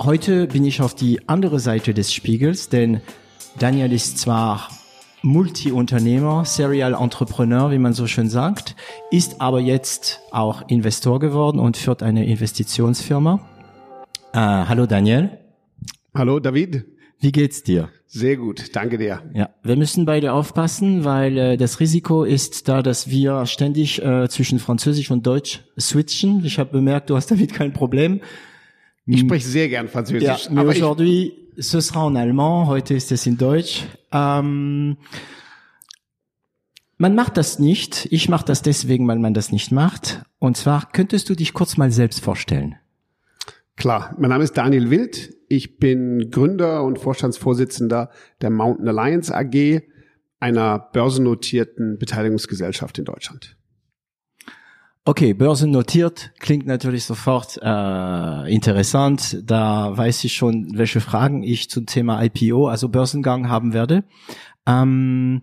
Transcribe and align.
Heute 0.00 0.46
bin 0.46 0.64
ich 0.64 0.80
auf 0.80 0.94
die 0.94 1.28
andere 1.28 1.58
Seite 1.58 1.92
des 1.92 2.14
Spiegels, 2.14 2.68
denn 2.68 3.00
Daniel 3.58 3.92
ist 3.92 4.18
zwar 4.18 4.68
Multi-Unternehmer, 5.22 6.44
Serial 6.44 6.94
Entrepreneur, 6.94 7.72
wie 7.72 7.78
man 7.78 7.94
so 7.94 8.06
schön 8.06 8.28
sagt, 8.30 8.76
ist 9.10 9.40
aber 9.40 9.58
jetzt 9.58 10.20
auch 10.30 10.62
Investor 10.68 11.18
geworden 11.18 11.58
und 11.58 11.76
führt 11.76 12.04
eine 12.04 12.26
Investitionsfirma. 12.26 13.40
Äh, 14.32 14.38
hallo 14.38 14.86
Daniel. 14.86 15.36
Hallo 16.14 16.38
David. 16.38 16.84
Wie 17.18 17.32
geht's 17.32 17.64
dir? 17.64 17.88
Sehr 18.06 18.36
gut, 18.36 18.76
danke 18.76 18.98
dir. 18.98 19.22
Ja, 19.34 19.50
wir 19.64 19.76
müssen 19.76 20.04
beide 20.04 20.32
aufpassen, 20.32 21.04
weil 21.04 21.36
äh, 21.36 21.56
das 21.56 21.80
Risiko 21.80 22.22
ist 22.22 22.68
da, 22.68 22.82
dass 22.82 23.10
wir 23.10 23.46
ständig 23.46 24.00
äh, 24.00 24.28
zwischen 24.28 24.60
Französisch 24.60 25.10
und 25.10 25.26
Deutsch 25.26 25.64
switchen. 25.78 26.44
Ich 26.44 26.60
habe 26.60 26.70
bemerkt, 26.70 27.10
du 27.10 27.16
hast 27.16 27.32
damit 27.32 27.52
kein 27.52 27.72
Problem. 27.72 28.20
Ich 29.10 29.20
spreche 29.20 29.48
sehr 29.48 29.68
gern 29.68 29.88
Französisch. 29.88 30.46
Ja, 30.46 30.52
mais 30.52 30.76
aujourd'hui, 30.76 31.32
ce 31.58 31.80
sera 31.80 32.06
en 32.06 32.16
allemand, 32.16 32.66
heute 32.66 32.94
ist 32.94 33.10
es 33.10 33.26
in 33.26 33.38
Deutsch. 33.38 33.84
Ähm, 34.12 34.98
man 36.98 37.14
macht 37.14 37.36
das 37.36 37.58
nicht. 37.58 38.06
Ich 38.10 38.28
mache 38.28 38.44
das 38.44 38.62
deswegen, 38.62 39.08
weil 39.08 39.18
man 39.18 39.32
das 39.32 39.50
nicht 39.50 39.72
macht. 39.72 40.22
Und 40.38 40.56
zwar 40.56 40.90
könntest 40.92 41.30
du 41.30 41.34
dich 41.34 41.54
kurz 41.54 41.76
mal 41.76 41.90
selbst 41.90 42.20
vorstellen. 42.20 42.76
Klar, 43.76 44.14
mein 44.18 44.30
Name 44.30 44.44
ist 44.44 44.58
Daniel 44.58 44.90
Wild. 44.90 45.34
Ich 45.48 45.78
bin 45.78 46.30
Gründer 46.30 46.84
und 46.84 46.98
Vorstandsvorsitzender 46.98 48.10
der 48.42 48.50
Mountain 48.50 48.88
Alliance 48.88 49.34
AG, 49.34 49.82
einer 50.40 50.78
börsennotierten 50.92 51.98
Beteiligungsgesellschaft 51.98 52.98
in 52.98 53.06
Deutschland. 53.06 53.57
Okay, 55.08 55.32
börsennotiert 55.32 56.32
klingt 56.38 56.66
natürlich 56.66 57.04
sofort 57.04 57.58
äh, 57.62 58.54
interessant. 58.54 59.42
Da 59.42 59.96
weiß 59.96 60.22
ich 60.24 60.34
schon, 60.34 60.76
welche 60.76 61.00
Fragen 61.00 61.42
ich 61.42 61.70
zum 61.70 61.86
Thema 61.86 62.22
IPO, 62.22 62.68
also 62.68 62.90
Börsengang, 62.90 63.48
haben 63.48 63.72
werde. 63.72 64.04
Ähm, 64.66 65.40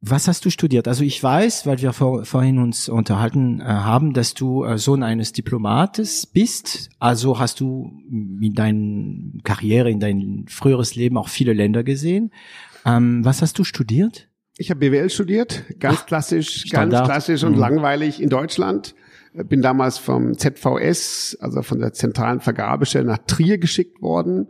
was 0.00 0.26
hast 0.26 0.44
du 0.44 0.50
studiert? 0.50 0.88
Also 0.88 1.04
ich 1.04 1.22
weiß, 1.22 1.64
weil 1.66 1.80
wir 1.80 1.92
vor, 1.92 2.24
vorhin 2.24 2.58
uns 2.58 2.88
unterhalten 2.88 3.60
äh, 3.60 3.66
haben, 3.66 4.14
dass 4.14 4.34
du 4.34 4.64
äh, 4.64 4.78
Sohn 4.78 5.04
eines 5.04 5.30
Diplomates 5.30 6.26
bist. 6.26 6.90
Also 6.98 7.38
hast 7.38 7.60
du 7.60 8.02
in 8.10 8.54
deiner 8.54 9.42
Karriere, 9.44 9.92
in 9.92 10.00
dein 10.00 10.46
früheres 10.48 10.96
Leben 10.96 11.18
auch 11.18 11.28
viele 11.28 11.52
Länder 11.52 11.84
gesehen. 11.84 12.32
Ähm, 12.84 13.24
was 13.24 13.42
hast 13.42 13.60
du 13.60 13.62
studiert? 13.62 14.29
Ich 14.60 14.68
habe 14.68 14.80
BWL 14.80 15.08
studiert, 15.08 15.64
ganz 15.80 16.04
klassisch, 16.04 16.66
Standard. 16.66 16.90
ganz 16.92 17.06
klassisch 17.06 17.44
und 17.44 17.54
mhm. 17.54 17.60
langweilig 17.60 18.20
in 18.20 18.28
Deutschland. 18.28 18.94
Bin 19.32 19.62
damals 19.62 19.96
vom 19.96 20.36
ZVS, 20.36 21.38
also 21.40 21.62
von 21.62 21.78
der 21.78 21.94
zentralen 21.94 22.40
Vergabestelle 22.40 23.06
nach 23.06 23.20
Trier 23.26 23.56
geschickt 23.56 24.02
worden. 24.02 24.48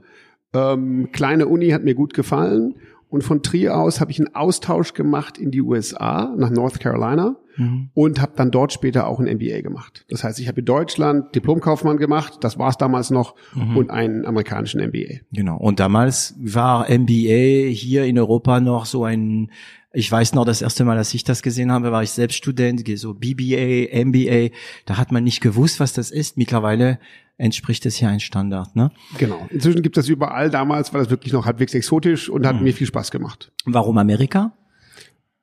Ähm, 0.53 1.11
kleine 1.13 1.47
Uni 1.47 1.69
hat 1.69 1.85
mir 1.85 1.95
gut 1.95 2.13
gefallen 2.13 2.75
und 3.09 3.23
von 3.23 3.45
Trier 3.45 3.77
aus 3.77 4.01
habe 4.01 4.11
ich 4.11 4.19
einen 4.19 4.35
Austausch 4.35 4.95
gemacht 4.95 5.39
in 5.39 5.53
die 5.53 5.61
USA, 5.61 6.35
nach 6.37 6.51
North 6.51 6.81
Carolina 6.81 7.37
mhm. 7.57 7.91
und 7.95 8.21
habe 8.21 8.33
dann 8.35 8.51
dort 8.51 8.73
später 8.73 9.07
auch 9.07 9.21
ein 9.21 9.33
MBA 9.33 9.61
gemacht. 9.61 10.05
Das 10.09 10.25
heißt, 10.25 10.41
ich 10.41 10.49
habe 10.49 10.59
in 10.59 10.67
Deutschland 10.67 11.37
Diplomkaufmann 11.37 11.99
gemacht, 11.99 12.39
das 12.41 12.59
war 12.59 12.71
es 12.71 12.79
damals 12.79 13.11
noch, 13.11 13.37
mhm. 13.55 13.77
und 13.77 13.91
einen 13.91 14.27
amerikanischen 14.27 14.81
MBA. 14.81 15.21
Genau. 15.33 15.57
Und 15.57 15.79
damals 15.79 16.35
war 16.41 16.89
MBA 16.91 17.71
hier 17.71 18.07
in 18.07 18.19
Europa 18.19 18.59
noch 18.59 18.87
so 18.87 19.05
ein 19.05 19.51
ich 19.93 20.11
weiß 20.11 20.35
noch, 20.35 20.45
das 20.45 20.63
erste 20.63 20.85
Mal, 20.85 20.97
als 20.97 21.13
ich 21.15 21.25
das 21.25 21.43
gesehen 21.43 21.73
habe, 21.73 21.91
war 21.91 22.03
ich 22.03 22.11
selbst 22.11 22.37
Student, 22.37 22.87
so 22.97 23.15
BBA, 23.15 24.05
MBA. 24.05 24.55
Da 24.87 24.97
hat 24.97 25.11
man 25.11 25.25
nicht 25.25 25.41
gewusst, 25.41 25.81
was 25.81 25.93
das 25.93 26.11
ist. 26.11 26.37
Mittlerweile 26.37 26.99
entspricht 27.39 27.87
es 27.87 27.99
ja 27.99 28.09
ein 28.09 28.21
Standard, 28.21 28.77
ne? 28.77 28.93
Genau. 29.19 29.47
Inzwischen 29.51 29.83
gibt 29.83 29.97
es 29.97 30.05
das 30.05 30.11
überall. 30.11 30.51
Damals 30.51 30.93
war 30.93 31.01
das 31.01 31.11
wirklich 31.11 31.33
noch 31.33 31.47
halbwegs 31.47 31.75
exotisch 31.75 32.29
und 32.29 32.47
hat 32.47 32.57
mhm. 32.57 32.65
mir 32.65 32.75
viel 32.75 32.87
Spaß 32.87 33.11
gemacht. 33.11 33.51
Warum 33.65 33.99
Amerika? 33.99 34.53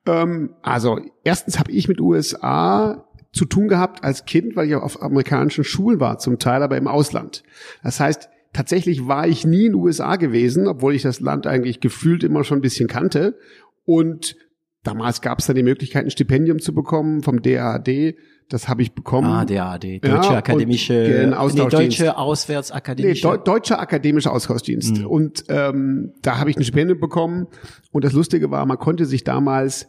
Ähm, 0.06 0.54
also 0.62 1.00
erstens 1.24 1.58
habe 1.58 1.72
ich 1.72 1.88
mit 1.88 2.00
USA 2.00 3.04
zu 3.32 3.44
tun 3.44 3.68
gehabt 3.68 4.02
als 4.02 4.24
Kind, 4.24 4.56
weil 4.56 4.68
ich 4.68 4.74
auf 4.74 5.02
amerikanischen 5.02 5.64
Schulen 5.64 6.00
war, 6.00 6.18
zum 6.18 6.38
Teil 6.38 6.62
aber 6.62 6.76
im 6.76 6.88
Ausland. 6.88 7.42
Das 7.82 8.00
heißt, 8.00 8.30
tatsächlich 8.52 9.06
war 9.06 9.26
ich 9.26 9.44
nie 9.44 9.66
in 9.66 9.72
den 9.72 9.74
USA 9.74 10.16
gewesen, 10.16 10.66
obwohl 10.66 10.94
ich 10.94 11.02
das 11.02 11.20
Land 11.20 11.46
eigentlich 11.46 11.80
gefühlt 11.80 12.24
immer 12.24 12.44
schon 12.44 12.58
ein 12.58 12.62
bisschen 12.62 12.88
kannte. 12.88 13.38
Und 13.88 14.36
damals 14.84 15.20
gab 15.22 15.38
es 15.38 15.46
dann 15.46 15.56
die 15.56 15.62
Möglichkeit, 15.62 16.04
ein 16.04 16.10
Stipendium 16.10 16.58
zu 16.58 16.74
bekommen 16.74 17.22
vom 17.22 17.42
DAAD 17.42 18.14
das 18.48 18.68
habe 18.68 18.82
ich 18.82 18.92
bekommen. 18.94 19.28
Ah, 19.28 19.44
DAD, 19.44 20.02
Deutsche 20.02 20.32
ja, 20.32 20.38
Akademische, 20.38 20.92
nee, 20.94 21.68
Deutsche 21.68 22.16
Auswärtsakademische. 22.16 23.26
Nee, 23.26 23.36
Deu 23.36 23.36
Deutsche 23.36 23.78
Akademische 23.78 24.30
Austauschdienst. 24.30 24.98
Mhm. 24.98 25.06
Und 25.06 25.44
ähm, 25.48 26.14
da 26.22 26.38
habe 26.38 26.50
ich 26.50 26.56
ein 26.56 26.62
Stipendium 26.62 26.98
bekommen. 26.98 27.46
Und 27.92 28.04
das 28.04 28.14
Lustige 28.14 28.50
war, 28.50 28.64
man 28.64 28.78
konnte 28.78 29.04
sich 29.04 29.22
damals 29.22 29.88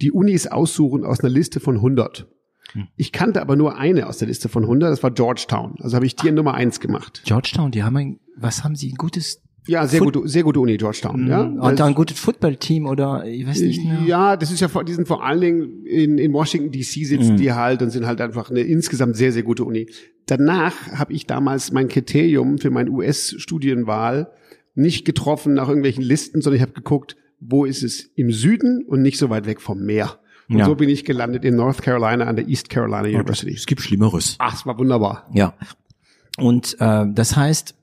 die 0.00 0.12
Unis 0.12 0.46
aussuchen 0.46 1.04
aus 1.04 1.20
einer 1.20 1.28
Liste 1.28 1.60
von 1.60 1.76
100. 1.76 2.26
Mhm. 2.74 2.88
Ich 2.96 3.12
kannte 3.12 3.42
aber 3.42 3.56
nur 3.56 3.76
eine 3.76 4.06
aus 4.06 4.16
der 4.16 4.28
Liste 4.28 4.48
von 4.48 4.62
100, 4.62 4.90
das 4.90 5.02
war 5.02 5.10
Georgetown. 5.10 5.74
Also 5.80 5.96
habe 5.96 6.06
ich 6.06 6.16
die 6.16 6.32
Nummer 6.32 6.54
eins 6.54 6.80
gemacht. 6.80 7.22
Georgetown, 7.26 7.70
die 7.70 7.82
haben 7.82 7.96
ein, 7.98 8.20
was 8.34 8.64
haben 8.64 8.76
sie, 8.76 8.92
ein 8.92 8.96
gutes 8.96 9.42
ja, 9.66 9.86
sehr 9.86 10.00
gute, 10.00 10.26
sehr 10.26 10.42
gute 10.42 10.60
Uni 10.60 10.76
Georgetown. 10.76 11.28
Ja. 11.28 11.44
Mhm. 11.44 11.60
Und 11.60 11.78
da 11.78 11.86
ein 11.86 11.94
gutes 11.94 12.18
Footballteam 12.18 12.86
oder 12.86 13.24
ich 13.26 13.46
weiß 13.46 13.60
nicht. 13.60 13.84
Ne? 13.84 14.02
Ja, 14.06 14.36
das 14.36 14.50
ist 14.50 14.60
ja, 14.60 14.68
die 14.82 14.92
sind 14.92 15.06
vor 15.06 15.24
allen 15.24 15.40
Dingen 15.40 15.84
in, 15.84 16.18
in 16.18 16.32
Washington 16.32 16.72
D.C. 16.72 17.04
sitzen 17.04 17.34
mhm. 17.34 17.36
die 17.36 17.52
halt 17.52 17.82
und 17.82 17.90
sind 17.90 18.06
halt 18.06 18.20
einfach 18.20 18.50
eine 18.50 18.60
insgesamt 18.60 19.16
sehr 19.16 19.32
sehr 19.32 19.42
gute 19.42 19.64
Uni. 19.64 19.86
Danach 20.26 20.74
habe 20.92 21.12
ich 21.12 21.26
damals 21.26 21.72
mein 21.72 21.88
Kriterium 21.88 22.58
für 22.58 22.70
meine 22.70 22.90
US-Studienwahl 22.90 24.30
nicht 24.74 25.04
getroffen 25.04 25.54
nach 25.54 25.68
irgendwelchen 25.68 26.04
Listen, 26.04 26.40
sondern 26.40 26.56
ich 26.56 26.62
habe 26.62 26.72
geguckt, 26.72 27.16
wo 27.40 27.64
ist 27.64 27.82
es 27.82 28.10
im 28.14 28.30
Süden 28.30 28.84
und 28.86 29.02
nicht 29.02 29.18
so 29.18 29.30
weit 29.30 29.46
weg 29.46 29.60
vom 29.60 29.84
Meer. 29.84 30.18
Und 30.48 30.58
ja. 30.58 30.64
so 30.64 30.74
bin 30.74 30.88
ich 30.88 31.04
gelandet 31.04 31.44
in 31.44 31.54
North 31.54 31.82
Carolina 31.82 32.24
an 32.24 32.36
der 32.36 32.48
East 32.48 32.70
Carolina 32.70 33.02
University. 33.02 33.52
Es 33.52 33.66
gibt 33.66 33.80
Schlimmeres. 33.80 34.36
Ach, 34.38 34.54
es 34.54 34.66
war 34.66 34.78
wunderbar. 34.78 35.28
Ja. 35.32 35.54
Und 36.38 36.76
äh, 36.80 37.06
das 37.12 37.36
heißt, 37.36 37.76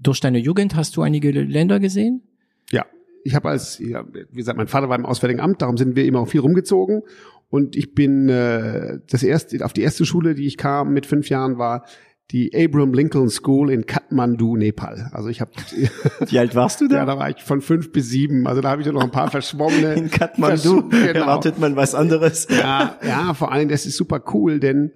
durch 0.00 0.20
deine 0.20 0.38
Jugend 0.38 0.74
hast 0.74 0.96
du 0.96 1.02
einige 1.02 1.30
Länder 1.30 1.78
gesehen? 1.78 2.22
Ja, 2.70 2.86
ich 3.24 3.34
habe 3.34 3.50
als, 3.50 3.78
ja, 3.78 4.04
wie 4.12 4.36
gesagt, 4.36 4.58
mein 4.58 4.68
Vater 4.68 4.88
war 4.88 4.98
im 4.98 5.06
Auswärtigen 5.06 5.40
Amt, 5.40 5.62
darum 5.62 5.76
sind 5.76 5.96
wir 5.96 6.04
immer 6.04 6.20
auch 6.20 6.28
viel 6.28 6.40
rumgezogen. 6.40 7.02
Und 7.50 7.76
ich 7.76 7.94
bin 7.94 8.28
äh, 8.28 9.00
das 9.08 9.22
erste, 9.22 9.64
auf 9.64 9.72
die 9.72 9.82
erste 9.82 10.06
Schule, 10.06 10.34
die 10.34 10.46
ich 10.46 10.56
kam 10.56 10.92
mit 10.92 11.04
fünf 11.04 11.28
Jahren, 11.28 11.58
war 11.58 11.84
die 12.30 12.52
Abraham 12.54 12.94
Lincoln 12.94 13.28
School 13.28 13.70
in 13.70 13.86
Kathmandu, 13.86 14.56
Nepal. 14.56 15.10
Also 15.12 15.28
ich 15.28 15.40
habe. 15.40 15.50
Wie 16.28 16.38
alt 16.38 16.54
warst 16.54 16.80
du 16.80 16.86
da? 16.86 16.98
Ja, 16.98 17.04
da 17.04 17.18
war 17.18 17.28
ich 17.28 17.42
von 17.42 17.60
fünf 17.60 17.90
bis 17.90 18.08
sieben. 18.08 18.46
Also 18.46 18.60
da 18.60 18.70
habe 18.70 18.82
ich 18.82 18.86
ja 18.86 18.92
noch 18.92 19.02
ein 19.02 19.10
paar 19.10 19.30
verschwommene. 19.30 19.94
In 19.96 20.10
Kathmandu 20.10 20.88
genau. 20.88 21.02
erwartet 21.06 21.58
man 21.58 21.74
was 21.74 21.94
anderes. 21.94 22.46
Ja, 22.48 22.96
ja, 23.04 23.34
vor 23.34 23.50
allem 23.50 23.68
das 23.68 23.84
ist 23.84 23.96
super 23.96 24.22
cool, 24.32 24.60
denn 24.60 24.92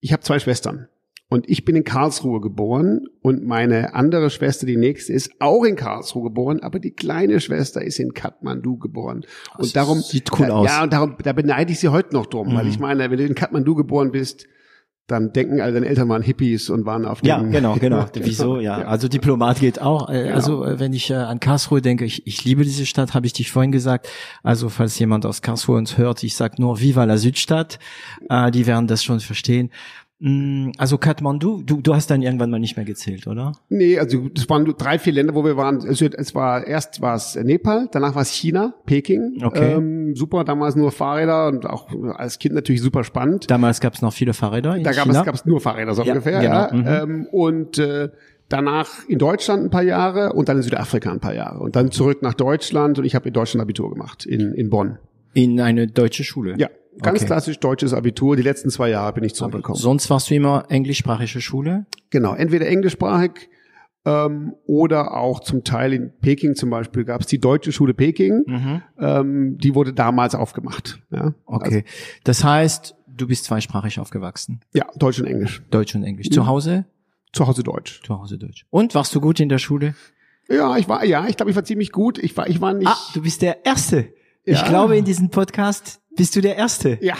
ich 0.00 0.12
habe 0.12 0.22
zwei 0.22 0.38
Schwestern. 0.38 0.88
Und 1.32 1.48
ich 1.48 1.64
bin 1.64 1.76
in 1.76 1.84
Karlsruhe 1.84 2.42
geboren 2.42 3.06
und 3.22 3.42
meine 3.42 3.94
andere 3.94 4.28
Schwester, 4.28 4.66
die 4.66 4.76
nächste, 4.76 5.14
ist 5.14 5.30
auch 5.38 5.64
in 5.64 5.76
Karlsruhe 5.76 6.24
geboren, 6.24 6.60
aber 6.60 6.78
die 6.78 6.90
kleine 6.90 7.40
Schwester 7.40 7.80
ist 7.80 7.98
in 7.98 8.12
Kathmandu 8.12 8.76
geboren. 8.76 9.24
Und 9.56 9.64
das 9.64 9.72
darum 9.72 10.00
sieht 10.02 10.30
cool 10.38 10.48
da, 10.48 10.52
aus. 10.52 10.68
Ja, 10.68 10.82
und 10.82 10.92
darum 10.92 11.16
da 11.22 11.32
beneide 11.32 11.72
ich 11.72 11.80
sie 11.80 11.88
heute 11.88 12.12
noch 12.12 12.26
drum, 12.26 12.50
mhm. 12.50 12.56
weil 12.56 12.68
ich 12.68 12.78
meine, 12.78 13.10
wenn 13.10 13.16
du 13.16 13.24
in 13.24 13.34
Kathmandu 13.34 13.74
geboren 13.74 14.12
bist, 14.12 14.46
dann 15.08 15.32
denken 15.32 15.60
alle 15.60 15.72
deine 15.72 15.86
Eltern 15.86 16.08
waren 16.08 16.22
Hippies 16.22 16.70
und 16.70 16.86
waren 16.86 17.04
auf 17.04 17.22
dem 17.22 17.28
Ja, 17.28 17.42
genau, 17.42 17.74
genau. 17.80 18.06
Wieso? 18.14 18.60
Ja. 18.60 18.80
ja. 18.80 18.86
Also 18.86 19.08
Diplomat 19.08 19.60
geht 19.60 19.80
auch. 19.80 20.08
Äh, 20.08 20.24
genau. 20.24 20.34
Also 20.34 20.64
äh, 20.64 20.80
wenn 20.80 20.92
ich 20.92 21.10
äh, 21.10 21.14
an 21.14 21.40
Karlsruhe 21.40 21.82
denke, 21.82 22.04
ich, 22.04 22.26
ich 22.26 22.44
liebe 22.44 22.62
diese 22.62 22.86
Stadt, 22.86 23.14
habe 23.14 23.26
ich 23.26 23.32
dich 23.32 23.50
vorhin 23.50 23.72
gesagt. 23.72 24.08
Also 24.42 24.68
falls 24.68 24.98
jemand 24.98 25.26
aus 25.26 25.42
Karlsruhe 25.42 25.76
uns 25.76 25.98
hört, 25.98 26.22
ich 26.22 26.36
sag 26.36 26.58
nur 26.58 26.80
Viva 26.80 27.04
la 27.04 27.16
Südstadt. 27.16 27.78
Äh, 28.28 28.50
die 28.50 28.66
werden 28.66 28.86
das 28.86 29.02
schon 29.02 29.20
verstehen. 29.20 29.70
Mm, 30.24 30.70
also 30.78 30.98
Kathmandu, 30.98 31.62
du, 31.66 31.80
du 31.80 31.96
hast 31.96 32.08
dann 32.08 32.22
irgendwann 32.22 32.48
mal 32.48 32.60
nicht 32.60 32.76
mehr 32.76 32.86
gezählt, 32.86 33.26
oder? 33.26 33.54
Nee, 33.68 33.98
also 33.98 34.28
das 34.32 34.48
waren 34.48 34.72
drei, 34.78 35.00
vier 35.00 35.14
Länder, 35.14 35.34
wo 35.34 35.44
wir 35.44 35.56
waren. 35.56 35.84
Also 35.84 36.06
es 36.06 36.32
war 36.32 36.64
erst 36.64 37.00
war 37.00 37.16
es 37.16 37.34
Nepal, 37.34 37.88
danach 37.90 38.14
war 38.14 38.22
es 38.22 38.30
China, 38.30 38.72
Peking. 38.86 39.42
Okay. 39.42 39.72
Ähm, 39.72 40.14
super, 40.14 40.44
damals 40.44 40.76
nur 40.76 40.92
Fahrräder 40.92 41.48
und 41.48 41.66
auch 41.66 41.88
als 42.14 42.38
Kind 42.38 42.54
natürlich 42.54 42.80
super 42.80 43.02
spannend. 43.02 43.50
Damals 43.50 43.80
gab 43.80 43.94
es 43.94 44.02
noch 44.02 44.12
viele 44.12 44.32
Fahrräder. 44.32 44.76
In 44.76 44.84
da 44.84 44.92
gab 44.92 45.06
China? 45.06 45.18
es 45.18 45.26
gab's 45.26 45.44
nur 45.44 45.60
Fahrräder 45.60 45.92
so 45.94 46.04
ja, 46.04 46.12
ungefähr. 46.12 46.40
Genau. 46.40 46.54
Ja. 46.54 46.72
Mhm. 46.72 46.86
Ähm, 46.86 47.26
und 47.32 47.78
äh, 47.78 48.10
danach 48.48 49.08
in 49.08 49.18
Deutschland 49.18 49.64
ein 49.64 49.70
paar 49.70 49.82
Jahre 49.82 50.34
und 50.34 50.48
dann 50.48 50.58
in 50.58 50.62
Südafrika 50.62 51.10
ein 51.10 51.18
paar 51.18 51.34
Jahre 51.34 51.58
und 51.58 51.74
dann 51.74 51.90
zurück 51.90 52.22
nach 52.22 52.34
Deutschland 52.34 52.96
und 52.96 53.04
ich 53.04 53.16
habe 53.16 53.26
in 53.26 53.34
Deutschland 53.34 53.60
Abitur 53.60 53.90
gemacht 53.90 54.24
in, 54.24 54.52
in 54.52 54.70
Bonn. 54.70 54.98
In 55.34 55.60
eine 55.60 55.88
deutsche 55.88 56.22
Schule? 56.22 56.54
Ja, 56.58 56.68
ganz 57.00 57.20
okay. 57.20 57.26
klassisch 57.26 57.58
deutsches 57.58 57.94
Abitur. 57.94 58.36
Die 58.36 58.42
letzten 58.42 58.70
zwei 58.70 58.90
Jahre 58.90 59.12
bin 59.14 59.24
ich 59.24 59.34
zurückgekommen. 59.34 59.78
sonst 59.78 60.10
warst 60.10 60.30
du 60.30 60.34
immer 60.34 60.66
englischsprachige 60.68 61.40
Schule? 61.40 61.86
Genau, 62.10 62.34
entweder 62.34 62.66
englischsprachig 62.66 63.48
ähm, 64.04 64.54
oder 64.66 65.16
auch 65.16 65.40
zum 65.40 65.64
Teil 65.64 65.92
in 65.92 66.12
Peking 66.20 66.54
zum 66.54 66.70
Beispiel 66.70 67.04
gab 67.04 67.20
es 67.20 67.28
die 67.28 67.38
Deutsche 67.38 67.72
Schule 67.72 67.94
Peking. 67.94 68.42
Mhm. 68.46 68.82
Ähm, 68.98 69.58
die 69.58 69.74
wurde 69.74 69.92
damals 69.92 70.34
aufgemacht. 70.34 71.00
Ja? 71.10 71.34
Okay, 71.46 71.64
also, 71.64 71.80
das 72.24 72.44
heißt, 72.44 72.96
du 73.06 73.26
bist 73.26 73.44
zweisprachig 73.44 74.00
aufgewachsen? 74.00 74.60
Ja, 74.72 74.86
Deutsch 74.96 75.20
und 75.20 75.26
Englisch. 75.26 75.62
Deutsch 75.70 75.94
und 75.94 76.04
Englisch. 76.04 76.30
Zu 76.30 76.46
Hause? 76.46 76.84
Zu 77.32 77.46
Hause 77.46 77.62
Deutsch. 77.62 78.02
Zu 78.04 78.18
Hause 78.18 78.38
Deutsch. 78.38 78.66
Und 78.70 78.94
warst 78.94 79.14
du 79.14 79.20
gut 79.20 79.40
in 79.40 79.48
der 79.48 79.58
Schule? 79.58 79.94
Ja, 80.48 80.76
ich 80.76 80.88
war, 80.88 81.04
ja, 81.04 81.26
ich 81.28 81.36
glaube, 81.36 81.50
ich 81.50 81.56
war 81.56 81.64
ziemlich 81.64 81.92
gut. 81.92 82.18
Ich 82.18 82.36
war, 82.36 82.48
ich 82.48 82.60
war 82.60 82.74
nicht. 82.74 82.88
Ah, 82.88 82.98
du 83.14 83.22
bist 83.22 83.40
der 83.42 83.64
Erste. 83.64 84.12
Ja. 84.44 84.54
Ich 84.54 84.64
glaube, 84.64 84.96
in 84.96 85.04
diesem 85.04 85.30
Podcast 85.30 86.01
bist 86.16 86.36
du 86.36 86.40
der 86.40 86.56
Erste. 86.56 86.98
Ja. 87.00 87.14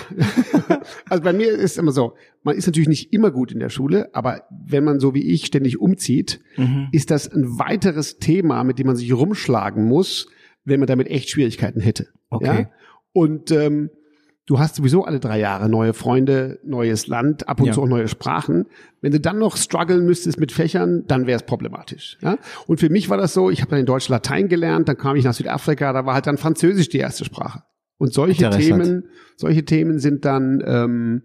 also 1.09 1.23
bei 1.23 1.33
mir 1.33 1.51
ist 1.51 1.79
immer 1.79 1.93
so, 1.93 2.15
man 2.43 2.57
ist 2.57 2.67
natürlich 2.67 2.89
nicht 2.89 3.13
immer 3.13 3.31
gut 3.31 3.53
in 3.53 3.61
der 3.61 3.71
Schule, 3.71 4.15
aber 4.15 4.43
wenn 4.51 4.85
man 4.85 5.01
so 5.01 5.15
wie 5.15 5.23
ich 5.23 5.47
ständig 5.47 5.81
umzieht, 5.81 6.41
mhm. 6.57 6.89
ist 6.93 7.11
das 7.11 7.29
ein 7.29 7.59
weiteres 7.59 8.19
Thema, 8.19 8.65
mit 8.65 8.79
dem 8.79 8.87
man 8.87 8.97
sich 8.97 9.13
rumschlagen 9.13 9.85
muss, 9.85 10.29
wenn 10.65 10.81
man 10.81 10.87
damit 10.87 11.09
echt 11.09 11.31
Schwierigkeiten 11.31 11.81
hätte. 11.81 12.09
Okay. 12.31 12.63
Ja? 12.63 12.71
Und 13.13 13.51
ähm, 13.51 13.91
du 14.47 14.59
hast 14.59 14.77
sowieso 14.77 15.05
alle 15.05 15.21
drei 15.21 15.39
Jahre 15.39 15.69
neue 15.69 15.93
Freunde, 15.93 16.61
neues 16.65 17.07
Land, 17.07 17.49
ab 17.49 17.61
und 17.61 17.67
ja. 17.67 17.73
zu 17.73 17.83
auch 17.83 17.89
neue 17.89 18.09
Sprachen. 18.09 18.67
Wenn 19.01 19.13
du 19.13 19.21
dann 19.21 19.39
noch 19.39 19.57
strugglen 19.57 20.05
müsstest 20.05 20.39
mit 20.39 20.53
Fächern, 20.53 21.05
dann 21.07 21.27
wäre 21.27 21.37
es 21.37 21.47
problematisch. 21.47 22.19
Ja? 22.21 22.39
Und 22.67 22.81
für 22.81 22.91
mich 22.91 23.09
war 23.09 23.17
das 23.17 23.33
so, 23.33 23.51
ich 23.51 23.61
habe 23.61 23.71
dann 23.71 23.81
in 23.81 23.87
Deutsch 23.87 24.09
Latein 24.09 24.49
gelernt, 24.49 24.89
dann 24.89 24.99
kam 24.99 25.17
ich 25.17 25.25
nach 25.25 25.35
Südafrika, 25.35 25.93
da 25.93 26.07
war 26.07 26.15
halt 26.15 26.27
dann 26.27 26.39
Französisch 26.39 26.89
die 26.89 26.99
erste 26.99 27.25
Sprache. 27.25 27.63
Und 28.03 28.13
solche 28.13 28.51
Themen, 28.51 29.05
solche 29.37 29.65
Themen 29.65 30.01
sind 30.01 30.25
dann 30.25 30.61
ähm, 30.67 31.23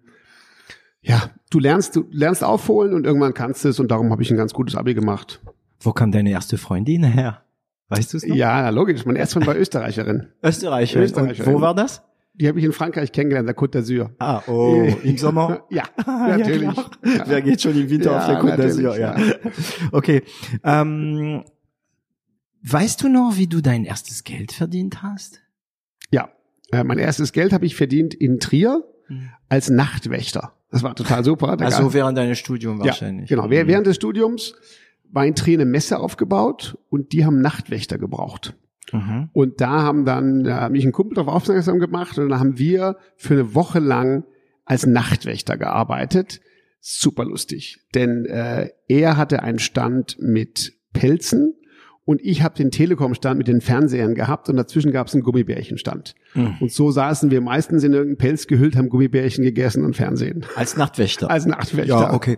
ja, 1.01 1.31
du 1.49 1.57
lernst, 1.57 1.95
du 1.95 2.05
lernst 2.11 2.43
aufholen 2.43 2.93
und 2.93 3.03
irgendwann 3.03 3.33
kannst 3.33 3.65
du 3.65 3.69
es 3.69 3.79
und 3.79 3.89
darum 3.89 4.11
habe 4.11 4.21
ich 4.21 4.29
ein 4.29 4.37
ganz 4.37 4.53
gutes 4.53 4.75
Abi 4.75 4.93
gemacht. 4.93 5.41
Wo 5.79 5.91
kam 5.91 6.11
deine 6.11 6.29
erste 6.29 6.59
Freundin 6.59 7.03
her? 7.03 7.41
Weißt 7.89 8.13
du 8.13 8.17
es 8.17 8.27
noch? 8.27 8.35
Ja, 8.35 8.69
logisch. 8.69 9.07
Meine 9.07 9.17
erste 9.17 9.33
Freundin 9.33 9.55
war 9.55 9.59
Österreicherin. 9.59 10.27
Österreicherin. 10.43 11.03
Österreicherin. 11.03 11.51
Wo 11.51 11.61
war 11.61 11.73
das? 11.73 12.03
Die 12.35 12.47
habe 12.47 12.59
ich 12.59 12.65
in 12.65 12.73
Frankreich 12.73 13.11
kennengelernt, 13.11 13.47
der 13.49 13.57
Côte 13.57 13.79
d'Azur. 13.79 14.11
Ah, 14.19 14.43
oh, 14.45 14.87
im 15.01 15.17
Sommer? 15.17 15.63
ja, 15.71 15.85
natürlich. 16.05 16.77
Ja, 16.77 17.23
Wer 17.25 17.41
geht 17.41 17.59
schon 17.59 17.75
im 17.75 17.89
Winter 17.89 18.11
ja, 18.11 18.19
auf 18.19 18.27
der 18.27 18.39
Côte 18.39 18.61
d'Azur? 18.61 18.99
Ja. 18.99 19.15
Okay. 19.91 20.21
Ähm, 20.63 21.43
weißt 22.61 23.01
du 23.01 23.09
noch, 23.09 23.31
wie 23.35 23.47
du 23.47 23.61
dein 23.61 23.83
erstes 23.83 24.23
Geld 24.23 24.51
verdient 24.51 25.01
hast? 25.01 25.41
Äh, 26.71 26.83
mein 26.83 26.97
erstes 26.97 27.33
Geld 27.33 27.53
habe 27.53 27.65
ich 27.65 27.75
verdient 27.75 28.13
in 28.13 28.39
Trier 28.39 28.83
hm. 29.07 29.29
als 29.49 29.69
Nachtwächter. 29.69 30.53
Das 30.71 30.83
war 30.83 30.95
total 30.95 31.23
super. 31.23 31.55
Da 31.57 31.65
also 31.65 31.93
während 31.93 32.17
deines 32.17 32.39
Studiums 32.39 32.83
wahrscheinlich. 32.83 33.29
Ja, 33.29 33.35
genau. 33.37 33.47
Mhm. 33.47 33.67
Während 33.67 33.87
des 33.87 33.95
Studiums 33.95 34.53
war 35.09 35.25
in 35.25 35.35
Trier 35.35 35.57
eine 35.57 35.65
Messe 35.65 35.99
aufgebaut 35.99 36.77
und 36.89 37.13
die 37.13 37.25
haben 37.25 37.39
Nachtwächter 37.39 37.97
gebraucht. 37.97 38.55
Mhm. 38.91 39.29
Und 39.33 39.61
da 39.61 39.81
haben 39.81 40.05
dann, 40.05 40.43
da 40.43 40.61
hat 40.61 40.71
mich 40.71 40.85
ein 40.85 40.91
Kumpel 40.91 41.15
darauf 41.15 41.33
aufmerksam 41.33 41.79
gemacht 41.79 42.17
und 42.17 42.29
dann 42.29 42.39
haben 42.39 42.57
wir 42.57 42.97
für 43.15 43.35
eine 43.35 43.55
Woche 43.55 43.79
lang 43.79 44.25
als 44.65 44.85
Nachtwächter 44.85 45.57
gearbeitet. 45.57 46.41
Super 46.79 47.25
lustig. 47.25 47.79
Denn 47.95 48.25
äh, 48.25 48.69
er 48.87 49.17
hatte 49.17 49.43
einen 49.43 49.59
Stand 49.59 50.17
mit 50.19 50.73
Pelzen 50.93 51.53
und 52.07 52.21
ich 52.23 52.41
habe 52.41 52.55
den 52.55 52.71
Telekom-Stand 52.71 53.37
mit 53.37 53.49
den 53.49 53.59
Fernsehern 53.59 54.15
gehabt 54.15 54.47
und 54.47 54.55
dazwischen 54.55 54.93
gab 54.93 55.07
es 55.07 55.13
einen 55.13 55.23
Gummibärchenstand. 55.23 56.15
Mhm. 56.35 56.55
Und 56.61 56.71
so 56.71 56.89
saßen 56.89 57.31
wir 57.31 57.41
meistens 57.41 57.83
in 57.83 57.91
irgendeinen 57.91 58.17
Pelz 58.17 58.47
gehüllt, 58.47 58.77
haben 58.77 58.87
Gummibärchen 58.87 59.43
gegessen 59.43 59.83
und 59.83 59.97
Fernsehen. 59.97 60.45
Als 60.55 60.77
Nachtwächter. 60.77 61.29
Als 61.29 61.45
Nachtwächter. 61.45 61.99
Ja, 61.99 62.13
okay. 62.13 62.37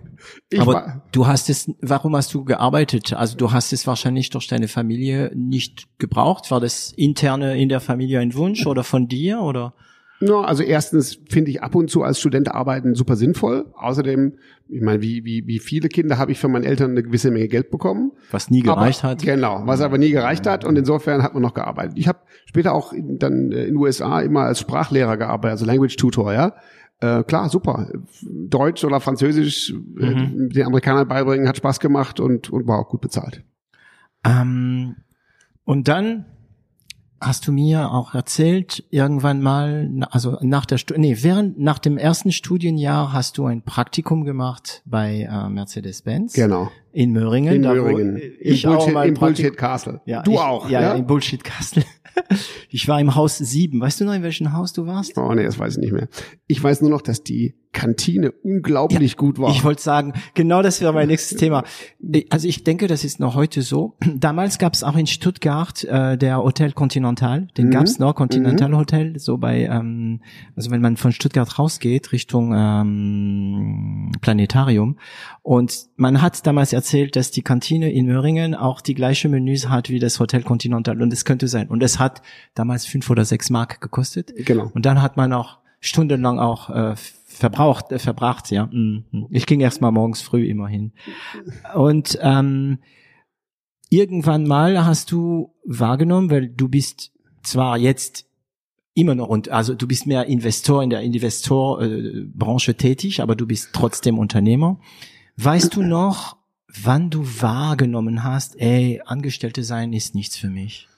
Ich 0.50 0.60
Aber 0.60 0.74
war, 0.74 1.04
du 1.12 1.27
hast 1.27 1.51
es, 1.51 1.69
warum 1.81 2.16
hast 2.16 2.33
du 2.33 2.45
gearbeitet? 2.45 3.13
Also 3.13 3.38
du 3.38 3.51
hast 3.51 3.71
es 3.71 3.86
wahrscheinlich 3.86 4.31
durch 4.31 4.48
deine 4.48 4.68
Familie 4.68 5.31
nicht 5.36 5.88
gebraucht. 6.00 6.50
War 6.50 6.60
das 6.60 6.92
interne 6.98 7.62
in 7.62 7.69
der 7.69 7.80
Familie 7.80 8.21
ein 8.21 8.33
Wunsch 8.33 8.66
oder 8.66 8.83
von 8.83 9.07
dir 9.07 9.39
oder? 9.42 9.75
Ja, 10.21 10.42
also 10.42 10.63
erstens 10.63 11.18
finde 11.30 11.51
ich 11.51 11.63
ab 11.63 11.75
und 11.75 11.89
zu 11.89 12.04
als 12.04 12.19
Student 12.19 12.51
arbeiten 12.51 12.94
super 12.94 13.16
sinnvoll. 13.16 13.68
Außerdem, 13.74 14.33
ich 14.68 14.81
meine, 14.81 15.01
wie, 15.01 15.24
wie, 15.24 15.48
wie 15.48 15.60
viele 15.60 15.88
Kinder 15.88 16.18
habe 16.18 16.33
ich 16.33 16.39
von 16.39 16.51
meinen 16.51 16.66
Eltern 16.66 16.92
eine 16.92 17.04
gewisse 17.04 17.31
Menge 17.31 17.48
Geld 17.48 17.71
bekommen. 17.71 18.12
Was 18.31 18.50
nie 18.50 18.62
gereicht 18.62 19.04
aber, 19.04 19.12
hat. 19.12 19.21
Genau, 19.21 19.62
was 19.66 19.80
aber 19.80 19.98
nie 19.98 20.12
gereicht 20.12 20.45
hat 20.45 20.66
und 20.66 20.77
insofern 20.77 21.24
hat 21.24 21.33
man 21.33 21.42
noch 21.42 21.54
gearbeitet. 21.54 21.94
Ich 21.98 22.10
habe 22.10 22.19
später 22.45 22.74
auch 22.74 22.92
in, 22.92 23.18
dann 23.18 23.51
äh, 23.51 23.63
in 23.63 23.75
den 23.75 23.77
USA 23.77 24.19
immer 24.19 24.42
als 24.42 24.60
Sprachlehrer 24.60 25.16
gearbeitet, 25.16 25.51
also 25.51 25.66
Language 25.66 25.95
Tutor, 25.95 26.33
ja. 26.33 26.54
Äh, 27.00 27.24
klar, 27.24 27.48
super. 27.48 27.89
Deutsch 28.21 28.83
oder 28.83 29.00
Französisch 29.00 29.71
äh, 29.71 30.06
mhm. 30.06 30.50
den 30.50 30.66
Amerikanern 30.66 31.07
beibringen 31.07 31.48
hat 31.48 31.56
Spaß 31.56 31.80
gemacht 31.80 32.19
und, 32.19 32.50
und 32.50 32.68
war 32.68 32.80
auch 32.80 32.89
gut 32.89 33.00
bezahlt. 33.00 33.45
Ähm, 34.25 34.98
und 35.63 35.88
dann 35.88 36.25
hast 37.21 37.48
du 37.48 37.51
mir 37.51 37.92
auch 37.92 38.13
erzählt, 38.13 38.83
irgendwann 38.89 39.42
mal, 39.42 39.89
also 40.12 40.38
nach 40.42 40.66
der, 40.66 40.80
nee, 40.98 41.18
während, 41.21 41.60
nach 41.60 41.80
dem 41.80 41.98
ersten 41.98 42.31
Studienjahr 42.31 43.13
hast 43.13 43.38
du 43.38 43.45
ein 43.45 43.62
Praktikum 43.62 44.24
gemacht 44.24 44.81
bei 44.86 45.27
äh, 45.30 45.50
Mercedes-Benz. 45.50 46.33
Genau. 46.33 46.71
In 46.92 47.12
Möhringen. 47.12 47.56
In 47.56 47.62
Möhringen. 47.62 48.21
ich 48.39 48.63
Im 48.63 48.71
Bullshit, 48.71 48.95
auch 48.95 49.04
im 49.04 49.13
Bullshit 49.13 49.57
Castle. 49.57 50.01
Ja, 50.06 50.24
du 50.24 50.31
ich, 50.31 50.39
auch. 50.39 50.69
Ja, 50.69 50.81
ja, 50.81 50.94
in 50.94 51.06
Bullshit 51.06 51.44
Castle. 51.44 51.83
Ich 52.71 52.88
war 52.88 53.00
im 53.01 53.16
Haus 53.16 53.38
sieben. 53.38 53.81
Weißt 53.81 54.00
du 54.00 54.06
noch, 54.06 54.13
in 54.13 54.21
welchem 54.21 54.54
Haus 54.54 54.74
du 54.74 54.86
warst? 54.86 55.18
Oh 55.18 55.33
nee, 55.33 55.44
das 55.44 55.57
weiß 55.57 55.74
ich 55.74 55.80
nicht 55.80 55.92
mehr. 55.92 56.07
Ich 56.45 56.63
weiß 56.63 56.81
nur 56.81 56.92
noch, 56.92 57.01
dass 57.01 57.24
die 57.24 57.56
Kantine 57.71 58.31
unglaublich 58.31 59.12
ja, 59.12 59.18
gut 59.18 59.38
war. 59.38 59.51
Ich 59.51 59.63
wollte 59.63 59.81
sagen, 59.81 60.13
genau 60.33 60.63
das 60.63 60.81
wäre 60.81 60.92
mein 60.92 61.07
nächstes 61.07 61.38
Thema. 61.38 61.63
Also 62.30 62.48
ich 62.48 62.63
denke, 62.63 62.88
das 62.88 63.04
ist 63.04 63.19
noch 63.19 63.36
heute 63.36 63.62
so. 63.62 63.98
Damals 64.16 64.57
gab 64.57 64.74
es 64.74 64.83
auch 64.83 64.95
in 64.95 65.06
Stuttgart 65.06 65.83
äh, 65.83 66.18
der 66.18 66.38
Hotel 66.38 66.71
Continental. 66.71 67.48
Den 67.57 67.68
mhm. 67.68 67.71
gab 67.71 67.83
es 67.83 68.00
noch, 68.00 68.16
Continental 68.16 68.69
mhm. 68.69 68.77
Hotel, 68.77 69.19
so 69.19 69.38
bei, 69.38 69.66
ähm, 69.66 70.21
also 70.56 70.71
wenn 70.71 70.81
man 70.81 70.97
von 70.97 71.11
Stuttgart 71.11 71.59
rausgeht, 71.59 72.11
Richtung 72.11 72.54
ähm, 72.56 74.11
Planetarium. 74.21 74.97
Und 75.44 75.90
man 75.97 76.21
hat 76.21 76.45
damals 76.47 76.73
erzählt, 76.73 77.16
dass 77.16 77.31
die 77.31 77.42
Kantine 77.42 77.92
in 77.92 78.06
Möhringen 78.06 78.56
auch 78.56 78.81
die 78.81 78.95
gleiche 78.95 79.30
Menüs 79.30 79.69
hat 79.69 79.90
wie 79.90 79.99
das 79.99 80.19
Hotel 80.19 80.44
Continental. 80.44 81.02
Und 81.02 81.14
es 81.14 81.26
könnte 81.26 81.47
sein. 81.47 81.68
Und 81.68 81.83
es 81.83 81.99
hat 81.99 82.08
damals 82.54 82.85
fünf 82.85 83.09
oder 83.09 83.25
sechs 83.25 83.49
Mark 83.49 83.81
gekostet. 83.81 84.33
Genau. 84.45 84.71
Und 84.73 84.85
dann 84.85 85.01
hat 85.01 85.18
man 85.18 85.33
auch 85.33 85.59
stundenlang 85.80 86.39
auch 86.39 86.69
äh, 86.69 86.95
verbraucht, 87.25 87.92
äh, 87.92 87.99
verbracht, 87.99 88.51
ja. 88.51 88.68
Mhm. 88.71 89.28
Ich 89.30 89.45
ging 89.45 89.61
erst 89.61 89.81
mal 89.81 89.92
morgens 89.92 90.21
früh 90.21 90.45
immerhin. 90.45 90.92
Und 91.73 92.18
ähm, 92.21 92.80
irgendwann 93.89 94.45
mal 94.45 94.85
hast 94.85 95.11
du 95.11 95.54
wahrgenommen, 95.66 96.30
weil 96.30 96.49
du 96.49 96.68
bist 96.68 97.11
zwar 97.44 97.78
jetzt 97.78 98.25
immer 98.94 99.16
noch 99.16 99.30
und 99.30 99.49
also 99.49 99.75
du 99.75 99.87
bist 99.87 100.07
mehr 100.07 100.25
Investor 100.25 100.83
in 100.83 100.89
der 100.89 101.01
Investorbranche 101.01 102.71
äh, 102.71 102.75
tätig, 102.75 103.21
aber 103.21 103.35
du 103.35 103.47
bist 103.47 103.69
trotzdem 103.71 104.19
Unternehmer. 104.19 104.80
Weißt 105.37 105.75
du 105.75 105.83
noch, 105.83 106.35
wann 106.68 107.09
du 107.09 107.23
wahrgenommen 107.23 108.23
hast, 108.25 108.59
ey, 108.59 109.01
Angestellte 109.06 109.63
sein 109.63 109.94
ist 109.94 110.16
nichts 110.16 110.35
für 110.35 110.49
mich? 110.49 110.89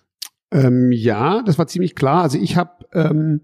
Ähm, 0.51 0.91
ja, 0.91 1.41
das 1.43 1.57
war 1.57 1.67
ziemlich 1.67 1.95
klar. 1.95 2.23
Also 2.23 2.37
ich 2.37 2.57
habe 2.57 2.71
ähm, 2.93 3.41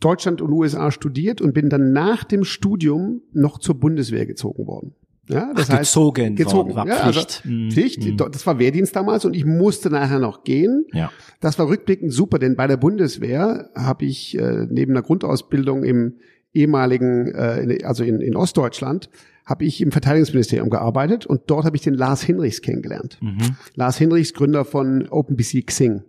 Deutschland 0.00 0.42
und 0.42 0.52
USA 0.52 0.90
studiert 0.90 1.40
und 1.40 1.54
bin 1.54 1.70
dann 1.70 1.92
nach 1.92 2.24
dem 2.24 2.44
Studium 2.44 3.22
noch 3.32 3.58
zur 3.58 3.80
Bundeswehr 3.80 4.26
gezogen 4.26 4.66
worden. 4.66 4.94
Ja, 5.28 5.52
das 5.54 5.70
Ach, 5.70 5.78
heißt, 5.78 5.92
gezogen, 5.92 6.36
gezogen 6.36 6.74
worden, 6.74 6.76
war 6.76 6.86
ja, 6.86 7.10
Pflicht. 7.10 7.42
Also. 7.46 7.70
Pflicht. 7.70 8.04
Mhm. 8.04 8.16
Das 8.30 8.46
war 8.46 8.58
Wehrdienst 8.58 8.94
damals 8.94 9.24
und 9.24 9.34
ich 9.34 9.46
musste 9.46 9.88
nachher 9.88 10.18
noch 10.18 10.44
gehen. 10.44 10.84
Ja. 10.92 11.10
Das 11.40 11.58
war 11.58 11.68
rückblickend 11.68 12.12
super, 12.12 12.38
denn 12.38 12.56
bei 12.56 12.66
der 12.66 12.76
Bundeswehr 12.76 13.70
habe 13.74 14.04
ich 14.04 14.38
äh, 14.38 14.66
neben 14.68 14.92
der 14.92 15.02
Grundausbildung 15.02 15.84
im 15.84 16.16
ehemaligen, 16.52 17.34
äh, 17.34 17.78
also 17.84 18.04
in, 18.04 18.20
in 18.20 18.36
Ostdeutschland, 18.36 19.08
habe 19.46 19.64
ich 19.64 19.80
im 19.80 19.92
Verteidigungsministerium 19.92 20.70
gearbeitet 20.70 21.24
und 21.26 21.42
dort 21.46 21.64
habe 21.64 21.76
ich 21.76 21.82
den 21.82 21.94
Lars 21.94 22.22
Hinrichs 22.22 22.60
kennengelernt. 22.60 23.18
Mhm. 23.20 23.56
Lars 23.74 23.96
Hinrichs, 23.96 24.34
Gründer 24.34 24.64
von 24.64 25.08
OpenBC 25.08 25.66
Xing. 25.66 26.02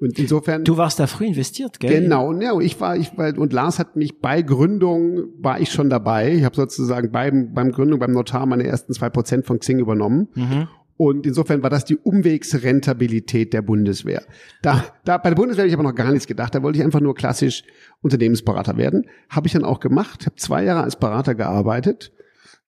Und 0.00 0.18
insofern. 0.18 0.64
Du 0.64 0.76
warst 0.76 1.00
da 1.00 1.08
früh 1.08 1.26
investiert, 1.26 1.80
gell? 1.80 2.02
Genau, 2.02 2.28
und 2.28 2.40
ja, 2.40 2.56
ich 2.60 2.80
war, 2.80 2.96
ich 2.96 3.16
war, 3.18 3.36
und 3.36 3.52
Lars 3.52 3.78
hat 3.78 3.96
mich 3.96 4.20
bei 4.20 4.42
Gründung, 4.42 5.24
war 5.38 5.60
ich 5.60 5.72
schon 5.72 5.90
dabei. 5.90 6.34
Ich 6.34 6.44
habe 6.44 6.54
sozusagen 6.54 7.10
beim, 7.10 7.52
beim 7.52 7.72
Gründung, 7.72 7.98
beim 7.98 8.12
Notar 8.12 8.46
meine 8.46 8.64
ersten 8.64 8.92
zwei 8.92 9.10
Prozent 9.10 9.44
von 9.44 9.58
Xing 9.58 9.80
übernommen. 9.80 10.28
Mhm. 10.34 10.68
Und 10.96 11.26
insofern 11.26 11.62
war 11.62 11.70
das 11.70 11.84
die 11.84 11.96
Umwegsrentabilität 11.96 13.52
der 13.52 13.62
Bundeswehr. 13.62 14.22
Da, 14.62 14.84
da 15.04 15.18
bei 15.18 15.30
der 15.30 15.36
Bundeswehr 15.36 15.62
habe 15.62 15.68
ich 15.68 15.74
aber 15.74 15.84
noch 15.84 15.94
gar 15.94 16.10
nichts 16.10 16.26
gedacht. 16.26 16.54
Da 16.54 16.62
wollte 16.62 16.78
ich 16.78 16.84
einfach 16.84 17.00
nur 17.00 17.14
klassisch 17.14 17.62
Unternehmensberater 18.02 18.76
werden. 18.76 19.06
Habe 19.30 19.46
ich 19.46 19.52
dann 19.52 19.64
auch 19.64 19.78
gemacht, 19.78 20.26
habe 20.26 20.36
zwei 20.36 20.64
Jahre 20.64 20.82
als 20.82 20.98
Berater 20.98 21.36
gearbeitet. 21.36 22.12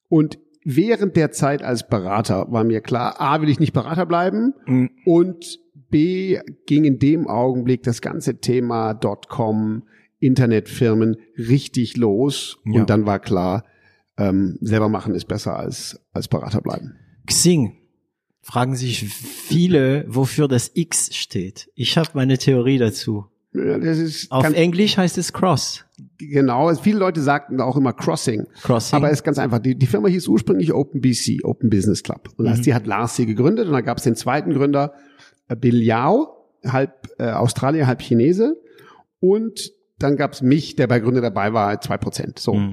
Und 0.08 0.38
während 0.64 1.16
der 1.16 1.32
Zeit 1.32 1.62
als 1.62 1.88
Berater 1.88 2.46
war 2.50 2.62
mir 2.62 2.80
klar, 2.80 3.20
A, 3.20 3.40
will 3.42 3.48
ich 3.48 3.58
nicht 3.58 3.72
Berater 3.72 4.06
bleiben 4.06 4.54
mhm. 4.64 4.90
und 5.04 5.58
B, 5.90 6.38
ging 6.66 6.84
in 6.84 6.98
dem 6.98 7.26
Augenblick 7.28 7.82
das 7.82 8.00
ganze 8.00 8.40
Thema 8.40 8.94
Dotcom, 8.94 9.82
Internetfirmen 10.18 11.16
richtig 11.36 11.96
los 11.96 12.58
ja. 12.64 12.80
und 12.80 12.90
dann 12.90 13.06
war 13.06 13.18
klar, 13.18 13.64
ähm, 14.16 14.58
selber 14.60 14.88
machen 14.88 15.14
ist 15.14 15.26
besser 15.26 15.56
als, 15.56 16.00
als 16.12 16.28
Berater 16.28 16.60
bleiben. 16.60 16.96
Xing. 17.26 17.76
Fragen 18.42 18.74
sich 18.74 19.04
viele, 19.04 20.04
wofür 20.08 20.48
das 20.48 20.70
X 20.74 21.14
steht. 21.14 21.70
Ich 21.74 21.96
habe 21.98 22.10
meine 22.14 22.38
Theorie 22.38 22.78
dazu. 22.78 23.26
Auf 24.30 24.52
Englisch 24.52 24.96
heißt 24.96 25.18
es 25.18 25.32
Cross. 25.32 25.84
Genau, 26.18 26.72
viele 26.76 26.98
Leute 26.98 27.20
sagten 27.20 27.60
auch 27.60 27.76
immer 27.76 27.92
Crossing. 27.92 28.46
Crossing. 28.62 28.96
Aber 28.96 29.08
es 29.08 29.18
ist 29.18 29.24
ganz 29.24 29.38
einfach. 29.38 29.58
Die, 29.58 29.76
die 29.76 29.86
Firma 29.86 30.08
hieß 30.08 30.28
ursprünglich 30.28 30.72
OpenBC, 30.72 31.44
Open 31.44 31.68
Business 31.68 32.02
Club. 32.02 32.30
Und 32.36 32.46
mhm. 32.46 32.62
die 32.62 32.74
hat 32.74 32.86
Lars 32.86 33.16
sie 33.16 33.26
gegründet 33.26 33.66
und 33.66 33.72
da 33.72 33.80
gab 33.80 33.98
es 33.98 34.04
den 34.04 34.14
zweiten 34.14 34.54
Gründer, 34.54 34.94
äh, 35.50 35.56
Bill 35.56 35.82
Yao, 35.82 36.48
halb 36.64 37.08
äh, 37.18 37.30
Australier, 37.30 37.86
halb 37.86 38.00
Chinese. 38.00 38.56
Und 39.20 39.72
dann 39.98 40.16
gab 40.16 40.32
es 40.32 40.42
mich, 40.42 40.76
der 40.76 40.86
bei 40.86 41.00
Gründer 41.00 41.20
dabei 41.20 41.52
war, 41.52 41.80
zwei 41.80 41.98
Prozent. 41.98 42.38
So. 42.38 42.54
Mhm. 42.54 42.72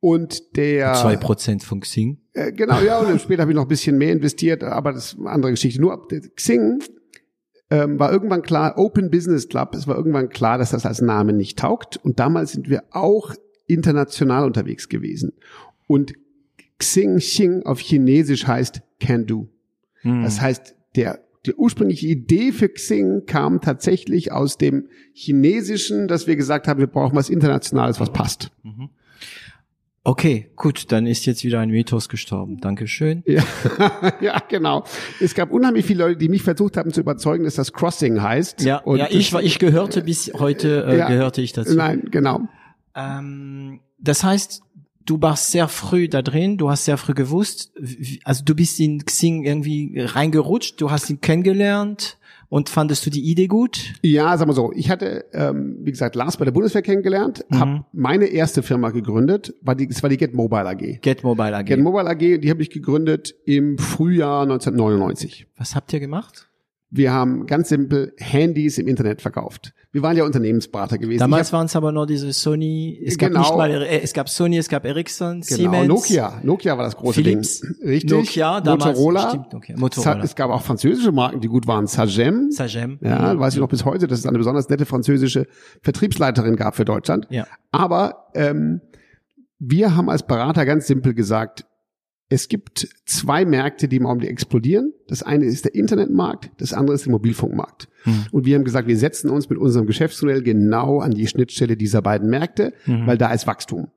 Und 0.00 0.56
der 0.56 0.94
zwei 0.94 1.16
Prozent 1.16 1.62
von 1.62 1.80
Xing. 1.80 2.18
Äh, 2.32 2.50
genau, 2.52 2.80
ja. 2.80 2.98
Und 2.98 3.20
später 3.20 3.42
habe 3.42 3.52
ich 3.52 3.56
noch 3.56 3.66
ein 3.66 3.68
bisschen 3.68 3.98
mehr 3.98 4.12
investiert, 4.12 4.64
aber 4.64 4.92
das 4.92 5.12
ist 5.12 5.18
eine 5.20 5.30
andere 5.30 5.52
Geschichte. 5.52 5.80
Nur 5.80 6.08
Xing 6.34 6.82
ähm, 7.70 8.00
war 8.00 8.12
irgendwann 8.12 8.42
klar, 8.42 8.76
Open 8.78 9.10
Business 9.10 9.48
Club, 9.48 9.74
es 9.74 9.86
war 9.86 9.96
irgendwann 9.96 10.28
klar, 10.28 10.58
dass 10.58 10.70
das 10.70 10.84
als 10.86 11.00
Name 11.00 11.32
nicht 11.32 11.58
taugt. 11.58 11.98
Und 11.98 12.18
damals 12.18 12.52
sind 12.52 12.68
wir 12.68 12.82
auch 12.90 13.32
international 13.68 14.44
unterwegs 14.44 14.88
gewesen. 14.88 15.32
Und 15.86 16.14
Xing 16.78 17.18
Xing 17.18 17.62
auf 17.62 17.78
Chinesisch 17.78 18.48
heißt 18.48 18.82
Can 18.98 19.26
Do. 19.26 19.48
Hm. 20.00 20.24
Das 20.24 20.40
heißt, 20.40 20.74
der, 20.96 21.20
die 21.46 21.54
ursprüngliche 21.54 22.06
Idee 22.06 22.52
für 22.52 22.68
Xing 22.68 23.26
kam 23.26 23.60
tatsächlich 23.60 24.32
aus 24.32 24.58
dem 24.58 24.88
Chinesischen, 25.12 26.06
dass 26.06 26.26
wir 26.26 26.36
gesagt 26.36 26.68
haben, 26.68 26.78
wir 26.78 26.86
brauchen 26.86 27.16
was 27.16 27.30
Internationales, 27.30 27.98
was 27.98 28.12
passt. 28.12 28.50
Mhm. 28.62 28.90
Okay, 30.04 30.50
gut, 30.56 30.90
dann 30.90 31.06
ist 31.06 31.26
jetzt 31.26 31.44
wieder 31.44 31.60
ein 31.60 31.70
Mythos 31.70 32.08
gestorben. 32.08 32.58
Dankeschön. 32.58 33.22
Ja, 33.24 33.44
ja, 34.20 34.42
genau. 34.48 34.84
Es 35.20 35.34
gab 35.34 35.52
unheimlich 35.52 35.86
viele 35.86 36.04
Leute, 36.04 36.16
die 36.18 36.28
mich 36.28 36.42
versucht 36.42 36.76
haben 36.76 36.92
zu 36.92 37.00
überzeugen, 37.00 37.44
dass 37.44 37.54
das 37.54 37.72
Crossing 37.72 38.20
heißt. 38.20 38.62
Ja, 38.62 38.82
ja 38.84 39.06
ich, 39.10 39.32
ich 39.32 39.60
gehörte 39.60 40.02
bis 40.02 40.32
heute, 40.34 40.86
äh, 40.88 40.98
ja, 40.98 41.08
gehörte 41.08 41.40
ich 41.40 41.52
dazu. 41.52 41.76
Nein, 41.76 42.08
genau. 42.10 42.48
Ähm, 42.96 43.78
das 44.00 44.24
heißt, 44.24 44.62
du 45.04 45.20
warst 45.20 45.50
sehr 45.50 45.68
früh 45.68 46.08
da 46.08 46.22
drin, 46.22 46.58
du 46.58 46.70
hast 46.70 46.84
sehr 46.84 46.96
früh 46.96 47.14
gewusst, 47.14 47.72
also 48.24 48.44
du 48.44 48.54
bist 48.54 48.80
in 48.80 49.04
Xing 49.04 49.44
irgendwie 49.44 50.00
reingerutscht, 50.00 50.80
du 50.80 50.90
hast 50.90 51.10
ihn 51.10 51.20
kennengelernt. 51.20 52.18
Und 52.48 52.68
fandest 52.68 53.06
du 53.06 53.08
die 53.08 53.22
Idee 53.22 53.46
gut? 53.46 53.94
Ja, 54.02 54.36
sag 54.36 54.46
mal 54.46 54.52
so. 54.52 54.72
Ich 54.74 54.90
hatte, 54.90 55.24
ähm, 55.32 55.78
wie 55.80 55.90
gesagt, 55.90 56.14
Lars 56.14 56.36
bei 56.36 56.44
der 56.44 56.52
Bundeswehr 56.52 56.82
kennengelernt, 56.82 57.46
mhm. 57.48 57.58
habe 57.58 57.84
meine 57.94 58.26
erste 58.26 58.62
Firma 58.62 58.90
gegründet, 58.90 59.54
war 59.62 59.74
die, 59.74 59.88
es 59.88 60.02
war 60.02 60.10
die 60.10 60.18
Get 60.18 60.34
Mobile 60.34 60.68
AG. 60.68 61.00
Get 61.00 61.24
Mobile 61.24 61.56
AG. 61.56 61.64
Get 61.64 61.80
Mobile 61.80 62.06
AG, 62.06 62.18
die 62.18 62.50
habe 62.50 62.60
ich 62.60 62.68
gegründet 62.68 63.34
im 63.46 63.78
Frühjahr 63.78 64.42
1999. 64.42 65.46
Was 65.56 65.74
habt 65.74 65.94
ihr 65.94 66.00
gemacht? 66.00 66.50
Wir 66.94 67.10
haben 67.10 67.46
ganz 67.46 67.70
simpel 67.70 68.12
Handys 68.18 68.76
im 68.76 68.86
Internet 68.86 69.22
verkauft. 69.22 69.72
Wir 69.92 70.02
waren 70.02 70.14
ja 70.14 70.24
Unternehmensberater 70.24 70.98
gewesen. 70.98 71.20
Damals 71.20 71.50
waren 71.50 71.64
es 71.64 71.74
aber 71.74 71.90
nur 71.90 72.06
diese 72.06 72.30
Sony, 72.34 73.00
es 73.02 73.16
genau. 73.16 73.40
gab 73.40 73.42
nicht 73.42 73.56
mal, 73.56 73.82
äh, 73.82 74.00
es 74.02 74.12
gab 74.12 74.28
Sony, 74.28 74.58
es 74.58 74.68
gab 74.68 74.84
Ericsson, 74.84 75.40
genau, 75.40 75.56
Siemens. 75.56 75.88
Nokia, 75.88 76.40
Nokia 76.42 76.76
war 76.76 76.84
das 76.84 76.94
große 76.94 77.22
Philips, 77.22 77.60
Ding. 77.60 77.88
Richtig. 77.88 78.10
Nokia, 78.10 78.60
damals, 78.60 78.84
Motorola. 78.84 79.28
Stimmt, 79.30 79.52
Nokia. 79.54 79.76
Motorola. 79.78 80.22
Es 80.22 80.36
gab 80.36 80.50
auch 80.50 80.60
französische 80.60 81.12
Marken, 81.12 81.40
die 81.40 81.48
gut 81.48 81.66
waren. 81.66 81.86
Sagem. 81.86 82.50
Sagem. 82.50 82.98
Ja, 83.00 83.32
mhm. 83.32 83.40
weiß 83.40 83.54
ich 83.54 83.60
noch 83.60 83.70
bis 83.70 83.86
heute, 83.86 84.06
dass 84.06 84.18
es 84.18 84.26
eine 84.26 84.36
besonders 84.36 84.68
nette 84.68 84.84
französische 84.84 85.46
Vertriebsleiterin 85.80 86.56
gab 86.56 86.76
für 86.76 86.84
Deutschland. 86.84 87.26
Ja. 87.30 87.46
Aber 87.70 88.26
ähm, 88.34 88.82
wir 89.58 89.96
haben 89.96 90.10
als 90.10 90.26
Berater 90.26 90.66
ganz 90.66 90.86
simpel 90.86 91.14
gesagt, 91.14 91.64
es 92.32 92.48
gibt 92.48 92.88
zwei 93.04 93.44
Märkte, 93.44 93.88
die 93.88 93.96
im 93.96 94.06
Augenblick 94.06 94.30
explodieren. 94.30 94.94
Das 95.06 95.22
eine 95.22 95.44
ist 95.44 95.66
der 95.66 95.74
Internetmarkt, 95.74 96.50
das 96.56 96.72
andere 96.72 96.94
ist 96.94 97.04
der 97.04 97.12
Mobilfunkmarkt. 97.12 97.88
Mhm. 98.06 98.26
Und 98.32 98.46
wir 98.46 98.56
haben 98.56 98.64
gesagt, 98.64 98.88
wir 98.88 98.96
setzen 98.96 99.28
uns 99.28 99.50
mit 99.50 99.58
unserem 99.58 99.86
Geschäftsmodell 99.86 100.42
genau 100.42 101.00
an 101.00 101.10
die 101.10 101.26
Schnittstelle 101.26 101.76
dieser 101.76 102.00
beiden 102.00 102.30
Märkte, 102.30 102.72
mhm. 102.86 103.06
weil 103.06 103.18
da 103.18 103.34
ist 103.34 103.46
Wachstum. 103.46 103.88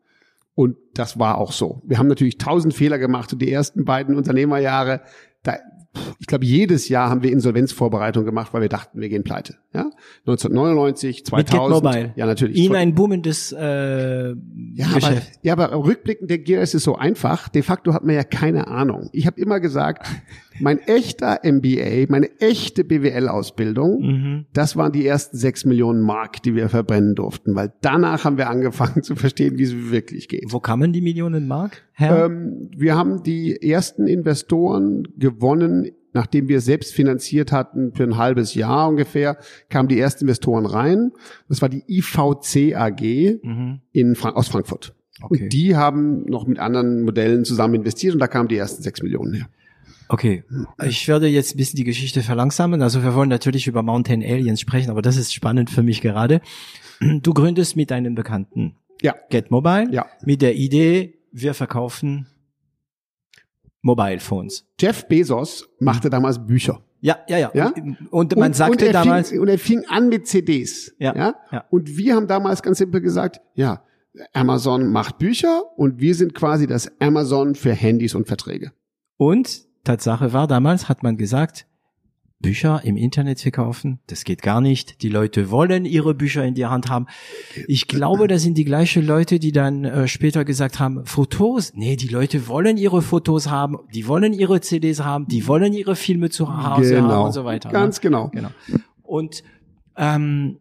Und 0.54 0.76
das 0.94 1.18
war 1.18 1.38
auch 1.38 1.54
so. 1.54 1.82
Wir 1.86 1.98
haben 1.98 2.08
natürlich 2.08 2.38
tausend 2.38 2.74
Fehler 2.74 3.00
gemacht 3.00 3.32
und 3.32 3.42
die 3.42 3.50
ersten 3.50 3.86
beiden 3.86 4.16
Unternehmerjahre, 4.18 5.02
da 5.44 5.56
ich 6.20 6.28
glaube, 6.28 6.46
jedes 6.46 6.90
Jahr 6.90 7.10
haben 7.10 7.24
wir 7.24 7.32
Insolvenzvorbereitung 7.32 8.26
gemacht, 8.26 8.54
weil 8.54 8.62
wir 8.62 8.70
dachten, 8.70 9.00
wir 9.00 9.10
gehen 9.10 9.24
pleite. 9.24 9.56
Ja? 9.74 9.92
1999, 10.28 11.26
2000. 11.26 11.84
Mit 11.84 11.84
Mobile. 11.84 12.14
Ja, 12.16 12.26
natürlich. 12.26 12.58
Ihnen 12.58 12.76
ein 12.76 12.96
boomendes 12.96 13.52
äh, 13.52 14.30
ja, 14.30 14.34
Geschäft. 14.94 15.04
Aber, 15.04 15.22
ja, 15.42 15.54
aber 15.54 15.74
rückblickend 15.74 16.30
denke 16.30 16.54
ich, 16.54 16.60
es 16.60 16.74
ist 16.74 16.84
so 16.84 16.96
einfach. 16.96 17.50
De 17.50 17.62
facto 17.62 17.94
hat 17.94 18.04
man 18.04 18.16
ja 18.16 18.24
keine 18.24 18.68
Ahnung. 18.68 19.10
Ich 19.14 19.28
habe 19.28 19.40
immer 19.40 19.60
gesagt, 19.60 20.08
mein 20.60 20.80
echter 20.80 21.40
MBA, 21.44 22.06
meine 22.10 22.30
echte 22.40 22.84
BWL-Ausbildung, 22.84 24.02
mhm. 24.02 24.46
das 24.54 24.76
waren 24.76 24.92
die 24.92 25.06
ersten 25.06 25.38
sechs 25.38 25.66
Millionen 25.66 26.02
Mark, 26.02 26.42
die 26.44 26.56
wir 26.56 26.70
verbrennen 26.70 27.16
durften, 27.16 27.56
weil 27.56 27.74
danach 27.82 28.24
haben 28.24 28.38
wir 28.38 28.50
angefangen 28.50 29.04
zu 29.04 29.16
verstehen, 29.16 29.58
wie 29.58 29.64
es 29.64 29.92
wirklich 29.92 30.28
geht. 30.28 30.46
Wo 30.48 30.60
kamen 30.60 30.94
die 30.94 31.02
Millionen 31.02 31.48
Mark 31.48 31.84
her? 31.94 32.26
Ähm, 32.26 32.70
wir 32.76 32.96
haben 32.96 33.24
die 33.24 33.62
ersten 33.62 34.08
Investoren 34.08 35.08
gewonnen, 35.18 35.92
nachdem 36.14 36.48
wir 36.48 36.62
selbst 36.62 36.94
finanziert 36.94 37.52
hatten 37.52 37.94
für 37.94 38.04
ein 38.04 38.18
halbes 38.18 38.56
Jahr 38.56 38.88
ungefähr, 38.88 39.38
kamen 39.70 39.90
die 39.90 40.00
ersten 40.00 40.24
Investoren 40.24 40.66
rein. 40.66 41.12
Das 41.50 41.62
war 41.62 41.70
die 41.70 41.84
IVC 41.88 42.76
AG 42.76 43.40
mhm. 43.44 43.82
in 43.92 44.16
Fra 44.16 44.30
aus 44.30 44.48
Frankfurt. 44.48 44.96
Okay. 45.22 45.44
Und 45.44 45.54
die 45.54 45.76
haben 45.76 46.26
noch 46.26 46.46
mit 46.48 46.60
anderen 46.60 47.04
Modellen 47.04 47.46
zusammen 47.46 47.76
investiert 47.76 48.14
und 48.14 48.20
da 48.20 48.28
kamen 48.28 48.48
die 48.48 48.58
ersten 48.58 48.84
sechs 48.84 49.02
Millionen 49.02 49.34
her. 49.34 49.48
Okay, 50.08 50.44
ich 50.84 51.08
werde 51.08 51.28
jetzt 51.28 51.56
ein 51.56 51.58
bisschen 51.58 51.78
die 51.78 51.84
Geschichte 51.84 52.22
verlangsamen. 52.22 52.82
Also 52.82 53.04
wir 53.04 53.16
wollen 53.16 53.30
natürlich 53.30 53.68
über 53.68 53.82
Mountain 53.82 54.22
Aliens 54.22 54.62
sprechen, 54.62 54.90
aber 54.92 55.02
das 55.02 55.18
ist 55.18 55.34
spannend 55.34 55.70
für 55.70 55.84
mich 55.84 56.02
gerade. 56.02 56.42
Du 57.00 57.34
gründest 57.34 57.76
mit 57.76 57.92
deinen 57.92 58.16
Bekannten 58.16 58.76
ja. 59.02 59.16
Get 59.30 59.52
Mobile 59.52 59.92
ja. 59.92 60.06
mit 60.24 60.42
der 60.42 60.56
Idee, 60.56 61.20
wir 61.32 61.54
verkaufen 61.54 62.28
Mobile 63.82 64.20
Phones. 64.20 64.66
Jeff 64.80 65.08
Bezos 65.08 65.70
machte 65.80 66.10
damals 66.10 66.46
Bücher. 66.46 66.82
Ja, 67.02 67.20
ja, 67.28 67.38
ja. 67.38 67.52
ja? 67.54 67.74
Und 68.10 68.36
man 68.36 68.48
und, 68.48 68.56
sagte 68.56 68.88
und 68.88 68.94
damals. 68.94 69.30
Fing, 69.30 69.40
und 69.40 69.48
er 69.48 69.60
fing 69.60 69.86
an 69.90 70.10
mit 70.10 70.28
CDs. 70.28 70.96
Ja, 70.98 71.16
ja? 71.16 71.36
ja. 71.52 71.66
Und 71.70 71.98
wir 71.98 72.16
haben 72.16 72.28
damals 72.28 72.64
ganz 72.64 72.80
simpel 72.80 73.02
gesagt, 73.02 73.42
ja, 73.54 73.84
Amazon 74.34 74.92
macht 74.92 75.20
Bücher 75.20 75.64
und 75.76 76.00
wir 76.00 76.16
sind 76.16 76.34
quasi 76.34 76.66
das 76.66 76.92
Amazon 77.00 77.54
für 77.54 77.74
Handys 77.74 78.16
und 78.16 78.28
Verträge. 78.28 78.72
Und 79.18 79.66
Tatsache 79.86 80.34
war, 80.34 80.48
damals 80.48 80.90
hat 80.90 81.04
man 81.04 81.16
gesagt, 81.18 81.66
Bücher 82.40 82.82
im 82.84 82.98
Internet 82.98 83.40
verkaufen, 83.40 84.00
das 84.08 84.24
geht 84.24 84.42
gar 84.42 84.62
nicht. 84.62 85.02
Die 85.02 85.10
Leute 85.10 85.50
wollen 85.50 85.86
ihre 85.86 86.14
Bücher 86.14 86.44
in 86.44 86.54
die 86.54 86.66
Hand 86.66 86.90
haben. 86.90 87.08
Ich 87.68 87.88
glaube, 87.88 88.28
das 88.28 88.44
sind 88.44 88.58
die 88.58 88.66
gleichen 88.66 89.06
Leute, 89.06 89.40
die 89.40 89.52
dann 89.52 89.86
äh, 89.86 90.08
später 90.08 90.44
gesagt 90.46 90.80
haben, 90.80 91.06
Fotos, 91.06 91.72
nee, 91.74 91.96
die 91.96 92.10
Leute 92.10 92.48
wollen 92.48 92.78
ihre 92.78 93.02
Fotos 93.02 93.50
haben, 93.50 93.78
die 93.94 94.08
wollen 94.08 94.34
ihre 94.34 94.62
CDs 94.62 95.00
haben, 95.00 95.28
die 95.28 95.48
wollen 95.48 95.74
ihre 95.74 95.96
Filme 95.96 96.30
zu 96.30 96.48
Hause 96.48 96.96
genau. 96.96 97.10
haben 97.10 97.26
und 97.26 97.32
so 97.32 97.46
weiter. 97.46 97.70
Ne? 97.70 97.74
Ganz 97.74 97.98
ne? 97.98 98.02
genau. 98.02 98.28
genau. 98.28 98.50
Und 99.02 99.44
ähm, 99.98 100.60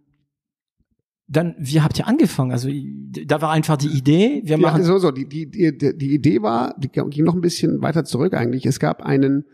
dann, 1.27 1.55
wie 1.59 1.81
habt 1.81 1.99
ihr 1.99 2.07
angefangen? 2.07 2.53
Also 2.53 2.69
da 3.27 3.41
war 3.41 3.51
einfach 3.51 3.77
die 3.77 3.89
Idee. 3.89 4.43
Wir 4.45 4.59
machen 4.59 4.83
ja, 4.83 4.87
so, 4.87 4.99
so. 4.99 5.11
Die, 5.11 5.27
die, 5.27 5.51
die, 5.51 5.77
die 5.97 6.15
Idee 6.15 6.43
war, 6.43 6.75
die 6.79 6.89
ging 6.89 7.25
noch 7.25 7.35
ein 7.35 7.41
bisschen 7.41 7.81
weiter 7.81 8.05
zurück 8.05 8.35
eigentlich. 8.35 8.67
Es 8.67 8.79
gab 8.79 9.03
einen 9.03 9.45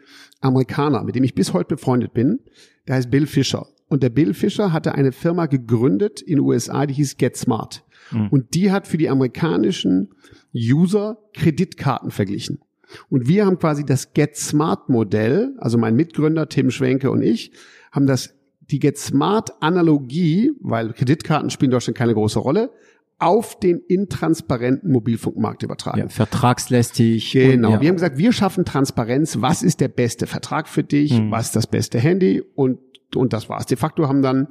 Amerikaner, 0.41 1.05
mit 1.05 1.15
dem 1.15 1.23
ich 1.23 1.35
bis 1.35 1.53
heute 1.53 1.77
befreundet 1.77 2.13
bin. 2.13 2.41
Der 2.89 2.97
heißt 2.97 3.11
Bill 3.11 3.27
Fisher. 3.27 3.67
Und 3.89 4.03
der 4.03 4.11
Bill 4.11 4.35
Fisher 4.35 4.73
hatte 4.73 4.95
eine 4.95 5.13
Firma 5.13 5.47
gegründet 5.47 6.21
in 6.21 6.37
den 6.37 6.45
USA, 6.45 6.87
die 6.87 6.95
hieß 6.95 7.17
GetSmart. 7.17 7.85
Mhm. 8.11 8.29
Und 8.29 8.55
die 8.55 8.73
hat 8.73 8.87
für 8.89 8.99
die 8.99 9.09
amerikanischen 9.09 10.11
User 10.55 11.19
Kreditkarten 11.35 12.11
verglichen. 12.11 12.61
Und 13.09 13.29
wir 13.29 13.47
haben 13.47 13.59
quasi 13.59 13.85
das 13.85 14.13
GetSmart 14.13 14.89
Modell, 14.89 15.55
also 15.59 15.79
mein 15.79 15.95
Mitgründer 15.95 16.49
Tim 16.49 16.71
Schwenke 16.71 17.11
und 17.11 17.23
ich, 17.23 17.53
haben 17.93 18.07
das 18.07 18.35
die 18.71 18.79
Get 18.79 18.99
Smart 18.99 19.63
Analogie, 19.63 20.53
weil 20.61 20.93
Kreditkarten 20.93 21.51
spielen 21.51 21.71
in 21.71 21.73
Deutschland 21.73 21.97
keine 21.97 22.15
große 22.15 22.39
Rolle, 22.39 22.71
auf 23.19 23.59
den 23.59 23.81
intransparenten 23.81 24.91
Mobilfunkmarkt 24.91 25.63
übertragen. 25.63 25.99
Ja, 25.99 26.09
vertragslästig. 26.09 27.33
Genau. 27.33 27.69
Und, 27.69 27.75
ja. 27.75 27.81
Wir 27.83 27.89
haben 27.89 27.97
gesagt, 27.97 28.17
wir 28.17 28.33
schaffen 28.33 28.65
Transparenz. 28.65 29.43
Was 29.43 29.63
ist 29.63 29.81
der 29.81 29.89
beste 29.89 30.27
Vertrag 30.27 30.69
für 30.69 30.83
dich? 30.83 31.19
Hm. 31.19 31.31
Was 31.31 31.47
ist 31.47 31.57
das 31.57 31.67
beste 31.67 31.99
Handy? 31.99 32.43
Und, 32.55 32.79
und 33.15 33.33
das 33.35 33.49
war's. 33.51 33.67
De 33.67 33.77
facto 33.77 34.09
haben 34.09 34.23
dann, 34.23 34.49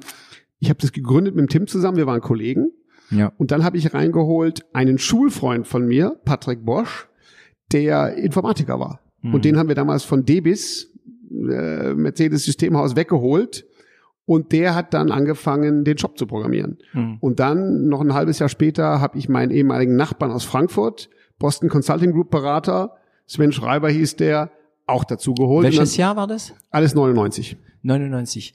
ich 0.60 0.70
habe 0.70 0.78
das 0.80 0.92
gegründet 0.92 1.34
mit 1.34 1.42
dem 1.42 1.48
Tim 1.48 1.66
zusammen, 1.66 1.96
wir 1.96 2.06
waren 2.06 2.20
Kollegen. 2.20 2.70
Ja. 3.10 3.32
Und 3.38 3.50
dann 3.50 3.64
habe 3.64 3.76
ich 3.76 3.92
reingeholt 3.92 4.64
einen 4.72 4.98
Schulfreund 4.98 5.66
von 5.66 5.86
mir, 5.86 6.20
Patrick 6.24 6.64
Bosch, 6.64 7.08
der 7.72 8.14
Informatiker 8.14 8.78
war. 8.78 9.00
Mhm. 9.22 9.34
Und 9.34 9.44
den 9.44 9.58
haben 9.58 9.68
wir 9.68 9.74
damals 9.74 10.04
von 10.04 10.24
Debis, 10.24 10.92
äh, 11.28 11.94
Mercedes 11.94 12.44
Systemhaus, 12.44 12.94
weggeholt. 12.94 13.66
Und 14.30 14.52
der 14.52 14.76
hat 14.76 14.94
dann 14.94 15.10
angefangen, 15.10 15.82
den 15.82 15.98
Shop 15.98 16.16
zu 16.16 16.24
programmieren. 16.24 16.78
Mhm. 16.92 17.16
Und 17.18 17.40
dann, 17.40 17.88
noch 17.88 18.00
ein 18.00 18.14
halbes 18.14 18.38
Jahr 18.38 18.48
später, 18.48 19.00
habe 19.00 19.18
ich 19.18 19.28
meinen 19.28 19.50
ehemaligen 19.50 19.96
Nachbarn 19.96 20.30
aus 20.30 20.44
Frankfurt, 20.44 21.10
Boston 21.40 21.68
Consulting 21.68 22.12
Group 22.12 22.30
Berater, 22.30 22.94
Sven 23.26 23.50
Schreiber 23.50 23.90
hieß 23.90 24.14
der, 24.14 24.52
auch 24.86 25.02
dazu 25.02 25.34
geholt. 25.34 25.64
Welches 25.64 25.96
Jahr 25.96 26.14
war 26.14 26.28
das? 26.28 26.54
Alles 26.70 26.94
99. 26.94 27.56
99. 27.82 28.54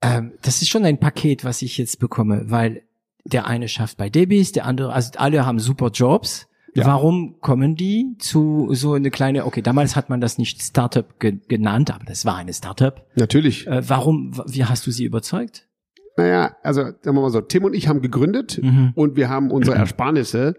Ähm, 0.00 0.32
das 0.40 0.62
ist 0.62 0.70
schon 0.70 0.86
ein 0.86 0.98
Paket, 0.98 1.44
was 1.44 1.60
ich 1.60 1.76
jetzt 1.76 1.98
bekomme, 1.98 2.44
weil 2.46 2.80
der 3.26 3.46
eine 3.46 3.68
schafft 3.68 3.98
bei 3.98 4.08
Debis, 4.08 4.52
der 4.52 4.64
andere, 4.64 4.94
also 4.94 5.10
alle 5.16 5.44
haben 5.44 5.58
super 5.58 5.90
Jobs. 5.90 6.48
Ja. 6.74 6.86
Warum 6.86 7.38
kommen 7.40 7.76
die 7.76 8.16
zu 8.18 8.68
so 8.72 8.94
eine 8.94 9.10
kleine, 9.10 9.44
okay, 9.44 9.60
damals 9.60 9.94
hat 9.94 10.08
man 10.08 10.20
das 10.20 10.38
nicht 10.38 10.62
Startup 10.62 11.20
ge 11.20 11.38
genannt, 11.46 11.94
aber 11.94 12.04
das 12.06 12.24
war 12.24 12.36
eine 12.36 12.54
Startup. 12.54 13.04
Natürlich. 13.14 13.66
Äh, 13.66 13.88
warum, 13.88 14.32
wie 14.46 14.64
hast 14.64 14.86
du 14.86 14.90
sie 14.90 15.04
überzeugt? 15.04 15.68
Naja, 16.16 16.56
also 16.62 16.82
sagen 16.82 16.98
wir 17.04 17.12
mal 17.12 17.30
so, 17.30 17.40
Tim 17.40 17.64
und 17.64 17.74
ich 17.74 17.88
haben 17.88 18.00
gegründet 18.00 18.58
mhm. 18.62 18.92
und 18.94 19.16
wir 19.16 19.28
haben 19.28 19.50
unsere 19.50 19.76
Ersparnisse 19.76 20.56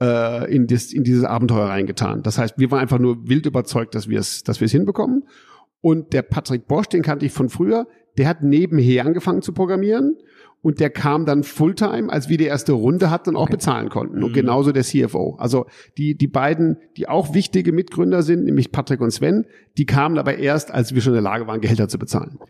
äh, 0.00 0.54
in, 0.54 0.66
das, 0.66 0.92
in 0.92 1.02
dieses 1.02 1.24
Abenteuer 1.24 1.66
reingetan. 1.68 2.22
Das 2.22 2.38
heißt, 2.38 2.58
wir 2.58 2.70
waren 2.70 2.80
einfach 2.80 2.98
nur 2.98 3.28
wild 3.28 3.46
überzeugt, 3.46 3.94
dass 3.94 4.08
wir 4.08 4.20
es 4.20 4.44
dass 4.44 4.60
wir 4.60 4.66
es 4.66 4.72
hinbekommen. 4.72 5.24
Und 5.80 6.12
der 6.12 6.22
Patrick 6.22 6.66
Bosch, 6.66 6.88
den 6.88 7.02
kannte 7.02 7.26
ich 7.26 7.32
von 7.32 7.48
früher, 7.48 7.86
der 8.18 8.28
hat 8.28 8.42
nebenher 8.42 9.04
angefangen 9.04 9.42
zu 9.42 9.52
programmieren 9.52 10.16
und 10.62 10.80
der 10.80 10.90
kam 10.90 11.26
dann 11.26 11.44
Fulltime, 11.44 12.10
als 12.10 12.28
wir 12.28 12.38
die 12.38 12.46
erste 12.46 12.72
Runde 12.72 13.10
hatten 13.10 13.30
und 13.30 13.36
auch 13.36 13.42
okay. 13.42 13.52
bezahlen 13.52 13.88
konnten. 13.88 14.24
Und 14.24 14.30
mhm. 14.30 14.34
genauso 14.34 14.72
der 14.72 14.82
CFO. 14.82 15.36
Also 15.38 15.66
die, 15.96 16.16
die 16.16 16.26
beiden, 16.26 16.78
die 16.96 17.08
auch 17.08 17.34
wichtige 17.34 17.72
Mitgründer 17.72 18.22
sind, 18.22 18.44
nämlich 18.44 18.72
Patrick 18.72 19.00
und 19.00 19.10
Sven, 19.12 19.46
die 19.78 19.86
kamen 19.86 20.18
aber 20.18 20.38
erst, 20.38 20.72
als 20.72 20.94
wir 20.94 21.02
schon 21.02 21.12
in 21.12 21.22
der 21.22 21.30
Lage 21.30 21.46
waren, 21.46 21.60
Gehälter 21.60 21.88
zu 21.88 21.98
bezahlen. 21.98 22.40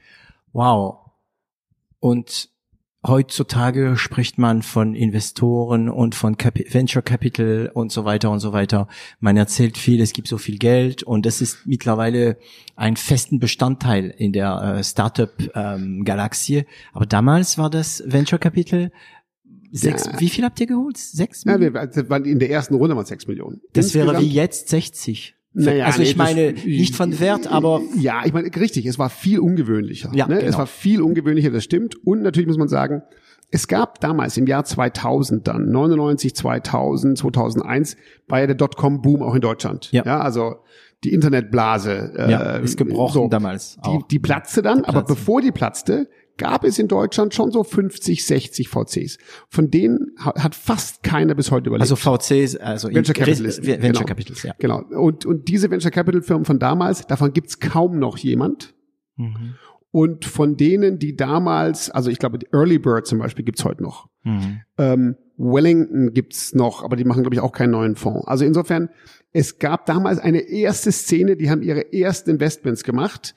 Wow. 0.52 0.98
Und 1.98 2.48
heutzutage 3.06 3.96
spricht 3.96 4.38
man 4.38 4.62
von 4.62 4.94
Investoren 4.94 5.88
und 5.88 6.14
von 6.14 6.36
Cap 6.36 6.58
Venture 6.72 7.02
Capital 7.02 7.70
und 7.72 7.92
so 7.92 8.04
weiter 8.04 8.30
und 8.30 8.40
so 8.40 8.52
weiter. 8.52 8.88
Man 9.20 9.36
erzählt 9.36 9.78
viel, 9.78 10.00
es 10.00 10.12
gibt 10.12 10.28
so 10.28 10.38
viel 10.38 10.58
Geld 10.58 11.02
und 11.02 11.26
das 11.26 11.40
ist 11.40 11.66
mittlerweile 11.66 12.38
ein 12.74 12.96
festen 12.96 13.38
Bestandteil 13.38 14.14
in 14.16 14.32
der 14.32 14.76
äh, 14.78 14.84
Startup-Galaxie. 14.84 16.56
Ähm, 16.58 16.64
Aber 16.92 17.06
damals 17.06 17.58
war 17.58 17.70
das 17.70 18.02
Venture 18.06 18.38
Capital 18.38 18.90
Sechs, 19.72 20.06
ja. 20.06 20.20
Wie 20.20 20.28
viel 20.28 20.44
habt 20.44 20.58
ihr 20.60 20.66
geholt? 20.66 20.96
Sechs 20.96 21.44
Millionen? 21.44 21.74
Ja, 21.74 21.96
wir 21.96 22.08
waren 22.08 22.24
in 22.24 22.38
der 22.38 22.50
ersten 22.50 22.74
Runde 22.74 22.94
mal 22.94 23.04
sechs 23.04 23.26
Millionen. 23.26 23.60
Das 23.72 23.86
Insgesamt 23.86 24.12
wäre 24.12 24.22
wie 24.22 24.28
jetzt 24.28 24.68
60. 24.68 25.35
Naja, 25.58 25.86
also 25.86 26.02
ich 26.02 26.16
nee, 26.16 26.22
meine, 26.22 26.52
das, 26.52 26.64
nicht 26.64 26.94
von 26.94 27.18
Wert, 27.18 27.50
aber. 27.50 27.80
Ja, 27.96 28.22
ich 28.26 28.32
meine, 28.34 28.54
richtig, 28.54 28.84
es 28.84 28.98
war 28.98 29.08
viel 29.08 29.38
ungewöhnlicher. 29.38 30.10
Ja, 30.14 30.28
ne? 30.28 30.36
genau. 30.36 30.48
Es 30.48 30.58
war 30.58 30.66
viel 30.66 31.00
ungewöhnlicher, 31.00 31.50
das 31.50 31.64
stimmt. 31.64 31.96
Und 32.04 32.22
natürlich 32.22 32.46
muss 32.46 32.58
man 32.58 32.68
sagen, 32.68 33.02
es 33.50 33.66
gab 33.66 34.00
damals 34.00 34.36
im 34.36 34.46
Jahr 34.46 34.64
2000 34.64 35.48
dann, 35.48 35.70
99, 35.70 36.36
2000, 36.36 37.16
2001, 37.16 37.96
war 38.28 38.40
ja 38.40 38.46
der 38.46 38.56
Dotcom-Boom 38.56 39.22
auch 39.22 39.34
in 39.34 39.40
Deutschland. 39.40 39.90
Ja. 39.92 40.04
ja 40.04 40.20
also 40.20 40.56
die 41.04 41.14
Internetblase. 41.14 42.12
Äh, 42.16 42.30
ja, 42.30 42.56
ist 42.56 42.76
gebrochen 42.76 43.14
so, 43.14 43.28
damals. 43.28 43.78
Die, 43.86 43.98
die 44.10 44.18
platzte 44.18 44.60
dann, 44.60 44.82
die 44.82 44.88
aber 44.88 45.04
bevor 45.04 45.40
die 45.40 45.52
platzte, 45.52 46.08
gab 46.36 46.64
es 46.64 46.78
in 46.78 46.88
Deutschland 46.88 47.34
schon 47.34 47.50
so 47.50 47.64
50, 47.64 48.24
60 48.24 48.68
VCs. 48.68 49.18
Von 49.48 49.70
denen 49.70 50.12
hat 50.18 50.54
fast 50.54 51.02
keiner 51.02 51.34
bis 51.34 51.50
heute 51.50 51.68
überlebt. 51.68 51.90
Also 51.90 51.96
VCs, 51.96 52.56
also 52.56 52.88
Venture 52.88 53.14
Capitalisten. 53.14 53.66
Venture 53.66 53.92
genau. 53.92 54.04
Capitals, 54.04 54.42
ja. 54.42 54.54
Genau. 54.58 54.82
Und, 54.82 55.26
und 55.26 55.48
diese 55.48 55.70
Venture 55.70 55.90
Capital 55.90 56.22
Firmen 56.22 56.44
von 56.44 56.58
damals, 56.58 57.06
davon 57.06 57.32
gibt's 57.32 57.60
kaum 57.60 57.98
noch 57.98 58.18
jemand. 58.18 58.74
Mhm. 59.16 59.54
Und 59.90 60.26
von 60.26 60.56
denen, 60.56 60.98
die 60.98 61.16
damals, 61.16 61.90
also 61.90 62.10
ich 62.10 62.18
glaube, 62.18 62.38
die 62.38 62.48
Early 62.52 62.78
Bird 62.78 63.06
zum 63.06 63.18
Beispiel 63.18 63.44
gibt's 63.44 63.64
heute 63.64 63.82
noch. 63.82 64.08
Mhm. 64.24 64.60
Ähm, 64.76 65.16
Wellington 65.38 66.12
gibt's 66.12 66.54
noch, 66.54 66.82
aber 66.82 66.96
die 66.96 67.04
machen, 67.04 67.22
glaube 67.22 67.34
ich, 67.34 67.40
auch 67.40 67.52
keinen 67.52 67.70
neuen 67.70 67.96
Fonds. 67.96 68.26
Also 68.26 68.44
insofern, 68.44 68.90
es 69.32 69.58
gab 69.58 69.86
damals 69.86 70.18
eine 70.18 70.40
erste 70.40 70.92
Szene, 70.92 71.36
die 71.36 71.50
haben 71.50 71.62
ihre 71.62 71.92
ersten 71.92 72.30
Investments 72.30 72.84
gemacht 72.84 73.34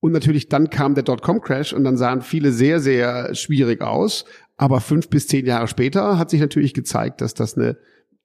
und 0.00 0.12
natürlich 0.12 0.48
dann 0.48 0.70
kam 0.70 0.94
der 0.94 1.04
Dotcom-Crash 1.04 1.72
und 1.72 1.84
dann 1.84 1.96
sahen 1.96 2.22
viele 2.22 2.52
sehr, 2.52 2.80
sehr 2.80 3.34
schwierig 3.34 3.82
aus. 3.82 4.24
Aber 4.56 4.80
fünf 4.80 5.08
bis 5.08 5.26
zehn 5.26 5.46
Jahre 5.46 5.68
später 5.68 6.18
hat 6.18 6.30
sich 6.30 6.40
natürlich 6.40 6.74
gezeigt, 6.74 7.20
dass 7.20 7.34
das 7.34 7.56
eine 7.56 7.76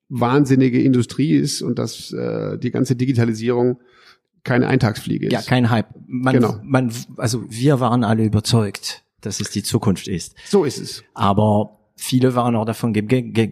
wahnsinnige 0.10 0.82
Industrie 0.82 1.36
ist 1.36 1.62
und 1.62 1.80
dass 1.80 2.12
äh, 2.14 2.58
die 2.58 2.72
ganze 2.72 2.96
Digitalisierung 2.96 3.80
keine 4.44 4.68
Eintagsfliege 4.68 5.28
ist. 5.28 5.34
Ja, 5.34 5.42
kein 5.42 5.70
Hype. 5.70 5.88
Man, 6.08 6.36
genau. 6.36 6.60
man, 6.64 6.92
also 7.18 7.44
wir 7.50 7.80
waren 7.80 8.04
alle 8.04 8.24
überzeugt, 8.24 9.04
dass 9.22 9.40
es 9.40 9.50
die 9.50 9.64
Zukunft 9.64 10.08
ist. 10.08 10.36
So 10.48 10.64
ist 10.64 10.78
es. 10.78 11.04
Aber 11.14 11.75
viele 11.96 12.36
waren 12.36 12.56
auch 12.56 12.66
davon 12.66 12.94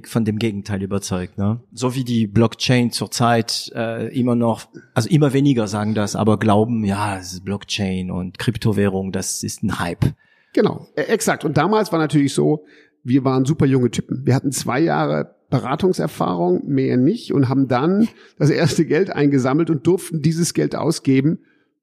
von 0.05 0.25
dem 0.25 0.37
Gegenteil 0.37 0.83
überzeugt. 0.83 1.37
Ne? 1.37 1.61
So 1.71 1.95
wie 1.95 2.03
die 2.03 2.27
Blockchain 2.27 2.91
zurzeit 2.91 3.71
äh, 3.75 4.07
immer 4.17 4.35
noch, 4.35 4.67
also 4.93 5.09
immer 5.09 5.33
weniger 5.33 5.67
sagen 5.67 5.93
das, 5.93 6.15
aber 6.15 6.37
glauben, 6.37 6.83
ja, 6.83 7.17
es 7.17 7.33
ist 7.33 7.45
Blockchain 7.45 8.11
und 8.11 8.37
Kryptowährung, 8.37 9.11
das 9.11 9.43
ist 9.43 9.63
ein 9.63 9.79
Hype. 9.79 10.13
Genau, 10.53 10.87
e, 10.95 11.01
exakt. 11.01 11.45
Und 11.45 11.57
damals 11.57 11.91
war 11.91 11.99
natürlich 11.99 12.33
so, 12.33 12.65
wir 13.03 13.23
waren 13.23 13.45
super 13.45 13.65
junge 13.65 13.91
Typen. 13.91 14.25
Wir 14.25 14.35
hatten 14.35 14.51
zwei 14.51 14.79
Jahre 14.79 15.35
Beratungserfahrung, 15.49 16.67
mehr 16.67 16.97
nicht, 16.97 17.31
und 17.31 17.47
haben 17.47 17.67
dann 17.67 18.07
das 18.37 18.49
erste 18.49 18.85
Geld 18.85 19.11
eingesammelt 19.11 19.69
und 19.69 19.85
durften 19.85 20.21
dieses 20.21 20.53
Geld 20.53 20.75
ausgeben 20.75 21.39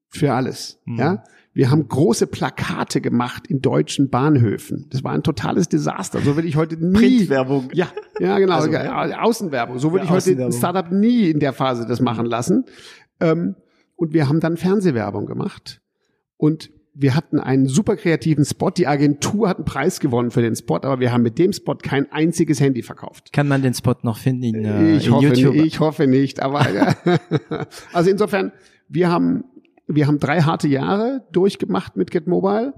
für 0.09 0.33
alles. 0.33 0.79
Mhm. 0.85 0.99
Ja, 0.99 1.23
wir 1.53 1.69
haben 1.69 1.87
große 1.87 2.27
Plakate 2.27 3.01
gemacht 3.01 3.47
in 3.47 3.61
deutschen 3.61 4.09
Bahnhöfen. 4.09 4.87
Das 4.89 5.03
war 5.03 5.11
ein 5.11 5.23
totales 5.23 5.67
Desaster. 5.67 6.21
So 6.21 6.35
würde 6.35 6.47
ich 6.47 6.55
heute 6.55 6.77
nie. 6.77 6.93
Printwerbung. 6.93 7.69
Ja, 7.73 7.87
ja, 8.19 8.39
genau. 8.39 8.55
Also, 8.55 8.71
ja, 8.71 9.21
Außenwerbung. 9.21 9.77
So 9.77 9.91
würde 9.91 10.05
ja, 10.05 10.17
ich 10.17 10.27
heute 10.27 10.45
ein 10.45 10.53
Startup 10.53 10.89
nie 10.91 11.29
in 11.29 11.39
der 11.39 11.51
Phase 11.51 11.85
das 11.85 11.99
machen 11.99 12.25
lassen. 12.25 12.65
Ähm, 13.19 13.55
und 13.97 14.13
wir 14.13 14.29
haben 14.29 14.39
dann 14.39 14.55
Fernsehwerbung 14.55 15.25
gemacht. 15.25 15.81
Und 16.37 16.71
wir 16.93 17.15
hatten 17.15 17.39
einen 17.39 17.67
super 17.67 17.95
kreativen 17.95 18.45
Spot. 18.45 18.69
Die 18.69 18.87
Agentur 18.87 19.49
hat 19.49 19.57
einen 19.57 19.65
Preis 19.65 19.99
gewonnen 19.99 20.31
für 20.31 20.41
den 20.41 20.55
Spot, 20.55 20.77
aber 20.77 20.99
wir 20.99 21.11
haben 21.11 21.21
mit 21.21 21.37
dem 21.37 21.53
Spot 21.53 21.75
kein 21.75 22.11
einziges 22.11 22.59
Handy 22.59 22.81
verkauft. 22.81 23.31
Kann 23.33 23.47
man 23.47 23.61
den 23.61 23.73
Spot 23.73 23.95
noch 24.03 24.17
finden 24.17 24.43
in, 24.43 24.65
äh, 24.65 24.95
ich 24.95 25.07
in 25.07 25.13
hoffe, 25.13 25.27
YouTube? 25.27 25.55
Ich 25.55 25.79
hoffe 25.79 26.07
nicht, 26.07 26.41
aber 26.41 26.65
also 27.93 28.09
insofern, 28.09 28.51
wir 28.89 29.09
haben 29.09 29.45
wir 29.95 30.07
haben 30.07 30.19
drei 30.19 30.41
harte 30.41 30.67
Jahre 30.67 31.25
durchgemacht 31.31 31.95
mit 31.95 32.11
Get 32.11 32.27
Mobile. 32.27 32.73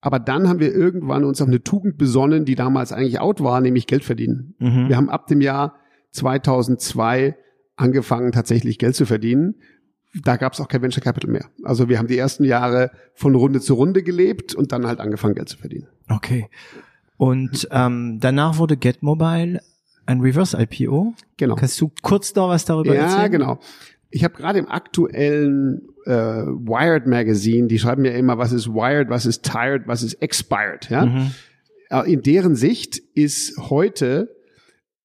Aber 0.00 0.18
dann 0.18 0.48
haben 0.48 0.60
wir 0.60 0.74
irgendwann 0.74 1.24
uns 1.24 1.42
auf 1.42 1.48
eine 1.48 1.62
Tugend 1.62 1.98
besonnen, 1.98 2.44
die 2.46 2.54
damals 2.54 2.92
eigentlich 2.92 3.20
out 3.20 3.42
war, 3.42 3.60
nämlich 3.60 3.86
Geld 3.86 4.02
verdienen. 4.02 4.54
Mhm. 4.58 4.88
Wir 4.88 4.96
haben 4.96 5.10
ab 5.10 5.26
dem 5.26 5.40
Jahr 5.42 5.76
2002 6.12 7.36
angefangen, 7.76 8.32
tatsächlich 8.32 8.78
Geld 8.78 8.96
zu 8.96 9.04
verdienen. 9.04 9.56
Da 10.24 10.36
gab 10.36 10.54
es 10.54 10.60
auch 10.60 10.68
kein 10.68 10.82
Venture 10.82 11.02
Capital 11.02 11.30
mehr. 11.30 11.46
Also 11.62 11.88
wir 11.88 11.98
haben 11.98 12.08
die 12.08 12.18
ersten 12.18 12.44
Jahre 12.44 12.90
von 13.14 13.34
Runde 13.34 13.60
zu 13.60 13.74
Runde 13.74 14.02
gelebt 14.02 14.54
und 14.54 14.72
dann 14.72 14.86
halt 14.86 15.00
angefangen, 15.00 15.34
Geld 15.34 15.48
zu 15.48 15.58
verdienen. 15.58 15.86
Okay. 16.08 16.48
Und 17.16 17.68
ähm, 17.70 18.18
danach 18.20 18.58
wurde 18.58 18.76
Get 18.76 19.02
Mobile 19.02 19.60
ein 20.06 20.20
Reverse 20.20 20.60
IPO. 20.60 21.14
Genau. 21.36 21.54
Kannst 21.54 21.80
du 21.80 21.92
kurz 22.02 22.34
noch 22.34 22.48
was 22.48 22.64
darüber 22.64 22.94
ja, 22.94 23.02
erzählen? 23.02 23.20
Ja, 23.20 23.28
genau. 23.28 23.58
Ich 24.10 24.24
habe 24.24 24.34
gerade 24.34 24.58
im 24.58 24.68
aktuellen 24.68 25.88
äh, 26.04 26.10
Wired 26.12 27.06
Magazine, 27.06 27.68
die 27.68 27.78
schreiben 27.78 28.04
ja 28.04 28.12
immer, 28.12 28.38
was 28.38 28.52
ist 28.52 28.68
Wired, 28.68 29.08
was 29.08 29.26
ist 29.26 29.44
Tired, 29.44 29.82
was 29.86 30.02
ist 30.02 30.14
Expired. 30.14 30.90
Ja? 30.90 31.06
Mhm. 31.06 31.30
Äh, 31.90 32.12
in 32.12 32.22
deren 32.22 32.56
Sicht 32.56 32.98
ist 33.14 33.56
heute 33.70 34.34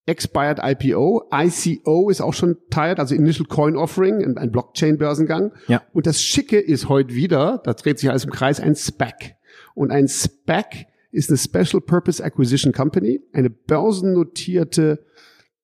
Expired 0.08 0.60
IPO, 0.62 1.30
ICO 1.34 2.10
ist 2.10 2.22
auch 2.22 2.34
schon 2.34 2.58
tired, 2.70 3.00
also 3.00 3.16
Initial 3.16 3.48
Coin 3.48 3.76
Offering, 3.76 4.38
ein 4.38 4.52
Blockchain-Börsengang. 4.52 5.52
Ja. 5.68 5.82
Und 5.94 6.06
das 6.06 6.22
Schicke 6.22 6.60
ist 6.60 6.90
heute 6.90 7.16
wieder, 7.16 7.62
da 7.64 7.74
dreht 7.74 7.98
sich 7.98 8.10
alles 8.10 8.26
im 8.26 8.32
Kreis, 8.32 8.60
ein 8.60 8.76
SPAC. 8.76 9.36
Und 9.74 9.92
ein 9.92 10.08
SPAC 10.08 10.86
ist 11.12 11.30
eine 11.30 11.40
Special 11.40 11.82
Purpose 11.82 12.24
Acquisition 12.24 12.72
Company, 12.72 13.22
eine 13.34 13.50
börsennotierte 13.50 15.06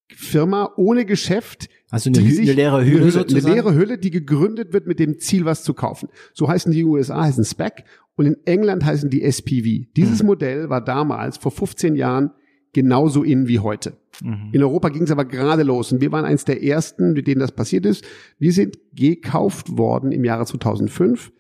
Firma 0.09 0.73
ohne 0.75 1.05
Geschäft, 1.05 1.69
also 1.91 2.09
eine, 2.09 2.21
sich, 2.21 2.39
eine 2.39 2.53
leere 2.53 2.85
Hülle 2.85 3.01
eine, 3.01 3.11
sozusagen? 3.11 3.45
Eine 3.45 3.55
leere 3.55 3.75
Hülle, 3.75 3.97
die 3.97 4.11
gegründet 4.11 4.71
wird 4.71 4.87
mit 4.87 4.97
dem 4.97 5.19
Ziel, 5.19 5.43
was 5.43 5.63
zu 5.63 5.73
kaufen. 5.73 6.07
So 6.33 6.47
heißen 6.47 6.71
die 6.71 6.85
USA, 6.85 7.23
heißen 7.23 7.43
SPAC 7.43 7.83
und 8.15 8.25
in 8.25 8.37
England 8.45 8.85
heißen 8.85 9.09
die 9.09 9.21
SPV. 9.23 9.91
Dieses 9.95 10.21
mhm. 10.21 10.27
Modell 10.27 10.69
war 10.69 10.83
damals 10.83 11.37
vor 11.37 11.51
15 11.51 11.95
Jahren 11.95 12.31
genauso 12.73 13.23
in 13.23 13.49
wie 13.49 13.59
heute. 13.59 13.97
Mhm. 14.23 14.49
In 14.53 14.63
Europa 14.63 14.89
ging 14.89 15.03
es 15.03 15.11
aber 15.11 15.25
gerade 15.25 15.63
los 15.63 15.91
und 15.91 15.99
wir 15.99 16.13
waren 16.13 16.23
eins 16.23 16.45
der 16.45 16.63
ersten, 16.63 17.11
mit 17.11 17.27
denen 17.27 17.41
das 17.41 17.51
passiert 17.51 17.85
ist. 17.85 18.05
Wir 18.39 18.53
sind 18.53 18.79
gekauft 18.93 19.77
worden 19.77 20.13
im 20.13 20.23
Jahre 20.23 20.45
2005 20.45 21.33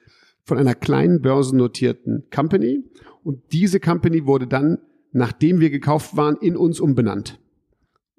von 0.43 0.57
einer 0.57 0.75
kleinen 0.75 1.21
börsennotierten 1.21 2.25
Company 2.33 2.83
und 3.23 3.39
diese 3.53 3.79
Company 3.79 4.25
wurde 4.25 4.47
dann, 4.47 4.79
nachdem 5.13 5.61
wir 5.61 5.69
gekauft 5.69 6.17
waren, 6.17 6.35
in 6.41 6.57
uns 6.57 6.81
umbenannt. 6.81 7.39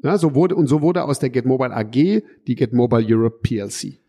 Ja, 0.03 0.19
so 0.19 0.35
wurde, 0.35 0.57
und 0.57 0.67
so 0.67 0.83
wurde 0.83 1.05
aus 1.05 1.19
der 1.19 1.31
Get 1.31 1.45
Mobile 1.47 1.75
AG 1.75 1.93
die 1.93 2.55
Get 2.55 2.73
Mobile 2.73 3.05
Europe 3.09 3.39
PLC. 3.43 4.01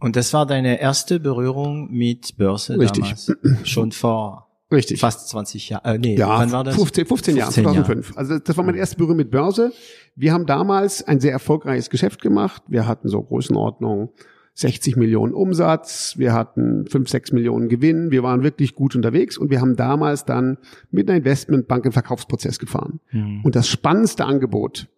Und 0.00 0.16
das 0.16 0.32
war 0.32 0.46
deine 0.46 0.80
erste 0.80 1.20
Berührung 1.20 1.90
mit 1.90 2.36
Börse 2.36 2.78
Richtig. 2.78 3.04
damals? 3.04 3.32
Schon 3.64 3.92
vor 3.92 4.48
Richtig. 4.70 5.00
fast 5.00 5.28
20 5.28 5.68
Jahren. 5.70 5.84
Äh, 5.84 5.98
nee, 5.98 6.16
Ja, 6.16 6.28
wann 6.38 6.52
war 6.52 6.64
das? 6.64 6.76
15, 6.76 7.06
15 7.06 7.36
Jahre, 7.36 7.52
15 7.52 7.64
Jahre. 7.64 7.84
2005. 7.86 8.16
Also 8.16 8.38
das 8.38 8.56
war 8.56 8.64
meine 8.64 8.78
erste 8.78 8.96
Berührung 8.96 9.16
mit 9.16 9.30
Börse. 9.30 9.72
Wir 10.14 10.32
haben 10.32 10.46
damals 10.46 11.02
ein 11.06 11.20
sehr 11.20 11.32
erfolgreiches 11.32 11.90
Geschäft 11.90 12.20
gemacht. 12.20 12.62
Wir 12.68 12.86
hatten 12.86 13.08
so 13.08 13.22
Größenordnung 13.22 14.10
60 14.54 14.96
Millionen 14.96 15.34
Umsatz, 15.34 16.14
wir 16.18 16.32
hatten 16.32 16.84
5, 16.88 17.08
6 17.08 17.30
Millionen 17.30 17.68
Gewinn, 17.68 18.10
wir 18.10 18.24
waren 18.24 18.42
wirklich 18.42 18.74
gut 18.74 18.96
unterwegs 18.96 19.38
und 19.38 19.50
wir 19.50 19.60
haben 19.60 19.76
damals 19.76 20.24
dann 20.24 20.58
mit 20.90 21.08
einer 21.08 21.18
Investmentbank 21.18 21.84
einen 21.84 21.92
Verkaufsprozess 21.92 22.58
gefahren. 22.58 22.98
Hm. 23.10 23.42
Und 23.44 23.54
das 23.54 23.68
spannendste 23.68 24.24
Angebot 24.24 24.88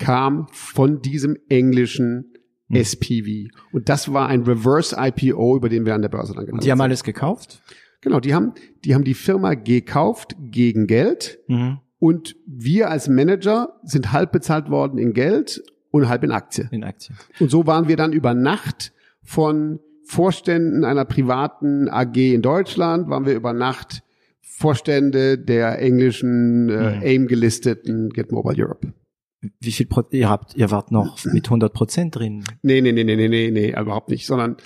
kam 0.00 0.48
von 0.50 1.00
diesem 1.02 1.36
englischen 1.48 2.32
Hm. 2.68 2.76
SPV. 2.76 3.48
Und 3.72 3.88
das 3.88 4.12
war 4.12 4.28
ein 4.28 4.42
Reverse 4.42 4.96
IPO, 4.98 5.56
über 5.56 5.68
den 5.68 5.84
wir 5.86 5.94
an 5.94 6.02
der 6.02 6.08
Börse 6.08 6.32
dann 6.34 6.40
Und 6.42 6.46
gelandet 6.46 6.64
die 6.66 6.70
haben 6.70 6.78
sind. 6.78 6.84
alles 6.84 7.02
gekauft? 7.04 7.62
Genau, 8.00 8.20
die 8.20 8.32
haben, 8.32 8.52
die 8.84 8.94
haben 8.94 9.02
die 9.04 9.14
Firma 9.14 9.54
gekauft 9.54 10.36
gegen 10.40 10.86
Geld 10.86 11.38
Mhm. 11.48 11.78
und 11.98 12.36
wir 12.46 12.88
als 12.90 13.08
Manager 13.08 13.78
sind 13.82 14.12
halb 14.12 14.30
bezahlt 14.32 14.70
worden 14.70 14.98
in 14.98 15.12
Geld 15.14 15.62
und 15.90 16.08
halb 16.08 16.22
in 16.22 16.30
Aktie. 16.30 16.68
In 16.70 16.84
Aktien. 16.84 17.16
Und 17.40 17.50
so 17.50 17.66
waren 17.66 17.88
wir 17.88 17.96
dann 17.96 18.12
über 18.12 18.34
Nacht 18.34 18.92
von 19.24 19.80
Vorständen 20.04 20.84
einer 20.84 21.04
privaten 21.04 21.88
AG 21.88 22.16
in 22.34 22.40
Deutschland, 22.42 23.08
waren 23.08 23.26
wir 23.26 23.34
über 23.34 23.52
Nacht 23.52 24.02
Vorstände 24.42 25.38
der 25.38 25.80
englischen 25.80 26.68
äh, 26.68 26.96
Mhm. 26.96 27.02
AIM 27.02 27.26
gelisteten 27.26 28.10
Get 28.10 28.30
Mobile 28.30 28.62
Europe. 28.64 28.92
Wie 29.60 29.72
viel 29.72 29.86
Pro 29.86 30.02
ihr 30.10 30.28
habt, 30.28 30.54
ihr 30.56 30.70
wart 30.70 30.90
noch 30.92 31.24
mit 31.24 31.46
100 31.46 31.72
Prozent 31.72 32.16
drin. 32.16 32.44
Nee, 32.62 32.80
nee, 32.82 32.92
nee, 32.92 33.04
nee, 33.04 33.16
nee, 33.16 33.28
nee, 33.28 33.50
nee, 33.50 33.70
überhaupt 33.70 34.10
nicht, 34.10 34.26
sondern 34.26 34.56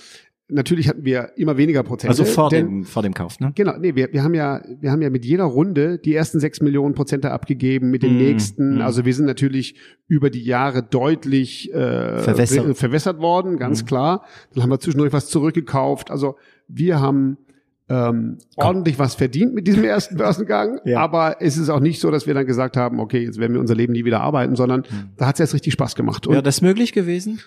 natürlich 0.47 0.87
hatten 0.89 1.03
wir 1.05 1.31
immer 1.37 1.57
weniger 1.57 1.81
Prozente. 1.81 2.09
Also 2.09 2.25
vor 2.25 2.49
denn- 2.49 2.65
dem, 2.67 2.83
vor 2.83 3.01
dem 3.01 3.13
Kauf, 3.13 3.39
ne? 3.39 3.51
Genau, 3.55 3.77
nee, 3.79 3.95
wir, 3.95 4.11
wir 4.13 4.21
haben 4.21 4.33
ja, 4.35 4.61
wir 4.79 4.91
haben 4.91 5.01
ja 5.01 5.09
mit 5.09 5.25
jeder 5.25 5.45
Runde 5.45 5.97
die 5.97 6.13
ersten 6.13 6.39
sechs 6.39 6.61
Millionen 6.61 6.93
Prozente 6.93 7.31
abgegeben, 7.31 7.89
mit 7.89 8.03
den 8.03 8.15
Mm, 8.15 8.17
nächsten. 8.17 8.77
mm. 8.77 8.81
Also 8.81 9.05
wir 9.05 9.13
sind 9.13 9.25
natürlich 9.25 9.75
über 10.07 10.29
die 10.29 10.43
Jahre 10.43 10.83
deutlich 10.83 11.73
äh, 11.73 12.19
Verwässert. 12.19 12.65
ver- 12.65 12.75
verwässert 12.75 13.19
worden, 13.19 13.57
ganz 13.57 13.83
Mm. 13.83 13.85
klar. 13.87 14.25
Dann 14.53 14.61
haben 14.63 14.69
wir 14.69 14.79
zwischendurch 14.79 15.13
was 15.13 15.29
zurückgekauft. 15.29 16.11
Also 16.11 16.35
wir 16.67 16.99
haben 16.99 17.37
ähm, 17.87 18.37
ordentlich 18.57 18.97
was 18.97 19.13
verdient 19.15 19.53
mit 19.53 19.67
diesem 19.67 19.83
ersten 19.83 20.17
Börsengang, 20.17 20.79
Ja. 20.85 20.99
aber 21.01 21.37
es 21.39 21.57
ist 21.57 21.69
auch 21.69 21.79
nicht 21.79 21.99
so, 21.99 22.09
dass 22.09 22.25
wir 22.25 22.33
dann 22.33 22.45
gesagt 22.47 22.77
haben, 22.77 22.99
okay, 22.99 23.23
jetzt 23.23 23.39
werden 23.39 23.53
wir 23.53 23.59
unser 23.59 23.75
Leben 23.75 23.93
nie 23.93 24.05
wieder 24.05 24.21
arbeiten, 24.21 24.55
sondern 24.55 24.81
Mm. 24.81 25.11
da 25.17 25.27
hat 25.27 25.35
es 25.35 25.39
jetzt 25.39 25.53
richtig 25.53 25.73
Spaß 25.73 25.93
gemacht. 25.95 26.27
Wäre 26.27 26.41
das 26.41 26.61
möglich 26.61 26.93
gewesen? 26.93 27.39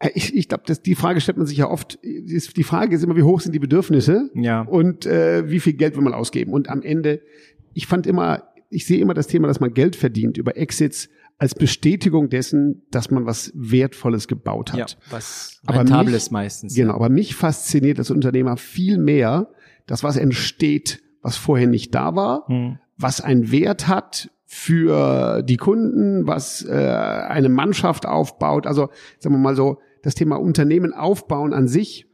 äh, 0.00 0.10
ich, 0.14 0.36
ich 0.36 0.48
glaube, 0.48 0.62
die 0.72 0.94
Frage 0.94 1.20
stellt 1.20 1.38
man 1.38 1.46
sich 1.48 1.58
ja 1.58 1.68
oft. 1.68 1.98
Die 2.04 2.40
die 2.56 2.62
Frage 2.62 2.94
ist 2.94 3.02
immer, 3.02 3.16
wie 3.16 3.24
hoch 3.24 3.40
sind 3.40 3.52
die 3.52 3.58
Bedürfnisse? 3.58 4.30
Ja. 4.34 4.62
und 4.62 5.06
äh, 5.06 5.50
wie 5.50 5.58
viel 5.58 5.72
Geld 5.72 5.96
will 5.96 6.04
man 6.04 6.14
ausgeben. 6.14 6.52
Und 6.52 6.68
am 6.70 6.82
Ende, 6.82 7.20
ich 7.74 7.86
fand 7.88 8.06
immer, 8.06 8.44
ich 8.70 8.86
sehe 8.86 9.00
immer 9.00 9.14
das 9.14 9.26
Thema, 9.26 9.48
dass 9.48 9.58
man 9.60 9.74
Geld 9.74 9.96
verdient 9.96 10.38
über 10.38 10.56
Exits 10.56 11.08
als 11.38 11.54
Bestätigung 11.54 12.28
dessen, 12.28 12.82
dass 12.90 13.10
man 13.10 13.24
was 13.26 13.52
Wertvolles 13.54 14.26
gebaut 14.28 14.72
hat. 14.72 14.78
Ja, 14.78 14.86
was 15.10 15.60
Rentables 15.68 16.26
mich- 16.26 16.30
meistens. 16.32 16.74
Genau, 16.74 16.94
aber 16.94 17.08
mich 17.08 17.34
fasziniert 17.36 17.98
als 17.98 18.10
Unternehmer 18.10 18.56
viel 18.56 18.98
mehr, 18.98 19.48
dass 19.86 20.02
was 20.02 20.16
entsteht, 20.16 21.00
was 21.22 21.36
vorher 21.36 21.68
nicht 21.68 21.94
da 21.94 22.14
war, 22.16 22.44
Hm. 22.48 22.78
was 22.96 23.20
einen 23.20 23.50
Wert 23.52 23.86
hat 23.88 24.30
für 24.46 25.42
die 25.42 25.56
Kunden, 25.58 26.26
was 26.26 26.64
äh, 26.64 26.72
eine 26.72 27.48
Mannschaft 27.48 28.06
aufbaut. 28.06 28.66
Also 28.66 28.88
sagen 29.18 29.34
wir 29.34 29.38
mal 29.38 29.54
so, 29.54 29.78
das 30.02 30.14
Thema 30.14 30.36
Unternehmen 30.36 30.92
aufbauen 30.92 31.52
an 31.52 31.68
sich 31.68 32.06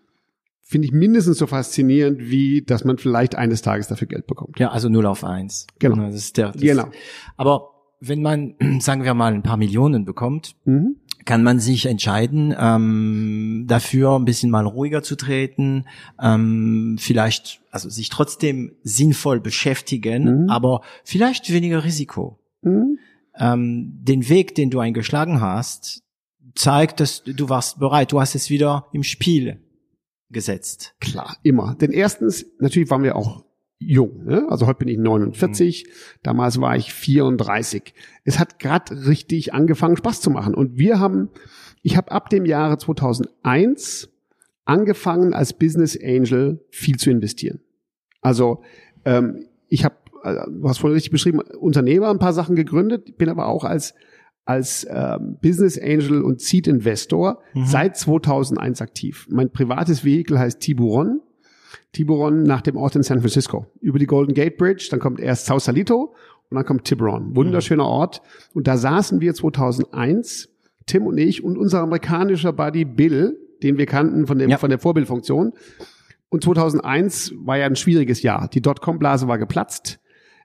finde 0.61 0.87
ich 0.87 0.93
mindestens 0.93 1.39
so 1.39 1.47
faszinierend, 1.47 2.19
wie 2.31 2.63
dass 2.63 2.85
man 2.85 2.99
vielleicht 2.99 3.37
eines 3.37 3.63
Tages 3.63 3.87
dafür 3.89 4.09
Geld 4.09 4.27
bekommt. 4.27 4.59
Ja, 4.59 4.71
also 4.71 4.89
0 4.89 5.07
auf 5.07 5.23
1. 5.25 5.67
Genau. 5.79 5.97
Das 6.07 6.15
ist 6.15 6.37
der, 6.37 6.53
das 6.53 6.61
Genau. 6.61 6.89
Aber 7.37 7.71
wenn 8.09 8.23
man, 8.23 8.55
sagen 8.81 9.05
wir 9.05 9.15
mal, 9.15 9.33
ein 9.35 9.43
paar 9.43 9.57
Millionen 9.57 10.05
bekommt, 10.05 10.57
Mhm. 10.65 10.97
kann 11.25 11.43
man 11.43 11.59
sich 11.59 11.87
entscheiden, 11.87 12.55
ähm, 12.59 13.65
dafür 13.67 14.17
ein 14.19 14.25
bisschen 14.25 14.51
mal 14.51 14.67
ruhiger 14.67 15.03
zu 15.03 15.17
treten, 15.17 15.87
ähm, 16.21 16.97
vielleicht, 16.99 17.61
also 17.71 17.89
sich 17.89 18.09
trotzdem 18.11 18.73
sinnvoll 18.83 19.41
beschäftigen, 19.41 20.45
Mhm. 20.45 20.51
aber 20.51 20.83
vielleicht 21.05 21.53
weniger 21.53 21.85
Risiko. 21.85 22.39
Mhm. 22.63 22.99
Ähm, 23.37 23.99
den 24.03 24.29
Weg, 24.29 24.55
den 24.55 24.71
du 24.71 24.81
eingeschlagen 24.81 25.41
hast, 25.41 26.03
zeigt, 26.55 27.01
dass 27.01 27.25
du 27.25 27.49
warst 27.49 27.79
bereit, 27.81 28.13
du 28.13 28.21
hast 28.21 28.35
es 28.35 28.49
wieder 28.51 28.87
im 28.93 29.03
Spiel 29.03 29.61
gesetzt. 30.31 30.95
Klar, 31.01 31.37
immer. 31.43 31.75
Denn 31.75 31.91
erstens, 31.91 32.47
natürlich 32.61 32.91
waren 32.91 33.03
wir 33.03 33.17
auch 33.17 33.45
jung. 33.79 34.25
Ne? 34.25 34.47
Also 34.49 34.67
heute 34.67 34.79
bin 34.81 34.89
ich 34.89 34.99
49, 34.99 35.87
damals 36.23 36.61
war 36.61 36.77
ich 36.77 36.93
34. 36.93 37.95
Es 38.25 38.39
hat 38.39 38.59
gerade 38.59 39.07
richtig 39.07 39.53
angefangen, 39.55 39.97
Spaß 39.97 40.21
zu 40.21 40.31
machen. 40.31 40.55
Und 40.55 40.77
wir 40.79 41.01
haben, 41.01 41.29
ich 41.83 41.97
habe 41.97 42.11
ab 42.13 42.31
dem 42.31 42.47
Jahre 42.47 42.79
2001 42.79 44.09
angefangen, 44.65 45.35
als 45.35 45.53
Business 45.53 45.99
Angel 46.03 46.65
viel 46.71 46.97
zu 46.97 47.11
investieren. 47.11 47.61
Also 48.23 48.63
ähm, 49.05 49.47
ich 49.69 49.85
habe, 49.85 49.97
äh, 50.23 50.47
du 50.49 50.69
hast 50.69 50.79
vorhin 50.79 50.95
richtig 50.95 51.11
beschrieben, 51.13 51.41
Unternehmer 51.41 52.09
ein 52.11 52.19
paar 52.19 52.33
Sachen 52.33 52.57
gegründet, 52.57 53.19
bin 53.19 53.29
aber 53.29 53.47
auch 53.47 53.65
als 53.65 53.95
als 54.47 54.87
ähm, 54.91 55.39
Business 55.41 55.79
Angel 55.79 56.21
und 56.21 56.41
Seed 56.43 56.67
Investor 56.67 57.41
Mhm. 57.55 57.65
seit 57.65 57.97
2001 57.97 58.83
aktiv. 58.83 59.27
Mein 59.31 59.51
privates 59.51 60.05
Vehikel 60.05 60.39
heißt 60.39 60.61
Tiburon. 60.61 61.21
Tiburon 61.93 62.43
nach 62.43 62.63
dem 62.63 62.77
Ort 62.77 62.97
in 62.97 63.03
San 63.03 63.21
Francisco. 63.21 63.67
Über 63.81 63.99
die 63.99 64.07
Golden 64.07 64.35
Gate 64.35 64.57
Bridge, 64.57 64.89
dann 64.91 65.01
kommt 65.01 65.21
erst 65.21 65.47
Sausalito 65.47 66.15
und 66.51 66.55
dann 66.57 66.65
kommt 66.65 66.85
Tiburon. 66.85 67.35
Wunderschöner 67.37 67.87
Ort. 67.87 68.23
Und 68.53 68.67
da 68.67 68.77
saßen 68.77 69.21
wir 69.21 69.35
2001, 69.35 70.49
Tim 70.87 71.07
und 71.07 71.19
ich 71.19 71.43
und 71.43 71.57
unser 71.59 71.81
amerikanischer 71.81 72.53
Buddy 72.53 72.85
Bill, 72.85 73.39
den 73.63 73.79
wir 73.79 73.87
kannten 73.87 74.27
von, 74.27 74.39
dem, 74.39 74.51
Ja. 74.51 74.59
von 74.59 74.71
der 74.71 74.79
Vorbildfunktion. 74.79 75.53
Und 76.29 76.43
2001 76.45 77.33
war 77.39 77.59
ja 77.59 77.67
ein 77.67 77.77
schwieriges 77.77 78.23
Jahr. 78.23 78.49
Die 78.49 78.61
Dotcom-Blase 78.61 79.29
war 79.29 79.39
geplatzt. 79.39 80.01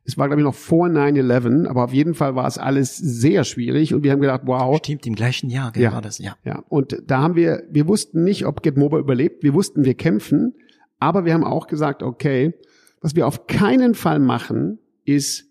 Es 0.06 0.18
war, 0.18 0.28
glaube 0.28 0.42
ich, 0.42 0.46
noch 0.46 0.56
vor 0.56 0.88
9-11, 0.88 1.68
aber 1.68 1.84
auf 1.84 1.94
jeden 1.94 2.14
Fall 2.16 2.34
war 2.36 2.48
es 2.48 2.58
alles 2.58 2.98
sehr 2.98 3.44
schwierig 3.44 3.94
und 3.94 4.02
wir 4.04 4.12
haben 4.12 4.22
gedacht, 4.22 4.42
wow, 4.46 4.78
Stimmt, 4.78 5.06
im 5.06 5.14
gleichen 5.14 5.50
Jahr 5.50 5.76
Ja. 5.76 5.92
war 5.92 6.02
das, 6.02 6.18
ja. 6.20 6.36
ja, 6.46 6.64
und 6.70 6.98
da 7.06 7.20
haben 7.22 7.36
wir, 7.36 7.64
wir 7.70 7.88
wussten 7.88 8.24
nicht, 8.24 8.46
ob 8.48 8.64
GetMobile 8.64 9.02
überlebt. 9.02 9.44
Wir 9.44 9.54
wussten, 9.54 9.84
wir 9.86 9.94
kämpfen. 9.94 10.56
Aber 11.00 11.26
wir 11.26 11.34
haben 11.34 11.44
auch 11.44 11.68
gesagt, 11.68 12.04
okay, 12.04 12.54
was 13.02 13.16
wir 13.16 13.26
auf 13.28 13.48
keinen 13.48 13.96
Fall 13.96 14.20
machen, 14.20 14.80
ist, 15.06 15.46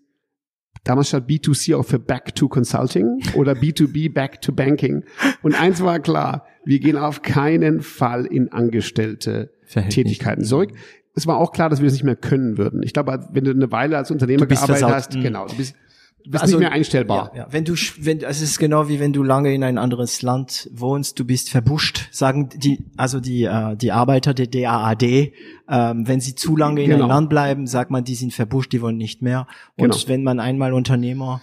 damals 0.83 1.07
stand 1.09 1.27
B2C 1.29 1.75
auch 1.75 1.83
für 1.85 1.99
Back 1.99 2.35
to 2.35 2.47
Consulting 2.47 3.19
oder 3.35 3.53
B2B 3.53 4.13
Back 4.13 4.41
to 4.41 4.51
Banking. 4.53 5.03
Und 5.41 5.59
eins 5.59 5.81
war 5.83 5.99
klar, 5.99 6.45
wir 6.65 6.79
gehen 6.79 6.97
auf 6.97 7.21
keinen 7.21 7.81
Fall 7.81 8.25
in 8.25 8.51
angestellte. 8.51 9.51
Tätigkeiten 9.89 10.43
zurück. 10.43 10.71
Es 11.15 11.27
war 11.27 11.37
auch 11.37 11.51
klar, 11.51 11.69
dass 11.69 11.79
wir 11.81 11.87
es 11.87 11.93
nicht 11.93 12.03
mehr 12.03 12.15
können 12.15 12.57
würden. 12.57 12.81
Ich 12.83 12.93
glaube, 12.93 13.27
wenn 13.31 13.43
du 13.43 13.51
eine 13.51 13.71
Weile 13.71 13.97
als 13.97 14.09
Unternehmer 14.09 14.45
gearbeitet 14.45 14.87
hast, 14.87 15.15
Mhm. 15.15 15.21
genau, 15.21 15.47
du 15.47 15.55
bist, 15.57 15.75
du 16.23 16.31
bist 16.31 16.43
Also, 16.43 16.57
nicht 16.57 16.67
mehr 16.67 16.71
einstellbar. 16.71 17.31
Ja, 17.33 17.41
ja. 17.41 17.47
Wenn 17.51 17.65
du, 17.65 17.73
wenn, 17.99 18.23
also 18.23 18.43
es 18.43 18.51
ist 18.51 18.59
genau 18.59 18.89
wie 18.89 18.99
wenn 18.99 19.13
du 19.13 19.23
lange 19.23 19.53
in 19.53 19.63
ein 19.63 19.77
anderes 19.77 20.21
Land 20.21 20.69
wohnst, 20.73 21.19
du 21.19 21.25
bist 21.25 21.49
verbuscht, 21.49 22.07
sagen 22.11 22.49
die, 22.55 22.85
also 22.97 23.19
die, 23.19 23.43
äh, 23.43 23.75
die 23.75 23.91
Arbeiter 23.91 24.33
der 24.33 24.47
DAAD, 24.47 25.03
ähm, 25.03 26.07
wenn 26.07 26.19
sie 26.19 26.35
zu 26.35 26.55
lange 26.55 26.81
in 26.83 26.89
Genau. 26.89 27.03
einem 27.05 27.09
Land 27.09 27.29
bleiben, 27.29 27.67
sagt 27.67 27.91
man, 27.91 28.03
die 28.03 28.15
sind 28.15 28.33
verbuscht, 28.33 28.71
die 28.71 28.81
wollen 28.81 28.97
nicht 28.97 29.21
mehr. 29.21 29.47
Und 29.77 29.91
Genau. 29.93 30.07
wenn 30.07 30.23
man 30.23 30.39
einmal 30.39 30.73
Unternehmer, 30.73 31.41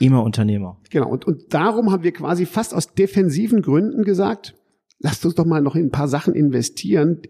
immer 0.00 0.22
Unternehmer. 0.22 0.78
Genau, 0.90 1.08
und, 1.08 1.26
und 1.26 1.52
darum 1.54 1.90
haben 1.90 2.02
wir 2.04 2.12
quasi 2.12 2.46
fast 2.46 2.74
aus 2.74 2.94
defensiven 2.94 3.62
Gründen 3.62 4.04
gesagt, 4.04 4.54
lasst 5.00 5.24
uns 5.24 5.34
doch 5.34 5.44
mal 5.46 5.60
noch 5.60 5.74
in 5.74 5.86
ein 5.86 5.90
paar 5.90 6.08
Sachen 6.08 6.34
investieren. 6.34 7.22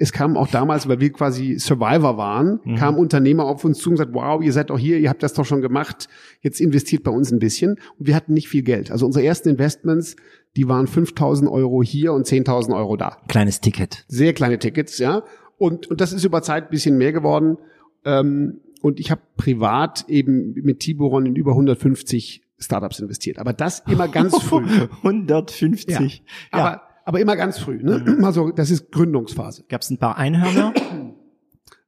Es 0.00 0.12
kam 0.12 0.36
auch 0.36 0.48
damals, 0.48 0.88
weil 0.88 1.00
wir 1.00 1.12
quasi 1.12 1.58
Survivor 1.58 2.16
waren, 2.16 2.60
Mhm. 2.64 2.74
kamen 2.76 2.98
Unternehmer 2.98 3.44
auf 3.44 3.64
uns 3.64 3.78
zu 3.78 3.90
und 3.90 3.94
gesagt, 3.96 4.12
wow, 4.14 4.42
ihr 4.42 4.52
seid 4.52 4.70
doch 4.70 4.78
hier, 4.78 4.98
ihr 4.98 5.08
habt 5.08 5.22
das 5.22 5.32
doch 5.34 5.44
schon 5.44 5.60
gemacht, 5.62 6.08
jetzt 6.40 6.60
investiert 6.60 7.02
bei 7.04 7.10
uns 7.10 7.30
ein 7.32 7.38
bisschen. 7.38 7.72
Und 7.98 8.06
wir 8.06 8.14
hatten 8.16 8.34
nicht 8.34 8.48
viel 8.48 8.62
Geld. 8.62 8.90
Also 8.90 9.06
unsere 9.06 9.24
ersten 9.24 9.48
Investments, 9.48 10.16
die 10.56 10.68
waren 10.68 10.86
5000 10.86 11.50
Euro 11.50 11.82
hier 11.82 12.12
und 12.12 12.26
10.000 12.26 12.74
Euro 12.76 12.96
da. 12.96 13.18
Kleines 13.28 13.60
Ticket. 13.60 14.04
Sehr 14.08 14.32
kleine 14.32 14.58
Tickets, 14.58 14.98
ja. 14.98 15.22
Und, 15.58 15.86
und 15.88 16.00
das 16.00 16.12
ist 16.12 16.24
über 16.24 16.42
Zeit 16.42 16.64
ein 16.64 16.70
bisschen 16.70 16.96
mehr 16.98 17.12
geworden. 17.12 17.58
Ähm, 18.04 18.60
und 18.82 19.00
ich 19.00 19.10
habe 19.10 19.20
privat 19.36 20.04
eben 20.08 20.52
mit 20.62 20.80
Tiburon 20.80 21.26
in 21.26 21.36
über 21.36 21.52
150 21.52 22.42
Startups 22.58 22.98
investiert. 23.00 23.38
Aber 23.38 23.52
das 23.52 23.82
immer 23.88 24.08
ganz 24.18 24.36
früh. 24.42 24.66
150. 25.02 26.22
Ja. 26.52 26.58
Aber, 26.60 26.82
aber 27.04 27.20
immer 27.20 27.36
ganz 27.36 27.58
früh. 27.58 27.82
Ne? 27.82 28.18
Also 28.22 28.50
das 28.50 28.70
ist 28.70 28.90
Gründungsphase. 28.92 29.64
Gab 29.68 29.82
es 29.82 29.90
ein 29.90 29.98
paar 29.98 30.16
Einhörner? 30.16 30.72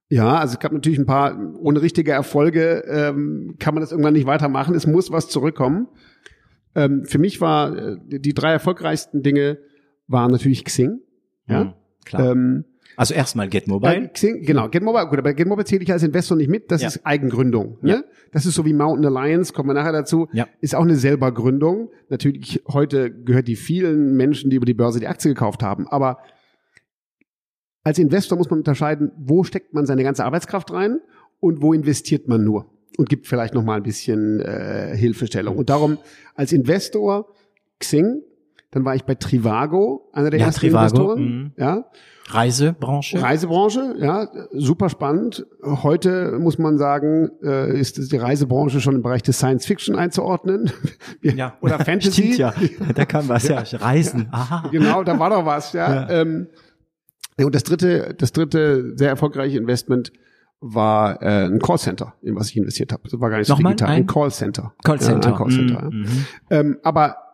Ja, 0.08 0.36
also 0.38 0.54
es 0.54 0.60
gab 0.60 0.72
natürlich 0.72 0.98
ein 0.98 1.06
paar, 1.06 1.36
ohne 1.58 1.82
richtige 1.82 2.12
Erfolge 2.12 2.84
ähm, 2.86 3.56
kann 3.58 3.74
man 3.74 3.80
das 3.80 3.90
irgendwann 3.90 4.12
nicht 4.12 4.26
weitermachen. 4.26 4.74
Es 4.74 4.86
muss 4.86 5.10
was 5.10 5.28
zurückkommen. 5.28 5.88
Ähm, 6.76 7.04
für 7.06 7.18
mich 7.18 7.40
war 7.40 7.76
äh, 7.76 7.96
die 8.06 8.34
drei 8.34 8.52
erfolgreichsten 8.52 9.22
Dinge 9.22 9.58
waren 10.06 10.30
natürlich 10.30 10.64
Xing. 10.64 11.00
Ja, 11.48 11.64
mhm, 11.64 11.72
klar. 12.04 12.30
Ähm, 12.32 12.64
also 12.96 13.14
erstmal 13.14 13.48
Get 13.48 13.68
Mobile. 13.68 13.94
Äh, 13.94 14.08
Xing, 14.08 14.42
genau, 14.42 14.68
Get 14.68 14.82
Mobile, 14.82 15.06
gut, 15.08 15.18
aber 15.18 15.34
Get 15.34 15.46
Mobile 15.46 15.64
zähle 15.64 15.82
ich 15.82 15.92
als 15.92 16.02
Investor 16.02 16.36
nicht 16.36 16.48
mit, 16.48 16.70
das 16.70 16.82
ja. 16.82 16.88
ist 16.88 17.04
Eigengründung. 17.04 17.78
Ne? 17.82 17.90
Ja. 17.90 18.04
Das 18.32 18.46
ist 18.46 18.54
so 18.54 18.64
wie 18.64 18.72
Mountain 18.72 19.04
Alliance, 19.06 19.52
kommen 19.52 19.68
wir 19.68 19.74
nachher 19.74 19.92
dazu, 19.92 20.28
ja. 20.32 20.48
ist 20.60 20.74
auch 20.74 20.82
eine 20.82 20.96
selber 20.96 21.32
Gründung. 21.32 21.90
Natürlich, 22.08 22.62
heute 22.68 23.10
gehört 23.10 23.48
die 23.48 23.56
vielen 23.56 24.16
Menschen, 24.16 24.50
die 24.50 24.56
über 24.56 24.66
die 24.66 24.74
Börse 24.74 25.00
die 25.00 25.08
Aktie 25.08 25.30
gekauft 25.30 25.62
haben, 25.62 25.86
aber 25.88 26.18
als 27.84 27.98
Investor 27.98 28.36
muss 28.36 28.50
man 28.50 28.60
unterscheiden, 28.60 29.12
wo 29.16 29.44
steckt 29.44 29.72
man 29.72 29.86
seine 29.86 30.02
ganze 30.02 30.24
Arbeitskraft 30.24 30.72
rein 30.72 30.98
und 31.38 31.62
wo 31.62 31.72
investiert 31.72 32.26
man 32.26 32.42
nur 32.42 32.66
und 32.98 33.08
gibt 33.08 33.26
vielleicht 33.26 33.54
noch 33.54 33.62
mal 33.62 33.76
ein 33.76 33.82
bisschen 33.82 34.40
äh, 34.40 34.96
Hilfestellung. 34.96 35.56
Und 35.56 35.70
darum 35.70 35.98
als 36.34 36.52
Investor 36.52 37.28
Xing, 37.78 38.22
dann 38.76 38.84
war 38.84 38.94
ich 38.94 39.04
bei 39.04 39.14
Trivago, 39.14 40.10
einer 40.12 40.28
der 40.28 40.38
ja, 40.38 40.46
ersten 40.46 40.60
Trivago, 40.60 40.84
Investoren, 40.84 41.54
mh. 41.56 41.64
ja. 41.64 41.84
Reisebranche. 42.28 43.22
Reisebranche, 43.22 43.94
ja, 43.98 44.28
super 44.52 44.90
spannend. 44.90 45.46
Heute 45.64 46.38
muss 46.38 46.58
man 46.58 46.76
sagen, 46.76 47.30
äh, 47.42 47.80
ist 47.80 48.12
die 48.12 48.16
Reisebranche 48.18 48.82
schon 48.82 48.96
im 48.96 49.02
Bereich 49.02 49.22
des 49.22 49.38
Science 49.38 49.64
Fiction 49.64 49.96
einzuordnen. 49.96 50.70
ja. 51.22 51.54
Oder 51.62 51.78
Fantasy. 51.86 52.34
Stimmt, 52.34 52.36
ja, 52.36 52.52
da 52.94 53.06
kam 53.06 53.30
was, 53.30 53.48
ja. 53.48 53.62
ja. 53.62 53.78
Reisen. 53.78 54.28
Aha. 54.30 54.68
Genau, 54.70 55.02
da 55.04 55.18
war 55.18 55.30
doch 55.30 55.46
was, 55.46 55.72
ja. 55.72 55.94
ja. 55.94 56.10
Ähm, 56.10 56.48
und 57.40 57.54
das 57.54 57.62
dritte, 57.62 58.14
das 58.18 58.32
dritte 58.32 58.92
sehr 58.96 59.08
erfolgreiche 59.08 59.56
Investment 59.56 60.12
war 60.60 61.22
äh, 61.22 61.46
ein 61.46 61.60
Callcenter, 61.60 62.12
in 62.20 62.36
was 62.36 62.50
ich 62.50 62.58
investiert 62.58 62.92
habe. 62.92 63.04
Das 63.08 63.18
war 63.18 63.30
gar 63.30 63.38
nicht 63.38 63.48
Nochmal 63.48 63.72
so 63.72 63.76
digital. 63.76 63.94
Ein, 63.94 64.02
ein 64.02 64.06
Callcenter. 64.06 64.74
Callcenter. 64.84 65.30
Ja, 65.30 65.34
ein 65.34 65.38
Callcenter. 65.38 65.90
Mm, 65.90 66.04
ja. 66.04 66.10
mm. 66.10 66.26
Ähm, 66.50 66.78
aber 66.82 67.25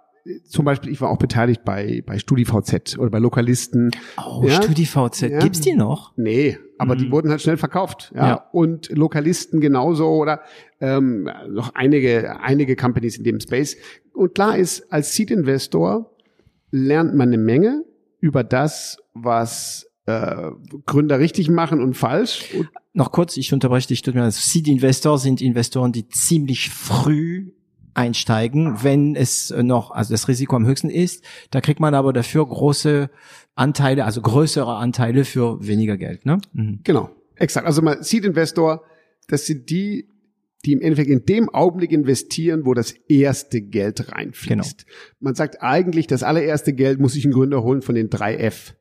zum 0.45 0.65
Beispiel, 0.65 0.93
ich 0.93 1.01
war 1.01 1.11
auch 1.11 1.19
beteiligt 1.19 1.65
bei, 1.65 2.03
bei 2.07 2.19
StudiVZ 2.19 2.99
oder 2.99 3.11
bei 3.11 3.19
Lokalisten. 3.19 3.91
Oh, 4.19 4.43
ja? 4.47 4.63
StudiVZ, 4.63 5.21
ja. 5.23 5.39
gibt's 5.41 5.61
die 5.61 5.75
noch? 5.75 6.13
Nee, 6.17 6.59
aber 6.79 6.95
mhm. 6.95 6.99
die 6.99 7.11
wurden 7.11 7.31
halt 7.31 7.43
schnell 7.43 7.57
verkauft. 7.57 8.13
Ja? 8.15 8.29
ja. 8.29 8.35
Und 8.53 8.91
Lokalisten 8.91 9.61
genauso 9.61 10.09
oder 10.09 10.43
ähm, 10.81 11.29
noch 11.49 11.75
einige, 11.75 12.41
einige 12.41 12.77
Companies 12.77 13.19
in 13.19 13.25
dem 13.25 13.41
Space. 13.41 13.77
Und 14.13 14.35
klar 14.35 14.57
ist, 14.57 14.93
als 14.93 15.15
Seed-Investor 15.15 16.11
lernt 16.71 17.15
man 17.15 17.29
eine 17.29 17.39
Menge 17.39 17.85
über 18.21 18.45
das, 18.45 18.99
was 19.15 19.89
äh, 20.07 20.51
Gründer 20.87 21.19
richtig 21.19 21.49
machen 21.51 21.81
und 21.81 21.95
falsch. 21.95 22.55
Und 22.57 22.69
noch 22.93 23.11
kurz, 23.11 23.37
ich 23.37 23.53
unterbreche 23.53 23.89
dich. 23.89 24.03
Seed-Investor 24.03 25.19
sind 25.19 25.41
Investoren, 25.41 25.93
die 25.93 26.09
ziemlich 26.09 26.71
früh 26.71 27.53
einsteigen, 27.95 28.83
wenn 28.83 29.15
es 29.17 29.51
noch, 29.51 29.91
also 29.91 30.15
das 30.15 30.29
Risiko 30.29 30.57
am 30.57 30.67
höchsten 30.67 30.91
ist. 30.91 31.25
Da 31.51 31.61
kriegt 31.61 31.81
man 31.81 31.95
aber 31.95 32.13
dafür 32.13 32.47
große 32.47 33.11
Anteile, 33.55 34.05
also 34.05 34.23
größere 34.23 34.77
Anteile 34.77 35.25
für 35.25 35.67
weniger 35.67 35.97
Geld. 35.97 36.25
Ne? 36.25 36.39
Mhm. 36.53 36.81
Genau, 36.85 37.11
exakt. 37.37 37.67
Also 37.67 37.83
man 37.83 38.03
sieht 38.03 38.25
Investor, 38.25 38.83
das 39.29 39.47
sind 39.47 39.71
die, 39.71 40.09
die 40.65 40.73
im 40.73 40.81
Endeffekt 40.81 41.11
in 41.11 41.25
dem 41.27 41.49
Augenblick 41.51 41.93
investieren, 41.93 42.65
wo 42.65 42.75
das 42.75 42.93
erste 43.09 43.61
Geld 43.61 44.13
reinfließt. 44.13 44.87
Genau. 44.87 44.97
Man 45.21 45.35
sagt 45.35 45.61
eigentlich, 45.61 46.07
das 46.07 46.23
allererste 46.23 46.73
Geld 46.73 47.01
muss 47.01 47.15
sich 47.15 47.25
ein 47.25 47.33
Gründer 47.33 47.63
holen 47.63 47.83
von 47.83 47.95
den 47.95 48.11
drei 48.11 48.37
F. 48.37 48.75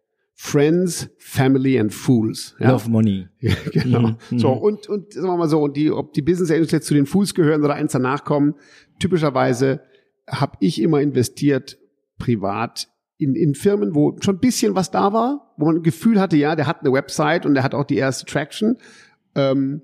Friends, 0.43 1.07
Family 1.19 1.77
and 1.79 1.93
Fools. 1.93 2.55
Ja? 2.59 2.71
Love 2.71 2.89
Money. 2.89 3.27
Ja, 3.41 3.53
genau. 3.73 4.17
Mhm. 4.31 4.39
So, 4.39 4.49
und, 4.49 4.89
und 4.89 5.13
sagen 5.13 5.27
wir 5.27 5.37
mal 5.37 5.47
so, 5.47 5.61
und 5.61 5.77
die, 5.77 5.91
ob 5.91 6.13
die 6.13 6.23
Business 6.23 6.49
Angels 6.49 6.71
jetzt 6.71 6.87
zu 6.87 6.95
den 6.95 7.05
Fools 7.05 7.35
gehören 7.35 7.63
oder 7.63 7.75
eins 7.75 7.91
danach 7.91 8.23
kommen, 8.23 8.55
typischerweise 9.01 9.81
habe 10.29 10.57
ich 10.59 10.81
immer 10.81 11.01
investiert 11.01 11.77
privat 12.17 12.87
in, 13.17 13.35
in 13.35 13.53
Firmen, 13.53 13.93
wo 13.93 14.17
schon 14.21 14.35
ein 14.35 14.39
bisschen 14.39 14.75
was 14.75 14.91
da 14.91 15.13
war, 15.13 15.53
wo 15.57 15.65
man 15.65 15.77
ein 15.77 15.83
Gefühl 15.83 16.19
hatte, 16.19 16.37
ja, 16.37 16.55
der 16.55 16.67
hat 16.67 16.81
eine 16.81 16.93
Website 16.93 17.45
und 17.45 17.53
der 17.53 17.63
hat 17.63 17.75
auch 17.75 17.83
die 17.83 17.97
erste 17.97 18.25
Traction. 18.25 18.77
Ähm, 19.35 19.81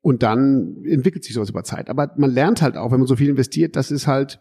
und 0.00 0.22
dann 0.22 0.84
entwickelt 0.84 1.24
sich 1.24 1.34
sowas 1.34 1.50
über 1.50 1.64
Zeit. 1.64 1.90
Aber 1.90 2.12
man 2.16 2.30
lernt 2.30 2.62
halt 2.62 2.76
auch, 2.76 2.92
wenn 2.92 3.00
man 3.00 3.06
so 3.06 3.16
viel 3.16 3.28
investiert, 3.28 3.76
dass 3.76 3.90
es 3.90 4.06
halt 4.06 4.40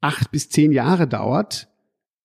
acht 0.00 0.30
bis 0.30 0.48
zehn 0.48 0.72
Jahre 0.72 1.06
dauert. 1.06 1.68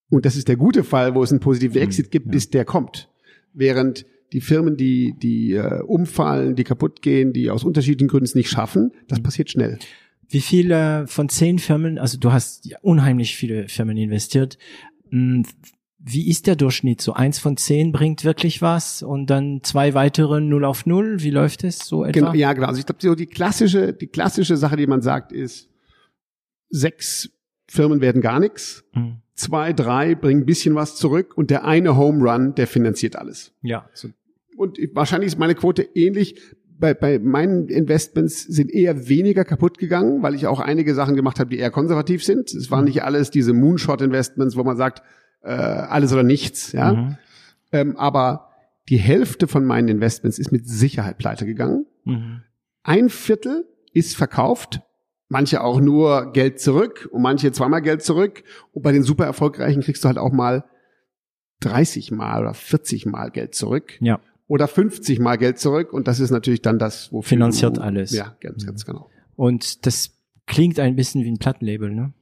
Und 0.09 0.25
das 0.25 0.35
ist 0.35 0.47
der 0.47 0.55
gute 0.55 0.83
Fall, 0.83 1.15
wo 1.15 1.23
es 1.23 1.31
einen 1.31 1.39
positiven 1.41 1.77
mhm, 1.77 1.83
Exit 1.83 2.11
gibt, 2.11 2.27
ja. 2.27 2.31
bis 2.31 2.49
der 2.49 2.63
kommt. 2.63 3.09
Während 3.53 4.05
die 4.31 4.41
Firmen, 4.41 4.77
die, 4.77 5.15
die 5.17 5.53
äh, 5.53 5.81
umfallen, 5.81 6.55
die 6.55 6.63
kaputt 6.63 7.01
gehen, 7.01 7.33
die 7.33 7.49
aus 7.49 7.63
unterschiedlichen 7.63 8.07
Gründen 8.07 8.25
es 8.25 8.35
nicht 8.35 8.49
schaffen, 8.49 8.91
das 9.07 9.19
mhm. 9.19 9.23
passiert 9.23 9.49
schnell. 9.49 9.79
Wie 10.29 10.41
viele 10.41 11.07
von 11.07 11.29
zehn 11.29 11.59
Firmen, 11.59 11.97
also 11.97 12.17
du 12.17 12.31
hast 12.31 12.65
ja 12.65 12.77
unheimlich 12.81 13.35
viele 13.35 13.67
Firmen 13.67 13.97
investiert, 13.97 14.57
hm, 15.09 15.45
wie 16.07 16.29
ist 16.29 16.45
der 16.45 16.55
Durchschnitt? 16.55 17.01
So 17.01 17.13
eins 17.13 17.39
von 17.39 17.57
zehn 17.57 17.91
bringt 17.91 18.23
wirklich 18.23 18.61
was 18.61 19.01
und 19.01 19.27
dann 19.31 19.61
zwei 19.63 19.95
weitere 19.95 20.39
null 20.39 20.63
auf 20.63 20.85
null. 20.85 21.23
Wie 21.23 21.31
läuft 21.31 21.63
es 21.63 21.79
so 21.79 22.03
etwa? 22.03 22.19
Genau, 22.19 22.33
ja, 22.33 22.53
genau. 22.53 22.67
Also 22.67 22.79
ich 22.79 22.85
glaube, 22.85 23.01
so 23.01 23.15
die 23.15 23.25
klassische, 23.25 23.91
die 23.91 24.07
klassische 24.07 24.55
Sache, 24.55 24.75
die 24.77 24.85
man 24.85 25.01
sagt, 25.01 25.31
ist 25.31 25.67
sechs 26.69 27.31
Firmen 27.67 28.01
werden 28.01 28.21
gar 28.21 28.39
nichts. 28.39 28.83
Mhm. 28.93 29.17
Zwei, 29.33 29.73
drei 29.73 30.13
bringen 30.13 30.41
ein 30.41 30.45
bisschen 30.45 30.75
was 30.75 30.95
zurück 30.95 31.35
und 31.35 31.49
der 31.49 31.65
eine 31.65 31.97
Home 31.97 32.23
Run, 32.23 32.53
der 32.53 32.67
finanziert 32.67 33.15
alles. 33.15 33.53
Ja. 33.63 33.89
So. 33.93 34.09
Und 34.55 34.77
wahrscheinlich 34.93 35.27
ist 35.27 35.39
meine 35.39 35.55
Quote 35.55 35.81
ähnlich 35.95 36.39
bei, 36.77 36.93
bei 36.93 37.19
meinen 37.19 37.67
Investments 37.67 38.43
sind 38.43 38.71
eher 38.71 39.07
weniger 39.07 39.45
kaputt 39.45 39.77
gegangen, 39.77 40.23
weil 40.23 40.35
ich 40.35 40.47
auch 40.47 40.59
einige 40.59 40.93
Sachen 40.93 41.15
gemacht 41.15 41.39
habe, 41.39 41.49
die 41.49 41.57
eher 41.57 41.71
konservativ 41.71 42.23
sind. 42.23 42.53
Es 42.53 42.71
waren 42.71 42.81
mhm. 42.81 42.85
nicht 42.85 43.03
alles 43.03 43.31
diese 43.31 43.53
Moonshot-Investments, 43.53 44.55
wo 44.55 44.63
man 44.63 44.77
sagt, 44.77 45.01
äh, 45.41 45.51
alles 45.51 46.11
oder 46.11 46.23
nichts. 46.23 46.71
Ja, 46.71 46.93
mhm. 46.93 47.17
ähm, 47.71 47.97
aber 47.97 48.49
die 48.89 48.97
Hälfte 48.97 49.47
von 49.47 49.65
meinen 49.65 49.87
Investments 49.87 50.37
ist 50.37 50.51
mit 50.51 50.67
Sicherheit 50.67 51.17
pleite 51.17 51.45
gegangen. 51.45 51.85
Mhm. 52.03 52.41
Ein 52.83 53.09
Viertel 53.09 53.65
ist 53.93 54.15
verkauft, 54.15 54.81
manche 55.29 55.61
auch 55.61 55.79
nur 55.79 56.31
Geld 56.33 56.59
zurück 56.59 57.07
und 57.11 57.21
manche 57.21 57.51
zweimal 57.51 57.81
Geld 57.81 58.03
zurück. 58.03 58.43
Und 58.73 58.83
bei 58.83 58.91
den 58.91 59.03
super 59.03 59.25
erfolgreichen 59.25 59.81
kriegst 59.81 60.03
du 60.03 60.07
halt 60.07 60.17
auch 60.17 60.31
mal 60.31 60.65
30 61.61 62.11
mal 62.11 62.41
oder 62.41 62.53
40 62.53 63.05
mal 63.05 63.31
Geld 63.31 63.55
zurück. 63.55 63.93
Ja 64.01 64.19
oder 64.47 64.67
50 64.67 65.19
mal 65.19 65.37
Geld 65.37 65.59
zurück 65.59 65.93
und 65.93 66.07
das 66.07 66.19
ist 66.19 66.31
natürlich 66.31 66.61
dann 66.61 66.79
das, 66.79 67.11
wofür 67.11 67.29
finanziert 67.29 67.77
du, 67.77 67.81
alles. 67.81 68.11
Ja, 68.11 68.35
ganz, 68.39 68.65
ganz 68.65 68.85
genau. 68.85 69.09
Und 69.35 69.85
das 69.85 70.11
klingt 70.45 70.79
ein 70.79 70.95
bisschen 70.95 71.23
wie 71.23 71.31
ein 71.31 71.37
Plattenlabel, 71.37 71.91
ne? 71.91 72.13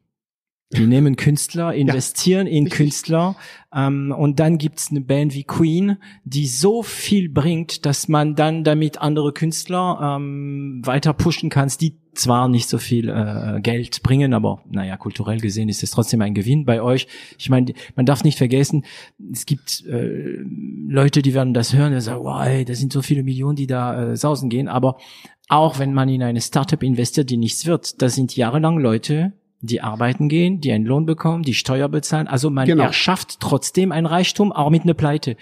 Die 0.73 0.88
nehmen 0.88 1.15
Künstler, 1.15 1.73
investieren 1.73 2.47
ja, 2.47 2.53
in 2.53 2.63
richtig. 2.63 2.77
Künstler 2.77 3.36
ähm, 3.73 4.13
und 4.15 4.39
dann 4.39 4.57
gibt's 4.57 4.89
eine 4.91 5.01
Band 5.01 5.33
wie 5.33 5.43
Queen, 5.43 5.97
die 6.23 6.47
so 6.47 6.83
viel 6.83 7.29
bringt, 7.29 7.86
dass 7.86 8.07
man 8.07 8.36
dann 8.36 8.63
damit 8.63 8.99
andere 8.99 9.33
Künstler 9.33 10.17
ähm, 10.17 10.81
weiter 10.83 11.13
pushen 11.13 11.49
kann, 11.49 11.71
die 11.79 11.97
zwar 12.13 12.47
nicht 12.47 12.69
so 12.69 12.77
viel 12.77 13.09
äh, 13.09 13.59
Geld 13.62 14.03
bringen, 14.03 14.33
aber 14.33 14.62
naja, 14.69 14.97
kulturell 14.97 15.39
gesehen 15.39 15.69
ist 15.69 15.81
es 15.81 15.91
trotzdem 15.91 16.21
ein 16.21 16.36
Gewinn 16.36 16.65
bei 16.65 16.81
euch. 16.81 17.07
Ich 17.39 17.49
meine, 17.49 17.73
man 17.95 18.05
darf 18.05 18.23
nicht 18.23 18.38
vergessen, 18.38 18.86
es 19.31 19.45
gibt 19.45 19.83
äh, 19.88 20.38
Leute, 20.88 21.21
die 21.21 21.33
werden 21.33 21.53
das 21.53 21.73
hören 21.73 21.93
und 21.93 22.01
sagen, 22.01 22.23
wow, 22.23 22.45
ey, 22.45 22.65
das 22.65 22.79
sind 22.79 22.93
so 22.93 23.01
viele 23.01 23.23
Millionen, 23.23 23.55
die 23.55 23.67
da 23.67 24.12
äh, 24.12 24.15
sausen 24.15 24.49
gehen, 24.49 24.67
aber 24.67 24.97
auch 25.49 25.79
wenn 25.79 25.93
man 25.93 26.09
in 26.09 26.23
eine 26.23 26.41
Startup 26.41 26.81
investiert, 26.81 27.29
die 27.29 27.38
nichts 27.38 27.65
wird, 27.65 28.01
das 28.01 28.15
sind 28.15 28.36
jahrelang 28.36 28.77
Leute, 28.77 29.33
die 29.63 29.82
arbeiten 29.82 30.30
gehen, 30.30 30.60
die 30.60 30.71
einen 30.71 30.86
Lohn 30.86 31.06
bekommen, 31.06 31.43
die 31.43 31.54
Steuer 31.54 31.88
bezahlen. 31.88 32.28
Also 32.28 32.49
man 32.49 32.67
genau. 32.67 32.84
erschafft 32.84 33.39
trotzdem 33.39 33.91
ein 33.91 34.06
Reichtum, 34.06 34.52
auch 34.52 34.69
mit 34.69 34.84
einer 34.84 34.93
Pleite. 34.93 35.38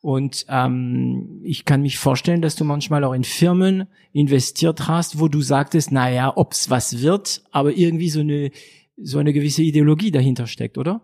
Und 0.00 0.46
ähm, 0.48 1.40
ich 1.44 1.64
kann 1.64 1.82
mich 1.82 1.98
vorstellen, 1.98 2.42
dass 2.42 2.56
du 2.56 2.64
manchmal 2.64 3.04
auch 3.04 3.12
in 3.12 3.22
Firmen 3.22 3.86
investiert 4.12 4.88
hast, 4.88 5.20
wo 5.20 5.28
du 5.28 5.40
sagtest, 5.40 5.92
naja, 5.92 6.32
ob's 6.34 6.70
was 6.70 7.00
wird, 7.00 7.42
aber 7.52 7.76
irgendwie 7.76 8.10
so 8.10 8.20
eine 8.20 8.50
so 9.02 9.18
eine 9.18 9.32
gewisse 9.32 9.62
Ideologie 9.62 10.10
dahinter 10.10 10.46
steckt, 10.46 10.76
oder? 10.76 11.00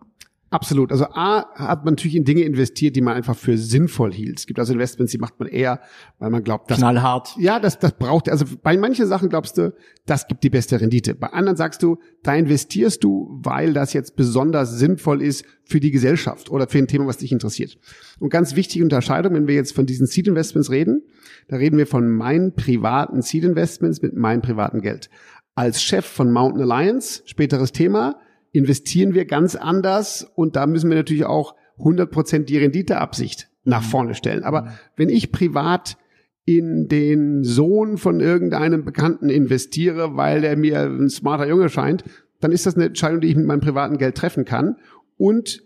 Absolut. 0.56 0.90
Also 0.90 1.04
A 1.10 1.44
hat 1.54 1.84
man 1.84 1.92
natürlich 1.92 2.16
in 2.16 2.24
Dinge 2.24 2.40
investiert, 2.40 2.96
die 2.96 3.02
man 3.02 3.14
einfach 3.14 3.36
für 3.36 3.58
sinnvoll 3.58 4.10
hielt. 4.10 4.38
Es 4.38 4.46
gibt 4.46 4.58
also 4.58 4.72
Investments, 4.72 5.12
die 5.12 5.18
macht 5.18 5.38
man 5.38 5.48
eher, 5.48 5.80
weil 6.18 6.30
man 6.30 6.42
glaubt, 6.42 6.70
dass 6.70 6.78
knallhart. 6.78 7.36
Ja, 7.38 7.60
das 7.60 7.78
das 7.78 7.92
braucht. 7.92 8.30
Also 8.30 8.46
bei 8.62 8.74
manchen 8.78 9.06
Sachen 9.06 9.28
glaubst 9.28 9.58
du, 9.58 9.74
das 10.06 10.28
gibt 10.28 10.42
die 10.44 10.48
beste 10.48 10.80
Rendite. 10.80 11.14
Bei 11.14 11.26
anderen 11.28 11.58
sagst 11.58 11.82
du, 11.82 11.98
da 12.22 12.34
investierst 12.34 13.04
du, 13.04 13.38
weil 13.42 13.74
das 13.74 13.92
jetzt 13.92 14.16
besonders 14.16 14.78
sinnvoll 14.78 15.20
ist 15.20 15.44
für 15.64 15.78
die 15.78 15.90
Gesellschaft 15.90 16.50
oder 16.50 16.66
für 16.68 16.78
ein 16.78 16.88
Thema, 16.88 17.06
was 17.06 17.18
dich 17.18 17.32
interessiert. 17.32 17.76
Und 18.18 18.30
ganz 18.30 18.56
wichtige 18.56 18.82
Unterscheidung, 18.82 19.34
wenn 19.34 19.46
wir 19.46 19.56
jetzt 19.56 19.74
von 19.74 19.84
diesen 19.84 20.06
Seed 20.06 20.26
Investments 20.26 20.70
reden, 20.70 21.02
da 21.48 21.56
reden 21.56 21.76
wir 21.76 21.86
von 21.86 22.08
meinen 22.08 22.54
privaten 22.54 23.20
Seed 23.20 23.44
Investments 23.44 24.00
mit 24.00 24.16
meinem 24.16 24.40
privaten 24.40 24.80
Geld. 24.80 25.10
Als 25.54 25.82
Chef 25.82 26.06
von 26.06 26.32
Mountain 26.32 26.62
Alliance, 26.62 27.20
späteres 27.26 27.72
Thema, 27.72 28.20
investieren 28.56 29.14
wir 29.14 29.26
ganz 29.26 29.54
anders 29.54 30.26
und 30.34 30.56
da 30.56 30.66
müssen 30.66 30.88
wir 30.88 30.96
natürlich 30.96 31.26
auch 31.26 31.54
100% 31.78 32.44
die 32.44 32.58
Renditeabsicht 32.58 33.48
nach 33.64 33.82
mhm. 33.82 33.86
vorne 33.86 34.14
stellen. 34.14 34.44
Aber 34.44 34.62
mhm. 34.62 34.68
wenn 34.96 35.08
ich 35.08 35.32
privat 35.32 35.98
in 36.44 36.86
den 36.88 37.42
Sohn 37.42 37.98
von 37.98 38.20
irgendeinem 38.20 38.84
Bekannten 38.84 39.28
investiere, 39.28 40.16
weil 40.16 40.40
der 40.40 40.56
mir 40.56 40.82
ein 40.82 41.10
smarter 41.10 41.48
Junge 41.48 41.68
scheint, 41.68 42.04
dann 42.40 42.52
ist 42.52 42.66
das 42.66 42.76
eine 42.76 42.86
Entscheidung, 42.86 43.20
die 43.20 43.28
ich 43.28 43.36
mit 43.36 43.46
meinem 43.46 43.60
privaten 43.60 43.98
Geld 43.98 44.14
treffen 44.14 44.44
kann. 44.44 44.76
Und 45.16 45.62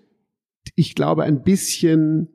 ich 0.75 0.95
glaube, 0.95 1.25
ein 1.25 1.43
bisschen 1.43 2.29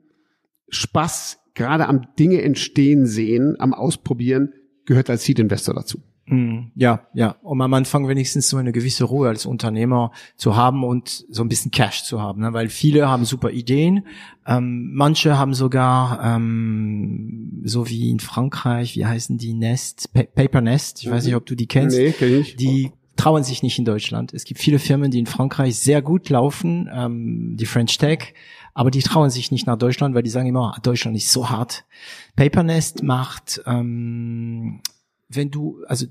Spaß 0.68 1.38
gerade 1.54 1.88
am 1.88 2.06
Dinge 2.18 2.42
entstehen 2.42 3.06
sehen, 3.06 3.56
am 3.58 3.74
Ausprobieren, 3.74 4.52
gehört 4.84 5.10
als 5.10 5.24
Seed 5.24 5.40
Investor 5.40 5.74
dazu. 5.74 6.00
Mm, 6.26 6.72
ja, 6.74 7.06
ja. 7.14 7.36
Um 7.42 7.60
am 7.60 7.72
Anfang 7.74 8.08
wenigstens 8.08 8.48
so 8.48 8.56
eine 8.56 8.72
gewisse 8.72 9.04
Ruhe 9.04 9.28
als 9.28 9.46
Unternehmer 9.46 10.10
zu 10.36 10.56
haben 10.56 10.82
und 10.82 11.24
so 11.30 11.42
ein 11.42 11.48
bisschen 11.48 11.70
Cash 11.70 12.02
zu 12.02 12.20
haben, 12.20 12.40
ne? 12.40 12.52
weil 12.52 12.68
viele 12.68 13.08
haben 13.08 13.24
super 13.24 13.50
Ideen. 13.50 14.06
Ähm, 14.46 14.90
manche 14.92 15.38
haben 15.38 15.54
sogar, 15.54 16.20
ähm, 16.22 17.62
so 17.64 17.88
wie 17.88 18.10
in 18.10 18.20
Frankreich, 18.20 18.96
wie 18.96 19.06
heißen 19.06 19.38
die 19.38 19.54
Nest, 19.54 20.12
pa 20.12 20.24
Paper 20.24 20.60
Nest. 20.60 21.02
Ich 21.02 21.10
weiß 21.10 21.24
nicht, 21.24 21.36
ob 21.36 21.46
du 21.46 21.54
die 21.54 21.66
kennst. 21.66 21.96
Nee, 21.96 22.12
kenn 22.12 22.40
ich. 22.40 22.56
Die 22.56 22.90
trauen 23.16 23.44
sich 23.44 23.62
nicht 23.62 23.78
in 23.78 23.84
Deutschland. 23.84 24.34
Es 24.34 24.44
gibt 24.44 24.60
viele 24.60 24.78
Firmen, 24.78 25.10
die 25.10 25.18
in 25.18 25.26
Frankreich 25.26 25.76
sehr 25.78 26.02
gut 26.02 26.28
laufen, 26.28 26.88
ähm, 26.92 27.56
die 27.56 27.66
French 27.66 27.98
Tech, 27.98 28.34
aber 28.74 28.90
die 28.90 29.02
trauen 29.02 29.30
sich 29.30 29.50
nicht 29.50 29.66
nach 29.66 29.78
Deutschland, 29.78 30.14
weil 30.14 30.22
die 30.22 30.30
sagen 30.30 30.48
immer, 30.48 30.74
ah, 30.76 30.80
Deutschland 30.80 31.16
ist 31.16 31.32
so 31.32 31.48
hart. 31.48 31.84
Papernest 32.36 33.02
macht, 33.02 33.62
ähm, 33.66 34.80
wenn 35.28 35.50
du, 35.50 35.82
also 35.86 36.06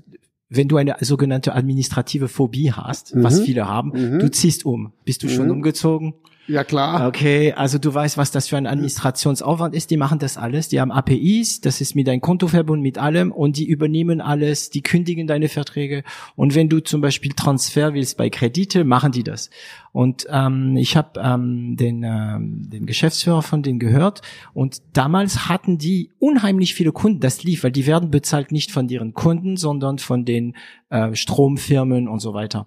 wenn 0.48 0.68
du 0.68 0.76
eine 0.76 0.96
sogenannte 1.00 1.54
administrative 1.54 2.28
Phobie 2.28 2.72
hast, 2.72 3.14
mhm. 3.14 3.22
was 3.22 3.40
viele 3.40 3.66
haben, 3.68 3.90
mhm. 3.90 4.18
du 4.18 4.30
ziehst 4.30 4.64
um. 4.64 4.92
Bist 5.04 5.22
du 5.22 5.28
schon 5.28 5.46
mhm. 5.46 5.52
umgezogen? 5.52 6.14
Ja, 6.48 6.62
klar. 6.62 7.08
Okay, 7.08 7.52
also 7.52 7.78
du 7.78 7.92
weißt, 7.92 8.16
was 8.18 8.30
das 8.30 8.46
für 8.46 8.56
ein 8.56 8.68
Administrationsaufwand 8.68 9.74
ist. 9.74 9.90
Die 9.90 9.96
machen 9.96 10.20
das 10.20 10.36
alles. 10.36 10.68
Die 10.68 10.80
haben 10.80 10.92
APIs, 10.92 11.60
das 11.60 11.80
ist 11.80 11.96
mit 11.96 12.06
deinem 12.06 12.20
Konto 12.20 12.46
verbunden, 12.46 12.82
mit 12.82 12.98
allem 12.98 13.32
und 13.32 13.56
die 13.56 13.66
übernehmen 13.66 14.20
alles, 14.20 14.70
die 14.70 14.82
kündigen 14.82 15.26
deine 15.26 15.48
Verträge. 15.48 16.04
Und 16.36 16.54
wenn 16.54 16.68
du 16.68 16.78
zum 16.80 17.00
Beispiel 17.00 17.32
Transfer 17.32 17.94
willst 17.94 18.16
bei 18.16 18.30
Kredite, 18.30 18.84
machen 18.84 19.10
die 19.10 19.24
das. 19.24 19.50
Und 19.90 20.26
ähm, 20.30 20.76
ich 20.76 20.96
habe 20.96 21.20
ähm, 21.20 21.76
den, 21.76 22.04
ähm, 22.04 22.70
den 22.70 22.86
Geschäftsführer 22.86 23.42
von 23.42 23.62
denen 23.62 23.80
gehört 23.80 24.22
und 24.54 24.82
damals 24.92 25.48
hatten 25.48 25.78
die 25.78 26.12
unheimlich 26.20 26.74
viele 26.74 26.92
Kunden. 26.92 27.18
Das 27.18 27.42
lief, 27.42 27.64
weil 27.64 27.72
die 27.72 27.86
werden 27.86 28.10
bezahlt 28.10 28.52
nicht 28.52 28.70
von 28.70 28.88
ihren 28.88 29.14
Kunden, 29.14 29.56
sondern 29.56 29.98
von 29.98 30.24
den 30.24 30.54
äh, 30.90 31.14
Stromfirmen 31.14 32.06
und 32.06 32.20
so 32.20 32.34
weiter. 32.34 32.66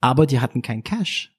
Aber 0.00 0.26
die 0.26 0.38
hatten 0.38 0.62
kein 0.62 0.84
Cash. 0.84 1.32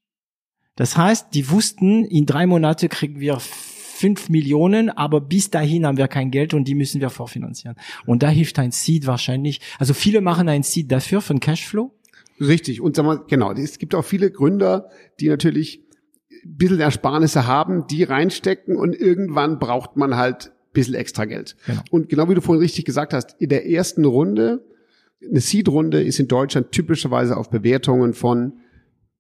Das 0.80 0.96
heißt, 0.96 1.34
die 1.34 1.50
wussten, 1.50 2.06
in 2.06 2.26
drei 2.26 2.46
Monate 2.46 2.88
kriegen 2.88 3.20
wir 3.20 3.38
fünf 3.42 4.30
Millionen, 4.30 4.90
aber 4.90 5.20
bis 5.20 5.50
dahin 5.50 5.86
haben 5.86 5.98
wir 5.98 6.08
kein 6.08 6.32
Geld 6.32 6.54
und 6.54 6.70
die 6.70 6.74
müssen 6.74 7.02
wir 7.02 7.10
vorfinanzieren. 7.10 7.76
Und 8.06 8.24
da 8.24 8.30
hilft 8.30 8.58
ein 8.60 8.72
Seed 8.72 9.06
wahrscheinlich. 9.06 9.60
Also 9.78 9.94
viele 9.94 10.22
machen 10.22 10.48
ein 10.48 10.64
Seed 10.64 10.90
dafür 10.90 11.20
von 11.20 11.42
Cashflow. 11.42 11.94
Richtig. 12.40 12.80
Und 12.80 12.96
sag 12.96 13.06
mal, 13.06 13.20
genau, 13.28 13.52
es 13.52 13.78
gibt 13.78 13.94
auch 13.94 14.06
viele 14.06 14.32
Gründer, 14.32 14.90
die 15.20 15.28
natürlich 15.28 15.82
ein 16.46 16.56
bisschen 16.56 16.80
Ersparnisse 16.80 17.46
haben, 17.46 17.86
die 17.88 18.04
reinstecken 18.04 18.78
und 18.78 18.96
irgendwann 18.96 19.60
braucht 19.60 19.98
man 19.98 20.16
halt 20.16 20.46
ein 20.46 20.72
bisschen 20.72 20.96
extra 20.96 21.26
Geld. 21.26 21.58
Genau. 21.66 21.82
Und 21.92 22.08
genau 22.08 22.30
wie 22.30 22.36
du 22.36 22.42
vorhin 22.42 22.62
richtig 22.62 22.86
gesagt 22.86 23.12
hast, 23.12 23.36
in 23.42 23.50
der 23.50 23.70
ersten 23.70 24.06
Runde, 24.06 24.66
eine 25.30 25.42
Seed-Runde 25.42 26.02
ist 26.02 26.22
in 26.22 26.30
Deutschland 26.30 26.72
typischerweise 26.72 27.36
auf 27.36 27.50
Bewertungen 27.50 28.14
von 28.14 28.54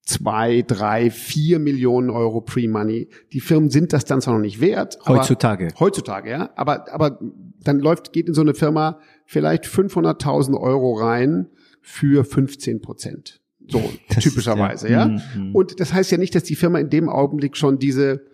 zwei, 0.01 0.63
drei, 0.63 1.11
vier 1.11 1.59
Millionen 1.59 2.09
Euro 2.09 2.41
Pre-Money. 2.41 3.09
Die 3.31 3.39
Firmen 3.39 3.69
sind 3.69 3.93
das 3.93 4.05
dann 4.05 4.21
zwar 4.21 4.33
noch 4.33 4.41
nicht 4.41 4.59
wert. 4.59 4.97
Heutzutage. 5.07 5.69
heutzutage, 5.79 6.29
ja. 6.29 6.49
Aber, 6.55 6.91
aber 6.91 7.19
dann 7.63 7.79
läuft, 7.79 8.13
geht 8.13 8.27
in 8.27 8.33
so 8.33 8.41
eine 8.41 8.53
Firma 8.53 8.99
vielleicht 9.25 9.65
500.000 9.65 10.59
Euro 10.59 10.93
rein 10.93 11.47
für 11.81 12.23
15 12.23 12.81
Prozent. 12.81 13.41
So, 13.67 13.81
das 14.09 14.23
typischerweise, 14.23 14.87
ist, 14.87 14.91
ja. 14.91 15.07
ja. 15.07 15.21
Mhm. 15.35 15.55
Und 15.55 15.79
das 15.79 15.93
heißt 15.93 16.11
ja 16.11 16.17
nicht, 16.17 16.33
dass 16.33 16.43
die 16.43 16.55
Firma 16.55 16.79
in 16.79 16.89
dem 16.89 17.09
Augenblick 17.09 17.55
schon 17.55 17.77
diese 17.77 18.25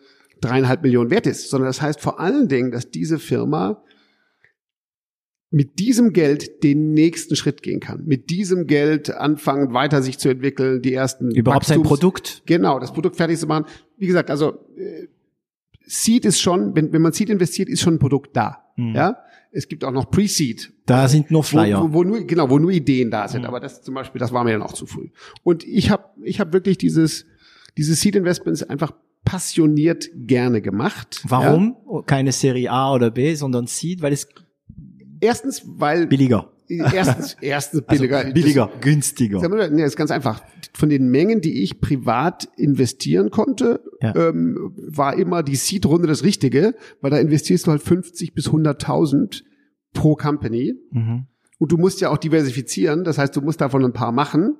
dreieinhalb 0.41 0.83
Millionen 0.83 1.09
wert 1.09 1.27
ist, 1.27 1.49
sondern 1.49 1.67
das 1.67 1.81
heißt 1.81 1.99
vor 1.99 2.19
allen 2.19 2.47
Dingen, 2.47 2.71
dass 2.71 2.91
diese 2.91 3.19
Firma 3.19 3.81
mit 5.51 5.79
diesem 5.79 6.11
Geld 6.11 6.63
den 6.63 6.93
nächsten 6.93 7.35
Schritt 7.35 7.61
gehen 7.61 7.79
kann. 7.79 8.03
Mit 8.05 8.29
diesem 8.29 8.67
Geld 8.67 9.11
anfangen, 9.11 9.73
weiter 9.73 10.01
sich 10.01 10.17
zu 10.17 10.29
entwickeln, 10.29 10.81
die 10.81 10.93
ersten 10.93 11.31
Überhaupt 11.31 11.63
Wachstums 11.63 11.87
sein 11.87 11.87
Produkt? 11.87 12.43
Genau, 12.45 12.79
das 12.79 12.91
Produkt 12.91 13.15
fertig 13.15 13.39
zu 13.39 13.47
machen. 13.47 13.65
Wie 13.97 14.07
gesagt, 14.07 14.29
also 14.29 14.59
äh, 14.77 15.07
Seed 15.85 16.25
ist 16.25 16.41
schon, 16.41 16.75
wenn, 16.75 16.91
wenn 16.91 17.01
man 17.01 17.13
Seed 17.13 17.29
investiert, 17.29 17.69
ist 17.69 17.81
schon 17.81 17.95
ein 17.95 17.99
Produkt 17.99 18.35
da. 18.35 18.63
Mhm. 18.75 18.95
Ja, 18.95 19.17
es 19.51 19.67
gibt 19.67 19.83
auch 19.85 19.91
noch 19.91 20.11
Pre-Seed. 20.11 20.73
Da 20.85 21.07
sind 21.07 21.31
nur 21.31 21.43
Flyer. 21.43 21.81
Wo, 21.81 21.89
wo, 21.89 21.93
wo, 21.93 22.03
nur, 22.03 22.23
genau, 22.25 22.49
wo 22.49 22.59
nur 22.59 22.71
Ideen 22.71 23.11
da 23.11 23.27
sind. 23.27 23.41
Mhm. 23.41 23.47
Aber 23.47 23.59
das 23.59 23.81
zum 23.81 23.93
Beispiel, 23.93 24.19
das 24.19 24.33
war 24.33 24.43
mir 24.43 24.51
dann 24.51 24.63
auch 24.63 24.73
zu 24.73 24.85
früh. 24.85 25.09
Und 25.43 25.63
ich 25.63 25.89
habe 25.89 26.05
ich 26.23 26.39
hab 26.39 26.51
wirklich 26.53 26.77
dieses, 26.77 27.25
dieses 27.77 28.01
Seed 28.01 28.15
Investments 28.15 28.63
einfach 28.63 28.91
passioniert 29.23 30.09
gerne 30.13 30.61
gemacht. 30.61 31.21
Warum? 31.23 31.77
Ja? 31.89 32.01
Keine 32.03 32.31
Serie 32.31 32.71
A 32.71 32.93
oder 32.93 33.11
B, 33.11 33.35
sondern 33.35 33.67
Seed, 33.67 34.01
weil 34.01 34.13
es 34.13 34.27
Erstens, 35.19 35.63
weil 35.65 36.07
billiger. 36.07 36.51
Erstens, 36.67 37.37
erstens 37.41 37.83
also 37.87 37.99
billiger. 38.01 38.17
Also 38.17 38.33
billiger, 38.33 38.69
das, 38.73 38.81
günstiger. 38.81 39.69
Nee, 39.69 39.81
das 39.81 39.91
ist 39.91 39.95
ganz 39.97 40.11
einfach. 40.11 40.41
Von 40.73 40.89
den 40.89 41.09
Mengen, 41.09 41.41
die 41.41 41.63
ich 41.63 41.79
privat 41.79 42.49
investieren 42.57 43.29
konnte, 43.29 43.81
ja. 44.01 44.15
ähm, 44.15 44.73
war 44.75 45.17
immer 45.17 45.43
die 45.43 45.55
Seed-Runde 45.55 46.07
das 46.07 46.23
Richtige, 46.23 46.75
weil 47.01 47.11
da 47.11 47.17
investierst 47.17 47.67
du 47.67 47.71
halt 47.71 47.81
50 47.81 48.33
bis 48.33 48.49
100.000 48.49 49.43
pro 49.93 50.15
Company. 50.15 50.75
Mhm. 50.91 51.27
Und 51.57 51.71
du 51.71 51.77
musst 51.77 52.01
ja 52.01 52.09
auch 52.09 52.17
diversifizieren. 52.17 53.03
Das 53.03 53.17
heißt, 53.17 53.35
du 53.35 53.41
musst 53.41 53.61
davon 53.61 53.85
ein 53.85 53.93
paar 53.93 54.11
machen. 54.11 54.57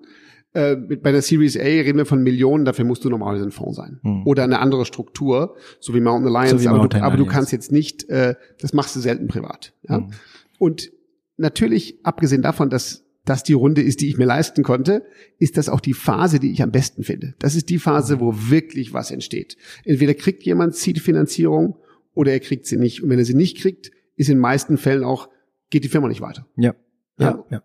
Äh, 0.53 0.77
bei 0.77 1.11
der 1.11 1.21
Series 1.21 1.57
A 1.57 1.63
reden 1.63 1.97
wir 1.97 2.05
von 2.05 2.23
Millionen, 2.23 2.63
dafür 2.63 2.85
musst 2.85 3.03
du 3.03 3.09
normalerweise 3.09 3.45
ein 3.45 3.51
Fonds 3.51 3.75
sein. 3.75 3.99
Mhm. 4.03 4.25
Oder 4.25 4.45
eine 4.45 4.59
andere 4.59 4.85
Struktur, 4.85 5.57
so 5.81 5.93
wie 5.93 5.99
Mountain 5.99 6.33
Alliance. 6.33 6.63
So 6.63 6.69
aber, 6.69 6.77
Mountain 6.77 7.01
du, 7.01 7.05
aber 7.05 7.17
du 7.17 7.25
kannst 7.25 7.51
jetzt 7.51 7.73
nicht, 7.73 8.07
äh, 8.09 8.35
das 8.61 8.71
machst 8.71 8.95
du 8.95 9.01
selten 9.01 9.27
privat. 9.27 9.73
Ja? 9.83 9.99
Mhm. 9.99 10.11
Und 10.59 10.91
natürlich, 11.37 11.99
abgesehen 12.03 12.41
davon, 12.41 12.69
dass 12.69 13.03
das 13.25 13.43
die 13.43 13.53
Runde 13.53 13.81
ist, 13.81 14.01
die 14.01 14.07
ich 14.07 14.17
mir 14.17 14.25
leisten 14.25 14.63
konnte, 14.63 15.05
ist 15.39 15.57
das 15.57 15.67
auch 15.67 15.79
die 15.79 15.93
Phase, 15.93 16.39
die 16.39 16.51
ich 16.51 16.61
am 16.61 16.71
besten 16.71 17.03
finde. 17.03 17.33
Das 17.39 17.55
ist 17.55 17.69
die 17.69 17.79
Phase, 17.79 18.19
wo 18.19 18.33
wirklich 18.49 18.93
was 18.93 19.11
entsteht. 19.11 19.57
Entweder 19.83 20.13
kriegt 20.13 20.43
jemand 20.43 20.75
Zielfinanzierung 20.75 21.75
oder 22.13 22.31
er 22.31 22.39
kriegt 22.39 22.67
sie 22.67 22.77
nicht. 22.77 23.01
Und 23.01 23.09
wenn 23.09 23.19
er 23.19 23.25
sie 23.25 23.33
nicht 23.33 23.57
kriegt, 23.57 23.91
ist 24.15 24.29
in 24.29 24.37
meisten 24.37 24.77
Fällen 24.77 25.03
auch, 25.03 25.29
geht 25.71 25.83
die 25.83 25.89
Firma 25.89 26.07
nicht 26.07 26.21
weiter. 26.21 26.47
Ja. 26.55 26.75
Ja. 27.17 27.43
ja. 27.49 27.63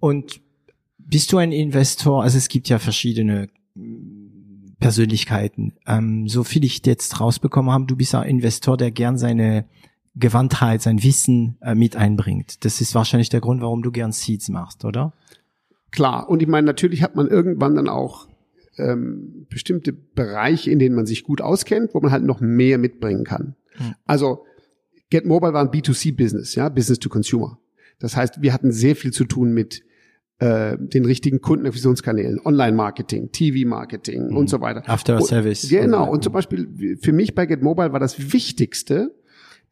Und 0.00 0.40
bist 0.98 1.32
du 1.32 1.38
ein 1.38 1.52
Investor? 1.52 2.22
Also 2.22 2.36
es 2.36 2.48
gibt 2.48 2.68
ja 2.68 2.78
verschiedene 2.78 3.48
Persönlichkeiten. 4.80 5.74
Ähm, 5.86 6.28
so 6.28 6.44
viel 6.44 6.64
ich 6.64 6.84
jetzt 6.84 7.20
rausbekommen 7.20 7.70
habe, 7.70 7.86
du 7.86 7.96
bist 7.96 8.14
ein 8.14 8.28
Investor, 8.28 8.76
der 8.76 8.90
gern 8.90 9.16
seine 9.16 9.66
Gewandtheit, 10.16 10.82
sein 10.82 11.02
Wissen 11.02 11.58
äh, 11.60 11.74
mit 11.74 11.96
einbringt. 11.96 12.64
Das 12.64 12.80
ist 12.80 12.94
wahrscheinlich 12.94 13.28
der 13.28 13.40
Grund, 13.40 13.60
warum 13.60 13.82
du 13.82 13.92
gern 13.92 14.12
Seeds 14.12 14.48
machst, 14.48 14.84
oder? 14.84 15.12
Klar. 15.92 16.28
Und 16.28 16.42
ich 16.42 16.48
meine, 16.48 16.66
natürlich 16.66 17.02
hat 17.02 17.14
man 17.16 17.28
irgendwann 17.28 17.74
dann 17.74 17.88
auch 17.88 18.26
ähm, 18.78 19.46
bestimmte 19.48 19.92
Bereiche, 19.92 20.70
in 20.70 20.78
denen 20.78 20.94
man 20.94 21.06
sich 21.06 21.22
gut 21.22 21.40
auskennt, 21.40 21.94
wo 21.94 22.00
man 22.00 22.12
halt 22.12 22.24
noch 22.24 22.40
mehr 22.40 22.78
mitbringen 22.78 23.24
kann. 23.24 23.56
Hm. 23.72 23.94
Also 24.04 24.44
Get 25.10 25.24
Mobile 25.24 25.52
war 25.52 25.62
ein 25.62 25.70
B2C-Business, 25.70 26.54
ja, 26.54 26.68
Business 26.68 26.98
to 26.98 27.08
Consumer. 27.08 27.58
Das 27.98 28.16
heißt, 28.16 28.42
wir 28.42 28.52
hatten 28.52 28.72
sehr 28.72 28.96
viel 28.96 29.12
zu 29.12 29.24
tun 29.24 29.52
mit 29.52 29.82
äh, 30.38 30.76
den 30.78 31.04
richtigen 31.04 31.40
Kundenakquisitionskanälen, 31.40 32.40
Online-Marketing, 32.44 33.32
TV-Marketing 33.32 34.30
mhm. 34.30 34.36
und 34.36 34.50
so 34.50 34.60
weiter. 34.60 34.82
After 34.86 35.20
Service. 35.20 35.68
Genau. 35.68 36.10
Und 36.10 36.24
zum 36.24 36.32
Beispiel 36.32 36.98
für 37.00 37.12
mich 37.12 37.34
bei 37.34 37.46
Get 37.46 37.62
Mobile 37.62 37.92
war 37.92 38.00
das 38.00 38.32
Wichtigste, 38.32 39.14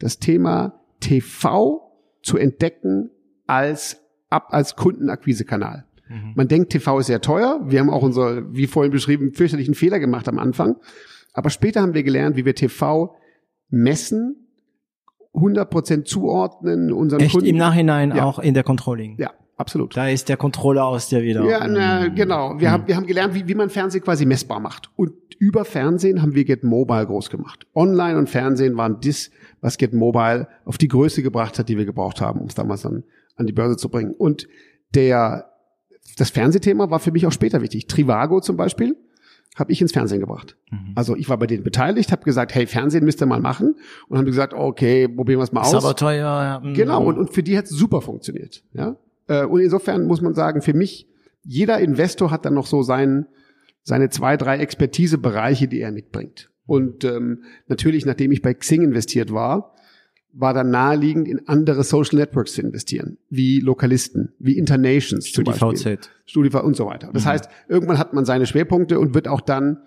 das 0.05 0.19
Thema 0.19 0.81
TV 1.01 1.81
zu 2.23 2.37
entdecken 2.37 3.09
als 3.47 4.03
ab 4.29 4.49
als 4.51 4.77
Kundenakquisekanal. 4.77 5.87
Mhm. 6.11 6.33
Man 6.35 6.47
denkt, 6.47 6.73
TV 6.73 6.99
ist 6.99 7.07
sehr 7.07 7.23
teuer. 7.23 7.63
Wir 7.65 7.81
haben 7.81 7.89
auch 7.89 8.03
unser, 8.03 8.55
wie 8.55 8.67
vorhin 8.67 8.93
beschrieben, 8.93 9.33
fürchterlichen 9.33 9.75
Fehler 9.75 9.99
gemacht 9.99 10.29
am 10.29 10.39
Anfang. 10.39 10.77
Aber 11.33 11.49
später 11.49 11.81
haben 11.81 11.95
wir 11.95 12.03
gelernt, 12.03 12.37
wie 12.37 12.45
wir 12.45 12.55
TV 12.55 13.17
messen, 13.71 14.47
100% 15.33 16.05
zuordnen, 16.05 16.93
unseren 16.93 17.21
Echt 17.21 17.33
Kunden. 17.33 17.47
im 17.47 17.57
Nachhinein 17.57 18.15
ja. 18.15 18.25
auch 18.25 18.39
in 18.39 18.53
der 18.53 18.63
Controlling. 18.63 19.17
Ja, 19.19 19.31
absolut. 19.57 19.97
Da 19.97 20.09
ist 20.09 20.29
der 20.29 20.37
Controller 20.37 20.85
aus 20.85 21.09
der 21.09 21.23
wieder. 21.23 21.45
Ja, 21.47 21.67
na, 21.67 22.11
mhm. 22.11 22.15
genau. 22.15 22.61
Wir, 22.61 22.69
mhm. 22.69 22.73
haben, 22.73 22.89
wir 22.89 22.97
haben 22.97 23.07
gelernt, 23.07 23.35
wie, 23.35 23.49
wie 23.49 23.55
man 23.55 23.71
Fernsehen 23.71 24.05
quasi 24.05 24.27
messbar 24.27 24.61
macht. 24.61 24.91
Und 24.97 25.13
über 25.35 25.65
Fernsehen 25.65 26.23
haben 26.23 26.35
wir 26.35 26.45
Get 26.45 26.65
Mobile 26.65 27.07
groß 27.07 27.31
gemacht. 27.31 27.67
Online 27.75 28.19
und 28.19 28.29
Fernsehen 28.29 28.77
waren 28.77 28.99
das, 29.03 29.31
was 29.61 29.79
Get 29.79 29.93
Mobile 29.93 30.49
auf 30.65 30.79
die 30.79 30.89
Größe 30.89 31.23
gebracht 31.23 31.59
hat, 31.59 31.69
die 31.69 31.77
wir 31.77 31.85
gebraucht 31.85 32.21
haben, 32.21 32.41
um 32.41 32.47
es 32.47 32.55
damals 32.55 32.83
dann 32.83 33.05
an 33.37 33.47
die 33.47 33.53
Börse 33.53 33.77
zu 33.77 33.89
bringen. 33.89 34.13
Und 34.13 34.49
der, 34.95 35.51
das 36.17 36.31
Fernsehthema 36.31 36.91
war 36.91 37.01
für 37.01 37.13
mich 37.13 37.27
auch 37.27 37.33
später 37.33 37.61
wichtig. 37.61 37.87
Trivago 37.87 38.41
zum 38.41 38.57
Beispiel 38.57 38.97
habe 39.57 39.73
ich 39.73 39.81
ins 39.81 39.93
Fernsehen 39.93 40.21
gebracht. 40.21 40.57
Mhm. 40.71 40.93
Also 40.95 41.17
ich 41.17 41.29
war 41.29 41.39
bei 41.39 41.47
denen 41.47 41.63
beteiligt, 41.63 42.11
habe 42.11 42.25
gesagt, 42.25 42.55
hey, 42.55 42.67
Fernsehen 42.67 43.05
müsst 43.05 43.23
ihr 43.23 43.27
mal 43.27 43.41
machen. 43.41 43.77
Und 44.09 44.19
haben 44.19 44.25
gesagt, 44.25 44.53
okay, 44.53 45.07
probieren 45.07 45.39
wir 45.39 45.45
es 45.45 45.53
mal 45.53 45.61
aus. 45.61 45.69
Ist 45.69 45.85
aber 45.85 45.95
teuer. 45.95 46.25
Ja. 46.25 46.61
Mhm. 46.63 46.75
Genau, 46.75 47.05
und, 47.05 47.19
und 47.19 47.33
für 47.33 47.43
die 47.43 47.57
hat 47.57 47.67
es 47.67 47.71
super 47.71 48.01
funktioniert. 48.01 48.65
Ja? 48.73 48.97
Äh, 49.29 49.45
und 49.45 49.61
insofern 49.61 50.07
muss 50.07 50.21
man 50.21 50.35
sagen, 50.35 50.61
für 50.61 50.75
mich 50.75 51.07
jeder 51.45 51.79
Investor 51.79 52.31
hat 52.31 52.45
dann 52.45 52.55
noch 52.55 52.67
so 52.67 52.83
sein, 52.83 53.27
seine 53.85 54.09
zwei, 54.09 54.37
drei 54.37 54.59
Expertisebereiche, 54.59 55.69
die 55.69 55.81
er 55.81 55.93
mitbringt. 55.93 56.51
Und 56.67 57.05
ähm, 57.05 57.45
natürlich, 57.69 58.07
nachdem 58.07 58.33
ich 58.33 58.43
bei 58.43 58.55
Xing 58.55 58.83
investiert 58.83 59.33
war, 59.33 59.75
war 60.33 60.53
dann 60.53 60.71
naheliegend, 60.71 61.29
in 61.29 61.47
andere 61.47 61.85
Social 61.85 62.19
Networks 62.19 62.55
zu 62.55 62.63
investieren, 62.63 63.19
wie 63.31 63.61
Lokalisten, 63.61 64.33
wie 64.41 64.59
Internations 64.59 65.29
StudiVZ. 65.29 66.11
StudiVZ 66.27 66.65
und 66.65 66.77
so 66.77 66.87
weiter. 66.87 67.11
Das 67.13 67.25
mhm. 67.25 67.29
heißt, 67.29 67.49
irgendwann 67.69 67.99
hat 67.99 68.15
man 68.15 68.25
seine 68.25 68.47
Schwerpunkte 68.47 68.99
und 68.99 69.15
wird 69.15 69.29
auch 69.29 69.41
dann, 69.41 69.79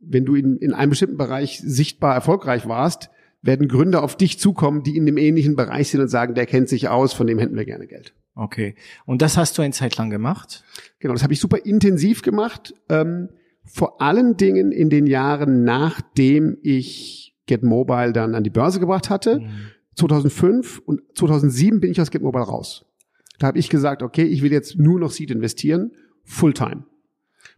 wenn 0.00 0.24
du 0.24 0.34
in, 0.34 0.56
in 0.56 0.72
einem 0.72 0.90
bestimmten 0.90 1.16
Bereich 1.16 1.60
sichtbar 1.64 2.14
erfolgreich 2.14 2.66
warst, 2.66 3.10
werden 3.40 3.68
Gründer 3.68 4.02
auf 4.02 4.16
dich 4.16 4.40
zukommen, 4.40 4.82
die 4.82 4.96
in 4.96 5.06
dem 5.06 5.16
ähnlichen 5.16 5.54
Bereich 5.54 5.90
sind 5.90 6.00
und 6.00 6.08
sagen, 6.08 6.34
der 6.34 6.46
kennt 6.46 6.68
sich 6.68 6.88
aus, 6.88 7.12
von 7.12 7.26
dem 7.26 7.38
hätten 7.38 7.56
wir 7.56 7.64
gerne 7.64 7.86
Geld. 7.86 8.14
Okay. 8.38 8.76
Und 9.04 9.20
das 9.20 9.36
hast 9.36 9.58
du 9.58 9.62
eine 9.62 9.74
Zeit 9.74 9.96
lang 9.96 10.10
gemacht? 10.10 10.62
Genau, 11.00 11.12
das 11.12 11.24
habe 11.24 11.32
ich 11.32 11.40
super 11.40 11.66
intensiv 11.66 12.22
gemacht. 12.22 12.72
Ähm, 12.88 13.30
vor 13.64 14.00
allen 14.00 14.36
Dingen 14.36 14.70
in 14.70 14.90
den 14.90 15.08
Jahren, 15.08 15.64
nachdem 15.64 16.56
ich 16.62 17.34
Get 17.46 17.64
Mobile 17.64 18.12
dann 18.12 18.36
an 18.36 18.44
die 18.44 18.50
Börse 18.50 18.78
gebracht 18.78 19.10
hatte. 19.10 19.40
Mhm. 19.40 19.48
2005 19.96 20.80
und 20.86 21.00
2007 21.14 21.80
bin 21.80 21.90
ich 21.90 22.00
aus 22.00 22.12
Get 22.12 22.22
Mobile 22.22 22.44
raus. 22.44 22.86
Da 23.40 23.48
habe 23.48 23.58
ich 23.58 23.68
gesagt, 23.70 24.04
okay, 24.04 24.22
ich 24.22 24.40
will 24.42 24.52
jetzt 24.52 24.78
nur 24.78 25.00
noch 25.00 25.10
Seed 25.10 25.32
investieren, 25.32 25.90
Fulltime. 26.22 26.84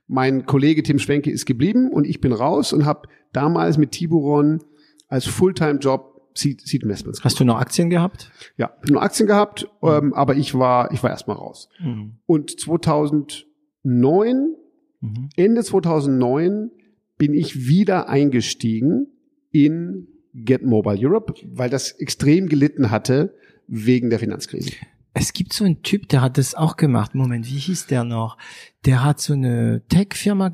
Mein 0.06 0.46
Kollege 0.46 0.82
Tim 0.82 0.98
Schwenke 0.98 1.30
ist 1.30 1.44
geblieben 1.44 1.90
und 1.90 2.06
ich 2.06 2.22
bin 2.22 2.32
raus 2.32 2.72
und 2.72 2.86
habe 2.86 3.06
damals 3.34 3.76
mit 3.76 3.92
Tiburon 3.92 4.62
als 5.08 5.26
Fulltime-Job 5.26 6.09
Seed, 6.34 6.60
Seed 6.60 6.82
Investments. 6.82 7.24
Hast 7.24 7.40
du 7.40 7.44
noch 7.44 7.58
Aktien 7.58 7.90
gehabt? 7.90 8.30
Ja, 8.56 8.72
nur 8.88 9.02
Aktien 9.02 9.26
gehabt, 9.26 9.68
mhm. 9.82 9.88
ähm, 9.88 10.14
aber 10.14 10.36
ich 10.36 10.54
war, 10.54 10.92
ich 10.92 11.02
war 11.02 11.10
erstmal 11.10 11.36
raus. 11.36 11.68
Mhm. 11.80 12.16
Und 12.26 12.58
2009, 12.60 14.54
mhm. 15.00 15.28
Ende 15.36 15.64
2009 15.64 16.70
bin 17.18 17.34
ich 17.34 17.66
wieder 17.66 18.08
eingestiegen 18.08 19.08
in 19.50 20.08
Get 20.32 20.62
Mobile 20.62 20.98
Europe, 20.98 21.34
weil 21.44 21.68
das 21.70 21.92
extrem 21.92 22.48
gelitten 22.48 22.90
hatte 22.90 23.34
wegen 23.66 24.10
der 24.10 24.18
Finanzkrise. 24.18 24.72
Es 25.12 25.32
gibt 25.32 25.52
so 25.52 25.64
einen 25.64 25.82
Typ, 25.82 26.08
der 26.08 26.22
hat 26.22 26.38
das 26.38 26.54
auch 26.54 26.76
gemacht. 26.76 27.14
Moment, 27.14 27.46
wie 27.46 27.58
hieß 27.58 27.86
der 27.86 28.04
noch? 28.04 28.38
Der 28.84 29.04
hat 29.04 29.20
so 29.20 29.32
eine 29.32 29.82
Tech-Firma 29.88 30.50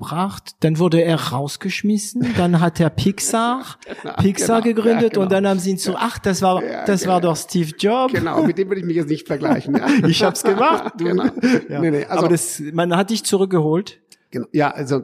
gebracht, 0.00 0.56
dann 0.60 0.78
wurde 0.78 1.02
er 1.02 1.16
rausgeschmissen, 1.16 2.34
dann 2.36 2.60
hat 2.60 2.80
er 2.80 2.88
Pixar, 2.88 3.64
Pixar 4.18 4.62
genau, 4.62 4.74
gegründet 4.74 5.02
ja, 5.02 5.08
genau. 5.10 5.22
und 5.22 5.32
dann 5.32 5.46
haben 5.46 5.60
sie 5.60 5.70
ihn 5.70 5.78
so, 5.78 5.94
ach, 5.96 6.18
das 6.18 6.40
war, 6.40 6.64
ja, 6.64 6.84
das 6.86 7.02
genau. 7.02 7.12
war 7.12 7.20
doch 7.20 7.36
Steve 7.36 7.72
Jobs. 7.78 8.14
Genau, 8.14 8.42
mit 8.42 8.56
dem 8.56 8.68
würde 8.68 8.80
ich 8.80 8.86
mich 8.86 8.96
jetzt 8.96 9.10
nicht 9.10 9.26
vergleichen. 9.26 9.76
Ja. 9.76 9.86
ich 10.08 10.22
hab's 10.22 10.42
gemacht. 10.42 10.94
Genau. 10.98 11.24
Nee, 11.68 11.90
nee, 11.90 12.04
also, 12.04 12.18
Aber 12.18 12.28
das, 12.28 12.62
man 12.72 12.96
hat 12.96 13.10
dich 13.10 13.24
zurückgeholt. 13.24 14.00
Genau. 14.30 14.46
Ja, 14.52 14.70
also 14.70 15.02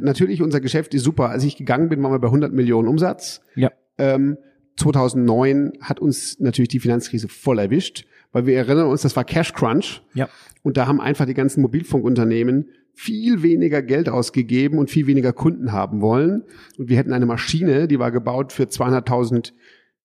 natürlich 0.00 0.42
unser 0.42 0.60
Geschäft 0.60 0.92
ist 0.94 1.04
super. 1.04 1.30
Als 1.30 1.44
ich 1.44 1.56
gegangen 1.56 1.88
bin, 1.88 2.02
waren 2.02 2.12
wir 2.12 2.18
bei 2.18 2.28
100 2.28 2.52
Millionen 2.52 2.88
Umsatz. 2.88 3.40
Ja. 3.54 3.70
Ähm, 3.96 4.36
2009 4.76 5.72
hat 5.80 6.00
uns 6.00 6.38
natürlich 6.40 6.68
die 6.68 6.80
Finanzkrise 6.80 7.28
voll 7.28 7.58
erwischt, 7.58 8.04
weil 8.32 8.44
wir 8.44 8.56
erinnern 8.56 8.88
uns, 8.88 9.02
das 9.02 9.16
war 9.16 9.24
Cash 9.24 9.54
Crunch. 9.54 10.02
Ja. 10.14 10.28
Und 10.62 10.76
da 10.76 10.86
haben 10.86 11.00
einfach 11.00 11.24
die 11.24 11.34
ganzen 11.34 11.62
Mobilfunkunternehmen 11.62 12.68
viel 12.98 13.42
weniger 13.42 13.82
Geld 13.82 14.08
ausgegeben 14.08 14.78
und 14.78 14.88
viel 14.88 15.06
weniger 15.06 15.34
Kunden 15.34 15.70
haben 15.70 16.00
wollen. 16.00 16.44
Und 16.78 16.88
wir 16.88 16.96
hätten 16.96 17.12
eine 17.12 17.26
Maschine, 17.26 17.88
die 17.88 17.98
war 17.98 18.10
gebaut 18.10 18.52
für 18.52 18.64
200.000 18.64 19.52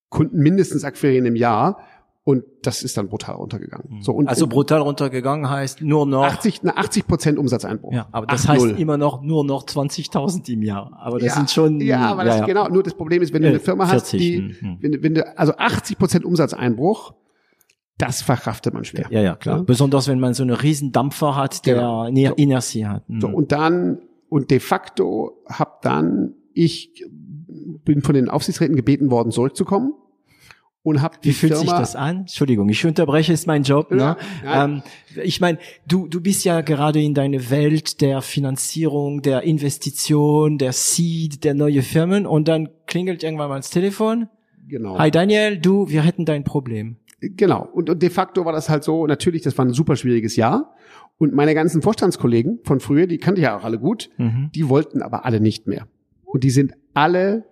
Kunden 0.09 0.39
mindestens 0.39 0.83
akquirieren 0.83 1.25
im 1.25 1.37
Jahr. 1.37 1.79
Und 2.23 2.43
das 2.63 2.83
ist 2.83 2.97
dann 2.97 3.07
brutal 3.07 3.35
runtergegangen. 3.35 3.95
Mhm. 3.95 4.01
So, 4.01 4.11
und, 4.11 4.27
also 4.27 4.45
brutal 4.45 4.81
runtergegangen 4.81 5.49
heißt 5.49 5.81
nur 5.81 6.05
noch 6.05 6.25
80, 6.25 6.63
80 6.65 7.07
Prozent 7.07 7.39
Umsatzeinbruch. 7.39 7.93
Ja, 7.93 8.09
aber 8.11 8.27
das 8.27 8.45
heißt 8.45 8.77
immer 8.77 8.97
noch 8.97 9.21
nur 9.21 9.45
noch 9.45 9.65
20.000 9.65 10.51
im 10.51 10.61
Jahr. 10.61 10.91
Aber 11.01 11.17
das 11.17 11.29
ja, 11.29 11.33
sind 11.35 11.49
schon 11.49 11.79
ja, 11.79 12.01
aber 12.01 12.25
das 12.25 12.39
ja, 12.39 12.45
genau. 12.45 12.67
Nur 12.67 12.83
das 12.83 12.93
Problem 12.93 13.21
ist, 13.21 13.33
wenn 13.33 13.41
du 13.41 13.47
eine 13.47 13.61
Firma 13.61 13.87
40, 13.87 14.01
hast, 14.01 14.13
die, 14.21 14.55
hm. 14.59 14.77
wenn, 14.81 15.01
wenn 15.01 15.13
du 15.13 15.37
also 15.37 15.55
80 15.55 15.97
Prozent 15.97 16.25
Umsatzeinbruch, 16.25 17.13
das 18.01 18.21
verkraftet 18.21 18.73
man 18.73 18.83
schwer. 18.83 19.07
Ja, 19.09 19.21
ja, 19.21 19.35
klar. 19.35 19.57
Ja? 19.57 19.63
Besonders 19.63 20.07
wenn 20.07 20.19
man 20.19 20.33
so 20.33 20.43
eine 20.43 20.63
riesen 20.63 20.91
Dampfer 20.91 21.35
hat, 21.35 21.65
der 21.65 21.75
genau. 21.75 22.05
so. 22.05 22.35
Inertie 22.35 22.85
hat. 22.85 23.07
Mhm. 23.09 23.21
So, 23.21 23.27
und 23.27 23.51
dann 23.51 23.99
und 24.29 24.49
de 24.49 24.59
facto 24.59 25.43
hab 25.47 25.81
dann 25.81 26.33
ich 26.53 27.05
bin 27.85 28.01
von 28.01 28.15
den 28.15 28.29
Aufsichtsräten 28.29 28.75
gebeten 28.75 29.11
worden, 29.11 29.31
zurückzukommen 29.31 29.93
und 30.83 31.01
hab 31.01 31.21
die 31.21 31.29
Wie 31.29 31.33
fühlt 31.33 31.53
Firma 31.53 31.71
sich 31.71 31.79
das 31.79 31.95
an? 31.95 32.21
Entschuldigung, 32.21 32.67
ich 32.69 32.85
unterbreche, 32.85 33.33
ist 33.33 33.45
mein 33.45 33.63
Job. 33.63 33.91
Ne? 33.91 34.17
Ja, 34.43 34.63
ähm, 34.65 34.81
ich 35.23 35.39
meine, 35.39 35.59
du, 35.87 36.07
du 36.07 36.21
bist 36.21 36.43
ja 36.43 36.61
gerade 36.61 37.01
in 37.01 37.13
deine 37.13 37.49
Welt 37.49 38.01
der 38.01 38.21
Finanzierung, 38.21 39.21
der 39.21 39.43
Investition, 39.43 40.57
der 40.57 40.73
Seed, 40.73 41.43
der 41.43 41.53
neue 41.53 41.83
Firmen 41.83 42.25
und 42.25 42.47
dann 42.47 42.69
klingelt 42.87 43.23
irgendwann 43.23 43.49
mal 43.49 43.57
das 43.57 43.69
Telefon. 43.69 44.27
Genau. 44.67 44.97
Hi 44.97 45.11
Daniel, 45.11 45.57
du, 45.57 45.89
wir 45.89 46.01
hätten 46.01 46.25
dein 46.25 46.43
Problem. 46.43 46.97
Genau. 47.21 47.67
Und, 47.71 47.89
und 47.89 48.01
de 48.01 48.09
facto 48.09 48.45
war 48.45 48.51
das 48.51 48.69
halt 48.69 48.83
so, 48.83 49.07
natürlich, 49.07 49.41
das 49.43 49.57
war 49.57 49.65
ein 49.65 49.73
super 49.73 49.95
schwieriges 49.95 50.35
Jahr. 50.35 50.75
Und 51.17 51.33
meine 51.33 51.53
ganzen 51.53 51.81
Vorstandskollegen 51.81 52.59
von 52.63 52.79
früher, 52.79 53.07
die 53.07 53.19
kannte 53.19 53.39
ich 53.39 53.45
ja 53.45 53.57
auch 53.57 53.63
alle 53.63 53.79
gut, 53.79 54.09
mhm. 54.17 54.49
die 54.53 54.67
wollten 54.67 55.01
aber 55.01 55.25
alle 55.25 55.39
nicht 55.39 55.67
mehr. 55.67 55.87
Und 56.23 56.43
die 56.43 56.49
sind 56.49 56.73
alle 56.93 57.45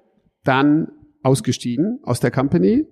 dann 0.44 0.88
ausgestiegen 1.22 2.00
aus 2.04 2.20
der 2.20 2.32
Company 2.32 2.88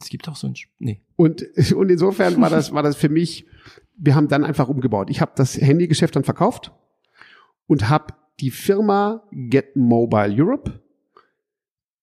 es 0.00 0.08
gibt 0.08 0.28
auch 0.28 0.36
so 0.36 0.48
ein, 0.48 0.54
nee. 0.78 1.00
Und, 1.16 1.44
und 1.74 1.90
insofern 1.90 2.40
war 2.40 2.50
das, 2.50 2.72
war 2.72 2.82
das 2.82 2.96
für 2.96 3.08
mich, 3.08 3.46
wir 3.96 4.14
haben 4.14 4.28
dann 4.28 4.44
einfach 4.44 4.68
umgebaut. 4.68 5.10
Ich 5.10 5.20
habe 5.20 5.32
das 5.36 5.60
Handygeschäft 5.60 6.16
dann 6.16 6.24
verkauft 6.24 6.72
und 7.66 7.88
habe 7.88 8.14
die 8.40 8.50
Firma 8.50 9.22
Get 9.32 9.76
Mobile 9.76 10.34
Europe 10.36 10.80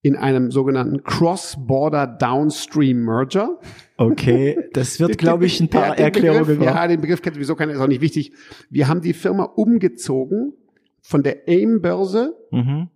in 0.01 0.15
einem 0.15 0.51
sogenannten 0.51 1.03
Cross-Border 1.03 2.07
Downstream 2.07 3.03
Merger. 3.03 3.59
Okay, 3.97 4.69
das 4.73 4.99
wird, 4.99 5.17
glaube 5.17 5.45
ich, 5.45 5.59
ein 5.59 5.69
paar 5.69 5.97
Erklärungen 5.97 6.59
Begriff, 6.59 6.65
Ja, 6.65 6.87
den 6.87 7.01
Begriff 7.01 7.21
kennt 7.21 7.35
sowieso 7.35 7.55
keiner, 7.55 7.73
ist 7.73 7.79
auch 7.79 7.87
nicht 7.87 8.01
wichtig. 8.01 8.31
Wir 8.69 8.87
haben 8.87 9.01
die 9.01 9.13
Firma 9.13 9.43
umgezogen 9.43 10.53
von 11.01 11.23
der 11.23 11.47
AIM-Börse 11.47 12.35
mhm. 12.51 12.89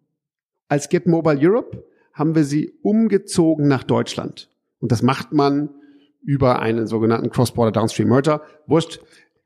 als 0.68 0.90
Get 0.90 1.08
Mobile 1.08 1.40
Europe, 1.42 1.84
haben 2.14 2.36
wir 2.36 2.44
sie 2.44 2.72
umgezogen 2.82 3.68
nach 3.68 3.84
Deutschland. 3.84 4.50
Und 4.80 4.92
das 4.92 5.02
macht 5.02 5.32
man 5.32 5.70
über 6.22 6.60
einen 6.60 6.88
sogenannten 6.88 7.30
Cross-Border 7.30 7.72
Downstream 7.72 8.10
Merger. 8.10 8.42
Wurscht. 8.68 9.00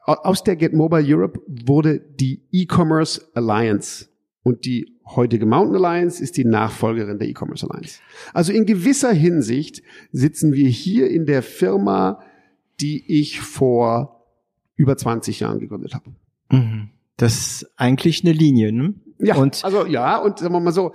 Aus 0.08 0.44
der 0.44 0.56
Get 0.56 0.74
Mobile 0.74 1.04
Europe 1.04 1.40
wurde 1.48 2.00
die 2.00 2.44
E-Commerce 2.52 3.22
Alliance. 3.34 4.08
Und 4.44 4.66
die 4.66 4.95
heutige 5.06 5.46
Mountain 5.46 5.84
Alliance 5.84 6.22
ist 6.22 6.38
die 6.38 6.46
Nachfolgerin 6.46 7.20
der 7.20 7.28
E-Commerce 7.28 7.68
Alliance. 7.70 8.00
Also 8.34 8.52
in 8.52 8.66
gewisser 8.66 9.12
Hinsicht 9.12 9.84
sitzen 10.12 10.54
wir 10.54 10.68
hier 10.68 11.10
in 11.10 11.26
der 11.26 11.44
Firma, 11.44 12.22
die 12.80 13.04
ich 13.20 13.42
vor 13.42 14.26
über 14.76 14.98
20 14.98 15.40
Jahren 15.40 15.60
gegründet 15.60 15.94
habe. 15.94 16.12
Mhm. 16.52 16.90
Das 17.18 17.34
ist 17.34 17.72
eigentlich 17.78 18.24
eine 18.24 18.34
Linie, 18.34 18.72
ne? 18.72 18.94
Ja, 19.20 19.36
und 19.36 19.64
also 19.64 19.86
ja, 19.86 20.18
und 20.18 20.40
sagen 20.40 20.54
wir 20.54 20.60
mal 20.60 20.74
so, 20.74 20.92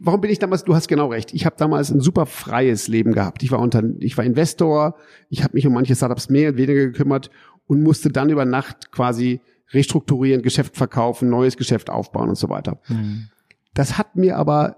warum 0.00 0.20
bin 0.22 0.30
ich 0.30 0.38
damals, 0.38 0.64
du 0.64 0.74
hast 0.74 0.88
genau 0.88 1.08
recht, 1.08 1.34
ich 1.34 1.44
habe 1.44 1.56
damals 1.58 1.90
ein 1.90 2.00
super 2.00 2.24
freies 2.24 2.88
Leben 2.88 3.12
gehabt. 3.12 3.42
Ich 3.42 3.50
war 3.50 3.58
unter, 3.58 3.82
ich 3.98 4.16
war 4.16 4.24
Investor, 4.24 4.96
ich 5.28 5.42
habe 5.42 5.54
mich 5.54 5.66
um 5.66 5.74
manche 5.74 5.94
Startups 5.94 6.30
mehr 6.30 6.50
und 6.50 6.56
weniger 6.56 6.86
gekümmert 6.86 7.30
und 7.66 7.82
musste 7.82 8.08
dann 8.10 8.30
über 8.30 8.46
Nacht 8.46 8.90
quasi 8.92 9.40
restrukturieren, 9.72 10.42
Geschäft 10.42 10.76
verkaufen, 10.76 11.28
neues 11.28 11.56
Geschäft 11.56 11.90
aufbauen 11.90 12.30
und 12.30 12.36
so 12.36 12.48
weiter. 12.48 12.80
Mhm. 12.88 13.28
Das 13.74 13.98
hat 13.98 14.16
mir 14.16 14.36
aber, 14.36 14.76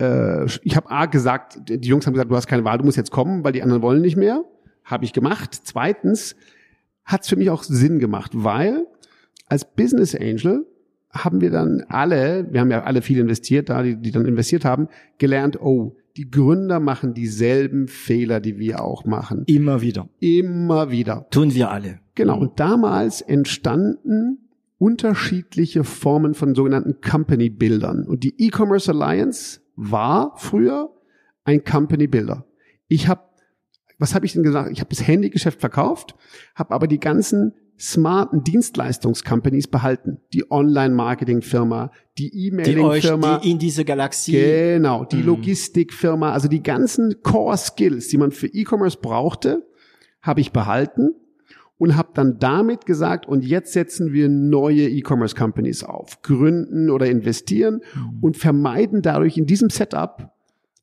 äh, 0.00 0.44
ich 0.62 0.76
habe 0.76 0.90
A 0.90 1.06
gesagt, 1.06 1.58
die 1.68 1.88
Jungs 1.88 2.06
haben 2.06 2.14
gesagt, 2.14 2.30
du 2.30 2.36
hast 2.36 2.46
keine 2.46 2.64
Wahl, 2.64 2.78
du 2.78 2.84
musst 2.84 2.96
jetzt 2.96 3.10
kommen, 3.10 3.44
weil 3.44 3.52
die 3.52 3.62
anderen 3.62 3.82
wollen 3.82 4.02
nicht 4.02 4.16
mehr. 4.16 4.44
Habe 4.84 5.04
ich 5.04 5.12
gemacht. 5.12 5.54
Zweitens 5.64 6.36
hat 7.04 7.22
es 7.22 7.28
für 7.28 7.36
mich 7.36 7.50
auch 7.50 7.62
Sinn 7.62 7.98
gemacht, 7.98 8.32
weil 8.34 8.86
als 9.48 9.64
Business 9.64 10.14
Angel 10.14 10.66
haben 11.12 11.40
wir 11.40 11.50
dann 11.50 11.84
alle, 11.88 12.46
wir 12.50 12.60
haben 12.60 12.70
ja 12.70 12.82
alle 12.82 13.02
viel 13.02 13.18
investiert, 13.18 13.68
da 13.68 13.82
die, 13.82 13.96
die 13.96 14.10
dann 14.10 14.26
investiert 14.26 14.64
haben, 14.64 14.88
gelernt, 15.18 15.60
oh, 15.60 15.96
die 16.16 16.30
Gründer 16.30 16.80
machen 16.80 17.14
dieselben 17.14 17.88
Fehler, 17.88 18.40
die 18.40 18.58
wir 18.58 18.82
auch 18.82 19.04
machen. 19.04 19.44
Immer 19.46 19.82
wieder. 19.82 20.08
Immer 20.18 20.90
wieder. 20.90 21.26
Tun 21.30 21.54
wir 21.54 21.70
alle. 21.70 22.00
Genau. 22.14 22.38
Und 22.38 22.58
damals 22.58 23.20
entstanden 23.20 24.45
unterschiedliche 24.78 25.84
Formen 25.84 26.34
von 26.34 26.54
sogenannten 26.54 27.00
Company 27.00 27.50
Bildern. 27.50 28.04
Und 28.06 28.24
die 28.24 28.34
E-Commerce 28.38 28.90
Alliance 28.90 29.60
war 29.74 30.34
früher 30.36 30.90
ein 31.44 31.64
Company 31.64 32.06
Builder. 32.06 32.44
Ich 32.88 33.08
habe, 33.08 33.22
was 33.98 34.14
habe 34.14 34.26
ich 34.26 34.32
denn 34.32 34.42
gesagt? 34.42 34.70
Ich 34.72 34.80
habe 34.80 34.90
das 34.90 35.06
Handygeschäft 35.06 35.60
verkauft, 35.60 36.14
habe 36.54 36.74
aber 36.74 36.86
die 36.86 37.00
ganzen 37.00 37.54
smarten 37.78 38.42
Dienstleistungscompanies 38.42 39.68
behalten. 39.68 40.18
Die 40.32 40.50
Online-Marketing-Firma, 40.50 41.90
die 42.18 42.46
E-Mailing-Firma. 42.46 43.38
Die 43.38 43.50
in 43.50 43.58
diese 43.58 43.84
Galaxie. 43.84 44.32
Genau, 44.32 45.04
die 45.04 45.16
mhm. 45.16 45.26
Logistik-Firma. 45.26 46.32
Also 46.32 46.48
die 46.48 46.62
ganzen 46.62 47.22
Core-Skills, 47.22 48.08
die 48.08 48.18
man 48.18 48.32
für 48.32 48.46
E-Commerce 48.46 48.98
brauchte, 49.00 49.66
habe 50.22 50.40
ich 50.40 50.52
behalten 50.52 51.14
und 51.78 51.96
habe 51.96 52.10
dann 52.14 52.38
damit 52.38 52.86
gesagt, 52.86 53.26
und 53.26 53.44
jetzt 53.44 53.72
setzen 53.72 54.12
wir 54.12 54.28
neue 54.28 54.88
E-Commerce 54.88 55.34
Companies 55.34 55.84
auf, 55.84 56.22
gründen 56.22 56.90
oder 56.90 57.06
investieren 57.06 57.82
mhm. 57.94 58.18
und 58.22 58.36
vermeiden 58.36 59.02
dadurch 59.02 59.36
in 59.36 59.46
diesem 59.46 59.70
Setup 59.70 60.32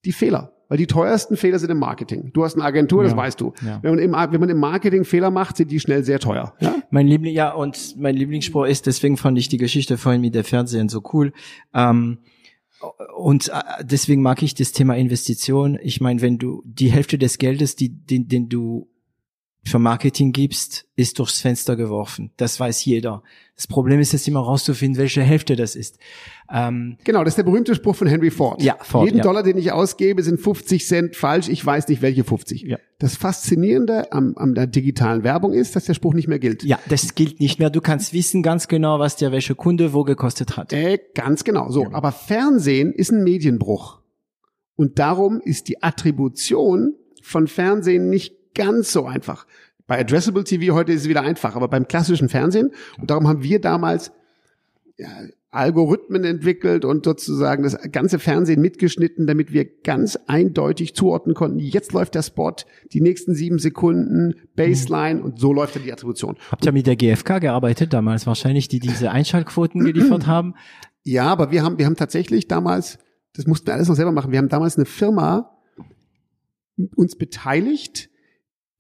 die 0.05 0.11
Fehler. 0.11 0.51
Weil 0.69 0.77
die 0.77 0.87
teuersten 0.87 1.37
Fehler 1.37 1.59
sind 1.59 1.69
im 1.69 1.77
Marketing. 1.77 2.31
Du 2.33 2.43
hast 2.43 2.55
eine 2.55 2.63
Agentur, 2.63 3.03
ja. 3.03 3.09
das 3.09 3.17
weißt 3.17 3.39
du. 3.39 3.53
Ja. 3.63 3.79
Wenn, 3.83 3.91
man 3.91 3.99
im, 3.99 4.11
wenn 4.13 4.39
man 4.39 4.49
im 4.49 4.59
Marketing 4.59 5.03
Fehler 5.03 5.29
macht, 5.29 5.57
sind 5.57 5.69
die 5.69 5.79
schnell 5.79 6.03
sehr 6.03 6.19
teuer. 6.19 6.55
Ja? 6.61 6.75
Mein 6.89 7.05
Liebling, 7.05 7.33
ja, 7.33 7.53
und 7.53 7.95
mein 7.97 8.15
Lieblingsspruch 8.15 8.65
ist, 8.65 8.87
deswegen 8.87 9.17
fand 9.17 9.37
ich 9.37 9.49
die 9.49 9.57
Geschichte 9.57 9.97
vorhin 9.97 10.21
mit 10.21 10.33
der 10.33 10.43
Fernsehen 10.43 10.89
so 10.89 11.03
cool. 11.13 11.33
Ähm, 11.73 12.19
und 13.15 13.49
äh, 13.49 13.83
deswegen 13.83 14.21
mag 14.21 14.41
ich 14.41 14.55
das 14.55 14.71
Thema 14.71 14.95
Investition. 14.95 15.77
Ich 15.81 16.01
meine, 16.01 16.21
wenn 16.21 16.37
du 16.37 16.63
die 16.65 16.91
Hälfte 16.91 17.17
des 17.17 17.37
Geldes, 17.37 17.75
die, 17.75 17.89
den, 17.89 18.27
den 18.27 18.49
du 18.49 18.87
für 19.65 19.79
Marketing 19.79 20.33
gibst, 20.33 20.85
ist 20.95 21.19
durchs 21.19 21.39
Fenster 21.39 21.75
geworfen. 21.75 22.31
Das 22.35 22.59
weiß 22.59 22.83
jeder. 22.83 23.23
Das 23.55 23.67
Problem 23.67 23.99
ist 23.99 24.11
jetzt 24.11 24.27
immer 24.27 24.41
rauszufinden, 24.41 24.99
welche 24.99 25.21
Hälfte 25.21 25.55
das 25.55 25.75
ist. 25.75 25.99
Ähm, 26.51 26.97
genau, 27.05 27.23
das 27.23 27.33
ist 27.33 27.37
der 27.37 27.43
berühmte 27.43 27.73
Spruch 27.73 27.95
von 27.95 28.07
Henry 28.07 28.29
Ford. 28.29 28.61
Ja, 28.61 28.75
Ford 28.81 29.05
Jeden 29.05 29.19
ja. 29.19 29.23
Dollar, 29.23 29.41
den 29.41 29.57
ich 29.57 29.71
ausgebe, 29.71 30.21
sind 30.21 30.39
50 30.41 30.85
Cent 30.85 31.15
falsch. 31.15 31.47
Ich 31.47 31.65
weiß 31.65 31.87
nicht, 31.87 32.01
welche 32.01 32.25
50. 32.25 32.63
Ja. 32.63 32.77
Das 32.99 33.15
Faszinierende 33.15 34.11
am, 34.11 34.33
am 34.35 34.53
der 34.53 34.67
digitalen 34.67 35.23
Werbung 35.23 35.53
ist, 35.53 35.75
dass 35.75 35.85
der 35.85 35.93
Spruch 35.93 36.13
nicht 36.13 36.27
mehr 36.27 36.39
gilt. 36.39 36.63
Ja, 36.63 36.77
das 36.89 37.15
gilt 37.15 37.39
nicht 37.39 37.59
mehr. 37.59 37.69
Du 37.69 37.79
kannst 37.79 38.11
wissen 38.11 38.43
ganz 38.43 38.67
genau, 38.67 38.99
was 38.99 39.15
der 39.15 39.31
welche 39.31 39.55
Kunde 39.55 39.93
wo 39.93 40.03
gekostet 40.03 40.57
hat. 40.57 40.73
Äh, 40.73 40.99
ganz 41.15 41.45
genau. 41.45 41.69
So, 41.69 41.83
ja. 41.83 41.89
aber 41.93 42.11
Fernsehen 42.11 42.91
ist 42.91 43.11
ein 43.11 43.23
Medienbruch. 43.23 44.01
Und 44.75 44.99
darum 44.99 45.39
ist 45.39 45.69
die 45.69 45.81
Attribution 45.83 46.95
von 47.21 47.47
Fernsehen 47.47 48.09
nicht 48.09 48.42
ganz 48.53 48.91
so 48.91 49.05
einfach. 49.05 49.45
Bei 49.87 49.99
Addressable 49.99 50.43
TV 50.43 50.73
heute 50.73 50.93
ist 50.93 51.01
es 51.01 51.09
wieder 51.09 51.21
einfach, 51.21 51.55
aber 51.55 51.67
beim 51.67 51.87
klassischen 51.87 52.29
Fernsehen, 52.29 52.71
und 52.99 53.09
darum 53.09 53.27
haben 53.27 53.43
wir 53.43 53.59
damals 53.59 54.11
ja, 54.97 55.07
Algorithmen 55.53 56.23
entwickelt 56.23 56.83
und 56.83 57.05
sozusagen 57.05 57.61
das 57.61 57.77
ganze 57.91 58.17
Fernsehen 58.17 58.59
mitgeschnitten, 58.59 59.27
damit 59.27 59.53
wir 59.53 59.65
ganz 59.65 60.17
eindeutig 60.25 60.95
zuordnen 60.95 61.35
konnten, 61.35 61.59
jetzt 61.59 61.93
läuft 61.93 62.15
der 62.15 62.23
Spot, 62.23 62.55
die 62.91 63.01
nächsten 63.01 63.35
sieben 63.35 63.59
Sekunden, 63.59 64.33
Baseline 64.55 65.21
und 65.21 65.39
so 65.39 65.53
läuft 65.53 65.75
dann 65.75 65.83
die 65.83 65.93
Attribution. 65.93 66.37
Habt 66.49 66.65
ihr 66.65 66.71
mit 66.71 66.87
der 66.87 66.95
GfK 66.95 67.39
gearbeitet 67.39 67.93
damals 67.93 68.25
wahrscheinlich, 68.25 68.67
die 68.67 68.79
diese 68.79 69.11
Einschaltquoten 69.11 69.81
geliefert 69.85 70.25
haben? 70.25 70.55
Ja, 71.03 71.25
aber 71.25 71.51
wir 71.51 71.61
haben, 71.61 71.77
wir 71.77 71.85
haben 71.85 71.97
tatsächlich 71.97 72.47
damals, 72.47 72.97
das 73.33 73.45
mussten 73.45 73.67
wir 73.67 73.75
alles 73.75 73.89
noch 73.89 73.95
selber 73.95 74.11
machen, 74.11 74.31
wir 74.31 74.39
haben 74.39 74.49
damals 74.49 74.77
eine 74.77 74.85
Firma 74.85 75.51
uns 76.95 77.15
beteiligt, 77.15 78.09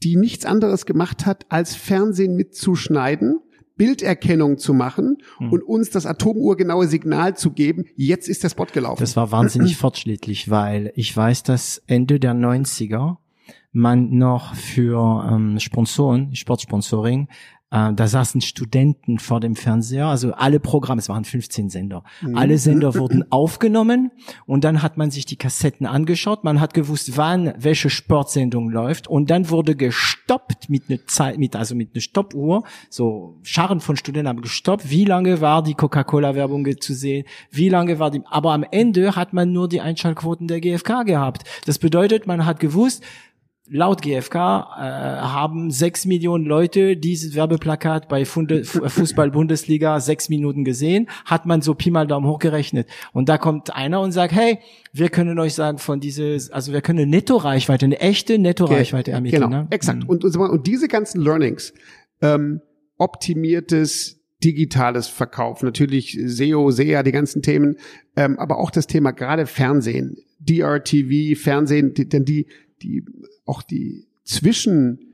die 0.03 0.15
nichts 0.15 0.45
anderes 0.45 0.85
gemacht 0.85 1.25
hat, 1.25 1.45
als 1.49 1.75
Fernsehen 1.75 2.35
mitzuschneiden, 2.35 3.39
Bilderkennung 3.75 4.57
zu 4.57 4.73
machen 4.73 5.17
hm. 5.37 5.51
und 5.51 5.63
uns 5.63 5.89
das 5.89 6.05
atomuhrgenaue 6.05 6.87
Signal 6.87 7.35
zu 7.35 7.51
geben, 7.51 7.85
jetzt 7.95 8.29
ist 8.29 8.43
der 8.43 8.49
Spot 8.49 8.65
gelaufen. 8.65 8.99
Das 8.99 9.15
war 9.15 9.31
wahnsinnig 9.31 9.77
fortschrittlich, 9.77 10.49
weil 10.49 10.91
ich 10.95 11.15
weiß, 11.15 11.43
dass 11.43 11.81
Ende 11.87 12.19
der 12.19 12.33
90er 12.33 13.17
man 13.71 14.11
noch 14.11 14.53
für 14.53 15.27
ähm, 15.31 15.59
Sponsoren, 15.59 16.35
Sportsponsoring, 16.35 17.27
da 17.73 18.07
saßen 18.07 18.41
Studenten 18.41 19.17
vor 19.17 19.39
dem 19.39 19.55
Fernseher, 19.55 20.05
also 20.05 20.33
alle 20.33 20.59
Programme, 20.59 20.99
es 20.99 21.09
waren 21.09 21.25
15 21.25 21.71
Sender. 21.71 22.03
Mhm. 22.21 22.37
Alle 22.37 22.59
Sender 22.59 22.93
wurden 22.93 23.31
aufgenommen 23.31 24.11
und 24.45 24.63
dann 24.63 24.83
hat 24.83 24.97
man 24.97 25.09
sich 25.09 25.25
die 25.25 25.37
Kassetten 25.37 25.87
angeschaut, 25.87 26.43
man 26.43 26.59
hat 26.59 26.75
gewusst, 26.75 27.17
wann 27.17 27.51
welche 27.57 27.89
Sportsendung 27.89 28.69
läuft 28.69 29.07
und 29.07 29.31
dann 29.31 29.49
wurde 29.49 29.75
gestoppt 29.75 30.69
mit 30.69 30.83
einer 30.87 31.03
Zeit, 31.07 31.39
mit, 31.39 31.55
also 31.55 31.73
mit 31.73 31.95
einer 31.95 32.01
Stoppuhr, 32.01 32.63
so 32.91 33.39
Scharen 33.41 33.79
von 33.79 33.97
Studenten 33.97 34.27
haben 34.27 34.41
gestoppt, 34.41 34.91
wie 34.91 35.05
lange 35.05 35.41
war 35.41 35.63
die 35.63 35.73
Coca-Cola-Werbung 35.73 36.79
zu 36.79 36.93
sehen, 36.93 37.25
wie 37.49 37.69
lange 37.69 37.97
war 37.97 38.11
die, 38.11 38.21
aber 38.25 38.51
am 38.51 38.63
Ende 38.69 39.15
hat 39.15 39.33
man 39.33 39.51
nur 39.51 39.67
die 39.67 39.81
Einschaltquoten 39.81 40.47
der 40.47 40.61
GfK 40.61 41.03
gehabt. 41.05 41.43
Das 41.65 41.79
bedeutet, 41.79 42.27
man 42.27 42.45
hat 42.45 42.59
gewusst, 42.59 43.03
laut 43.69 44.01
GfK 44.01 44.35
äh, 44.35 44.39
haben 44.39 45.71
sechs 45.71 46.05
Millionen 46.05 46.45
Leute 46.45 46.97
dieses 46.97 47.35
Werbeplakat 47.35 48.09
bei 48.09 48.25
Fußball-Bundesliga 48.25 49.99
sechs 49.99 50.29
Minuten 50.29 50.65
gesehen, 50.65 51.07
hat 51.25 51.45
man 51.45 51.61
so 51.61 51.73
Pi 51.73 51.89
mal 51.89 52.05
Daumen 52.05 52.27
hochgerechnet. 52.27 52.87
Und 53.13 53.29
da 53.29 53.37
kommt 53.37 53.73
einer 53.73 54.01
und 54.01 54.11
sagt, 54.11 54.33
hey, 54.33 54.59
wir 54.91 55.09
können 55.09 55.39
euch 55.39 55.53
sagen 55.53 55.77
von 55.77 56.01
dieses, 56.01 56.51
also 56.51 56.73
wir 56.73 56.81
können 56.81 56.99
eine 56.99 57.09
Netto-Reichweite, 57.09 57.85
eine 57.85 57.99
echte 57.99 58.37
Netto-Reichweite 58.37 59.11
ermitteln. 59.11 59.43
Genau, 59.43 59.61
ne? 59.61 59.67
exakt. 59.69 60.03
Mhm. 60.03 60.09
Und, 60.09 60.25
und, 60.25 60.35
und 60.35 60.67
diese 60.67 60.89
ganzen 60.89 61.21
Learnings, 61.21 61.73
ähm, 62.21 62.61
optimiertes 62.97 64.19
digitales 64.43 65.07
Verkauf, 65.07 65.63
natürlich 65.63 66.19
SEO, 66.25 66.69
SEA, 66.69 67.01
die 67.03 67.13
ganzen 67.13 67.41
Themen, 67.41 67.77
ähm, 68.17 68.37
aber 68.39 68.57
auch 68.57 68.71
das 68.71 68.87
Thema 68.87 69.11
gerade 69.11 69.45
Fernsehen, 69.45 70.17
DRTV, 70.39 71.39
Fernsehen, 71.39 71.93
denn 71.93 72.25
die, 72.25 72.47
die 72.81 73.05
auch 73.45 73.61
die 73.61 74.07
zwischen, 74.23 75.13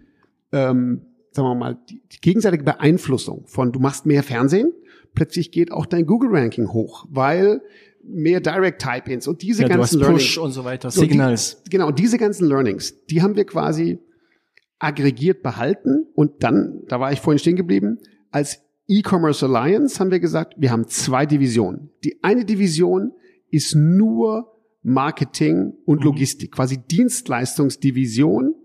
ähm, 0.52 1.02
sagen 1.32 1.48
wir 1.48 1.56
mal, 1.56 1.80
die, 1.90 2.02
die 2.12 2.22
gegenseitige 2.22 2.64
Beeinflussung 2.64 3.46
von 3.48 3.72
du 3.72 3.80
machst 3.80 4.06
mehr 4.06 4.24
Fernsehen, 4.24 4.72
plötzlich 5.14 5.52
geht 5.52 5.72
auch 5.72 5.86
dein 5.86 6.06
Google-Ranking 6.06 6.72
hoch, 6.72 7.06
weil 7.10 7.62
mehr 8.04 8.40
Direct 8.40 8.82
Type-ins 8.82 9.28
und 9.28 9.42
diese 9.42 9.64
ja, 9.64 9.68
ganzen 9.68 10.00
Learnings 10.00 10.24
Push 10.24 10.38
und 10.38 10.52
so 10.52 10.64
weiter, 10.64 10.90
Signals. 10.90 11.56
Und 11.56 11.68
die, 11.68 11.70
genau, 11.72 11.92
diese 11.92 12.18
ganzen 12.18 12.48
Learnings, 12.48 13.06
die 13.08 13.22
haben 13.22 13.36
wir 13.36 13.46
quasi 13.46 14.00
aggregiert 14.80 15.44
behalten 15.44 16.06
und 16.16 16.44
dann, 16.44 16.84
da 16.88 17.00
war 17.00 17.12
ich 17.12 17.20
vorhin 17.20 17.40
stehen 17.40 17.56
geblieben, 17.56 18.00
als 18.32 18.62
E-Commerce 18.88 19.46
Alliance 19.46 20.00
haben 20.00 20.12
wir 20.12 20.20
gesagt, 20.20 20.56
wir 20.58 20.72
haben 20.72 20.88
zwei 20.88 21.26
Divisionen. 21.26 21.92
Die 22.04 22.24
eine 22.24 22.46
Division 22.46 23.12
ist 23.52 23.76
nur 23.76 24.59
Marketing 24.82 25.74
und 25.86 26.00
mhm. 26.00 26.06
Logistik, 26.06 26.54
quasi 26.54 26.78
Dienstleistungsdivision. 26.78 28.56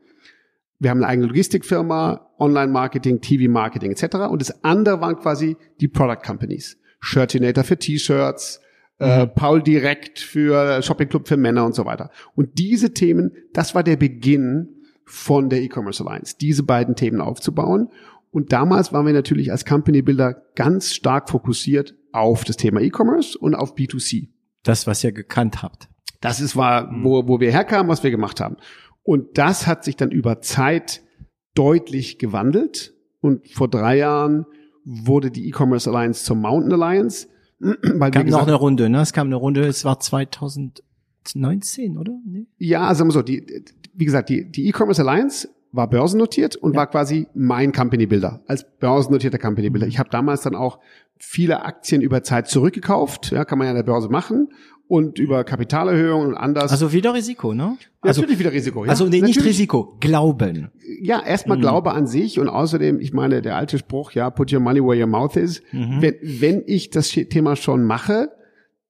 Wir 0.79 0.91
haben 0.91 0.99
eine 0.99 1.09
eigene 1.09 1.27
Logistikfirma, 1.29 2.31
Online-Marketing, 2.39 3.21
TV-Marketing 3.21 3.93
etc. 3.93 4.17
Und 4.31 4.41
das 4.41 4.65
andere 4.65 5.01
waren 5.01 5.17
quasi 5.17 5.57
die 5.81 5.89
Product 5.89 6.23
Companies. 6.25 6.79
Shirtinator 7.01 7.65
für 7.65 7.79
T-Shirts, 7.79 8.61
äh, 8.99 9.27
mhm. 9.27 9.31
Paul 9.35 9.63
Direct 9.63 10.19
für 10.19 10.83
Shopping 10.83 11.09
Club 11.09 11.29
für 11.29 11.37
Männer 11.37 11.65
und 11.65 11.75
so 11.75 11.85
weiter. 11.85 12.11
Und 12.35 12.59
diese 12.59 12.95
Themen, 12.95 13.33
das 13.53 13.75
war 13.75 13.83
der 13.83 13.97
Beginn 13.97 14.69
von 15.05 15.51
der 15.51 15.63
E-Commerce 15.63 16.05
Alliance, 16.05 16.37
diese 16.41 16.63
beiden 16.63 16.97
Themen 16.97 17.21
aufzubauen. 17.21 17.89
Und 18.31 18.53
damals 18.53 18.93
waren 18.93 19.07
wir 19.07 19.13
natürlich 19.13 19.53
als 19.53 19.65
Company 19.65 20.03
Builder 20.03 20.35
ganz 20.55 20.93
stark 20.93 21.31
fokussiert 21.31 21.95
auf 22.13 22.45
das 22.45 22.57
Thema 22.57 22.81
E-Commerce 22.81 23.39
und 23.39 23.55
auf 23.55 23.75
B2C. 23.77 24.29
Das, 24.63 24.87
was 24.87 25.05
ihr 25.05 25.13
gekannt 25.13 25.63
habt. 25.63 25.89
Das 26.25 26.41
ist 26.41 26.57
war, 26.57 26.91
mhm. 26.91 27.05
wo, 27.05 27.29
wo 27.29 27.39
wir 27.39 27.53
herkamen, 27.53 27.87
was 27.87 28.03
wir 28.03 28.11
gemacht 28.11 28.41
haben. 28.41 28.57
Und 29.03 29.37
das 29.37 29.67
hat 29.67 29.85
sich 29.85 29.95
dann 29.95 30.11
über 30.11 30.41
Zeit 30.41 31.03
deutlich 31.55 32.19
gewandelt. 32.19 32.95
Und 33.21 33.47
vor 33.51 33.69
drei 33.69 33.99
Jahren 33.99 34.47
wurde 34.87 35.31
die 35.31 35.47
E-Commerce 35.49 35.91
Alliance 35.91 36.25
zur 36.25 36.37
Mountain 36.37 36.73
Alliance. 36.81 37.29
Weil 37.61 38.11
kam 38.11 38.27
noch 38.29 38.47
eine 38.47 38.55
Runde, 38.55 38.89
ne? 38.89 39.03
Es 39.03 39.13
kam 39.13 39.27
eine 39.27 39.37
Runde, 39.37 39.67
es 39.67 39.85
war 39.85 40.01
2019, 40.01 41.99
oder? 41.99 42.19
Nee? 42.25 42.47
Ja, 42.57 42.89
also 42.89 43.11
so, 43.11 43.21
die, 43.21 43.67
wie 43.93 44.07
gesagt, 44.07 44.31
die, 44.31 44.51
die 44.51 44.67
E-Commerce 44.69 45.07
Alliance 45.07 45.51
war 45.73 45.91
börsennotiert 45.91 46.57
und 46.57 46.73
ja. 46.73 46.79
war 46.79 46.87
quasi 46.87 47.27
mein 47.35 47.73
Company 47.73 48.07
Builder 48.07 48.41
als 48.47 48.65
börsennotierter 48.79 49.39
Company 49.39 49.69
Builder. 49.69 49.89
Ich 49.89 49.99
habe 49.99 50.09
damals 50.09 50.41
dann 50.41 50.55
auch 50.55 50.79
viele 51.19 51.65
Aktien 51.65 52.01
über 52.01 52.23
Zeit 52.23 52.49
zurückgekauft, 52.49 53.31
ja, 53.31 53.45
kann 53.45 53.59
man 53.59 53.67
ja 53.67 53.73
an 53.73 53.77
der 53.77 53.83
Börse 53.83 54.09
machen 54.09 54.49
und 54.87 55.19
über 55.19 55.45
Kapitalerhöhung 55.45 56.27
und 56.27 56.35
anders. 56.35 56.71
Also 56.71 56.93
wieder 56.93 57.15
Risiko, 57.15 57.55
ne? 57.55 57.77
Ja, 58.03 58.09
also, 58.09 58.21
natürlich 58.21 58.39
wieder 58.39 58.53
Risiko. 58.53 58.85
Ja. 58.85 58.91
Also 58.91 59.07
nee, 59.07 59.21
nicht 59.21 59.43
Risiko, 59.45 59.97
Glauben. 60.01 60.71
Ja, 61.01 61.25
erstmal 61.25 61.57
mhm. 61.57 61.63
Glaube 61.63 61.93
an 61.93 62.07
sich 62.07 62.39
und 62.39 62.49
außerdem, 62.49 63.01
ich 63.01 63.13
meine, 63.13 63.43
der 63.43 63.57
alte 63.57 63.79
Spruch, 63.79 64.13
ja, 64.13 64.31
put 64.31 64.53
your 64.53 64.61
money 64.61 64.81
where 64.81 65.01
your 65.01 65.07
mouth 65.07 65.37
is. 65.37 65.63
Mhm. 65.73 66.03
Wenn, 66.03 66.15
wenn 66.23 66.63
ich 66.67 66.91
das 66.91 67.09
Thema 67.09 67.57
schon 67.57 67.85
mache, 67.85 68.31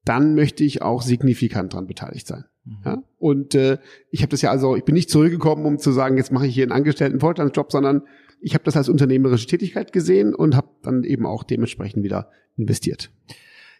dann 0.04 0.34
möchte 0.34 0.64
ich 0.64 0.82
auch 0.82 1.02
signifikant 1.02 1.72
dran 1.72 1.86
beteiligt 1.86 2.26
sein. 2.26 2.44
Mhm. 2.64 2.76
Ja? 2.84 3.02
Und 3.18 3.54
äh, 3.54 3.78
ich 4.10 4.22
habe 4.22 4.30
das 4.30 4.42
ja 4.42 4.50
also, 4.50 4.76
ich 4.76 4.84
bin 4.84 4.94
nicht 4.94 5.10
zurückgekommen, 5.10 5.64
um 5.64 5.78
zu 5.78 5.92
sagen, 5.92 6.16
jetzt 6.16 6.32
mache 6.32 6.46
ich 6.46 6.54
hier 6.54 6.64
einen 6.64 6.72
angestellten 6.72 7.20
Vorstandsjob, 7.20 7.70
sondern 7.70 8.02
ich 8.40 8.54
habe 8.54 8.64
das 8.64 8.76
als 8.76 8.88
unternehmerische 8.88 9.46
Tätigkeit 9.46 9.92
gesehen 9.92 10.34
und 10.34 10.56
habe 10.56 10.68
dann 10.82 11.04
eben 11.04 11.24
auch 11.24 11.44
dementsprechend 11.44 12.02
wieder 12.02 12.30
investiert. 12.56 13.10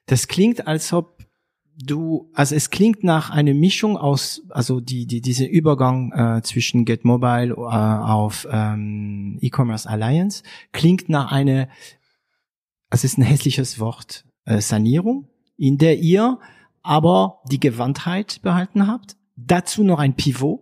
Das 0.06 0.28
klingt, 0.28 0.66
als 0.66 0.92
ob 0.92 1.18
du, 1.76 2.30
also 2.34 2.54
es 2.54 2.70
klingt 2.70 3.04
nach 3.04 3.30
einer 3.30 3.54
Mischung 3.54 3.96
aus, 3.96 4.42
also 4.50 4.80
die, 4.80 5.06
die 5.06 5.20
diese 5.20 5.44
Übergang 5.44 6.12
äh, 6.12 6.42
zwischen 6.42 6.84
Get 6.84 7.04
Mobile 7.04 7.54
äh, 7.54 7.58
auf 7.58 8.46
ähm, 8.50 9.38
E-Commerce 9.40 9.88
Alliance 9.88 10.42
klingt 10.72 11.08
nach 11.08 11.32
einer, 11.32 11.68
es 12.90 13.04
ist 13.04 13.18
ein 13.18 13.22
hässliches 13.22 13.78
Wort, 13.78 14.24
äh, 14.44 14.60
Sanierung, 14.60 15.28
in 15.56 15.78
der 15.78 15.98
ihr 15.98 16.38
aber 16.82 17.40
die 17.50 17.60
Gewandtheit 17.60 18.42
behalten 18.42 18.86
habt. 18.86 19.16
Dazu 19.36 19.82
noch 19.82 19.98
ein 19.98 20.14
Pivot 20.14 20.60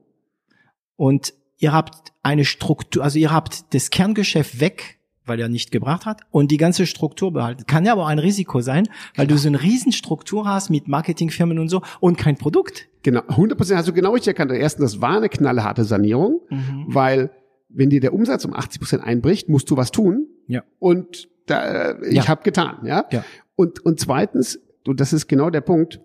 und 0.96 1.34
ihr 1.58 1.72
habt 1.72 2.12
eine 2.22 2.44
Struktur, 2.44 3.02
also 3.02 3.18
ihr 3.18 3.32
habt 3.32 3.74
das 3.74 3.90
Kerngeschäft 3.90 4.60
weg, 4.60 5.00
weil 5.24 5.40
er 5.40 5.48
nicht 5.48 5.70
gebracht 5.70 6.06
hat 6.06 6.22
und 6.30 6.50
die 6.50 6.56
ganze 6.56 6.86
Struktur 6.86 7.32
behalten. 7.32 7.64
Kann 7.66 7.84
ja 7.84 7.92
aber 7.92 8.02
auch 8.02 8.08
ein 8.08 8.18
Risiko 8.18 8.60
sein, 8.60 8.88
weil 9.14 9.26
Klar. 9.26 9.36
du 9.36 9.38
so 9.38 9.48
eine 9.48 9.62
Riesenstruktur 9.62 10.46
hast 10.46 10.70
mit 10.70 10.88
Marketingfirmen 10.88 11.58
und 11.58 11.68
so 11.68 11.82
und 12.00 12.18
kein 12.18 12.36
Produkt. 12.36 12.88
Genau, 13.02 13.22
100 13.28 13.56
Prozent 13.56 13.78
hast 13.78 13.88
du 13.88 13.92
genau 13.92 14.12
richtig 14.12 14.28
erkannt. 14.28 14.52
Erstens, 14.52 14.92
das 14.92 15.00
war 15.00 15.16
eine 15.16 15.28
knallharte 15.28 15.84
Sanierung, 15.84 16.40
mhm. 16.50 16.84
weil 16.88 17.30
wenn 17.68 17.90
dir 17.90 18.00
der 18.00 18.12
Umsatz 18.12 18.44
um 18.44 18.52
80 18.54 18.80
Prozent 18.80 19.04
einbricht, 19.04 19.48
musst 19.48 19.70
du 19.70 19.76
was 19.76 19.90
tun. 19.90 20.26
Ja. 20.46 20.62
Und 20.78 21.28
da, 21.46 22.00
ich 22.02 22.14
ja. 22.14 22.28
habe 22.28 22.42
getan, 22.42 22.78
ja. 22.84 23.06
ja. 23.10 23.24
Und 23.56 23.84
und 23.84 24.00
zweitens, 24.00 24.60
und 24.86 25.00
das 25.00 25.12
ist 25.12 25.28
genau 25.28 25.50
der 25.50 25.60
Punkt. 25.60 26.00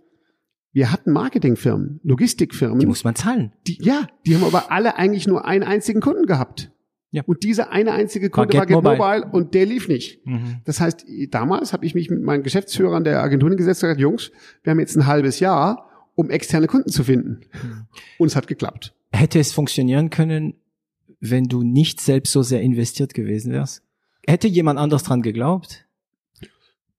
Wir 0.73 0.91
hatten 0.91 1.11
Marketingfirmen, 1.11 1.99
Logistikfirmen. 2.03 2.77
Die 2.77 2.85
muss 2.85 3.03
man 3.03 3.15
zahlen. 3.15 3.51
Die, 3.65 3.79
ja, 3.81 4.07
die 4.25 4.35
haben 4.35 4.43
aber 4.43 4.71
alle 4.71 4.95
eigentlich 4.95 5.25
nur 5.25 5.45
einen 5.45 5.63
einzigen 5.63 6.01
Kunden 6.01 6.27
gehabt. 6.27 6.71
Ja. 7.11 7.23
Und 7.25 7.43
dieser 7.43 7.71
eine 7.71 7.93
einzige 7.93 8.29
Kunde 8.29 8.57
war 8.57 8.65
Get 8.65 8.75
Mobile. 8.75 8.97
Mobile. 8.97 9.29
und 9.31 9.53
der 9.53 9.65
lief 9.65 9.87
nicht. 9.87 10.25
Mhm. 10.25 10.57
Das 10.65 10.81
heißt, 10.81 11.05
damals 11.29 11.71
habe 11.71 11.85
ich 11.85 11.95
mich 11.95 12.09
mit 12.09 12.21
meinen 12.21 12.43
Geschäftsführern 12.43 13.03
der 13.03 13.23
Agenturen 13.23 13.55
gesetzt 13.55 13.81
und 13.83 13.87
gesagt, 13.87 14.01
Jungs, 14.01 14.31
wir 14.63 14.71
haben 14.71 14.79
jetzt 14.79 14.95
ein 14.97 15.07
halbes 15.07 15.39
Jahr, 15.39 15.89
um 16.15 16.29
externe 16.29 16.67
Kunden 16.67 16.89
zu 16.89 17.03
finden. 17.03 17.41
Mhm. 17.53 17.87
Und 18.17 18.27
es 18.27 18.35
hat 18.35 18.47
geklappt. 18.47 18.93
Hätte 19.11 19.39
es 19.39 19.53
funktionieren 19.53 20.09
können, 20.09 20.55
wenn 21.21 21.45
du 21.45 21.63
nicht 21.63 22.01
selbst 22.01 22.33
so 22.33 22.43
sehr 22.43 22.61
investiert 22.61 23.13
gewesen 23.13 23.53
wärst? 23.53 23.83
Hätte 24.27 24.47
jemand 24.47 24.77
anders 24.77 25.03
dran 25.03 25.21
geglaubt? 25.21 25.85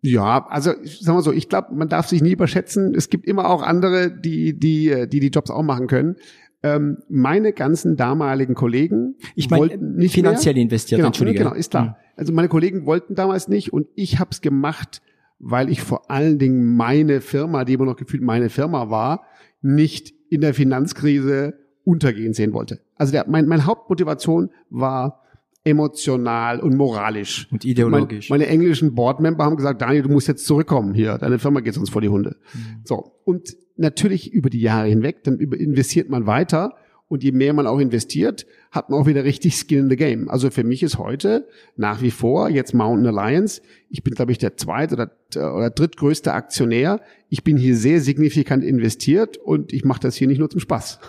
Ja, 0.00 0.46
also 0.46 0.72
sagen 0.84 1.18
wir 1.18 1.22
so, 1.22 1.32
ich 1.32 1.48
glaube, 1.48 1.74
man 1.74 1.88
darf 1.88 2.06
sich 2.06 2.22
nie 2.22 2.32
überschätzen. 2.32 2.94
Es 2.94 3.10
gibt 3.10 3.26
immer 3.26 3.50
auch 3.50 3.62
andere, 3.62 4.10
die 4.10 4.58
die 4.58 5.08
die, 5.08 5.20
die 5.20 5.28
Jobs 5.28 5.50
auch 5.50 5.62
machen 5.62 5.88
können. 5.88 6.16
Ähm, 6.62 6.98
meine 7.08 7.52
ganzen 7.52 7.96
damaligen 7.96 8.54
Kollegen 8.54 9.14
ich 9.36 9.48
mein, 9.48 9.60
wollten 9.60 9.96
nicht 9.96 10.14
finanziell 10.14 10.54
mehr. 10.54 10.64
investiert, 10.64 10.98
genau, 10.98 11.08
Entschuldige. 11.08 11.38
Genau, 11.38 11.54
ist 11.54 11.70
klar. 11.70 11.84
Mhm. 11.84 11.94
Also 12.16 12.32
meine 12.32 12.48
Kollegen 12.48 12.84
wollten 12.84 13.14
damals 13.14 13.46
nicht 13.46 13.72
und 13.72 13.86
ich 13.94 14.18
habe 14.18 14.30
es 14.32 14.40
gemacht, 14.40 15.00
weil 15.38 15.70
ich 15.70 15.82
vor 15.82 16.10
allen 16.10 16.38
Dingen 16.38 16.76
meine 16.76 17.20
Firma, 17.20 17.64
die 17.64 17.74
immer 17.74 17.84
noch 17.84 17.96
gefühlt 17.96 18.22
meine 18.22 18.50
Firma 18.50 18.90
war, 18.90 19.22
nicht 19.62 20.12
in 20.30 20.40
der 20.40 20.52
Finanzkrise 20.52 21.54
untergehen 21.84 22.34
sehen 22.34 22.52
wollte. 22.52 22.80
Also 22.96 23.12
der, 23.12 23.26
mein, 23.28 23.46
meine 23.46 23.64
Hauptmotivation 23.64 24.50
war 24.68 25.22
emotional 25.64 26.60
und 26.60 26.76
moralisch. 26.76 27.48
Und 27.50 27.64
ideologisch. 27.64 28.30
Mein, 28.30 28.40
meine 28.40 28.50
englischen 28.50 28.94
Boardmember 28.94 29.44
haben 29.44 29.56
gesagt, 29.56 29.80
Daniel, 29.80 30.02
du 30.02 30.08
musst 30.08 30.28
jetzt 30.28 30.46
zurückkommen 30.46 30.94
hier, 30.94 31.18
deine 31.18 31.38
Firma 31.38 31.60
geht 31.60 31.76
uns 31.78 31.90
vor 31.90 32.00
die 32.00 32.08
Hunde. 32.08 32.36
Mhm. 32.52 32.80
So. 32.84 33.12
Und 33.24 33.56
natürlich 33.78 34.32
über 34.32 34.50
die 34.50 34.60
Jahre 34.60 34.88
hinweg, 34.88 35.24
dann 35.24 35.38
investiert 35.38 36.08
man 36.08 36.26
weiter 36.26 36.74
und 37.08 37.24
je 37.24 37.32
mehr 37.32 37.54
man 37.54 37.66
auch 37.66 37.78
investiert, 37.78 38.46
hat 38.70 38.90
man 38.90 39.00
auch 39.00 39.06
wieder 39.06 39.24
richtig 39.24 39.56
Skin 39.56 39.78
in 39.78 39.90
the 39.90 39.96
Game. 39.96 40.28
Also 40.28 40.50
für 40.50 40.62
mich 40.62 40.82
ist 40.82 40.98
heute 40.98 41.48
nach 41.76 42.02
wie 42.02 42.10
vor 42.10 42.50
jetzt 42.50 42.74
Mountain 42.74 43.06
Alliance. 43.06 43.62
Ich 43.88 44.02
bin, 44.02 44.14
glaube 44.14 44.32
ich, 44.32 44.38
der 44.38 44.56
zweite 44.56 44.94
oder, 44.94 45.10
oder 45.34 45.70
drittgrößte 45.70 46.32
Aktionär. 46.32 47.00
Ich 47.30 47.44
bin 47.44 47.56
hier 47.56 47.76
sehr 47.76 48.00
signifikant 48.00 48.62
investiert 48.62 49.38
und 49.38 49.72
ich 49.72 49.84
mache 49.84 50.00
das 50.00 50.16
hier 50.16 50.28
nicht 50.28 50.38
nur 50.38 50.50
zum 50.50 50.60
Spaß. 50.60 51.00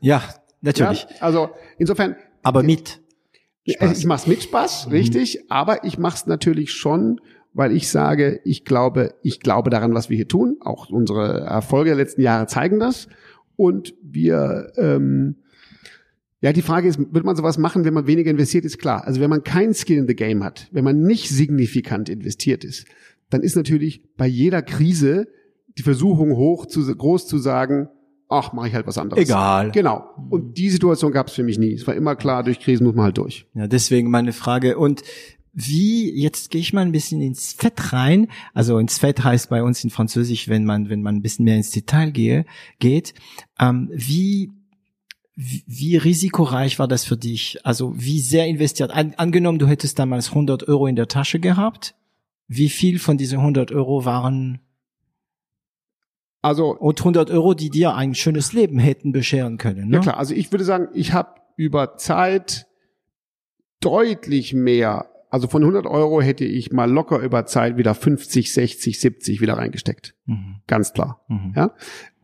Ja, 0.00 0.22
natürlich. 0.60 1.06
Ja, 1.08 1.16
also 1.20 1.50
insofern. 1.78 2.16
Aber 2.42 2.62
mit. 2.62 3.00
Spaß. 3.68 3.98
Ich 3.98 4.06
mache 4.06 4.20
es 4.20 4.26
mit 4.28 4.42
Spaß, 4.42 4.86
mhm. 4.86 4.92
richtig, 4.92 5.50
aber 5.50 5.84
ich 5.84 5.98
mache 5.98 6.16
es 6.16 6.26
natürlich 6.26 6.70
schon, 6.70 7.20
weil 7.56 7.72
ich 7.72 7.88
sage, 7.88 8.40
ich 8.44 8.66
glaube, 8.66 9.14
ich 9.22 9.40
glaube 9.40 9.70
daran, 9.70 9.94
was 9.94 10.10
wir 10.10 10.16
hier 10.16 10.28
tun. 10.28 10.58
Auch 10.60 10.90
unsere 10.90 11.40
Erfolge 11.40 11.88
der 11.90 11.96
letzten 11.96 12.20
Jahre 12.20 12.46
zeigen 12.46 12.78
das. 12.78 13.08
Und 13.56 13.94
wir, 14.02 14.72
ähm, 14.76 15.36
ja, 16.42 16.52
die 16.52 16.60
Frage 16.60 16.86
ist, 16.86 16.98
wird 16.98 17.24
man 17.24 17.34
sowas 17.34 17.56
machen, 17.56 17.86
wenn 17.86 17.94
man 17.94 18.06
weniger 18.06 18.30
investiert, 18.30 18.66
ist 18.66 18.78
klar. 18.78 19.06
Also 19.06 19.22
wenn 19.22 19.30
man 19.30 19.42
kein 19.42 19.72
Skill 19.72 19.96
in 19.96 20.06
the 20.06 20.14
Game 20.14 20.44
hat, 20.44 20.68
wenn 20.70 20.84
man 20.84 21.00
nicht 21.00 21.30
signifikant 21.30 22.10
investiert 22.10 22.62
ist, 22.62 22.86
dann 23.30 23.40
ist 23.40 23.56
natürlich 23.56 24.02
bei 24.18 24.26
jeder 24.26 24.60
Krise 24.60 25.26
die 25.78 25.82
Versuchung 25.82 26.36
hoch, 26.36 26.66
zu, 26.66 26.94
groß 26.94 27.26
zu 27.26 27.38
sagen, 27.38 27.88
ach, 28.28 28.52
mache 28.52 28.68
ich 28.68 28.74
halt 28.74 28.86
was 28.86 28.98
anderes. 28.98 29.22
Egal. 29.22 29.70
Genau. 29.70 30.04
Und 30.28 30.58
die 30.58 30.68
Situation 30.68 31.10
gab 31.10 31.28
es 31.28 31.32
für 31.32 31.42
mich 31.42 31.58
nie. 31.58 31.72
Es 31.72 31.86
war 31.86 31.94
immer 31.94 32.16
klar, 32.16 32.42
durch 32.42 32.60
Krisen 32.60 32.86
muss 32.86 32.94
man 32.94 33.06
halt 33.06 33.18
durch. 33.18 33.46
Ja, 33.54 33.66
deswegen 33.66 34.10
meine 34.10 34.34
Frage. 34.34 34.76
Und 34.76 35.02
wie, 35.58 36.12
jetzt 36.12 36.50
gehe 36.50 36.60
ich 36.60 36.74
mal 36.74 36.82
ein 36.82 36.92
bisschen 36.92 37.22
ins 37.22 37.54
Fett 37.54 37.94
rein. 37.94 38.28
Also 38.52 38.78
ins 38.78 38.98
Fett 38.98 39.24
heißt 39.24 39.48
bei 39.48 39.62
uns 39.62 39.82
in 39.82 39.88
Französisch, 39.88 40.48
wenn 40.48 40.66
man, 40.66 40.90
wenn 40.90 41.00
man 41.00 41.16
ein 41.16 41.22
bisschen 41.22 41.46
mehr 41.46 41.56
ins 41.56 41.70
Detail 41.70 42.10
gehe, 42.10 42.44
geht. 42.78 43.14
Ähm, 43.58 43.90
wie, 43.90 44.52
wie, 45.34 45.64
wie 45.66 45.96
risikoreich 45.96 46.78
war 46.78 46.86
das 46.86 47.06
für 47.06 47.16
dich? 47.16 47.64
Also 47.64 47.94
wie 47.96 48.20
sehr 48.20 48.46
investiert? 48.46 48.90
An, 48.90 49.14
angenommen, 49.16 49.58
du 49.58 49.66
hättest 49.66 49.98
damals 49.98 50.28
100 50.28 50.68
Euro 50.68 50.88
in 50.88 50.94
der 50.96 51.08
Tasche 51.08 51.40
gehabt. 51.40 51.94
Wie 52.48 52.68
viel 52.68 52.98
von 52.98 53.16
diesen 53.16 53.38
100 53.38 53.72
Euro 53.72 54.04
waren 54.04 54.60
also 56.42 56.76
und 56.76 57.00
100 57.00 57.30
Euro, 57.30 57.54
die 57.54 57.70
dir 57.70 57.94
ein 57.94 58.14
schönes 58.14 58.52
Leben 58.52 58.78
hätten 58.78 59.10
bescheren 59.10 59.56
können. 59.56 59.88
Ne? 59.88 59.96
Ja 59.96 60.02
klar, 60.02 60.18
also 60.18 60.34
ich 60.34 60.52
würde 60.52 60.64
sagen, 60.64 60.88
ich 60.92 61.14
habe 61.14 61.40
über 61.56 61.96
Zeit 61.96 62.66
deutlich 63.80 64.52
mehr, 64.52 65.08
also 65.30 65.48
von 65.48 65.62
100 65.62 65.86
Euro 65.86 66.20
hätte 66.20 66.44
ich 66.44 66.72
mal 66.72 66.90
locker 66.90 67.18
über 67.18 67.46
Zeit 67.46 67.76
wieder 67.76 67.94
50, 67.94 68.52
60, 68.52 69.00
70 69.00 69.40
wieder 69.40 69.54
reingesteckt. 69.54 70.14
Mhm. 70.26 70.56
Ganz 70.66 70.92
klar. 70.92 71.24
Mhm. 71.28 71.52
Ja? 71.56 71.74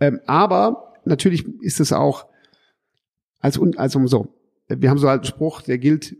Ähm, 0.00 0.20
aber 0.26 0.94
natürlich 1.04 1.44
ist 1.62 1.80
es 1.80 1.92
auch 1.92 2.26
als, 3.40 3.60
also 3.76 4.06
so, 4.06 4.34
wir 4.68 4.88
haben 4.88 4.98
so 4.98 5.08
einen 5.08 5.24
Spruch, 5.24 5.62
der 5.62 5.78
gilt, 5.78 6.16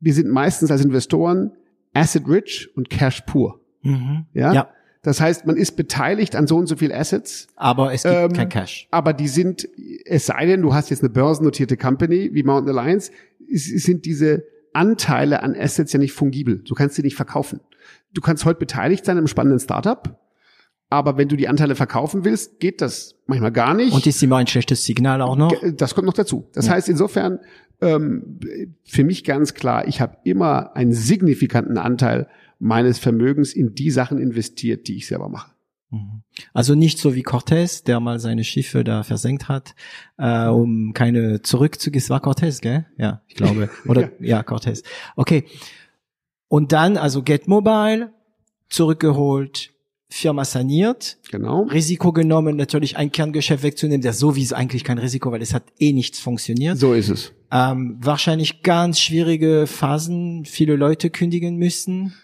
wir 0.00 0.14
sind 0.14 0.30
meistens 0.30 0.70
als 0.70 0.84
Investoren 0.84 1.52
asset 1.92 2.28
rich 2.28 2.70
und 2.76 2.90
cash 2.90 3.22
poor. 3.22 3.60
Mhm. 3.82 4.26
Ja? 4.32 4.52
ja. 4.52 4.68
Das 5.02 5.20
heißt, 5.20 5.46
man 5.46 5.56
ist 5.56 5.72
beteiligt 5.72 6.34
an 6.34 6.46
so 6.46 6.56
und 6.56 6.66
so 6.66 6.76
viel 6.76 6.90
Assets. 6.90 7.48
Aber 7.56 7.92
es 7.92 8.04
gibt 8.04 8.14
ähm, 8.14 8.32
kein 8.32 8.48
Cash. 8.48 8.88
Aber 8.90 9.12
die 9.12 9.28
sind, 9.28 9.68
es 10.06 10.26
sei 10.26 10.46
denn, 10.46 10.62
du 10.62 10.72
hast 10.72 10.88
jetzt 10.88 11.02
eine 11.02 11.10
börsennotierte 11.10 11.76
Company 11.76 12.30
wie 12.32 12.42
Mountain 12.42 12.78
Alliance, 12.78 13.12
sind 13.50 14.06
diese 14.06 14.44
Anteile 14.74 15.42
an 15.42 15.56
Assets 15.56 15.92
ja 15.92 15.98
nicht 15.98 16.12
fungibel. 16.12 16.58
Du 16.58 16.74
kannst 16.74 16.96
sie 16.96 17.02
nicht 17.02 17.16
verkaufen. 17.16 17.60
Du 18.12 18.20
kannst 18.20 18.44
heute 18.44 18.58
beteiligt 18.58 19.04
sein 19.04 19.18
im 19.18 19.26
spannenden 19.26 19.60
Startup, 19.60 20.18
aber 20.90 21.16
wenn 21.16 21.28
du 21.28 21.36
die 21.36 21.48
Anteile 21.48 21.74
verkaufen 21.74 22.24
willst, 22.24 22.60
geht 22.60 22.80
das 22.80 23.16
manchmal 23.26 23.52
gar 23.52 23.74
nicht. 23.74 23.92
Und 23.92 24.06
ist 24.06 24.22
immer 24.22 24.36
ein 24.36 24.46
schlechtes 24.46 24.84
Signal 24.84 25.22
auch 25.22 25.36
noch? 25.36 25.52
Das 25.76 25.94
kommt 25.94 26.06
noch 26.06 26.14
dazu. 26.14 26.48
Das 26.52 26.66
ja. 26.66 26.74
heißt 26.74 26.88
insofern 26.88 27.40
ähm, 27.80 28.38
für 28.84 29.04
mich 29.04 29.24
ganz 29.24 29.54
klar, 29.54 29.88
ich 29.88 30.00
habe 30.00 30.18
immer 30.24 30.76
einen 30.76 30.92
signifikanten 30.92 31.78
Anteil 31.78 32.28
meines 32.58 32.98
Vermögens 32.98 33.52
in 33.52 33.74
die 33.74 33.90
Sachen 33.90 34.18
investiert, 34.18 34.88
die 34.88 34.96
ich 34.96 35.06
selber 35.06 35.28
mache. 35.28 35.50
Mhm. 35.90 36.22
Also 36.52 36.74
nicht 36.74 36.98
so 36.98 37.14
wie 37.14 37.24
Cortés, 37.24 37.84
der 37.84 38.00
mal 38.00 38.18
seine 38.18 38.44
Schiffe 38.44 38.84
da 38.84 39.02
versenkt 39.02 39.48
hat, 39.48 39.74
äh, 40.18 40.46
um 40.46 40.92
keine 40.92 41.42
zurückzugehen. 41.42 42.02
Es 42.02 42.10
war 42.10 42.22
Cortés, 42.22 42.60
gell? 42.60 42.86
Ja, 42.98 43.22
ich 43.28 43.34
glaube. 43.34 43.70
Oder 43.86 44.02
ja, 44.20 44.38
ja 44.38 44.40
Cortés. 44.40 44.82
Okay. 45.16 45.44
Und 46.48 46.72
dann 46.72 46.96
also 46.96 47.22
Get 47.22 47.48
Mobile 47.48 48.12
zurückgeholt, 48.68 49.70
Firma 50.08 50.44
saniert, 50.44 51.18
genau. 51.30 51.62
Risiko 51.62 52.12
genommen, 52.12 52.56
natürlich 52.56 52.96
ein 52.96 53.10
Kerngeschäft 53.10 53.64
wegzunehmen, 53.64 54.02
der 54.02 54.12
sowieso 54.12 54.54
eigentlich 54.54 54.84
kein 54.84 54.98
Risiko, 54.98 55.32
weil 55.32 55.42
es 55.42 55.52
hat 55.52 55.64
eh 55.80 55.92
nichts 55.92 56.20
funktioniert. 56.20 56.78
So 56.78 56.92
ist 56.92 57.08
es. 57.08 57.32
Ähm, 57.50 57.98
wahrscheinlich 58.00 58.62
ganz 58.62 59.00
schwierige 59.00 59.66
Phasen, 59.66 60.44
viele 60.44 60.76
Leute 60.76 61.10
kündigen 61.10 61.56
müssen. 61.56 62.14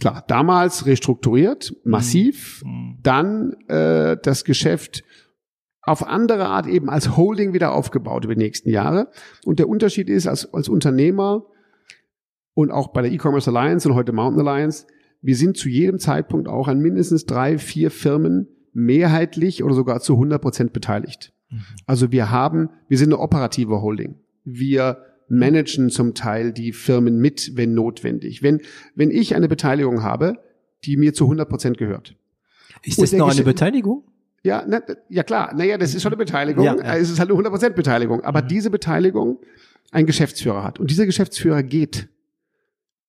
Klar, 0.00 0.24
damals 0.28 0.86
restrukturiert, 0.86 1.74
massiv, 1.84 2.62
mhm. 2.64 2.98
dann 3.02 3.52
äh, 3.68 4.16
das 4.22 4.44
Geschäft 4.44 5.04
auf 5.82 6.06
andere 6.06 6.46
Art 6.46 6.66
eben 6.66 6.90
als 6.90 7.16
Holding 7.16 7.54
wieder 7.54 7.72
aufgebaut 7.72 8.24
über 8.24 8.34
die 8.34 8.42
nächsten 8.42 8.68
Jahre. 8.68 9.08
Und 9.44 9.58
der 9.58 9.68
Unterschied 9.68 10.08
ist, 10.10 10.26
als, 10.26 10.52
als 10.52 10.68
Unternehmer 10.68 11.46
und 12.54 12.70
auch 12.70 12.88
bei 12.88 13.02
der 13.02 13.12
E-Commerce 13.12 13.48
Alliance 13.48 13.88
und 13.88 13.94
heute 13.94 14.12
Mountain 14.12 14.46
Alliance, 14.46 14.86
wir 15.22 15.36
sind 15.36 15.56
zu 15.56 15.68
jedem 15.68 15.98
Zeitpunkt 15.98 16.48
auch 16.48 16.68
an 16.68 16.80
mindestens 16.80 17.24
drei, 17.24 17.56
vier 17.56 17.90
Firmen 17.90 18.48
mehrheitlich 18.72 19.64
oder 19.64 19.74
sogar 19.74 20.00
zu 20.00 20.14
100 20.14 20.42
Prozent 20.42 20.72
beteiligt. 20.72 21.32
Mhm. 21.50 21.62
Also 21.86 22.12
wir 22.12 22.30
haben, 22.30 22.68
wir 22.88 22.98
sind 22.98 23.12
eine 23.12 23.20
operative 23.20 23.80
Holding. 23.80 24.16
Wir 24.44 24.98
managen 25.28 25.90
zum 25.90 26.14
Teil 26.14 26.52
die 26.52 26.72
Firmen 26.72 27.18
mit, 27.18 27.52
wenn 27.54 27.74
notwendig. 27.74 28.42
Wenn, 28.42 28.60
wenn 28.94 29.10
ich 29.10 29.34
eine 29.34 29.48
Beteiligung 29.48 30.02
habe, 30.02 30.38
die 30.84 30.96
mir 30.96 31.14
zu 31.14 31.24
100 31.24 31.48
Prozent 31.48 31.78
gehört. 31.78 32.16
Ist 32.82 33.00
das 33.00 33.12
noch 33.12 33.30
eine 33.30 33.42
Beteiligung? 33.42 34.04
Ja, 34.42 34.64
na, 34.66 34.80
ja 35.08 35.24
klar. 35.24 35.52
Naja, 35.54 35.76
das 35.76 35.94
ist 35.94 36.02
schon 36.02 36.12
eine 36.12 36.18
Beteiligung. 36.18 36.64
Ja, 36.64 36.76
ja. 36.76 36.96
Es 36.96 37.10
ist 37.10 37.18
halt 37.18 37.28
eine 37.28 37.34
100 37.34 37.52
Prozent 37.52 37.74
Beteiligung. 37.74 38.22
Aber 38.22 38.42
mhm. 38.42 38.48
diese 38.48 38.70
Beteiligung 38.70 39.40
ein 39.90 40.06
Geschäftsführer 40.06 40.62
hat. 40.62 40.78
Und 40.78 40.90
dieser 40.90 41.06
Geschäftsführer 41.06 41.62
geht. 41.62 42.08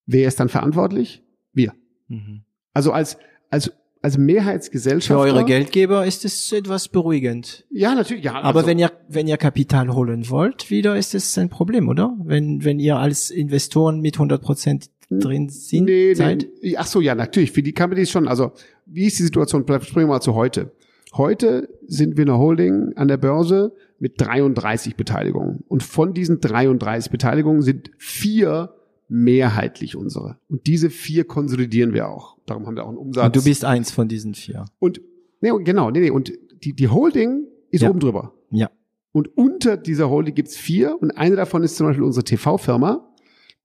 Wer 0.06 0.28
ist 0.28 0.40
dann 0.40 0.50
verantwortlich? 0.50 1.24
Wir. 1.54 1.74
Mhm. 2.08 2.44
Also 2.74 2.92
als, 2.92 3.18
als 3.50 3.72
als 4.02 4.18
Mehrheitsgesellschaft. 4.18 5.08
Für 5.08 5.20
eure 5.20 5.46
Geldgeber 5.46 6.06
ist 6.06 6.26
es 6.26 6.52
etwas 6.52 6.88
beruhigend. 6.88 7.66
Ja, 7.70 7.96
natürlich. 7.96 8.24
Ja, 8.24 8.36
Aber 8.36 8.60
also, 8.60 8.68
wenn 8.68 8.80
ihr 8.80 8.92
wenn 9.08 9.28
ihr 9.28 9.38
Kapital 9.38 9.94
holen 9.94 10.30
wollt, 10.30 10.70
wieder 10.70 10.98
ist 10.98 11.16
es 11.16 11.38
ein 11.38 11.50
Problem, 11.50 11.90
oder? 11.90 12.16
Wenn 12.24 12.64
wenn 12.64 12.80
ihr 12.80 12.98
als 12.98 13.30
Investoren 13.30 14.02
mit 14.02 14.16
100 14.16 14.42
Prozent 14.42 14.90
drin 15.10 15.50
sind 15.50 15.86
nee, 15.86 16.14
seid? 16.14 16.48
Nee. 16.62 16.76
Ach 16.78 16.86
so, 16.88 17.02
ja, 17.02 17.16
natürlich. 17.16 17.52
Für 17.52 17.64
die 17.64 17.74
Companies 17.74 18.12
schon. 18.12 18.28
Also 18.28 18.52
wie 18.86 19.06
ist 19.06 19.20
die 19.20 19.24
Situation? 19.24 19.64
Springen 19.64 20.08
wir 20.08 20.16
mal 20.16 20.22
zu 20.22 20.36
heute. 20.36 20.72
Heute 21.14 21.70
sind 21.88 22.18
wir 22.18 22.26
eine 22.26 22.38
Holding 22.38 22.94
an 22.96 23.08
der 23.08 23.18
Börse 23.18 23.74
mit 24.00 24.20
33 24.20 24.96
Beteiligungen. 24.96 25.64
Und 25.68 25.84
von 25.84 26.14
diesen 26.14 26.42
33 26.42 27.12
Beteiligungen 27.12 27.62
sind 27.62 27.92
vier 27.98 28.74
mehrheitlich 29.08 29.96
unsere. 29.96 30.38
Und 30.50 30.68
diese 30.68 30.90
vier 30.90 31.24
konsolidieren 31.24 31.94
wir 31.94 32.10
auch. 32.10 32.37
Darum 32.48 32.66
haben 32.66 32.76
wir 32.76 32.84
auch 32.84 32.90
einen 32.90 32.98
Umsatz. 32.98 33.26
Und 33.26 33.36
du 33.36 33.44
bist 33.44 33.64
eins 33.64 33.92
von 33.92 34.08
diesen 34.08 34.34
vier. 34.34 34.66
Und 34.80 35.02
nee, 35.42 35.52
genau, 35.64 35.92
nee, 35.92 36.00
nee. 36.00 36.10
Und 36.10 36.32
die, 36.64 36.74
die 36.74 36.88
Holding 36.88 37.46
ist 37.70 37.82
ja. 37.82 37.90
oben 37.90 38.00
drüber. 38.00 38.34
Ja. 38.50 38.72
Und 39.12 39.38
unter 39.38 39.78
dieser 39.78 40.10
Holding 40.10 40.34
gibt's 40.34 40.58
vier 40.58 40.98
und 41.00 41.12
eine 41.12 41.36
davon 41.36 41.64
ist 41.64 41.76
zum 41.76 41.88
Beispiel 41.88 42.04
unsere 42.04 42.24
TV-Firma. 42.24 43.14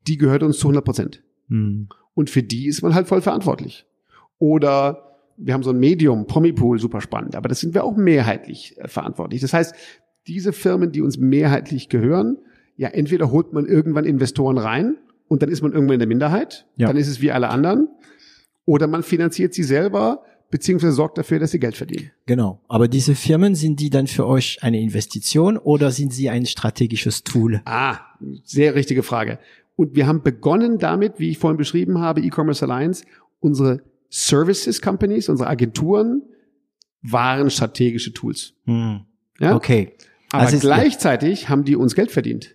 Die 0.06 0.18
gehört 0.18 0.42
uns 0.42 0.58
zu 0.58 0.66
100 0.66 0.84
Prozent. 0.84 1.22
Hm. 1.48 1.88
Und 2.14 2.28
für 2.28 2.42
die 2.42 2.66
ist 2.66 2.82
man 2.82 2.94
halt 2.94 3.06
voll 3.06 3.22
verantwortlich. 3.22 3.86
Oder 4.38 5.12
wir 5.36 5.54
haben 5.54 5.62
so 5.62 5.70
ein 5.70 5.78
Medium, 5.78 6.26
Promipool, 6.26 6.78
super 6.78 7.00
spannend, 7.00 7.36
aber 7.36 7.48
das 7.48 7.60
sind 7.60 7.74
wir 7.74 7.84
auch 7.84 7.96
mehrheitlich 7.96 8.76
äh, 8.78 8.88
verantwortlich. 8.88 9.40
Das 9.40 9.52
heißt, 9.52 9.74
diese 10.26 10.52
Firmen, 10.52 10.92
die 10.92 11.00
uns 11.00 11.18
mehrheitlich 11.18 11.88
gehören, 11.88 12.38
ja, 12.76 12.88
entweder 12.88 13.30
holt 13.30 13.52
man 13.52 13.66
irgendwann 13.66 14.04
Investoren 14.04 14.58
rein 14.58 14.96
und 15.28 15.42
dann 15.42 15.50
ist 15.50 15.62
man 15.62 15.72
irgendwann 15.72 15.94
in 15.94 16.00
der 16.00 16.08
Minderheit, 16.08 16.66
ja. 16.76 16.88
dann 16.88 16.96
ist 16.96 17.08
es 17.08 17.20
wie 17.20 17.30
alle 17.30 17.48
anderen, 17.48 17.88
oder 18.64 18.86
man 18.86 19.02
finanziert 19.02 19.54
sie 19.54 19.62
selber, 19.62 20.24
beziehungsweise 20.50 20.92
sorgt 20.92 21.18
dafür, 21.18 21.38
dass 21.38 21.50
sie 21.50 21.58
Geld 21.58 21.76
verdienen. 21.76 22.10
Genau. 22.26 22.60
Aber 22.68 22.86
diese 22.88 23.14
Firmen, 23.14 23.54
sind 23.54 23.80
die 23.80 23.90
dann 23.90 24.06
für 24.06 24.26
euch 24.26 24.62
eine 24.62 24.80
Investition 24.80 25.56
oder 25.56 25.90
sind 25.90 26.12
sie 26.12 26.30
ein 26.30 26.46
strategisches 26.46 27.24
Tool? 27.24 27.62
Ah, 27.64 27.98
sehr 28.44 28.74
richtige 28.74 29.02
Frage. 29.02 29.38
Und 29.76 29.96
wir 29.96 30.06
haben 30.06 30.22
begonnen 30.22 30.78
damit, 30.78 31.14
wie 31.18 31.30
ich 31.30 31.38
vorhin 31.38 31.56
beschrieben 31.56 31.98
habe, 31.98 32.20
E-Commerce 32.20 32.64
Alliance, 32.64 33.04
unsere 33.40 33.82
Services 34.10 34.82
Companies, 34.82 35.28
unsere 35.28 35.48
Agenturen 35.48 36.22
waren 37.00 37.50
strategische 37.50 38.12
Tools. 38.12 38.52
Hm. 38.66 39.00
Ja? 39.40 39.56
Okay. 39.56 39.94
Aber 40.30 40.44
also 40.44 40.58
gleichzeitig 40.58 41.48
haben 41.48 41.64
die 41.64 41.76
uns 41.76 41.94
Geld 41.94 42.10
verdient. 42.10 42.54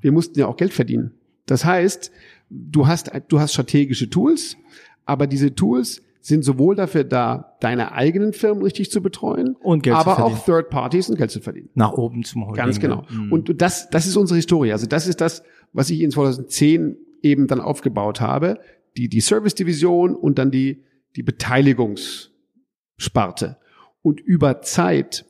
Wir 0.00 0.12
mussten 0.12 0.38
ja 0.38 0.46
auch 0.46 0.56
Geld 0.56 0.72
verdienen. 0.72 1.12
Das 1.46 1.64
heißt, 1.64 2.10
du 2.50 2.86
hast, 2.86 3.10
du 3.28 3.40
hast 3.40 3.52
strategische 3.52 4.10
Tools, 4.10 4.56
aber 5.04 5.26
diese 5.26 5.54
Tools 5.54 6.02
sind 6.20 6.44
sowohl 6.44 6.76
dafür 6.76 7.04
da, 7.04 7.56
deine 7.60 7.92
eigenen 7.92 8.32
Firmen 8.32 8.62
richtig 8.62 8.90
zu 8.90 9.02
betreuen, 9.02 9.56
und 9.56 9.82
Geld 9.82 9.96
aber 9.96 10.24
auch 10.24 10.42
Third 10.44 10.70
Parties 10.70 11.10
und 11.10 11.16
Geld 11.16 11.32
zu 11.32 11.40
verdienen. 11.40 11.68
Nach 11.74 11.92
oben 11.92 12.24
zum 12.24 12.46
Holding. 12.46 12.64
Ganz 12.64 12.78
genau. 12.78 13.04
Mhm. 13.10 13.32
Und 13.32 13.60
das, 13.60 13.90
das 13.90 14.06
ist 14.06 14.16
unsere 14.16 14.36
Historie. 14.36 14.72
Also 14.72 14.86
das 14.86 15.08
ist 15.08 15.20
das, 15.20 15.42
was 15.72 15.90
ich 15.90 16.00
in 16.00 16.12
2010 16.12 16.96
eben 17.22 17.48
dann 17.48 17.60
aufgebaut 17.60 18.20
habe. 18.20 18.60
Die, 18.96 19.08
die 19.08 19.20
Service-Division 19.20 20.14
und 20.14 20.38
dann 20.38 20.52
die, 20.52 20.84
die 21.16 21.24
Beteiligungssparte. 21.24 23.56
Und 24.02 24.20
über 24.20 24.62
Zeit 24.62 25.26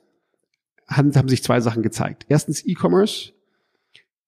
haben, 0.88 1.14
haben 1.14 1.28
sich 1.28 1.42
zwei 1.42 1.60
Sachen 1.60 1.82
gezeigt. 1.82 2.26
Erstens, 2.28 2.66
E-Commerce 2.66 3.32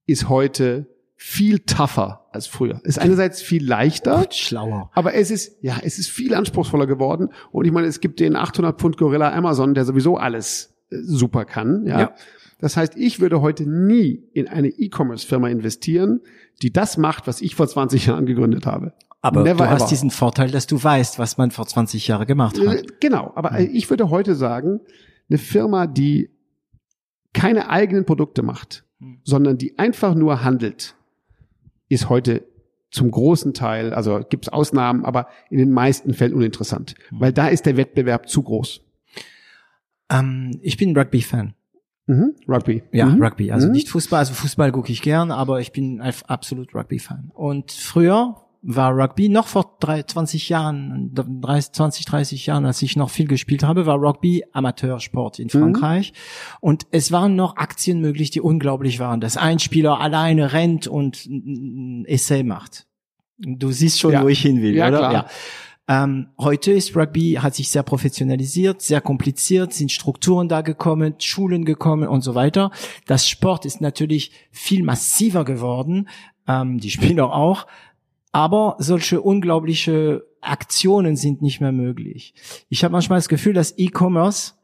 ist 0.07 0.31
heute 0.31 0.87
viel 1.17 1.61
tougher 1.61 2.24
als 2.35 2.47
früher. 2.47 2.81
Ist 2.83 2.99
einerseits 2.99 3.43
viel 3.43 3.67
leichter, 3.67 4.19
Gott, 4.19 4.35
schlauer, 4.35 4.91
aber 4.95 5.15
es 5.15 5.31
ist 5.31 5.57
ja, 5.63 5.79
es 5.83 5.99
ist 5.99 6.11
viel 6.11 6.35
anspruchsvoller 6.35 6.87
geworden. 6.87 7.31
Und 7.53 7.65
ich 7.65 7.73
meine, 7.73 7.87
es 7.87 8.01
gibt 8.01 8.21
den 8.21 8.37
800 8.37 8.79
Pfund 8.79 8.97
Gorilla 8.97 9.33
Amazon, 9.33 9.75
der 9.75 9.85
sowieso 9.85 10.17
alles 10.17 10.75
äh, 10.91 10.97
super 11.03 11.45
kann. 11.45 11.87
Ja? 11.87 12.01
ja. 12.01 12.15
Das 12.59 12.77
heißt, 12.77 12.97
ich 12.97 13.21
würde 13.21 13.41
heute 13.41 13.69
nie 13.69 14.23
in 14.33 14.49
eine 14.49 14.69
E-Commerce-Firma 14.69 15.49
investieren, 15.49 16.21
die 16.63 16.73
das 16.73 16.97
macht, 16.97 17.27
was 17.27 17.41
ich 17.41 17.55
vor 17.55 17.69
20 17.69 18.07
Jahren 18.07 18.27
gegründet 18.27 18.67
habe. 18.67 18.93
Aber 19.21 19.43
Never 19.43 19.65
du 19.65 19.71
hast 19.71 19.91
diesen 19.91 20.11
Vorteil, 20.11 20.51
dass 20.51 20.67
du 20.67 20.83
weißt, 20.83 21.19
was 21.19 21.39
man 21.39 21.51
vor 21.51 21.67
20 21.67 22.07
Jahren 22.07 22.27
gemacht 22.27 22.59
hat. 22.59 22.77
Äh, 22.77 22.83
genau, 23.01 23.33
aber 23.35 23.57
hm. 23.57 23.71
ich 23.73 23.89
würde 23.89 24.11
heute 24.11 24.35
sagen, 24.35 24.81
eine 25.29 25.39
Firma, 25.39 25.87
die 25.87 26.31
keine 27.33 27.71
eigenen 27.71 28.05
Produkte 28.05 28.43
macht, 28.43 28.85
hm. 28.99 29.21
sondern 29.25 29.57
die 29.57 29.79
einfach 29.79 30.15
nur 30.15 30.45
handelt, 30.45 30.95
ist 31.95 32.09
heute 32.09 32.45
zum 32.91 33.11
großen 33.11 33.55
Teil, 33.55 33.93
also 33.93 34.21
gibt 34.29 34.47
es 34.47 34.53
Ausnahmen, 34.53 35.05
aber 35.05 35.29
in 35.51 35.59
den 35.59 35.73
meisten 35.73 36.15
Fällen 36.15 36.35
uninteressant, 36.35 36.95
hm. 37.09 37.21
weil 37.21 37.33
da 37.33 37.49
ist 37.49 37.67
der 37.67 37.77
Wettbewerb 37.77 38.29
zu 38.29 38.43
groß. 38.43 38.83
Ähm, 40.11 40.59
ich 40.63 40.77
bin 40.77 40.97
Rugby-Fan. 40.97 41.55
Mhm, 42.07 42.35
Rugby. 42.47 42.83
Ja, 42.93 43.07
mhm. 43.07 43.23
Rugby. 43.23 43.51
Also 43.51 43.67
mhm. 43.67 43.73
nicht 43.73 43.89
Fußball. 43.89 44.19
Also 44.19 44.35
Fußball 44.35 44.71
gucke 44.73 44.93
ich 44.93 45.01
gern, 45.01 45.31
aber 45.31 45.61
ich 45.61 45.73
bin 45.73 46.03
absolut 46.03 46.75
Rugby-Fan. 46.75 47.31
Und 47.33 47.73
früher 47.73 48.44
war 48.67 48.97
Rugby 48.97 49.29
noch 49.29 49.47
vor 49.47 49.79
20 49.81 50.49
Jahren, 50.49 51.11
30, 51.15 51.73
20, 51.73 52.07
30 52.07 52.47
Jahren, 52.47 52.65
als 52.65 52.81
ich 52.81 52.97
noch 52.97 53.11
viel 53.11 53.29
gespielt 53.29 53.63
habe, 53.63 53.85
war 53.85 53.97
Rugby 53.97 54.43
Amateursport 54.53 55.39
in 55.39 55.47
mhm. 55.47 55.51
Frankreich. 55.51 56.13
Mhm. 56.13 56.57
Und 56.61 56.87
es 56.91 57.13
waren 57.13 57.37
noch 57.37 57.57
Aktien 57.57 58.01
möglich, 58.01 58.31
die 58.31 58.41
unglaublich 58.41 58.99
waren, 58.99 59.21
dass 59.21 59.37
ein 59.37 59.59
Spieler 59.59 60.01
alleine 60.01 60.53
rennt 60.53 60.87
und 60.87 61.27
ein 61.27 62.07
Essay 62.07 62.43
macht. 62.43 62.87
Du 63.37 63.71
siehst 63.71 64.01
schon, 64.01 64.13
ja. 64.13 64.23
wo 64.23 64.29
ich 64.29 64.41
hin 64.41 64.63
will, 64.63 64.75
ja, 64.75 64.89
oder? 64.89 64.99
Klar. 64.99 65.13
Ja. 65.13 65.27
Ähm, 65.87 66.29
heute 66.39 66.73
ist 66.73 66.97
Rugby, 66.97 67.35
hat 67.35 67.55
sich 67.55 67.69
sehr 67.69 67.83
professionalisiert, 67.83 68.81
sehr 68.81 69.03
kompliziert, 69.03 69.75
sind 69.75 69.93
Strukturen 69.93 70.49
da 70.49 70.63
gekommen, 70.63 71.17
Schulen 71.19 71.67
gekommen 71.67 72.09
und 72.09 72.23
so 72.23 72.35
weiter. 72.35 72.71
Das 73.07 73.29
Sport 73.29 73.67
ist 73.67 73.83
natürlich 73.83 74.33
viel 74.51 74.83
massiver 74.83 75.45
geworden, 75.45 76.09
ähm, 76.49 76.79
die 76.79 76.91
Spieler 76.91 77.35
auch, 77.35 77.67
aber 78.35 78.75
solche 78.81 79.21
unglaubliche 79.21 80.27
Aktionen 80.41 81.15
sind 81.15 81.41
nicht 81.41 81.61
mehr 81.61 81.71
möglich. 81.71 82.35
Ich 82.69 82.83
habe 82.83 82.91
manchmal 82.91 83.19
das 83.19 83.29
Gefühl, 83.29 83.53
dass 83.53 83.79
E-Commerce 83.79 84.55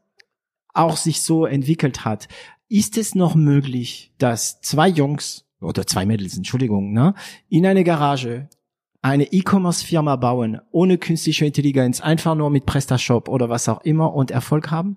auch 0.75 0.97
sich 0.97 1.23
so 1.23 1.47
entwickelt 1.47 2.05
hat. 2.05 2.27
Ist 2.69 2.99
es 2.99 3.15
noch 3.15 3.37
möglich, 3.37 4.13
dass 4.19 4.61
zwei 4.61 4.89
Jungs 4.89 5.47
oder 5.61 5.87
zwei 5.87 6.05
Mädels, 6.05 6.37
Entschuldigung, 6.37 6.93
ne, 6.93 7.15
in 7.49 7.65
eine 7.65 7.85
Garage 7.85 8.49
eine 9.03 9.33
E-Commerce-Firma 9.33 10.17
bauen, 10.17 10.61
ohne 10.73 10.99
künstliche 10.99 11.47
Intelligenz, 11.47 12.01
einfach 12.01 12.35
nur 12.35 12.51
mit 12.51 12.67
PrestaShop 12.67 13.29
oder 13.29 13.51
was 13.51 13.69
auch 13.69 13.83
immer 13.83 14.13
und 14.15 14.33
Erfolg 14.33 14.73
haben? 14.73 14.97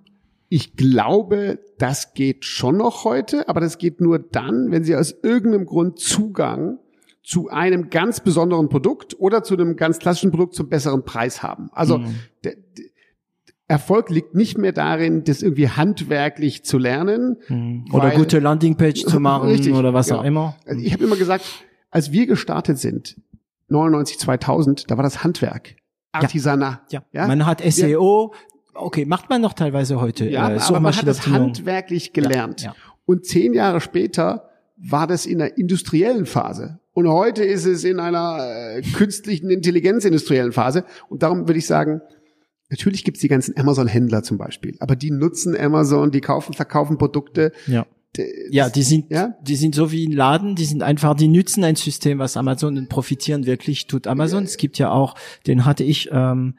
Ich 0.49 0.75
glaube, 0.75 1.59
das 1.77 2.15
geht 2.15 2.43
schon 2.43 2.77
noch 2.77 3.03
heute, 3.03 3.47
aber 3.47 3.61
das 3.61 3.77
geht 3.77 4.01
nur 4.01 4.17
dann, 4.17 4.71
wenn 4.71 4.83
sie 4.83 4.95
aus 4.95 5.13
irgendeinem 5.21 5.67
Grund 5.67 5.99
Zugang 5.99 6.79
zu 7.23 7.49
einem 7.49 7.89
ganz 7.89 8.19
besonderen 8.19 8.69
Produkt 8.69 9.17
oder 9.19 9.43
zu 9.43 9.53
einem 9.53 9.75
ganz 9.77 9.99
klassischen 9.99 10.31
Produkt 10.31 10.55
zum 10.55 10.69
besseren 10.69 11.03
Preis 11.05 11.41
haben. 11.41 11.69
Also 11.71 11.99
mhm. 11.99 12.15
der, 12.43 12.55
der 12.77 12.85
Erfolg 13.67 14.09
liegt 14.09 14.35
nicht 14.35 14.57
mehr 14.57 14.73
darin, 14.73 15.23
das 15.23 15.41
irgendwie 15.41 15.69
handwerklich 15.69 16.65
zu 16.65 16.77
lernen. 16.77 17.37
Mhm. 17.47 17.85
Oder 17.91 18.05
weil, 18.05 18.17
gute 18.17 18.39
Landingpage 18.39 19.05
zu 19.05 19.19
machen 19.21 19.49
richtig, 19.49 19.73
oder 19.73 19.93
was 19.93 20.07
genau. 20.07 20.19
auch 20.19 20.23
immer. 20.23 20.55
Also 20.65 20.81
ich 20.81 20.93
habe 20.93 21.05
immer 21.05 21.15
gesagt, 21.15 21.45
als 21.89 22.11
wir 22.11 22.27
gestartet 22.27 22.77
sind, 22.77 23.15
99, 23.69 24.19
2000, 24.19 24.91
da 24.91 24.97
war 24.97 25.03
das 25.03 25.23
Handwerk. 25.23 25.75
Artisanat. 26.11 26.91
Ja. 26.91 27.03
ja. 27.11 27.25
Man 27.25 27.45
hat 27.45 27.61
SEO, 27.63 28.33
okay, 28.75 29.05
macht 29.05 29.29
man 29.29 29.41
noch 29.41 29.53
teilweise 29.53 29.99
heute. 29.99 30.29
Ja, 30.29 30.51
äh, 30.51 30.59
aber 30.59 30.79
man 30.79 30.95
hat 30.95 31.07
das 31.07 31.27
handwerklich 31.27 32.13
gelernt. 32.13 32.61
Ja, 32.61 32.71
ja. 32.71 32.75
Und 33.05 33.25
zehn 33.25 33.53
Jahre 33.53 33.81
später 33.81 34.49
war 34.77 35.07
das 35.07 35.25
in 35.25 35.39
der 35.39 35.57
industriellen 35.57 36.25
Phase. 36.25 36.79
Und 36.93 37.07
heute 37.07 37.43
ist 37.43 37.65
es 37.65 37.83
in 37.83 37.99
einer 37.99 38.75
äh, 38.75 38.81
künstlichen 38.81 39.49
Intelligenz 39.49 40.05
industriellen 40.05 40.51
Phase. 40.51 40.85
Und 41.09 41.23
darum 41.23 41.47
würde 41.47 41.57
ich 41.57 41.65
sagen, 41.65 42.01
natürlich 42.69 43.03
gibt's 43.03 43.21
die 43.21 43.27
ganzen 43.27 43.57
Amazon-Händler 43.57 44.23
zum 44.23 44.37
Beispiel, 44.37 44.75
aber 44.79 44.95
die 44.95 45.11
nutzen 45.11 45.57
Amazon, 45.59 46.11
die 46.11 46.21
kaufen, 46.21 46.53
verkaufen 46.53 46.97
Produkte. 46.97 47.51
Ja. 47.67 47.85
Ja, 48.51 48.69
die 48.69 48.83
sind, 48.83 49.09
ja? 49.09 49.35
die 49.41 49.55
sind 49.55 49.73
so 49.73 49.91
wie 49.91 50.07
ein 50.07 50.11
Laden, 50.11 50.53
die 50.53 50.65
sind 50.65 50.83
einfach, 50.83 51.15
die 51.15 51.27
nützen 51.27 51.63
ein 51.63 51.75
System, 51.75 52.19
was 52.19 52.37
Amazon 52.37 52.77
und 52.77 52.87
profitieren 52.87 53.47
wirklich, 53.47 53.87
tut 53.87 54.05
Amazon. 54.05 54.43
Ja. 54.43 54.49
Es 54.49 54.57
gibt 54.57 54.77
ja 54.77 54.91
auch, 54.91 55.15
den 55.47 55.65
hatte 55.65 55.83
ich 55.83 56.09
ähm, 56.11 56.53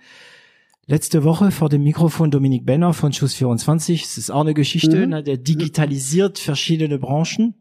letzte 0.86 1.22
Woche 1.22 1.52
vor 1.52 1.68
dem 1.68 1.84
Mikrofon 1.84 2.32
Dominik 2.32 2.66
Benner 2.66 2.92
von 2.92 3.12
Schuss 3.12 3.34
24. 3.34 4.02
Das 4.02 4.18
ist 4.18 4.30
auch 4.30 4.40
eine 4.40 4.54
Geschichte, 4.54 4.96
mhm. 4.96 5.10
ne, 5.10 5.22
der 5.22 5.36
digitalisiert 5.36 6.40
verschiedene 6.40 6.98
Branchen. 6.98 7.54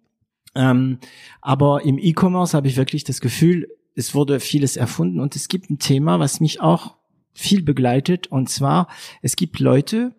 Ähm, 0.55 0.99
aber 1.41 1.83
im 1.83 1.97
E-Commerce 1.97 2.55
habe 2.55 2.67
ich 2.67 2.77
wirklich 2.77 3.03
das 3.03 3.21
Gefühl, 3.21 3.69
es 3.95 4.15
wurde 4.15 4.39
vieles 4.39 4.77
erfunden 4.77 5.19
und 5.19 5.35
es 5.35 5.47
gibt 5.47 5.69
ein 5.69 5.79
Thema, 5.79 6.19
was 6.19 6.39
mich 6.39 6.61
auch 6.61 6.95
viel 7.33 7.63
begleitet 7.63 8.27
und 8.27 8.49
zwar, 8.49 8.87
es 9.21 9.35
gibt 9.35 9.59
Leute, 9.59 10.15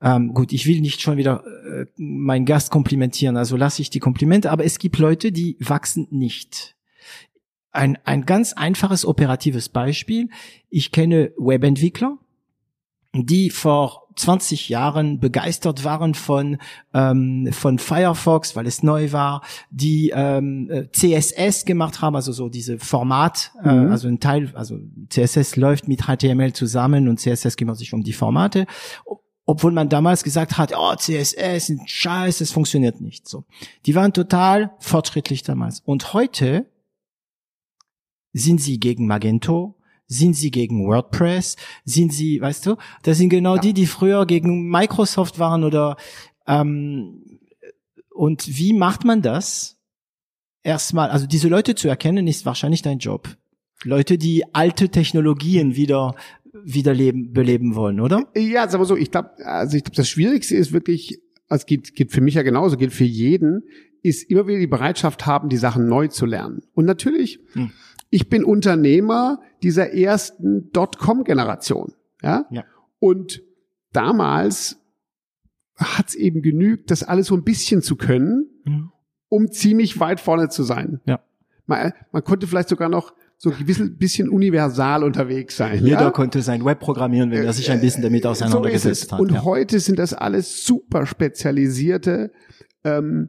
ähm, 0.00 0.34
gut, 0.34 0.52
ich 0.52 0.66
will 0.66 0.80
nicht 0.80 1.00
schon 1.00 1.16
wieder 1.16 1.44
äh, 1.46 1.86
meinen 1.96 2.44
Gast 2.44 2.70
komplimentieren, 2.70 3.36
also 3.36 3.56
lasse 3.56 3.82
ich 3.82 3.90
die 3.90 3.98
Komplimente, 3.98 4.50
aber 4.50 4.64
es 4.64 4.78
gibt 4.78 4.98
Leute, 4.98 5.32
die 5.32 5.56
wachsen 5.60 6.06
nicht. 6.10 6.76
Ein, 7.70 7.98
ein 8.04 8.24
ganz 8.24 8.54
einfaches 8.54 9.04
operatives 9.04 9.68
Beispiel. 9.68 10.30
Ich 10.70 10.90
kenne 10.90 11.32
Webentwickler, 11.36 12.18
die 13.12 13.50
vor 13.50 14.07
20 14.18 14.68
Jahren 14.68 15.20
begeistert 15.20 15.84
waren 15.84 16.14
von 16.14 16.58
ähm, 16.92 17.48
von 17.52 17.78
Firefox, 17.78 18.56
weil 18.56 18.66
es 18.66 18.82
neu 18.82 19.12
war, 19.12 19.42
die 19.70 20.12
ähm, 20.14 20.68
äh, 20.70 20.90
CSS 20.90 21.64
gemacht 21.64 22.02
haben, 22.02 22.16
also 22.16 22.32
so 22.32 22.48
diese 22.48 22.78
Format, 22.78 23.52
äh, 23.64 23.72
mhm. 23.72 23.90
also 23.90 24.08
ein 24.08 24.20
Teil, 24.20 24.50
also 24.54 24.78
CSS 25.08 25.56
läuft 25.56 25.88
mit 25.88 26.02
HTML 26.02 26.52
zusammen 26.52 27.08
und 27.08 27.20
CSS 27.20 27.56
kümmert 27.56 27.78
sich 27.78 27.92
um 27.94 28.02
die 28.02 28.12
Formate 28.12 28.66
obwohl 29.50 29.72
man 29.72 29.88
damals 29.88 30.24
gesagt 30.24 30.58
hat, 30.58 30.74
oh, 30.76 30.94
CSS 30.94 31.70
ist 31.70 31.90
Scheiß, 31.90 32.42
es 32.42 32.52
funktioniert 32.52 33.00
nicht 33.00 33.26
so. 33.26 33.44
Die 33.86 33.94
waren 33.94 34.12
total 34.12 34.72
fortschrittlich 34.78 35.42
damals. 35.42 35.80
Und 35.80 36.12
heute 36.12 36.66
sind 38.34 38.60
sie 38.60 38.78
gegen 38.78 39.06
Magento, 39.06 39.77
sind 40.08 40.34
sie 40.34 40.50
gegen 40.50 40.86
WordPress, 40.86 41.56
sind 41.84 42.12
sie, 42.12 42.40
weißt 42.40 42.66
du, 42.66 42.76
das 43.02 43.18
sind 43.18 43.28
genau 43.28 43.56
ja. 43.56 43.60
die, 43.60 43.74
die 43.74 43.86
früher 43.86 44.26
gegen 44.26 44.68
Microsoft 44.68 45.38
waren 45.38 45.62
oder 45.62 45.96
ähm, 46.46 47.22
und 48.10 48.58
wie 48.58 48.72
macht 48.72 49.04
man 49.04 49.22
das? 49.22 49.76
Erstmal, 50.64 51.10
also 51.10 51.26
diese 51.26 51.48
Leute 51.48 51.76
zu 51.76 51.86
erkennen, 51.88 52.26
ist 52.26 52.44
wahrscheinlich 52.44 52.82
dein 52.82 52.98
Job. 52.98 53.36
Leute, 53.84 54.18
die 54.18 54.42
alte 54.54 54.88
Technologien 54.88 55.76
wieder 55.76 56.16
wiederleben, 56.52 57.32
beleben 57.32 57.76
wollen, 57.76 58.00
oder? 58.00 58.26
Ja, 58.34 58.68
sagen 58.68 58.82
wir 58.82 58.86
so, 58.86 58.96
ich 58.96 59.10
glaube, 59.10 59.30
also 59.44 59.76
ich 59.76 59.84
glaube, 59.84 59.96
das 59.96 60.08
Schwierigste 60.08 60.56
ist 60.56 60.72
wirklich, 60.72 61.20
es 61.48 61.66
geht, 61.66 61.94
geht 61.94 62.10
für 62.10 62.20
mich 62.20 62.34
ja 62.34 62.42
genauso, 62.42 62.76
geht 62.76 62.92
für 62.92 63.04
jeden, 63.04 63.62
ist 64.02 64.28
immer 64.30 64.46
wieder 64.46 64.58
die 64.58 64.66
Bereitschaft 64.66 65.26
haben, 65.26 65.48
die 65.48 65.56
Sachen 65.56 65.86
neu 65.88 66.08
zu 66.08 66.26
lernen. 66.26 66.62
Und 66.74 66.86
natürlich, 66.86 67.40
hm. 67.52 67.70
Ich 68.10 68.28
bin 68.28 68.44
Unternehmer 68.44 69.40
dieser 69.62 69.92
ersten 69.92 70.70
Dotcom-Generation. 70.72 71.94
Ja? 72.22 72.46
ja. 72.50 72.64
Und 72.98 73.42
damals 73.92 74.80
hat 75.76 76.08
es 76.08 76.14
eben 76.14 76.42
genügt, 76.42 76.90
das 76.90 77.02
alles 77.02 77.28
so 77.28 77.36
ein 77.36 77.44
bisschen 77.44 77.82
zu 77.82 77.96
können, 77.96 78.46
hm. 78.64 78.90
um 79.28 79.50
ziemlich 79.50 80.00
weit 80.00 80.20
vorne 80.20 80.48
zu 80.48 80.62
sein. 80.62 81.00
Ja. 81.06 81.20
Man, 81.66 81.92
man 82.12 82.24
konnte 82.24 82.46
vielleicht 82.46 82.68
sogar 82.68 82.88
noch 82.88 83.12
so 83.36 83.52
ein 83.52 83.96
bisschen 83.98 84.28
universal 84.30 85.04
unterwegs 85.04 85.56
sein. 85.56 85.84
Jeder 85.84 86.00
ja? 86.00 86.10
konnte 86.10 86.42
sein 86.42 86.64
Web 86.64 86.80
programmieren, 86.80 87.30
wenn 87.30 87.44
er 87.44 87.52
sich 87.52 87.70
ein 87.70 87.80
bisschen 87.80 88.02
damit 88.02 88.26
auseinandergesetzt 88.26 89.10
so 89.10 89.12
hat. 89.12 89.20
Und 89.20 89.32
ja. 89.32 89.44
heute 89.44 89.78
sind 89.78 89.98
das 90.00 90.12
alles 90.12 90.64
super 90.64 91.06
spezialisierte 91.06 92.32
ähm, 92.82 93.28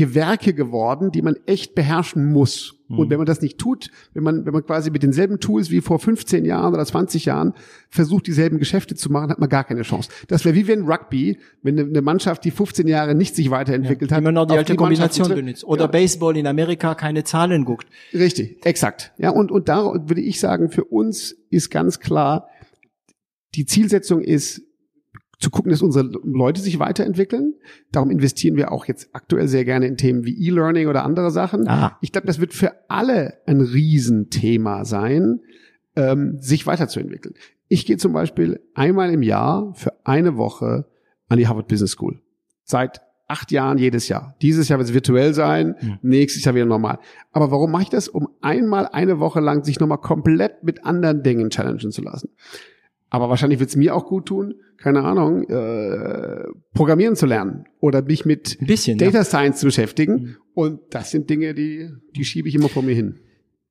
Gewerke 0.00 0.54
geworden, 0.54 1.10
die 1.10 1.20
man 1.20 1.36
echt 1.44 1.74
beherrschen 1.74 2.32
muss. 2.32 2.80
Mhm. 2.88 2.98
Und 2.98 3.10
wenn 3.10 3.18
man 3.18 3.26
das 3.26 3.42
nicht 3.42 3.58
tut, 3.58 3.90
wenn 4.14 4.22
man, 4.22 4.46
wenn 4.46 4.54
man 4.54 4.64
quasi 4.64 4.90
mit 4.90 5.02
denselben 5.02 5.40
Tools 5.40 5.70
wie 5.70 5.82
vor 5.82 5.98
15 5.98 6.46
Jahren 6.46 6.72
oder 6.72 6.86
20 6.86 7.26
Jahren 7.26 7.52
versucht, 7.90 8.26
dieselben 8.26 8.58
Geschäfte 8.58 8.94
zu 8.94 9.12
machen, 9.12 9.30
hat 9.30 9.38
man 9.38 9.50
gar 9.50 9.64
keine 9.64 9.82
Chance. 9.82 10.08
Das 10.28 10.46
wäre 10.46 10.54
wie 10.54 10.66
wenn 10.68 10.90
Rugby, 10.90 11.38
wenn 11.62 11.78
eine 11.78 12.00
Mannschaft, 12.00 12.46
die 12.46 12.50
15 12.50 12.88
Jahre 12.88 13.14
nicht 13.14 13.36
sich 13.36 13.50
weiterentwickelt 13.50 14.10
ja, 14.10 14.16
hat. 14.16 14.22
Immer 14.22 14.32
noch 14.32 14.46
die 14.46 14.56
alte 14.56 14.72
die 14.72 14.78
Kombination 14.78 15.28
benutzt. 15.28 15.64
Oder 15.64 15.82
ja. 15.82 15.86
Baseball 15.88 16.34
in 16.38 16.46
Amerika 16.46 16.94
keine 16.94 17.22
Zahlen 17.22 17.66
guckt. 17.66 17.86
Richtig, 18.14 18.64
exakt. 18.64 19.12
Ja, 19.18 19.28
und, 19.28 19.52
und 19.52 19.68
da 19.68 19.84
würde 20.08 20.22
ich 20.22 20.40
sagen, 20.40 20.70
für 20.70 20.84
uns 20.84 21.36
ist 21.50 21.68
ganz 21.68 22.00
klar, 22.00 22.48
die 23.54 23.66
Zielsetzung 23.66 24.22
ist, 24.22 24.62
zu 25.40 25.50
gucken, 25.50 25.70
dass 25.70 25.82
unsere 25.82 26.04
Leute 26.22 26.60
sich 26.60 26.78
weiterentwickeln. 26.78 27.54
Darum 27.92 28.10
investieren 28.10 28.56
wir 28.56 28.72
auch 28.72 28.84
jetzt 28.84 29.08
aktuell 29.14 29.48
sehr 29.48 29.64
gerne 29.64 29.86
in 29.86 29.96
Themen 29.96 30.24
wie 30.24 30.46
E-Learning 30.46 30.86
oder 30.86 31.04
andere 31.04 31.30
Sachen. 31.30 31.66
Ah. 31.66 31.98
Ich 32.02 32.12
glaube, 32.12 32.26
das 32.26 32.40
wird 32.40 32.52
für 32.52 32.72
alle 32.88 33.38
ein 33.46 33.60
Riesenthema 33.60 34.84
sein, 34.84 35.40
ähm, 35.96 36.36
sich 36.40 36.66
weiterzuentwickeln. 36.66 37.34
Ich 37.68 37.86
gehe 37.86 37.96
zum 37.96 38.12
Beispiel 38.12 38.60
einmal 38.74 39.12
im 39.12 39.22
Jahr 39.22 39.72
für 39.74 39.94
eine 40.04 40.36
Woche 40.36 40.86
an 41.28 41.38
die 41.38 41.48
Harvard 41.48 41.68
Business 41.68 41.92
School. 41.92 42.20
Seit 42.64 43.00
acht 43.30 43.52
Jahren 43.52 43.78
jedes 43.78 44.08
Jahr. 44.08 44.34
Dieses 44.42 44.68
Jahr 44.68 44.78
wird 44.78 44.88
es 44.88 44.94
virtuell 44.94 45.32
sein, 45.32 45.76
hm. 45.78 45.98
nächstes 46.02 46.44
Jahr 46.44 46.54
wieder 46.54 46.66
normal. 46.66 46.98
Aber 47.32 47.50
warum 47.50 47.70
mache 47.70 47.84
ich 47.84 47.88
das? 47.88 48.08
Um 48.08 48.28
einmal 48.40 48.88
eine 48.88 49.20
Woche 49.20 49.40
lang 49.40 49.64
sich 49.64 49.78
nochmal 49.78 49.98
komplett 49.98 50.64
mit 50.64 50.84
anderen 50.84 51.22
Dingen 51.22 51.48
challengen 51.50 51.92
zu 51.92 52.02
lassen. 52.02 52.30
Aber 53.10 53.28
wahrscheinlich 53.28 53.58
wird 53.58 53.70
es 53.70 53.76
mir 53.76 53.94
auch 53.94 54.06
gut 54.06 54.26
tun, 54.26 54.54
keine 54.78 55.02
Ahnung, 55.02 55.42
äh, 55.48 56.44
programmieren 56.72 57.16
zu 57.16 57.26
lernen 57.26 57.64
oder 57.80 58.02
mich 58.02 58.24
mit 58.24 58.56
bisschen, 58.60 58.98
Data 58.98 59.18
ja. 59.18 59.24
Science 59.24 59.58
zu 59.58 59.66
beschäftigen. 59.66 60.14
Mhm. 60.14 60.36
Und 60.54 60.80
das 60.90 61.10
sind 61.10 61.28
Dinge, 61.28 61.54
die, 61.54 61.90
die 62.14 62.24
schiebe 62.24 62.48
ich 62.48 62.54
immer 62.54 62.68
vor 62.68 62.82
mir 62.82 62.94
hin. 62.94 63.18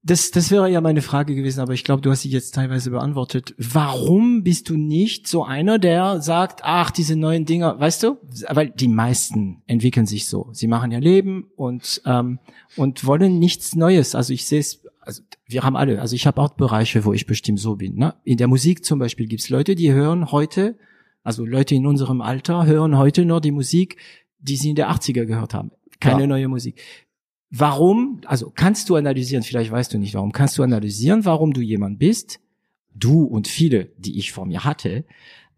Das, 0.01 0.31
das 0.31 0.49
wäre 0.49 0.69
ja 0.69 0.79
meine 0.79 1.01
Frage 1.01 1.35
gewesen, 1.35 1.59
aber 1.59 1.73
ich 1.73 1.83
glaube, 1.83 2.01
du 2.01 2.09
hast 2.09 2.21
sie 2.21 2.29
jetzt 2.29 2.55
teilweise 2.55 2.89
beantwortet. 2.89 3.53
Warum 3.57 4.43
bist 4.43 4.69
du 4.69 4.77
nicht 4.77 5.27
so 5.27 5.43
einer, 5.43 5.77
der 5.77 6.21
sagt, 6.21 6.61
ach, 6.63 6.89
diese 6.89 7.17
neuen 7.17 7.45
Dinger, 7.45 7.77
weißt 7.79 8.03
du? 8.03 8.17
Weil 8.47 8.69
die 8.69 8.87
meisten 8.87 9.61
entwickeln 9.67 10.05
sich 10.05 10.27
so. 10.27 10.49
Sie 10.53 10.67
machen 10.67 10.91
ihr 10.91 11.01
Leben 11.01 11.47
und, 11.57 12.01
ähm, 12.05 12.39
und 12.77 13.05
wollen 13.05 13.39
nichts 13.39 13.75
Neues. 13.75 14.15
Also 14.15 14.31
ich 14.31 14.45
sehe 14.45 14.61
es 14.61 14.81
also 15.09 15.23
wir 15.47 15.63
haben 15.63 15.75
alle, 15.75 15.99
also 15.99 16.15
ich 16.15 16.27
habe 16.27 16.39
auch 16.39 16.49
Bereiche, 16.53 17.03
wo 17.03 17.13
ich 17.13 17.25
bestimmt 17.25 17.59
so 17.59 17.75
bin. 17.77 17.95
Ne? 17.95 18.13
In 18.23 18.37
der 18.37 18.47
Musik 18.47 18.85
zum 18.85 18.99
Beispiel 18.99 19.25
gibt's 19.25 19.49
Leute, 19.49 19.73
die 19.73 19.91
hören 19.91 20.31
heute, 20.31 20.77
also 21.23 21.43
Leute 21.45 21.73
in 21.73 21.87
unserem 21.87 22.21
Alter 22.21 22.67
hören 22.67 22.95
heute 22.95 23.25
nur 23.25 23.41
die 23.41 23.51
Musik, 23.51 23.97
die 24.37 24.55
sie 24.55 24.69
in 24.69 24.75
der 24.75 24.91
80er 24.91 25.25
gehört 25.25 25.55
haben. 25.55 25.71
Keine 25.99 26.21
ja. 26.21 26.27
neue 26.27 26.47
Musik. 26.47 26.79
Warum, 27.49 28.21
also 28.25 28.51
kannst 28.51 28.87
du 28.89 28.95
analysieren, 28.95 29.43
vielleicht 29.43 29.71
weißt 29.71 29.91
du 29.91 29.97
nicht 29.97 30.13
warum, 30.13 30.31
kannst 30.31 30.59
du 30.59 30.63
analysieren, 30.63 31.25
warum 31.25 31.53
du 31.53 31.61
jemand 31.61 31.97
bist, 31.97 32.39
du 32.93 33.23
und 33.23 33.47
viele, 33.47 33.85
die 33.97 34.19
ich 34.19 34.31
vor 34.31 34.45
mir 34.45 34.63
hatte, 34.63 35.05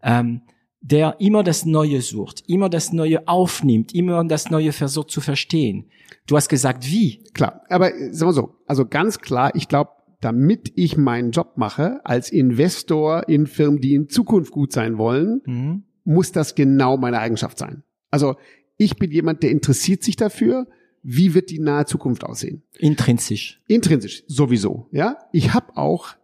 ähm, 0.02 0.40
der 0.82 1.16
immer 1.20 1.44
das 1.44 1.64
Neue 1.64 2.02
sucht, 2.02 2.42
immer 2.48 2.68
das 2.68 2.92
Neue 2.92 3.26
aufnimmt, 3.28 3.94
immer 3.94 4.22
das 4.24 4.50
Neue 4.50 4.72
versucht 4.72 5.10
zu 5.10 5.20
verstehen. 5.20 5.86
Du 6.26 6.36
hast 6.36 6.48
gesagt, 6.48 6.90
wie? 6.90 7.22
Klar, 7.34 7.62
aber 7.68 7.90
sagen 8.10 8.30
wir 8.30 8.32
so, 8.32 8.56
also 8.66 8.86
ganz 8.86 9.20
klar, 9.20 9.54
ich 9.54 9.68
glaube, 9.68 9.90
damit 10.20 10.72
ich 10.76 10.96
meinen 10.96 11.30
Job 11.30 11.52
mache 11.56 12.00
als 12.04 12.30
Investor 12.30 13.28
in 13.28 13.46
Firmen, 13.46 13.80
die 13.80 13.94
in 13.94 14.08
Zukunft 14.08 14.52
gut 14.52 14.72
sein 14.72 14.98
wollen, 14.98 15.40
mhm. 15.46 15.82
muss 16.04 16.32
das 16.32 16.54
genau 16.54 16.96
meine 16.96 17.18
Eigenschaft 17.18 17.58
sein. 17.58 17.82
Also 18.10 18.36
ich 18.76 18.96
bin 18.96 19.10
jemand, 19.10 19.42
der 19.42 19.50
interessiert 19.50 20.02
sich 20.02 20.16
dafür, 20.16 20.66
wie 21.02 21.34
wird 21.34 21.50
die 21.50 21.58
nahe 21.58 21.86
Zukunft 21.86 22.24
aussehen. 22.24 22.62
Intrinsisch. 22.78 23.60
Intrinsisch, 23.66 24.24
sowieso. 24.26 24.88
Ja, 24.92 25.18
ich 25.32 25.52
habe 25.54 25.76
auch 25.76 26.14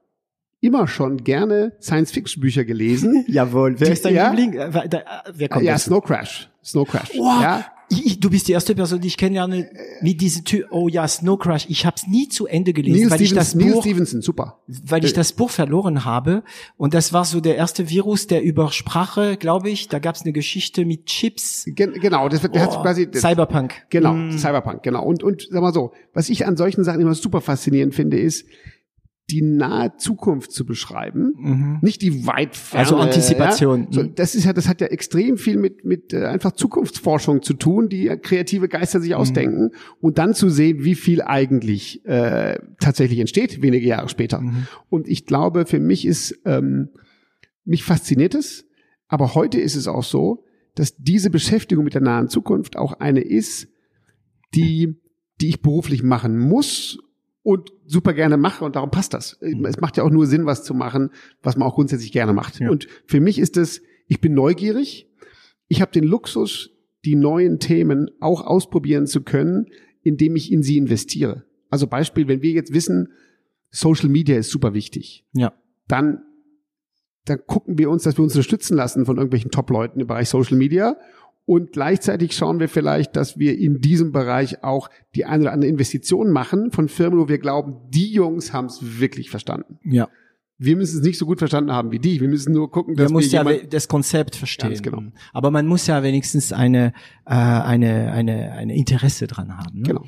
immer 0.61 0.89
schon 0.89 1.19
gerne 1.19 1.73
Science-Fiction-Bücher 1.81 2.65
gelesen. 2.65 3.25
Jawohl. 3.29 3.79
Wer 3.79 3.93
ist 3.93 4.05
dein 4.05 4.15
ja, 4.15 4.31
Liebling? 4.31 4.55
Äh, 4.55 4.69
äh, 4.69 5.03
wer 5.33 5.49
kommt 5.49 5.65
ja, 5.65 5.79
Snow 5.79 6.03
Crash. 6.03 6.51
Snow 6.65 6.87
Crash. 6.87 7.11
Wow. 7.17 7.43
Ja. 7.43 7.67
Ich, 7.91 8.21
du 8.21 8.29
bist 8.29 8.49
die 8.49 8.53
erste 8.53 8.75
Person, 8.75 9.01
die 9.01 9.09
ich 9.09 9.17
kenne, 9.17 9.71
mit 10.03 10.21
diesem 10.21 10.45
Typ. 10.45 10.67
Oh 10.71 10.89
ja, 10.89 11.09
Snow 11.09 11.39
Crash. 11.39 11.65
Ich 11.71 11.87
habe 11.87 11.97
es 11.97 12.07
nie 12.07 12.29
zu 12.29 12.47
Ende 12.47 12.75
gelesen, 12.75 13.09
Neil 13.09 13.11
weil 13.11 13.17
Stevens, 13.17 13.31
ich 13.31 13.39
das 13.39 13.55
Neil 13.55 13.73
Buch, 13.73 13.83
Stevenson, 13.83 14.21
super. 14.21 14.59
weil 14.67 15.05
ich 15.07 15.13
äh, 15.13 15.15
das 15.15 15.33
Buch 15.33 15.49
verloren 15.49 16.05
habe. 16.05 16.43
Und 16.77 16.93
das 16.93 17.15
war 17.15 17.25
so 17.25 17.41
der 17.41 17.57
erste 17.57 17.89
Virus, 17.89 18.27
der 18.27 18.43
über 18.43 18.71
Sprache, 18.73 19.39
glaube 19.39 19.71
ich. 19.71 19.89
Da 19.89 20.01
gab 20.01 20.17
es 20.17 20.23
eine 20.23 20.35
Geschichte 20.35 20.85
mit 20.85 21.07
Chips. 21.07 21.65
Gen 21.67 21.95
genau, 21.95 22.29
das, 22.29 22.43
der 22.43 22.51
oh, 22.53 22.59
hat 22.59 22.83
quasi 22.83 23.11
das, 23.11 23.23
Cyberpunk. 23.23 23.87
Genau, 23.89 24.13
mm. 24.13 24.37
Cyberpunk, 24.37 24.83
genau. 24.83 25.03
Und 25.03 25.23
und 25.23 25.49
sag 25.51 25.63
mal 25.63 25.73
so, 25.73 25.93
was 26.13 26.29
ich 26.29 26.47
an 26.47 26.59
solchen 26.59 26.85
Sachen 26.85 27.01
immer 27.01 27.15
super 27.15 27.41
faszinierend 27.41 27.95
finde, 27.95 28.21
ist 28.21 28.45
die 29.31 29.43
nahe 29.43 29.95
Zukunft 29.99 30.53
zu 30.53 30.65
beschreiben, 30.65 31.35
mhm. 31.37 31.79
nicht 31.83 32.01
die 32.01 32.27
weit 32.27 32.57
ferne, 32.57 32.85
Also 32.85 32.97
Antizipation. 32.97 33.89
Ja? 33.91 33.93
So, 33.93 34.03
das 34.05 34.35
ist 34.35 34.45
ja, 34.45 34.55
das 34.55 34.69
hat 34.69 34.81
ja 34.81 34.87
extrem 34.87 35.37
viel 35.37 35.59
mit 35.59 35.85
mit 35.85 36.15
äh, 36.15 36.25
einfach 36.25 36.53
Zukunftsforschung 36.53 37.43
zu 37.43 37.53
tun, 37.55 37.89
die 37.91 38.09
kreative 38.23 38.69
Geister 38.69 39.01
sich 39.01 39.11
mhm. 39.11 39.17
ausdenken 39.17 39.71
und 40.01 40.19
dann 40.19 40.33
zu 40.33 40.49
sehen, 40.49 40.83
wie 40.85 40.95
viel 40.95 41.21
eigentlich 41.21 42.05
äh, 42.07 42.59
tatsächlich 42.81 43.19
entsteht 43.19 43.61
wenige 43.61 43.87
Jahre 43.87 44.09
später. 44.09 44.41
Mhm. 44.41 44.67
Und 44.89 45.09
ich 45.09 45.27
glaube, 45.27 45.67
für 45.67 45.81
mich 45.81 46.07
ist 46.07 46.41
ähm, 46.47 46.91
mich 47.65 47.85
fasziniert 47.85 48.35
es, 48.35 48.67
aber 49.09 49.35
heute 49.35 49.61
ist 49.61 49.77
es 49.77 49.89
auch 49.89 50.05
so, 50.05 50.45
dass 50.75 50.97
diese 50.97 51.29
Beschäftigung 51.29 51.85
mit 51.85 51.95
der 51.95 52.01
nahen 52.01 52.29
Zukunft 52.29 52.77
auch 52.77 52.95
eine 52.95 53.21
ist, 53.21 53.69
die 54.55 54.97
die 55.41 55.51
ich 55.51 55.63
beruflich 55.63 56.03
machen 56.03 56.37
muss 56.37 56.99
und 57.49 57.73
super 57.87 58.13
gerne 58.13 58.37
mache 58.37 58.63
und 58.63 58.77
darum 58.77 58.91
passt 58.91 59.15
das. 59.15 59.39
Mhm. 59.41 59.65
Es 59.65 59.81
macht 59.81 59.97
ja 59.97 60.03
auch 60.03 60.11
nur 60.11 60.27
Sinn, 60.27 60.45
was 60.45 60.65
zu 60.65 60.75
machen, 60.75 61.09
was 61.43 61.57
man 61.57 61.67
auch 61.67 61.77
grundsätzlich 61.77 62.13
gerne 62.13 62.35
macht. 62.35 62.61
Ja. 62.61 62.69
Und 62.69 62.89
für 63.07 63.21
mich 63.21 63.39
ist 63.39 63.57
es, 63.57 63.81
ich 64.07 64.21
bin 64.21 64.35
neugierig, 64.35 65.09
ich 65.67 65.81
habe 65.81 65.91
den 65.91 66.05
Luxus, 66.05 66.69
die 67.07 67.17
neuen 67.17 67.59
Themen 67.59 68.11
auch 68.21 68.43
ausprobieren 68.43 69.07
zu 69.07 69.23
können, 69.23 69.69
indem 70.03 70.37
ich 70.37 70.53
in 70.53 70.63
sie 70.63 70.77
investiere. 70.77 71.47
Also 71.71 71.87
Beispiel, 71.87 72.29
wenn 72.29 72.43
wir 72.43 72.51
jetzt 72.51 72.75
wissen, 72.75 73.13
Social 73.71 74.11
Media 74.11 74.37
ist 74.37 74.51
super 74.51 74.75
wichtig, 74.75 75.25
ja. 75.33 75.55
dann 75.87 76.21
dann 77.25 77.41
gucken 77.47 77.79
wir 77.79 77.91
uns, 77.91 78.03
dass 78.03 78.19
wir 78.19 78.25
uns 78.25 78.35
unterstützen 78.35 78.77
lassen 78.77 79.07
von 79.07 79.17
irgendwelchen 79.17 79.51
Top-Leuten 79.51 80.01
im 80.01 80.07
Bereich 80.07 80.29
Social 80.29 80.57
Media 80.57 80.97
und 81.49 81.73
gleichzeitig 81.73 82.37
schauen 82.37 82.61
wir 82.61 82.69
vielleicht, 82.69 83.17
dass 83.17 83.39
wir 83.39 83.59
in 83.59 83.81
diesem 83.81 84.13
Bereich 84.13 84.63
auch 84.63 84.91
die 85.15 85.25
eine 85.25 85.45
oder 85.45 85.53
andere 85.55 85.71
Investition 85.71 86.31
machen 86.31 86.73
von 86.73 86.91
Firmen, 86.91 87.19
wo 87.19 87.27
wir 87.27 87.39
glauben, 87.39 87.79
die 87.89 88.13
Jungs 88.13 88.53
haben 88.53 88.67
es 88.67 89.01
wirklich 89.01 89.31
verstanden. 89.31 89.79
Ja. 89.83 90.11
wir 90.59 90.77
müssen 90.77 90.99
es 90.99 91.07
nicht 91.07 91.17
so 91.17 91.25
gut 91.25 91.39
verstanden 91.39 91.73
haben 91.73 91.91
wie 91.91 92.01
die. 92.01 92.21
Wir 92.21 92.29
müssen 92.29 92.53
nur 92.53 92.71
gucken, 92.71 92.97
dass 92.97 93.11
man 93.11 93.23
muss 93.23 93.33
ja 93.33 93.45
das 93.45 93.89
Konzept 93.89 94.37
verstehen. 94.37 94.69
Ganz 94.69 94.83
genau. 94.83 95.05
Aber 95.33 95.51
man 95.51 95.67
muss 95.67 95.87
ja 95.87 96.03
wenigstens 96.03 96.53
eine 96.53 96.93
äh, 97.25 97.33
eine 97.33 98.13
eine 98.13 98.53
eine 98.53 98.77
Interesse 98.77 99.27
dran 99.27 99.57
haben. 99.57 99.79
Ne? 99.79 99.87
Genau. 99.87 100.05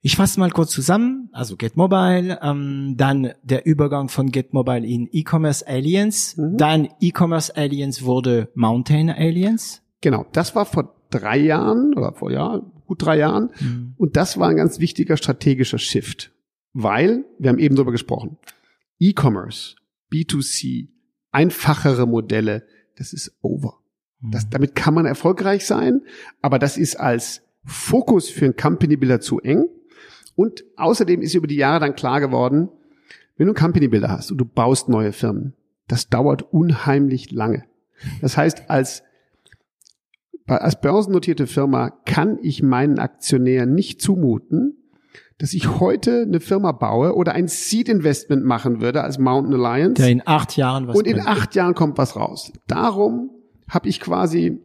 Ich 0.00 0.16
fasse 0.16 0.40
mal 0.40 0.50
kurz 0.50 0.70
zusammen. 0.70 1.28
Also 1.32 1.58
Get 1.58 1.76
Mobile, 1.76 2.38
ähm, 2.42 2.94
dann 2.96 3.32
der 3.42 3.66
Übergang 3.66 4.08
von 4.08 4.32
Get 4.32 4.54
Mobile 4.54 4.86
in 4.86 5.06
E-Commerce 5.12 5.66
Aliens, 5.68 6.38
mhm. 6.38 6.56
dann 6.56 6.88
E-Commerce 6.98 7.54
Aliens 7.54 8.02
wurde 8.02 8.48
Mountain 8.54 9.10
Aliens. 9.10 9.81
Genau. 10.02 10.26
Das 10.32 10.54
war 10.54 10.66
vor 10.66 10.94
drei 11.10 11.38
Jahren 11.38 11.94
oder 11.94 12.12
vor 12.12 12.30
ja 12.30 12.60
gut 12.86 13.02
drei 13.02 13.18
Jahren 13.18 13.50
mhm. 13.60 13.94
und 13.96 14.16
das 14.16 14.38
war 14.38 14.48
ein 14.48 14.56
ganz 14.56 14.78
wichtiger 14.78 15.16
strategischer 15.16 15.78
Shift, 15.78 16.32
weil 16.74 17.24
wir 17.38 17.48
haben 17.48 17.58
eben 17.58 17.74
darüber 17.74 17.92
gesprochen 17.92 18.36
E-Commerce, 18.98 19.76
B2C, 20.12 20.88
einfachere 21.32 22.06
Modelle, 22.06 22.66
das 22.96 23.12
ist 23.12 23.36
over. 23.40 23.78
Das, 24.20 24.44
mhm. 24.44 24.50
damit 24.50 24.74
kann 24.76 24.94
man 24.94 25.06
erfolgreich 25.06 25.66
sein, 25.66 26.02
aber 26.40 26.58
das 26.58 26.76
ist 26.76 27.00
als 27.00 27.42
Fokus 27.64 28.28
für 28.28 28.44
ein 28.44 28.56
Company 28.56 28.96
Builder 28.96 29.20
zu 29.20 29.40
eng. 29.40 29.66
Und 30.34 30.64
außerdem 30.76 31.20
ist 31.20 31.34
über 31.34 31.46
die 31.46 31.56
Jahre 31.56 31.80
dann 31.80 31.96
klar 31.96 32.20
geworden, 32.20 32.68
wenn 33.36 33.48
du 33.48 33.54
Company 33.54 33.88
Builder 33.88 34.10
hast 34.10 34.30
und 34.30 34.38
du 34.38 34.44
baust 34.44 34.88
neue 34.88 35.12
Firmen, 35.12 35.54
das 35.88 36.08
dauert 36.08 36.42
unheimlich 36.52 37.32
lange. 37.32 37.64
Das 38.20 38.36
heißt, 38.36 38.70
als, 38.70 39.02
als 40.46 40.80
börsennotierte 40.80 41.46
Firma 41.46 41.90
kann 42.04 42.38
ich 42.42 42.62
meinen 42.62 42.98
Aktionären 42.98 43.74
nicht 43.74 44.00
zumuten, 44.00 44.76
dass 45.38 45.54
ich 45.54 45.80
heute 45.80 46.22
eine 46.22 46.40
Firma 46.40 46.72
baue 46.72 47.14
oder 47.14 47.32
ein 47.32 47.48
Seed 47.48 47.88
Investment 47.88 48.44
machen 48.44 48.80
würde 48.80 49.02
als 49.02 49.18
Mountain 49.18 49.54
Alliance. 49.54 50.00
Der 50.02 50.10
in 50.10 50.22
acht 50.24 50.56
Jahren 50.56 50.86
was 50.86 50.96
Und 50.96 51.06
in 51.06 51.20
acht 51.20 51.54
Jahren 51.54 51.74
kommt 51.74 51.98
was 51.98 52.16
raus. 52.16 52.52
Darum 52.66 53.30
habe 53.68 53.88
ich 53.88 54.00
quasi 54.00 54.60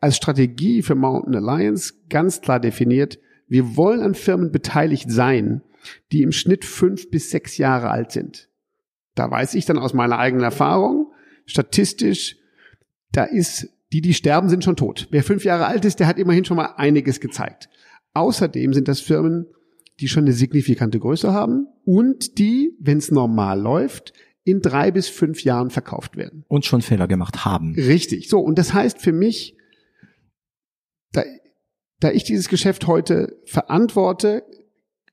als 0.00 0.16
Strategie 0.16 0.82
für 0.82 0.94
Mountain 0.94 1.36
Alliance 1.36 1.94
ganz 2.08 2.40
klar 2.40 2.60
definiert, 2.60 3.18
wir 3.48 3.76
wollen 3.76 4.00
an 4.00 4.14
Firmen 4.14 4.50
beteiligt 4.50 5.10
sein, 5.10 5.62
die 6.10 6.22
im 6.22 6.32
Schnitt 6.32 6.64
fünf 6.64 7.10
bis 7.10 7.30
sechs 7.30 7.58
Jahre 7.58 7.90
alt 7.90 8.12
sind. 8.12 8.48
Da 9.14 9.30
weiß 9.30 9.54
ich 9.54 9.66
dann 9.66 9.78
aus 9.78 9.92
meiner 9.92 10.18
eigenen 10.18 10.44
Erfahrung, 10.44 11.12
statistisch, 11.44 12.36
da 13.12 13.24
ist, 13.24 13.68
die, 13.92 14.00
die 14.00 14.14
sterben, 14.14 14.48
sind 14.48 14.64
schon 14.64 14.76
tot. 14.76 15.08
Wer 15.10 15.22
fünf 15.22 15.44
Jahre 15.44 15.66
alt 15.66 15.84
ist, 15.84 16.00
der 16.00 16.06
hat 16.06 16.18
immerhin 16.18 16.44
schon 16.44 16.56
mal 16.56 16.74
einiges 16.76 17.20
gezeigt. 17.20 17.68
Außerdem 18.14 18.72
sind 18.72 18.88
das 18.88 19.00
Firmen, 19.00 19.46
die 20.00 20.08
schon 20.08 20.24
eine 20.24 20.32
signifikante 20.32 20.98
Größe 20.98 21.32
haben 21.32 21.66
und 21.84 22.38
die, 22.38 22.76
wenn 22.80 22.98
es 22.98 23.10
normal 23.10 23.60
läuft, 23.60 24.12
in 24.44 24.60
drei 24.60 24.90
bis 24.90 25.08
fünf 25.08 25.44
Jahren 25.44 25.70
verkauft 25.70 26.16
werden. 26.16 26.44
Und 26.48 26.64
schon 26.64 26.82
Fehler 26.82 27.06
gemacht 27.06 27.44
haben. 27.44 27.74
Richtig. 27.74 28.28
So, 28.28 28.40
und 28.40 28.58
das 28.58 28.74
heißt 28.74 29.00
für 29.00 29.12
mich, 29.12 29.56
da, 31.12 31.22
da 32.00 32.10
ich 32.10 32.24
dieses 32.24 32.48
Geschäft 32.48 32.86
heute 32.86 33.38
verantworte, 33.44 34.42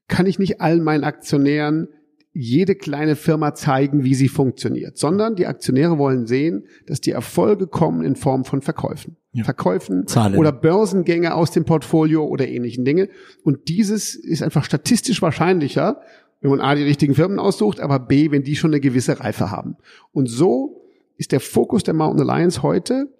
kann 0.07 0.25
ich 0.25 0.39
nicht 0.39 0.61
allen 0.61 0.83
meinen 0.83 1.03
Aktionären 1.03 1.89
jede 2.31 2.75
kleine 2.75 3.15
Firma 3.15 3.55
zeigen, 3.55 4.03
wie 4.03 4.13
sie 4.13 4.27
funktioniert, 4.27 4.97
sondern 4.97 5.35
die 5.35 5.47
Aktionäre 5.47 5.97
wollen 5.97 6.27
sehen, 6.27 6.67
dass 6.85 7.01
die 7.01 7.11
Erfolge 7.11 7.67
kommen 7.67 8.03
in 8.03 8.15
Form 8.15 8.45
von 8.45 8.61
Verkäufen. 8.61 9.17
Ja. 9.31 9.43
Verkäufen 9.43 10.07
Zahlen. 10.07 10.37
oder 10.37 10.51
Börsengänge 10.51 11.33
aus 11.33 11.51
dem 11.51 11.65
Portfolio 11.65 12.25
oder 12.25 12.47
ähnlichen 12.47 12.85
Dinge. 12.85 13.09
Und 13.43 13.67
dieses 13.67 14.15
ist 14.15 14.43
einfach 14.43 14.63
statistisch 14.63 15.21
wahrscheinlicher, 15.21 16.01
wenn 16.41 16.51
man 16.51 16.61
A, 16.61 16.75
die 16.75 16.83
richtigen 16.83 17.15
Firmen 17.15 17.39
aussucht, 17.39 17.79
aber 17.79 17.99
B, 17.99 18.31
wenn 18.31 18.43
die 18.43 18.55
schon 18.55 18.71
eine 18.71 18.79
gewisse 18.79 19.19
Reife 19.19 19.51
haben. 19.51 19.75
Und 20.11 20.27
so 20.27 20.81
ist 21.17 21.31
der 21.31 21.39
Fokus 21.39 21.83
der 21.83 21.93
Mountain 21.93 22.29
Alliance 22.29 22.63
heute 22.63 23.13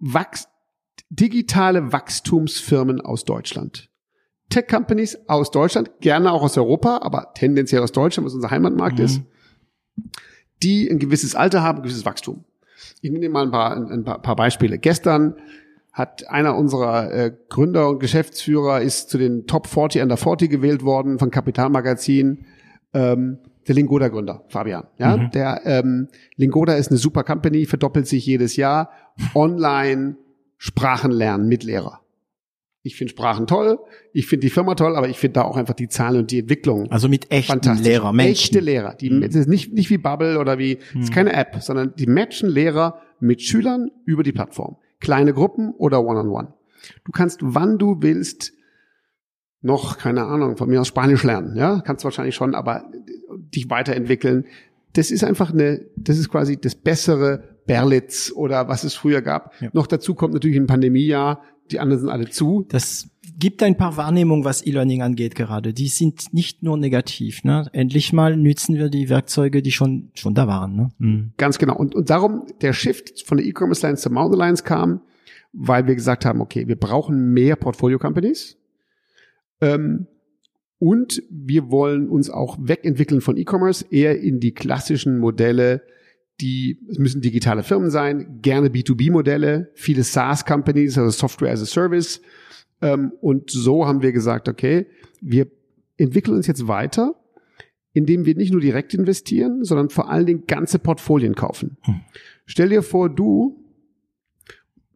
Wachs 0.00 0.48
digitale 1.10 1.92
Wachstumsfirmen 1.92 3.00
aus 3.00 3.24
Deutschland. 3.24 3.87
Tech-Companies 4.50 5.28
aus 5.28 5.50
Deutschland, 5.50 5.90
gerne 6.00 6.32
auch 6.32 6.42
aus 6.42 6.56
Europa, 6.56 7.00
aber 7.02 7.32
tendenziell 7.34 7.82
aus 7.82 7.92
Deutschland, 7.92 8.26
was 8.26 8.34
unser 8.34 8.50
Heimatmarkt 8.50 8.98
mhm. 8.98 9.04
ist, 9.04 9.22
die 10.62 10.88
ein 10.88 10.98
gewisses 10.98 11.34
Alter 11.34 11.62
haben, 11.62 11.78
ein 11.78 11.82
gewisses 11.82 12.04
Wachstum. 12.04 12.44
Ich 13.00 13.10
nehme 13.10 13.28
mal 13.28 13.44
ein 13.44 13.50
paar, 13.50 13.76
ein 13.76 14.04
paar 14.04 14.36
Beispiele. 14.36 14.78
Gestern 14.78 15.36
hat 15.92 16.28
einer 16.28 16.56
unserer 16.56 17.12
äh, 17.12 17.32
Gründer 17.48 17.88
und 17.88 17.98
Geschäftsführer 17.98 18.80
ist 18.80 19.10
zu 19.10 19.18
den 19.18 19.46
Top 19.46 19.66
40 19.66 20.02
under 20.02 20.16
40 20.16 20.50
gewählt 20.50 20.82
worden 20.84 21.18
von 21.18 21.30
Kapitalmagazin. 21.30 22.46
Ähm, 22.94 23.38
der 23.66 23.74
Lingoda 23.74 24.08
Gründer, 24.08 24.44
Fabian. 24.48 24.84
Ja, 24.96 25.16
mhm. 25.16 25.30
der 25.32 25.60
ähm, 25.66 26.08
Lingoda 26.36 26.74
ist 26.74 26.90
eine 26.90 26.98
super 26.98 27.22
Company, 27.22 27.66
verdoppelt 27.66 28.06
sich 28.06 28.24
jedes 28.24 28.56
Jahr. 28.56 28.90
Online 29.34 30.16
Sprachen 30.56 31.10
lernen 31.10 31.48
mit 31.48 31.64
Lehrer. 31.64 32.00
Ich 32.82 32.96
finde 32.96 33.10
Sprachen 33.10 33.46
toll, 33.46 33.78
ich 34.12 34.26
finde 34.26 34.46
die 34.46 34.50
Firma 34.50 34.74
toll, 34.74 34.96
aber 34.96 35.08
ich 35.08 35.18
finde 35.18 35.34
da 35.34 35.42
auch 35.42 35.56
einfach 35.56 35.74
die 35.74 35.88
Zahlen 35.88 36.20
und 36.20 36.30
die 36.30 36.38
Entwicklung. 36.38 36.90
Also 36.90 37.08
mit 37.08 37.30
echten 37.30 37.76
Lehrer, 37.76 38.12
Menschen. 38.12 38.32
Echte 38.32 38.60
Lehrer. 38.60 38.94
Die, 38.94 39.10
mhm. 39.10 39.22
Das 39.22 39.34
ist 39.34 39.48
nicht, 39.48 39.72
nicht 39.72 39.90
wie 39.90 39.98
Bubble 39.98 40.38
oder 40.38 40.58
wie, 40.58 40.76
das 40.76 41.02
ist 41.02 41.08
hm. 41.08 41.14
keine 41.14 41.32
App, 41.32 41.56
sondern 41.60 41.94
die 41.96 42.06
matchen 42.06 42.48
Lehrer 42.48 43.00
mit 43.20 43.42
Schülern 43.42 43.90
über 44.04 44.22
die 44.22 44.32
Plattform. 44.32 44.76
Kleine 45.00 45.34
Gruppen 45.34 45.72
oder 45.72 46.04
One-on-One. 46.04 46.48
-on 46.48 46.50
-one. 46.50 46.52
Du 47.04 47.12
kannst, 47.12 47.40
wann 47.42 47.78
du 47.78 47.96
willst, 48.00 48.52
noch, 49.60 49.98
keine 49.98 50.24
Ahnung, 50.24 50.56
von 50.56 50.68
mir 50.68 50.80
aus 50.80 50.88
Spanisch 50.88 51.24
lernen, 51.24 51.56
ja, 51.56 51.80
kannst 51.80 52.04
wahrscheinlich 52.04 52.34
schon, 52.34 52.54
aber 52.54 52.84
dich 53.30 53.68
weiterentwickeln. 53.70 54.46
Das 54.92 55.10
ist 55.10 55.24
einfach 55.24 55.52
eine, 55.52 55.86
das 55.96 56.18
ist 56.18 56.28
quasi 56.28 56.58
das 56.60 56.74
bessere 56.74 57.56
Berlitz 57.66 58.32
oder 58.34 58.68
was 58.68 58.84
es 58.84 58.94
früher 58.94 59.20
gab. 59.20 59.52
Ja. 59.60 59.68
Noch 59.72 59.86
dazu 59.86 60.14
kommt 60.14 60.32
natürlich 60.32 60.56
ein 60.56 60.66
Pandemiejahr, 60.66 61.42
die 61.72 61.80
anderen 61.80 62.00
sind 62.00 62.10
alle 62.10 62.28
zu. 62.28 62.66
Das 62.68 63.08
gibt 63.38 63.62
ein 63.62 63.76
paar 63.76 63.96
Wahrnehmungen, 63.96 64.44
was 64.44 64.66
E-Learning 64.66 65.02
angeht 65.02 65.34
gerade. 65.34 65.72
Die 65.72 65.88
sind 65.88 66.32
nicht 66.32 66.62
nur 66.62 66.76
negativ. 66.76 67.44
Ne? 67.44 67.68
Endlich 67.72 68.12
mal 68.12 68.36
nützen 68.36 68.76
wir 68.76 68.88
die 68.88 69.08
Werkzeuge, 69.08 69.62
die 69.62 69.72
schon 69.72 70.10
schon 70.14 70.34
da 70.34 70.46
waren. 70.48 70.74
Ne? 70.74 70.88
Mhm. 70.98 71.32
Ganz 71.36 71.58
genau. 71.58 71.76
Und, 71.76 71.94
und 71.94 72.10
darum 72.10 72.46
der 72.60 72.72
Shift 72.72 73.26
von 73.26 73.38
der 73.38 73.46
E-Commerce 73.46 73.86
Alliance 73.86 74.02
zur 74.02 74.12
Mountain 74.12 74.40
Alliance 74.40 74.64
kam, 74.64 75.00
weil 75.52 75.86
wir 75.86 75.94
gesagt 75.94 76.24
haben, 76.24 76.40
okay, 76.40 76.66
wir 76.66 76.76
brauchen 76.76 77.32
mehr 77.32 77.56
Portfolio 77.56 77.98
Companies. 77.98 78.56
Ähm, 79.60 80.06
und 80.78 81.22
wir 81.30 81.70
wollen 81.70 82.08
uns 82.08 82.30
auch 82.30 82.56
wegentwickeln 82.60 83.20
von 83.20 83.36
E-Commerce, 83.36 83.84
eher 83.90 84.20
in 84.20 84.38
die 84.38 84.52
klassischen 84.52 85.18
Modelle, 85.18 85.82
die, 86.40 86.78
es 86.88 86.98
müssen 86.98 87.20
digitale 87.20 87.62
Firmen 87.62 87.90
sein, 87.90 88.40
gerne 88.42 88.68
B2B-Modelle, 88.68 89.70
viele 89.74 90.04
SaaS-Companies, 90.04 90.96
also 90.96 91.10
Software 91.10 91.52
as 91.52 91.62
a 91.62 91.66
Service. 91.66 92.20
Ähm, 92.80 93.12
und 93.20 93.50
so 93.50 93.86
haben 93.86 94.02
wir 94.02 94.12
gesagt, 94.12 94.48
okay, 94.48 94.86
wir 95.20 95.48
entwickeln 95.96 96.36
uns 96.36 96.46
jetzt 96.46 96.68
weiter, 96.68 97.16
indem 97.92 98.24
wir 98.24 98.36
nicht 98.36 98.52
nur 98.52 98.60
direkt 98.60 98.94
investieren, 98.94 99.64
sondern 99.64 99.90
vor 99.90 100.10
allen 100.10 100.26
Dingen 100.26 100.44
ganze 100.46 100.78
Portfolien 100.78 101.34
kaufen. 101.34 101.76
Hm. 101.82 102.00
Stell 102.46 102.68
dir 102.68 102.82
vor, 102.82 103.10
du 103.10 103.64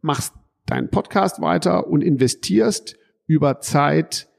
machst 0.01 0.33
deinen 0.65 0.89
Podcast 0.89 1.41
weiter 1.41 1.87
und 1.87 2.01
investierst 2.01 2.97
über 3.27 3.59
Zeit 3.59 4.29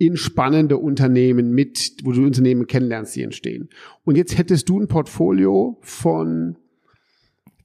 in 0.00 0.16
spannende 0.16 0.78
Unternehmen 0.78 1.52
mit, 1.52 1.98
wo 2.04 2.12
du 2.12 2.24
Unternehmen 2.24 2.66
kennenlernst, 2.66 3.14
die 3.14 3.22
entstehen. 3.22 3.68
Und 4.02 4.16
jetzt 4.16 4.38
hättest 4.38 4.66
du 4.70 4.80
ein 4.80 4.88
Portfolio 4.88 5.76
von 5.82 6.56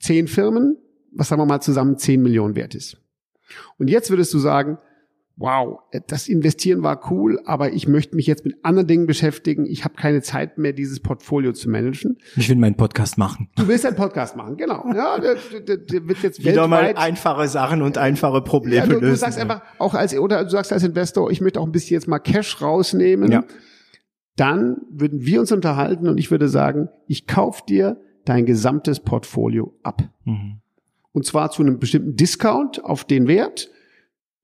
zehn 0.01 0.27
Firmen, 0.27 0.75
was 1.13 1.29
sagen 1.29 1.41
wir 1.41 1.45
mal 1.45 1.61
zusammen 1.61 1.97
zehn 1.97 2.21
Millionen 2.21 2.57
wert 2.57 2.75
ist. 2.75 2.97
Und 3.77 3.89
jetzt 3.89 4.09
würdest 4.09 4.33
du 4.33 4.39
sagen, 4.39 4.79
wow, 5.38 5.79
das 6.07 6.27
Investieren 6.27 6.81
war 6.81 7.11
cool, 7.11 7.41
aber 7.45 7.73
ich 7.73 7.88
möchte 7.88 8.15
mich 8.15 8.25
jetzt 8.25 8.45
mit 8.45 8.55
anderen 8.63 8.88
Dingen 8.88 9.05
beschäftigen. 9.05 9.65
Ich 9.65 9.83
habe 9.83 9.95
keine 9.95 10.21
Zeit 10.21 10.57
mehr, 10.57 10.71
dieses 10.71 11.01
Portfolio 11.01 11.51
zu 11.51 11.69
managen. 11.69 12.17
Ich 12.38 12.49
will 12.49 12.55
meinen 12.55 12.77
Podcast 12.77 13.17
machen. 13.17 13.49
Du 13.57 13.67
willst 13.67 13.86
einen 13.86 13.97
Podcast 13.97 14.36
machen, 14.36 14.57
genau. 14.57 14.86
Ja, 14.95 15.19
der, 15.19 15.36
der, 15.59 15.77
der 15.77 16.07
wird 16.07 16.19
jetzt 16.23 16.43
Wieder 16.43 16.67
mal 16.67 16.95
einfache 16.95 17.49
Sachen 17.49 17.81
und 17.81 17.97
einfache 17.97 18.41
Probleme 18.41 18.77
ja, 18.77 18.86
du, 18.86 18.93
lösen. 18.93 19.09
Du 19.09 19.15
sagst 19.17 19.38
einfach 19.38 19.61
auch 19.77 19.93
als 19.93 20.17
oder 20.17 20.43
du 20.43 20.49
sagst 20.49 20.71
als 20.71 20.83
Investor, 20.83 21.29
ich 21.31 21.41
möchte 21.41 21.59
auch 21.59 21.65
ein 21.65 21.71
bisschen 21.73 21.95
jetzt 21.95 22.07
mal 22.07 22.19
Cash 22.19 22.61
rausnehmen. 22.61 23.31
Ja. 23.31 23.43
Dann 24.38 24.77
würden 24.89 25.25
wir 25.25 25.41
uns 25.41 25.51
unterhalten 25.51 26.07
und 26.07 26.17
ich 26.17 26.31
würde 26.31 26.47
sagen, 26.47 26.89
ich 27.07 27.27
kauf 27.27 27.65
dir 27.65 27.97
dein 28.23 28.45
gesamtes 28.45 29.01
Portfolio 29.01 29.73
ab. 29.83 30.01
Mhm. 30.23 30.61
Und 31.11 31.25
zwar 31.25 31.51
zu 31.51 31.61
einem 31.61 31.79
bestimmten 31.79 32.15
Discount 32.15 32.83
auf 32.83 33.03
den 33.03 33.27
Wert 33.27 33.69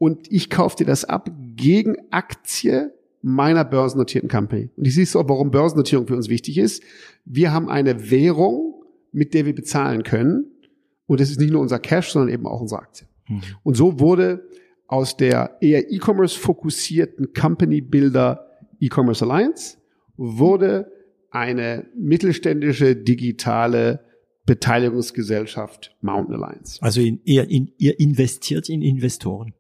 und 0.01 0.31
ich 0.31 0.49
kaufe 0.49 0.77
dir 0.77 0.85
das 0.85 1.05
ab 1.05 1.29
gegen 1.55 1.95
Aktie 2.09 2.91
meiner 3.21 3.63
börsennotierten 3.63 4.31
Company. 4.31 4.71
Und 4.75 4.87
ich 4.87 4.95
siehst 4.95 5.15
auch, 5.15 5.29
warum 5.29 5.51
Börsennotierung 5.51 6.07
für 6.07 6.15
uns 6.15 6.27
wichtig 6.27 6.57
ist. 6.57 6.81
Wir 7.23 7.53
haben 7.53 7.69
eine 7.69 8.09
Währung, 8.09 8.83
mit 9.11 9.35
der 9.35 9.45
wir 9.45 9.53
bezahlen 9.53 10.01
können. 10.01 10.45
Und 11.05 11.19
das 11.19 11.29
ist 11.29 11.39
nicht 11.39 11.51
nur 11.51 11.61
unser 11.61 11.77
Cash, 11.77 12.13
sondern 12.13 12.33
eben 12.33 12.47
auch 12.47 12.61
unsere 12.61 12.81
Aktie. 12.81 13.05
Mhm. 13.29 13.41
Und 13.61 13.77
so 13.77 13.99
wurde 13.99 14.49
aus 14.87 15.17
der 15.17 15.57
eher 15.61 15.91
E-Commerce 15.91 16.35
fokussierten 16.35 17.33
Company 17.33 17.79
Builder 17.79 18.47
E-Commerce 18.79 19.23
Alliance 19.23 19.77
wurde 20.17 20.91
eine 21.29 21.85
mittelständische 21.95 22.95
digitale 22.95 23.99
Beteiligungsgesellschaft 24.47 25.95
Mountain 26.01 26.41
Alliance. 26.41 26.81
Also 26.81 27.01
in, 27.01 27.21
ihr, 27.23 27.47
in, 27.47 27.71
ihr 27.77 27.99
investiert 27.99 28.67
in 28.67 28.81
Investoren. 28.81 29.53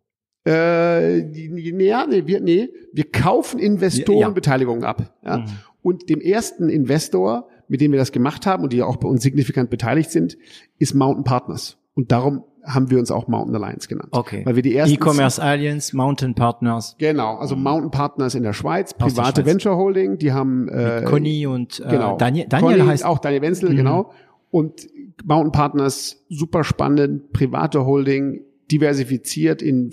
Äh, 0.45 1.19
ja, 1.19 2.07
nee, 2.07 2.23
wir, 2.25 2.41
nee, 2.41 2.69
wir 2.93 3.11
kaufen 3.11 3.59
Investorenbeteiligungen 3.59 4.83
ja. 4.83 4.89
ab. 4.89 5.13
Ja? 5.23 5.37
Mhm. 5.37 5.45
Und 5.83 6.09
dem 6.09 6.21
ersten 6.21 6.69
Investor, 6.69 7.47
mit 7.67 7.81
dem 7.81 7.91
wir 7.91 7.99
das 7.99 8.11
gemacht 8.11 8.45
haben 8.45 8.63
und 8.63 8.73
die 8.73 8.81
auch 8.81 8.97
bei 8.97 9.07
uns 9.07 9.23
signifikant 9.23 9.69
beteiligt 9.69 10.11
sind, 10.11 10.37
ist 10.77 10.93
Mountain 10.93 11.23
Partners. 11.23 11.77
Und 11.93 12.11
darum 12.11 12.43
haben 12.63 12.91
wir 12.91 12.99
uns 12.99 13.09
auch 13.11 13.27
Mountain 13.27 13.55
Alliance 13.55 13.87
genannt. 13.87 14.09
Okay. 14.11 14.41
Weil 14.45 14.55
wir 14.55 14.63
die 14.63 14.75
ersten 14.75 14.93
E-Commerce 14.95 15.41
Alliance, 15.41 15.95
Mountain 15.95 16.35
Partners. 16.35 16.95
Genau, 16.99 17.37
also 17.37 17.55
mhm. 17.55 17.63
Mountain 17.63 17.91
Partners 17.91 18.35
in 18.35 18.43
der 18.43 18.53
Schweiz, 18.53 18.93
private 18.93 19.15
der 19.15 19.41
Schweiz. 19.41 19.45
Venture 19.45 19.77
Holding, 19.77 20.17
die 20.17 20.31
haben 20.31 20.67
äh, 20.69 21.01
Mit 21.01 21.09
Conny 21.09 21.47
und 21.47 21.79
äh, 21.79 21.89
genau. 21.89 22.17
Daniel, 22.17 22.45
Daniel 22.47 22.77
Conny, 22.77 22.87
heißt 22.87 23.05
auch 23.05 23.19
Daniel 23.19 23.41
Wenzel, 23.41 23.71
mhm. 23.71 23.77
genau. 23.77 24.11
Und 24.51 24.87
Mountain 25.23 25.51
Partners 25.51 26.23
super 26.29 26.63
spannend, 26.63 27.31
private 27.31 27.85
Holding, 27.85 28.41
diversifiziert 28.71 29.61
in 29.61 29.91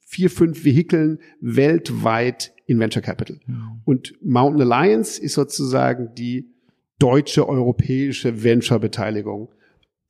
vier, 0.00 0.30
fünf 0.30 0.64
Vehikeln 0.64 1.20
weltweit 1.40 2.52
in 2.66 2.78
Venture 2.78 3.02
Capital. 3.02 3.40
Mhm. 3.46 3.80
Und 3.84 4.14
Mountain 4.22 4.70
Alliance 4.70 5.20
ist 5.20 5.34
sozusagen 5.34 6.14
die 6.14 6.52
deutsche 6.98 7.48
europäische 7.48 8.44
Venture 8.44 8.78
Beteiligung 8.78 9.48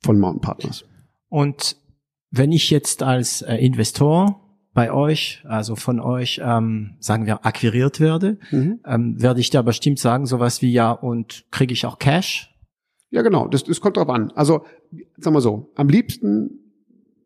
von 0.03 0.19
Mountain 0.19 0.41
Partners. 0.41 0.85
Und 1.29 1.77
wenn 2.29 2.51
ich 2.51 2.69
jetzt 2.69 3.01
als 3.01 3.41
äh, 3.41 3.55
Investor 3.55 4.39
bei 4.73 4.91
euch, 4.91 5.43
also 5.47 5.75
von 5.75 5.99
euch, 5.99 6.41
ähm, 6.43 6.95
sagen 6.99 7.25
wir, 7.25 7.45
akquiriert 7.45 7.99
werde, 7.99 8.39
mhm. 8.51 8.79
ähm, 8.85 9.21
werde 9.21 9.39
ich 9.39 9.51
da 9.51 9.61
bestimmt 9.61 9.99
sagen, 9.99 10.25
sowas 10.25 10.61
wie 10.61 10.71
ja, 10.71 10.91
und 10.91 11.45
kriege 11.51 11.73
ich 11.73 11.85
auch 11.85 11.99
Cash? 11.99 12.53
Ja, 13.11 13.21
genau, 13.21 13.47
das, 13.47 13.63
das 13.63 13.79
kommt 13.81 13.97
drauf 13.97 14.09
an. 14.09 14.31
Also, 14.31 14.65
sagen 15.17 15.35
wir 15.35 15.41
so, 15.41 15.71
am 15.75 15.89
liebsten, 15.89 16.62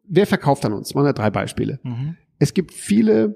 wer 0.08 0.28
verkauft 0.28 0.66
an 0.66 0.74
uns? 0.74 0.94
Machen 0.94 1.06
wir 1.06 1.14
drei 1.14 1.30
Beispiele. 1.30 1.80
Mhm. 1.84 2.16
Es 2.40 2.54
gibt 2.54 2.74
viele 2.74 3.36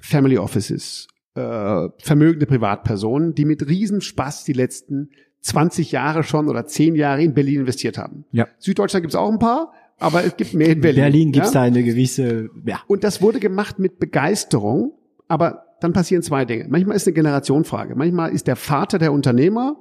Family 0.00 0.38
Offices, 0.38 1.08
äh, 1.34 1.88
vermögende 1.98 2.46
Privatpersonen, 2.46 3.34
die 3.34 3.44
mit 3.44 3.66
Riesenspaß 3.66 4.44
die 4.44 4.52
letzten 4.52 5.10
20 5.42 5.92
Jahre 5.92 6.22
schon 6.22 6.48
oder 6.48 6.66
10 6.66 6.96
Jahre 6.96 7.22
in 7.22 7.34
Berlin 7.34 7.60
investiert 7.60 7.98
haben. 7.98 8.24
Ja. 8.32 8.48
Süddeutschland 8.58 9.04
gibt 9.04 9.14
es 9.14 9.16
auch 9.16 9.30
ein 9.30 9.38
paar, 9.38 9.72
aber 9.98 10.24
es 10.24 10.36
gibt 10.36 10.54
mehr 10.54 10.68
in 10.68 10.80
Berlin. 10.80 11.02
Berlin 11.02 11.32
gibt 11.32 11.46
es 11.46 11.54
ja? 11.54 11.60
da 11.60 11.66
eine 11.66 11.82
gewisse, 11.82 12.50
ja. 12.64 12.80
Und 12.86 13.04
das 13.04 13.22
wurde 13.22 13.38
gemacht 13.38 13.78
mit 13.78 13.98
Begeisterung, 13.98 14.92
aber 15.28 15.64
dann 15.80 15.92
passieren 15.92 16.22
zwei 16.22 16.44
Dinge. 16.44 16.66
Manchmal 16.68 16.96
ist 16.96 17.06
eine 17.06 17.14
Generationfrage. 17.14 17.94
Manchmal 17.94 18.32
ist 18.32 18.46
der 18.46 18.56
Vater 18.56 18.98
der 18.98 19.12
Unternehmer 19.12 19.76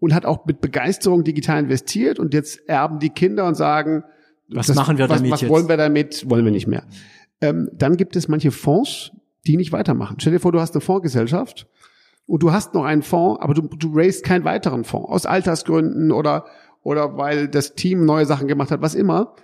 und 0.00 0.14
hat 0.14 0.26
auch 0.26 0.44
mit 0.44 0.60
Begeisterung 0.60 1.24
digital 1.24 1.62
investiert 1.62 2.18
und 2.18 2.34
jetzt 2.34 2.68
erben 2.68 2.98
die 2.98 3.10
Kinder 3.10 3.46
und 3.46 3.54
sagen, 3.54 4.04
was 4.48 4.66
das, 4.66 4.76
machen 4.76 4.98
wir 4.98 5.06
damit 5.08 5.30
was, 5.30 5.42
was 5.42 5.48
wollen 5.48 5.68
wir 5.68 5.76
damit? 5.76 6.28
Wollen 6.28 6.44
wir 6.44 6.52
nicht 6.52 6.66
mehr. 6.66 6.84
Ähm, 7.40 7.68
dann 7.72 7.96
gibt 7.96 8.16
es 8.16 8.28
manche 8.28 8.50
Fonds, 8.50 9.12
die 9.46 9.56
nicht 9.56 9.72
weitermachen. 9.72 10.16
Stell 10.20 10.32
dir 10.32 10.40
vor, 10.40 10.52
du 10.52 10.60
hast 10.60 10.74
eine 10.74 10.80
Fondsgesellschaft 10.80 11.66
und 12.26 12.42
du 12.42 12.52
hast 12.52 12.74
noch 12.74 12.84
einen 12.84 13.02
Fonds, 13.02 13.40
aber 13.42 13.54
du, 13.54 13.62
du 13.62 13.90
raised 13.94 14.24
keinen 14.24 14.44
weiteren 14.44 14.84
Fonds 14.84 15.08
aus 15.10 15.26
Altersgründen 15.26 16.12
oder 16.12 16.46
oder 16.82 17.16
weil 17.16 17.48
das 17.48 17.74
Team 17.74 18.04
neue 18.04 18.26
Sachen 18.26 18.46
gemacht 18.46 18.70
hat, 18.70 18.80
was 18.80 18.94
immer 18.94 19.34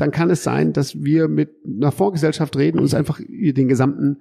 dann 0.00 0.10
kann 0.10 0.30
es 0.30 0.42
sein, 0.42 0.72
dass 0.72 1.02
wir 1.02 1.28
mit 1.28 1.50
einer 1.66 1.92
Fondsgesellschaft 1.92 2.56
reden 2.56 2.78
und 2.78 2.84
uns 2.84 2.94
einfach 2.94 3.20
den 3.20 3.68
gesamten 3.68 4.18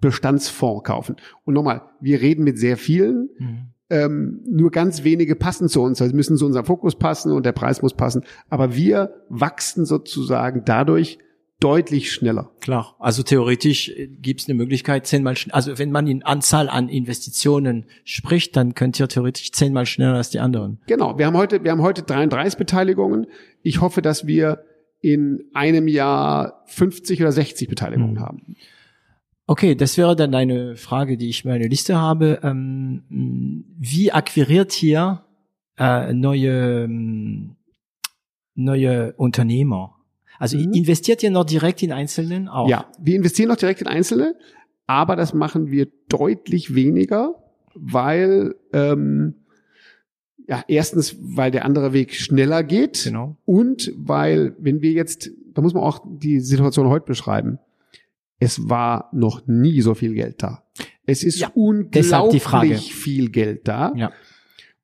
Bestandsfonds 0.00 0.84
kaufen. 0.84 1.16
Und 1.44 1.54
nochmal, 1.54 1.82
wir 2.00 2.20
reden 2.20 2.44
mit 2.44 2.58
sehr 2.58 2.76
vielen, 2.76 3.30
mhm. 3.38 3.58
Ähm, 3.94 4.40
nur 4.48 4.72
ganz 4.72 5.04
wenige 5.04 5.36
passen 5.36 5.68
zu 5.68 5.80
uns, 5.80 6.02
also 6.02 6.14
müssen 6.16 6.36
zu 6.36 6.46
unserem 6.46 6.66
Fokus 6.66 6.96
passen 6.96 7.30
und 7.30 7.46
der 7.46 7.52
Preis 7.52 7.80
muss 7.80 7.94
passen. 7.94 8.24
Aber 8.50 8.74
wir 8.74 9.14
wachsen 9.28 9.84
sozusagen 9.84 10.62
dadurch 10.64 11.18
deutlich 11.60 12.12
schneller. 12.12 12.50
Klar, 12.60 12.96
also 12.98 13.22
theoretisch 13.22 13.88
äh, 13.90 14.08
gibt 14.08 14.40
es 14.40 14.48
eine 14.48 14.56
Möglichkeit, 14.56 15.06
zehnmal 15.06 15.36
schneller, 15.36 15.54
also 15.54 15.78
wenn 15.78 15.92
man 15.92 16.08
in 16.08 16.24
Anzahl 16.24 16.68
an 16.68 16.88
Investitionen 16.88 17.86
spricht, 18.02 18.56
dann 18.56 18.74
könnt 18.74 18.98
ihr 18.98 19.06
theoretisch 19.06 19.52
zehnmal 19.52 19.86
schneller 19.86 20.14
als 20.14 20.30
die 20.30 20.40
anderen. 20.40 20.80
Genau, 20.88 21.16
wir 21.16 21.26
haben 21.26 21.36
heute, 21.36 21.62
wir 21.62 21.70
haben 21.70 21.82
heute 21.82 22.02
33 22.02 22.58
Beteiligungen. 22.58 23.28
Ich 23.62 23.80
hoffe, 23.80 24.02
dass 24.02 24.26
wir 24.26 24.64
in 25.00 25.44
einem 25.54 25.86
Jahr 25.86 26.64
50 26.66 27.20
oder 27.20 27.30
60 27.30 27.68
Beteiligungen 27.68 28.14
mhm. 28.14 28.20
haben. 28.20 28.56
Okay, 29.46 29.74
das 29.74 29.98
wäre 29.98 30.16
dann 30.16 30.34
eine 30.34 30.76
Frage, 30.76 31.18
die 31.18 31.28
ich 31.28 31.44
in 31.44 31.50
meiner 31.50 31.68
Liste 31.68 31.96
habe. 31.96 32.40
Ähm, 32.42 33.04
wie 33.78 34.10
akquiriert 34.10 34.72
hier 34.72 35.24
äh, 35.78 36.12
neue 36.12 36.88
neue 38.54 39.12
Unternehmer? 39.14 39.96
Also 40.38 40.56
mhm. 40.56 40.72
investiert 40.72 41.22
ihr 41.22 41.30
noch 41.30 41.44
direkt 41.44 41.82
in 41.82 41.92
Einzelnen 41.92 42.48
auch? 42.48 42.68
Ja, 42.68 42.86
wir 42.98 43.16
investieren 43.16 43.48
noch 43.48 43.56
direkt 43.56 43.80
in 43.80 43.86
Einzelne, 43.86 44.34
aber 44.86 45.16
das 45.16 45.34
machen 45.34 45.70
wir 45.70 45.88
deutlich 46.08 46.74
weniger, 46.74 47.34
weil 47.74 48.54
ähm, 48.72 49.44
ja, 50.46 50.62
erstens, 50.68 51.16
weil 51.20 51.50
der 51.50 51.64
andere 51.64 51.92
Weg 51.92 52.14
schneller 52.14 52.62
geht. 52.62 53.04
Genau. 53.04 53.36
Und 53.44 53.92
weil, 53.96 54.54
wenn 54.58 54.82
wir 54.82 54.92
jetzt, 54.92 55.30
da 55.54 55.62
muss 55.62 55.74
man 55.74 55.82
auch 55.82 56.04
die 56.04 56.40
Situation 56.40 56.88
heute 56.88 57.06
beschreiben. 57.06 57.58
Es 58.44 58.68
war 58.68 59.08
noch 59.12 59.46
nie 59.46 59.80
so 59.80 59.94
viel 59.94 60.14
Geld 60.14 60.42
da. 60.42 60.64
Es 61.06 61.22
ist 61.22 61.38
ja, 61.40 61.50
unglaublich 61.54 62.94
viel 62.94 63.30
Geld 63.30 63.68
da. 63.68 63.92
Ja. 63.96 64.12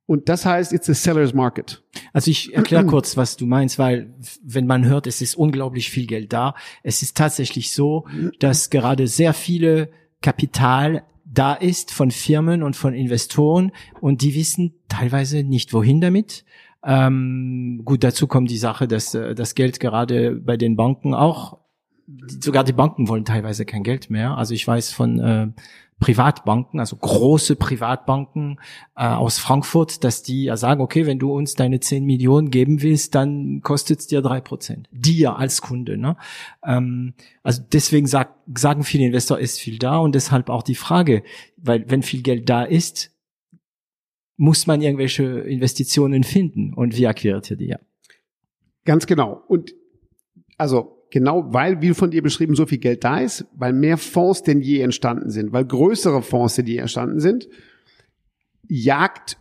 Und 0.06 0.28
das 0.28 0.44
heißt, 0.44 0.72
it's 0.72 0.90
a 0.90 0.94
seller's 0.94 1.34
market. 1.34 1.84
Also 2.12 2.32
ich 2.32 2.52
erkläre 2.52 2.84
kurz, 2.84 3.16
was 3.16 3.36
du 3.36 3.46
meinst, 3.46 3.78
weil 3.78 4.12
wenn 4.42 4.66
man 4.66 4.84
hört, 4.84 5.06
es 5.06 5.22
ist 5.22 5.36
unglaublich 5.36 5.88
viel 5.88 6.06
Geld 6.06 6.32
da, 6.32 6.56
es 6.82 7.02
ist 7.02 7.16
tatsächlich 7.16 7.72
so, 7.72 8.06
dass 8.40 8.70
gerade 8.70 9.06
sehr 9.06 9.34
viele 9.34 9.90
Kapital 10.20 11.04
da 11.24 11.54
ist 11.54 11.92
von 11.92 12.10
Firmen 12.10 12.64
und 12.64 12.74
von 12.74 12.92
Investoren 12.92 13.70
und 14.00 14.22
die 14.22 14.34
wissen 14.34 14.74
teilweise 14.88 15.44
nicht 15.44 15.72
wohin 15.72 16.00
damit. 16.00 16.44
Ähm, 16.82 17.82
gut, 17.84 18.02
dazu 18.02 18.26
kommt 18.26 18.50
die 18.50 18.58
Sache, 18.58 18.88
dass 18.88 19.14
äh, 19.14 19.36
das 19.36 19.54
Geld 19.54 19.78
gerade 19.78 20.32
bei 20.32 20.56
den 20.56 20.74
Banken 20.74 21.14
auch, 21.14 21.59
sogar 22.26 22.64
die 22.64 22.72
Banken 22.72 23.08
wollen 23.08 23.24
teilweise 23.24 23.64
kein 23.64 23.82
Geld 23.82 24.10
mehr. 24.10 24.36
Also 24.36 24.54
ich 24.54 24.66
weiß 24.66 24.92
von 24.92 25.18
äh, 25.18 25.48
Privatbanken, 26.00 26.80
also 26.80 26.96
große 26.96 27.56
Privatbanken 27.56 28.58
äh, 28.96 29.06
aus 29.06 29.38
Frankfurt, 29.38 30.02
dass 30.02 30.22
die 30.22 30.44
ja 30.44 30.56
sagen, 30.56 30.80
okay, 30.80 31.04
wenn 31.06 31.18
du 31.18 31.32
uns 31.32 31.54
deine 31.54 31.78
10 31.78 32.04
Millionen 32.04 32.50
geben 32.50 32.80
willst, 32.82 33.14
dann 33.14 33.60
kostet 33.62 34.00
es 34.00 34.06
dir 34.06 34.22
drei 34.22 34.40
Prozent. 34.40 34.88
Dir 34.90 35.36
als 35.36 35.60
Kunde. 35.60 35.98
Ne? 35.98 36.16
Ähm, 36.64 37.12
also 37.42 37.62
deswegen 37.70 38.06
sag, 38.06 38.34
sagen 38.54 38.82
viele 38.82 39.04
Investor, 39.04 39.38
ist 39.38 39.60
viel 39.60 39.78
da 39.78 39.98
und 39.98 40.14
deshalb 40.14 40.48
auch 40.48 40.62
die 40.62 40.74
Frage, 40.74 41.22
weil 41.58 41.84
wenn 41.90 42.02
viel 42.02 42.22
Geld 42.22 42.48
da 42.48 42.62
ist, 42.62 43.14
muss 44.38 44.66
man 44.66 44.80
irgendwelche 44.80 45.24
Investitionen 45.24 46.24
finden 46.24 46.72
und 46.72 46.96
wie 46.96 47.06
akquiriert 47.06 47.50
ihr 47.50 47.58
die? 47.58 47.66
Ja. 47.66 47.78
Ganz 48.86 49.06
genau. 49.06 49.42
Und 49.48 49.74
also 50.56 50.99
genau 51.10 51.52
weil, 51.52 51.82
wie 51.82 51.94
von 51.94 52.10
dir 52.10 52.22
beschrieben, 52.22 52.54
so 52.54 52.66
viel 52.66 52.78
Geld 52.78 53.04
da 53.04 53.18
ist, 53.18 53.46
weil 53.56 53.72
mehr 53.72 53.98
Fonds 53.98 54.42
denn 54.42 54.60
je 54.60 54.80
entstanden 54.80 55.30
sind, 55.30 55.52
weil 55.52 55.64
größere 55.64 56.22
Fonds 56.22 56.54
denn 56.56 56.66
je 56.66 56.78
entstanden 56.78 57.20
sind, 57.20 57.48
jagt, 58.68 59.38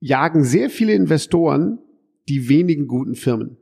jagen 0.00 0.44
sehr 0.44 0.70
viele 0.70 0.92
Investoren 0.92 1.78
die 2.28 2.48
wenigen 2.48 2.86
guten 2.86 3.14
Firmen. 3.14 3.56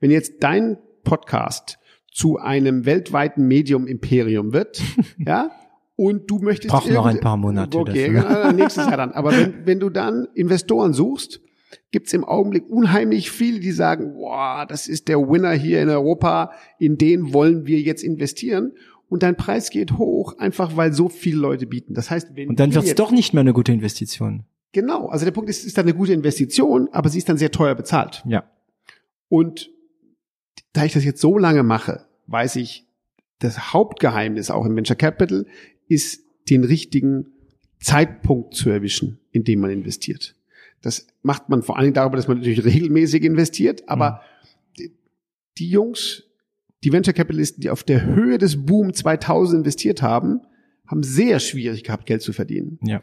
Wenn 0.00 0.10
jetzt 0.10 0.42
dein 0.42 0.78
Podcast 1.04 1.78
zu 2.12 2.38
einem 2.38 2.86
weltweiten 2.86 3.46
Medium-Imperium 3.46 4.52
wird, 4.52 4.82
ja, 5.18 5.50
und 5.96 6.30
du 6.30 6.38
möchtest 6.38 6.70
braucht 6.70 6.90
noch 6.90 7.04
ein 7.04 7.20
paar 7.20 7.36
Monate 7.36 7.76
okay, 7.76 8.10
dafür. 8.10 8.52
nächstes 8.54 8.86
Jahr 8.86 8.96
dann. 8.96 9.12
Aber 9.12 9.32
wenn, 9.32 9.66
wenn 9.66 9.80
du 9.80 9.90
dann 9.90 10.28
Investoren 10.34 10.94
suchst, 10.94 11.42
gibt 11.90 12.08
es 12.08 12.12
im 12.12 12.24
Augenblick 12.24 12.68
unheimlich 12.68 13.30
viele, 13.30 13.60
die 13.60 13.72
sagen, 13.72 14.14
wow, 14.14 14.66
das 14.66 14.88
ist 14.88 15.08
der 15.08 15.18
Winner 15.18 15.52
hier 15.52 15.82
in 15.82 15.88
Europa, 15.88 16.52
in 16.78 16.98
den 16.98 17.32
wollen 17.32 17.66
wir 17.66 17.80
jetzt 17.80 18.02
investieren. 18.02 18.72
Und 19.08 19.24
dein 19.24 19.36
Preis 19.36 19.70
geht 19.70 19.98
hoch, 19.98 20.38
einfach 20.38 20.76
weil 20.76 20.92
so 20.92 21.08
viele 21.08 21.38
Leute 21.38 21.66
bieten. 21.66 21.94
Das 21.94 22.10
heißt, 22.10 22.28
wenn 22.34 22.48
und 22.48 22.60
dann 22.60 22.74
wird 22.74 22.84
es 22.84 22.94
doch 22.94 23.10
nicht 23.10 23.34
mehr 23.34 23.40
eine 23.40 23.52
gute 23.52 23.72
Investition. 23.72 24.44
Genau, 24.72 25.08
also 25.08 25.24
der 25.24 25.32
Punkt 25.32 25.50
ist, 25.50 25.60
es 25.60 25.66
ist 25.66 25.78
dann 25.78 25.86
eine 25.86 25.94
gute 25.94 26.12
Investition, 26.12 26.88
aber 26.92 27.08
sie 27.08 27.18
ist 27.18 27.28
dann 27.28 27.36
sehr 27.36 27.50
teuer 27.50 27.74
bezahlt. 27.74 28.22
Ja. 28.24 28.44
Und 29.28 29.70
da 30.72 30.84
ich 30.84 30.92
das 30.92 31.04
jetzt 31.04 31.20
so 31.20 31.38
lange 31.38 31.64
mache, 31.64 32.06
weiß 32.28 32.56
ich, 32.56 32.86
das 33.40 33.72
Hauptgeheimnis 33.72 34.50
auch 34.50 34.64
im 34.64 34.76
Venture 34.76 34.96
Capital 34.96 35.46
ist, 35.88 36.22
den 36.48 36.62
richtigen 36.62 37.26
Zeitpunkt 37.80 38.54
zu 38.54 38.70
erwischen, 38.70 39.18
in 39.32 39.42
dem 39.44 39.60
man 39.60 39.70
investiert. 39.70 40.36
Das 40.82 41.06
macht 41.22 41.48
man 41.48 41.62
vor 41.62 41.76
allen 41.76 41.84
Dingen 41.84 41.94
darüber, 41.94 42.16
dass 42.16 42.28
man 42.28 42.38
natürlich 42.38 42.64
regelmäßig 42.64 43.24
investiert, 43.24 43.88
aber 43.88 44.12
mhm. 44.12 44.74
die, 44.78 44.92
die 45.58 45.70
Jungs, 45.70 46.24
die 46.84 46.92
Venture 46.92 47.14
Capitalisten, 47.14 47.60
die 47.60 47.70
auf 47.70 47.84
der 47.84 48.06
Höhe 48.06 48.38
des 48.38 48.64
Boom 48.64 48.94
2000 48.94 49.58
investiert 49.58 50.02
haben, 50.02 50.40
haben 50.86 51.02
sehr 51.02 51.38
schwierig 51.38 51.84
gehabt, 51.84 52.06
Geld 52.06 52.22
zu 52.22 52.32
verdienen. 52.32 52.78
Ja. 52.82 53.02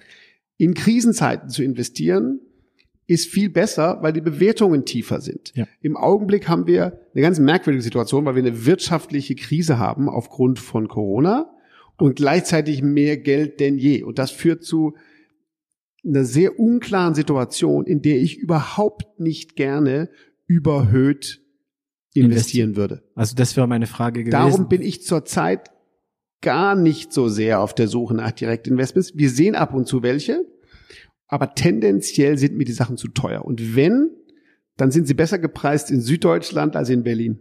In 0.57 0.73
Krisenzeiten 0.73 1.49
zu 1.49 1.63
investieren, 1.63 2.41
ist 3.07 3.31
viel 3.31 3.49
besser, 3.49 3.99
weil 4.01 4.11
die 4.11 4.21
Bewertungen 4.21 4.83
tiefer 4.83 5.21
sind. 5.21 5.53
Ja. 5.55 5.65
Im 5.81 5.95
Augenblick 5.95 6.49
haben 6.49 6.67
wir 6.67 6.99
eine 7.13 7.21
ganz 7.21 7.39
merkwürdige 7.39 7.81
Situation, 7.81 8.25
weil 8.25 8.35
wir 8.35 8.43
eine 8.43 8.65
wirtschaftliche 8.65 9.35
Krise 9.35 9.79
haben 9.79 10.09
aufgrund 10.09 10.59
von 10.59 10.89
Corona 10.89 11.49
und 11.97 12.17
gleichzeitig 12.17 12.83
mehr 12.83 13.17
Geld 13.17 13.61
denn 13.61 13.77
je. 13.77 14.03
Und 14.03 14.19
das 14.19 14.31
führt 14.31 14.63
zu 14.63 14.95
einer 16.05 16.23
sehr 16.23 16.59
unklaren 16.59 17.15
Situation, 17.15 17.85
in 17.85 18.01
der 18.01 18.17
ich 18.17 18.37
überhaupt 18.37 19.19
nicht 19.19 19.55
gerne 19.55 20.09
überhöht 20.45 21.41
investieren 22.13 22.75
würde. 22.75 23.03
Also 23.15 23.35
das 23.35 23.55
wäre 23.55 23.67
meine 23.67 23.87
Frage 23.87 24.23
gewesen. 24.23 24.31
Darum 24.31 24.69
bin 24.69 24.81
ich 24.81 25.03
zurzeit 25.03 25.71
gar 26.41 26.75
nicht 26.75 27.13
so 27.13 27.27
sehr 27.27 27.61
auf 27.61 27.73
der 27.73 27.87
Suche 27.87 28.15
nach 28.15 28.31
Direktinvestments. 28.31 29.13
Wir 29.15 29.29
sehen 29.29 29.55
ab 29.55 29.73
und 29.73 29.87
zu 29.87 30.03
welche, 30.03 30.45
aber 31.27 31.53
tendenziell 31.55 32.37
sind 32.37 32.55
mir 32.55 32.65
die 32.65 32.73
Sachen 32.73 32.97
zu 32.97 33.09
teuer. 33.09 33.43
Und 33.43 33.75
wenn, 33.75 34.11
dann 34.77 34.91
sind 34.91 35.07
sie 35.07 35.13
besser 35.13 35.39
gepreist 35.39 35.91
in 35.91 36.01
Süddeutschland 36.01 36.75
als 36.75 36.89
in 36.89 37.03
Berlin. 37.03 37.39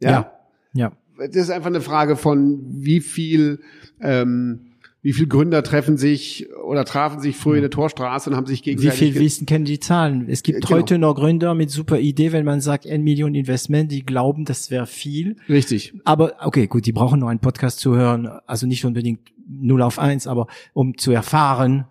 Ja. 0.00 0.10
Ja. 0.10 0.32
ja. 0.72 0.96
Das 1.18 1.36
ist 1.36 1.50
einfach 1.50 1.68
eine 1.68 1.82
Frage 1.82 2.16
von, 2.16 2.64
wie 2.66 3.00
viel 3.00 3.60
ähm, 4.00 4.69
wie 5.02 5.14
viele 5.14 5.28
Gründer 5.28 5.62
treffen 5.62 5.96
sich 5.96 6.48
oder 6.62 6.84
trafen 6.84 7.20
sich 7.20 7.36
früher 7.36 7.56
in 7.56 7.62
der 7.62 7.70
Torstraße 7.70 8.28
und 8.28 8.36
haben 8.36 8.46
sich 8.46 8.62
gegenseitig. 8.62 9.00
Wie 9.00 9.12
viel 9.12 9.20
wissen, 9.20 9.46
kennen 9.46 9.64
die 9.64 9.80
Zahlen? 9.80 10.28
Es 10.28 10.42
gibt 10.42 10.60
genau. 10.60 10.76
heute 10.76 10.98
noch 10.98 11.14
Gründer 11.14 11.54
mit 11.54 11.70
super 11.70 11.98
Idee, 11.98 12.32
wenn 12.32 12.44
man 12.44 12.60
sagt, 12.60 12.86
ein 12.86 13.02
Million 13.02 13.34
Investment, 13.34 13.90
die 13.90 14.04
glauben, 14.04 14.44
das 14.44 14.70
wäre 14.70 14.86
viel. 14.86 15.36
Richtig. 15.48 15.94
Aber 16.04 16.34
okay, 16.40 16.66
gut, 16.66 16.84
die 16.84 16.92
brauchen 16.92 17.20
noch 17.20 17.28
einen 17.28 17.40
Podcast 17.40 17.80
zu 17.80 17.96
hören, 17.96 18.26
also 18.46 18.66
nicht 18.66 18.84
unbedingt 18.84 19.20
null 19.48 19.80
auf 19.80 19.98
eins, 19.98 20.26
aber 20.26 20.48
um 20.74 20.98
zu 20.98 21.12
erfahren, 21.12 21.86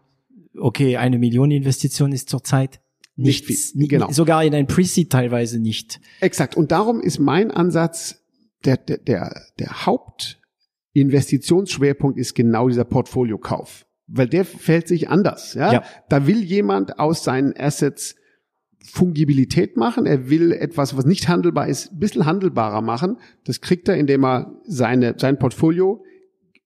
okay, 0.55 0.97
eine 0.97 1.17
Million 1.17 1.49
Investition 1.49 2.11
ist 2.11 2.29
zurzeit 2.29 2.79
nicht 3.15 3.45
viel. 3.45 3.87
Genau. 3.87 4.11
Sogar 4.11 4.43
in 4.43 4.53
ein 4.53 4.67
Pre-Seed 4.67 5.11
teilweise 5.11 5.59
nicht. 5.59 5.99
Exakt. 6.21 6.55
Und 6.55 6.71
darum 6.71 7.01
ist 7.01 7.19
mein 7.19 7.51
Ansatz, 7.51 8.21
der, 8.65 8.77
der, 8.77 8.97
der, 8.97 9.41
der 9.57 9.85
Haupt 9.85 10.38
Investitionsschwerpunkt 10.93 12.17
ist 12.17 12.35
genau 12.35 12.67
dieser 12.67 12.83
Portfoliokauf, 12.83 13.85
weil 14.07 14.27
der 14.27 14.45
fällt 14.45 14.87
sich 14.87 15.09
anders. 15.09 15.53
Ja? 15.53 15.73
ja? 15.73 15.83
Da 16.09 16.27
will 16.27 16.41
jemand 16.43 16.99
aus 16.99 17.23
seinen 17.23 17.53
Assets 17.57 18.15
Fungibilität 18.81 19.77
machen. 19.77 20.05
Er 20.05 20.29
will 20.29 20.51
etwas, 20.51 20.95
was 20.95 21.05
nicht 21.05 21.27
handelbar 21.27 21.67
ist, 21.67 21.91
ein 21.91 21.99
bisschen 21.99 22.25
handelbarer 22.25 22.81
machen. 22.81 23.17
Das 23.43 23.61
kriegt 23.61 23.87
er, 23.89 23.97
indem 23.97 24.23
er 24.23 24.55
seine, 24.63 25.15
sein 25.17 25.37
Portfolio 25.37 26.03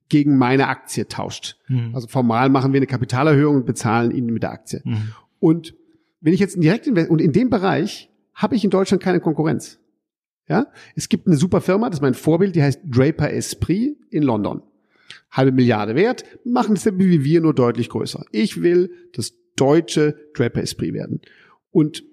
gegen 0.09 0.37
meine 0.37 0.67
Aktie 0.67 1.07
tauscht. 1.07 1.57
Mhm. 1.67 1.91
Also 1.93 2.07
formal 2.07 2.49
machen 2.49 2.71
wir 2.71 2.77
eine 2.77 2.87
Kapitalerhöhung 2.87 3.57
und 3.57 3.65
bezahlen 3.65 4.11
ihn 4.11 4.27
mit 4.27 4.43
der 4.43 4.51
Aktie. 4.51 4.81
Mhm. 4.83 5.11
Und 5.39 5.75
wenn 6.21 6.33
ich 6.33 6.39
jetzt 6.39 6.61
direkt 6.61 6.87
und 6.87 7.19
in 7.19 7.31
dem 7.31 7.49
Bereich 7.49 8.09
habe 8.33 8.55
ich 8.55 8.63
in 8.63 8.69
Deutschland 8.69 9.01
keine 9.01 9.19
Konkurrenz. 9.19 9.79
Ja, 10.47 10.67
es 10.95 11.07
gibt 11.07 11.27
eine 11.27 11.37
super 11.37 11.61
Firma, 11.61 11.89
das 11.89 11.99
ist 11.99 12.01
mein 12.01 12.13
Vorbild, 12.13 12.55
die 12.55 12.63
heißt 12.63 12.81
Draper 12.85 13.31
Esprit 13.31 13.97
in 14.09 14.23
London. 14.23 14.61
Halbe 15.31 15.51
Milliarde 15.51 15.95
wert, 15.95 16.25
machen 16.43 16.75
es 16.75 16.85
wie 16.85 17.23
wir 17.23 17.41
nur 17.41 17.53
deutlich 17.53 17.89
größer. 17.89 18.25
Ich 18.31 18.61
will 18.61 18.91
das 19.13 19.33
deutsche 19.55 20.15
Draper 20.33 20.61
Esprit 20.61 20.93
werden. 20.93 21.21
Und 21.71 22.03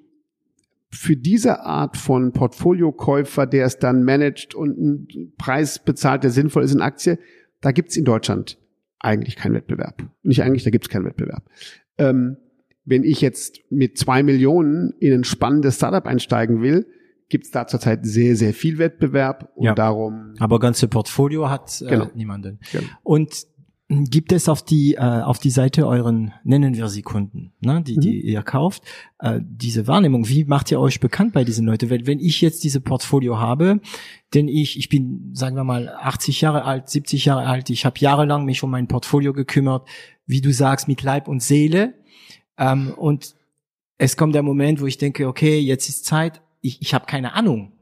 für 0.91 1.17
diese 1.17 1.61
Art 1.61 1.97
von 1.97 2.33
Portfoliokäufer, 2.33 3.47
der 3.47 3.67
es 3.67 3.79
dann 3.79 4.05
managt 4.05 4.55
und 4.55 4.79
einen 4.79 5.35
Preis 5.39 5.79
bezahlt, 5.79 6.25
der 6.25 6.31
sinnvoll 6.31 6.65
ist 6.65 6.75
in 6.75 6.81
Aktie, 6.81 7.19
da 7.61 7.73
gibt's 7.73 7.97
in 7.97 8.05
Deutschland 8.05 8.59
eigentlich 8.99 9.37
keinen 9.37 9.55
Wettbewerb. 9.55 10.03
Nicht 10.23 10.43
eigentlich, 10.43 10.65
da 10.65 10.71
gibt's 10.71 10.89
keinen 10.89 11.05
Wettbewerb. 11.05 11.45
Ähm, 11.99 12.37
wenn 12.85 13.05
ich 13.05 13.21
jetzt 13.21 13.61
mit 13.71 13.99
zwei 13.99 14.23
Millionen 14.23 14.95
in 14.99 15.13
ein 15.13 15.25
spannendes 15.25 15.77
Startup 15.77 16.07
einsteigen 16.07 16.63
will, 16.63 16.87
gibt 17.31 17.47
es 17.47 17.51
da 17.51 17.67
zurzeit 17.67 18.05
sehr, 18.05 18.37
sehr 18.37 18.53
viel 18.53 18.77
Wettbewerb 18.79 19.51
und 19.55 19.65
ja. 19.65 19.75
darum. 19.75 20.35
Aber 20.39 20.59
ganze 20.59 20.89
Portfolio 20.89 21.49
hat 21.49 21.81
äh, 21.81 21.89
genau. 21.89 22.11
niemanden. 22.15 22.59
Genau. 22.73 22.87
Und 23.03 23.47
gibt 23.89 24.31
es 24.31 24.49
auf 24.49 24.63
die 24.63 24.95
äh, 24.95 25.01
auf 25.01 25.41
die 25.41 25.51
Seite 25.51 25.87
euren 25.87 26.33
nennen 26.45 26.77
wir 26.77 26.89
sie 26.89 27.03
Kunden, 27.03 27.53
ne, 27.61 27.83
die 27.83 27.97
mhm. 27.97 28.01
die 28.01 28.21
ihr 28.21 28.43
kauft, 28.43 28.85
äh, 29.19 29.41
diese 29.43 29.89
Wahrnehmung. 29.89 30.29
Wie 30.29 30.45
macht 30.45 30.71
ihr 30.71 30.79
euch 30.79 31.01
bekannt 31.01 31.33
bei 31.33 31.43
diesen 31.43 31.67
Leuten? 31.67 31.91
Wenn, 31.91 32.07
wenn 32.07 32.21
ich 32.21 32.41
jetzt 32.41 32.63
diese 32.63 32.81
Portfolio 32.81 33.41
habe, 33.41 33.81
denn 34.33 34.47
ich 34.47 34.79
ich 34.79 34.89
bin 34.89 35.31
sagen 35.33 35.57
wir 35.57 35.65
mal 35.65 35.89
80 35.89 36.41
Jahre 36.41 36.65
alt, 36.65 36.89
70 36.89 37.25
Jahre 37.25 37.47
alt, 37.47 37.69
ich 37.71 37.85
habe 37.85 37.99
jahrelang 37.99 38.45
mich 38.45 38.63
um 38.63 38.71
mein 38.71 38.87
Portfolio 38.87 39.33
gekümmert, 39.33 39.89
wie 40.25 40.41
du 40.41 40.53
sagst 40.53 40.87
mit 40.87 41.03
Leib 41.03 41.27
und 41.27 41.43
Seele 41.43 41.95
ähm, 42.59 42.95
und 42.97 43.35
es 43.99 44.17
kommt 44.17 44.35
der 44.35 44.43
Moment, 44.43 44.81
wo 44.81 44.87
ich 44.87 44.99
denke, 44.99 45.29
okay, 45.29 45.59
jetzt 45.59 45.89
ist 45.89 46.07
Zeit, 46.07 46.41
ich, 46.61 46.81
ich 46.83 46.95
habe 46.95 47.07
keine 47.07 47.35
Ahnung. 47.35 47.73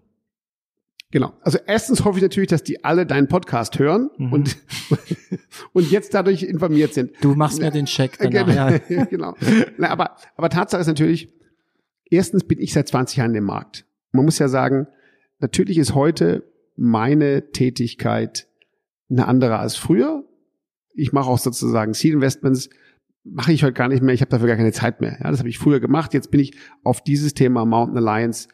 Genau. 1.11 1.33
Also 1.41 1.59
erstens 1.67 2.05
hoffe 2.05 2.19
ich 2.19 2.23
natürlich, 2.23 2.51
dass 2.51 2.63
die 2.63 2.85
alle 2.85 3.07
deinen 3.07 3.29
Podcast 3.29 3.79
hören 3.79 4.11
mhm. 4.19 4.33
und, 4.33 4.57
und 5.73 5.91
jetzt 5.91 6.13
dadurch 6.13 6.43
informiert 6.43 6.93
sind. 6.93 7.13
Du 7.23 7.35
machst 7.35 7.61
mir 7.61 7.71
den 7.71 7.87
Check 7.87 8.19
danach, 8.19 8.47
genau. 8.47 9.01
Ja. 9.01 9.05
genau. 9.11 9.35
Na, 9.79 9.89
aber, 9.89 10.17
aber 10.37 10.51
Tatsache 10.51 10.83
ist 10.83 10.87
natürlich, 10.87 11.33
erstens 12.11 12.45
bin 12.45 12.59
ich 12.61 12.75
seit 12.75 12.89
20 12.89 13.17
Jahren 13.17 13.35
im 13.35 13.45
Markt. 13.45 13.87
Man 14.13 14.27
muss 14.27 14.39
ja 14.39 14.49
sagen, 14.49 14.87
natürlich 15.39 15.79
ist 15.79 15.95
heute 15.95 16.45
meine 16.77 17.53
Tätigkeit 17.53 18.47
eine 19.11 19.27
andere 19.27 19.59
als 19.59 19.77
früher. 19.77 20.25
Ich 20.95 21.13
mache 21.13 21.31
auch 21.31 21.39
sozusagen 21.39 21.95
Seed 21.95 22.13
Investments, 22.13 22.69
mache 23.25 23.53
ich 23.53 23.63
heute 23.63 23.73
gar 23.73 23.89
nicht 23.89 24.03
mehr. 24.03 24.15
Ich 24.15 24.21
habe 24.21 24.31
dafür 24.31 24.47
gar 24.47 24.57
keine 24.57 24.73
Zeit 24.73 25.01
mehr. 25.01 25.19
Ja, 25.23 25.31
das 25.31 25.39
habe 25.39 25.49
ich 25.49 25.59
früher 25.59 25.81
gemacht. 25.81 26.13
Jetzt 26.13 26.31
bin 26.31 26.41
ich 26.41 26.55
auf 26.85 27.03
dieses 27.03 27.33
Thema 27.33 27.65
Mountain 27.65 27.97
Alliance 27.97 28.49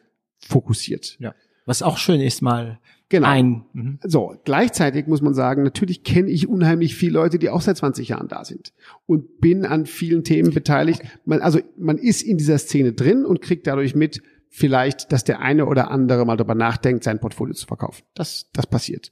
fokussiert. 0.46 1.16
Ja. 1.20 1.34
Was 1.66 1.82
auch 1.82 1.96
schön 1.96 2.20
ist, 2.20 2.42
mal 2.42 2.78
genau. 3.08 3.28
ein. 3.28 3.64
Mhm. 3.72 3.98
So, 4.02 4.36
gleichzeitig 4.44 5.06
muss 5.06 5.22
man 5.22 5.34
sagen, 5.34 5.62
natürlich 5.62 6.04
kenne 6.04 6.30
ich 6.30 6.48
unheimlich 6.48 6.94
viele 6.94 7.14
Leute, 7.14 7.38
die 7.38 7.48
auch 7.48 7.62
seit 7.62 7.76
20 7.76 8.08
Jahren 8.08 8.28
da 8.28 8.44
sind 8.44 8.72
und 9.06 9.40
bin 9.40 9.64
an 9.64 9.86
vielen 9.86 10.24
Themen 10.24 10.52
beteiligt. 10.52 11.02
Man, 11.24 11.40
also 11.40 11.60
man 11.78 11.96
ist 11.96 12.22
in 12.22 12.36
dieser 12.36 12.58
Szene 12.58 12.92
drin 12.92 13.24
und 13.24 13.40
kriegt 13.40 13.66
dadurch 13.66 13.94
mit, 13.94 14.22
vielleicht, 14.50 15.10
dass 15.10 15.24
der 15.24 15.40
eine 15.40 15.66
oder 15.66 15.90
andere 15.90 16.24
mal 16.24 16.36
darüber 16.36 16.54
nachdenkt, 16.54 17.02
sein 17.02 17.18
Portfolio 17.18 17.54
zu 17.54 17.66
verkaufen. 17.66 18.04
Das, 18.14 18.50
das 18.52 18.68
passiert. 18.68 19.10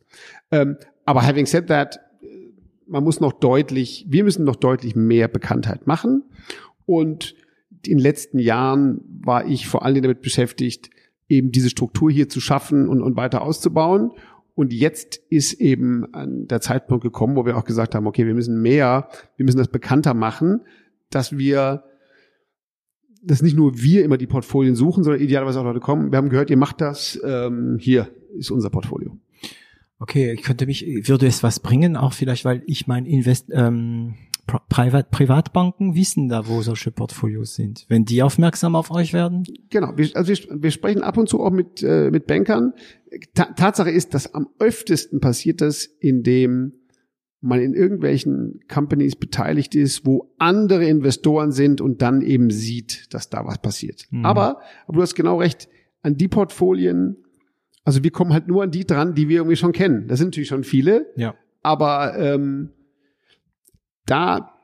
Ähm, 0.52 0.76
aber 1.04 1.26
having 1.26 1.46
said 1.46 1.66
that, 1.66 1.98
man 2.86 3.02
muss 3.02 3.18
noch 3.18 3.32
deutlich, 3.32 4.06
wir 4.09 4.22
müssen 4.22 4.44
noch 4.44 4.54
deutlich 4.54 4.94
mehr 4.94 5.26
Bekanntheit 5.26 5.86
machen. 5.86 6.22
Und 6.86 7.34
in 7.84 7.96
den 7.96 7.98
letzten 7.98 8.38
Jahren 8.38 9.00
war 9.24 9.46
ich 9.46 9.66
vor 9.66 9.84
allen 9.84 9.94
Dingen 9.94 10.04
damit 10.04 10.22
beschäftigt, 10.22 10.90
eben 11.28 11.53
diese 11.53 11.70
Struktur 11.70 12.11
hier 12.11 12.28
zu 12.28 12.40
schaffen 12.40 12.89
und, 12.89 13.03
und 13.03 13.16
weiter 13.16 13.43
auszubauen. 13.43 14.12
Und 14.55 14.73
jetzt 14.73 15.16
ist 15.31 15.55
eben 15.55 16.07
der 16.47 16.61
Zeitpunkt 16.61 17.03
gekommen, 17.03 17.36
wo 17.36 17.47
wir 17.47 17.57
auch 17.57 17.65
gesagt 17.65 17.94
haben, 17.94 18.07
okay, 18.07 18.27
wir 18.27 18.35
müssen 18.35 18.61
mehr, 18.61 19.09
wir 19.36 19.47
müssen 19.47 19.59
das 19.59 19.69
bekannter 19.69 20.12
machen, 20.12 20.61
dass 21.09 21.39
wir, 21.39 21.85
dass 23.23 23.40
nicht 23.40 23.57
nur 23.57 23.81
wir 23.81 24.05
immer 24.05 24.19
die 24.19 24.27
Portfolien 24.27 24.74
suchen, 24.74 25.05
sondern 25.05 25.23
idealerweise 25.23 25.61
auch 25.61 25.65
Leute 25.65 25.81
kommen. 25.81 26.12
Wir 26.12 26.19
haben 26.19 26.28
gehört, 26.28 26.51
ihr 26.51 26.59
macht 26.59 26.81
das, 26.81 27.19
ähm, 27.24 27.78
hier 27.81 28.11
ist 28.36 28.51
unser 28.51 28.69
Portfolio. 28.69 29.16
Okay, 29.99 30.32
ich 30.32 30.43
könnte 30.43 30.66
mich, 30.66 30.85
würde 31.09 31.27
es 31.27 31.43
was 31.43 31.61
bringen, 31.61 31.97
auch 31.97 32.12
vielleicht, 32.12 32.44
weil 32.44 32.62
ich 32.66 32.86
mein 32.86 33.07
Invest, 33.07 33.49
ähm, 33.53 34.16
Privat, 34.68 35.10
Privatbanken 35.10 35.94
wissen 35.94 36.28
da, 36.28 36.46
wo 36.48 36.62
solche 36.62 36.90
Portfolios 36.90 37.54
sind, 37.54 37.86
wenn 37.88 38.04
die 38.04 38.22
aufmerksam 38.22 38.76
auf 38.76 38.90
euch 38.90 39.12
werden? 39.12 39.44
Genau, 39.70 39.92
wir, 39.96 40.08
also 40.14 40.28
wir, 40.28 40.62
wir 40.62 40.70
sprechen 40.70 41.02
ab 41.02 41.16
und 41.16 41.28
zu 41.28 41.40
auch 41.40 41.50
mit, 41.50 41.82
äh, 41.82 42.10
mit 42.10 42.26
Bankern. 42.26 42.72
Ta 43.34 43.46
Tatsache 43.46 43.90
ist, 43.90 44.14
dass 44.14 44.34
am 44.34 44.48
öftesten 44.58 45.20
passiert 45.20 45.60
das, 45.60 45.84
indem 45.84 46.72
man 47.42 47.60
in 47.60 47.74
irgendwelchen 47.74 48.60
Companies 48.72 49.16
beteiligt 49.16 49.74
ist, 49.74 50.06
wo 50.06 50.32
andere 50.38 50.86
Investoren 50.86 51.50
sind 51.50 51.80
und 51.80 52.00
dann 52.00 52.22
eben 52.22 52.50
sieht, 52.50 53.12
dass 53.12 53.30
da 53.30 53.44
was 53.44 53.58
passiert. 53.60 54.06
Mhm. 54.10 54.24
Aber, 54.24 54.60
aber 54.86 54.96
du 54.96 55.02
hast 55.02 55.14
genau 55.14 55.38
recht, 55.38 55.68
an 56.02 56.16
die 56.16 56.28
Portfolien, 56.28 57.16
also 57.84 58.04
wir 58.04 58.10
kommen 58.12 58.32
halt 58.32 58.46
nur 58.46 58.62
an 58.62 58.70
die 58.70 58.86
dran, 58.86 59.14
die 59.14 59.28
wir 59.28 59.38
irgendwie 59.38 59.56
schon 59.56 59.72
kennen. 59.72 60.06
Das 60.06 60.18
sind 60.18 60.28
natürlich 60.28 60.48
schon 60.48 60.64
viele. 60.64 61.06
Ja. 61.16 61.34
Aber 61.62 62.16
ähm, 62.16 62.70
da, 64.06 64.54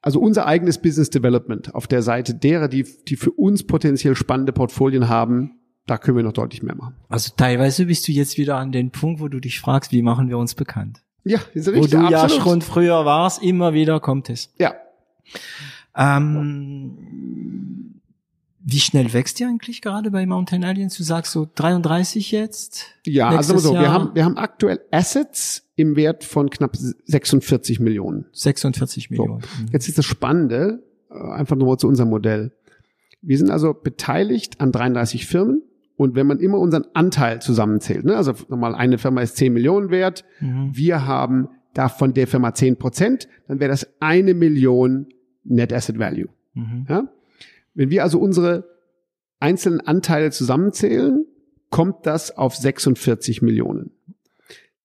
also 0.00 0.20
unser 0.20 0.46
eigenes 0.46 0.78
Business 0.78 1.10
Development 1.10 1.74
auf 1.74 1.86
der 1.86 2.02
Seite 2.02 2.34
derer, 2.34 2.68
die, 2.68 2.84
die 3.06 3.16
für 3.16 3.32
uns 3.32 3.66
potenziell 3.66 4.14
spannende 4.14 4.52
Portfolien 4.52 5.08
haben, 5.08 5.58
da 5.86 5.98
können 5.98 6.16
wir 6.16 6.24
noch 6.24 6.32
deutlich 6.32 6.62
mehr 6.62 6.74
machen. 6.74 6.96
Also 7.08 7.32
teilweise 7.36 7.86
bist 7.86 8.06
du 8.06 8.12
jetzt 8.12 8.36
wieder 8.36 8.56
an 8.56 8.72
den 8.72 8.90
Punkt, 8.90 9.20
wo 9.20 9.28
du 9.28 9.40
dich 9.40 9.60
fragst, 9.60 9.92
wie 9.92 10.02
machen 10.02 10.28
wir 10.28 10.38
uns 10.38 10.54
bekannt? 10.54 11.02
Ja, 11.24 11.40
ist 11.54 11.68
richtig. 11.68 11.82
Wo 11.82 11.86
du 11.86 11.98
absolut. 11.98 12.30
ja 12.30 12.42
schon 12.42 12.62
früher 12.62 13.04
warst, 13.04 13.42
immer 13.42 13.72
wieder 13.72 14.00
kommt 14.00 14.30
es. 14.30 14.52
Ja. 14.58 14.74
Ähm, 15.96 17.97
Wie 18.70 18.80
schnell 18.80 19.14
wächst 19.14 19.40
ihr 19.40 19.48
eigentlich 19.48 19.80
gerade 19.80 20.10
bei 20.10 20.26
Mountain 20.26 20.62
Alliance? 20.62 20.98
Du 20.98 21.02
sagst 21.02 21.32
so 21.32 21.48
33 21.54 22.32
jetzt? 22.32 22.84
Ja, 23.06 23.30
also 23.30 23.56
so, 23.56 23.72
wir 23.72 23.90
haben, 23.90 24.14
wir 24.14 24.26
haben 24.26 24.36
aktuell 24.36 24.80
Assets 24.90 25.66
im 25.76 25.96
Wert 25.96 26.22
von 26.22 26.50
knapp 26.50 26.76
46 26.76 27.80
Millionen. 27.80 28.26
46 28.32 29.08
Millionen. 29.08 29.40
So. 29.40 29.62
Mhm. 29.62 29.68
Jetzt 29.72 29.88
ist 29.88 29.96
das 29.96 30.04
Spannende, 30.04 30.82
äh, 31.10 31.14
einfach 31.14 31.56
nur 31.56 31.78
zu 31.78 31.88
unserem 31.88 32.10
Modell. 32.10 32.52
Wir 33.22 33.38
sind 33.38 33.50
also 33.50 33.72
beteiligt 33.72 34.60
an 34.60 34.70
33 34.70 35.24
Firmen 35.24 35.62
und 35.96 36.14
wenn 36.14 36.26
man 36.26 36.38
immer 36.38 36.58
unseren 36.58 36.84
Anteil 36.92 37.40
zusammenzählt, 37.40 38.04
ne, 38.04 38.16
also 38.16 38.34
nochmal 38.48 38.74
eine 38.74 38.98
Firma 38.98 39.22
ist 39.22 39.38
10 39.38 39.50
Millionen 39.50 39.88
wert, 39.88 40.26
mhm. 40.40 40.72
wir 40.74 41.06
haben 41.06 41.48
davon 41.72 42.12
der 42.12 42.26
Firma 42.26 42.52
10 42.52 42.76
Prozent, 42.76 43.28
dann 43.46 43.60
wäre 43.60 43.70
das 43.70 43.88
eine 44.00 44.34
Million 44.34 45.06
Net 45.44 45.72
Asset 45.72 45.98
Value. 45.98 46.28
Mhm. 46.52 46.86
Ja? 46.86 47.08
Wenn 47.78 47.90
wir 47.90 48.02
also 48.02 48.18
unsere 48.18 48.64
einzelnen 49.38 49.80
Anteile 49.80 50.32
zusammenzählen, 50.32 51.24
kommt 51.70 52.06
das 52.06 52.36
auf 52.36 52.56
46 52.56 53.40
Millionen. 53.40 53.92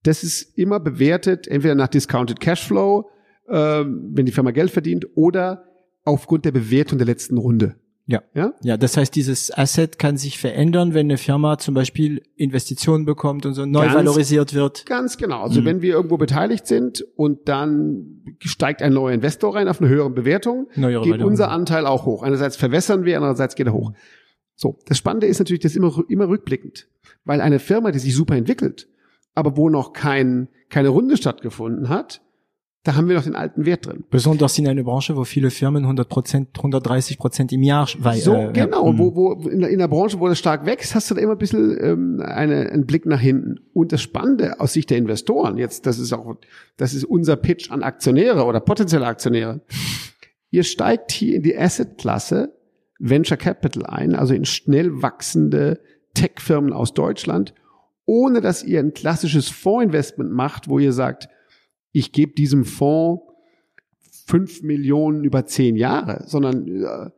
Das 0.04 0.24
ist 0.24 0.56
immer 0.60 0.80
bewertet, 0.80 1.48
entweder 1.48 1.74
nach 1.74 1.88
Discounted 1.88 2.40
Cashflow, 2.40 3.10
äh, 3.48 3.56
wenn 3.56 4.28
die 4.28 4.32
Firma 4.32 4.52
Geld 4.52 4.70
verdient, 4.70 5.08
oder 5.16 5.66
aufgrund 6.04 6.46
der 6.46 6.52
Bewertung 6.52 7.00
der 7.00 7.08
letzten 7.08 7.40
Runde. 7.40 7.78
Ja. 8.06 8.22
ja. 8.34 8.54
Ja, 8.62 8.76
das 8.76 8.98
heißt, 8.98 9.16
dieses 9.16 9.56
Asset 9.58 9.98
kann 9.98 10.18
sich 10.18 10.38
verändern, 10.38 10.94
wenn 10.94 11.08
eine 11.08 11.18
Firma 11.18 11.58
zum 11.58 11.74
Beispiel 11.74 12.22
Investitionen 12.36 13.06
bekommt 13.06 13.46
und 13.46 13.54
so 13.54 13.66
neu 13.66 13.86
ganz, 13.86 13.96
valorisiert 13.96 14.54
wird. 14.54 14.86
Ganz 14.86 15.18
genau. 15.18 15.42
Also 15.44 15.62
mhm. 15.62 15.66
wenn 15.66 15.82
wir 15.82 15.94
irgendwo 15.94 16.18
beteiligt 16.18 16.68
sind 16.68 17.06
und 17.16 17.48
dann 17.48 18.24
steigt 18.40 18.82
ein 18.82 18.94
neuer 18.94 19.14
Investor 19.14 19.56
rein 19.56 19.70
auf 19.70 19.80
eine 19.80 19.90
höhere 19.90 20.10
Bewertung, 20.10 20.68
Neuere 20.76 21.04
geht 21.04 21.14
Bewertung. 21.14 21.32
unser 21.32 21.50
Anteil 21.50 21.86
auch 21.86 22.06
hoch. 22.06 22.24
Einerseits 22.24 22.58
verwässern 22.58 23.06
wir, 23.06 23.16
andererseits 23.16 23.56
geht 23.56 23.68
er 23.68 23.74
hoch. 23.74 23.94
So. 24.56 24.80
Das 24.88 24.98
Spannende 24.98 25.28
ist 25.28 25.40
natürlich, 25.40 25.62
das 25.62 25.76
immer, 25.76 26.04
immer 26.10 26.28
rückblickend. 26.28 26.88
Weil 27.24 27.40
eine 27.40 27.60
Firma, 27.60 27.92
die 27.92 28.00
sich 28.00 28.14
super 28.14 28.36
entwickelt, 28.36 28.90
aber 29.34 29.56
wo 29.56 29.70
noch 29.70 29.94
kein, 29.94 30.50
keine 30.70 30.90
Runde 30.90 31.16
stattgefunden 31.16 31.88
hat, 31.88 32.22
da 32.84 32.96
haben 32.96 33.08
wir 33.08 33.16
noch 33.16 33.24
den 33.24 33.36
alten 33.36 33.66
Wert 33.66 33.86
drin. 33.86 34.04
Besonders 34.10 34.60
in 34.60 34.68
einer 34.68 34.84
Branche, 34.84 35.16
wo 35.16 35.24
viele 35.24 35.52
Firmen 35.52 35.84
100 35.84 36.10
Prozent, 36.10 36.50
130 36.58 37.18
Prozent 37.18 37.54
im 37.54 37.64
Jahr. 37.64 37.88
Weil, 37.98 38.18
so 38.18 38.36
äh, 38.36 38.52
genau, 38.52 38.92
ja. 38.92 38.98
wo, 38.98 39.10
mhm. 39.10 39.16
wo 39.16 39.50
in, 39.50 39.62
in 39.62 39.80
der 39.80 39.88
Branche, 39.88 40.20
wo 40.20 40.28
das 40.28 40.38
stark 40.38 40.66
wächst, 40.66 40.94
hast 40.94 41.10
du 41.10 41.16
da 41.16 41.22
immer 41.22 41.32
ein 41.32 41.38
bisschen 41.38 41.78
ähm, 41.82 42.22
eine, 42.22 42.70
einen 42.70 42.86
Blick 42.86 43.06
nach 43.06 43.22
hinten. 43.22 43.62
Und 43.74 43.94
das 43.94 44.02
Spannende 44.02 44.60
aus 44.60 44.74
Sicht 44.74 44.90
der 44.90 44.98
Investoren, 44.98 45.58
jetzt, 45.58 45.86
das 45.86 45.98
ist 45.98 46.12
auch, 46.12 46.36
das 46.76 46.94
ist 46.94 47.06
unser 47.06 47.38
Pitch 47.38 47.72
an 47.72 47.84
Aktionäre 47.84 48.44
oder 48.44 48.60
potenzielle 48.60 49.08
Aktionäre. 49.08 49.62
Ihr 50.50 50.64
steigt 50.64 51.14
hier 51.14 51.38
in 51.38 51.44
die 51.44 51.58
Asset-Klasse 51.58 52.54
Venture 53.00 53.38
Capital 53.38 53.86
ein, 53.86 54.14
also 54.14 54.34
in 54.34 54.46
schnell 54.46 55.02
wachsende 55.02 55.80
Tech-Firmen 56.16 56.74
aus 56.74 56.94
Deutschland, 56.94 57.54
ohne 58.06 58.42
dass 58.42 58.64
ihr 58.64 58.80
ein 58.80 58.94
klassisches 58.94 59.50
Fondsinvestment 59.50 60.32
macht, 60.32 60.68
wo 60.68 60.80
ihr 60.80 60.92
sagt, 60.92 61.30
ich 61.94 62.12
gebe 62.12 62.34
diesem 62.34 62.66
Fonds 62.66 63.24
fünf 64.26 64.62
Millionen 64.64 65.24
über 65.24 65.46
zehn 65.46 65.76
Jahre, 65.76 66.24
sondern 66.26 66.68
äh, 66.68 67.10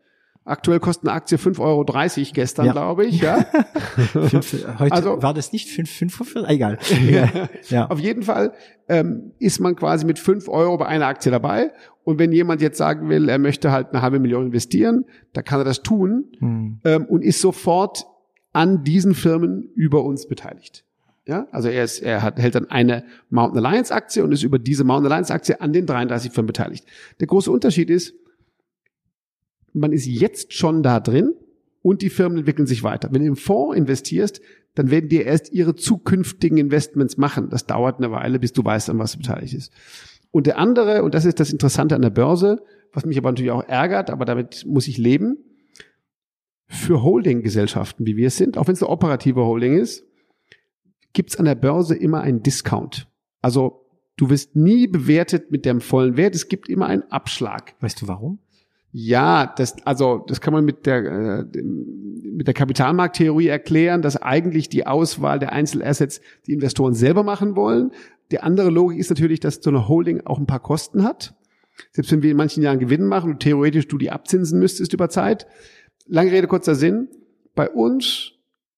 aktuell 0.44 0.80
kostet 0.80 1.08
eine 1.08 1.16
Aktie 1.16 1.38
5,30 1.38 1.60
Euro 1.60 1.86
gestern, 2.34 2.66
ja. 2.68 2.72
glaube 2.72 3.06
ich. 3.06 3.22
Ja? 3.22 3.38
fünf, 3.96 4.68
heute 4.80 4.92
also, 4.92 5.22
war 5.22 5.34
das 5.34 5.52
nicht 5.52 5.70
5, 5.70 5.90
5, 5.90 6.36
egal. 6.48 6.78
ja. 7.70 7.90
Auf 7.90 8.00
jeden 8.00 8.24
Fall 8.24 8.54
ähm, 8.88 9.32
ist 9.40 9.60
man 9.60 9.76
quasi 9.76 10.06
mit 10.06 10.20
fünf 10.20 10.48
Euro 10.48 10.78
bei 10.78 10.86
einer 10.86 11.08
Aktie 11.08 11.32
dabei. 11.32 11.72
Und 12.04 12.20
wenn 12.20 12.32
jemand 12.32 12.62
jetzt 12.62 12.78
sagen 12.78 13.10
will, 13.10 13.30
er 13.30 13.40
möchte 13.40 13.72
halt 13.72 13.90
eine 13.92 14.02
halbe 14.02 14.20
Million 14.20 14.46
investieren, 14.46 15.06
da 15.34 15.42
kann 15.42 15.60
er 15.60 15.66
das 15.66 15.82
tun 15.82 16.26
hm. 16.40 16.80
ähm, 16.84 17.06
und 17.06 17.24
ist 17.24 17.42
sofort 17.42 18.06
an 18.54 18.84
diesen 18.84 19.16
Firmen 19.16 19.70
über 19.76 20.04
uns 20.04 20.28
beteiligt. 20.28 20.86
Ja, 21.28 21.48
also 21.52 21.70
er 21.70 21.84
ist, 21.84 22.02
er 22.02 22.22
hat, 22.22 22.38
hält 22.38 22.54
dann 22.54 22.70
eine 22.70 23.04
Mountain 23.30 23.66
Alliance 23.66 23.94
Aktie 23.94 24.24
und 24.24 24.32
ist 24.32 24.44
über 24.44 24.60
diese 24.60 24.84
Mountain 24.84 25.12
Alliance 25.12 25.34
Aktie 25.34 25.60
an 25.60 25.74
den 25.74 25.88
33 25.88 26.32
Firmen 26.32 26.48
beteiligt. 26.48 26.86
Der 27.20 27.28
große 27.28 27.52
Unterschied 27.52 27.90
ist, 27.90 28.14
man 29.74 29.92
ist 29.92 30.06
jetzt 30.06 30.54
schon 30.54 30.84
da 30.84 31.00
drin 31.00 31.34
und 31.82 32.04
die 32.04 32.12
Firmen 32.12 32.40
entwickeln 32.40 32.68
sich 32.68 32.84
weiter. 32.84 33.10
Wenn 33.12 33.22
du 33.22 33.28
im 33.28 33.36
Fonds 33.36 33.76
investierst, 33.76 34.40
dann 34.76 34.92
werden 34.92 35.10
dir 35.10 35.26
erst 35.26 35.52
ihre 35.52 35.76
zukünftigen 35.76 36.58
Investments 36.58 37.18
machen. 37.18 37.50
Das 37.50 37.66
dauert 37.66 37.98
eine 37.98 38.12
Weile, 38.12 38.40
bis 38.40 38.54
du 38.54 38.64
weißt, 38.64 38.90
an 38.92 39.00
was 39.00 39.14
du 39.14 39.20
beteiligt 39.20 39.54
ist. 39.54 39.72
Und 40.32 40.48
der 40.48 40.60
andere, 40.60 41.04
und 41.04 41.16
das 41.16 41.26
ist 41.26 41.40
das 41.40 41.52
Interessante 41.52 41.96
an 41.96 42.02
der 42.02 42.10
Börse, 42.10 42.62
was 42.94 43.06
mich 43.06 43.18
aber 43.18 43.32
natürlich 43.32 43.52
auch 43.52 43.64
ärgert, 43.68 44.10
aber 44.10 44.26
damit 44.26 44.66
muss 44.68 44.88
ich 44.88 44.98
leben, 44.98 45.38
für 46.68 47.04
Holdinggesellschaften, 47.04 48.06
wie 48.06 48.18
wir 48.18 48.28
es 48.28 48.38
sind, 48.38 48.58
auch 48.58 48.68
wenn 48.68 48.74
es 48.74 48.84
eine 48.84 48.90
operative 48.90 49.46
Holding 49.46 49.78
ist, 49.78 50.04
gibt 51.16 51.32
es 51.32 51.38
an 51.38 51.46
der 51.46 51.56
Börse 51.56 51.96
immer 51.96 52.22
einen 52.22 52.44
Discount. 52.44 53.08
Also 53.42 53.86
du 54.18 54.30
wirst 54.30 54.56
nie 54.56 54.86
bewertet 54.86 55.50
mit 55.50 55.66
dem 55.66 55.82
vollen 55.82 56.18
Wert. 56.18 56.36
Es 56.36 56.48
gibt 56.48 56.70
immer 56.70 56.86
einen 56.86 57.04
Abschlag. 57.10 57.74
Weißt 57.80 58.02
du 58.02 58.08
warum? 58.08 58.40
Ja, 58.92 59.54
das, 59.58 59.76
also, 59.86 60.24
das 60.28 60.40
kann 60.40 60.54
man 60.54 60.64
mit 60.64 60.86
der, 60.86 61.04
äh, 61.04 61.62
mit 61.62 62.48
der 62.48 62.54
Kapitalmarkttheorie 62.54 63.48
erklären, 63.48 64.02
dass 64.02 64.16
eigentlich 64.16 64.70
die 64.70 64.88
Auswahl 64.88 65.40
der 65.40 65.52
Einzelassets 65.52 66.22
die 66.48 66.54
Investoren 66.54 66.94
selber 66.94 67.24
machen 67.24 67.56
wollen. 67.58 67.92
Die 68.32 68.40
andere 68.40 68.70
Logik 68.70 69.00
ist 69.00 69.10
natürlich, 69.10 69.42
dass 69.42 69.60
so 69.62 69.70
eine 69.70 69.90
Holding 69.90 70.22
auch 70.22 70.40
ein 70.40 70.48
paar 70.48 70.62
Kosten 70.62 71.04
hat. 71.04 71.36
Selbst 71.92 72.12
wenn 72.12 72.24
wir 72.24 72.32
in 72.32 72.38
manchen 72.38 72.64
Jahren 72.64 72.80
Gewinn 72.80 73.06
machen 73.06 73.32
und 73.32 73.42
theoretisch 73.42 73.88
du 73.88 73.98
die 73.98 74.12
abzinsen 74.12 74.60
müsstest 74.60 74.94
über 74.94 75.10
Zeit. 75.10 75.46
Lange 76.08 76.32
Rede, 76.32 76.48
kurzer 76.48 76.76
Sinn. 76.76 77.10
Bei 77.54 77.70
uns 77.70 78.35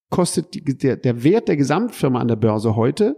kostet 0.10 0.54
die, 0.54 0.62
der, 0.62 0.98
der 0.98 1.24
Wert 1.24 1.48
der 1.48 1.58
Gesamtfirma 1.58 2.20
an 2.20 2.28
der 2.28 2.36
Börse 2.36 2.76
heute 2.76 3.18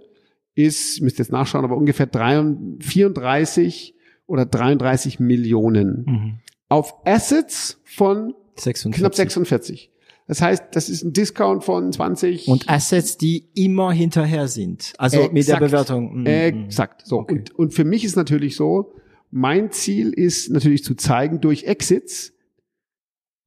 ist, 0.56 1.02
müsst 1.02 1.20
jetzt 1.20 1.32
nachschauen, 1.32 1.64
aber 1.64 1.78
ungefähr 1.78 2.07
33, 2.07 2.86
34 2.86 3.95
oder 4.28 4.45
33 4.45 5.20
Millionen. 5.20 6.06
Mhm. 6.06 6.40
Auf 6.68 6.95
Assets 7.06 7.80
von 7.84 8.34
46. 8.56 8.99
knapp 8.99 9.16
46. 9.16 9.91
Das 10.28 10.41
heißt, 10.41 10.66
das 10.74 10.90
ist 10.90 11.03
ein 11.03 11.14
Discount 11.14 11.64
von 11.64 11.91
20. 11.91 12.48
Und 12.48 12.70
Assets, 12.70 13.18
die 13.18 13.49
immer 13.56 13.91
hinterher 13.91 14.48
sind. 14.48 14.94
Also 14.99 15.18
exakt, 15.18 15.34
mit 15.34 15.48
der 15.48 15.57
Bewertung. 15.57 16.20
Mhm. 16.20 16.26
Exakt. 16.28 17.06
So. 17.06 17.20
Okay. 17.22 17.40
Und, 17.40 17.56
und 17.56 17.74
für 17.74 17.84
mich 17.84 18.06
ist 18.06 18.16
natürlich 18.16 18.56
so, 18.56 18.94
mein 19.32 19.72
Ziel 19.72 20.11
ist 20.11 20.52
natürlich 20.52 20.84
zu 20.84 20.94
zeigen 20.94 21.41
durch 21.41 21.64
Exits, 21.64 22.34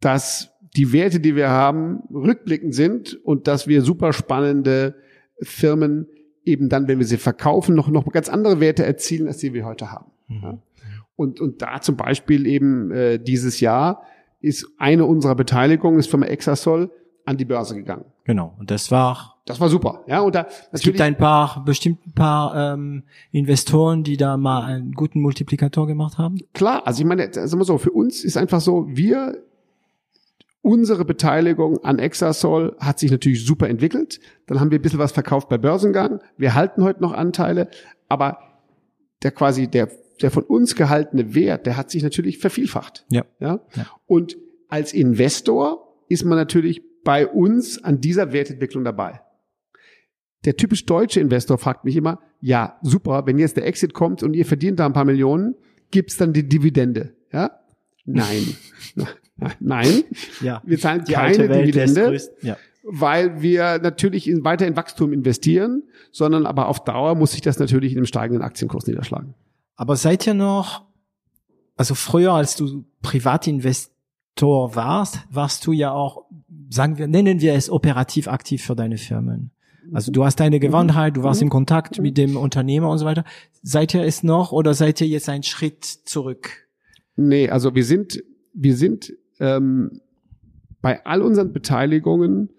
dass 0.00 0.51
die 0.76 0.92
Werte, 0.92 1.20
die 1.20 1.36
wir 1.36 1.50
haben, 1.50 2.02
rückblickend 2.12 2.74
sind 2.74 3.14
und 3.24 3.46
dass 3.46 3.66
wir 3.66 3.82
super 3.82 4.12
spannende 4.12 4.94
Firmen 5.40 6.06
eben 6.44 6.68
dann, 6.68 6.88
wenn 6.88 6.98
wir 6.98 7.06
sie 7.06 7.18
verkaufen, 7.18 7.74
noch, 7.74 7.88
noch 7.88 8.10
ganz 8.10 8.28
andere 8.28 8.60
Werte 8.60 8.84
erzielen, 8.84 9.26
als 9.26 9.38
die 9.38 9.52
wir 9.52 9.64
heute 9.64 9.92
haben. 9.92 10.10
Mhm. 10.28 10.58
Und, 11.14 11.40
und 11.40 11.62
da 11.62 11.80
zum 11.80 11.96
Beispiel 11.96 12.46
eben 12.46 12.90
äh, 12.90 13.18
dieses 13.18 13.60
Jahr 13.60 14.02
ist 14.40 14.66
eine 14.78 15.04
unserer 15.04 15.34
Beteiligungen, 15.34 15.98
ist 15.98 16.10
Firma 16.10 16.26
Exasol, 16.26 16.90
an 17.24 17.36
die 17.36 17.44
Börse 17.44 17.76
gegangen. 17.76 18.06
Genau. 18.24 18.54
Und 18.58 18.70
das 18.70 18.90
war 18.90 19.32
das 19.44 19.58
war 19.58 19.68
super. 19.68 20.04
Ja, 20.06 20.20
und 20.20 20.34
da 20.34 20.46
es 20.70 20.82
gibt 20.82 21.00
ein 21.00 21.16
paar 21.16 21.64
bestimmt 21.64 22.06
ein 22.06 22.12
paar 22.12 22.74
ähm, 22.74 23.02
Investoren, 23.32 24.04
die 24.04 24.16
da 24.16 24.36
mal 24.36 24.64
einen 24.64 24.92
guten 24.92 25.20
Multiplikator 25.20 25.86
gemacht 25.88 26.16
haben. 26.18 26.38
Klar, 26.54 26.86
also 26.86 27.02
ich 27.02 27.06
meine, 27.06 27.32
sagen 27.32 27.58
wir 27.58 27.64
so, 27.64 27.78
für 27.78 27.90
uns 27.90 28.22
ist 28.22 28.36
einfach 28.36 28.60
so, 28.60 28.86
wir 28.88 29.42
Unsere 30.62 31.04
Beteiligung 31.04 31.82
an 31.84 31.98
Exasol 31.98 32.76
hat 32.78 32.98
sich 32.98 33.10
natürlich 33.10 33.44
super 33.44 33.68
entwickelt. 33.68 34.20
Dann 34.46 34.60
haben 34.60 34.70
wir 34.70 34.78
ein 34.78 34.82
bisschen 34.82 35.00
was 35.00 35.12
verkauft 35.12 35.48
bei 35.48 35.58
Börsengang. 35.58 36.20
Wir 36.36 36.54
halten 36.54 36.84
heute 36.84 37.02
noch 37.02 37.12
Anteile, 37.12 37.68
aber 38.08 38.38
der 39.22 39.32
quasi 39.32 39.66
der 39.66 39.88
der 40.22 40.30
von 40.30 40.44
uns 40.44 40.76
gehaltene 40.76 41.34
Wert, 41.34 41.66
der 41.66 41.76
hat 41.76 41.90
sich 41.90 42.02
natürlich 42.02 42.38
vervielfacht. 42.38 43.04
Ja. 43.10 43.24
ja? 43.40 43.60
ja. 43.74 43.86
Und 44.06 44.36
als 44.68 44.92
Investor 44.92 45.96
ist 46.08 46.24
man 46.24 46.38
natürlich 46.38 46.82
bei 47.04 47.26
uns 47.26 47.82
an 47.82 48.00
dieser 48.00 48.32
Wertentwicklung 48.32 48.84
dabei. 48.84 49.20
Der 50.44 50.56
typisch 50.56 50.86
deutsche 50.86 51.20
Investor 51.20 51.58
fragt 51.58 51.84
mich 51.84 51.96
immer, 51.96 52.20
ja, 52.40 52.78
super, 52.82 53.26
wenn 53.26 53.38
jetzt 53.38 53.56
der 53.56 53.66
Exit 53.66 53.94
kommt 53.94 54.22
und 54.22 54.34
ihr 54.34 54.46
verdient 54.46 54.80
da 54.80 54.86
ein 54.86 54.92
paar 54.92 55.04
Millionen, 55.04 55.54
gibt's 55.90 56.16
dann 56.16 56.32
die 56.32 56.48
Dividende? 56.48 57.14
Ja? 57.32 57.60
Nein. 58.04 58.56
Nein, 59.60 60.04
ja. 60.40 60.62
wir 60.64 60.78
zahlen 60.78 61.04
Die 61.06 61.12
keine 61.12 61.48
Dividende, 61.48 62.20
ja. 62.42 62.56
weil 62.82 63.42
wir 63.42 63.78
natürlich 63.78 64.28
in, 64.28 64.44
weiter 64.44 64.66
in 64.66 64.76
Wachstum 64.76 65.12
investieren, 65.12 65.82
sondern 66.10 66.46
aber 66.46 66.68
auf 66.68 66.84
Dauer 66.84 67.14
muss 67.14 67.32
sich 67.32 67.40
das 67.40 67.58
natürlich 67.58 67.92
in 67.92 67.96
dem 67.96 68.06
steigenden 68.06 68.42
Aktienkurs 68.42 68.86
niederschlagen. 68.86 69.34
Aber 69.76 69.96
seid 69.96 70.26
ihr 70.26 70.34
noch, 70.34 70.84
also 71.76 71.94
früher, 71.94 72.32
als 72.32 72.56
du 72.56 72.84
Privatinvestor 73.02 74.76
warst, 74.76 75.20
warst 75.30 75.66
du 75.66 75.72
ja 75.72 75.92
auch, 75.92 76.26
sagen 76.70 76.98
wir, 76.98 77.08
nennen 77.08 77.40
wir 77.40 77.54
es 77.54 77.70
operativ 77.70 78.28
aktiv 78.28 78.62
für 78.62 78.76
deine 78.76 78.98
Firmen. 78.98 79.50
Also 79.92 80.12
du 80.12 80.24
hast 80.24 80.38
deine 80.38 80.60
Gewandtheit, 80.60 81.16
du 81.16 81.22
warst 81.22 81.40
mhm. 81.40 81.46
in 81.46 81.50
Kontakt 81.50 82.00
mit 82.00 82.16
dem 82.16 82.36
Unternehmer 82.36 82.90
und 82.90 82.98
so 82.98 83.04
weiter. 83.04 83.24
Seid 83.62 83.94
ihr 83.94 84.02
es 84.02 84.22
noch 84.22 84.52
oder 84.52 84.74
seid 84.74 85.00
ihr 85.00 85.08
jetzt 85.08 85.28
einen 85.28 85.42
Schritt 85.42 85.84
zurück? 85.84 86.68
Nee, 87.16 87.48
also 87.48 87.74
wir 87.74 87.84
sind, 87.84 88.22
wir 88.54 88.76
sind 88.76 89.12
ähm, 89.42 90.00
bei 90.80 91.04
all 91.04 91.20
unseren 91.20 91.52
Beteiligungen 91.52 92.50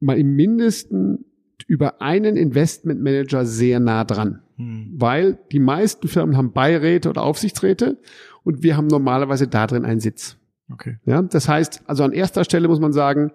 mal 0.00 0.18
im 0.18 0.34
Mindesten 0.34 1.24
über 1.68 2.02
einen 2.02 2.36
Investmentmanager 2.36 3.46
sehr 3.46 3.80
nah 3.80 4.04
dran. 4.04 4.42
Hm. 4.56 4.92
Weil 4.94 5.38
die 5.52 5.60
meisten 5.60 6.08
Firmen 6.08 6.36
haben 6.36 6.52
Beiräte 6.52 7.08
oder 7.08 7.22
Aufsichtsräte 7.22 7.98
und 8.42 8.62
wir 8.62 8.76
haben 8.76 8.88
normalerweise 8.88 9.46
da 9.46 9.66
drin 9.66 9.84
einen 9.84 10.00
Sitz. 10.00 10.36
Okay. 10.70 10.98
Ja, 11.04 11.22
das 11.22 11.48
heißt, 11.48 11.82
also 11.86 12.02
an 12.02 12.12
erster 12.12 12.44
Stelle 12.44 12.68
muss 12.68 12.80
man 12.80 12.92
sagen, 12.92 13.32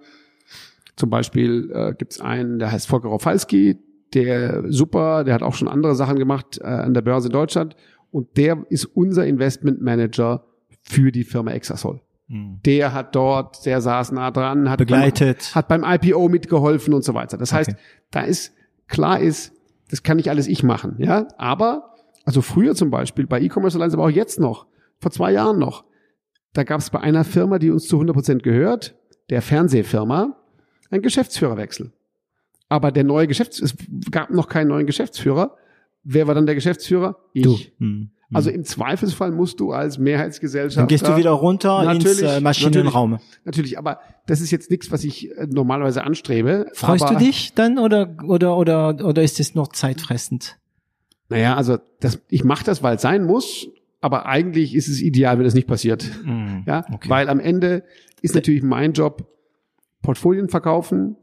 zum 0.97 1.09
Beispiel 1.09 1.71
äh, 1.73 1.93
gibt 1.93 2.13
es 2.13 2.21
einen, 2.21 2.59
der 2.59 2.71
heißt 2.71 2.87
Volker 2.87 3.09
Rofalski, 3.09 3.77
der 4.13 4.71
super, 4.71 5.23
der 5.23 5.33
hat 5.35 5.43
auch 5.43 5.53
schon 5.53 5.67
andere 5.67 5.95
Sachen 5.95 6.17
gemacht 6.17 6.59
äh, 6.61 6.65
an 6.65 6.93
der 6.93 7.01
Börse 7.01 7.27
in 7.27 7.33
Deutschland 7.33 7.75
und 8.11 8.35
der 8.37 8.65
ist 8.69 8.85
unser 8.85 9.25
Investmentmanager 9.25 10.45
für 10.81 11.11
die 11.11 11.23
Firma 11.23 11.51
Exasol. 11.51 12.01
Hm. 12.27 12.59
Der 12.65 12.93
hat 12.93 13.15
dort, 13.15 13.65
der 13.65 13.81
saß 13.81 14.11
nah 14.11 14.31
dran, 14.31 14.69
hat 14.69 14.79
begleitet, 14.79 15.51
beim, 15.53 15.55
hat 15.55 15.67
beim 15.67 15.83
IPO 15.85 16.29
mitgeholfen 16.29 16.93
und 16.93 17.03
so 17.03 17.13
weiter. 17.13 17.37
Das 17.37 17.53
heißt, 17.53 17.71
okay. 17.71 17.79
da 18.11 18.21
ist 18.21 18.53
klar 18.87 19.19
ist, 19.19 19.53
das 19.89 20.03
kann 20.03 20.17
nicht 20.17 20.29
alles 20.29 20.47
ich 20.47 20.63
machen, 20.63 20.95
ja. 20.97 21.27
Aber 21.37 21.93
also 22.25 22.41
früher 22.41 22.75
zum 22.75 22.91
Beispiel 22.91 23.25
bei 23.25 23.39
E-Commerce 23.41 23.77
Alliance, 23.77 23.95
aber 23.95 24.05
auch 24.05 24.09
jetzt 24.09 24.39
noch, 24.39 24.67
vor 24.99 25.11
zwei 25.11 25.31
Jahren 25.31 25.59
noch, 25.59 25.85
da 26.51 26.63
gab 26.63 26.81
es 26.81 26.89
bei 26.89 26.99
einer 26.99 27.23
Firma, 27.23 27.59
die 27.59 27.69
uns 27.69 27.87
zu 27.87 27.95
100 27.95 28.13
Prozent 28.13 28.43
gehört, 28.43 28.95
der 29.29 29.41
Fernsehfirma, 29.41 30.35
einen 30.89 31.01
Geschäftsführerwechsel. 31.01 31.93
Aber 32.67 32.91
der 32.91 33.05
neue 33.05 33.27
Geschäfts 33.27 33.61
es 33.61 33.75
gab 34.11 34.29
noch 34.29 34.49
keinen 34.49 34.67
neuen 34.67 34.85
Geschäftsführer. 34.85 35.55
Wer 36.03 36.27
war 36.27 36.35
dann 36.35 36.45
der 36.45 36.55
Geschäftsführer? 36.55 37.17
Ich. 37.31 37.43
Du. 37.43 37.57
Hm. 37.79 38.11
Also 38.33 38.49
im 38.49 38.65
Zweifelsfall 38.65 39.31
musst 39.31 39.59
du 39.61 39.71
als 39.71 39.97
Mehrheitsgesellschaft. 39.97 40.77
Dann 40.77 40.87
gehst 40.87 41.07
du 41.07 41.15
wieder 41.15 41.31
runter 41.31 41.89
ins 41.89 42.21
äh, 42.21 42.41
Maschinenraum. 42.41 43.11
Natürlich, 43.11 43.45
natürlich, 43.45 43.77
aber 43.77 43.99
das 44.25 44.41
ist 44.41 44.51
jetzt 44.51 44.69
nichts, 44.69 44.91
was 44.91 45.05
ich 45.05 45.31
äh, 45.37 45.47
normalerweise 45.49 46.03
anstrebe. 46.03 46.67
Freust 46.73 47.09
du 47.09 47.15
dich 47.15 47.53
dann 47.53 47.79
oder 47.79 48.17
oder 48.27 48.57
oder 48.57 49.05
oder 49.05 49.23
ist 49.23 49.39
es 49.39 49.55
noch 49.55 49.69
zeitfressend? 49.69 50.57
Naja, 51.29 51.55
also 51.55 51.77
das, 52.01 52.19
ich 52.29 52.43
mache 52.43 52.65
das, 52.65 52.83
weil 52.83 52.97
es 52.97 53.01
sein 53.01 53.25
muss, 53.25 53.67
aber 54.01 54.25
eigentlich 54.25 54.75
ist 54.75 54.89
es 54.89 55.01
ideal, 55.01 55.37
wenn 55.37 55.45
das 55.45 55.53
nicht 55.53 55.67
passiert. 55.67 56.09
Mm, 56.23 56.63
ja, 56.65 56.85
okay. 56.91 57.09
weil 57.09 57.29
am 57.29 57.39
Ende 57.39 57.83
ist 58.21 58.35
natürlich 58.35 58.63
mein 58.63 58.93
Job 58.93 59.25
Portfolien 60.01 60.49
verkaufen, 60.49 61.15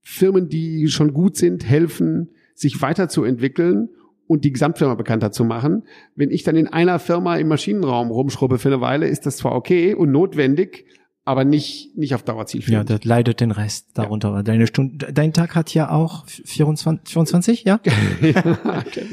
Firmen, 0.00 0.48
die 0.48 0.88
schon 0.88 1.12
gut 1.12 1.36
sind, 1.36 1.64
helfen, 1.64 2.30
sich 2.54 2.82
weiterzuentwickeln 2.82 3.90
und 4.26 4.44
die 4.44 4.52
Gesamtfirma 4.52 4.94
bekannter 4.94 5.32
zu 5.32 5.44
machen. 5.44 5.84
Wenn 6.14 6.30
ich 6.30 6.42
dann 6.42 6.56
in 6.56 6.68
einer 6.68 6.98
Firma 6.98 7.36
im 7.36 7.48
Maschinenraum 7.48 8.10
rumschrubbe 8.10 8.58
für 8.58 8.68
eine 8.68 8.80
Weile, 8.80 9.08
ist 9.08 9.26
das 9.26 9.36
zwar 9.36 9.54
okay 9.54 9.94
und 9.94 10.10
notwendig, 10.10 10.86
aber 11.24 11.44
nicht, 11.44 11.96
nicht 11.96 12.14
auf 12.14 12.24
Dauer 12.24 12.46
zielführend. 12.46 12.90
Ja, 12.90 12.96
das 12.96 13.04
leidet 13.04 13.40
den 13.40 13.52
Rest 13.52 13.90
darunter. 13.94 14.34
Ja. 14.34 14.42
Deine 14.42 14.66
Stunde, 14.66 15.12
dein 15.12 15.32
Tag 15.32 15.54
hat 15.54 15.72
ja 15.72 15.90
auch 15.90 16.26
24, 16.26 17.08
24 17.08 17.64
ja? 17.64 17.80
ja? 18.20 18.42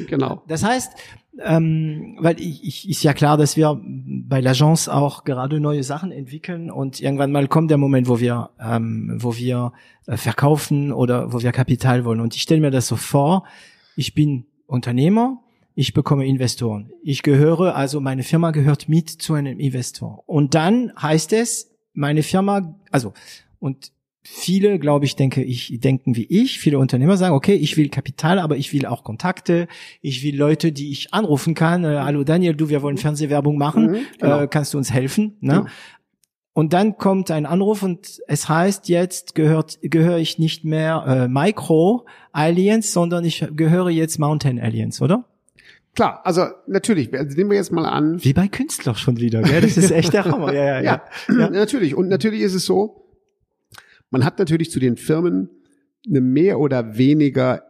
genau. 0.08 0.42
Das 0.48 0.64
heißt, 0.64 0.90
ähm, 1.38 2.16
weil 2.18 2.40
ich, 2.40 2.64
ich, 2.64 2.88
ist 2.88 3.02
ja 3.04 3.12
klar, 3.12 3.36
dass 3.36 3.56
wir 3.56 3.80
bei 3.84 4.40
l'Agence 4.40 4.90
auch 4.90 5.22
gerade 5.24 5.60
neue 5.60 5.84
Sachen 5.84 6.10
entwickeln 6.10 6.70
und 6.70 7.00
irgendwann 7.00 7.30
mal 7.30 7.46
kommt 7.46 7.70
der 7.70 7.78
Moment, 7.78 8.08
wo 8.08 8.18
wir, 8.18 8.50
ähm, 8.60 9.16
wo 9.20 9.36
wir 9.36 9.72
äh, 10.06 10.16
verkaufen 10.16 10.92
oder 10.92 11.32
wo 11.32 11.40
wir 11.40 11.52
Kapital 11.52 12.04
wollen. 12.04 12.20
Und 12.20 12.34
ich 12.34 12.42
stelle 12.42 12.60
mir 12.60 12.72
das 12.72 12.88
so 12.88 12.96
vor, 12.96 13.44
ich 13.94 14.14
bin 14.14 14.46
Unternehmer, 14.70 15.42
ich 15.74 15.94
bekomme 15.94 16.26
Investoren. 16.26 16.90
Ich 17.02 17.22
gehöre, 17.22 17.74
also 17.74 18.00
meine 18.00 18.22
Firma 18.22 18.50
gehört 18.50 18.88
mit 18.88 19.10
zu 19.10 19.34
einem 19.34 19.58
Investor. 19.58 20.22
Und 20.26 20.54
dann 20.54 20.92
heißt 21.00 21.32
es, 21.32 21.70
meine 21.92 22.22
Firma, 22.22 22.78
also, 22.90 23.12
und 23.58 23.92
viele, 24.22 24.78
glaube 24.78 25.06
ich, 25.06 25.16
denke 25.16 25.42
ich, 25.42 25.80
denken 25.80 26.14
wie 26.14 26.26
ich, 26.26 26.58
viele 26.60 26.78
Unternehmer 26.78 27.16
sagen, 27.16 27.34
okay, 27.34 27.54
ich 27.54 27.76
will 27.76 27.88
Kapital, 27.88 28.38
aber 28.38 28.56
ich 28.56 28.72
will 28.72 28.86
auch 28.86 29.02
Kontakte, 29.02 29.66
ich 30.02 30.22
will 30.22 30.36
Leute, 30.36 30.72
die 30.72 30.90
ich 30.90 31.12
anrufen 31.12 31.54
kann. 31.54 31.84
Äh, 31.84 31.98
Hallo 31.98 32.22
Daniel, 32.22 32.54
du, 32.54 32.68
wir 32.68 32.82
wollen 32.82 32.96
Fernsehwerbung 32.96 33.56
machen, 33.58 33.90
mhm, 33.90 33.98
genau. 34.18 34.40
äh, 34.42 34.48
kannst 34.48 34.74
du 34.74 34.78
uns 34.78 34.92
helfen? 34.92 35.36
Ne? 35.40 35.66
Und 36.52 36.72
dann 36.72 36.98
kommt 36.98 37.30
ein 37.30 37.46
Anruf 37.46 37.82
und 37.82 38.20
es 38.26 38.48
heißt 38.48 38.88
jetzt 38.88 39.34
gehört 39.34 39.78
gehöre 39.82 40.18
ich 40.18 40.38
nicht 40.38 40.64
mehr 40.64 41.04
äh, 41.06 41.28
Micro 41.28 42.06
Aliens, 42.32 42.92
sondern 42.92 43.24
ich 43.24 43.46
gehöre 43.54 43.90
jetzt 43.90 44.18
Mountain 44.18 44.58
Aliens, 44.58 45.00
oder? 45.00 45.24
Klar, 45.94 46.20
also 46.24 46.46
natürlich, 46.66 47.12
also 47.16 47.36
nehmen 47.36 47.50
wir 47.50 47.56
jetzt 47.56 47.72
mal 47.72 47.84
an. 47.84 48.22
Wie 48.22 48.32
bei 48.32 48.48
Künstlern 48.48 48.94
schon 48.94 49.18
wieder, 49.18 49.42
gell? 49.42 49.60
Das 49.60 49.76
ist 49.76 49.90
echt 49.90 50.12
der 50.12 50.24
Hammer. 50.24 50.52
Ja, 50.52 50.64
ja, 50.64 50.80
ja. 50.82 51.02
ja, 51.28 51.34
ja. 51.38 51.50
natürlich. 51.50 51.94
Und 51.94 52.08
natürlich 52.08 52.42
ist 52.42 52.54
es 52.54 52.64
so, 52.64 53.06
man 54.10 54.24
hat 54.24 54.38
natürlich 54.38 54.70
zu 54.70 54.80
den 54.80 54.96
Firmen 54.96 55.50
eine 56.08 56.20
mehr 56.20 56.58
oder 56.60 56.96
weniger 56.96 57.64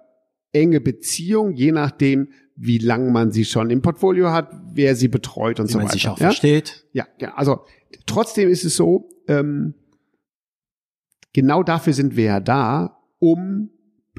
enge 0.53 0.81
Beziehung, 0.81 1.55
je 1.55 1.73
nachdem, 1.73 2.29
wie 2.63 2.79
lang 2.79 3.11
man 3.11 3.33
sie 3.33 3.47
schon 3.47 3.71
im 3.71 3.81
Portfolio 3.81 4.33
hat, 4.33 4.51
wer 4.75 4.95
sie 4.95 5.09
betreut 5.09 5.61
und 5.61 5.69
wie 5.69 5.73
so 5.73 5.79
man 5.79 5.87
weiter. 5.87 5.95
sich 5.95 6.09
auch 6.09 6.19
ja? 6.19 6.27
versteht. 6.27 6.85
Ja, 6.93 7.07
ja, 7.19 7.35
also 7.35 7.61
trotzdem 8.05 8.51
ist 8.51 8.65
es 8.65 8.77
so, 8.77 9.09
ähm, 9.29 9.75
genau 11.33 11.63
dafür 11.63 11.95
sind 11.95 12.17
wir 12.17 12.25
ja 12.25 12.41
da, 12.41 12.99
um 13.19 13.71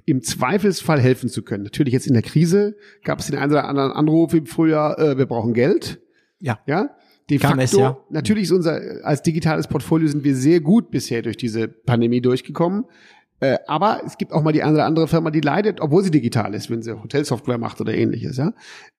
im 0.06 0.24
Zweifelsfall 0.24 1.00
helfen 1.00 1.30
zu 1.30 1.44
können. 1.44 1.64
Natürlich 1.64 1.94
jetzt 1.94 2.08
in 2.08 2.14
der 2.14 2.24
Krise 2.24 2.76
gab 3.04 3.20
es 3.20 3.28
den 3.28 3.38
einen 3.38 3.52
oder 3.52 3.68
anderen 3.68 3.92
Anruf 3.92 4.34
im 4.34 4.48
Frühjahr, 4.48 4.98
äh, 4.98 5.18
wir 5.20 5.28
brauchen 5.28 5.54
Geld. 5.54 6.02
Ja. 6.40 6.60
Ja. 6.66 6.96
De 7.30 7.38
facto, 7.38 7.62
es, 7.62 7.72
ja. 7.74 7.98
natürlich 8.10 8.46
ist 8.46 8.52
unser, 8.52 8.82
als 9.04 9.22
digitales 9.22 9.68
Portfolio 9.68 10.08
sind 10.08 10.24
wir 10.24 10.36
sehr 10.36 10.60
gut 10.60 10.90
bisher 10.90 11.22
durch 11.22 11.38
diese 11.38 11.68
Pandemie 11.68 12.22
durchgekommen. 12.22 12.86
Äh, 13.42 13.58
aber 13.66 14.02
es 14.06 14.18
gibt 14.18 14.32
auch 14.32 14.44
mal 14.44 14.54
die 14.54 14.64
eine 14.64 14.76
oder 14.76 14.86
andere 14.86 15.08
Firma, 15.08 15.32
die 15.32 15.42
leidet, 15.42 15.82
obwohl 15.82 16.04
sie 16.04 16.12
digital 16.12 16.54
ist, 16.54 16.70
wenn 16.70 16.84
sie 16.84 17.02
Hotelsoftware 17.02 17.58
macht 17.58 17.82
oder 17.82 17.94
ähnliches, 17.94 18.38
ja. 18.38 18.54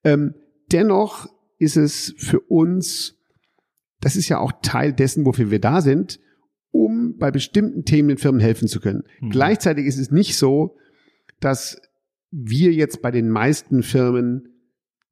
Ähm, 0.05 0.35
dennoch 0.71 1.29
ist 1.59 1.77
es 1.77 2.13
für 2.19 2.41
uns, 2.41 3.17
das 4.01 4.17
ist 4.17 4.29
ja 4.29 4.39
auch 4.39 4.53
Teil 4.61 4.93
dessen, 4.93 5.25
wofür 5.25 5.53
wir 5.53 5.61
da 5.61 5.81
sind, 5.81 6.19
um 6.73 7.17
bei 7.19 7.31
bestimmten 7.31 7.85
Themen 7.85 8.09
den 8.09 8.19
Firmen 8.19 8.41
helfen 8.41 8.67
zu 8.67 8.81
können. 8.81 9.05
Mhm. 9.21 9.31
Gleichzeitig 9.31 9.87
ist 9.87 9.99
es 9.99 10.11
nicht 10.11 10.37
so, 10.37 10.77
dass 11.39 11.81
wir 12.33 12.73
jetzt 12.73 13.01
bei 13.01 13.13
den 13.13 13.31
meisten 13.31 13.85
Firmen 13.85 14.52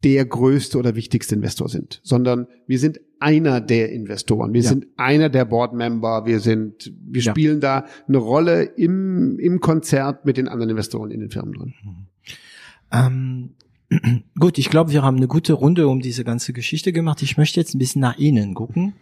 der 0.02 0.24
größte 0.24 0.78
oder 0.78 0.94
wichtigste 0.94 1.34
Investor 1.34 1.68
sind, 1.68 2.00
sondern 2.02 2.46
wir 2.66 2.78
sind 2.78 3.00
einer 3.18 3.60
der 3.60 3.92
Investoren. 3.92 4.54
Wir 4.54 4.62
ja. 4.62 4.70
sind 4.70 4.86
einer 4.96 5.28
der 5.28 5.44
Board-Member. 5.44 6.24
Wir 6.24 6.40
sind, 6.40 6.92
wir 7.02 7.20
ja. 7.20 7.32
spielen 7.32 7.60
da 7.60 7.84
eine 8.08 8.18
Rolle 8.18 8.62
im, 8.62 9.38
im 9.38 9.60
Konzert 9.60 10.24
mit 10.24 10.38
den 10.38 10.48
anderen 10.48 10.70
Investoren 10.70 11.10
in 11.10 11.20
den 11.20 11.30
Firmen 11.30 11.52
drin. 11.52 11.74
Ähm, 12.90 13.50
gut, 14.38 14.56
ich 14.56 14.70
glaube, 14.70 14.92
wir 14.92 15.02
haben 15.02 15.18
eine 15.18 15.28
gute 15.28 15.52
Runde 15.52 15.86
um 15.88 16.00
diese 16.00 16.24
ganze 16.24 16.54
Geschichte 16.54 16.92
gemacht. 16.92 17.22
Ich 17.22 17.36
möchte 17.36 17.60
jetzt 17.60 17.74
ein 17.74 17.78
bisschen 17.78 18.00
nach 18.00 18.16
Ihnen 18.16 18.54
gucken. 18.54 18.94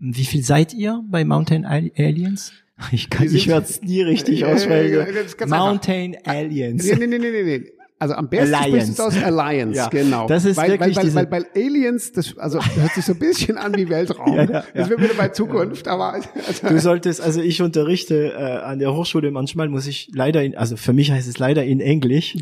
Wie 0.00 0.24
viel 0.24 0.42
seid 0.42 0.74
ihr 0.74 1.04
bei 1.08 1.24
Mountain 1.24 1.64
Aliens? 1.64 2.52
Ich 2.92 3.10
kann, 3.10 3.26
ich 3.26 3.46
werde 3.46 3.66
es 3.66 3.82
nie 3.82 4.00
richtig 4.00 4.46
aussprechen. 4.46 5.06
Mountain 5.46 6.16
einfach. 6.16 6.32
Aliens. 6.32 6.84
Nee, 6.84 7.06
nee, 7.06 7.18
nee, 7.18 7.18
nee, 7.18 7.42
nee. 7.58 7.72
Also 8.00 8.14
am 8.14 8.30
besten 8.30 8.54
Alliance. 8.54 8.94
sprichst 8.94 8.98
du 8.98 9.02
aus 9.02 9.22
Alliance, 9.22 9.76
ja. 9.76 9.88
genau. 9.88 10.26
Das 10.26 10.46
ist 10.46 10.56
weil, 10.56 10.70
wirklich 10.70 10.96
weil, 10.96 11.14
weil, 11.14 11.30
weil, 11.30 11.44
weil 11.54 11.64
Aliens, 11.64 12.12
das 12.12 12.36
also 12.38 12.58
hört 12.58 12.92
sich 12.92 13.04
so 13.04 13.12
ein 13.12 13.18
bisschen 13.18 13.58
an 13.58 13.76
wie 13.76 13.90
Weltraum. 13.90 14.36
ja, 14.36 14.50
ja, 14.50 14.64
das 14.72 14.88
wird 14.88 15.02
wieder 15.02 15.14
bei 15.14 15.28
Zukunft, 15.28 15.86
aber 15.86 16.14
also, 16.14 16.28
du 16.68 16.80
solltest, 16.80 17.20
also 17.20 17.42
ich 17.42 17.60
unterrichte 17.60 18.32
äh, 18.32 18.64
an 18.64 18.78
der 18.78 18.94
Hochschule 18.94 19.30
manchmal 19.30 19.68
muss 19.68 19.86
ich 19.86 20.10
leider 20.14 20.42
in, 20.42 20.56
also 20.56 20.78
für 20.78 20.94
mich 20.94 21.10
heißt 21.10 21.28
es 21.28 21.38
leider 21.38 21.62
in 21.62 21.80
Englisch 21.80 22.38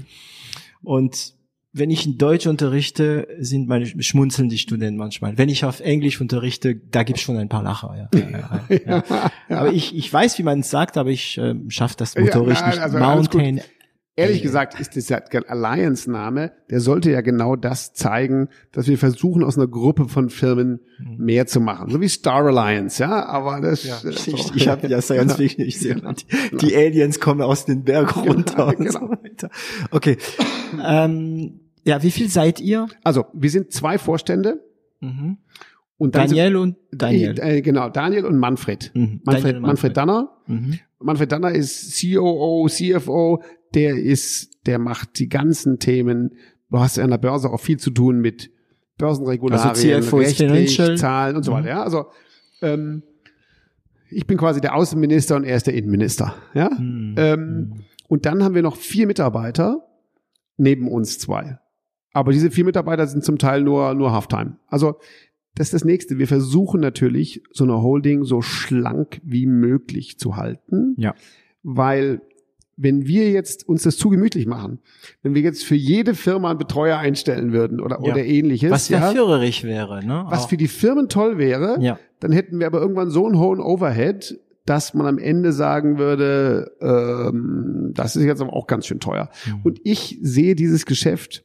und 0.84 1.34
wenn 1.72 1.90
ich 1.90 2.06
in 2.06 2.18
Deutsch 2.18 2.46
unterrichte, 2.46 3.26
sind 3.40 3.68
meine 3.68 3.86
schmunzeln 3.86 4.48
die 4.48 4.58
Studenten 4.58 4.96
manchmal. 4.96 5.36
Wenn 5.36 5.48
ich 5.48 5.64
auf 5.64 5.80
Englisch 5.80 6.20
unterrichte, 6.20 6.76
da 6.76 7.02
gibt's 7.02 7.20
schon 7.20 7.36
ein 7.36 7.50
paar 7.50 7.62
Lacher. 7.62 8.08
Ja. 8.12 8.18
ja, 8.18 8.62
ja, 8.68 8.78
ja. 8.86 9.30
Aber 9.50 9.72
ich, 9.72 9.94
ich 9.94 10.10
weiß, 10.10 10.38
wie 10.38 10.44
man 10.44 10.60
es 10.60 10.70
sagt, 10.70 10.96
aber 10.96 11.10
ich 11.10 11.36
äh, 11.36 11.54
schaffe 11.68 11.94
das 11.98 12.16
motorisch 12.16 12.64
nicht. 12.64 12.78
Also 12.78 12.98
Mountain 12.98 13.60
Ehrlich 14.18 14.42
gesagt 14.42 14.80
ist 14.80 14.94
dieser 14.94 15.22
Alliance-Name, 15.48 16.52
der 16.70 16.80
sollte 16.80 17.10
ja 17.10 17.20
genau 17.20 17.56
das 17.56 17.92
zeigen, 17.92 18.48
dass 18.72 18.88
wir 18.88 18.98
versuchen, 18.98 19.44
aus 19.44 19.56
einer 19.56 19.68
Gruppe 19.68 20.08
von 20.08 20.28
Firmen 20.28 20.80
mhm. 20.98 21.24
mehr 21.24 21.46
zu 21.46 21.60
machen. 21.60 21.90
So 21.90 22.00
wie 22.00 22.08
Star 22.08 22.44
Alliance, 22.46 23.02
ja, 23.02 23.26
aber 23.26 23.60
das... 23.60 23.84
Ja, 23.84 23.98
ich 24.08 24.28
ich, 24.28 24.54
ich 24.56 24.68
habe 24.68 24.88
ja 24.88 25.00
Science 25.00 25.36
Fiction, 25.36 25.64
ich 25.64 25.78
sehe, 25.78 25.94
die, 25.94 26.56
die 26.56 26.76
Aliens 26.76 27.20
kommen 27.20 27.42
aus 27.42 27.64
den 27.64 27.84
Berg 27.84 28.16
runter 28.16 28.74
genau. 28.76 28.78
und 28.78 28.92
so 28.92 29.00
weiter. 29.00 29.50
Okay. 29.90 30.16
ähm, 30.84 31.60
ja, 31.84 32.02
wie 32.02 32.10
viel 32.10 32.28
seid 32.28 32.60
ihr? 32.60 32.88
Also, 33.04 33.26
wir 33.32 33.50
sind 33.50 33.72
zwei 33.72 33.98
Vorstände. 33.98 34.62
Mhm. 35.00 35.38
Und 35.96 36.14
Daniel 36.14 36.56
und 36.56 36.76
Daniel. 36.92 37.38
Äh, 37.40 37.60
genau, 37.60 37.88
Daniel 37.88 38.24
und 38.24 38.38
Manfred. 38.38 38.92
Mhm. 38.94 39.20
Manfred, 39.24 39.24
Manfred, 39.24 39.60
Manfred 39.62 39.96
Danner. 39.96 40.36
Mhm. 40.46 40.78
Manfred 41.00 41.32
Danner 41.32 41.52
ist 41.52 42.00
COO, 42.00 42.68
CFO, 42.68 43.42
der 43.74 43.96
ist, 43.96 44.66
der 44.66 44.78
macht 44.78 45.18
die 45.18 45.28
ganzen 45.28 45.78
Themen. 45.78 46.34
Du 46.70 46.78
hast 46.78 46.96
ja 46.96 47.04
an 47.04 47.10
der 47.10 47.18
Börse 47.18 47.50
auch 47.50 47.60
viel 47.60 47.78
zu 47.78 47.90
tun 47.90 48.20
mit 48.20 48.50
Börsenregularien, 48.98 49.94
also 49.94 50.16
rechtlich, 50.16 50.76
Zahlen 50.96 51.36
und 51.36 51.44
so 51.44 51.52
weiter. 51.52 51.62
Mhm. 51.62 51.68
Ja, 51.68 51.82
also 51.82 52.06
ähm, 52.62 53.02
Ich 54.10 54.26
bin 54.26 54.38
quasi 54.38 54.60
der 54.60 54.74
Außenminister 54.74 55.36
und 55.36 55.44
er 55.44 55.56
ist 55.56 55.66
der 55.66 55.74
Innenminister. 55.74 56.34
Ja? 56.54 56.70
Mhm. 56.70 57.14
Ähm, 57.16 57.72
und 58.08 58.26
dann 58.26 58.42
haben 58.42 58.54
wir 58.54 58.62
noch 58.62 58.76
vier 58.76 59.06
Mitarbeiter 59.06 59.86
neben 60.56 60.88
uns 60.88 61.18
zwei. 61.18 61.58
Aber 62.12 62.32
diese 62.32 62.50
vier 62.50 62.64
Mitarbeiter 62.64 63.06
sind 63.06 63.22
zum 63.22 63.38
Teil 63.38 63.62
nur, 63.62 63.94
nur 63.94 64.12
Halftime. 64.12 64.56
Also 64.66 64.98
das 65.54 65.68
ist 65.68 65.74
das 65.74 65.84
nächste. 65.84 66.18
Wir 66.18 66.26
versuchen 66.26 66.80
natürlich, 66.80 67.42
so 67.52 67.64
eine 67.64 67.82
Holding 67.82 68.24
so 68.24 68.42
schlank 68.42 69.20
wie 69.24 69.46
möglich 69.46 70.18
zu 70.18 70.36
halten. 70.36 70.94
Ja. 70.96 71.14
Weil 71.62 72.22
wenn 72.78 73.06
wir 73.06 73.30
jetzt 73.30 73.68
uns 73.68 73.82
das 73.82 73.96
zu 73.96 74.08
gemütlich 74.08 74.46
machen, 74.46 74.78
wenn 75.22 75.34
wir 75.34 75.42
jetzt 75.42 75.64
für 75.64 75.74
jede 75.74 76.14
Firma 76.14 76.50
einen 76.50 76.58
Betreuer 76.58 76.96
einstellen 76.96 77.52
würden 77.52 77.80
oder, 77.80 78.00
ja. 78.00 78.12
oder 78.12 78.24
ähnliches. 78.24 78.70
Was 78.70 78.88
ja, 78.88 79.10
führerisch 79.10 79.64
wäre, 79.64 80.04
ne? 80.04 80.24
Was 80.28 80.44
Auch. 80.44 80.48
für 80.48 80.56
die 80.56 80.68
Firmen 80.68 81.08
toll 81.08 81.38
wäre, 81.38 81.76
ja. 81.80 81.98
dann 82.20 82.30
hätten 82.30 82.60
wir 82.60 82.66
aber 82.68 82.80
irgendwann 82.80 83.10
so 83.10 83.26
einen 83.26 83.38
hohen 83.38 83.60
Overhead, 83.60 84.38
dass 84.64 84.94
man 84.94 85.06
am 85.06 85.18
Ende 85.18 85.52
sagen 85.52 85.98
würde, 85.98 86.70
ähm, 86.80 87.92
das 87.94 88.14
ist 88.14 88.24
jetzt 88.24 88.40
aber 88.40 88.52
auch 88.52 88.66
ganz 88.66 88.86
schön 88.86 89.00
teuer. 89.00 89.28
Mhm. 89.46 89.60
Und 89.64 89.80
ich 89.82 90.18
sehe 90.22 90.54
dieses 90.54 90.86
Geschäft 90.86 91.44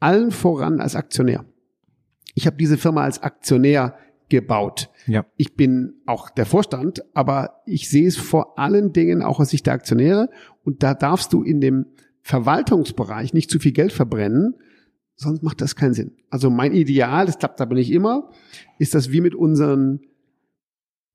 allen 0.00 0.30
voran 0.30 0.80
als 0.80 0.96
Aktionär. 0.96 1.44
Ich 2.34 2.46
habe 2.46 2.56
diese 2.56 2.78
Firma 2.78 3.02
als 3.02 3.22
Aktionär 3.22 3.96
gebaut. 4.28 4.90
Ja. 5.06 5.26
Ich 5.36 5.54
bin 5.54 5.94
auch 6.06 6.30
der 6.30 6.46
Vorstand, 6.46 7.04
aber 7.14 7.62
ich 7.66 7.88
sehe 7.88 8.08
es 8.08 8.16
vor 8.16 8.58
allen 8.58 8.92
Dingen 8.92 9.22
auch 9.22 9.40
aus 9.40 9.50
Sicht 9.50 9.66
der 9.66 9.74
Aktionäre 9.74 10.30
und 10.64 10.82
da 10.82 10.94
darfst 10.94 11.32
du 11.32 11.42
in 11.42 11.60
dem 11.60 11.86
Verwaltungsbereich 12.22 13.34
nicht 13.34 13.50
zu 13.50 13.58
viel 13.58 13.72
Geld 13.72 13.92
verbrennen, 13.92 14.54
sonst 15.14 15.42
macht 15.42 15.60
das 15.60 15.76
keinen 15.76 15.94
Sinn. 15.94 16.12
Also 16.30 16.50
mein 16.50 16.72
Ideal, 16.72 17.26
das 17.26 17.38
klappt 17.38 17.60
aber 17.60 17.74
nicht 17.74 17.92
immer, 17.92 18.30
ist, 18.78 18.94
dass 18.94 19.12
wir 19.12 19.22
mit 19.22 19.34
unseren 19.34 20.00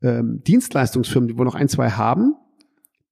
ähm, 0.02 0.42
Dienstleistungsfirmen, 0.44 1.28
die 1.28 1.38
wir 1.38 1.46
noch 1.46 1.56
ein, 1.56 1.68
zwei 1.68 1.92
haben, 1.92 2.36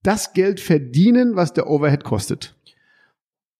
das 0.03 0.33
Geld 0.33 0.59
verdienen, 0.59 1.35
was 1.35 1.53
der 1.53 1.69
Overhead 1.69 2.03
kostet. 2.03 2.55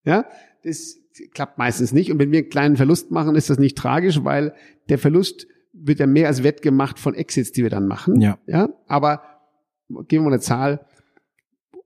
Ja, 0.06 0.26
das 0.64 0.98
klappt 1.34 1.58
meistens 1.58 1.92
nicht. 1.92 2.12
Und 2.12 2.20
wenn 2.20 2.32
wir 2.32 2.40
einen 2.40 2.50
kleinen 2.50 2.78
Verlust 2.78 3.12
machen, 3.12 3.36
ist 3.36 3.50
das 3.50 3.60
nicht 3.60 3.78
tragisch, 3.78 4.24
weil 4.24 4.54
der 4.88 5.00
Verlust 5.00 5.48
wird 5.74 6.00
ja 6.00 6.08
mehr 6.08 6.28
als 6.28 6.44
wettgemacht 6.44 7.00
von 7.00 7.14
Exits, 7.14 7.52
die 7.52 7.64
wir 7.64 7.70
dann 7.70 7.88
machen. 7.88 8.22
Ja. 8.22 8.38
Ja. 8.48 8.70
Aber 8.88 9.22
geben 10.08 10.24
wir 10.24 10.30
mal 10.30 10.34
eine 10.34 10.40
Zahl. 10.40 10.86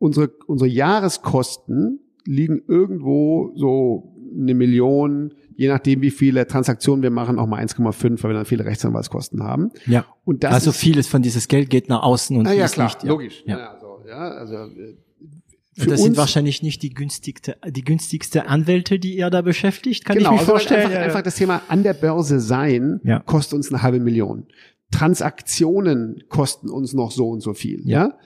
Unsere, 0.02 0.32
unsere 0.48 0.68
Jahreskosten 0.68 1.99
liegen 2.26 2.64
irgendwo 2.68 3.52
so 3.56 4.15
eine 4.36 4.56
Million, 4.56 5.36
je 5.56 5.68
nachdem, 5.68 6.02
wie 6.02 6.10
viele 6.10 6.48
Transaktionen 6.48 7.03
wir 7.03 7.11
machen, 7.11 7.38
auch 7.38 7.45
mal 7.45 7.64
1,5, 7.64 8.23
weil 8.23 8.32
wir 8.32 8.34
dann 8.34 8.45
viele 8.45 8.65
Rechtsanwaltskosten 8.65 9.44
haben. 9.44 9.69
Ja. 9.86 10.06
Und 10.26 10.44
das 10.44 10.53
also 10.56 10.72
vieles 10.72 11.07
von 11.07 11.22
dieses 11.22 11.48
Geld 11.48 11.69
geht 11.69 11.88
nach 11.88 12.02
außen 12.02 12.36
und 12.36 12.48
ah, 12.48 12.52
ja, 12.52 12.68
klar, 12.68 12.88
nicht, 12.88 13.03
ja. 13.03 13.10
logisch. 13.10 13.44
Ja. 13.45 13.60
ja, 13.60 13.69
also, 13.69 13.99
ja 14.07 14.18
also 14.18 14.56
äh, 14.56 14.98
für 15.78 15.86
das 15.86 16.02
sind 16.02 16.18
wahrscheinlich 16.18 16.64
nicht 16.64 16.82
die 16.82 16.90
günstigste, 16.90 17.57
die 17.68 17.84
günstigste 17.84 18.48
Anwälte, 18.48 18.98
die 18.98 19.15
ihr 19.15 19.30
da 19.30 19.44
beschäftigt, 19.44 20.03
kann 20.03 20.18
genau, 20.18 20.30
ich 20.30 20.34
mir 20.34 20.40
also 20.40 20.52
vorstellen. 20.52 20.82
Einfach, 20.82 20.95
ja, 20.95 21.02
einfach 21.03 21.22
das 21.22 21.36
Thema 21.36 21.61
an 21.68 21.84
der 21.84 21.94
Börse 21.94 22.40
sein 22.40 22.99
ja. 23.03 23.19
kostet 23.19 23.53
uns 23.53 23.72
eine 23.72 23.84
halbe 23.84 23.99
Million. 23.99 24.48
Transaktionen 24.91 26.23
kosten 26.28 26.69
uns 26.69 26.94
noch 26.94 27.11
so 27.11 27.30
und 27.30 27.41
so 27.41 27.53
viel. 27.53 27.82
Ja. 27.86 28.07
ja? 28.07 28.18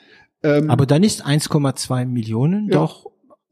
Ähm, 0.46 0.70
Aber 0.70 0.86
dann 0.86 1.04
ist 1.04 1.26
1,2 1.26 2.06
Millionen 2.06 2.68
ja. 2.68 2.80
doch 2.80 3.06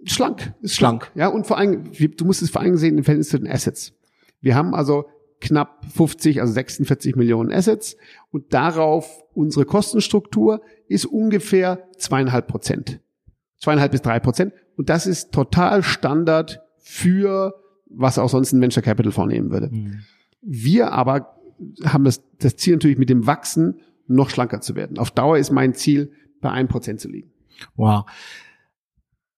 schlank. 0.05 0.53
Ist 0.61 0.75
schlank. 0.75 1.11
Ja. 1.15 1.27
Und 1.27 1.47
vor 1.47 1.57
allem, 1.57 1.91
du 1.91 2.25
musst 2.25 2.41
es 2.41 2.49
vor 2.49 2.61
allem 2.61 2.77
sehen 2.77 2.97
im 2.97 3.03
Verhältnis 3.03 3.29
zu 3.29 3.37
den 3.37 3.49
Assets. 3.49 3.93
Wir 4.41 4.55
haben 4.55 4.73
also 4.73 5.05
knapp 5.39 5.85
50, 5.93 6.41
also 6.41 6.53
46 6.53 7.15
Millionen 7.15 7.51
Assets 7.51 7.97
und 8.31 8.53
darauf 8.53 9.23
unsere 9.33 9.65
Kostenstruktur 9.65 10.61
ist 10.87 11.05
ungefähr 11.05 11.87
zweieinhalb 11.97 12.47
Prozent 12.47 13.01
zweieinhalb 13.63 13.91
bis 13.91 14.01
drei 14.01 14.19
Prozent. 14.19 14.53
Und 14.75 14.89
das 14.89 15.07
ist 15.07 15.31
total 15.31 15.83
Standard 15.83 16.61
für 16.77 17.55
was 17.89 18.19
auch 18.19 18.29
sonst 18.29 18.51
ein 18.51 18.61
Venture 18.61 18.83
Capital 18.83 19.11
vornehmen 19.11 19.51
würde. 19.51 19.69
Mhm. 19.71 19.99
Wir 20.41 20.91
aber 20.91 21.37
haben 21.85 22.03
das, 22.03 22.21
das 22.39 22.57
Ziel 22.57 22.73
natürlich 22.73 22.97
mit 22.97 23.09
dem 23.09 23.25
Wachsen 23.25 23.79
noch 24.07 24.29
schlanker 24.29 24.59
zu 24.59 24.75
werden. 24.75 24.97
Auf 24.97 25.11
Dauer 25.11 25.37
ist 25.37 25.51
mein 25.51 25.73
Ziel, 25.73 26.11
bei 26.43 26.51
einem 26.51 26.67
Prozent 26.67 27.01
zu 27.01 27.09
liegen. 27.09 27.31
Wow. 27.75 28.05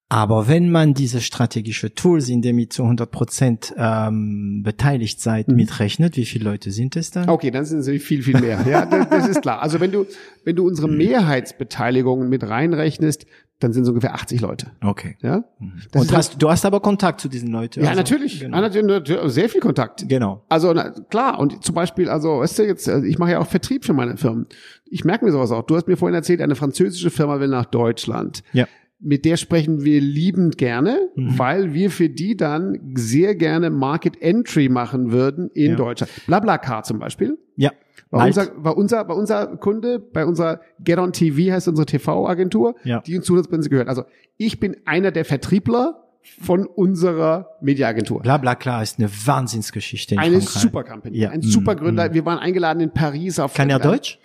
Aber 0.07 0.47
wenn 0.47 0.69
man 0.71 0.93
diese 0.93 1.19
strategische 1.19 1.95
Tools, 1.95 2.29
in 2.29 2.43
dem 2.43 2.59
ihr 2.59 2.69
zu 2.69 2.83
100 2.83 3.09
Prozent 3.09 3.73
ähm, 3.75 4.61
beteiligt 4.63 5.19
seid, 5.19 5.47
mhm. 5.47 5.55
mitrechnet, 5.55 6.15
wie 6.15 6.25
viele 6.25 6.45
Leute 6.45 6.71
sind 6.71 6.95
es 6.95 7.09
dann? 7.09 7.27
Okay, 7.27 7.49
dann 7.49 7.65
sind 7.65 7.79
es 7.79 8.03
viel, 8.03 8.21
viel 8.21 8.39
mehr. 8.39 8.63
Ja, 8.69 8.85
das, 8.85 9.09
das 9.09 9.27
ist 9.27 9.41
klar. 9.41 9.61
Also 9.61 9.79
wenn 9.79 9.91
du, 9.91 10.05
wenn 10.43 10.55
du 10.55 10.67
unsere 10.67 10.87
Mehrheitsbeteiligungen 10.87 12.29
mit 12.29 12.47
reinrechnest, 12.47 13.25
dann 13.59 13.71
sind 13.71 13.83
es 13.83 13.89
ungefähr 13.89 14.13
80 14.13 14.41
Leute. 14.41 14.67
Okay. 14.83 15.17
Ja. 15.21 15.45
Mhm. 15.59 15.81
Und 15.93 16.15
hast, 16.15 16.41
du 16.41 16.49
hast 16.49 16.65
aber 16.65 16.81
Kontakt 16.81 17.21
zu 17.21 17.29
diesen 17.29 17.49
Leuten. 17.49 17.81
Ja, 17.81 17.89
also, 17.89 17.99
natürlich. 17.99 18.41
Genau. 18.41 18.57
Ja, 18.57 18.61
natürlich. 18.61 19.31
Sehr 19.31 19.49
viel 19.49 19.61
Kontakt. 19.61 20.07
Genau. 20.07 20.43
Also 20.49 20.73
na, 20.73 20.91
klar. 21.09 21.39
Und 21.39 21.63
zum 21.63 21.73
Beispiel, 21.73 22.09
also 22.09 22.39
weißt 22.39 22.59
du 22.59 22.63
jetzt, 22.63 22.89
also 22.89 23.05
ich 23.05 23.17
mache 23.17 23.31
ja 23.31 23.39
auch 23.39 23.47
Vertrieb 23.47 23.85
für 23.85 23.93
meine 23.93 24.17
Firmen. 24.17 24.47
Ich 24.85 25.03
merke 25.03 25.25
mir 25.25 25.31
sowas 25.31 25.51
auch. 25.51 25.63
Du 25.63 25.75
hast 25.75 25.87
mir 25.87 25.97
vorhin 25.97 26.15
erzählt, 26.15 26.41
eine 26.41 26.55
französische 26.55 27.09
Firma 27.09 27.39
will 27.39 27.47
nach 27.47 27.65
Deutschland. 27.65 28.43
Ja 28.53 28.67
mit 28.99 29.25
der 29.25 29.37
sprechen 29.37 29.83
wir 29.83 30.01
liebend 30.01 30.57
gerne, 30.57 31.11
mhm. 31.15 31.37
weil 31.37 31.73
wir 31.73 31.91
für 31.91 32.09
die 32.09 32.37
dann 32.37 32.93
sehr 32.95 33.35
gerne 33.35 33.69
Market 33.69 34.21
Entry 34.21 34.69
machen 34.69 35.11
würden 35.11 35.49
in 35.49 35.71
ja. 35.71 35.77
Deutschland. 35.77 36.11
Blablacar 36.25 36.83
zum 36.83 36.99
Beispiel. 36.99 37.37
Ja. 37.57 37.71
War 38.11 38.25
unser, 38.27 38.63
war 38.63 38.77
unser, 38.77 39.07
war 39.07 39.15
unser 39.15 39.57
Kunde 39.57 39.99
bei 39.99 40.25
unserer 40.25 40.61
Get 40.79 40.99
on 40.99 41.11
TV 41.11 41.51
heißt 41.51 41.67
unsere 41.67 41.85
TV-Agentur, 41.85 42.75
ja. 42.83 43.01
die 43.01 43.17
uns 43.17 43.25
zu 43.25 43.35
uns 43.35 43.69
gehört. 43.69 43.89
Also 43.89 44.05
ich 44.37 44.59
bin 44.59 44.77
einer 44.85 45.11
der 45.11 45.25
Vertriebler 45.25 46.03
von 46.41 46.65
unserer 46.65 47.49
Mediaagentur. 47.61 48.21
Blablacar 48.21 48.81
ist 48.81 48.99
eine 48.99 49.09
Wahnsinnsgeschichte. 49.09 50.17
eine 50.17 50.41
Frankreich. 50.41 50.61
super 50.61 50.83
Company, 50.83 51.17
ja. 51.17 51.29
ein 51.29 51.41
super 51.41 51.75
Gründer. 51.75 52.09
Mm. 52.09 52.13
Wir 52.13 52.25
waren 52.25 52.39
eingeladen 52.39 52.79
in 52.79 52.91
Paris 52.91 53.37
auf. 53.39 53.53
Kann 53.53 53.69
er 53.69 53.79
Deutsch? 53.79 54.19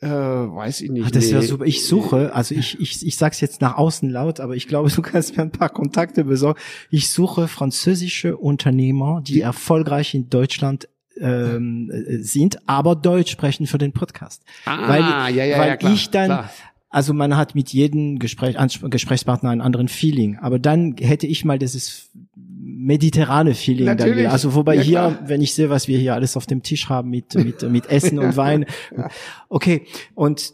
Äh, 0.00 0.08
weiß 0.08 0.80
ich 0.82 0.90
nicht. 0.90 1.06
Ach, 1.06 1.10
das 1.10 1.30
nee. 1.30 1.40
super. 1.40 1.64
Ich 1.64 1.86
suche, 1.86 2.34
also 2.34 2.54
ich, 2.54 2.78
ich, 2.80 3.06
ich 3.06 3.16
sag's 3.16 3.40
jetzt 3.40 3.60
nach 3.60 3.76
außen 3.76 4.10
laut, 4.10 4.40
aber 4.40 4.56
ich 4.56 4.68
glaube, 4.68 4.90
du 4.94 5.02
kannst 5.02 5.36
mir 5.36 5.42
ein 5.42 5.52
paar 5.52 5.70
Kontakte 5.70 6.24
besorgen. 6.24 6.60
Ich 6.90 7.10
suche 7.10 7.48
französische 7.48 8.36
Unternehmer, 8.36 9.22
die, 9.24 9.34
die 9.34 9.40
erfolgreich 9.40 10.14
in 10.14 10.28
Deutschland 10.28 10.88
ähm, 11.20 11.90
äh, 11.90 12.18
sind, 12.18 12.68
aber 12.68 12.96
Deutsch 12.96 13.30
sprechen 13.30 13.66
für 13.66 13.78
den 13.78 13.92
Podcast. 13.92 14.42
Ah, 14.64 14.88
weil 14.88 15.00
ja, 15.36 15.44
ja, 15.44 15.58
weil 15.58 15.68
ja, 15.68 15.76
klar, 15.76 15.92
ich 15.92 16.10
dann, 16.10 16.26
klar. 16.26 16.50
also 16.90 17.14
man 17.14 17.36
hat 17.36 17.54
mit 17.54 17.72
jedem 17.72 18.18
Gespräch, 18.18 18.56
Gesprächspartner 18.82 19.50
einen 19.50 19.60
anderen 19.60 19.88
Feeling, 19.88 20.38
aber 20.38 20.58
dann 20.58 20.96
hätte 20.98 21.26
ich 21.26 21.44
mal 21.44 21.58
dieses 21.58 22.10
mediterrane 22.36 23.54
Feeling 23.54 23.86
Natürlich. 23.86 24.24
dann. 24.24 24.32
Also 24.32 24.54
wobei 24.54 24.76
ja, 24.76 24.82
hier, 24.82 24.98
klar. 24.98 25.18
wenn 25.26 25.40
ich 25.40 25.54
sehe, 25.54 25.70
was 25.70 25.88
wir 25.88 25.98
hier 25.98 26.14
alles 26.14 26.36
auf 26.36 26.46
dem 26.46 26.62
Tisch 26.62 26.88
haben 26.88 27.10
mit 27.10 27.34
mit 27.34 27.62
mit 27.70 27.90
Essen 27.90 28.18
und 28.18 28.36
Wein. 28.36 28.66
Okay, 29.48 29.82
und 30.14 30.52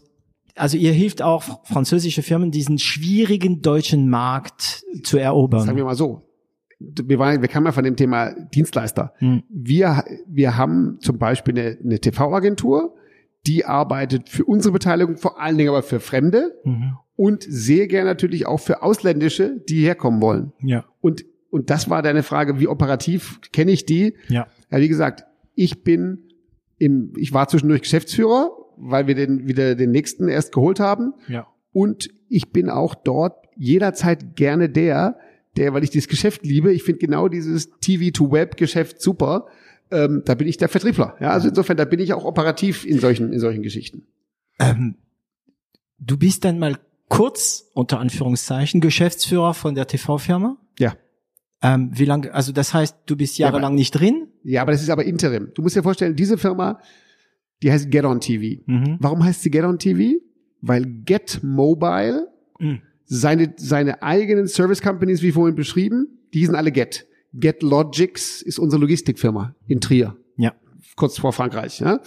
also 0.56 0.76
ihr 0.76 0.92
hilft 0.92 1.22
auch 1.22 1.64
französische 1.66 2.22
Firmen, 2.22 2.50
diesen 2.50 2.78
schwierigen 2.78 3.62
deutschen 3.62 4.08
Markt 4.08 4.84
zu 5.02 5.16
erobern. 5.18 5.64
Sagen 5.64 5.76
wir 5.76 5.84
mal 5.84 5.94
so. 5.94 6.26
Wir, 6.78 7.18
waren, 7.18 7.42
wir 7.42 7.48
kamen 7.48 7.66
ja 7.66 7.72
von 7.72 7.84
dem 7.84 7.96
Thema 7.96 8.32
Dienstleister. 8.54 9.12
Hm. 9.18 9.42
Wir, 9.50 10.02
wir 10.26 10.56
haben 10.56 10.98
zum 11.00 11.18
Beispiel 11.18 11.58
eine, 11.58 11.78
eine 11.82 11.98
TV-Agentur, 12.00 12.94
die 13.46 13.64
arbeitet 13.66 14.28
für 14.30 14.44
unsere 14.44 14.72
Beteiligung, 14.72 15.16
vor 15.18 15.40
allen 15.40 15.58
Dingen 15.58 15.68
aber 15.70 15.82
für 15.82 16.00
Fremde 16.00 16.54
Mhm. 16.64 16.96
und 17.16 17.42
sehr 17.46 17.86
gern 17.86 18.06
natürlich 18.06 18.46
auch 18.46 18.60
für 18.60 18.82
Ausländische, 18.82 19.60
die 19.68 19.82
herkommen 19.84 20.20
wollen. 20.22 20.52
Ja. 20.62 20.84
Und, 21.00 21.24
und 21.50 21.70
das 21.70 21.90
war 21.90 22.02
deine 22.02 22.22
Frage, 22.22 22.60
wie 22.60 22.68
operativ 22.68 23.40
kenne 23.52 23.72
ich 23.72 23.84
die? 23.84 24.14
Ja. 24.28 24.46
Ja, 24.70 24.78
wie 24.78 24.88
gesagt, 24.88 25.24
ich 25.54 25.82
bin 25.82 26.30
im, 26.78 27.12
ich 27.16 27.32
war 27.32 27.48
zwischendurch 27.48 27.82
Geschäftsführer, 27.82 28.50
weil 28.76 29.06
wir 29.06 29.14
den 29.14 29.46
wieder 29.46 29.74
den 29.74 29.90
nächsten 29.90 30.28
erst 30.28 30.52
geholt 30.52 30.80
haben. 30.80 31.12
Ja. 31.28 31.46
Und 31.72 32.08
ich 32.28 32.50
bin 32.50 32.70
auch 32.70 32.94
dort 32.94 33.44
jederzeit 33.56 34.36
gerne 34.36 34.68
der, 34.68 35.18
der, 35.56 35.74
weil 35.74 35.84
ich 35.84 35.90
dieses 35.90 36.08
Geschäft 36.08 36.44
liebe, 36.44 36.72
ich 36.72 36.84
finde 36.84 37.00
genau 37.00 37.28
dieses 37.28 37.70
TV-to-Web-Geschäft 37.80 39.02
super. 39.02 39.46
Ähm, 39.90 40.22
da 40.24 40.34
bin 40.34 40.46
ich 40.46 40.56
der 40.56 40.68
Vertriebler. 40.68 41.16
Ja, 41.20 41.30
also 41.30 41.48
insofern, 41.48 41.76
da 41.76 41.84
bin 41.84 41.98
ich 41.98 42.12
auch 42.14 42.24
operativ 42.24 42.86
in 42.86 43.00
solchen, 43.00 43.32
in 43.32 43.40
solchen 43.40 43.62
Geschichten. 43.62 44.06
Ähm, 44.60 44.94
du 45.98 46.16
bist 46.16 46.44
dann 46.44 46.58
mal 46.58 46.78
kurz, 47.08 47.70
unter 47.74 47.98
Anführungszeichen, 47.98 48.80
Geschäftsführer 48.80 49.52
von 49.52 49.74
der 49.74 49.88
TV-Firma? 49.88 50.56
Ja. 50.78 50.94
Ähm, 51.62 51.90
wie 51.92 52.04
lange, 52.06 52.32
also 52.32 52.52
das 52.52 52.72
heißt, 52.72 52.96
du 53.06 53.16
bist 53.16 53.36
jahrelang 53.38 53.64
aber- 53.66 53.74
nicht 53.74 53.90
drin? 53.92 54.28
Ja, 54.44 54.62
aber 54.62 54.72
das 54.72 54.82
ist 54.82 54.88
aber 54.90 55.04
Interim. 55.04 55.50
Du 55.54 55.62
musst 55.62 55.76
dir 55.76 55.82
vorstellen, 55.82 56.16
diese 56.16 56.38
Firma, 56.38 56.80
die 57.62 57.70
heißt 57.70 57.90
Get 57.90 58.04
On 58.04 58.20
TV. 58.20 58.62
Mhm. 58.66 58.96
Warum 59.00 59.22
heißt 59.22 59.42
sie 59.42 59.50
Get 59.50 59.64
On 59.64 59.78
TV? 59.78 60.18
Weil 60.62 60.86
Get 60.86 61.40
Mobile 61.42 62.28
Mhm. 62.58 62.80
seine, 63.04 63.52
seine 63.56 64.02
eigenen 64.02 64.46
Service 64.48 64.80
Companies, 64.80 65.20
wie 65.22 65.32
vorhin 65.32 65.54
beschrieben, 65.54 66.06
die 66.32 66.46
sind 66.46 66.54
alle 66.54 66.72
Get. 66.72 67.06
Get 67.34 67.62
Logics 67.62 68.40
ist 68.42 68.58
unsere 68.58 68.80
Logistikfirma 68.80 69.54
in 69.66 69.80
Trier, 69.80 70.16
Ja. 70.36 70.54
kurz 70.96 71.18
vor 71.18 71.32
Frankreich. 71.32 71.80
Ja? 71.80 72.00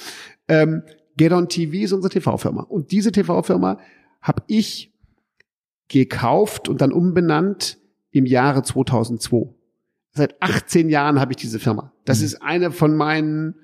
Ähm, 0.47 0.81
Get 1.15 1.31
on 1.31 1.47
TV 1.47 1.83
ist 1.83 1.93
unsere 1.93 2.11
TV-Firma. 2.11 2.63
Und 2.63 2.91
diese 2.91 3.11
TV-Firma 3.11 3.79
habe 4.21 4.41
ich 4.47 4.91
gekauft 5.89 6.69
und 6.69 6.81
dann 6.81 6.91
umbenannt 6.91 7.77
im 8.13 8.25
Jahre 8.25 8.63
2002. 8.63 9.49
Seit 10.11 10.41
18 10.41 10.89
Jahren 10.89 11.19
habe 11.19 11.33
ich 11.33 11.37
diese 11.37 11.59
Firma. 11.59 11.91
Das 12.05 12.19
mhm. 12.19 12.25
ist 12.25 12.41
eine 12.41 12.71
von 12.71 12.95
meinen 12.95 13.55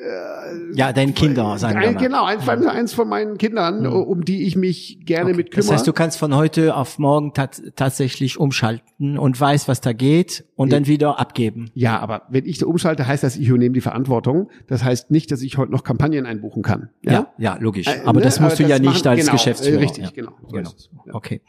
äh, 0.00 0.76
ja, 0.76 0.92
deinen 0.92 1.14
Kinder, 1.14 1.58
sagen 1.58 1.76
ein, 1.78 1.82
wir 1.82 1.92
mal. 1.92 2.00
Genau, 2.00 2.24
eins, 2.24 2.46
ja. 2.46 2.70
eins 2.70 2.94
von 2.94 3.08
meinen 3.08 3.36
Kindern, 3.36 3.80
mhm. 3.80 3.92
um 3.92 4.24
die 4.24 4.46
ich 4.46 4.56
mich 4.56 5.00
gerne 5.04 5.30
okay. 5.30 5.36
mit 5.36 5.50
kümmere. 5.50 5.66
Das 5.66 5.78
heißt, 5.78 5.86
du 5.86 5.92
kannst 5.92 6.16
von 6.18 6.34
heute 6.34 6.74
auf 6.74 6.98
morgen 6.98 7.34
tat, 7.34 7.60
tatsächlich 7.76 8.38
umschalten 8.38 9.18
und 9.18 9.38
weißt, 9.38 9.68
was 9.68 9.80
da 9.80 9.92
geht 9.92 10.46
und 10.54 10.72
ja. 10.72 10.78
dann 10.78 10.86
wieder 10.86 11.18
abgeben. 11.18 11.70
Ja, 11.74 11.98
aber 11.98 12.22
wenn 12.30 12.46
ich 12.46 12.58
da 12.58 12.66
umschalte, 12.66 13.06
heißt 13.06 13.22
das, 13.24 13.36
ich 13.36 13.48
übernehme 13.48 13.74
die 13.74 13.82
Verantwortung. 13.82 14.48
Das 14.68 14.84
heißt 14.84 15.10
nicht, 15.10 15.30
dass 15.32 15.42
ich 15.42 15.58
heute 15.58 15.72
noch 15.72 15.84
Kampagnen 15.84 16.24
einbuchen 16.24 16.62
kann. 16.62 16.90
Ja, 17.02 17.12
ja, 17.12 17.32
ja 17.36 17.56
logisch. 17.60 17.88
Äh, 17.88 18.00
aber 18.04 18.20
ne? 18.20 18.24
das 18.24 18.40
musst 18.40 18.54
aber 18.54 18.68
du 18.68 18.68
das 18.70 18.78
ja 18.78 18.90
nicht 18.90 19.06
als 19.06 19.20
genau, 19.20 19.32
Geschäftsführer. 19.32 19.80
Richtig, 19.80 20.14
genau. 20.14 20.32
So 20.46 20.56
genau. 20.56 20.70
Okay. 21.12 21.42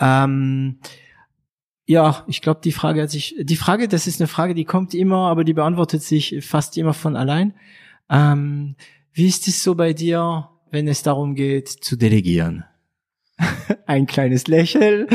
Ähm, 0.00 0.78
ja, 1.88 2.22
ich 2.28 2.42
glaube, 2.42 2.60
die 2.62 2.72
Frage 2.72 3.00
hat 3.00 3.10
sich, 3.10 3.34
die 3.40 3.56
Frage, 3.56 3.88
das 3.88 4.06
ist 4.06 4.20
eine 4.20 4.28
Frage, 4.28 4.54
die 4.54 4.66
kommt 4.66 4.92
immer, 4.92 5.30
aber 5.30 5.42
die 5.42 5.54
beantwortet 5.54 6.02
sich 6.02 6.44
fast 6.46 6.76
immer 6.76 6.92
von 6.92 7.16
allein. 7.16 7.54
Ähm, 8.10 8.76
wie 9.14 9.26
ist 9.26 9.48
es 9.48 9.62
so 9.62 9.74
bei 9.74 9.94
dir, 9.94 10.50
wenn 10.70 10.86
es 10.86 11.02
darum 11.02 11.34
geht, 11.34 11.68
zu 11.68 11.96
delegieren? 11.96 12.64
Ein 13.86 14.06
kleines 14.06 14.48
Lächeln. 14.48 15.06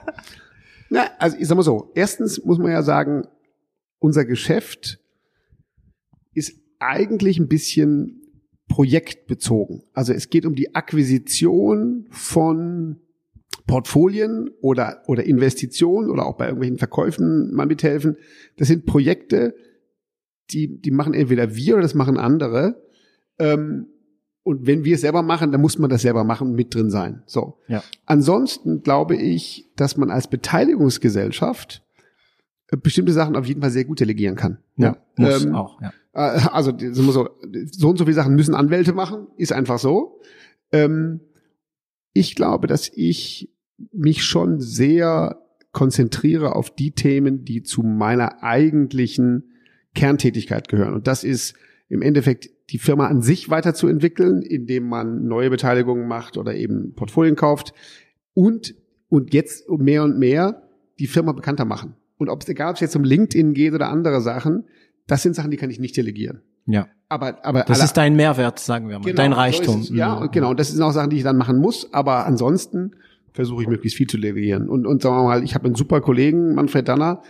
Na, 0.90 1.06
also 1.18 1.38
ich 1.38 1.48
sag 1.48 1.56
mal 1.56 1.62
so, 1.62 1.90
erstens 1.94 2.44
muss 2.44 2.58
man 2.58 2.72
ja 2.72 2.82
sagen, 2.82 3.26
unser 4.00 4.26
Geschäft 4.26 4.98
ist 6.34 6.60
eigentlich 6.78 7.38
ein 7.38 7.48
bisschen 7.48 8.20
projektbezogen. 8.68 9.82
Also 9.94 10.12
es 10.12 10.28
geht 10.28 10.44
um 10.44 10.54
die 10.54 10.74
Akquisition 10.74 12.06
von 12.10 13.00
Portfolien 13.66 14.50
oder, 14.60 15.02
oder 15.06 15.24
Investitionen 15.24 16.10
oder 16.10 16.26
auch 16.26 16.36
bei 16.36 16.46
irgendwelchen 16.46 16.78
Verkäufen 16.78 17.52
mal 17.54 17.66
mithelfen. 17.66 18.16
Das 18.56 18.68
sind 18.68 18.86
Projekte, 18.86 19.54
die, 20.50 20.80
die 20.80 20.90
machen 20.90 21.14
entweder 21.14 21.54
wir 21.54 21.74
oder 21.74 21.82
das 21.82 21.94
machen 21.94 22.16
andere. 22.16 22.82
Ähm, 23.38 23.86
und 24.42 24.66
wenn 24.66 24.84
wir 24.84 24.94
es 24.94 25.02
selber 25.02 25.22
machen, 25.22 25.52
dann 25.52 25.60
muss 25.60 25.78
man 25.78 25.90
das 25.90 26.02
selber 26.02 26.24
machen 26.24 26.48
und 26.48 26.54
mit 26.54 26.74
drin 26.74 26.90
sein. 26.90 27.22
So. 27.26 27.58
Ja. 27.68 27.82
Ansonsten 28.06 28.82
glaube 28.82 29.16
ich, 29.16 29.70
dass 29.76 29.96
man 29.96 30.10
als 30.10 30.28
Beteiligungsgesellschaft 30.28 31.82
äh, 32.68 32.76
bestimmte 32.76 33.12
Sachen 33.12 33.36
auf 33.36 33.46
jeden 33.46 33.60
Fall 33.60 33.70
sehr 33.70 33.84
gut 33.84 34.00
delegieren 34.00 34.36
kann. 34.36 34.58
Ja, 34.76 34.96
muss 35.16 35.44
ähm, 35.44 35.54
auch. 35.54 35.80
Ja. 35.80 35.92
Äh, 36.14 36.40
also 36.52 36.72
so, 36.76 37.28
so 37.70 37.88
und 37.88 37.98
so 37.98 38.04
viele 38.04 38.14
Sachen 38.14 38.34
müssen 38.34 38.54
Anwälte 38.54 38.92
machen, 38.92 39.28
ist 39.36 39.52
einfach 39.52 39.78
so. 39.78 40.20
Ähm, 40.72 41.20
ich 42.12 42.34
glaube, 42.34 42.66
dass 42.66 42.90
ich 42.94 43.50
mich 43.92 44.24
schon 44.24 44.60
sehr 44.60 45.40
konzentriere 45.72 46.56
auf 46.56 46.74
die 46.74 46.92
Themen, 46.92 47.44
die 47.44 47.62
zu 47.62 47.82
meiner 47.82 48.42
eigentlichen 48.42 49.50
Kerntätigkeit 49.94 50.68
gehören. 50.68 50.94
Und 50.94 51.06
das 51.06 51.24
ist 51.24 51.54
im 51.88 52.02
Endeffekt 52.02 52.50
die 52.70 52.78
Firma 52.78 53.06
an 53.08 53.22
sich 53.22 53.50
weiterzuentwickeln, 53.50 54.42
indem 54.42 54.88
man 54.88 55.24
neue 55.26 55.50
Beteiligungen 55.50 56.06
macht 56.06 56.36
oder 56.36 56.54
eben 56.54 56.94
Portfolien 56.94 57.36
kauft 57.36 57.72
und, 58.34 58.74
und 59.08 59.34
jetzt 59.34 59.68
mehr 59.68 60.04
und 60.04 60.18
mehr 60.18 60.68
die 60.98 61.06
Firma 61.06 61.32
bekannter 61.32 61.64
machen. 61.64 61.96
Und 62.16 62.28
ob 62.28 62.42
es 62.42 62.48
egal, 62.48 62.70
ob 62.70 62.74
es 62.76 62.80
jetzt 62.80 62.96
um 62.96 63.04
LinkedIn 63.04 63.54
geht 63.54 63.72
oder 63.72 63.88
andere 63.88 64.20
Sachen, 64.20 64.64
das 65.06 65.22
sind 65.22 65.34
Sachen, 65.34 65.50
die 65.50 65.56
kann 65.56 65.70
ich 65.70 65.80
nicht 65.80 65.96
delegieren. 65.96 66.42
Ja. 66.66 66.88
Aber, 67.08 67.44
aber 67.44 67.64
das 67.64 67.82
ist 67.82 67.96
dein 67.96 68.14
Mehrwert, 68.14 68.60
sagen 68.60 68.88
wir 68.88 68.98
mal, 68.98 69.04
genau, 69.04 69.16
dein 69.16 69.32
Reichtum. 69.32 69.82
So 69.82 69.92
es, 69.92 69.98
ja, 69.98 70.20
mhm. 70.20 70.30
genau. 70.30 70.50
Und 70.50 70.60
das 70.60 70.70
sind 70.70 70.80
auch 70.80 70.92
Sachen, 70.92 71.10
die 71.10 71.16
ich 71.16 71.24
dann 71.24 71.36
machen 71.36 71.58
muss. 71.58 71.92
Aber 71.92 72.24
ansonsten 72.24 72.92
versuche 73.32 73.62
ich 73.62 73.68
möglichst 73.68 73.96
viel 73.96 74.06
zu 74.06 74.16
delegieren. 74.16 74.68
Und, 74.68 74.86
und 74.86 75.02
sagen 75.02 75.16
wir 75.16 75.24
mal, 75.24 75.42
ich 75.42 75.54
habe 75.54 75.66
einen 75.66 75.74
super 75.74 76.00
Kollegen, 76.00 76.54
Manfred 76.54 76.86
Danner, 76.86 77.22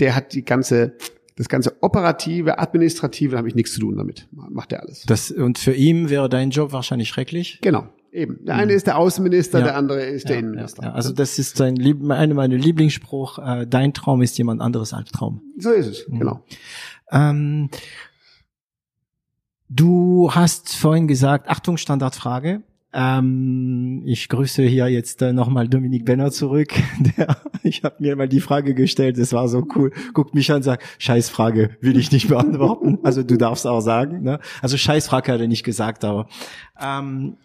der 0.00 0.16
hat 0.16 0.32
die 0.32 0.44
ganze 0.44 0.96
das 1.38 1.48
ganze 1.48 1.80
operative, 1.82 2.58
administrative, 2.58 3.32
da 3.32 3.38
habe 3.38 3.46
ich 3.46 3.54
nichts 3.54 3.72
zu 3.72 3.80
tun 3.80 3.96
damit. 3.96 4.26
Macht 4.32 4.72
er 4.72 4.82
alles. 4.82 5.04
Das, 5.06 5.30
und 5.30 5.58
für 5.58 5.72
ihn 5.72 6.10
wäre 6.10 6.28
dein 6.28 6.50
Job 6.50 6.72
wahrscheinlich 6.72 7.08
schrecklich? 7.08 7.60
Genau. 7.62 7.86
Eben. 8.10 8.44
Der 8.44 8.56
eine 8.56 8.72
mhm. 8.72 8.76
ist 8.76 8.86
der 8.88 8.98
Außenminister, 8.98 9.60
ja. 9.60 9.66
der 9.66 9.76
andere 9.76 10.02
ist 10.02 10.24
ja, 10.24 10.30
der 10.30 10.38
Innenminister. 10.38 10.82
Ja, 10.82 10.92
also 10.92 11.12
das 11.12 11.38
ist 11.38 11.60
dein 11.60 11.76
Lieb 11.76 12.02
einer 12.10 12.34
meiner 12.34 12.56
Lieblingsspruch, 12.56 13.38
äh, 13.38 13.66
dein 13.68 13.94
Traum 13.94 14.22
ist 14.22 14.36
jemand 14.38 14.60
anderes 14.60 14.92
Albtraum. 14.92 15.42
So 15.58 15.70
ist 15.70 15.86
es, 15.86 16.08
mhm. 16.08 16.18
genau. 16.18 16.44
Ähm, 17.12 17.70
du 19.68 20.30
hast 20.32 20.74
vorhin 20.76 21.08
gesagt, 21.08 21.48
Achtung, 21.48 21.76
Standardfrage. 21.76 22.62
Ähm, 22.92 24.02
ich 24.06 24.28
grüße 24.30 24.62
hier 24.62 24.88
jetzt 24.88 25.20
äh, 25.20 25.32
nochmal 25.34 25.68
Dominik 25.68 26.06
Benner 26.06 26.30
zurück. 26.30 26.72
Der, 27.16 27.36
ich 27.62 27.84
habe 27.84 27.96
mir 27.98 28.16
mal 28.16 28.28
die 28.28 28.40
Frage 28.40 28.74
gestellt, 28.74 29.18
das 29.18 29.32
war 29.34 29.48
so 29.48 29.66
cool. 29.76 29.92
Guckt 30.14 30.34
mich 30.34 30.50
an, 30.50 30.62
sagt, 30.62 30.82
Scheißfrage 30.98 31.76
will 31.82 31.98
ich 31.98 32.12
nicht 32.12 32.28
beantworten. 32.28 32.98
Also 33.02 33.22
du 33.22 33.36
darfst 33.36 33.66
auch 33.66 33.80
sagen. 33.80 34.22
Ne? 34.22 34.40
Also 34.62 34.78
Scheißfrage 34.78 35.32
hat 35.32 35.40
er 35.40 35.48
nicht 35.48 35.64
gesagt, 35.64 36.02
aber 36.04 36.28
ähm, 36.80 37.36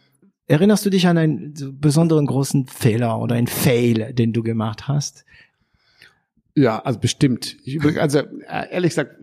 erinnerst 0.47 0.85
du 0.85 0.89
dich 0.89 1.07
an 1.07 1.17
einen 1.17 1.53
besonderen 1.79 2.25
großen 2.25 2.67
Fehler 2.67 3.19
oder 3.19 3.35
einen 3.35 3.47
Fail, 3.47 4.13
den 4.13 4.31
du 4.31 4.43
gemacht 4.43 4.87
hast? 4.87 5.25
Ja, 6.55 6.79
also 6.79 6.99
bestimmt. 6.99 7.57
Ich, 7.65 7.83
also 7.99 8.19
äh, 8.19 8.71
ehrlich 8.71 8.91
gesagt, 8.91 9.17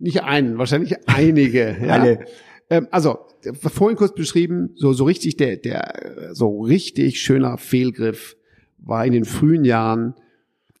nicht 0.00 0.22
einen, 0.22 0.58
wahrscheinlich 0.58 1.08
einige. 1.08 1.76
Ja? 1.80 1.94
Alle. 1.94 2.26
Ähm, 2.68 2.88
also 2.90 3.18
vorhin 3.52 3.96
kurz 3.96 4.14
beschrieben, 4.14 4.70
so, 4.76 4.92
so 4.92 5.04
richtig 5.04 5.36
der, 5.36 5.56
der, 5.56 6.30
so 6.32 6.60
richtig 6.60 7.20
schöner 7.20 7.58
Fehlgriff 7.58 8.36
war 8.78 9.04
in 9.04 9.12
den 9.12 9.24
frühen 9.24 9.64
Jahren 9.64 10.14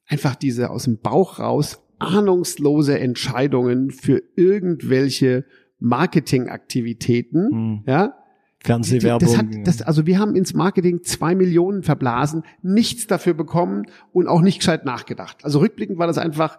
einfach 0.06 0.34
diese 0.34 0.70
aus 0.70 0.84
dem 0.84 0.98
Bauch 0.98 1.38
raus 1.38 1.82
ahnungslose 1.98 2.98
Entscheidungen 2.98 3.90
für 3.90 4.22
irgendwelche 4.34 5.44
Marketingaktivitäten, 5.78 7.48
mhm. 7.50 7.82
ja. 7.86 8.14
Fernsehwerbung. 8.62 9.20
Das 9.20 9.38
hat, 9.38 9.46
das, 9.64 9.82
also 9.82 10.06
wir 10.06 10.18
haben 10.18 10.36
ins 10.36 10.52
Marketing 10.52 11.02
zwei 11.02 11.34
Millionen 11.34 11.82
verblasen, 11.82 12.42
nichts 12.62 13.06
dafür 13.06 13.32
bekommen 13.32 13.86
und 14.12 14.26
auch 14.28 14.42
nicht 14.42 14.58
gescheit 14.58 14.84
nachgedacht. 14.84 15.44
Also 15.44 15.60
rückblickend 15.60 15.98
war 15.98 16.06
das 16.06 16.18
einfach 16.18 16.58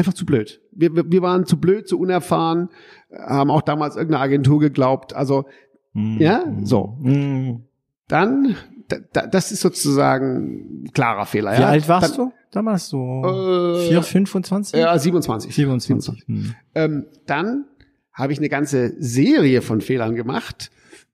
einfach 0.00 0.14
zu 0.14 0.26
blöd. 0.26 0.60
Wir, 0.72 0.94
wir, 0.94 1.22
waren 1.22 1.46
zu 1.46 1.58
blöd, 1.58 1.86
zu 1.86 1.98
unerfahren, 1.98 2.68
haben 3.12 3.50
auch 3.50 3.62
damals 3.62 3.96
irgendeine 3.96 4.22
Agentur 4.22 4.58
geglaubt. 4.58 5.14
Also, 5.14 5.46
mm. 5.92 6.20
ja, 6.20 6.44
so. 6.62 6.98
Mm. 7.00 7.62
Dann, 8.08 8.56
da, 8.88 9.26
das 9.26 9.52
ist 9.52 9.60
sozusagen 9.60 10.84
ein 10.84 10.92
klarer 10.92 11.26
Fehler. 11.26 11.52
Wie 11.56 11.60
ja. 11.60 11.68
alt 11.68 11.88
warst 11.88 12.18
Dann, 12.18 12.28
du 12.28 12.32
damals? 12.50 12.88
So 12.88 13.78
äh, 13.78 13.88
4, 13.88 14.02
25? 14.02 14.80
Ja, 14.80 14.98
27. 14.98 15.54
27. 15.54 16.24
27. 16.24 16.26
Hm. 16.26 16.54
Ähm, 16.74 17.06
dann 17.26 17.66
habe 18.12 18.32
ich 18.32 18.38
eine 18.38 18.48
ganze 18.48 18.94
Serie 18.98 19.62
von 19.62 19.80
Fehlern 19.80 20.16
gemacht. 20.16 20.70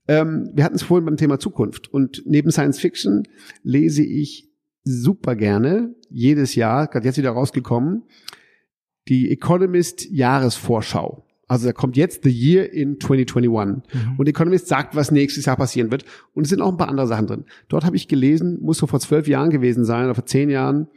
Ähm, 0.09 0.51
wir 0.55 0.65
hatten 0.65 0.77
es 0.77 0.83
vorhin 0.83 1.05
beim 1.05 1.17
Thema 1.17 1.39
Zukunft. 1.39 1.93
Und 1.93 2.23
neben 2.25 2.51
Science 2.51 2.79
Fiction 2.79 3.25
lese 3.63 4.03
ich 4.03 4.49
super 4.85 5.35
gerne 5.35 5.95
jedes 6.09 6.55
Jahr, 6.55 6.87
gerade 6.87 7.07
jetzt 7.07 7.19
wieder 7.19 7.31
rausgekommen, 7.31 8.05
die 9.09 9.31
Economist 9.31 10.11
Jahresvorschau. 10.11 11.25
Also 11.49 11.67
da 11.67 11.73
kommt 11.73 11.97
jetzt 11.97 12.25
The 12.25 12.31
Year 12.31 12.73
in 12.73 12.99
2021. 13.01 13.95
Mhm. 13.95 14.15
Und 14.19 14.29
Economist 14.29 14.67
sagt, 14.67 14.97
was 14.97 15.13
nächstes 15.13 15.45
Jahr 15.45 15.57
passieren 15.57 15.93
wird. 15.93 16.05
Und 16.35 16.43
es 16.43 16.51
sind 16.51 16.61
auch 16.61 16.73
ein 16.73 16.77
paar 16.77 16.89
andere 16.89 17.07
Sachen 17.07 17.27
drin. 17.29 17.45
Dort 17.69 17.85
habe 17.85 17.95
ich 17.95 18.09
gelesen, 18.09 18.59
muss 18.61 18.79
so 18.79 18.87
vor 18.87 18.99
zwölf 18.99 19.29
Jahren 19.29 19.51
gewesen 19.51 19.85
sein, 19.85 20.07
oder 20.07 20.15
vor 20.15 20.27
zehn 20.27 20.51
Jahren, 20.51 20.89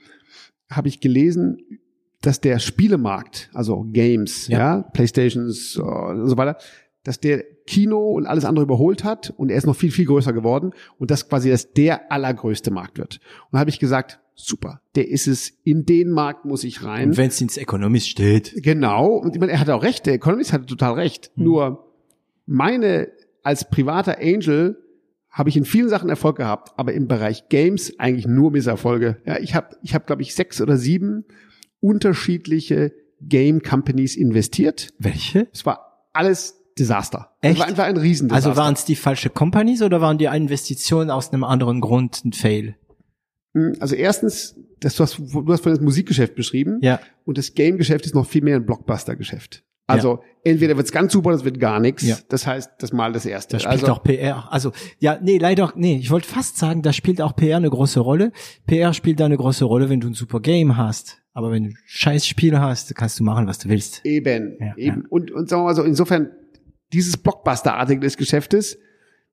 habe 0.69 0.87
ich 0.87 1.01
gelesen, 1.01 1.79
dass 2.21 2.41
der 2.41 2.59
Spielemarkt, 2.59 3.49
also 3.53 3.85
Games, 3.91 4.47
ja, 4.47 4.57
ja 4.57 4.81
Playstations 4.81 5.77
äh, 5.77 5.81
und 5.81 6.27
so 6.27 6.37
weiter, 6.37 6.57
dass 7.03 7.19
der 7.19 7.43
Kino 7.65 8.09
und 8.09 8.25
alles 8.25 8.43
andere 8.43 8.63
überholt 8.63 9.03
hat 9.03 9.33
und 9.37 9.49
er 9.49 9.57
ist 9.57 9.65
noch 9.65 9.75
viel, 9.75 9.91
viel 9.91 10.05
größer 10.05 10.33
geworden 10.33 10.71
und 10.97 11.11
das 11.11 11.29
quasi 11.29 11.49
das 11.49 11.71
der 11.71 12.11
allergrößte 12.11 12.71
Markt 12.71 12.97
wird. 12.97 13.19
Und 13.45 13.53
da 13.53 13.59
habe 13.59 13.69
ich 13.69 13.79
gesagt, 13.79 14.19
super, 14.39 14.81
der 14.95 15.09
ist 15.09 15.27
es, 15.27 15.53
in 15.63 15.85
den 15.85 16.11
Markt 16.11 16.45
muss 16.45 16.63
ich 16.63 16.83
rein. 16.83 17.09
Und 17.09 17.17
wenn 17.17 17.27
es 17.27 17.41
ins 17.41 17.57
Economist 17.57 18.09
steht. 18.09 18.53
Genau, 18.63 19.15
und 19.15 19.35
ich 19.35 19.39
meine, 19.39 19.51
er 19.51 19.59
hat 19.59 19.69
auch 19.69 19.83
recht, 19.83 20.05
der 20.05 20.13
Economist 20.13 20.53
hatte 20.53 20.65
total 20.65 20.93
recht. 20.93 21.31
Hm. 21.35 21.43
Nur 21.43 21.93
meine, 22.45 23.09
als 23.43 23.69
privater 23.69 24.17
Angel 24.19 24.77
habe 25.29 25.49
ich 25.49 25.57
in 25.57 25.65
vielen 25.65 25.89
Sachen 25.89 26.09
Erfolg 26.09 26.37
gehabt, 26.37 26.73
aber 26.77 26.93
im 26.93 27.07
Bereich 27.07 27.49
Games 27.49 27.99
eigentlich 27.99 28.27
nur 28.27 28.51
Misserfolge. 28.51 29.21
Ja, 29.25 29.37
ich 29.39 29.53
habe, 29.55 29.75
ich 29.83 29.93
habe, 29.93 30.05
glaube 30.05 30.21
ich, 30.21 30.33
sechs 30.33 30.59
oder 30.59 30.77
sieben 30.77 31.25
unterschiedliche 31.81 32.93
Game 33.21 33.61
Companies 33.61 34.15
investiert. 34.15 34.93
Welche? 34.97 35.47
Es 35.53 35.65
war 35.65 36.07
alles 36.13 36.55
Desaster. 36.77 37.31
Echt? 37.41 37.55
Es 37.55 37.59
war 37.59 37.67
einfach 37.67 37.83
ein 37.83 37.97
Riesendesaster. 37.97 38.49
Also 38.49 38.59
waren 38.59 38.73
es 38.73 38.85
die 38.85 38.95
falsche 38.95 39.29
Companies 39.29 39.81
oder 39.81 40.01
waren 40.01 40.17
die 40.17 40.25
Investitionen 40.25 41.11
aus 41.11 41.31
einem 41.31 41.43
anderen 41.43 41.81
Grund 41.81 42.23
ein 42.25 42.33
Fail? 42.33 42.75
Hm, 43.59 43.75
also 43.79 43.95
erstens, 43.95 44.55
das, 44.79 44.95
du, 44.95 45.03
hast, 45.03 45.17
du 45.17 45.47
hast 45.47 45.61
vorhin 45.61 45.75
das 45.75 45.81
Musikgeschäft 45.81 46.35
beschrieben. 46.35 46.79
Ja. 46.81 46.99
Und 47.25 47.37
das 47.37 47.53
Game-Geschäft 47.53 48.05
ist 48.05 48.15
noch 48.15 48.25
viel 48.25 48.43
mehr 48.43 48.55
ein 48.55 48.65
Blockbuster-Geschäft. 48.65 49.63
Also 49.87 50.19
ja. 50.21 50.51
entweder 50.51 50.77
wird's 50.77 50.91
ganz 50.91 51.11
super, 51.11 51.31
das 51.31 51.43
wird 51.43 51.59
gar 51.59 51.79
nichts. 51.79 52.03
Ja. 52.03 52.17
Das 52.29 52.45
heißt, 52.45 52.73
das 52.77 52.93
mal 52.93 53.11
das 53.11 53.25
erste. 53.25 53.57
Da 53.57 53.59
spielt 53.59 53.83
also, 53.83 53.93
auch 53.93 54.03
PR. 54.03 54.47
Also 54.51 54.71
ja, 54.99 55.17
nee, 55.19 55.39
leider, 55.39 55.73
nee, 55.75 55.97
ich 55.97 56.11
wollte 56.11 56.27
fast 56.27 56.57
sagen, 56.57 56.83
da 56.83 56.93
spielt 56.93 57.21
auch 57.21 57.35
PR 57.35 57.57
eine 57.57 57.71
große 57.71 57.99
Rolle. 57.99 58.31
PR 58.67 58.93
spielt 58.93 59.19
da 59.19 59.25
eine 59.25 59.37
große 59.37 59.65
Rolle, 59.65 59.89
wenn 59.89 59.99
du 59.99 60.07
ein 60.07 60.13
super 60.13 60.41
Game 60.41 60.77
hast. 60.77 61.17
Aber 61.33 61.51
wenn 61.51 61.63
du 61.63 61.69
ein 61.69 61.77
scheiß 61.85 62.27
Spiel 62.27 62.59
hast, 62.59 62.93
kannst 62.95 63.19
du 63.19 63.23
machen, 63.23 63.47
was 63.47 63.57
du 63.57 63.69
willst. 63.69 64.05
Eben, 64.05 64.57
ja, 64.59 64.75
eben. 64.77 65.05
Und, 65.09 65.31
und 65.31 65.49
sagen 65.49 65.63
wir 65.63 65.65
mal 65.65 65.75
so, 65.75 65.83
insofern, 65.83 66.31
dieses 66.93 67.17
Blockbuster-artige 67.17 68.01
des 68.01 68.17
Geschäftes, 68.17 68.77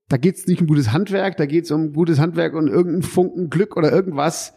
da 0.08 0.16
geht's 0.16 0.46
nicht 0.46 0.60
um 0.60 0.66
gutes 0.66 0.92
Handwerk, 0.92 1.36
da 1.36 1.46
geht's 1.46 1.70
um 1.70 1.92
gutes 1.92 2.18
Handwerk 2.18 2.54
und 2.54 2.68
irgendein 2.68 3.02
Funken 3.02 3.50
Glück 3.50 3.76
oder 3.76 3.90
irgendwas. 3.90 4.54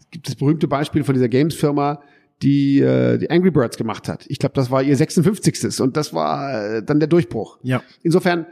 Es 0.00 0.10
gibt 0.10 0.26
das 0.26 0.34
berühmte 0.34 0.66
Beispiel 0.66 1.04
von 1.04 1.14
dieser 1.14 1.28
Games-Firma, 1.28 2.02
die 2.42 2.80
äh, 2.80 3.18
die 3.18 3.30
Angry 3.30 3.50
Birds 3.50 3.76
gemacht 3.76 4.08
hat. 4.08 4.24
Ich 4.28 4.38
glaube, 4.38 4.54
das 4.54 4.70
war 4.70 4.82
ihr 4.82 4.96
56. 4.96 5.80
und 5.80 5.96
das 5.96 6.12
war 6.14 6.76
äh, 6.76 6.82
dann 6.82 6.98
der 6.98 7.08
Durchbruch. 7.08 7.58
Ja. 7.62 7.82
Insofern, 8.02 8.46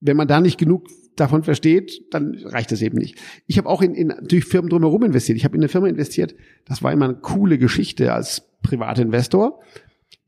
wenn 0.00 0.16
man 0.16 0.28
da 0.28 0.40
nicht 0.40 0.58
genug 0.58 0.88
davon 1.16 1.42
versteht, 1.42 2.02
dann 2.10 2.34
reicht 2.44 2.72
das 2.72 2.80
eben 2.80 2.96
nicht. 2.96 3.18
Ich 3.46 3.58
habe 3.58 3.68
auch 3.68 3.82
in, 3.82 3.94
in 3.94 4.08
natürlich 4.08 4.46
Firmen 4.46 4.70
drumherum 4.70 5.02
investiert. 5.04 5.36
Ich 5.36 5.44
habe 5.44 5.56
in 5.56 5.62
eine 5.62 5.68
Firma 5.68 5.88
investiert, 5.88 6.34
das 6.64 6.82
war 6.82 6.92
immer 6.92 7.06
eine 7.06 7.16
coole 7.16 7.58
Geschichte 7.58 8.12
als 8.12 8.48
Privatinvestor. 8.62 9.60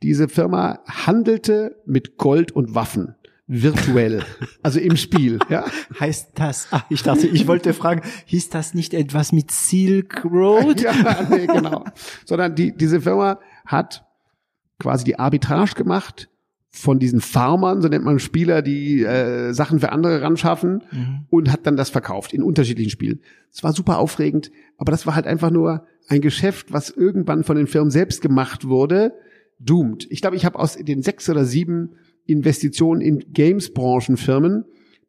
Diese 0.03 0.29
Firma 0.29 0.81
handelte 0.87 1.81
mit 1.87 2.19
Gold 2.19 2.53
und 2.53 2.75
Waffen 2.75 3.15
virtuell, 3.47 4.25
also 4.63 4.81
im 4.81 4.97
Spiel. 4.97 5.39
Ja? 5.49 5.65
Heißt 6.01 6.31
das, 6.35 6.69
ach, 6.71 6.85
ich 6.89 7.03
dachte, 7.03 7.27
ich 7.27 7.47
wollte 7.47 7.75
fragen, 7.75 8.03
hieß 8.27 8.51
das 8.51 8.75
nicht 8.75 8.95
etwas 8.95 9.33
mit 9.33 9.51
Silk 9.51 10.25
Road? 10.25 10.81
ja, 10.83 11.27
nee, 11.29 11.47
genau. 11.47 11.85
Sondern 12.25 12.55
die, 12.55 12.75
diese 12.75 13.01
Firma 13.01 13.39
hat 13.67 14.05
quasi 14.79 15.05
die 15.05 15.19
Arbitrage 15.19 15.75
gemacht 15.75 16.31
von 16.71 16.99
diesen 16.99 17.21
Farmern, 17.21 17.83
so 17.83 17.89
nennt 17.89 18.05
man 18.05 18.19
Spieler, 18.19 18.61
die 18.61 19.05
äh, 19.05 19.53
Sachen 19.53 19.79
für 19.79 19.93
andere 19.93 20.23
ran 20.23 20.37
schaffen 20.37 20.83
mhm. 20.91 21.27
und 21.31 21.53
hat 21.53 21.67
dann 21.67 21.77
das 21.77 21.91
verkauft 21.91 22.33
in 22.33 22.43
unterschiedlichen 22.43 22.91
Spielen. 22.91 23.21
Es 23.53 23.63
war 23.63 23.73
super 23.73 23.99
aufregend, 23.99 24.51
aber 24.77 24.91
das 24.91 25.07
war 25.07 25.15
halt 25.15 25.27
einfach 25.27 25.51
nur 25.51 25.87
ein 26.09 26.21
Geschäft, 26.21 26.73
was 26.73 26.91
irgendwann 26.91 27.45
von 27.45 27.57
den 27.57 27.69
Firmen 27.69 27.93
selbst 27.93 28.23
gemacht 28.23 28.67
wurde, 28.67 29.15
doomed. 29.61 30.09
Ich 30.11 30.21
glaube, 30.21 30.35
ich 30.35 30.45
habe 30.45 30.59
aus 30.59 30.77
den 30.77 31.03
sechs 31.03 31.31
oder 31.31 31.45
sieben 31.45 31.95
Investitionen 32.27 33.01
in 33.01 33.33
Games-Branchenfirmen 33.33 34.65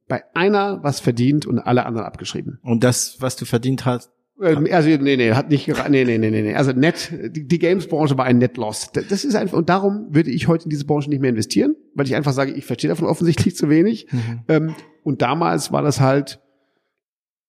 bei 0.08 0.24
einer 0.36 0.84
was 0.84 1.00
verdient 1.00 1.46
und 1.46 1.60
alle 1.60 1.86
anderen 1.86 2.06
abgeschrieben. 2.06 2.60
Und 2.62 2.84
das, 2.84 3.18
was 3.20 3.36
du 3.36 3.46
verdient 3.46 3.86
hast? 3.86 4.12
Ähm, 4.42 4.68
also, 4.70 4.90
nee, 4.90 5.16
nee, 5.16 5.32
hat 5.32 5.50
nicht, 5.50 5.68
nee, 5.68 6.04
nee, 6.04 6.18
nee, 6.18 6.30
nee, 6.30 6.54
also 6.56 6.74
net, 6.74 7.12
die, 7.30 7.48
die 7.48 7.60
Games-Branche 7.60 8.18
war 8.18 8.26
ein 8.26 8.38
Net-Loss. 8.38 8.92
Das 8.92 9.24
ist 9.24 9.36
einfach, 9.36 9.58
und 9.58 9.70
darum 9.70 10.08
würde 10.10 10.30
ich 10.30 10.48
heute 10.48 10.66
in 10.66 10.70
diese 10.70 10.86
Branche 10.86 11.10
nicht 11.10 11.22
mehr 11.22 11.30
investieren, 11.30 11.76
weil 11.94 12.06
ich 12.06 12.16
einfach 12.16 12.34
sage, 12.34 12.52
ich 12.52 12.66
verstehe 12.66 12.90
davon 12.90 13.08
offensichtlich 13.08 13.56
zu 13.56 13.70
wenig. 13.70 14.08
Mhm. 14.12 14.42
Ähm, 14.50 14.76
und 15.04 15.22
damals 15.22 15.72
war 15.72 15.82
das 15.82 16.02
halt, 16.02 16.42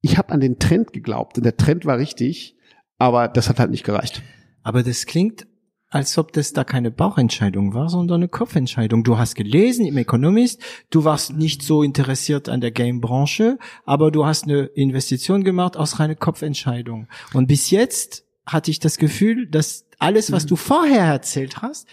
ich 0.01 0.17
habe 0.17 0.33
an 0.33 0.41
den 0.41 0.59
Trend 0.59 0.93
geglaubt 0.93 1.37
und 1.39 1.45
der 1.45 1.57
Trend 1.57 1.87
war 1.87 1.99
richtig, 1.99 2.57
aber 2.99 3.27
das 3.27 3.49
hat 3.49 3.59
halt 3.59 3.71
nicht 3.71 3.85
gereicht. 3.85 4.23
Aber 4.63 4.83
das 4.83 5.07
klingt 5.07 5.47
als 5.89 6.19
ob 6.19 6.33
das 6.33 6.53
da 6.53 6.65
keine 6.65 6.91
Bauchentscheidung 6.91 7.73
war, 7.75 7.89
sondern 7.89 8.17
eine 8.21 8.29
Kopfentscheidung. 8.29 9.05
Du 9.05 9.19
hast 9.19 9.35
gelesen 9.35 9.87
im 9.87 9.97
Economist, 9.97 10.61
du 10.91 11.05
warst 11.05 11.37
nicht 11.37 11.63
so 11.63 11.83
interessiert 11.83 12.49
an 12.49 12.61
der 12.61 12.73
Game-Branche, 12.73 13.59
aber 13.85 14.11
du 14.11 14.27
hast 14.27 14.45
eine 14.45 14.65
Investition 14.65 15.45
gemacht 15.45 15.77
aus 15.77 16.01
reiner 16.01 16.17
Kopfentscheidung. 16.17 17.09
Und 17.35 17.47
bis 17.47 17.71
jetzt 17.71 18.25
hatte 18.45 18.71
ich 18.71 18.81
das 18.81 18.99
Gefühl, 18.99 19.49
dass 19.49 19.87
alles, 19.99 20.33
was 20.33 20.45
mhm. 20.45 20.49
du 20.49 20.57
vorher 20.57 21.05
erzählt 21.05 21.63
hast, 21.63 21.87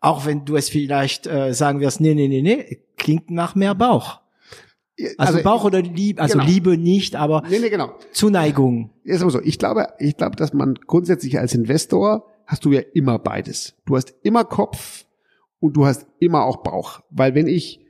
auch 0.00 0.24
wenn 0.24 0.44
du 0.44 0.56
es 0.56 0.68
vielleicht 0.68 1.26
äh, 1.26 1.52
sagen 1.52 1.80
wirst, 1.80 2.00
nee, 2.00 2.14
nee, 2.14 2.28
nee, 2.28 2.42
nee, 2.42 2.84
klingt 2.96 3.30
nach 3.30 3.54
mehr 3.54 3.74
Bauch. 3.74 4.20
Also, 5.18 5.34
also 5.34 5.42
Bauch 5.42 5.64
oder 5.64 5.80
Liebe, 5.82 6.20
also 6.20 6.38
genau. 6.38 6.50
Liebe 6.50 6.76
nicht, 6.76 7.16
aber 7.16 7.42
nee, 7.48 7.58
nee, 7.58 7.70
genau. 7.70 7.94
Zuneigung. 8.12 8.90
Ist 9.02 9.22
aber 9.22 9.30
so. 9.30 9.40
Ich 9.40 9.58
glaube, 9.58 9.88
ich 9.98 10.16
glaube, 10.16 10.36
dass 10.36 10.52
man 10.52 10.74
grundsätzlich 10.86 11.38
als 11.38 11.54
Investor 11.54 12.26
hast 12.50 12.64
du 12.64 12.72
ja 12.72 12.80
immer 12.94 13.20
beides. 13.20 13.76
Du 13.86 13.96
hast 13.96 14.12
immer 14.24 14.44
Kopf 14.44 15.06
und 15.60 15.76
du 15.76 15.86
hast 15.86 16.08
immer 16.18 16.42
auch 16.42 16.64
Bauch. 16.64 17.00
Weil 17.08 17.36
wenn 17.36 17.46
ich, 17.46 17.80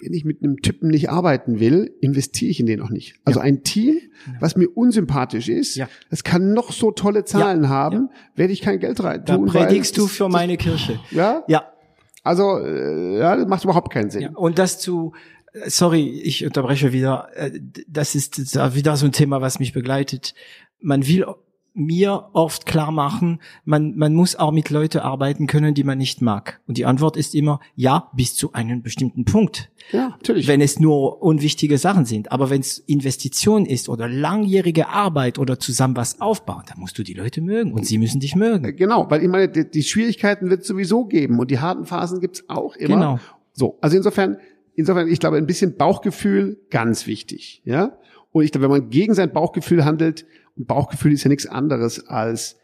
wenn 0.00 0.14
ich 0.14 0.24
mit 0.24 0.42
einem 0.42 0.62
Typen 0.62 0.88
nicht 0.88 1.10
arbeiten 1.10 1.60
will, 1.60 1.94
investiere 2.00 2.50
ich 2.50 2.58
in 2.58 2.64
den 2.64 2.80
auch 2.80 2.88
nicht. 2.88 3.16
Also 3.26 3.40
ja. 3.40 3.44
ein 3.44 3.64
Team, 3.64 4.00
was 4.40 4.56
mir 4.56 4.68
unsympathisch 4.74 5.50
ist, 5.50 5.76
ja. 5.76 5.90
das 6.08 6.24
kann 6.24 6.54
noch 6.54 6.72
so 6.72 6.90
tolle 6.90 7.26
Zahlen 7.26 7.64
ja. 7.64 7.68
haben, 7.68 8.08
werde 8.34 8.54
ich 8.54 8.62
kein 8.62 8.80
Geld 8.80 9.04
rein 9.04 9.26
tun. 9.26 9.44
Da 9.44 9.52
predigst 9.52 9.98
du 9.98 10.06
für 10.06 10.30
meine 10.30 10.56
Kirche. 10.56 10.98
Ja? 11.10 11.44
Ja. 11.46 11.70
Also, 12.22 12.60
äh, 12.60 13.18
ja, 13.18 13.36
das 13.36 13.46
macht 13.46 13.64
überhaupt 13.64 13.92
keinen 13.92 14.08
Sinn. 14.08 14.34
Und 14.34 14.58
das 14.58 14.78
zu, 14.78 15.12
sorry, 15.66 16.08
ich 16.24 16.46
unterbreche 16.46 16.94
wieder, 16.94 17.28
äh, 17.34 17.60
das 17.86 18.14
ist 18.14 18.38
wieder 18.74 18.96
so 18.96 19.04
ein 19.04 19.12
Thema, 19.12 19.42
was 19.42 19.58
mich 19.58 19.74
begleitet. 19.74 20.34
Man 20.80 21.06
will 21.06 21.26
mir 21.74 22.28
oft 22.34 22.66
klar 22.66 22.90
machen, 22.90 23.40
man, 23.64 23.96
man 23.96 24.14
muss 24.14 24.36
auch 24.36 24.52
mit 24.52 24.68
Leuten 24.68 24.98
arbeiten 24.98 25.46
können, 25.46 25.74
die 25.74 25.84
man 25.84 25.96
nicht 25.96 26.20
mag. 26.20 26.60
Und 26.66 26.76
die 26.76 26.84
Antwort 26.84 27.16
ist 27.16 27.34
immer, 27.34 27.60
ja, 27.74 28.10
bis 28.14 28.34
zu 28.34 28.52
einem 28.52 28.82
bestimmten 28.82 29.24
Punkt. 29.24 29.70
Ja, 29.90 30.10
natürlich. 30.10 30.46
Wenn 30.46 30.60
es 30.60 30.78
nur 30.78 31.22
unwichtige 31.22 31.78
Sachen 31.78 32.04
sind. 32.04 32.30
Aber 32.30 32.50
wenn 32.50 32.60
es 32.60 32.78
Investition 32.78 33.64
ist 33.64 33.88
oder 33.88 34.06
langjährige 34.06 34.88
Arbeit 34.88 35.38
oder 35.38 35.58
zusammen 35.58 35.96
was 35.96 36.20
aufbauen, 36.20 36.64
dann 36.68 36.78
musst 36.78 36.98
du 36.98 37.02
die 37.02 37.14
Leute 37.14 37.40
mögen 37.40 37.72
und 37.72 37.86
sie 37.86 37.98
müssen 37.98 38.20
dich 38.20 38.36
mögen. 38.36 38.76
Genau, 38.76 39.10
weil 39.10 39.22
ich 39.22 39.28
meine, 39.28 39.48
die, 39.48 39.70
die 39.70 39.82
Schwierigkeiten 39.82 40.50
wird 40.50 40.62
es 40.62 40.66
sowieso 40.66 41.06
geben 41.06 41.38
und 41.38 41.50
die 41.50 41.58
harten 41.58 41.86
Phasen 41.86 42.20
gibt's 42.20 42.44
auch 42.48 42.76
immer. 42.76 42.94
Genau. 42.94 43.18
So, 43.54 43.78
also 43.80 43.96
insofern, 43.96 44.36
insofern, 44.74 45.08
ich 45.08 45.20
glaube, 45.20 45.38
ein 45.38 45.46
bisschen 45.46 45.76
Bauchgefühl 45.76 46.58
ganz 46.70 47.06
wichtig, 47.06 47.62
ja. 47.64 47.98
Und 48.32 48.44
ich 48.44 48.52
glaube, 48.52 48.64
wenn 48.64 48.70
man 48.70 48.90
gegen 48.90 49.14
sein 49.14 49.30
Bauchgefühl 49.30 49.84
handelt, 49.84 50.24
und 50.56 50.66
Bauchgefühl 50.66 51.12
ist 51.12 51.24
ja 51.24 51.28
nichts 51.28 51.46
anderes 51.46 52.06
als 52.06 52.58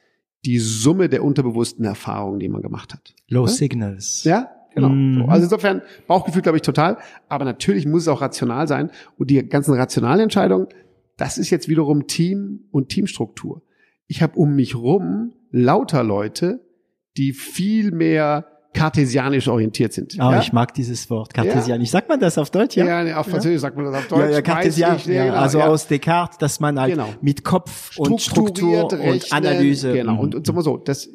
die 0.44 0.58
Summe 0.58 1.08
der 1.08 1.24
unterbewussten 1.24 1.84
Erfahrungen, 1.84 2.38
die 2.38 2.48
man 2.48 2.62
gemacht 2.62 2.92
hat. 2.92 3.14
Low 3.28 3.46
ja? 3.46 3.48
Signals. 3.48 4.24
Ja, 4.24 4.50
genau. 4.74 4.90
Mhm. 4.90 5.14
So. 5.18 5.24
Also 5.26 5.44
insofern 5.44 5.82
Bauchgefühl, 6.06 6.42
glaube 6.42 6.58
ich, 6.58 6.62
total. 6.62 6.98
Aber 7.28 7.44
natürlich 7.44 7.86
muss 7.86 8.02
es 8.02 8.08
auch 8.08 8.20
rational 8.20 8.68
sein. 8.68 8.90
Und 9.16 9.30
die 9.30 9.42
ganzen 9.48 9.74
rationalen 9.74 10.20
Entscheidungen, 10.20 10.68
das 11.16 11.38
ist 11.38 11.50
jetzt 11.50 11.68
wiederum 11.68 12.06
Team 12.06 12.68
und 12.70 12.88
Teamstruktur. 12.88 13.62
Ich 14.06 14.22
habe 14.22 14.38
um 14.38 14.54
mich 14.54 14.76
rum 14.76 15.32
lauter 15.50 16.04
Leute, 16.04 16.64
die 17.16 17.32
viel 17.32 17.90
mehr 17.90 18.46
kartesianisch 18.78 19.48
orientiert 19.48 19.92
sind. 19.92 20.14
Oh, 20.14 20.30
ja? 20.30 20.40
ich 20.40 20.52
mag 20.52 20.72
dieses 20.74 21.10
Wort, 21.10 21.34
kartesianisch. 21.34 21.88
Ja. 21.88 21.92
Sagt 21.92 22.08
man 22.08 22.20
das 22.20 22.38
auf 22.38 22.50
Deutsch? 22.50 22.76
Ja, 22.76 22.86
ja 22.86 23.04
nee, 23.04 23.12
auf 23.12 23.26
Französisch 23.26 23.60
sagt 23.60 23.76
man 23.76 23.86
das 23.86 23.96
auf 23.96 24.08
Deutsch. 24.08 24.20
Ja, 24.20 24.30
ja, 24.30 24.42
kartesianisch. 24.42 25.06
Ja, 25.06 25.24
genau, 25.24 25.36
also 25.36 25.60
aus 25.60 25.88
Descartes, 25.88 26.38
dass 26.38 26.60
man 26.60 26.78
halt 26.78 26.92
genau. 26.92 27.08
mit 27.20 27.44
Kopf 27.44 27.98
und 27.98 28.20
Struktur 28.20 28.92
rechnen, 28.92 29.12
und 29.12 29.32
Analyse. 29.32 29.92
Genau, 29.92 30.20
und, 30.20 30.34
und 30.34 30.46
sagen 30.46 30.58
wir 30.58 30.62
so, 30.62 30.76
das, 30.76 31.08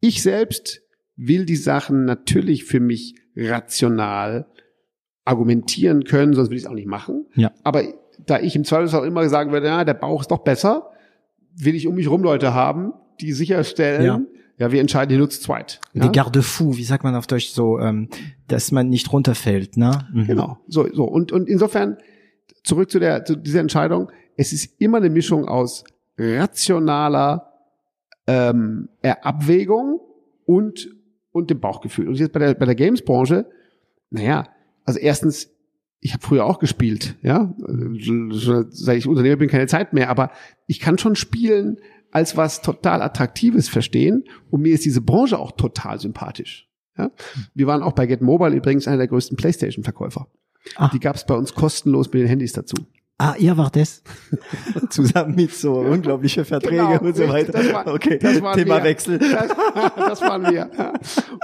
ich 0.00 0.22
selbst 0.22 0.82
will 1.16 1.44
die 1.44 1.56
Sachen 1.56 2.04
natürlich 2.04 2.64
für 2.64 2.80
mich 2.80 3.16
rational 3.36 4.46
argumentieren 5.24 6.04
können, 6.04 6.34
sonst 6.34 6.48
würde 6.48 6.56
ich 6.56 6.62
es 6.62 6.68
auch 6.68 6.74
nicht 6.74 6.86
machen. 6.86 7.26
Ja. 7.34 7.52
Aber 7.64 7.82
da 8.24 8.40
ich 8.40 8.54
im 8.54 8.64
Zweifelsfall 8.64 9.06
immer 9.06 9.28
sagen 9.28 9.52
würde, 9.52 9.66
ja, 9.66 9.84
der 9.84 9.94
Bauch 9.94 10.20
ist 10.20 10.30
doch 10.30 10.38
besser, 10.38 10.90
will 11.56 11.74
ich 11.74 11.86
um 11.86 11.96
mich 11.96 12.08
rum 12.08 12.22
Leute 12.22 12.54
haben, 12.54 12.92
die 13.20 13.32
sicherstellen, 13.32 14.04
ja 14.04 14.20
ja, 14.58 14.72
wir 14.72 14.80
entscheiden, 14.80 15.10
die 15.10 15.18
nutzt 15.18 15.44
zweit. 15.44 15.80
Ja? 15.92 16.02
Die 16.02 16.12
Garde-fou, 16.12 16.76
wie 16.76 16.84
sagt 16.84 17.04
man 17.04 17.14
auf 17.14 17.26
Deutsch 17.26 17.50
so, 17.50 17.78
ähm, 17.78 18.08
dass 18.48 18.72
man 18.72 18.88
nicht 18.88 19.12
runterfällt, 19.12 19.76
ne? 19.76 20.08
Mhm. 20.12 20.26
Genau. 20.26 20.58
So, 20.66 20.92
so. 20.92 21.04
Und, 21.04 21.30
und 21.30 21.48
insofern, 21.48 21.96
zurück 22.64 22.90
zu 22.90 22.98
der, 22.98 23.24
zu 23.24 23.36
dieser 23.36 23.60
Entscheidung, 23.60 24.10
es 24.36 24.52
ist 24.52 24.80
immer 24.80 24.98
eine 24.98 25.10
Mischung 25.10 25.46
aus 25.46 25.84
rationaler 26.18 27.52
ähm, 28.26 28.88
Abwägung 29.02 30.00
und, 30.44 30.88
und 31.30 31.50
dem 31.50 31.60
Bauchgefühl. 31.60 32.08
Und 32.08 32.16
jetzt 32.16 32.32
bei 32.32 32.40
der, 32.40 32.54
bei 32.54 32.66
der 32.66 32.74
Games-Branche, 32.74 33.46
naja, 34.10 34.48
also 34.84 34.98
erstens, 34.98 35.50
ich 36.00 36.14
habe 36.14 36.24
früher 36.24 36.44
auch 36.44 36.58
gespielt, 36.58 37.16
ja, 37.22 37.54
seit 38.70 38.98
ich 38.98 39.06
Unternehmer 39.06 39.36
bin, 39.36 39.48
keine 39.48 39.66
Zeit 39.66 39.92
mehr, 39.92 40.10
aber 40.10 40.30
ich 40.66 40.80
kann 40.80 40.98
schon 40.98 41.16
spielen, 41.16 41.78
als 42.10 42.36
was 42.36 42.62
total 42.62 43.02
Attraktives 43.02 43.68
verstehen. 43.68 44.24
Und 44.50 44.62
mir 44.62 44.74
ist 44.74 44.84
diese 44.84 45.00
Branche 45.00 45.38
auch 45.38 45.52
total 45.52 46.00
sympathisch. 46.00 46.68
Ja? 46.96 47.10
Wir 47.54 47.66
waren 47.66 47.82
auch 47.82 47.92
bei 47.92 48.06
Get 48.06 48.22
Mobile 48.22 48.54
übrigens 48.54 48.88
einer 48.88 48.98
der 48.98 49.08
größten 49.08 49.36
PlayStation-Verkäufer. 49.36 50.28
Ah. 50.76 50.90
Die 50.92 51.00
gab 51.00 51.16
es 51.16 51.24
bei 51.24 51.34
uns 51.34 51.54
kostenlos 51.54 52.12
mit 52.12 52.22
den 52.22 52.28
Handys 52.28 52.52
dazu. 52.52 52.76
Ah, 53.20 53.34
ihr 53.36 53.56
wart 53.56 53.74
das? 53.74 54.02
Zusammen 54.90 55.34
mit 55.34 55.52
so 55.52 55.74
unglaubliche 55.74 56.44
Verträge 56.44 56.76
genau, 56.76 57.00
und 57.00 57.16
so 57.16 57.28
weiter. 57.28 57.50
Das 57.50 57.72
war, 57.72 57.86
okay, 57.88 58.16
das 58.16 58.34
Thema 58.34 58.54
wir. 58.54 58.84
Wechsel. 58.84 59.18
Das, 59.18 59.48
das 59.96 60.20
waren 60.20 60.44
wir. 60.52 60.70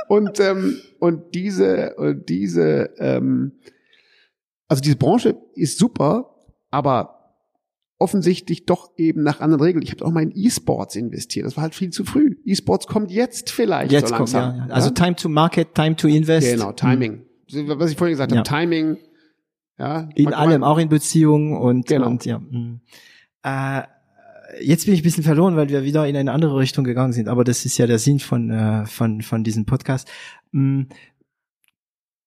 Und, 0.06 0.38
ähm, 0.38 0.80
und 1.00 1.34
diese, 1.34 1.94
und 1.96 2.28
diese, 2.28 2.90
ähm, 2.98 3.58
also 4.68 4.82
diese 4.82 4.94
Branche 4.94 5.36
ist 5.54 5.78
super, 5.78 6.36
aber 6.70 7.23
offensichtlich 8.04 8.66
doch 8.66 8.90
eben 8.98 9.22
nach 9.22 9.40
anderen 9.40 9.62
Regeln. 9.62 9.82
Ich 9.82 9.90
habe 9.90 10.04
auch 10.04 10.12
mal 10.12 10.22
in 10.22 10.32
E-Sports 10.34 10.94
investiert. 10.94 11.46
Das 11.46 11.56
war 11.56 11.62
halt 11.62 11.74
viel 11.74 11.88
zu 11.88 12.04
früh. 12.04 12.36
E-Sports 12.44 12.86
kommt 12.86 13.10
jetzt 13.10 13.50
vielleicht 13.50 13.90
jetzt 13.90 14.08
so 14.08 14.14
langsam. 14.14 14.50
Kommt, 14.50 14.58
ja, 14.58 14.66
ja. 14.66 14.74
Also 14.74 14.90
time 14.90 15.16
to 15.16 15.30
market, 15.30 15.74
time 15.74 15.96
to 15.96 16.06
invest. 16.06 16.46
Genau, 16.46 16.72
Timing. 16.72 17.24
Mhm. 17.50 17.78
Was 17.78 17.90
ich 17.90 17.96
vorhin 17.96 18.12
gesagt 18.12 18.32
ja. 18.32 18.38
habe, 18.38 18.48
Timing. 18.48 18.98
Ja, 19.78 20.08
in 20.14 20.34
allem, 20.34 20.62
auch 20.62 20.78
in 20.78 20.88
Beziehungen 20.88 21.56
und, 21.56 21.86
genau. 21.86 22.08
und 22.08 22.24
ja. 22.26 22.38
Mhm. 22.38 22.80
Äh, 23.42 23.82
jetzt 24.60 24.84
bin 24.84 24.94
ich 24.94 25.00
ein 25.00 25.04
bisschen 25.04 25.24
verloren, 25.24 25.56
weil 25.56 25.70
wir 25.70 25.82
wieder 25.82 26.06
in 26.06 26.16
eine 26.16 26.30
andere 26.30 26.58
Richtung 26.58 26.84
gegangen 26.84 27.14
sind. 27.14 27.28
Aber 27.28 27.42
das 27.42 27.64
ist 27.64 27.78
ja 27.78 27.86
der 27.86 27.98
Sinn 27.98 28.20
von 28.20 28.50
äh, 28.50 28.86
von 28.86 29.22
von 29.22 29.42
diesem 29.42 29.64
Podcast. 29.64 30.08
Mhm. 30.52 30.88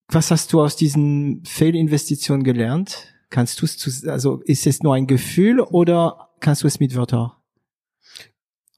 Was 0.09 0.31
hast 0.31 0.51
du 0.51 0.61
aus 0.61 0.75
diesen 0.75 1.43
Fehlinvestitionen 1.45 2.43
gelernt? 2.43 3.13
Kannst 3.29 3.61
du 3.61 3.65
es, 3.65 4.05
also 4.07 4.41
ist 4.45 4.65
es 4.67 4.81
nur 4.83 4.95
ein 4.95 5.07
Gefühl 5.07 5.59
oder 5.59 6.29
kannst 6.39 6.63
du 6.63 6.67
es 6.67 6.79
mit 6.79 6.95
Wörtern? 6.95 7.31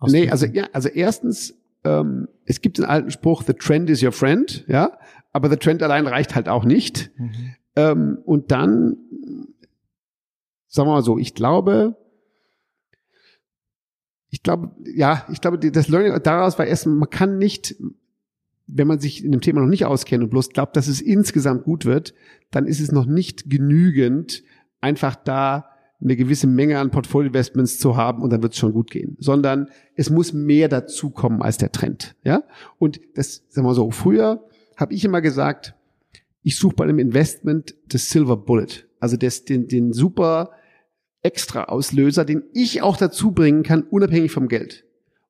Nee, 0.01 0.29
also 0.29 0.45
ja, 0.45 0.67
also 0.71 0.89
erstens, 0.89 1.55
ähm, 1.83 2.27
es 2.45 2.61
gibt 2.61 2.77
den 2.77 2.85
alten 2.85 3.11
Spruch, 3.11 3.43
the 3.43 3.53
trend 3.53 3.89
is 3.89 4.01
your 4.01 4.11
friend, 4.11 4.65
ja, 4.67 4.97
aber 5.33 5.49
the 5.49 5.57
trend 5.57 5.83
allein 5.83 6.07
reicht 6.07 6.35
halt 6.35 6.47
auch 6.47 6.63
nicht. 6.63 7.11
Mhm. 7.17 7.55
Ähm, 7.75 8.17
und 8.25 8.51
dann, 8.51 8.97
sagen 10.67 10.87
wir 10.87 10.93
mal 10.93 11.03
so, 11.03 11.17
ich 11.17 11.35
glaube, 11.35 11.95
ich 14.29 14.43
glaube, 14.43 14.71
ja, 14.85 15.25
ich 15.31 15.41
glaube, 15.41 15.59
das 15.59 15.87
Learning 15.87 16.21
daraus 16.23 16.57
war 16.57 16.65
erstmal, 16.65 16.95
man 16.95 17.09
kann 17.09 17.37
nicht 17.37 17.75
wenn 18.71 18.87
man 18.87 18.99
sich 18.99 19.23
in 19.23 19.31
dem 19.31 19.41
Thema 19.41 19.61
noch 19.61 19.67
nicht 19.67 19.85
auskennt 19.85 20.23
und 20.23 20.29
bloß 20.29 20.49
glaubt, 20.49 20.75
dass 20.75 20.87
es 20.87 21.01
insgesamt 21.01 21.63
gut 21.63 21.85
wird, 21.85 22.13
dann 22.51 22.65
ist 22.65 22.79
es 22.79 22.91
noch 22.91 23.05
nicht 23.05 23.49
genügend, 23.49 24.43
einfach 24.81 25.15
da 25.15 25.69
eine 26.01 26.15
gewisse 26.15 26.47
Menge 26.47 26.79
an 26.79 26.91
Portfolio-Investments 26.91 27.79
zu 27.79 27.97
haben 27.97 28.21
und 28.21 28.31
dann 28.31 28.41
wird 28.41 28.53
es 28.53 28.59
schon 28.59 28.71
gut 28.71 28.89
gehen. 28.89 29.17
Sondern 29.19 29.69
es 29.95 30.09
muss 30.09 30.31
mehr 30.31 30.69
dazukommen 30.69 31.41
als 31.41 31.57
der 31.57 31.71
Trend. 31.71 32.15
Ja? 32.23 32.43
Und 32.77 33.01
das, 33.15 33.43
sagen 33.49 33.67
wir 33.67 33.73
so, 33.73 33.91
früher 33.91 34.43
habe 34.77 34.93
ich 34.93 35.03
immer 35.03 35.21
gesagt, 35.21 35.75
ich 36.41 36.57
suche 36.57 36.75
bei 36.75 36.83
einem 36.85 36.99
Investment 36.99 37.75
das 37.89 38.09
Silver 38.09 38.37
Bullet. 38.37 38.85
Also 39.01 39.17
das, 39.17 39.43
den, 39.43 39.67
den 39.67 39.91
super 39.91 40.51
extra 41.21 41.65
Auslöser, 41.65 42.23
den 42.23 42.43
ich 42.53 42.81
auch 42.81 42.95
dazu 42.95 43.31
bringen 43.31 43.63
kann, 43.63 43.83
unabhängig 43.83 44.31
vom 44.31 44.47
Geld. 44.47 44.85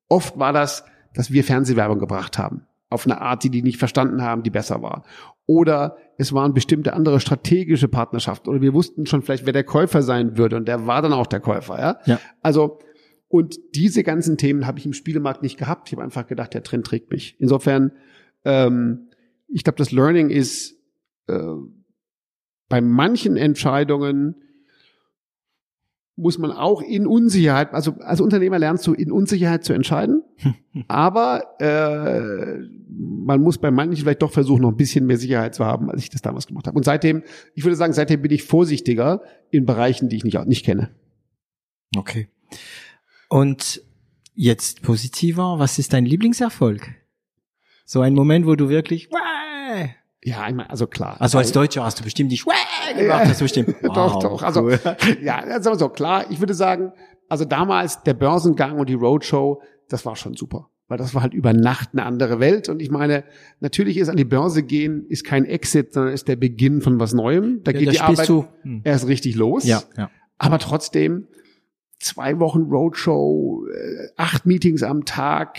Oft 0.08 0.38
war 0.38 0.52
das, 0.52 0.84
dass 1.14 1.32
wir 1.32 1.42
Fernsehwerbung 1.42 1.98
gebracht 1.98 2.38
haben 2.38 2.66
auf 2.90 3.06
eine 3.06 3.20
Art, 3.20 3.44
die 3.44 3.50
die 3.50 3.62
nicht 3.62 3.78
verstanden 3.78 4.22
haben, 4.22 4.42
die 4.42 4.50
besser 4.50 4.82
war. 4.82 5.04
Oder 5.46 5.96
es 6.18 6.32
waren 6.32 6.52
bestimmte 6.52 6.92
andere 6.92 7.20
strategische 7.20 7.88
Partnerschaften 7.88 8.50
oder 8.50 8.60
wir 8.60 8.74
wussten 8.74 9.06
schon 9.06 9.22
vielleicht, 9.22 9.46
wer 9.46 9.52
der 9.52 9.64
Käufer 9.64 10.02
sein 10.02 10.36
würde 10.36 10.56
und 10.56 10.68
der 10.68 10.86
war 10.86 11.00
dann 11.00 11.12
auch 11.12 11.26
der 11.26 11.40
Käufer. 11.40 11.78
Ja. 11.78 11.98
ja. 12.04 12.20
Also 12.42 12.78
und 13.28 13.60
diese 13.76 14.02
ganzen 14.02 14.36
Themen 14.36 14.66
habe 14.66 14.80
ich 14.80 14.86
im 14.86 14.92
Spielemarkt 14.92 15.42
nicht 15.42 15.56
gehabt. 15.56 15.88
Ich 15.88 15.92
habe 15.92 16.02
einfach 16.02 16.26
gedacht, 16.26 16.52
der 16.52 16.64
Trend 16.64 16.84
trägt 16.84 17.12
mich. 17.12 17.36
Insofern, 17.38 17.92
ähm, 18.44 19.08
ich 19.46 19.62
glaube, 19.62 19.78
das 19.78 19.92
Learning 19.92 20.30
ist 20.30 20.76
äh, 21.28 21.54
bei 22.68 22.80
manchen 22.80 23.36
Entscheidungen 23.36 24.34
muss 26.16 26.38
man 26.38 26.50
auch 26.50 26.82
in 26.82 27.06
Unsicherheit, 27.06 27.72
also 27.72 27.94
als 28.00 28.20
Unternehmer 28.20 28.58
lernst 28.58 28.86
du 28.86 28.92
in 28.92 29.10
Unsicherheit 29.10 29.64
zu 29.64 29.72
entscheiden, 29.72 30.22
aber 30.88 31.60
äh, 31.60 32.58
man 32.88 33.40
muss 33.40 33.58
bei 33.58 33.70
manchen 33.70 33.96
vielleicht 33.96 34.22
doch 34.22 34.32
versuchen, 34.32 34.62
noch 34.62 34.70
ein 34.70 34.76
bisschen 34.76 35.06
mehr 35.06 35.18
Sicherheit 35.18 35.54
zu 35.54 35.64
haben, 35.64 35.90
als 35.90 36.02
ich 36.02 36.10
das 36.10 36.22
damals 36.22 36.46
gemacht 36.46 36.66
habe. 36.66 36.76
Und 36.76 36.84
seitdem, 36.84 37.22
ich 37.54 37.64
würde 37.64 37.76
sagen, 37.76 37.92
seitdem 37.92 38.22
bin 38.22 38.30
ich 38.30 38.42
vorsichtiger 38.44 39.22
in 39.50 39.66
Bereichen, 39.66 40.08
die 40.08 40.16
ich 40.16 40.24
nicht, 40.24 40.46
nicht 40.46 40.64
kenne. 40.64 40.90
Okay. 41.96 42.28
Und 43.28 43.82
jetzt 44.34 44.82
positiver, 44.82 45.58
was 45.58 45.78
ist 45.78 45.92
dein 45.92 46.04
Lieblingserfolg? 46.04 46.94
So 47.84 48.00
ein 48.00 48.14
Moment, 48.14 48.46
wo 48.46 48.54
du 48.54 48.68
wirklich, 48.68 49.08
ja, 50.22 50.42
einmal, 50.42 50.66
also 50.66 50.86
klar. 50.86 51.16
Also 51.18 51.38
als 51.38 51.52
Deutscher 51.52 51.82
hast 51.82 51.98
du 51.98 52.04
bestimmt 52.04 52.30
die 52.30 52.36
Schwäh 52.36 52.52
gemacht, 52.94 53.24
hast 53.24 53.40
du 53.40 53.44
bestimmt. 53.44 53.74
Wow, 53.82 53.94
doch, 53.94 54.18
doch. 54.20 54.42
Also, 54.42 54.62
cool. 54.62 54.78
ja, 55.22 55.40
sagen 55.60 55.76
wir 55.76 55.78
so, 55.78 55.88
klar, 55.88 56.30
ich 56.30 56.40
würde 56.40 56.52
sagen, 56.52 56.92
also 57.28 57.44
damals 57.44 58.02
der 58.02 58.14
Börsengang 58.14 58.78
und 58.78 58.88
die 58.88 58.94
Roadshow, 58.94 59.62
das 59.92 60.06
war 60.06 60.16
schon 60.16 60.34
super. 60.34 60.68
Weil 60.88 60.98
das 60.98 61.14
war 61.14 61.22
halt 61.22 61.34
über 61.34 61.52
Nacht 61.52 61.90
eine 61.92 62.04
andere 62.04 62.40
Welt. 62.40 62.68
Und 62.68 62.82
ich 62.82 62.90
meine, 62.90 63.22
natürlich 63.60 63.96
ist 63.96 64.08
an 64.08 64.16
die 64.16 64.24
Börse 64.24 64.64
gehen, 64.64 65.06
ist 65.08 65.24
kein 65.24 65.44
Exit, 65.44 65.92
sondern 65.92 66.12
ist 66.12 66.26
der 66.26 66.36
Beginn 66.36 66.80
von 66.80 66.98
was 66.98 67.12
Neuem. 67.12 67.62
Da 67.62 67.70
ja, 67.70 67.78
geht 67.78 67.92
die 67.92 68.00
Arbeit 68.00 68.28
du. 68.28 68.46
Hm. 68.62 68.80
erst 68.82 69.06
richtig 69.06 69.36
los. 69.36 69.64
Ja, 69.64 69.82
ja. 69.96 70.10
Aber 70.38 70.58
trotzdem, 70.58 71.28
zwei 72.00 72.40
Wochen 72.40 72.62
Roadshow, 72.62 73.66
äh, 73.68 74.08
acht 74.16 74.46
Meetings 74.46 74.82
am 74.82 75.04
Tag, 75.04 75.58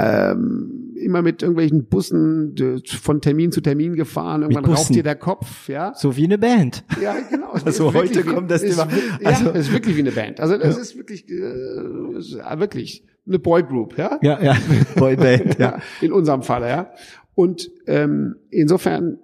ähm, 0.00 0.94
immer 0.96 1.22
mit 1.22 1.42
irgendwelchen 1.42 1.86
Bussen 1.86 2.82
von 2.84 3.20
Termin 3.20 3.50
zu 3.50 3.60
Termin 3.60 3.96
gefahren, 3.96 4.42
irgendwann 4.42 4.64
raucht 4.64 4.94
dir 4.94 5.02
der 5.02 5.16
Kopf, 5.16 5.68
ja. 5.68 5.92
So 5.94 6.16
wie 6.16 6.24
eine 6.24 6.38
Band. 6.38 6.84
Ja, 7.00 7.16
genau. 7.30 7.48
Also 7.64 7.92
heute 7.94 8.22
kommt 8.24 8.50
das 8.50 8.62
Thema. 8.62 8.88
Also, 9.24 9.46
ja, 9.46 9.50
es 9.52 9.66
ist 9.66 9.72
wirklich 9.72 9.96
wie 9.96 10.00
eine 10.00 10.12
Band. 10.12 10.38
Also 10.38 10.54
es 10.54 10.76
ja. 10.76 10.82
ist 10.82 10.96
wirklich, 10.96 11.28
äh, 11.28 12.18
ist 12.18 12.38
wirklich 12.60 13.04
eine 13.28 13.38
Boygroup, 13.38 13.96
ja. 13.96 14.18
Ja, 14.22 14.42
ja, 14.42 14.56
Boyband, 14.96 15.58
ja. 15.58 15.80
In 16.00 16.12
unserem 16.12 16.42
Fall, 16.42 16.62
ja. 16.62 16.92
Und 17.34 17.70
ähm, 17.86 18.36
insofern, 18.50 19.18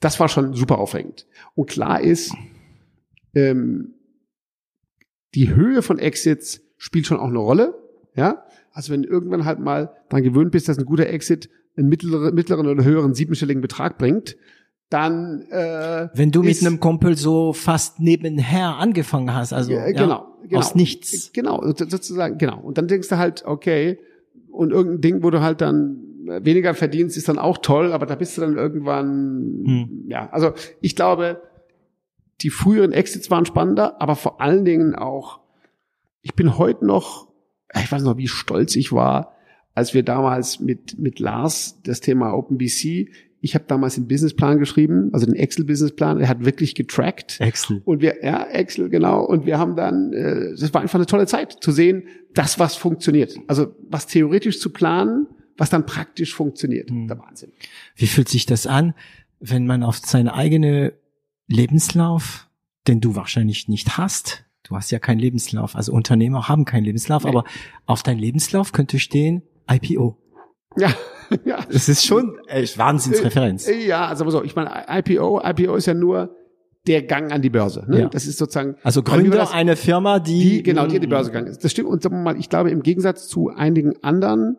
das 0.00 0.20
war 0.20 0.28
schon 0.28 0.52
super 0.52 0.78
aufregend. 0.78 1.26
Und 1.54 1.70
klar 1.70 2.00
ist, 2.00 2.34
ähm, 3.34 3.94
die 5.34 5.54
Höhe 5.54 5.82
von 5.82 5.98
Exits 5.98 6.60
spielt 6.76 7.06
schon 7.06 7.18
auch 7.18 7.28
eine 7.28 7.38
Rolle, 7.38 7.74
ja. 8.14 8.44
Also 8.72 8.92
wenn 8.92 9.04
irgendwann 9.04 9.46
halt 9.46 9.58
mal 9.58 9.94
dann 10.10 10.22
gewöhnt 10.22 10.50
bist, 10.50 10.68
dass 10.68 10.78
ein 10.78 10.84
guter 10.84 11.06
Exit 11.06 11.48
einen 11.76 11.88
mittleren, 11.88 12.34
mittleren 12.34 12.66
oder 12.66 12.84
höheren 12.84 13.14
siebenstelligen 13.14 13.62
Betrag 13.62 13.96
bringt, 13.96 14.36
dann 14.88 15.42
äh, 15.50 16.08
wenn 16.14 16.30
du 16.30 16.42
mit 16.42 16.60
einem 16.60 16.80
Kumpel 16.80 17.16
so 17.16 17.52
fast 17.52 18.00
nebenher 18.00 18.76
angefangen 18.76 19.34
hast, 19.34 19.52
also 19.52 19.72
ja, 19.72 19.86
genau, 19.90 19.98
ja, 19.98 20.26
genau, 20.48 20.58
aus 20.60 20.74
nichts. 20.74 21.32
Genau, 21.32 21.62
sozusagen, 21.74 22.38
genau. 22.38 22.60
Und 22.60 22.78
dann 22.78 22.88
denkst 22.88 23.08
du 23.08 23.18
halt, 23.18 23.44
okay, 23.44 23.98
und 24.50 24.70
irgendein 24.70 25.00
Ding, 25.00 25.22
wo 25.22 25.30
du 25.30 25.40
halt 25.40 25.60
dann 25.60 25.98
weniger 26.24 26.74
verdienst, 26.74 27.16
ist 27.16 27.28
dann 27.28 27.38
auch 27.38 27.58
toll, 27.58 27.92
aber 27.92 28.06
da 28.06 28.14
bist 28.14 28.36
du 28.36 28.40
dann 28.40 28.56
irgendwann, 28.56 29.62
hm. 29.64 30.04
ja, 30.08 30.28
also 30.30 30.52
ich 30.80 30.96
glaube, 30.96 31.42
die 32.40 32.50
früheren 32.50 32.92
Exits 32.92 33.30
waren 33.30 33.46
spannender, 33.46 34.00
aber 34.00 34.16
vor 34.16 34.40
allen 34.40 34.64
Dingen 34.64 34.94
auch, 34.94 35.40
ich 36.22 36.34
bin 36.34 36.58
heute 36.58 36.84
noch 36.84 37.26
ich 37.74 37.90
weiß 37.90 38.02
noch, 38.02 38.16
wie 38.16 38.28
stolz 38.28 38.76
ich 38.76 38.92
war, 38.92 39.34
als 39.74 39.94
wir 39.94 40.02
damals 40.02 40.60
mit, 40.60 40.98
mit 40.98 41.18
Lars 41.18 41.80
das 41.82 42.00
Thema 42.00 42.32
OpenBC, 42.32 43.10
ich 43.40 43.54
habe 43.54 43.64
damals 43.68 43.94
den 43.94 44.08
Businessplan 44.08 44.58
geschrieben, 44.58 45.10
also 45.12 45.26
den 45.26 45.34
Excel-Businessplan, 45.34 46.20
er 46.20 46.28
hat 46.28 46.44
wirklich 46.44 46.74
getrackt. 46.74 47.40
Excel. 47.40 47.82
Und 47.84 48.00
wir, 48.00 48.24
ja, 48.24 48.44
Excel, 48.44 48.88
genau. 48.88 49.24
Und 49.24 49.46
wir 49.46 49.58
haben 49.58 49.76
dann, 49.76 50.12
äh, 50.12 50.54
das 50.58 50.72
war 50.74 50.80
einfach 50.80 50.98
eine 50.98 51.06
tolle 51.06 51.26
Zeit 51.26 51.56
zu 51.60 51.70
sehen, 51.70 52.04
das, 52.34 52.58
was 52.58 52.76
funktioniert. 52.76 53.36
Also 53.46 53.74
was 53.88 54.06
theoretisch 54.06 54.60
zu 54.60 54.70
planen, 54.70 55.26
was 55.56 55.70
dann 55.70 55.86
praktisch 55.86 56.34
funktioniert. 56.34 56.90
Hm. 56.90 57.08
Der 57.08 57.18
Wahnsinn. 57.18 57.52
Wie 57.94 58.06
fühlt 58.06 58.28
sich 58.28 58.46
das 58.46 58.66
an, 58.66 58.94
wenn 59.38 59.66
man 59.66 59.82
auf 59.82 59.98
seine 59.98 60.34
eigene 60.34 60.94
Lebenslauf, 61.46 62.48
den 62.88 63.00
du 63.00 63.14
wahrscheinlich 63.14 63.68
nicht 63.68 63.98
hast, 63.98 64.46
Du 64.68 64.74
hast 64.74 64.90
ja 64.90 64.98
keinen 64.98 65.20
Lebenslauf. 65.20 65.76
Also 65.76 65.92
Unternehmer 65.92 66.48
haben 66.48 66.64
keinen 66.64 66.84
Lebenslauf, 66.84 67.22
nee. 67.22 67.30
aber 67.30 67.44
auf 67.86 68.02
dein 68.02 68.18
Lebenslauf 68.18 68.72
könnte 68.72 68.98
stehen 68.98 69.42
IPO. 69.70 70.18
Ja, 70.76 70.92
ja. 71.44 71.58
Das 71.70 71.88
ist 71.88 72.04
schon 72.04 72.38
echt 72.46 72.78
Wahnsinnsreferenz. 72.78 73.68
Äh, 73.68 73.86
ja, 73.86 74.06
also 74.06 74.28
so, 74.30 74.42
ich 74.42 74.56
meine, 74.56 74.84
IPO, 74.88 75.42
IPO 75.44 75.76
ist 75.76 75.86
ja 75.86 75.94
nur 75.94 76.36
der 76.86 77.02
Gang 77.02 77.32
an 77.32 77.42
die 77.42 77.50
Börse. 77.50 77.84
Ne? 77.88 78.02
Ja. 78.02 78.08
Das 78.08 78.26
ist 78.26 78.38
sozusagen 78.38 78.76
also 78.82 79.02
Gründer 79.02 79.38
das, 79.38 79.52
eine 79.52 79.76
Firma, 79.76 80.18
die, 80.18 80.38
die 80.38 80.62
genau 80.62 80.86
die 80.86 80.96
an 80.96 81.00
die 81.00 81.06
Börse 81.06 81.30
gegangen 81.30 81.48
ist. 81.48 81.64
Das 81.64 81.72
stimmt. 81.72 81.88
Und 81.88 82.02
sagen 82.02 82.16
wir 82.16 82.22
mal, 82.22 82.38
ich 82.38 82.48
glaube 82.48 82.70
im 82.70 82.82
Gegensatz 82.82 83.28
zu 83.28 83.50
einigen 83.50 84.02
anderen 84.02 84.56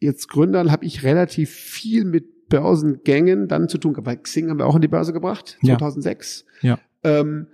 jetzt 0.00 0.28
Gründern 0.28 0.70
habe 0.70 0.84
ich 0.84 1.02
relativ 1.02 1.50
viel 1.50 2.04
mit 2.04 2.48
Börsengängen 2.48 3.48
dann 3.48 3.68
zu 3.68 3.78
tun. 3.78 3.94
Bei 4.02 4.16
Xing 4.16 4.50
haben 4.50 4.58
wir 4.58 4.66
auch 4.66 4.74
in 4.76 4.82
die 4.82 4.88
Börse 4.88 5.12
gebracht 5.12 5.58
2006. 5.64 6.44
Ja. 6.60 6.78
ja. 7.04 7.20
Ähm, 7.20 7.46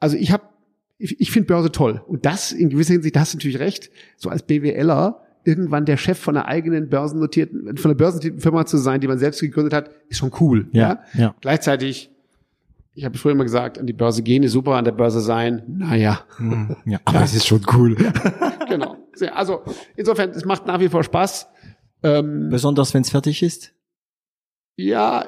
also 0.00 0.16
ich 0.16 0.32
habe 0.32 0.44
ich, 0.96 1.20
ich 1.20 1.30
finde 1.30 1.48
Börse 1.48 1.70
toll. 1.70 2.02
Und 2.06 2.24
das 2.24 2.52
in 2.52 2.70
gewisser 2.70 2.94
Hinsicht, 2.94 3.16
da 3.16 3.20
hast 3.20 3.34
du 3.34 3.38
natürlich 3.38 3.58
recht, 3.58 3.90
so 4.16 4.30
als 4.30 4.44
BWLer 4.44 5.20
irgendwann 5.44 5.84
der 5.84 5.96
Chef 5.96 6.18
von 6.18 6.36
einer 6.36 6.46
eigenen 6.46 6.88
börsennotierten, 6.88 7.76
von 7.76 7.90
einer 7.90 7.98
börsennotierten 7.98 8.40
Firma 8.40 8.66
zu 8.66 8.78
sein, 8.78 9.00
die 9.00 9.08
man 9.08 9.18
selbst 9.18 9.40
gegründet 9.40 9.72
hat, 9.72 9.90
ist 10.08 10.18
schon 10.18 10.32
cool. 10.40 10.66
Ja. 10.72 11.04
ja? 11.14 11.20
ja. 11.20 11.34
Gleichzeitig, 11.40 12.10
ich 12.94 13.04
habe 13.04 13.16
früher 13.18 13.32
immer 13.32 13.44
gesagt, 13.44 13.78
an 13.78 13.86
die 13.86 13.92
Börse 13.92 14.22
gehen 14.22 14.42
ist 14.42 14.52
super, 14.52 14.76
an 14.76 14.84
der 14.84 14.92
Börse 14.92 15.20
sein, 15.20 15.62
naja. 15.66 16.20
Hm, 16.36 16.76
ja, 16.86 16.98
aber 17.04 17.22
es 17.22 17.34
ist 17.34 17.46
schon 17.46 17.62
cool. 17.74 17.96
genau. 18.68 18.96
Also 19.32 19.62
insofern, 19.96 20.30
es 20.30 20.44
macht 20.44 20.66
nach 20.66 20.80
wie 20.80 20.88
vor 20.88 21.04
Spaß. 21.04 21.46
Ähm, 22.02 22.48
Besonders 22.50 22.92
wenn 22.94 23.02
es 23.02 23.10
fertig 23.10 23.42
ist? 23.42 23.72
Ja, 24.76 25.26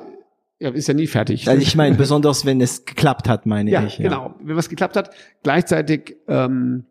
Ja, 0.58 0.70
ist 0.70 0.88
ja 0.88 0.94
nie 0.94 1.06
fertig. 1.06 1.48
Also 1.48 1.60
ich 1.60 1.76
meine, 1.76 1.96
besonders 1.96 2.46
wenn 2.46 2.60
es 2.60 2.84
geklappt 2.86 3.28
hat, 3.28 3.44
meine 3.44 3.70
ja, 3.70 3.84
ich. 3.84 3.98
Ja, 3.98 4.08
genau. 4.08 4.34
Wenn 4.42 4.56
was 4.56 4.68
geklappt 4.68 4.96
hat. 4.96 5.10
Gleichzeitig, 5.42 6.16
ähm, 6.28 6.86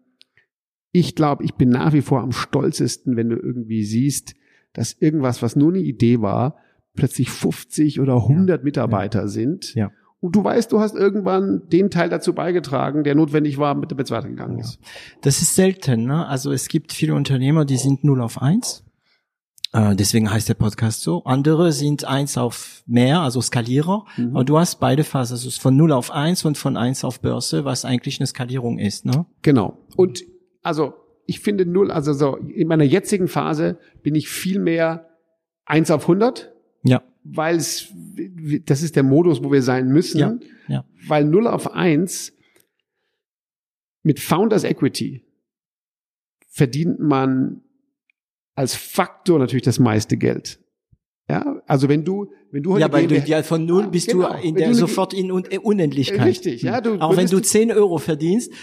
ich 0.96 1.14
glaube, 1.14 1.44
ich 1.44 1.56
bin 1.56 1.70
nach 1.70 1.92
wie 1.92 2.02
vor 2.02 2.22
am 2.22 2.32
stolzesten, 2.32 3.18
wenn 3.18 3.30
du 3.30 3.36
irgendwie 3.36 3.84
siehst, 3.84 4.34
dass 4.72 4.94
irgendwas, 4.94 5.42
was 5.42 5.58
nur 5.58 5.74
eine 5.74 5.80
Idee 5.80 6.22
war, 6.22 6.56
plötzlich 6.96 7.30
50 7.30 8.00
oder 8.00 8.16
100 8.16 8.60
ja, 8.60 8.64
Mitarbeiter 8.64 9.22
ja. 9.22 9.28
sind. 9.28 9.76
Ja. 9.76 9.92
Und 10.22 10.38
du 10.38 10.44
weißt, 10.44 10.72
du 10.72 10.80
hast 10.80 10.96
irgendwann 10.96 11.64
den 11.68 11.92
Teil 11.92 12.08
dazu 12.08 12.34
beigetragen, 12.34 13.04
der 13.04 13.14
notwendig 13.14 13.58
war, 13.58 13.76
damit 13.76 14.08
es 14.08 14.12
weitergegangen 14.12 14.60
ist. 14.60 14.80
Das 15.22 15.42
ist 15.42 15.56
selten. 15.56 16.06
Ne? 16.06 16.26
Also 16.28 16.54
es 16.54 16.70
gibt 16.70 16.94
viele 16.94 17.14
Unternehmer, 17.14 17.66
die 17.66 17.78
sind 17.78 18.06
0 18.06 18.22
auf 18.22 18.42
1. 18.42 18.86
Äh, 19.74 19.98
deswegen 19.98 20.32
heißt 20.32 20.48
der 20.48 20.54
Podcast 20.54 21.02
so. 21.02 21.26
Andere 21.26 21.74
sind 21.74 22.06
1 22.06 22.38
auf 22.38 22.84
mehr, 22.88 23.20
also 23.20 23.42
Skalierer. 23.42 24.06
Mhm. 24.16 24.30
Aber 24.34 24.46
du 24.46 24.58
hast 24.58 24.80
beide 24.80 25.04
Phasen. 25.04 25.34
Also 25.34 25.50
von 25.60 25.76
0 25.76 25.92
auf 25.92 26.10
1 26.10 26.46
und 26.46 26.58
von 26.58 26.78
1 26.78 27.04
auf 27.04 27.20
Börse, 27.20 27.66
was 27.66 27.84
eigentlich 27.84 28.22
eine 28.22 28.28
Skalierung 28.28 28.80
ist. 28.80 29.06
Ne? 29.06 29.26
Genau. 29.42 29.78
Und 29.98 30.24
also 30.66 30.94
ich 31.26 31.40
finde 31.40 31.66
null, 31.66 31.92
also 31.92 32.14
so 32.14 32.36
in 32.36 32.68
meiner 32.68 32.84
jetzigen 32.84 33.28
Phase 33.28 33.80
bin 34.04 34.16
ich 34.16 34.30
viel 34.30 34.60
mehr 34.60 35.10
1 35.66 35.90
auf 35.92 36.04
100 36.04 36.56
ja. 36.86 37.04
Weil 37.24 37.58
es, 37.58 37.88
das 38.66 38.84
ist 38.84 38.96
der 38.96 39.04
Modus, 39.04 39.44
wo 39.44 39.52
wir 39.52 39.64
sein 39.64 39.88
müssen. 39.88 40.20
Ja. 40.20 40.38
ja. 40.68 40.86
Weil 41.08 41.26
0 41.26 41.48
auf 41.48 41.74
1 41.74 42.32
mit 44.04 44.20
Founders 44.20 44.64
Equity 44.64 45.26
verdient 46.48 47.00
man 47.00 47.64
als 48.54 48.76
Faktor 48.76 49.40
natürlich 49.40 49.64
das 49.64 49.80
meiste 49.80 50.16
Geld. 50.16 50.60
Ja, 51.28 51.60
also 51.66 51.90
wenn 51.90 52.06
du, 52.06 52.32
wenn 52.52 52.62
du 52.62 52.74
heute 52.74 52.82
ja, 52.82 52.94
weil 52.94 53.08
du 53.08 53.18
ja 53.18 53.42
von 53.42 53.66
null 53.66 53.88
bist 53.88 54.10
genau, 54.10 54.32
du 54.32 54.48
in 54.48 54.54
der 54.54 54.68
du 54.68 54.76
sofort 54.76 55.12
in 55.12 55.32
Unendlichkeit. 55.32 56.24
Richtig, 56.24 56.62
ja. 56.62 56.80
Du 56.82 57.00
Auch 57.02 57.18
wenn 57.18 57.26
du 57.26 57.40
10 57.40 57.72
Euro 57.72 57.98
verdienst. 57.98 58.54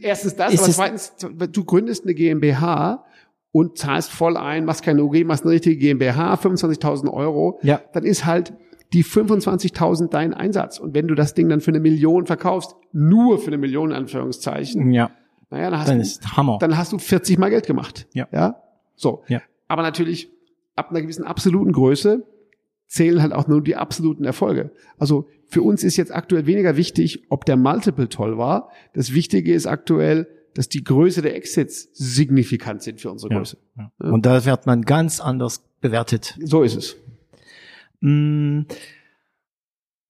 Erstens 0.00 0.36
das, 0.36 0.58
aber 0.58 0.70
zweitens, 0.70 1.14
du 1.16 1.64
gründest 1.64 2.04
eine 2.04 2.14
GmbH 2.14 3.04
und 3.52 3.78
zahlst 3.78 4.10
voll 4.10 4.36
ein, 4.36 4.64
machst 4.64 4.82
keine 4.82 5.04
UG, 5.04 5.24
machst 5.24 5.44
eine 5.44 5.52
richtige 5.52 5.76
GmbH, 5.76 6.34
25.000 6.34 7.12
Euro, 7.12 7.58
ja. 7.62 7.80
dann 7.92 8.04
ist 8.04 8.24
halt 8.24 8.54
die 8.92 9.04
25.000 9.04 10.08
dein 10.08 10.34
Einsatz. 10.34 10.78
Und 10.78 10.94
wenn 10.94 11.08
du 11.08 11.14
das 11.14 11.34
Ding 11.34 11.48
dann 11.48 11.60
für 11.60 11.70
eine 11.70 11.80
Million 11.80 12.26
verkaufst, 12.26 12.76
nur 12.92 13.38
für 13.38 13.48
eine 13.48 13.58
Million 13.58 13.90
in 13.90 13.96
Anführungszeichen, 13.96 14.92
ja. 14.92 15.10
naja, 15.50 15.70
dann 15.70 15.80
hast, 15.80 15.88
dann 15.88 15.96
du, 15.98 16.02
ist 16.02 16.36
Hammer. 16.36 16.58
dann 16.60 16.76
hast 16.76 16.92
du 16.92 16.98
40 16.98 17.38
mal 17.38 17.50
Geld 17.50 17.66
gemacht. 17.66 18.06
Ja. 18.12 18.28
ja? 18.32 18.62
So. 18.96 19.22
Ja. 19.28 19.40
Aber 19.68 19.82
natürlich, 19.82 20.30
ab 20.76 20.90
einer 20.90 21.00
gewissen 21.02 21.24
absoluten 21.24 21.72
Größe 21.72 22.26
zählen 22.92 23.22
halt 23.22 23.32
auch 23.32 23.48
nur 23.48 23.62
die 23.62 23.74
absoluten 23.74 24.24
Erfolge. 24.24 24.70
Also 24.98 25.26
für 25.48 25.62
uns 25.62 25.82
ist 25.82 25.96
jetzt 25.96 26.14
aktuell 26.14 26.44
weniger 26.44 26.76
wichtig, 26.76 27.24
ob 27.30 27.46
der 27.46 27.56
Multiple 27.56 28.10
toll 28.10 28.36
war. 28.36 28.68
Das 28.92 29.14
Wichtige 29.14 29.54
ist 29.54 29.64
aktuell, 29.64 30.28
dass 30.52 30.68
die 30.68 30.84
Größe 30.84 31.22
der 31.22 31.34
Exits 31.34 31.88
signifikant 31.94 32.82
sind 32.82 33.00
für 33.00 33.10
unsere 33.10 33.34
Größe. 33.34 33.56
Ja, 33.78 33.90
ja. 34.02 34.10
Und 34.10 34.26
da 34.26 34.44
wird 34.44 34.66
man 34.66 34.82
ganz 34.82 35.20
anders 35.20 35.64
bewertet. 35.80 36.38
So 36.44 36.62
ist 36.62 36.76
es. 36.76 36.96
Mm, 38.00 38.64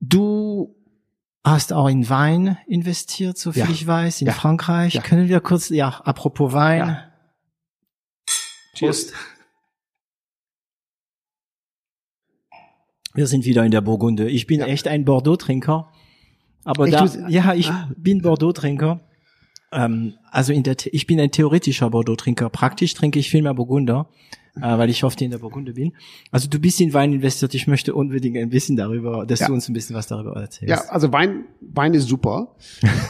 du 0.01 0.75
hast 1.45 1.73
auch 1.73 1.89
in 1.89 2.09
Wein 2.09 2.59
investiert, 2.67 3.39
so 3.39 3.53
viel 3.53 3.63
ja. 3.63 3.71
ich 3.71 3.87
weiß, 3.87 4.23
in 4.23 4.31
Frankreich. 4.33 5.01
Können 5.05 5.29
wir 5.29 5.39
kurz, 5.39 5.69
ja, 5.69 5.89
apropos 5.89 6.53
Wein. 6.53 6.99
Cheers. 8.75 9.13
Wir 13.15 13.27
sind 13.27 13.45
wieder 13.45 13.65
in 13.65 13.71
der 13.71 13.83
Burgunde. 13.83 14.29
Ich 14.29 14.47
bin 14.47 14.61
echt 14.61 14.89
ein 14.89 15.05
Bordeaux-Trinker. 15.05 15.89
Aber 16.65 16.87
echt? 16.87 16.95
da, 16.95 17.29
ja, 17.29 17.55
ich 17.55 17.69
ah. 17.69 17.91
bin 17.97 18.23
Bordeaux-Trinker. 18.23 19.01
Ähm, 19.73 20.15
also 20.31 20.53
in 20.53 20.63
der, 20.63 20.77
ich 20.93 21.07
bin 21.07 21.21
ein 21.21 21.31
theoretischer 21.31 21.91
Bordeaux-Trinker. 21.91 22.49
Praktisch 22.51 22.95
trinke 22.95 23.19
ich 23.19 23.31
viel 23.31 23.43
mehr 23.43 23.55
Burgunder, 23.55 24.09
äh, 24.57 24.61
weil 24.61 24.89
ich 24.89 25.05
oft 25.05 25.21
in 25.21 25.31
der 25.31 25.39
Burgunde 25.39 25.75
bin. 25.75 25.93
Also 26.31 26.49
du 26.49 26.59
bist 26.59 26.81
in 26.81 26.95
Wein 26.95 27.13
investiert. 27.13 27.55
Ich 27.55 27.67
möchte 27.67 27.95
unbedingt 27.95 28.37
ein 28.37 28.51
bisschen 28.51 28.77
darüber, 28.77 29.27
dass 29.27 29.41
ja. 29.41 29.47
du 29.49 29.55
uns 29.55 29.69
ein 29.69 29.73
bisschen 29.73 29.97
was 29.97 30.07
darüber 30.07 30.35
erzählst. 30.37 30.71
Ja, 30.71 30.91
also 30.91 31.13
Wein, 31.13 31.45
Wein 31.61 31.95
ist 31.95 32.09
super. 32.09 32.55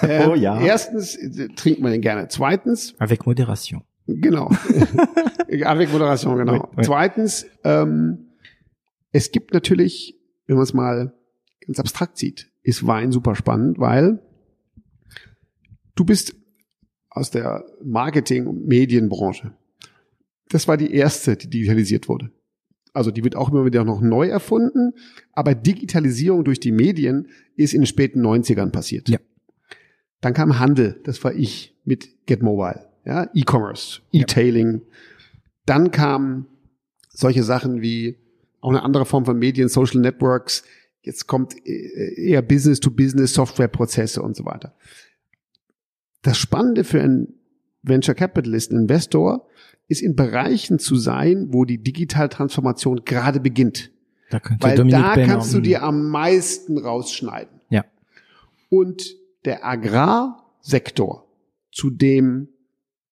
äh, 0.02 0.26
oh 0.28 0.34
ja. 0.34 0.60
Erstens 0.60 1.16
äh, 1.16 1.48
trinkt 1.54 1.80
man 1.80 1.92
den 1.92 2.00
gerne. 2.00 2.28
Zweitens. 2.28 2.94
Avec 2.98 3.26
Moderation. 3.26 3.82
Genau. 4.06 4.50
Avec 5.64 5.92
Moderation, 5.92 6.36
genau. 6.36 6.54
Oui, 6.54 6.60
oui. 6.76 6.82
Zweitens, 6.84 7.46
ähm, 7.62 8.31
es 9.12 9.30
gibt 9.30 9.54
natürlich, 9.54 10.18
wenn 10.46 10.56
man 10.56 10.64
es 10.64 10.74
mal 10.74 11.14
ganz 11.66 11.78
abstrakt 11.78 12.18
sieht, 12.18 12.50
ist 12.62 12.86
Wein 12.86 13.12
super 13.12 13.34
spannend, 13.34 13.78
weil 13.78 14.20
du 15.94 16.04
bist 16.04 16.34
aus 17.10 17.30
der 17.30 17.64
Marketing- 17.84 18.46
und 18.46 18.66
Medienbranche. 18.66 19.54
Das 20.48 20.66
war 20.66 20.76
die 20.76 20.92
erste, 20.94 21.36
die 21.36 21.48
digitalisiert 21.48 22.08
wurde. 22.08 22.32
Also 22.94 23.10
die 23.10 23.24
wird 23.24 23.36
auch 23.36 23.50
immer 23.50 23.64
wieder 23.64 23.84
noch 23.84 24.00
neu 24.00 24.28
erfunden, 24.28 24.92
aber 25.32 25.54
Digitalisierung 25.54 26.44
durch 26.44 26.60
die 26.60 26.72
Medien 26.72 27.28
ist 27.56 27.72
in 27.72 27.82
den 27.82 27.86
späten 27.86 28.24
90ern 28.24 28.70
passiert. 28.70 29.08
Ja. 29.08 29.18
Dann 30.20 30.34
kam 30.34 30.58
Handel, 30.58 31.00
das 31.04 31.22
war 31.24 31.34
ich 31.34 31.74
mit 31.84 32.26
Get 32.26 32.42
Mobile, 32.42 32.88
ja, 33.04 33.28
E-Commerce, 33.34 34.02
E-Tailing. 34.12 34.72
Ja. 34.72 34.80
Dann 35.64 35.90
kamen 35.90 36.46
solche 37.08 37.42
Sachen 37.42 37.80
wie 37.80 38.18
auch 38.62 38.70
eine 38.70 38.82
andere 38.82 39.04
Form 39.04 39.26
von 39.26 39.38
Medien, 39.38 39.68
Social 39.68 40.00
Networks. 40.00 40.64
Jetzt 41.02 41.26
kommt 41.26 41.54
äh, 41.66 42.30
eher 42.30 42.40
Business-to-Business, 42.42 43.34
Softwareprozesse 43.34 44.22
und 44.22 44.36
so 44.36 44.46
weiter. 44.46 44.74
Das 46.22 46.38
Spannende 46.38 46.84
für 46.84 47.02
einen 47.02 47.34
Venture 47.82 48.14
Capitalist, 48.14 48.70
einen 48.70 48.82
Investor, 48.82 49.48
ist 49.88 50.00
in 50.00 50.14
Bereichen 50.14 50.78
zu 50.78 50.96
sein, 50.96 51.48
wo 51.50 51.64
die 51.64 51.82
Digitaltransformation 51.82 53.04
gerade 53.04 53.40
beginnt. 53.40 53.90
Da 54.30 54.40
Weil 54.60 54.88
da 54.88 55.14
kannst 55.16 55.52
du 55.52 55.60
dir 55.60 55.82
am 55.82 56.08
meisten 56.08 56.78
rausschneiden. 56.78 57.60
Ja. 57.68 57.84
Und 58.70 59.16
der 59.44 59.66
Agrarsektor, 59.66 61.26
zu 61.72 61.90
dem 61.90 62.48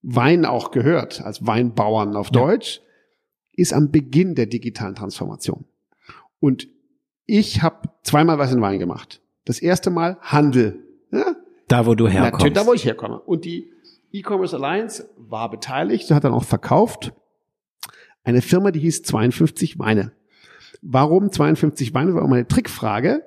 Wein 0.03 0.45
auch 0.45 0.71
gehört, 0.71 1.21
als 1.21 1.45
Weinbauern 1.45 2.17
auf 2.17 2.29
ja. 2.29 2.41
Deutsch, 2.41 2.81
ist 3.61 3.73
am 3.73 3.91
Beginn 3.91 4.35
der 4.35 4.47
digitalen 4.47 4.95
Transformation. 4.95 5.65
Und 6.41 6.69
ich 7.27 7.63
habe 7.63 7.89
zweimal 8.03 8.39
was 8.39 8.53
in 8.53 8.61
Wein 8.61 8.79
gemacht. 8.79 9.21
Das 9.45 9.61
erste 9.61 9.91
Mal 9.91 10.19
Handel. 10.21 10.83
Ja? 11.13 11.37
Da, 11.69 11.87
wo 11.87 11.95
du 11.95 12.09
herkommst. 12.09 12.33
Natürlich, 12.33 12.55
da, 12.55 12.67
wo 12.67 12.75
ich 12.75 12.85
herkomme. 12.85 13.21
Und 13.21 13.45
die 13.45 13.71
E-Commerce 14.13 14.57
Alliance 14.57 15.09
war 15.17 15.51
beteiligt, 15.51 16.11
hat 16.11 16.25
dann 16.25 16.33
auch 16.33 16.45
verkauft. 16.45 17.13
Eine 18.25 18.43
Firma, 18.43 18.71
die 18.71 18.81
hieß 18.81 19.03
52 19.03 19.79
Weine. 19.79 20.13
Warum 20.83 21.31
52 21.31 21.95
Weine? 21.95 22.15
War 22.15 22.25
auch 22.25 22.29
meine 22.29 22.49
Trickfrage. 22.49 23.23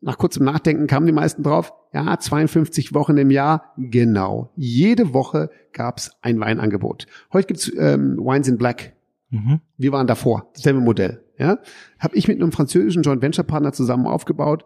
Nach 0.00 0.18
kurzem 0.18 0.44
Nachdenken 0.44 0.86
kamen 0.86 1.06
die 1.06 1.12
meisten 1.12 1.42
drauf. 1.42 1.72
Ja, 1.92 2.18
52 2.18 2.94
Wochen 2.94 3.16
im 3.16 3.30
Jahr. 3.30 3.72
Genau. 3.76 4.52
Jede 4.54 5.14
Woche 5.14 5.50
gab's 5.72 6.12
ein 6.22 6.38
Weinangebot. 6.38 7.06
Heute 7.32 7.46
gibt's 7.46 7.72
ähm, 7.76 8.18
Wines 8.18 8.48
in 8.48 8.58
Black. 8.58 8.92
Mhm. 9.30 9.60
Wir 9.76 9.92
waren 9.92 10.06
davor. 10.06 10.50
Dasselbe 10.54 10.80
Modell. 10.80 11.24
Ja, 11.38 11.58
habe 11.98 12.16
ich 12.16 12.26
mit 12.26 12.40
einem 12.40 12.52
französischen 12.52 13.02
Joint 13.02 13.22
Venture 13.22 13.44
Partner 13.44 13.72
zusammen 13.72 14.06
aufgebaut. 14.06 14.64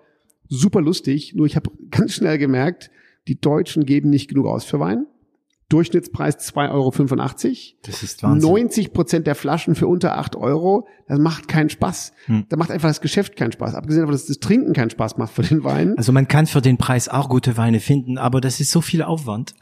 Super 0.48 0.80
lustig. 0.80 1.34
Nur 1.34 1.46
ich 1.46 1.56
habe 1.56 1.70
ganz 1.90 2.14
schnell 2.14 2.38
gemerkt, 2.38 2.90
die 3.28 3.40
Deutschen 3.40 3.84
geben 3.84 4.10
nicht 4.10 4.28
genug 4.28 4.46
aus 4.46 4.64
für 4.64 4.80
Wein. 4.80 5.06
Durchschnittspreis 5.72 6.36
2,85 6.54 6.70
Euro. 6.70 6.92
Das 7.82 8.02
ist 8.02 8.22
Wahnsinn. 8.22 8.50
90 8.50 8.92
Prozent 8.92 9.26
der 9.26 9.34
Flaschen 9.34 9.74
für 9.74 9.86
unter 9.86 10.18
8 10.18 10.36
Euro. 10.36 10.86
Das 11.08 11.18
macht 11.18 11.48
keinen 11.48 11.70
Spaß. 11.70 12.12
Hm. 12.26 12.44
Da 12.50 12.56
macht 12.56 12.70
einfach 12.70 12.90
das 12.90 13.00
Geschäft 13.00 13.36
keinen 13.36 13.52
Spaß. 13.52 13.74
Abgesehen 13.74 14.02
davon, 14.02 14.12
dass 14.12 14.26
das 14.26 14.38
Trinken 14.38 14.74
keinen 14.74 14.90
Spaß 14.90 15.16
macht 15.16 15.32
für 15.32 15.42
den 15.42 15.64
Wein. 15.64 15.96
Also 15.96 16.12
man 16.12 16.28
kann 16.28 16.46
für 16.46 16.60
den 16.60 16.76
Preis 16.76 17.08
auch 17.08 17.30
gute 17.30 17.56
Weine 17.56 17.80
finden, 17.80 18.18
aber 18.18 18.42
das 18.42 18.60
ist 18.60 18.70
so 18.70 18.82
viel 18.82 19.02
Aufwand. 19.02 19.54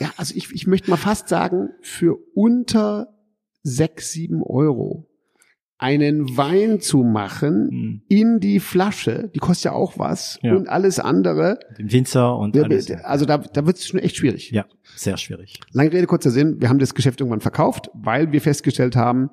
Ja, 0.00 0.10
also 0.16 0.34
ich, 0.36 0.52
ich 0.52 0.66
möchte 0.66 0.90
mal 0.90 0.96
fast 0.96 1.28
sagen, 1.28 1.70
für 1.82 2.16
unter 2.34 3.17
6, 3.62 4.12
7 4.12 4.42
Euro 4.42 5.08
einen 5.78 6.36
Wein 6.36 6.80
zu 6.80 7.04
machen 7.04 7.68
hm. 7.70 8.02
in 8.08 8.40
die 8.40 8.58
Flasche, 8.58 9.30
die 9.34 9.38
kostet 9.38 9.66
ja 9.66 9.72
auch 9.72 9.96
was 9.96 10.38
ja. 10.42 10.54
und 10.54 10.68
alles 10.68 10.98
andere. 10.98 11.60
Den 11.78 11.92
Winzer 11.92 12.36
und 12.36 12.56
alles. 12.56 12.90
Also 12.90 13.24
da, 13.24 13.38
da 13.38 13.64
wird 13.64 13.76
es 13.76 13.86
schon 13.86 14.00
echt 14.00 14.16
schwierig. 14.16 14.50
Ja, 14.50 14.66
sehr 14.96 15.16
schwierig. 15.16 15.60
Lange 15.72 15.92
Rede, 15.92 16.06
kurzer 16.06 16.32
Sinn. 16.32 16.60
Wir 16.60 16.68
haben 16.68 16.80
das 16.80 16.94
Geschäft 16.94 17.20
irgendwann 17.20 17.40
verkauft, 17.40 17.90
weil 17.94 18.32
wir 18.32 18.40
festgestellt 18.40 18.96
haben, 18.96 19.30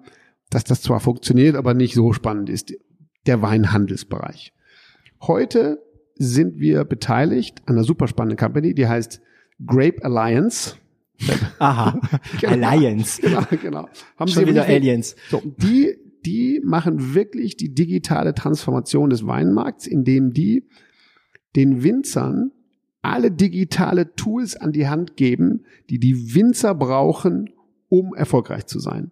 dass 0.52 0.64
das 0.64 0.84
zwar 0.84 1.00
funktioniert, 1.00 1.56
aber 1.56 1.74
nicht 1.74 1.96
so 1.96 2.14
spannend 2.14 2.50
ist, 2.50 2.74
der 3.26 3.42
Weinhandelsbereich. 3.42 4.54
Heute 5.22 5.80
sind 6.16 6.60
wir 6.60 6.86
beteiligt 6.86 7.64
an 7.66 7.76
einer 7.76 7.84
super 7.84 8.08
spannenden 8.08 8.38
Company, 8.38 8.76
die 8.76 8.88
heißt 8.88 9.20
Grape 9.66 10.04
Alliance. 10.06 10.76
Aha, 11.60 12.00
genau. 12.42 12.54
Alliance. 12.54 13.22
Genau, 13.22 13.44
genau. 13.62 13.90
Haben 14.18 14.32
Schon 14.32 14.44
Sie 14.44 14.50
wieder 14.50 14.66
Aliens. 14.66 15.16
So, 15.30 15.42
die 15.46 15.98
die 16.26 16.60
machen 16.64 17.14
wirklich 17.14 17.56
die 17.56 17.74
digitale 17.74 18.34
Transformation 18.34 19.12
des 19.12 19.28
Weinmarkts, 19.28 19.86
indem 19.86 20.34
die 20.34 20.68
den 21.56 21.84
Winzern 21.84 22.52
alle 23.02 23.32
digitale 23.32 24.16
Tools 24.16 24.56
an 24.56 24.72
die 24.72 24.88
Hand 24.88 25.16
geben, 25.16 25.66
die 25.92 26.00
die 26.00 26.34
Winzer 26.34 26.74
brauchen, 26.74 27.52
um 27.88 28.16
erfolgreich 28.16 28.66
zu 28.66 28.80
sein. 28.80 29.12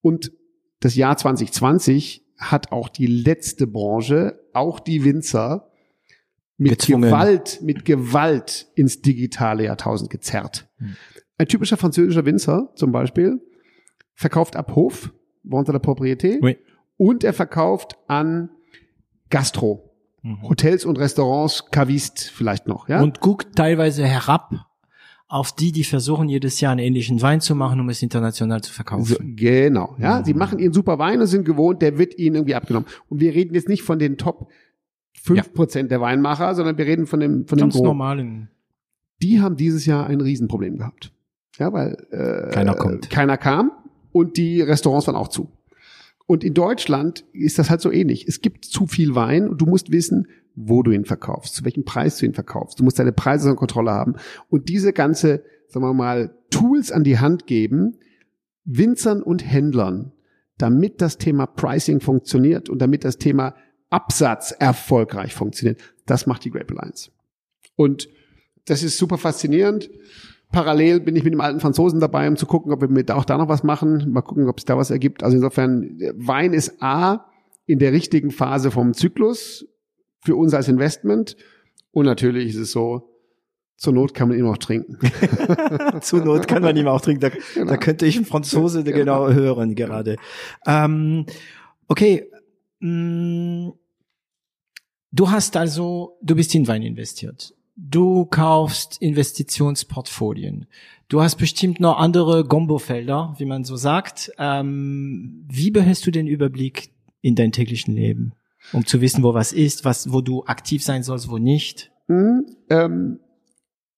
Und 0.00 0.32
das 0.78 0.94
Jahr 0.94 1.16
2020 1.16 2.24
hat 2.38 2.70
auch 2.70 2.88
die 2.88 3.06
letzte 3.06 3.66
Branche, 3.66 4.38
auch 4.52 4.78
die 4.78 5.04
Winzer, 5.04 5.68
mit 6.56 6.78
Gezwungen. 6.78 7.10
Gewalt, 7.10 7.60
mit 7.62 7.84
Gewalt 7.84 8.68
ins 8.76 9.02
digitale 9.02 9.64
Jahrtausend 9.64 10.10
gezerrt. 10.10 10.68
Ein 11.38 11.48
typischer 11.48 11.76
französischer 11.76 12.24
Winzer 12.24 12.70
zum 12.74 12.92
Beispiel 12.92 13.40
verkauft 14.14 14.56
ab 14.56 14.74
Hof, 14.74 15.12
Vente 15.42 15.72
de 15.72 15.80
Propriété, 15.80 16.38
oui. 16.42 16.56
und 16.96 17.24
er 17.24 17.32
verkauft 17.32 17.96
an 18.06 18.50
Gastro. 19.30 19.90
Mhm. 20.22 20.48
Hotels 20.48 20.84
und 20.84 20.98
Restaurants, 20.98 21.64
Cavist 21.70 22.30
vielleicht 22.32 22.68
noch, 22.68 22.88
ja. 22.88 23.02
Und 23.02 23.20
guckt 23.20 23.56
teilweise 23.56 24.06
herab 24.06 24.66
auf 25.26 25.50
die, 25.50 25.72
die 25.72 25.84
versuchen, 25.84 26.28
jedes 26.28 26.60
Jahr 26.60 26.72
einen 26.72 26.80
ähnlichen 26.80 27.22
Wein 27.22 27.40
zu 27.40 27.54
machen, 27.54 27.80
um 27.80 27.88
es 27.88 28.02
international 28.02 28.62
zu 28.62 28.70
verkaufen. 28.70 29.04
So, 29.06 29.16
genau, 29.18 29.96
ja. 29.98 30.20
Mhm. 30.20 30.24
Sie 30.26 30.34
machen 30.34 30.58
ihren 30.58 30.74
super 30.74 30.98
Wein 30.98 31.20
und 31.20 31.26
sind 31.26 31.44
gewohnt, 31.44 31.80
der 31.80 31.96
wird 31.96 32.18
ihnen 32.18 32.36
irgendwie 32.36 32.54
abgenommen. 32.54 32.86
Und 33.08 33.20
wir 33.20 33.34
reden 33.34 33.54
jetzt 33.54 33.68
nicht 33.68 33.82
von 33.82 33.98
den 33.98 34.18
Top 34.18 34.50
fünf 35.14 35.54
Prozent 35.54 35.90
ja. 35.90 35.96
der 35.96 36.00
Weinmacher, 36.02 36.54
sondern 36.54 36.76
wir 36.76 36.84
reden 36.84 37.06
von 37.06 37.18
dem, 37.18 37.46
von 37.46 37.58
Ganz 37.58 37.74
dem 37.74 37.82
normalen. 37.82 38.50
Die 39.22 39.40
haben 39.40 39.56
dieses 39.56 39.86
Jahr 39.86 40.06
ein 40.06 40.20
Riesenproblem 40.20 40.76
gehabt. 40.76 41.12
Ja, 41.58 41.72
weil 41.72 42.06
äh, 42.10 42.50
keiner 42.52 42.74
kommt. 42.74 43.10
Keiner 43.10 43.36
kam 43.36 43.72
und 44.12 44.36
die 44.36 44.60
Restaurants 44.62 45.06
waren 45.06 45.16
auch 45.16 45.28
zu. 45.28 45.50
Und 46.26 46.44
in 46.44 46.54
Deutschland 46.54 47.24
ist 47.32 47.58
das 47.58 47.68
halt 47.68 47.80
so 47.80 47.90
ähnlich. 47.90 48.26
Es 48.26 48.40
gibt 48.40 48.64
zu 48.64 48.86
viel 48.86 49.14
Wein 49.14 49.48
und 49.48 49.60
du 49.60 49.66
musst 49.66 49.92
wissen, 49.92 50.28
wo 50.54 50.82
du 50.82 50.90
ihn 50.90 51.04
verkaufst, 51.04 51.54
zu 51.54 51.64
welchem 51.64 51.84
Preis 51.84 52.18
du 52.18 52.26
ihn 52.26 52.34
verkaufst. 52.34 52.78
Du 52.78 52.84
musst 52.84 52.98
deine 52.98 53.12
Preise 53.12 53.48
unter 53.48 53.58
Kontrolle 53.58 53.90
haben 53.90 54.14
und 54.48 54.68
diese 54.68 54.92
ganze, 54.92 55.44
sagen 55.68 55.84
wir 55.84 55.94
mal, 55.94 56.34
Tools 56.50 56.92
an 56.92 57.04
die 57.04 57.18
Hand 57.18 57.46
geben, 57.46 57.98
Winzern 58.64 59.22
und 59.22 59.44
Händlern, 59.44 60.12
damit 60.58 61.00
das 61.00 61.18
Thema 61.18 61.46
Pricing 61.46 62.00
funktioniert 62.00 62.68
und 62.68 62.78
damit 62.78 63.04
das 63.04 63.18
Thema 63.18 63.54
Absatz 63.90 64.52
erfolgreich 64.52 65.34
funktioniert. 65.34 65.80
Das 66.06 66.26
macht 66.26 66.44
die 66.44 66.50
Grape 66.50 66.74
Alliance. 66.74 67.10
Und 67.76 68.08
das 68.66 68.82
ist 68.82 68.96
super 68.96 69.18
faszinierend. 69.18 69.90
Parallel 70.52 71.00
bin 71.00 71.16
ich 71.16 71.24
mit 71.24 71.32
dem 71.32 71.40
alten 71.40 71.60
Franzosen 71.60 71.98
dabei, 71.98 72.28
um 72.28 72.36
zu 72.36 72.46
gucken, 72.46 72.72
ob 72.72 72.82
wir 72.82 72.88
mit 72.88 73.10
auch 73.10 73.24
da 73.24 73.38
noch 73.38 73.48
was 73.48 73.62
machen. 73.62 74.12
Mal 74.12 74.20
gucken, 74.20 74.48
ob 74.48 74.58
es 74.58 74.66
da 74.66 74.76
was 74.76 74.90
ergibt. 74.90 75.24
Also 75.24 75.36
insofern, 75.36 75.98
Wein 76.14 76.52
ist 76.52 76.82
A 76.82 77.26
in 77.66 77.78
der 77.78 77.92
richtigen 77.92 78.30
Phase 78.30 78.70
vom 78.70 78.92
Zyklus 78.92 79.66
für 80.20 80.36
uns 80.36 80.52
als 80.52 80.68
Investment. 80.68 81.36
Und 81.90 82.04
natürlich 82.04 82.50
ist 82.50 82.56
es 82.56 82.72
so, 82.72 83.08
zur 83.76 83.94
Not 83.94 84.14
kann 84.14 84.28
man 84.28 84.38
ihn 84.38 84.46
auch 84.46 84.58
trinken. 84.58 84.98
zur 86.02 86.24
Not 86.24 86.46
kann 86.46 86.62
man 86.62 86.76
ihn 86.76 86.86
auch 86.86 87.00
trinken. 87.00 87.20
Da, 87.20 87.30
genau. 87.30 87.70
da 87.70 87.76
könnte 87.78 88.06
ich 88.06 88.16
einen 88.16 88.26
Franzose 88.26 88.84
genau, 88.84 89.26
genau 89.26 89.32
hören 89.32 89.74
gerade. 89.74 90.16
Ähm, 90.66 91.26
okay. 91.88 92.30
Mm, 92.78 93.70
du 95.10 95.30
hast 95.30 95.56
also, 95.56 96.18
du 96.22 96.36
bist 96.36 96.54
in 96.54 96.68
Wein 96.68 96.82
investiert. 96.82 97.54
Du 97.74 98.26
kaufst 98.26 99.00
Investitionsportfolien. 99.00 100.66
Du 101.08 101.22
hast 101.22 101.36
bestimmt 101.36 101.80
noch 101.80 101.98
andere 101.98 102.44
Gombo-Felder, 102.44 103.34
wie 103.38 103.46
man 103.46 103.64
so 103.64 103.76
sagt. 103.76 104.30
Ähm, 104.38 105.46
wie 105.48 105.70
behältst 105.70 106.06
du 106.06 106.10
den 106.10 106.26
Überblick 106.26 106.90
in 107.22 107.34
deinem 107.34 107.52
täglichen 107.52 107.94
Leben, 107.94 108.32
um 108.72 108.84
zu 108.84 109.00
wissen, 109.00 109.22
wo 109.22 109.32
was 109.32 109.52
ist, 109.52 109.84
was, 109.84 110.12
wo 110.12 110.20
du 110.20 110.44
aktiv 110.44 110.82
sein 110.82 111.02
sollst, 111.02 111.30
wo 111.30 111.38
nicht? 111.38 111.90
Hm, 112.08 112.46
ähm, 112.68 113.20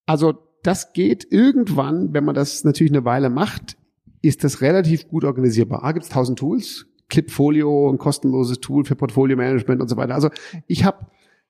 also 0.06 0.34
das 0.62 0.92
geht 0.92 1.26
irgendwann, 1.30 2.14
wenn 2.14 2.24
man 2.24 2.34
das 2.34 2.64
natürlich 2.64 2.92
eine 2.92 3.04
Weile 3.04 3.28
macht, 3.28 3.76
ist 4.22 4.44
das 4.44 4.60
relativ 4.60 5.08
gut 5.08 5.24
organisierbar. 5.24 5.84
A 5.84 5.92
gibt 5.92 6.04
es 6.04 6.10
tausend 6.10 6.38
Tools, 6.38 6.86
Clipfolio, 7.08 7.90
ein 7.90 7.98
kostenloses 7.98 8.60
Tool 8.60 8.84
für 8.84 8.96
Portfolio 8.96 9.36
Management 9.36 9.82
und 9.82 9.88
so 9.88 9.96
weiter. 9.96 10.14
Also 10.14 10.30
ich 10.66 10.84
habe 10.84 11.06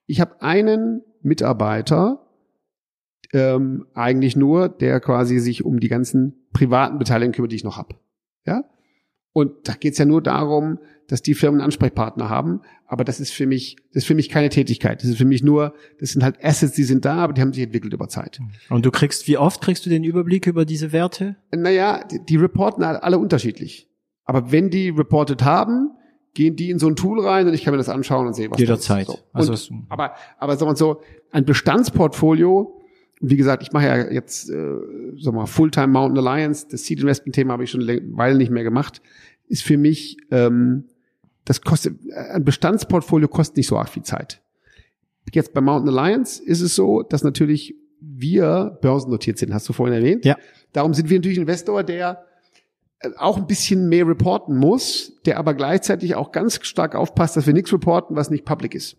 ich 0.07 0.21
hab 0.21 0.41
einen 0.41 1.01
Mitarbeiter, 1.25 2.25
ähm, 3.33 3.85
eigentlich 3.93 4.35
nur, 4.35 4.69
der 4.69 4.99
quasi 4.99 5.39
sich 5.39 5.65
um 5.65 5.79
die 5.79 5.89
ganzen 5.89 6.47
privaten 6.53 6.97
Beteiligungen 6.97 7.33
kümmert, 7.33 7.51
die 7.51 7.57
ich 7.57 7.63
noch 7.63 7.77
habe. 7.77 7.95
Ja? 8.45 8.63
Und 9.33 9.67
da 9.67 9.73
geht's 9.73 9.97
ja 9.97 10.05
nur 10.05 10.21
darum, 10.21 10.79
dass 11.07 11.21
die 11.21 11.33
Firmen 11.33 11.61
Ansprechpartner 11.61 12.29
haben, 12.29 12.61
aber 12.87 13.03
das 13.03 13.19
ist 13.19 13.31
für 13.31 13.45
mich, 13.45 13.75
das 13.93 14.03
ist 14.03 14.07
für 14.07 14.15
mich 14.15 14.29
keine 14.29 14.49
Tätigkeit. 14.49 15.01
Das 15.01 15.09
ist 15.09 15.17
für 15.17 15.25
mich 15.25 15.43
nur, 15.43 15.73
das 15.99 16.11
sind 16.11 16.23
halt 16.23 16.43
Assets, 16.43 16.73
die 16.73 16.83
sind 16.83 17.03
da, 17.03 17.17
aber 17.17 17.33
die 17.33 17.41
haben 17.41 17.53
sich 17.53 17.63
entwickelt 17.63 17.93
über 17.93 18.07
Zeit. 18.07 18.39
Und 18.69 18.85
du 18.85 18.91
kriegst, 18.91 19.27
wie 19.27 19.37
oft 19.37 19.61
kriegst 19.61 19.85
du 19.85 19.89
den 19.89 20.03
Überblick 20.03 20.47
über 20.47 20.65
diese 20.65 20.91
Werte? 20.91 21.35
Naja, 21.53 22.03
die, 22.09 22.23
die 22.23 22.37
reporten 22.37 22.83
alle 22.83 23.19
unterschiedlich. 23.19 23.89
Aber 24.23 24.51
wenn 24.51 24.69
die 24.69 24.89
reported 24.89 25.43
haben, 25.43 25.91
gehen 26.35 26.55
die 26.55 26.69
in 26.69 26.77
so 26.77 26.87
ein 26.87 26.95
Tool 26.95 27.25
rein 27.25 27.47
und 27.47 27.55
ich 27.55 27.63
kann 27.63 27.71
mir 27.71 27.77
das 27.77 27.89
anschauen 27.89 28.27
und 28.27 28.35
sehe, 28.35 28.51
was 28.51 28.59
Jederzeit. 28.59 29.07
So. 29.07 29.17
Also 29.33 29.73
aber, 29.89 30.13
aber 30.37 30.57
sagen 30.57 30.69
wir 30.69 30.75
so, 30.75 31.01
ein 31.31 31.45
Bestandsportfolio, 31.45 32.81
wie 33.21 33.37
gesagt, 33.37 33.63
ich 33.63 33.71
mache 33.71 33.85
ja 33.85 34.11
jetzt, 34.11 34.49
äh, 34.49 34.75
sag 35.17 35.33
mal, 35.33 35.47
Fulltime 35.47 35.87
Mountain 35.87 36.25
Alliance, 36.25 36.67
das 36.69 36.83
Seed 36.85 36.99
Investment 36.99 37.33
Thema 37.33 37.53
habe 37.53 37.63
ich 37.63 37.71
schon 37.71 37.81
eine 37.81 38.01
Weile 38.11 38.37
nicht 38.37 38.51
mehr 38.51 38.63
gemacht, 38.63 39.01
ist 39.47 39.63
für 39.63 39.77
mich, 39.77 40.17
ähm, 40.29 40.85
das 41.45 41.61
kostet, 41.61 41.97
ein 42.13 42.43
Bestandsportfolio 42.43 43.27
kostet 43.27 43.57
nicht 43.57 43.67
so 43.67 43.77
arg 43.77 43.89
viel 43.89 44.03
Zeit. 44.03 44.41
Jetzt 45.31 45.53
bei 45.53 45.61
Mountain 45.61 45.97
Alliance 45.97 46.43
ist 46.43 46.61
es 46.61 46.75
so, 46.75 47.01
dass 47.01 47.23
natürlich 47.23 47.75
wir 48.01 48.77
börsennotiert 48.81 49.37
sind, 49.37 49.53
hast 49.53 49.67
du 49.69 49.73
vorhin 49.73 49.95
erwähnt. 49.95 50.25
Ja. 50.25 50.37
Darum 50.73 50.93
sind 50.93 51.09
wir 51.09 51.17
natürlich 51.17 51.37
Investor, 51.37 51.83
der 51.83 52.24
auch 53.17 53.37
ein 53.37 53.47
bisschen 53.47 53.89
mehr 53.89 54.07
reporten 54.07 54.57
muss, 54.57 55.13
der 55.25 55.37
aber 55.37 55.53
gleichzeitig 55.53 56.15
auch 56.15 56.31
ganz 56.31 56.59
stark 56.63 56.95
aufpasst, 56.95 57.37
dass 57.37 57.47
wir 57.47 57.53
nichts 57.53 57.73
reporten, 57.73 58.15
was 58.15 58.29
nicht 58.29 58.45
public 58.45 58.75
ist. 58.75 58.97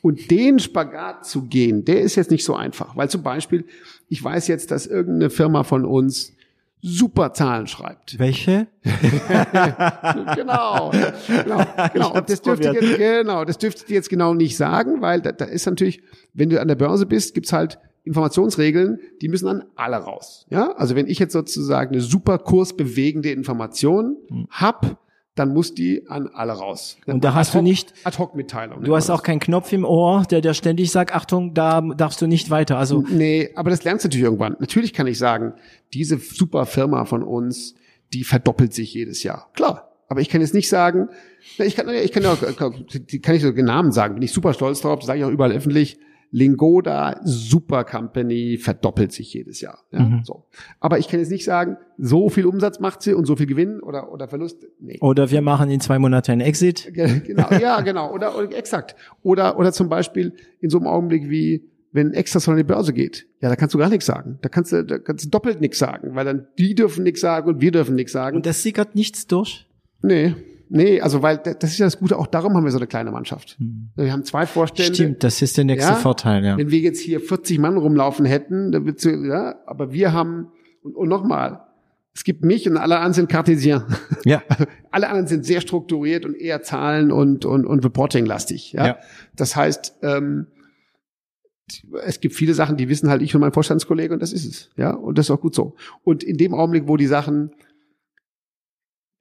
Und 0.00 0.30
den 0.30 0.58
Spagat 0.58 1.26
zu 1.26 1.42
gehen, 1.42 1.84
der 1.84 2.00
ist 2.00 2.16
jetzt 2.16 2.30
nicht 2.30 2.44
so 2.44 2.54
einfach, 2.54 2.96
weil 2.96 3.10
zum 3.10 3.22
Beispiel, 3.22 3.66
ich 4.08 4.22
weiß 4.22 4.48
jetzt, 4.48 4.70
dass 4.70 4.86
irgendeine 4.86 5.30
Firma 5.30 5.62
von 5.62 5.84
uns 5.84 6.32
super 6.80 7.32
Zahlen 7.32 7.66
schreibt. 7.66 8.18
Welche? 8.18 8.68
genau, 10.36 10.90
genau, 11.26 11.64
genau. 11.92 12.20
Das 12.20 12.40
dürfte 12.40 12.70
jetzt, 12.70 12.96
genau, 12.96 13.44
das 13.44 13.58
dürfte 13.58 13.84
ich 13.86 13.90
jetzt 13.90 14.08
genau 14.08 14.32
nicht 14.34 14.56
sagen, 14.56 15.02
weil 15.02 15.20
da, 15.20 15.32
da 15.32 15.44
ist 15.44 15.66
natürlich, 15.66 16.02
wenn 16.34 16.50
du 16.50 16.60
an 16.60 16.68
der 16.68 16.76
Börse 16.76 17.06
bist, 17.06 17.34
gibt's 17.34 17.52
halt 17.52 17.78
Informationsregeln, 18.08 18.98
die 19.22 19.28
müssen 19.28 19.46
an 19.48 19.64
alle 19.76 19.96
raus. 19.96 20.46
Ja, 20.50 20.72
also 20.72 20.96
wenn 20.96 21.06
ich 21.06 21.18
jetzt 21.18 21.32
sozusagen 21.32 21.92
eine 21.92 22.00
super 22.00 22.38
kursbewegende 22.38 23.30
Information 23.30 24.16
hm. 24.28 24.48
hab, 24.50 24.98
dann 25.38 25.52
muss 25.52 25.74
die 25.74 26.08
an 26.08 26.28
alle 26.28 26.52
raus. 26.52 26.96
Und 27.06 27.22
da 27.22 27.34
hast 27.34 27.54
du 27.54 27.62
nicht 27.62 27.94
Ad-Hoc-Mitteilung. 28.04 28.82
Du 28.82 28.96
hast 28.96 29.08
auch 29.10 29.22
keinen 29.22 29.38
Knopf 29.38 29.72
im 29.72 29.84
Ohr, 29.84 30.24
der 30.28 30.40
dir 30.40 30.54
ständig 30.54 30.90
sagt, 30.90 31.14
Achtung, 31.14 31.54
da 31.54 31.80
darfst 31.80 32.20
du 32.20 32.26
nicht 32.26 32.50
weiter. 32.50 32.76
Also 32.76 33.04
nee, 33.08 33.50
aber 33.54 33.70
das 33.70 33.84
lernst 33.84 34.04
du 34.04 34.08
natürlich 34.08 34.24
irgendwann. 34.24 34.56
Natürlich 34.58 34.92
kann 34.92 35.06
ich 35.06 35.18
sagen, 35.18 35.54
diese 35.94 36.18
super 36.18 36.66
Firma 36.66 37.04
von 37.04 37.22
uns, 37.22 37.74
die 38.12 38.24
verdoppelt 38.24 38.74
sich 38.74 38.92
jedes 38.94 39.22
Jahr. 39.22 39.50
Klar, 39.54 39.92
aber 40.08 40.20
ich 40.20 40.28
kann 40.28 40.40
jetzt 40.40 40.54
nicht 40.54 40.68
sagen, 40.68 41.08
ich 41.58 41.76
kann, 41.76 41.88
ich 41.88 42.12
kann 42.12 42.22
ja, 42.22 42.34
kann 42.36 43.34
ich 43.34 43.42
so 43.42 43.50
Namen 43.50 43.92
sagen, 43.92 44.14
bin 44.14 44.22
ich 44.22 44.32
super 44.32 44.54
stolz 44.54 44.80
drauf, 44.80 45.02
sage 45.02 45.20
ich 45.20 45.24
auch 45.24 45.30
überall 45.30 45.52
öffentlich. 45.52 45.98
Lingoda, 46.30 47.20
super 47.24 47.84
Company, 47.84 48.58
verdoppelt 48.58 49.12
sich 49.12 49.32
jedes 49.32 49.60
Jahr. 49.60 49.84
Ja, 49.92 50.00
mhm. 50.00 50.24
so. 50.24 50.46
Aber 50.80 50.98
ich 50.98 51.08
kann 51.08 51.20
jetzt 51.20 51.30
nicht 51.30 51.44
sagen, 51.44 51.76
so 51.96 52.28
viel 52.28 52.46
Umsatz 52.46 52.80
macht 52.80 53.02
sie 53.02 53.14
und 53.14 53.24
so 53.24 53.36
viel 53.36 53.46
Gewinn 53.46 53.80
oder, 53.80 54.12
oder 54.12 54.28
Verlust. 54.28 54.66
Nee. 54.78 54.98
Oder 55.00 55.30
wir 55.30 55.40
machen 55.40 55.70
in 55.70 55.80
zwei 55.80 55.98
Monaten 55.98 56.32
ein 56.32 56.40
Exit. 56.40 56.92
Genau, 56.92 57.50
ja, 57.60 57.80
genau. 57.80 58.12
Oder, 58.12 58.36
oder 58.36 58.56
exakt. 58.56 58.94
Oder, 59.22 59.58
oder 59.58 59.72
zum 59.72 59.88
Beispiel 59.88 60.34
in 60.60 60.70
so 60.70 60.78
einem 60.78 60.86
Augenblick 60.86 61.30
wie, 61.30 61.70
wenn 61.92 62.12
Extras 62.12 62.44
von 62.44 62.56
die 62.56 62.64
Börse 62.64 62.92
geht, 62.92 63.26
ja, 63.40 63.48
da 63.48 63.56
kannst 63.56 63.74
du 63.74 63.78
gar 63.78 63.88
nichts 63.88 64.06
sagen. 64.06 64.38
Da 64.42 64.48
kannst 64.48 64.72
du, 64.72 64.84
da 64.84 64.98
kannst 64.98 65.24
du 65.24 65.30
doppelt 65.30 65.60
nichts 65.60 65.78
sagen, 65.78 66.14
weil 66.14 66.24
dann 66.24 66.48
die 66.58 66.74
dürfen 66.74 67.04
nichts 67.04 67.20
sagen 67.20 67.48
und 67.48 67.60
wir 67.60 67.70
dürfen 67.70 67.94
nichts 67.94 68.12
sagen. 68.12 68.36
Und 68.36 68.46
das 68.46 68.62
sickert 68.62 68.94
nichts 68.94 69.26
durch? 69.26 69.66
Nee. 70.02 70.34
Nee, 70.70 71.00
also 71.00 71.22
weil 71.22 71.38
das 71.38 71.70
ist 71.70 71.78
ja 71.78 71.86
das 71.86 71.98
Gute, 71.98 72.18
auch 72.18 72.26
darum 72.26 72.54
haben 72.54 72.64
wir 72.64 72.70
so 72.70 72.78
eine 72.78 72.86
kleine 72.86 73.10
Mannschaft. 73.10 73.56
Hm. 73.58 73.90
Wir 73.96 74.12
haben 74.12 74.24
zwei 74.24 74.46
Vorstände. 74.46 74.94
Stimmt, 74.94 75.24
das 75.24 75.40
ist 75.42 75.56
der 75.56 75.64
nächste 75.64 75.92
ja, 75.92 75.96
Vorteil, 75.96 76.44
ja. 76.44 76.56
Wenn 76.56 76.70
wir 76.70 76.78
jetzt 76.80 77.00
hier 77.00 77.20
40 77.20 77.58
Mann 77.58 77.76
rumlaufen 77.76 78.26
hätten, 78.26 78.72
dann 78.72 78.84
wird's, 78.84 79.04
ja, 79.04 79.56
aber 79.66 79.92
wir 79.92 80.12
haben, 80.12 80.48
und, 80.82 80.94
und 80.94 81.08
nochmal, 81.08 81.60
es 82.14 82.24
gibt 82.24 82.44
mich 82.44 82.68
und 82.68 82.76
alle 82.76 82.96
anderen 82.96 83.12
sind 83.12 83.28
Cartesien. 83.28 83.82
Ja. 84.24 84.42
alle 84.90 85.08
anderen 85.08 85.28
sind 85.28 85.44
sehr 85.44 85.60
strukturiert 85.60 86.26
und 86.26 86.34
eher 86.34 86.62
Zahlen 86.62 87.12
und, 87.12 87.44
und, 87.44 87.64
und 87.64 87.84
Reporting-lastig. 87.84 88.72
Ja? 88.72 88.86
ja. 88.86 88.98
Das 89.36 89.54
heißt, 89.54 89.98
ähm, 90.02 90.48
es 92.04 92.20
gibt 92.20 92.34
viele 92.34 92.54
Sachen, 92.54 92.76
die 92.76 92.88
wissen 92.88 93.08
halt 93.08 93.22
ich 93.22 93.34
und 93.34 93.40
mein 93.40 93.52
Vorstandskollege 93.52 94.12
und 94.12 94.20
das 94.20 94.32
ist 94.32 94.46
es. 94.46 94.70
Ja, 94.76 94.92
und 94.92 95.18
das 95.18 95.26
ist 95.26 95.30
auch 95.30 95.40
gut 95.40 95.54
so. 95.54 95.76
Und 96.02 96.24
in 96.24 96.36
dem 96.36 96.54
Augenblick, 96.54 96.88
wo 96.88 96.96
die 96.96 97.06
Sachen 97.06 97.52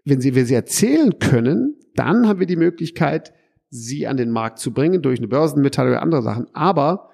wenn 0.10 0.22
sie, 0.22 0.36
wenn 0.36 0.46
sie 0.46 0.54
erzählen 0.54 1.20
können, 1.20 1.76
dann 1.96 2.28
haben 2.28 2.40
wir 2.40 2.48
die 2.48 2.56
Möglichkeit, 2.56 3.34
sie 3.70 4.08
an 4.08 4.18
den 4.18 4.32
Markt 4.32 4.60
zu 4.60 4.72
bringen 4.72 5.02
durch 5.02 5.20
eine 5.20 5.28
Börsenmitteilung 5.28 5.92
oder 5.92 6.02
andere 6.02 6.22
Sachen. 6.22 6.48
Aber 6.54 7.10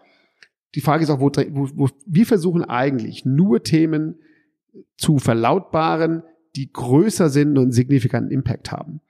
die 0.75 0.81
Frage 0.81 1.03
ist 1.03 1.09
auch, 1.09 1.19
wo, 1.19 1.31
wo, 1.49 1.69
wo 1.75 1.89
wir 2.05 2.25
versuchen 2.25 2.63
eigentlich 2.63 3.25
nur 3.25 3.63
Themen 3.63 4.15
zu 4.97 5.19
verlautbaren, 5.19 6.23
die 6.55 6.71
größer 6.71 7.29
sind 7.29 7.57
und 7.57 7.63
einen 7.63 7.71
signifikanten 7.71 8.31
Impact 8.31 8.71
haben. 8.71 9.01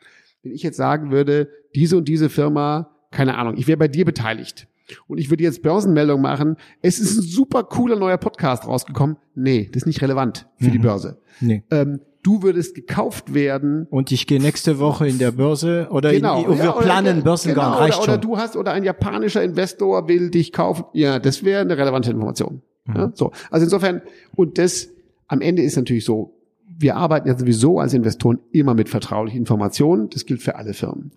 Wenn 0.41 0.53
ich 0.53 0.63
jetzt 0.63 0.77
sagen 0.77 1.11
würde, 1.11 1.49
diese 1.75 1.97
und 1.97 2.07
diese 2.07 2.29
Firma, 2.29 2.91
keine 3.11 3.37
Ahnung, 3.37 3.55
ich 3.57 3.67
wäre 3.67 3.77
bei 3.77 3.87
dir 3.87 4.05
beteiligt 4.05 4.67
und 5.07 5.17
ich 5.17 5.29
würde 5.29 5.43
jetzt 5.43 5.61
Börsenmeldung 5.61 6.21
machen, 6.21 6.57
es 6.81 6.99
ist 6.99 7.17
ein 7.17 7.21
super 7.21 7.63
cooler 7.63 7.97
neuer 7.97 8.17
Podcast 8.17 8.67
rausgekommen. 8.67 9.17
Nee, 9.35 9.69
das 9.71 9.83
ist 9.83 9.87
nicht 9.87 10.01
relevant 10.01 10.47
für 10.57 10.67
mhm. 10.67 10.71
die 10.71 10.79
Börse. 10.79 11.21
Nee. 11.39 11.63
Ähm, 11.71 11.99
du 12.23 12.41
würdest 12.41 12.73
gekauft 12.73 13.33
werden. 13.33 13.85
Und 13.89 14.11
ich 14.11 14.25
gehe 14.25 14.41
nächste 14.41 14.79
Woche 14.79 15.07
in 15.07 15.19
der 15.19 15.31
Börse 15.31 15.87
oder 15.91 16.11
genau, 16.11 16.43
in, 16.43 16.57
wir 16.57 16.65
ja, 16.65 16.71
planen 16.71 17.17
oder, 17.17 17.23
Börsengang, 17.23 17.65
genau, 17.65 17.77
reicht 17.77 17.97
oder, 17.97 18.05
schon. 18.05 18.13
Oder 18.13 18.21
du 18.21 18.37
hast, 18.37 18.55
oder 18.55 18.71
ein 18.71 18.83
japanischer 18.83 19.43
Investor 19.43 20.07
will 20.07 20.31
dich 20.31 20.51
kaufen. 20.51 20.85
Ja, 20.93 21.19
das 21.19 21.43
wäre 21.43 21.61
eine 21.61 21.77
relevante 21.77 22.09
Information. 22.09 22.61
Mhm. 22.85 22.95
Ja, 22.95 23.11
so. 23.13 23.31
Also 23.51 23.65
insofern, 23.65 24.01
und 24.35 24.57
das 24.57 24.89
am 25.27 25.41
Ende 25.41 25.61
ist 25.61 25.75
natürlich 25.75 26.05
so, 26.05 26.33
wir 26.65 26.95
arbeiten 26.95 27.27
ja 27.27 27.37
sowieso 27.37 27.79
als 27.79 27.93
Investoren 27.93 28.39
immer 28.51 28.73
mit 28.73 28.89
vertraulichen 28.89 29.39
Informationen. 29.39 30.09
Das 30.09 30.25
gilt 30.25 30.41
für 30.41 30.55
alle 30.55 30.73
Firmen. 30.73 31.11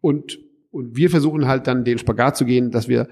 Und, 0.00 0.38
und 0.70 0.96
wir 0.96 1.10
versuchen 1.10 1.46
halt 1.46 1.66
dann 1.66 1.84
den 1.84 1.98
Spagat 1.98 2.36
zu 2.36 2.44
gehen, 2.44 2.70
dass 2.70 2.88
wir 2.88 3.08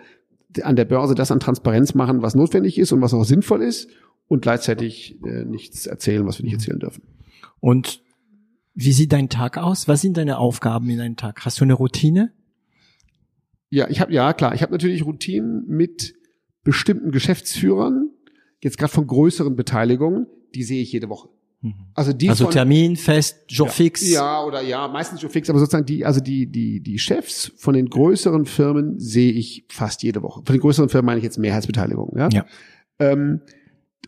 an 0.63 0.77
der 0.77 0.85
Börse 0.85 1.15
das 1.15 1.31
an 1.31 1.41
Transparenz 1.41 1.95
machen, 1.95 2.23
was 2.23 2.35
notwendig 2.35 2.79
ist 2.79 2.93
und 2.93 3.01
was 3.01 3.15
auch 3.15 3.25
sinnvoll 3.25 3.63
ist 3.63 3.89
und 4.29 4.43
gleichzeitig 4.43 5.19
äh, 5.25 5.45
nichts 5.45 5.87
erzählen, 5.87 6.27
was 6.27 6.39
wir 6.39 6.45
nicht 6.45 6.55
erzählen 6.55 6.79
dürfen. 6.79 7.03
Und 7.63 8.03
wie 8.75 8.93
sieht 8.93 9.13
dein 9.13 9.29
Tag 9.29 9.57
aus? 9.57 9.87
Was 9.87 10.01
sind 10.01 10.17
deine 10.17 10.39
Aufgaben 10.39 10.91
in 10.91 10.99
deinem 10.99 11.17
Tag? 11.17 11.45
Hast 11.45 11.61
du 11.61 11.65
eine 11.65 11.75
Routine? 11.75 12.33
Ja, 13.71 13.89
ich 13.89 14.01
habe 14.01 14.13
ja 14.13 14.33
klar, 14.33 14.53
ich 14.55 14.63
habe 14.63 14.73
natürlich 14.73 15.07
Routinen 15.07 15.65
mit 15.69 16.15
bestimmten 16.65 17.13
Geschäftsführern, 17.13 18.11
jetzt 18.61 18.79
gerade 18.79 18.93
von 18.93 19.07
größeren 19.07 19.55
Beteiligungen, 19.55 20.27
die 20.55 20.65
sehe 20.65 20.83
ich 20.83 20.93
jede 20.93 21.09
Woche. 21.09 21.29
Mhm. 21.61 21.75
Also 21.95 22.13
die 22.13 22.29
also 22.29 22.45
von, 22.45 22.53
Termin 22.53 22.97
fest, 22.97 23.45
Jour 23.49 23.69
ja, 23.69 23.73
fix. 23.73 24.11
Ja, 24.11 24.45
oder 24.45 24.61
ja, 24.61 24.89
meistens 24.89 25.23
Jour 25.23 25.31
fix, 25.31 25.49
aber 25.49 25.61
sozusagen 25.61 25.87
die 25.87 26.05
also 26.05 26.21
die 26.21 26.51
die 26.51 26.81
die 26.81 26.99
Chefs 26.99 27.53
von 27.57 27.75
den 27.75 27.89
größeren 27.89 28.45
Firmen 28.45 28.99
sehe 28.99 29.31
ich 29.33 29.67
fast 29.69 30.03
jede 30.03 30.23
Woche. 30.23 30.43
Von 30.45 30.53
den 30.53 30.61
größeren 30.61 30.89
Firmen 30.89 31.07
meine 31.07 31.19
ich 31.19 31.25
jetzt 31.25 31.39
Mehrheitsbeteiligung, 31.39 32.19
ja. 32.19 32.29
ja. 32.33 32.45
Ähm, 32.99 33.41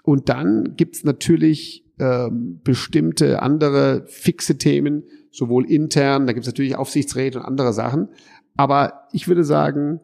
und 0.03 0.29
dann 0.29 0.75
gibt's 0.77 1.05
natürlich 1.05 1.84
ähm, 1.99 2.61
bestimmte 2.65 3.43
andere 3.43 4.05
fixe 4.07 4.59
Themen, 4.59 5.05
sowohl 5.31 5.71
intern, 5.71 6.27
da 6.27 6.33
gibt's 6.33 6.49
natürlich 6.49 6.77
Aufsichtsräte 6.77 7.39
und 7.39 7.45
andere 7.45 7.73
Sachen. 7.73 8.09
Aber 8.57 9.09
ich 9.13 9.29
würde 9.29 9.45
sagen, 9.45 10.01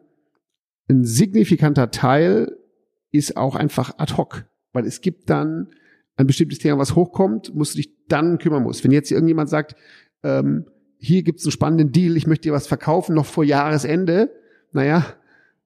ein 0.89 1.03
signifikanter 1.05 1.91
Teil 1.91 2.57
ist 3.11 3.37
auch 3.37 3.55
einfach 3.55 3.97
ad 3.97 4.15
hoc, 4.17 4.45
weil 4.73 4.85
es 4.85 5.01
gibt 5.01 5.29
dann 5.29 5.69
ein 6.17 6.27
bestimmtes 6.27 6.59
Thema, 6.59 6.77
was 6.77 6.95
hochkommt, 6.95 7.55
musst 7.55 7.73
du 7.73 7.77
dich 7.77 7.93
dann 8.07 8.37
kümmern 8.37 8.63
musst. 8.63 8.83
Wenn 8.83 8.91
jetzt 8.91 9.11
irgendjemand 9.11 9.49
sagt, 9.49 9.75
ähm, 10.23 10.65
hier 10.97 11.23
gibt's 11.23 11.45
einen 11.45 11.51
spannenden 11.51 11.91
Deal, 11.91 12.15
ich 12.15 12.27
möchte 12.27 12.49
dir 12.49 12.53
was 12.53 12.67
verkaufen, 12.67 13.15
noch 13.15 13.25
vor 13.25 13.43
Jahresende, 13.43 14.31
naja, 14.71 15.05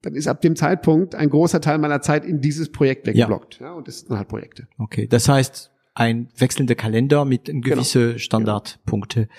dann 0.02 0.14
ist 0.16 0.28
ab 0.28 0.42
dem 0.42 0.56
Zeitpunkt 0.56 1.16
ein 1.16 1.30
großer 1.30 1.62
Teil 1.62 1.80
meiner 1.80 2.02
Zeit 2.02 2.26
in 2.26 2.40
dieses 2.40 2.72
Projekt 2.72 3.08
weggeblockt. 3.08 3.60
Ja. 3.60 3.68
ja 3.68 3.74
und 3.74 3.88
das 3.88 4.02
sind 4.02 4.16
halt 4.16 4.28
Projekte. 4.28 4.68
Okay, 4.78 5.08
das 5.08 5.28
heißt, 5.28 5.72
ein 5.96 6.28
wechselnder 6.38 6.76
Kalender 6.76 7.26
mit 7.26 7.46
gewisse 7.46 8.08
genau. 8.08 8.18
Standardpunkte. 8.18 9.30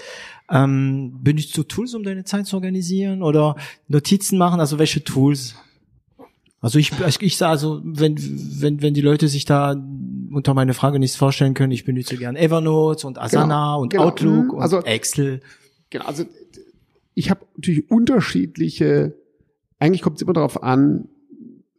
Ähm, 0.51 1.21
benutzt 1.23 1.57
du 1.57 1.63
Tools, 1.63 1.95
um 1.95 2.03
deine 2.03 2.25
Zeit 2.25 2.47
zu 2.47 2.57
organisieren 2.57 3.23
oder 3.23 3.57
Notizen 3.89 4.39
machen? 4.39 4.59
Also 4.59 4.79
welche 4.79 5.05
Tools? 5.05 5.55
Also 6.61 6.79
ich, 6.79 6.93
ich, 7.07 7.21
ich 7.21 7.37
sage 7.37 7.51
also, 7.51 7.83
wenn, 7.85 8.17
wenn, 8.19 8.81
wenn 8.81 8.95
die 8.95 9.03
Leute 9.03 9.29
sich 9.29 9.45
da 9.45 9.77
unter 10.33 10.55
meine 10.55 10.73
Frage 10.73 10.99
nichts 10.99 11.17
vorstellen 11.17 11.53
können, 11.53 11.73
ich 11.73 11.85
benutze 11.85 12.17
gern 12.17 12.37
Evernote 12.37 13.07
und 13.07 13.19
Asana 13.19 13.45
genau, 13.45 13.83
und 13.83 13.91
genau. 13.91 14.05
Outlook 14.05 14.53
und 14.55 14.63
also, 14.63 14.83
Excel. 14.83 15.43
Genau, 15.91 16.07
also 16.07 16.25
ich 17.15 17.31
habe 17.31 17.41
natürlich 17.57 17.91
unterschiedliche, 17.91 19.15
eigentlich 19.79 20.01
kommt 20.01 20.17
es 20.17 20.23
immer 20.23 20.33
darauf 20.33 20.63
an, 20.63 21.09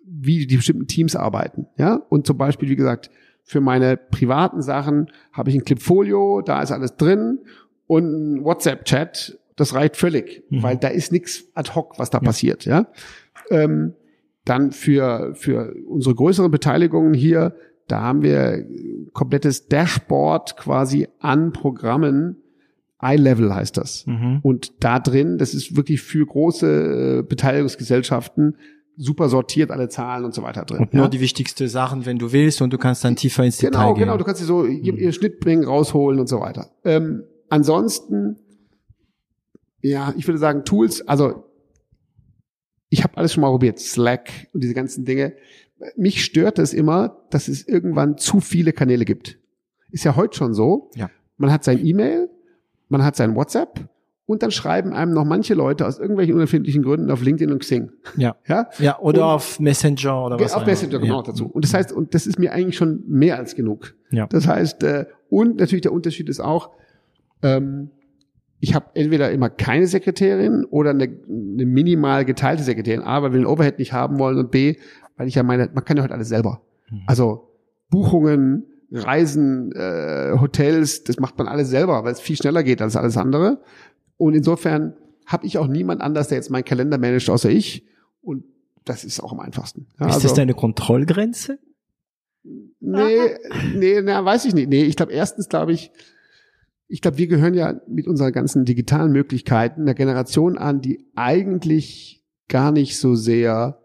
wie 0.05 0.45
die 0.45 0.57
bestimmten 0.57 0.87
Teams 0.87 1.15
arbeiten. 1.15 1.65
Ja, 1.77 1.95
und 2.09 2.27
zum 2.27 2.37
Beispiel, 2.37 2.69
wie 2.69 2.75
gesagt, 2.75 3.09
für 3.47 3.61
meine 3.61 3.95
privaten 3.95 4.61
Sachen 4.61 5.09
habe 5.31 5.49
ich 5.49 5.55
ein 5.55 5.63
Clipfolio, 5.63 6.41
da 6.41 6.61
ist 6.61 6.73
alles 6.73 6.97
drin 6.97 7.39
und 7.87 8.03
ein 8.03 8.43
WhatsApp-Chat, 8.43 9.39
das 9.55 9.73
reicht 9.73 9.95
völlig, 9.95 10.43
mhm. 10.49 10.63
weil 10.63 10.75
da 10.75 10.89
ist 10.89 11.13
nichts 11.13 11.45
ad 11.55 11.71
hoc, 11.73 11.97
was 11.97 12.09
da 12.09 12.17
ja. 12.17 12.23
passiert. 12.25 12.65
Ja. 12.65 12.87
Ähm, 13.49 13.93
dann 14.43 14.73
für, 14.73 15.33
für 15.35 15.73
unsere 15.87 16.13
größeren 16.13 16.51
Beteiligungen 16.51 17.13
hier, 17.13 17.55
da 17.87 18.01
haben 18.01 18.21
wir 18.21 18.65
komplettes 19.13 19.69
Dashboard 19.69 20.57
quasi 20.57 21.07
an 21.19 21.53
Programmen. 21.53 22.35
iLevel 23.01 23.55
heißt 23.55 23.77
das. 23.77 24.05
Mhm. 24.07 24.39
Und 24.43 24.83
da 24.83 24.99
drin, 24.99 25.37
das 25.37 25.53
ist 25.53 25.77
wirklich 25.77 26.01
für 26.01 26.25
große 26.25 27.19
äh, 27.19 27.23
Beteiligungsgesellschaften 27.23 28.57
super 28.97 29.29
sortiert 29.29 29.71
alle 29.71 29.89
Zahlen 29.89 30.25
und 30.25 30.33
so 30.33 30.41
weiter 30.41 30.65
drin. 30.65 30.79
Und 30.79 30.93
nur 30.93 31.03
ja? 31.03 31.09
die 31.09 31.19
wichtigsten 31.19 31.67
Sachen, 31.67 32.05
wenn 32.05 32.17
du 32.17 32.31
willst, 32.31 32.61
und 32.61 32.73
du 32.73 32.77
kannst 32.77 33.03
dann 33.03 33.15
tiefer 33.15 33.43
ins 33.43 33.59
genau, 33.59 33.69
Detail 33.69 33.85
gehen. 33.85 33.93
Genau, 33.93 34.05
genau, 34.05 34.17
du 34.17 34.23
kannst 34.23 34.41
sie 34.41 34.47
so 34.47 34.63
mhm. 34.63 34.83
ihr 34.83 35.11
Schnitt 35.13 35.39
bringen, 35.39 35.63
rausholen 35.63 36.19
und 36.19 36.27
so 36.27 36.39
weiter. 36.39 36.71
Ähm, 36.83 37.23
ansonsten, 37.49 38.37
ja, 39.81 40.13
ich 40.17 40.27
würde 40.27 40.39
sagen, 40.39 40.65
Tools, 40.65 41.07
also 41.07 41.45
ich 42.89 43.03
habe 43.03 43.17
alles 43.17 43.33
schon 43.33 43.41
mal 43.41 43.49
probiert, 43.49 43.79
Slack 43.79 44.31
und 44.53 44.63
diese 44.63 44.73
ganzen 44.73 45.05
Dinge. 45.05 45.35
Mich 45.95 46.23
stört 46.23 46.57
es 46.57 46.73
immer, 46.73 47.21
dass 47.29 47.47
es 47.47 47.67
irgendwann 47.67 48.17
zu 48.17 48.39
viele 48.39 48.73
Kanäle 48.73 49.05
gibt. 49.05 49.37
Ist 49.91 50.05
ja 50.05 50.15
heute 50.15 50.35
schon 50.35 50.53
so. 50.53 50.89
Ja. 50.95 51.09
Man 51.37 51.51
hat 51.51 51.63
sein 51.63 51.85
E-Mail, 51.85 52.29
man 52.89 53.03
hat 53.03 53.15
sein 53.15 53.35
WhatsApp 53.35 53.87
und 54.27 54.43
dann 54.43 54.51
schreiben 54.51 54.93
einem 54.93 55.13
noch 55.13 55.23
manche 55.23 55.53
Leute 55.53 55.87
aus 55.87 55.97
irgendwelchen 55.97 56.35
unerfindlichen 56.35 56.83
Gründen 56.83 57.09
auf 57.09 57.23
LinkedIn 57.23 57.51
und 57.51 57.59
Xing. 57.59 57.91
Ja. 58.17 58.35
Ja, 58.45 58.69
ja 58.77 58.99
oder 58.99 59.23
und 59.23 59.31
auf 59.31 59.59
Messenger 59.59 60.25
oder 60.25 60.39
was 60.39 60.53
Auf 60.53 60.65
Messenger, 60.65 60.99
genau, 60.99 61.21
ja. 61.21 61.23
dazu. 61.23 61.47
Und 61.47 61.63
das 61.63 61.73
heißt, 61.73 61.93
und 61.93 62.13
das 62.13 62.27
ist 62.27 62.37
mir 62.37 62.51
eigentlich 62.51 62.75
schon 62.75 63.03
mehr 63.07 63.37
als 63.37 63.55
genug. 63.55 63.95
Ja. 64.11 64.27
Das 64.27 64.45
heißt, 64.45 64.83
äh, 64.83 65.05
und 65.29 65.59
natürlich 65.59 65.81
der 65.81 65.93
Unterschied 65.93 66.27
ist 66.27 66.41
auch, 66.41 66.71
ähm, 67.41 67.89
ich 68.59 68.75
habe 68.75 68.87
entweder 68.95 69.31
immer 69.31 69.49
keine 69.49 69.87
Sekretärin 69.87 70.65
oder 70.65 70.89
eine, 70.89 71.03
eine 71.05 71.65
minimal 71.65 72.25
geteilte 72.25 72.63
Sekretärin. 72.63 73.03
A, 73.03 73.21
weil 73.21 73.31
wir 73.31 73.39
den 73.39 73.45
Overhead 73.45 73.79
nicht 73.79 73.93
haben 73.93 74.19
wollen 74.19 74.37
und 74.37 74.51
B, 74.51 74.75
weil 75.15 75.27
ich 75.27 75.35
ja 75.35 75.43
meine, 75.43 75.69
man 75.73 75.85
kann 75.85 75.95
ja 75.95 76.03
heute 76.03 76.13
alles 76.13 76.27
selber. 76.27 76.61
Mhm. 76.89 77.03
Also 77.07 77.47
Buchungen, 77.89 78.65
Reisen, 78.91 79.71
äh, 79.73 80.37
Hotels, 80.39 81.05
das 81.05 81.19
macht 81.19 81.37
man 81.37 81.47
alles 81.47 81.69
selber, 81.69 82.03
weil 82.03 82.11
es 82.11 82.19
viel 82.19 82.35
schneller 82.35 82.63
geht 82.63 82.81
als 82.81 82.97
alles 82.97 83.15
andere. 83.15 83.61
Und 84.17 84.33
insofern 84.33 84.95
habe 85.25 85.45
ich 85.45 85.57
auch 85.57 85.67
niemand 85.67 86.01
anders, 86.01 86.29
der 86.29 86.37
jetzt 86.37 86.49
meinen 86.49 86.65
Kalender 86.65 86.97
managt, 86.97 87.29
außer 87.29 87.49
ich. 87.49 87.85
Und 88.21 88.43
das 88.85 89.03
ist 89.03 89.19
auch 89.19 89.31
am 89.31 89.39
einfachsten. 89.39 89.87
Ja, 89.99 90.07
ist 90.07 90.15
also, 90.15 90.27
das 90.27 90.35
deine 90.35 90.53
Kontrollgrenze? 90.53 91.59
Nee, 92.79 93.37
nee, 93.75 94.01
na, 94.01 94.23
weiß 94.23 94.45
ich 94.45 94.53
nicht. 94.53 94.69
Nee, 94.69 94.83
ich 94.83 94.95
glaube, 94.95 95.11
erstens 95.11 95.49
glaube 95.49 95.73
ich, 95.73 95.91
ich 96.87 97.01
glaube, 97.01 97.17
wir 97.17 97.27
gehören 97.27 97.53
ja 97.53 97.81
mit 97.87 98.07
unseren 98.07 98.31
ganzen 98.31 98.63
digitalen 98.63 99.11
Möglichkeiten 99.11 99.85
der 99.85 99.95
Generation 99.95 100.57
an, 100.57 100.81
die 100.81 101.05
eigentlich 101.15 102.23
gar 102.47 102.71
nicht 102.71 102.97
so 102.97 103.15
sehr 103.15 103.81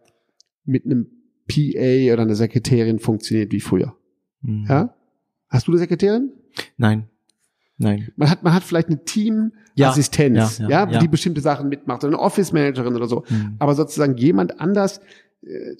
mit 0.64 0.84
einem 0.84 1.06
PA 1.48 2.12
oder 2.12 2.22
einer 2.22 2.36
Sekretärin 2.36 3.00
funktioniert 3.00 3.50
wie 3.50 3.60
früher. 3.60 3.96
Mhm. 4.42 4.66
Ja? 4.68 4.94
Hast 5.48 5.66
du 5.66 5.72
eine 5.72 5.80
Sekretärin? 5.80 6.32
Nein. 6.76 7.08
Nein. 7.82 8.08
Man 8.16 8.30
hat, 8.30 8.42
man 8.42 8.54
hat 8.54 8.62
vielleicht 8.62 8.88
eine 8.88 9.04
Teamassistenz, 9.04 10.58
ja, 10.58 10.68
ja, 10.68 10.84
ja, 10.84 10.92
ja, 10.92 10.98
die 10.98 11.08
bestimmte 11.08 11.40
Sachen 11.40 11.68
mitmacht, 11.68 12.04
oder 12.04 12.14
eine 12.14 12.22
Office 12.22 12.52
Managerin 12.52 12.94
oder 12.94 13.06
so. 13.06 13.24
Mhm. 13.28 13.56
Aber 13.58 13.74
sozusagen 13.74 14.16
jemand 14.16 14.60
anders, 14.60 15.00
äh, 15.42 15.74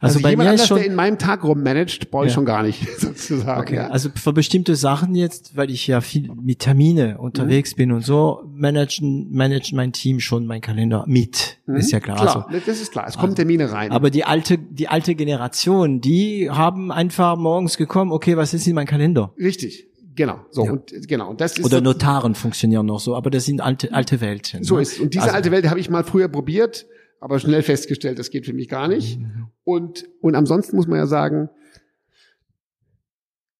also, 0.00 0.18
also 0.18 0.22
bei 0.22 0.30
jemand 0.30 0.46
mir 0.46 0.50
anders, 0.52 0.66
schon, 0.66 0.78
der 0.78 0.86
in 0.86 0.94
meinem 0.94 1.18
Tag 1.18 1.44
rummanagt, 1.44 2.10
brauche 2.10 2.24
ich 2.24 2.30
ja. 2.30 2.34
schon 2.34 2.44
gar 2.44 2.62
nicht, 2.62 2.86
sozusagen. 2.98 3.60
Okay. 3.60 3.76
Ja. 3.76 3.88
Also 3.88 4.10
für 4.14 4.32
bestimmte 4.32 4.74
Sachen 4.74 5.14
jetzt, 5.14 5.56
weil 5.56 5.70
ich 5.70 5.86
ja 5.86 6.00
viel 6.00 6.30
mit 6.34 6.58
Termine 6.58 7.18
unterwegs 7.18 7.72
mhm. 7.72 7.76
bin 7.76 7.92
und 7.92 8.04
so, 8.04 8.42
managen, 8.52 9.30
managt 9.32 9.72
mein 9.72 9.92
Team 9.92 10.20
schon 10.20 10.46
mein 10.46 10.60
Kalender 10.60 11.04
mit. 11.06 11.58
Mhm. 11.66 11.76
Ist 11.76 11.92
ja 11.92 12.00
klar. 12.00 12.16
klar 12.16 12.48
also, 12.48 12.60
das 12.66 12.80
ist 12.80 12.92
klar. 12.92 13.06
Es 13.06 13.14
kommen 13.14 13.32
also, 13.32 13.36
Termine 13.36 13.70
rein. 13.70 13.92
Aber 13.92 14.10
die 14.10 14.24
alte, 14.24 14.58
die 14.58 14.88
alte 14.88 15.14
Generation, 15.14 16.00
die 16.00 16.50
haben 16.50 16.90
einfach 16.90 17.36
morgens 17.36 17.76
gekommen, 17.76 18.10
okay, 18.10 18.36
was 18.36 18.54
ist 18.54 18.66
in 18.66 18.74
meinem 18.74 18.86
Kalender? 18.86 19.32
Richtig. 19.38 19.86
Genau, 20.16 20.40
so 20.50 20.64
ja. 20.64 20.72
und 20.72 20.92
genau 21.06 21.30
und 21.30 21.40
das 21.40 21.58
ist 21.58 21.64
oder 21.64 21.80
Notaren 21.80 22.34
funktionieren 22.34 22.86
noch 22.86 23.00
so, 23.00 23.14
aber 23.14 23.30
das 23.30 23.44
sind 23.44 23.60
alte 23.60 23.92
alte 23.92 24.20
Welten. 24.20 24.64
So 24.64 24.76
ne? 24.76 24.82
ist 24.82 24.98
und 24.98 25.14
diese 25.14 25.24
also, 25.24 25.36
alte 25.36 25.50
Welt 25.50 25.68
habe 25.68 25.78
ich 25.78 25.90
mal 25.90 26.04
früher 26.04 26.28
probiert 26.28 26.86
aber 27.20 27.38
schnell 27.38 27.62
festgestellt, 27.62 28.18
das 28.18 28.30
geht 28.30 28.46
für 28.46 28.52
mich 28.52 28.68
gar 28.68 28.88
nicht. 28.88 29.18
Mhm. 29.18 29.48
Und, 29.64 30.08
und 30.20 30.34
ansonsten 30.34 30.76
muss 30.76 30.86
man 30.86 30.98
ja 30.98 31.06
sagen, 31.06 31.48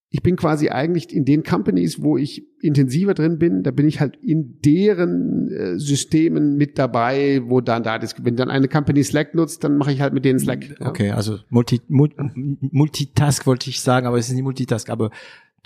ich 0.08 0.22
bin 0.22 0.36
quasi 0.36 0.68
eigentlich 0.70 1.12
in 1.12 1.24
den 1.24 1.42
Companies, 1.42 2.00
wo 2.00 2.16
ich 2.16 2.46
intensiver 2.60 3.12
drin 3.12 3.38
bin, 3.38 3.62
da 3.62 3.70
bin 3.70 3.86
ich 3.86 4.00
halt 4.00 4.16
in 4.22 4.60
deren 4.64 5.48
äh, 5.50 5.78
Systemen 5.78 6.56
mit 6.56 6.78
dabei, 6.78 7.42
wo 7.44 7.60
dann 7.60 7.82
da 7.82 7.96
ist. 7.96 8.24
Wenn 8.24 8.36
dann 8.36 8.48
eine 8.48 8.68
Company 8.68 9.02
Slack 9.02 9.34
nutzt, 9.34 9.64
dann 9.64 9.76
mache 9.76 9.92
ich 9.92 10.00
halt 10.00 10.14
mit 10.14 10.24
denen 10.24 10.38
Slack. 10.38 10.76
Ja. 10.80 10.88
Okay, 10.88 11.10
also 11.10 11.38
Multi, 11.50 11.80
Multitask 11.88 13.46
wollte 13.46 13.68
ich 13.68 13.80
sagen, 13.80 14.06
aber 14.06 14.16
es 14.16 14.28
ist 14.28 14.34
nicht 14.34 14.44
Multitask, 14.44 14.88
aber 14.88 15.10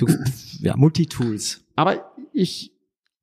du, 0.01 0.07
ja, 0.61 0.77
Multitools. 0.77 1.65
Aber 1.77 2.13
ich. 2.33 2.73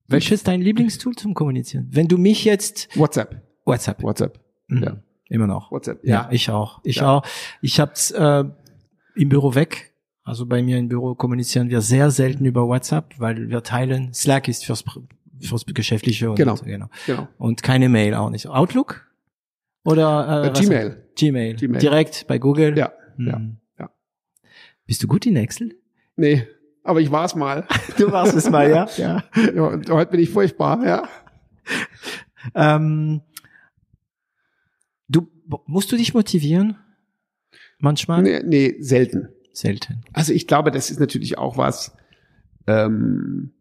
Welches 0.10 0.40
ist 0.40 0.48
dein 0.48 0.62
Lieblingstool 0.62 1.16
zum 1.16 1.34
Kommunizieren? 1.34 1.88
Wenn 1.92 2.08
du 2.08 2.18
mich 2.18 2.46
jetzt. 2.46 2.96
WhatsApp. 2.98 3.42
WhatsApp. 3.66 4.02
WhatsApp. 4.02 4.40
Mhm. 4.68 4.84
Ja. 4.84 4.98
Immer 5.30 5.48
noch. 5.48 5.72
WhatsApp. 5.72 6.04
Ja, 6.04 6.14
ja 6.24 6.30
ich 6.32 6.50
auch. 6.50 6.80
Ich 6.84 6.98
ja. 6.98 7.18
auch. 7.18 7.24
Ich 7.62 7.80
hab's 7.80 8.12
äh, 8.12 8.46
im 9.16 9.30
Büro 9.30 9.54
weg 9.54 9.94
also 10.28 10.46
bei 10.46 10.62
mir 10.62 10.78
im 10.78 10.90
Büro 10.90 11.16
kommunizieren 11.16 11.70
wir 11.70 11.80
sehr 11.80 12.12
selten 12.12 12.44
über 12.44 12.68
WhatsApp, 12.68 13.14
weil 13.18 13.50
wir 13.50 13.64
teilen, 13.64 14.14
Slack 14.14 14.50
ist 14.50 14.66
fürs, 14.66 14.84
fürs 15.40 15.66
Geschäftliche 15.66 16.30
und, 16.30 16.36
genau. 16.36 16.56
genau. 16.56 16.90
genau. 17.06 17.30
Und 17.38 17.64
keine 17.64 17.88
Mail 17.88 18.14
auch 18.14 18.30
nicht. 18.30 18.46
Outlook? 18.46 19.08
Oder 19.86 20.44
äh, 20.44 20.48
äh 20.48 20.52
Gmail. 20.52 21.04
Gmail. 21.16 21.56
Gmail. 21.56 21.80
Direkt 21.80 22.28
bei 22.28 22.40
Google? 22.40 22.78
Ja. 22.78 22.92
Hm. 23.16 23.26
ja. 23.26 23.42
ja. 23.80 23.90
Bist 24.86 25.02
du 25.02 25.08
gut 25.08 25.26
in 25.26 25.38
Excel? 25.38 25.78
Nee, 26.18 26.46
aber 26.88 27.02
ich 27.02 27.12
war's 27.12 27.36
mal. 27.36 27.68
Du 27.98 28.12
warst 28.12 28.36
es 28.36 28.50
mal, 28.50 28.70
ja? 28.70 28.88
ja. 28.98 29.24
ja. 29.36 29.80
Heute 29.90 30.12
bin 30.12 30.20
ich 30.20 30.30
furchtbar, 30.30 30.86
ja. 30.86 31.04
Ähm, 32.56 33.22
du 35.08 35.30
musst 35.66 35.92
du 35.92 35.98
dich 35.98 36.14
motivieren? 36.14 36.78
Manchmal? 37.80 38.24
Nee, 38.24 38.42
nee 38.44 38.76
selten 38.80 39.30
selten. 39.58 40.04
Also 40.14 40.34
ich 40.34 40.48
glaube, 40.48 40.72
das 40.72 40.90
ist 40.90 41.00
natürlich 41.00 41.38
auch 41.38 41.58
was. 41.58 41.96
Ähm, 42.68 43.54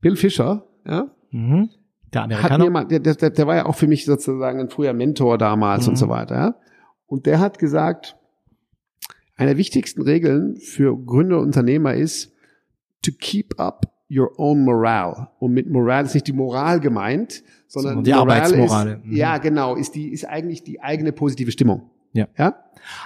Bill 0.00 0.16
Fischer, 0.16 0.66
ja, 0.86 1.10
mhm. 1.30 1.70
der 2.12 2.24
Amerikaner, 2.24 2.52
hat 2.52 2.60
mir 2.60 2.70
mal, 2.70 2.84
der, 2.84 3.00
der, 3.00 3.30
der 3.30 3.46
war 3.46 3.56
ja 3.56 3.66
auch 3.66 3.76
für 3.76 3.86
mich 3.86 4.04
sozusagen 4.04 4.60
ein 4.60 4.70
früher 4.70 4.92
Mentor 4.92 5.38
damals 5.38 5.84
mhm. 5.84 5.90
und 5.90 5.96
so 5.96 6.08
weiter. 6.08 6.34
Ja? 6.34 6.54
Und 7.06 7.26
der 7.26 7.38
hat 7.38 7.58
gesagt, 7.58 8.16
eine 9.36 9.50
der 9.50 9.58
wichtigsten 9.58 10.02
Regeln 10.02 10.56
für 10.56 10.96
Gründer 10.96 11.38
und 11.38 11.46
Unternehmer 11.46 11.94
ist 11.94 12.32
to 13.02 13.12
keep 13.12 13.58
up 13.58 13.86
your 14.10 14.32
own 14.38 14.64
morale. 14.64 15.28
Und 15.38 15.52
mit 15.52 15.70
Moral 15.70 16.04
ist 16.04 16.14
nicht 16.14 16.26
die 16.26 16.32
Moral 16.32 16.80
gemeint, 16.80 17.42
sondern 17.68 18.02
die 18.02 18.10
Moral 18.10 18.30
Arbeitsmoral. 18.30 18.88
Ist, 18.88 19.04
mhm. 19.04 19.16
Ja, 19.16 19.38
genau, 19.38 19.76
ist 19.76 19.94
die 19.94 20.08
ist 20.08 20.24
eigentlich 20.24 20.64
die 20.64 20.80
eigene 20.80 21.12
positive 21.12 21.52
Stimmung. 21.52 21.90
Ja. 22.12 22.26
Ja? 22.36 22.56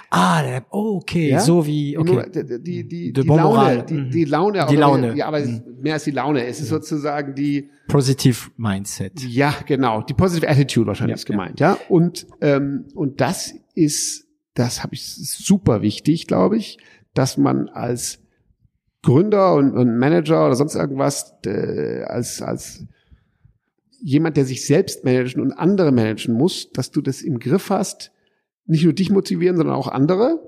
Ah, 0.09 0.61
okay, 0.71 1.29
ja? 1.29 1.39
so 1.39 1.67
wie, 1.67 1.95
okay. 1.95 2.25
Die, 2.33 2.63
die, 2.63 2.87
die, 2.87 3.13
die 3.13 3.21
Laune, 3.21 3.83
die, 3.83 4.09
die 4.09 4.25
Laune, 4.25 4.65
die 4.67 4.75
Laune. 4.75 5.15
Ja, 5.15 5.27
aber 5.27 5.41
mhm. 5.41 5.61
mehr 5.81 5.93
als 5.93 6.05
die 6.05 6.11
Laune. 6.11 6.43
Es 6.45 6.59
ist 6.59 6.71
ja. 6.71 6.77
sozusagen 6.77 7.35
die 7.35 7.69
Positive 7.87 8.49
Mindset. 8.57 9.21
Ja, 9.21 9.53
genau. 9.67 10.01
Die 10.01 10.15
Positive 10.15 10.49
Attitude 10.49 10.87
wahrscheinlich 10.87 11.17
ist 11.17 11.25
gemeint, 11.27 11.59
ja. 11.59 11.77
Und 11.87 12.25
ähm, 12.41 12.85
und 12.95 13.21
das 13.21 13.53
ist, 13.75 14.25
das 14.55 14.81
habe 14.81 14.95
ich 14.95 15.05
super 15.05 15.83
wichtig, 15.83 16.25
glaube 16.25 16.57
ich, 16.57 16.79
dass 17.13 17.37
man 17.37 17.69
als 17.69 18.24
Gründer 19.05 19.55
und, 19.55 19.71
und 19.71 19.97
Manager 19.97 20.45
oder 20.45 20.55
sonst 20.55 20.75
irgendwas 20.75 21.33
äh, 21.45 22.03
als 22.03 22.41
als 22.41 22.85
jemand, 24.01 24.37
der 24.37 24.45
sich 24.45 24.65
selbst 24.65 25.03
managen 25.03 25.41
und 25.41 25.53
andere 25.53 25.91
managen 25.91 26.35
muss, 26.35 26.71
dass 26.71 26.91
du 26.91 27.01
das 27.01 27.21
im 27.21 27.39
Griff 27.39 27.69
hast 27.69 28.11
nicht 28.65 28.83
nur 28.83 28.93
dich 28.93 29.09
motivieren, 29.09 29.57
sondern 29.57 29.75
auch 29.75 29.87
andere. 29.87 30.39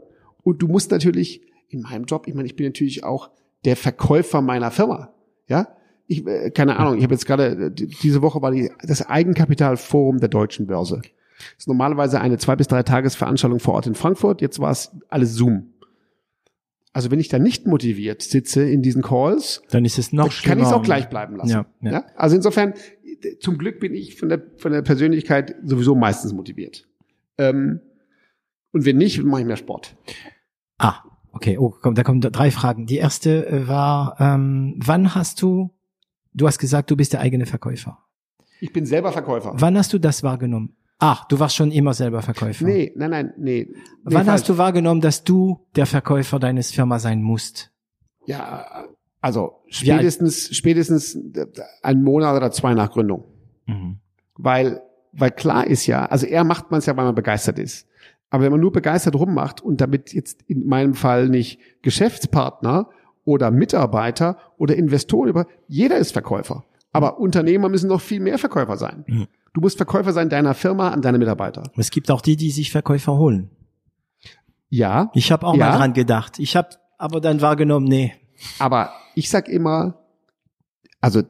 Und 0.44 0.62
du 0.62 0.68
musst 0.68 0.92
natürlich 0.92 1.42
in 1.70 1.82
meinem 1.82 2.06
Job, 2.06 2.28
ich 2.28 2.34
meine, 2.34 2.48
ich 2.48 2.56
bin 2.56 2.68
natürlich 2.68 3.04
auch 3.04 3.30
der 3.66 3.76
Verkäufer 3.76 4.42
meiner 4.42 4.72
Firma. 4.72 5.14
Ja, 5.48 5.70
ich, 6.08 6.26
äh, 6.26 6.52
keine 6.52 6.78
Ahnung, 6.78 6.98
ich 6.98 7.04
habe 7.04 7.14
jetzt 7.14 7.26
gerade, 7.26 7.68
äh, 7.68 7.72
diese 7.72 8.22
Woche 8.22 8.42
war 8.42 8.52
die, 8.52 8.72
das 8.82 9.08
Eigenkapitalforum 9.08 10.20
der 10.20 10.30
deutschen 10.30 10.68
Börse. 10.68 11.02
Das 11.02 11.60
ist 11.60 11.68
normalerweise 11.68 12.20
eine 12.20 12.38
zwei 12.38 12.56
bis 12.56 12.68
drei 12.68 12.84
Tagesveranstaltung 12.84 13.60
vor 13.60 13.76
Ort 13.76 13.88
in 13.88 13.96
Frankfurt. 13.96 14.42
Jetzt 14.42 14.60
war 14.60 14.72
es 14.72 14.92
alles 15.10 15.36
Zoom. 15.36 15.74
Also 16.94 17.12
wenn 17.12 17.20
ich 17.20 17.28
da 17.28 17.38
nicht 17.38 17.68
motiviert 17.68 18.22
sitze 18.22 18.64
in 18.64 18.82
diesen 18.82 19.02
Calls, 19.02 19.62
dann 19.70 19.86
ist 19.86 20.00
es 20.00 20.14
noch 20.14 20.30
kann 20.42 20.58
ich 20.60 20.66
es 20.66 20.74
auch 20.74 20.82
gleich 20.82 21.10
bleiben 21.10 21.36
lassen. 21.36 21.50
Ja, 21.50 21.66
ja. 21.82 21.92
ja, 21.92 22.06
Also 22.16 22.36
insofern, 22.36 22.74
zum 23.40 23.58
Glück 23.58 23.80
bin 23.80 23.94
ich 23.94 24.16
von 24.16 24.30
der 24.30 24.42
von 24.58 24.72
der 24.72 24.82
Persönlichkeit 24.82 25.56
sowieso 25.64 25.96
meistens 25.96 26.34
motiviert. 26.34 26.88
Ähm, 27.38 27.82
und 28.72 28.86
wenn 28.86 28.98
nicht, 28.98 29.24
mache 29.24 29.42
ich 29.42 29.48
mehr 29.48 29.58
Sport. 29.58 29.96
Ah, 30.78 31.04
okay. 31.32 31.58
Oh, 31.58 31.74
komm, 31.82 31.96
da 31.96 32.04
kommen 32.04 32.22
drei 32.22 32.52
Fragen. 32.52 32.86
Die 32.86 32.98
erste 32.98 33.48
äh, 33.48 33.68
war, 33.68 34.18
ähm, 34.20 34.76
wann 34.78 35.16
hast 35.16 35.42
du, 35.42 35.72
du 36.34 36.48
hast 36.48 36.60
gesagt, 36.60 36.92
du 36.92 36.98
bist 36.98 37.14
der 37.14 37.22
eigene 37.22 37.46
Verkäufer. 37.46 38.00
Ich 38.60 38.74
bin 38.74 38.86
selber 38.86 39.12
Verkäufer. 39.12 39.54
Wann 39.56 39.78
hast 39.78 39.94
du 39.94 40.00
das 40.00 40.24
wahrgenommen? 40.24 40.76
Ach, 41.00 41.26
du 41.26 41.40
warst 41.40 41.56
schon 41.56 41.72
immer 41.72 41.94
selber 41.94 42.22
Verkäufer. 42.22 42.66
Nee, 42.66 42.92
nein, 42.96 43.12
nein, 43.12 43.34
nee. 43.38 43.68
Wann 44.04 44.26
nee, 44.26 44.32
hast 44.32 44.50
du 44.50 44.58
wahrgenommen, 44.58 45.02
dass 45.02 45.24
du 45.24 45.68
der 45.76 45.86
Verkäufer 45.86 46.40
deines 46.40 46.72
Firma 46.72 46.98
sein 46.98 47.22
musst? 47.22 47.72
Ja, 48.26 48.86
also 49.22 49.62
spätestens, 49.68 50.56
spätestens 50.56 51.18
ein 51.84 52.04
Monat 52.04 52.36
oder 52.36 52.52
zwei 52.52 52.74
nach 52.74 52.92
Gründung. 52.92 53.26
Mhm. 53.68 54.00
Weil, 54.36 54.82
weil 55.12 55.32
klar 55.32 55.68
ist 55.68 55.86
ja, 55.86 56.06
also 56.06 56.26
er 56.26 56.44
macht 56.44 56.72
man 56.72 56.80
es 56.80 56.88
ja, 56.88 56.98
weil 56.98 57.06
man 57.06 57.16
begeistert 57.16 57.60
ist. 57.60 57.88
Aber 58.30 58.44
wenn 58.44 58.52
man 58.52 58.60
nur 58.60 58.72
begeistert 58.72 59.16
rummacht 59.16 59.62
und 59.62 59.80
damit 59.80 60.14
jetzt 60.14 60.42
in 60.48 60.68
meinem 60.68 60.96
Fall 60.96 61.30
nicht 61.30 61.60
Geschäftspartner 61.82 62.90
oder 63.24 63.52
Mitarbeiter 63.52 64.38
oder 64.58 64.76
Investoren 64.76 65.30
über, 65.30 65.48
jeder 65.68 65.98
ist 65.98 66.12
Verkäufer. 66.12 66.66
Aber 66.92 67.20
Unternehmer 67.20 67.70
müssen 67.70 67.90
noch 67.90 68.02
viel 68.02 68.20
mehr 68.20 68.38
Verkäufer 68.38 68.78
sein. 68.78 69.06
Mhm. 69.08 69.28
Du 69.58 69.62
musst 69.62 69.78
Verkäufer 69.78 70.14
sein 70.14 70.30
deiner 70.30 70.54
Firma 70.54 70.92
an 70.92 71.02
deine 71.02 71.18
Mitarbeiter. 71.18 71.64
Es 71.78 71.90
gibt 71.90 72.12
auch 72.12 72.22
die, 72.22 72.36
die 72.36 72.52
sich 72.52 72.72
Verkäufer 72.72 73.18
holen. 73.18 73.50
Ja. 74.70 75.10
Ich 75.16 75.32
habe 75.32 75.48
auch 75.48 75.56
ja. 75.56 75.72
mal 75.72 75.78
dran 75.80 75.94
gedacht. 75.94 76.38
Ich 76.38 76.56
habe 76.56 76.70
aber 77.00 77.22
dann 77.22 77.42
wahrgenommen, 77.42 77.88
nee. 77.88 78.14
Aber 78.60 78.92
ich 79.16 79.32
sag 79.32 79.50
immer, 79.50 79.98
also 81.02 81.24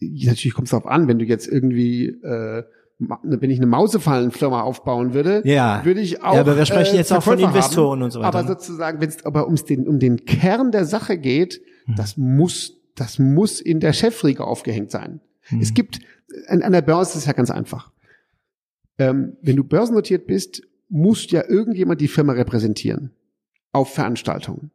natürlich 0.00 0.54
kommt 0.54 0.68
es 0.68 0.70
darauf 0.70 0.86
an, 0.86 1.08
wenn 1.08 1.18
du 1.18 1.24
jetzt 1.24 1.48
irgendwie 1.48 2.10
äh, 2.10 2.62
wenn 3.00 3.50
ich 3.50 3.58
eine 3.58 3.66
Mausefallenfirma 3.66 4.62
aufbauen 4.62 5.12
würde, 5.12 5.42
ja. 5.44 5.84
würde 5.84 6.00
ich 6.00 6.22
auch. 6.22 6.34
Ja, 6.34 6.42
aber 6.42 6.56
wir 6.56 6.66
sprechen 6.66 6.94
jetzt 6.94 7.10
äh, 7.10 7.16
auch 7.16 7.24
von 7.24 7.40
Investoren 7.40 7.98
haben. 7.98 8.04
und 8.04 8.10
so 8.12 8.20
weiter. 8.20 8.28
Aber 8.28 8.42
ne? 8.42 8.48
sozusagen, 8.50 9.00
wenn 9.00 9.08
es 9.08 9.26
aber 9.26 9.46
ums 9.46 9.64
den, 9.64 9.88
um 9.88 9.98
den 9.98 10.26
Kern 10.26 10.70
der 10.70 10.84
Sache 10.84 11.18
geht, 11.18 11.60
hm. 11.86 11.96
das 11.96 12.16
muss, 12.16 12.74
das 12.94 13.18
muss 13.18 13.60
in 13.60 13.80
der 13.80 13.92
Chefriege 13.92 14.44
aufgehängt 14.44 14.92
sein. 14.92 15.20
Hm. 15.48 15.60
Es 15.60 15.74
gibt, 15.74 15.98
an, 16.48 16.62
an 16.62 16.72
der 16.72 16.82
Börse 16.82 17.12
ist 17.12 17.16
es 17.16 17.26
ja 17.26 17.32
ganz 17.32 17.50
einfach. 17.50 17.92
Ähm, 18.98 19.36
wenn 19.42 19.56
du 19.56 19.64
börsennotiert 19.64 20.26
bist, 20.26 20.62
muss 20.88 21.30
ja 21.30 21.44
irgendjemand 21.48 22.00
die 22.00 22.08
Firma 22.08 22.32
repräsentieren. 22.32 23.10
Auf 23.72 23.92
Veranstaltungen. 23.92 24.70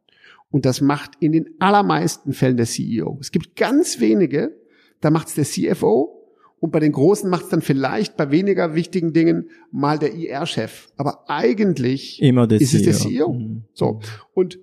Und 0.50 0.66
das 0.66 0.80
macht 0.80 1.12
in 1.20 1.32
den 1.32 1.54
allermeisten 1.58 2.32
Fällen 2.32 2.56
der 2.56 2.66
CEO. 2.66 3.18
Es 3.20 3.30
gibt 3.30 3.56
ganz 3.56 4.00
wenige, 4.00 4.56
da 5.00 5.10
macht 5.10 5.28
es 5.28 5.34
der 5.34 5.44
CFO 5.44 6.20
und 6.58 6.72
bei 6.72 6.80
den 6.80 6.92
Großen 6.92 7.30
macht 7.30 7.44
es 7.44 7.48
dann 7.48 7.62
vielleicht 7.62 8.16
bei 8.16 8.30
weniger 8.30 8.74
wichtigen 8.74 9.12
Dingen 9.12 9.48
mal 9.70 9.98
der 9.98 10.14
IR-Chef. 10.14 10.88
Aber 10.96 11.30
eigentlich 11.30 12.20
ist 12.20 12.70
CEO. 12.70 12.78
es 12.78 12.82
der 12.82 12.94
CEO. 12.94 13.32
Mhm. 13.32 13.64
So. 13.72 14.00
Und 14.34 14.58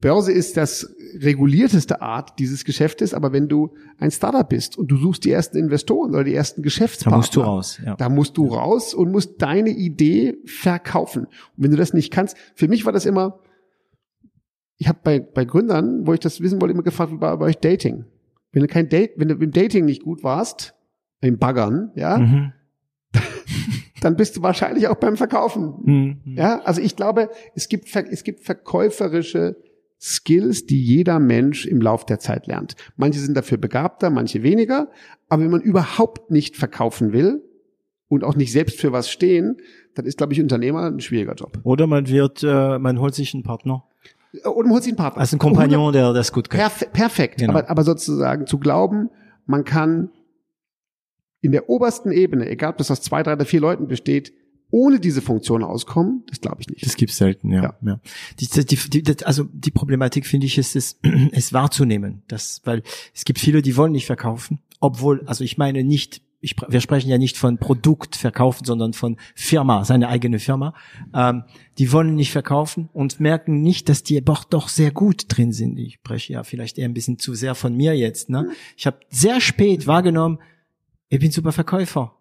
Börse 0.00 0.32
ist 0.32 0.56
das 0.56 0.94
regulierteste 1.20 2.00
Art 2.00 2.38
dieses 2.38 2.64
Geschäftes, 2.64 3.12
aber 3.14 3.32
wenn 3.32 3.48
du 3.48 3.74
ein 3.98 4.10
Startup 4.10 4.48
bist 4.48 4.78
und 4.78 4.88
du 4.88 4.96
suchst 4.96 5.24
die 5.24 5.30
ersten 5.30 5.58
Investoren 5.58 6.10
oder 6.10 6.24
die 6.24 6.34
ersten 6.34 6.62
Geschäftspartner, 6.62 7.12
da 7.12 7.16
musst 7.18 7.36
du 7.36 7.40
raus. 7.40 7.80
Ja. 7.84 7.96
Da 7.96 8.08
musst 8.08 8.36
du 8.36 8.46
raus 8.46 8.94
und 8.94 9.12
musst 9.12 9.42
deine 9.42 9.70
Idee 9.70 10.38
verkaufen. 10.46 11.24
Und 11.24 11.30
wenn 11.56 11.70
du 11.70 11.76
das 11.76 11.92
nicht 11.92 12.12
kannst, 12.12 12.36
für 12.54 12.68
mich 12.68 12.86
war 12.86 12.92
das 12.92 13.06
immer, 13.06 13.40
ich 14.76 14.88
habe 14.88 14.98
bei, 15.02 15.20
bei 15.20 15.44
Gründern, 15.44 16.06
wo 16.06 16.12
ich 16.14 16.20
das 16.20 16.40
wissen 16.40 16.60
wollte, 16.60 16.72
immer 16.72 16.82
gefragt, 16.82 17.12
wie 17.12 17.20
war 17.20 17.38
bei 17.38 17.46
euch 17.46 17.58
Dating? 17.58 18.04
Wenn 18.52 18.62
du 18.62 18.68
kein 18.68 18.88
Date, 18.88 19.12
wenn 19.16 19.28
du 19.28 19.34
im 19.34 19.50
Dating 19.50 19.84
nicht 19.84 20.02
gut 20.02 20.22
warst, 20.22 20.74
im 21.20 21.38
Baggern, 21.38 21.90
ja, 21.94 22.18
mhm. 22.18 22.52
dann 24.00 24.16
bist 24.16 24.36
du 24.36 24.42
wahrscheinlich 24.42 24.88
auch 24.88 24.96
beim 24.96 25.16
Verkaufen. 25.16 25.74
Mhm. 25.84 26.36
Ja, 26.36 26.60
also 26.60 26.80
ich 26.80 26.96
glaube, 26.96 27.30
es 27.54 27.68
gibt, 27.68 27.94
es 27.94 28.24
gibt 28.24 28.40
verkäuferische 28.40 29.56
Skills, 30.00 30.66
die 30.66 30.82
jeder 30.82 31.18
Mensch 31.18 31.66
im 31.66 31.80
Lauf 31.80 32.04
der 32.04 32.18
Zeit 32.18 32.46
lernt. 32.46 32.76
Manche 32.96 33.20
sind 33.20 33.36
dafür 33.36 33.58
begabter, 33.58 34.10
manche 34.10 34.42
weniger. 34.42 34.88
Aber 35.28 35.42
wenn 35.42 35.50
man 35.50 35.62
überhaupt 35.62 36.30
nicht 36.30 36.56
verkaufen 36.56 37.12
will 37.12 37.42
und 38.08 38.24
auch 38.24 38.36
nicht 38.36 38.52
selbst 38.52 38.80
für 38.80 38.92
was 38.92 39.08
stehen, 39.08 39.56
dann 39.94 40.04
ist, 40.04 40.18
glaube 40.18 40.32
ich, 40.32 40.40
Unternehmer 40.40 40.90
ein 40.90 41.00
schwieriger 41.00 41.34
Job. 41.34 41.58
Oder 41.62 41.86
man 41.86 42.08
wird, 42.08 42.42
äh, 42.42 42.78
man 42.78 43.00
holt 43.00 43.14
sich 43.14 43.32
einen 43.34 43.44
Partner. 43.44 43.84
Oder 44.44 44.64
man 44.64 44.72
holt 44.72 44.82
sich 44.82 44.92
einen 44.92 44.98
Partner. 44.98 45.20
Also 45.20 45.36
ein 45.36 45.38
Kompagnon, 45.38 45.92
der 45.92 46.12
das 46.12 46.32
gut 46.32 46.50
kann. 46.50 46.60
Perf 46.60 46.92
perfekt. 46.92 47.38
Genau. 47.38 47.54
Aber, 47.54 47.70
aber 47.70 47.84
sozusagen 47.84 48.46
zu 48.46 48.58
glauben, 48.58 49.10
man 49.46 49.64
kann 49.64 50.10
in 51.40 51.52
der 51.52 51.68
obersten 51.68 52.10
Ebene, 52.10 52.48
egal 52.48 52.70
ob 52.70 52.78
das 52.78 52.90
aus 52.90 53.02
zwei, 53.02 53.22
drei 53.22 53.34
oder 53.34 53.44
vier 53.44 53.60
Leuten 53.60 53.86
besteht, 53.86 54.32
ohne 54.70 54.98
diese 54.98 55.22
Funktion 55.22 55.62
auskommen, 55.62 56.24
das 56.28 56.40
glaube 56.40 56.56
ich 56.60 56.68
nicht. 56.68 56.84
Das 56.84 56.96
gibt's 56.96 57.16
selten, 57.16 57.52
ja. 57.52 57.62
ja. 57.62 57.74
ja. 57.82 58.00
Die, 58.40 58.48
die, 58.64 59.02
die, 59.02 59.24
also 59.24 59.44
die 59.52 59.70
Problematik 59.70 60.26
finde 60.26 60.46
ich 60.46 60.58
ist 60.58 60.74
es, 60.74 60.98
es 61.32 61.52
wahrzunehmen, 61.52 62.22
das, 62.28 62.60
weil 62.64 62.82
es 63.14 63.24
gibt 63.24 63.38
viele, 63.38 63.62
die 63.62 63.76
wollen 63.76 63.92
nicht 63.92 64.06
verkaufen, 64.06 64.58
obwohl, 64.80 65.22
also 65.26 65.44
ich 65.44 65.58
meine 65.58 65.84
nicht, 65.84 66.22
ich, 66.40 66.56
wir 66.68 66.82
sprechen 66.82 67.08
ja 67.08 67.16
nicht 67.16 67.38
von 67.38 67.56
Produkt 67.56 68.16
verkaufen, 68.16 68.66
sondern 68.66 68.92
von 68.92 69.16
Firma, 69.34 69.84
seine 69.84 70.08
eigene 70.08 70.38
Firma. 70.38 70.74
Ähm, 71.14 71.44
die 71.78 71.90
wollen 71.90 72.16
nicht 72.16 72.32
verkaufen 72.32 72.90
und 72.92 73.18
merken 73.18 73.62
nicht, 73.62 73.88
dass 73.88 74.02
die 74.02 74.22
doch 74.22 74.44
doch 74.44 74.68
sehr 74.68 74.90
gut 74.90 75.24
drin 75.28 75.52
sind. 75.52 75.78
Ich 75.78 75.94
spreche 75.94 76.34
ja 76.34 76.42
vielleicht 76.42 76.76
eher 76.76 76.86
ein 76.86 76.92
bisschen 76.92 77.18
zu 77.18 77.34
sehr 77.34 77.54
von 77.54 77.74
mir 77.74 77.96
jetzt. 77.96 78.28
Ne? 78.28 78.50
Ich 78.76 78.86
habe 78.86 78.98
sehr 79.08 79.40
spät 79.40 79.86
wahrgenommen, 79.86 80.38
ich 81.08 81.18
bin 81.18 81.30
super 81.30 81.52
Verkäufer 81.52 82.14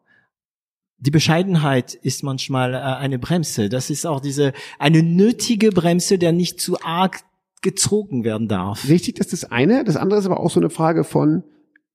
die 1.05 1.11
Bescheidenheit 1.11 1.93
ist 1.93 2.23
manchmal 2.23 2.73
äh, 2.73 2.77
eine 2.77 3.19
Bremse. 3.19 3.67
Das 3.67 3.89
ist 3.89 4.05
auch 4.05 4.21
diese 4.21 4.53
eine 4.79 5.03
nötige 5.03 5.71
Bremse, 5.71 6.17
der 6.17 6.31
nicht 6.31 6.61
zu 6.61 6.81
arg 6.81 7.19
gezogen 7.61 8.23
werden 8.23 8.47
darf. 8.47 8.87
Richtig, 8.87 9.15
das 9.15 9.27
ist 9.27 9.43
das 9.43 9.51
eine. 9.51 9.83
Das 9.83 9.97
andere 9.97 10.19
ist 10.19 10.25
aber 10.25 10.39
auch 10.39 10.49
so 10.49 10.59
eine 10.59 10.69
Frage 10.69 11.03
von 11.03 11.43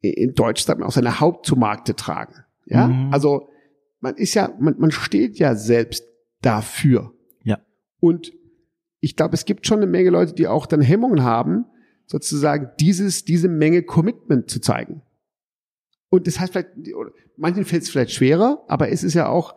in 0.01 0.35
Deutsch 0.35 0.62
sagt 0.62 0.78
man 0.78 0.89
auch 0.89 0.93
seine 0.93 1.20
Haupt 1.20 1.44
zu 1.44 1.56
Markte 1.56 1.97
tragen. 1.97 2.44
Ja, 2.66 2.86
mhm. 2.86 3.12
also 3.12 3.48
man 4.01 4.14
ist 4.14 4.35
ja, 4.35 4.52
man, 4.60 4.76
man 4.78 4.90
steht 4.90 5.39
ja 5.39 5.56
selbst 5.56 6.05
dafür. 6.40 7.12
Ja. 7.43 7.59
Und 7.98 8.32
ich 9.01 9.16
glaube, 9.16 9.35
es 9.35 9.44
gibt 9.44 9.66
schon 9.66 9.78
eine 9.78 9.86
Menge 9.86 10.10
Leute, 10.10 10.35
die 10.35 10.47
auch 10.47 10.66
dann 10.66 10.80
Hemmungen 10.80 11.24
haben, 11.24 11.64
sozusagen 12.06 12.70
dieses, 12.78 13.24
diese 13.24 13.48
Menge 13.48 13.82
Commitment 13.82 14.51
zu 14.51 14.60
zeigen. 14.60 15.02
Und 16.10 16.26
das 16.26 16.39
heißt 16.39 16.52
vielleicht, 16.52 16.70
manchen 17.39 17.65
fällt 17.65 17.85
es 17.85 17.90
vielleicht 17.90 18.12
schwerer, 18.12 18.65
aber 18.69 18.90
es 18.90 19.02
ist 19.02 19.15
ja 19.15 19.28
auch, 19.28 19.55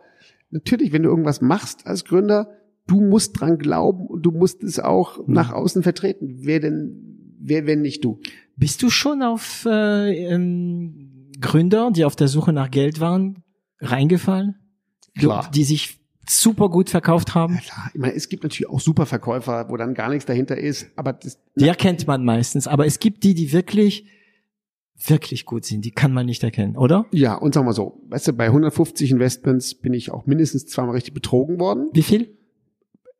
natürlich, 0.50 0.92
wenn 0.92 1.02
du 1.02 1.10
irgendwas 1.10 1.40
machst 1.40 1.86
als 1.86 2.04
Gründer, 2.04 2.50
du 2.86 3.00
musst 3.00 3.38
dran 3.40 3.58
glauben 3.58 4.06
und 4.06 4.22
du 4.22 4.30
musst 4.30 4.62
es 4.62 4.78
auch 4.78 5.18
mhm. 5.18 5.34
nach 5.34 5.52
außen 5.52 5.82
vertreten. 5.82 6.38
Wer 6.40 6.60
denn, 6.60 7.36
wer, 7.38 7.66
wenn 7.66 7.82
nicht 7.82 8.04
du? 8.04 8.20
Bist 8.56 8.82
du 8.82 8.90
schon 8.90 9.22
auf 9.22 9.66
äh, 9.66 10.26
ähm, 10.26 11.30
Gründer, 11.40 11.90
die 11.90 12.04
auf 12.04 12.16
der 12.16 12.28
Suche 12.28 12.52
nach 12.52 12.70
Geld 12.70 13.00
waren, 13.00 13.42
reingefallen? 13.80 14.56
Klar. 15.18 15.50
Die 15.54 15.64
sich 15.64 16.00
super 16.28 16.68
gut 16.68 16.90
verkauft 16.90 17.34
haben? 17.34 17.54
Ja, 17.54 17.60
klar. 17.60 17.90
Ich 17.92 18.00
meine, 18.00 18.14
es 18.14 18.28
gibt 18.28 18.42
natürlich 18.42 18.68
auch 18.68 18.80
super 18.80 19.06
Verkäufer, 19.06 19.68
wo 19.68 19.76
dann 19.76 19.94
gar 19.94 20.08
nichts 20.08 20.26
dahinter 20.26 20.56
ist, 20.56 20.86
aber 20.96 21.12
das, 21.12 21.38
die 21.56 21.66
erkennt 21.66 22.06
man 22.06 22.24
meistens, 22.24 22.66
aber 22.68 22.86
es 22.86 22.98
gibt 23.00 23.24
die, 23.24 23.34
die 23.34 23.52
wirklich 23.52 24.06
wirklich 24.96 25.46
gut 25.46 25.64
sind, 25.64 25.84
die 25.84 25.90
kann 25.90 26.12
man 26.12 26.26
nicht 26.26 26.42
erkennen, 26.42 26.76
oder? 26.76 27.06
Ja, 27.10 27.34
und 27.34 27.54
sagen 27.54 27.66
wir 27.66 27.72
so, 27.72 28.00
weißt 28.08 28.28
du, 28.28 28.32
bei 28.34 28.46
150 28.46 29.10
Investments 29.10 29.74
bin 29.74 29.94
ich 29.94 30.10
auch 30.10 30.26
mindestens 30.26 30.66
zweimal 30.66 30.94
richtig 30.94 31.14
betrogen 31.14 31.58
worden. 31.58 31.88
Wie 31.92 32.02
viel? 32.02 32.36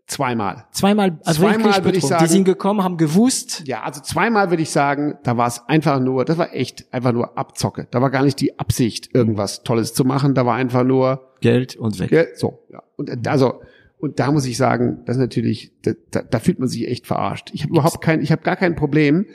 Zweimal. 0.06 0.66
Zweimal, 0.72 1.18
also 1.24 1.42
zweimal 1.42 1.84
würde 1.84 1.98
ich 1.98 2.04
sagen. 2.04 2.24
Die 2.24 2.30
sind 2.30 2.44
gekommen, 2.44 2.82
haben 2.82 2.98
gewusst. 2.98 3.62
Ja, 3.66 3.82
also 3.82 4.00
zweimal 4.00 4.50
würde 4.50 4.62
ich 4.62 4.70
sagen, 4.70 5.14
da 5.22 5.36
war 5.36 5.46
es 5.46 5.66
einfach 5.68 6.00
nur, 6.00 6.24
das 6.24 6.36
war 6.36 6.54
echt 6.54 6.92
einfach 6.92 7.12
nur 7.12 7.38
Abzocke. 7.38 7.86
Da 7.90 8.02
war 8.02 8.10
gar 8.10 8.24
nicht 8.24 8.40
die 8.40 8.58
Absicht, 8.58 9.14
irgendwas 9.14 9.62
Tolles 9.62 9.94
zu 9.94 10.04
machen. 10.04 10.34
Da 10.34 10.44
war 10.44 10.56
einfach 10.56 10.84
nur 10.84 11.32
Geld 11.40 11.76
und 11.76 11.98
weg. 11.98 12.10
Geld, 12.10 12.38
so, 12.38 12.64
ja. 12.70 12.82
Und 12.96 13.08
äh, 13.08 13.28
also 13.28 13.60
und 14.02 14.18
da 14.18 14.32
muss 14.32 14.46
ich 14.46 14.56
sagen, 14.56 15.02
das 15.06 15.14
ist 15.14 15.20
natürlich, 15.20 15.70
da, 15.82 15.92
da, 16.10 16.22
da 16.22 16.40
fühlt 16.40 16.58
man 16.58 16.68
sich 16.68 16.88
echt 16.88 17.06
verarscht. 17.06 17.50
Ich 17.54 17.62
habe 17.62 17.70
überhaupt 17.72 18.00
kein, 18.00 18.20
ich 18.20 18.32
habe 18.32 18.42
gar 18.42 18.56
kein 18.56 18.74
Problem, 18.74 19.26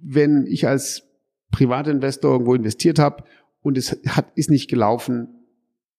wenn 0.00 0.46
ich 0.46 0.66
als 0.66 1.02
Privatinvestor 1.54 2.32
irgendwo 2.32 2.54
investiert 2.54 2.98
habe 2.98 3.24
und 3.62 3.78
es 3.78 3.96
hat, 4.08 4.26
ist 4.34 4.50
nicht 4.50 4.68
gelaufen. 4.68 5.28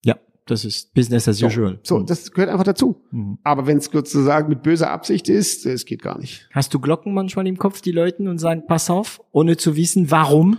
Ja, 0.03 0.17
das 0.45 0.65
ist 0.65 0.93
Business 0.93 1.27
as 1.27 1.41
usual. 1.41 1.79
So, 1.83 1.99
mhm. 1.99 2.05
das 2.05 2.31
gehört 2.31 2.51
einfach 2.51 2.65
dazu. 2.65 3.01
Mhm. 3.11 3.37
Aber 3.43 3.65
wenn 3.65 3.77
es 3.77 3.85
sozusagen 3.85 4.49
mit 4.49 4.63
böser 4.63 4.91
Absicht 4.91 5.29
ist, 5.29 5.65
es 5.65 5.85
geht 5.85 6.01
gar 6.01 6.19
nicht. 6.19 6.47
Hast 6.51 6.73
du 6.73 6.79
Glocken 6.79 7.13
manchmal 7.13 7.47
im 7.47 7.57
Kopf, 7.57 7.81
die 7.81 7.91
Leuten 7.91 8.27
und 8.27 8.37
sagen, 8.37 8.63
pass 8.67 8.89
auf, 8.89 9.21
ohne 9.31 9.55
zu 9.55 9.75
wissen, 9.77 10.11
warum? 10.11 10.57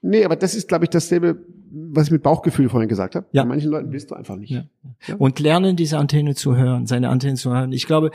Nee, 0.00 0.24
aber 0.24 0.36
das 0.36 0.54
ist, 0.54 0.68
glaube 0.68 0.84
ich, 0.84 0.90
dasselbe, 0.90 1.44
was 1.70 2.06
ich 2.06 2.12
mit 2.12 2.22
Bauchgefühl 2.22 2.68
vorhin 2.70 2.88
gesagt 2.88 3.14
habe. 3.14 3.26
Ja. 3.32 3.42
Bei 3.42 3.48
manchen 3.50 3.70
Leuten 3.70 3.92
willst 3.92 4.10
du 4.10 4.14
einfach 4.14 4.36
nicht. 4.36 4.50
Ja. 4.50 4.64
Ja. 5.06 5.16
Und 5.16 5.38
lernen, 5.38 5.76
diese 5.76 5.98
Antenne 5.98 6.34
zu 6.34 6.56
hören, 6.56 6.86
seine 6.86 7.10
Antenne 7.10 7.36
zu 7.36 7.50
hören. 7.50 7.72
Ich 7.72 7.86
glaube, 7.86 8.10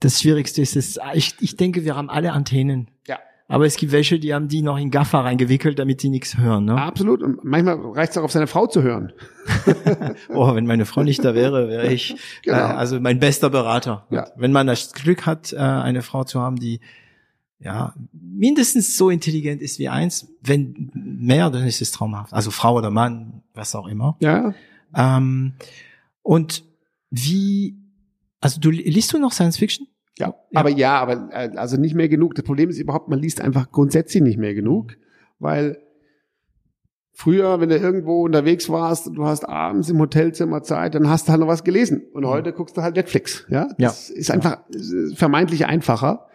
das 0.00 0.20
Schwierigste 0.20 0.60
ist, 0.60 0.76
es, 0.76 0.98
ich, 1.14 1.34
ich 1.40 1.56
denke, 1.56 1.84
wir 1.84 1.96
haben 1.96 2.10
alle 2.10 2.32
Antennen. 2.32 2.88
Ja. 3.06 3.18
Aber 3.50 3.66
es 3.66 3.76
gibt 3.76 3.90
welche, 3.90 4.20
die 4.20 4.32
haben 4.32 4.46
die 4.46 4.62
noch 4.62 4.78
in 4.78 4.92
Gaffer 4.92 5.18
reingewickelt, 5.18 5.80
damit 5.80 6.04
die 6.04 6.08
nichts 6.08 6.38
hören. 6.38 6.66
Ne? 6.66 6.80
Absolut. 6.80 7.20
Und 7.20 7.42
manchmal 7.42 7.80
reicht 7.80 8.12
es 8.12 8.18
auch 8.18 8.22
auf 8.22 8.30
seine 8.30 8.46
Frau 8.46 8.68
zu 8.68 8.82
hören. 8.82 9.12
oh, 10.28 10.54
wenn 10.54 10.66
meine 10.66 10.86
Frau 10.86 11.02
nicht 11.02 11.24
da 11.24 11.34
wäre, 11.34 11.68
wäre 11.68 11.92
ich 11.92 12.14
genau. 12.42 12.58
äh, 12.58 12.60
also 12.60 13.00
mein 13.00 13.18
bester 13.18 13.50
Berater. 13.50 14.06
Ja. 14.10 14.28
Wenn 14.36 14.52
man 14.52 14.68
das 14.68 14.92
Glück 14.92 15.26
hat, 15.26 15.52
äh, 15.52 15.56
eine 15.56 16.02
Frau 16.02 16.22
zu 16.22 16.40
haben, 16.40 16.60
die 16.60 16.78
ja 17.58 17.92
mindestens 18.12 18.96
so 18.96 19.10
intelligent 19.10 19.62
ist 19.62 19.80
wie 19.80 19.88
eins, 19.88 20.28
wenn 20.42 20.92
mehr, 20.94 21.50
dann 21.50 21.66
ist 21.66 21.82
es 21.82 21.90
traumhaft. 21.90 22.32
Also 22.32 22.52
Frau 22.52 22.76
oder 22.76 22.90
Mann, 22.90 23.42
was 23.52 23.74
auch 23.74 23.88
immer. 23.88 24.16
Ja. 24.20 24.54
Ähm, 24.94 25.54
und 26.22 26.62
wie, 27.10 27.74
also 28.40 28.60
du 28.60 28.70
liest 28.70 29.12
du 29.12 29.18
noch 29.18 29.32
Science 29.32 29.56
Fiction? 29.56 29.88
Ja, 30.20 30.34
ja, 30.50 30.60
aber 30.60 30.68
ja, 30.68 30.98
aber 31.00 31.30
äh, 31.32 31.50
also 31.56 31.76
nicht 31.76 31.94
mehr 31.94 32.08
genug. 32.08 32.34
Das 32.34 32.44
Problem 32.44 32.68
ist 32.68 32.78
überhaupt, 32.78 33.08
man 33.08 33.18
liest 33.18 33.40
einfach 33.40 33.70
grundsätzlich 33.72 34.22
nicht 34.22 34.38
mehr 34.38 34.54
genug, 34.54 34.96
weil 35.38 35.78
früher, 37.12 37.60
wenn 37.60 37.70
du 37.70 37.76
irgendwo 37.76 38.22
unterwegs 38.24 38.68
warst 38.68 39.06
und 39.06 39.14
du 39.14 39.24
hast 39.24 39.48
abends 39.48 39.88
im 39.88 39.98
Hotelzimmer 39.98 40.62
Zeit, 40.62 40.94
dann 40.94 41.08
hast 41.08 41.26
du 41.26 41.32
halt 41.32 41.40
noch 41.40 41.48
was 41.48 41.64
gelesen. 41.64 42.02
Und 42.12 42.22
mhm. 42.24 42.28
heute 42.28 42.52
guckst 42.52 42.76
du 42.76 42.82
halt 42.82 42.96
Netflix. 42.96 43.46
Ja, 43.48 43.68
das 43.78 44.08
ja. 44.10 44.14
ist 44.14 44.30
einfach 44.30 44.58
vermeintlich 45.14 45.66
einfacher. 45.66 46.26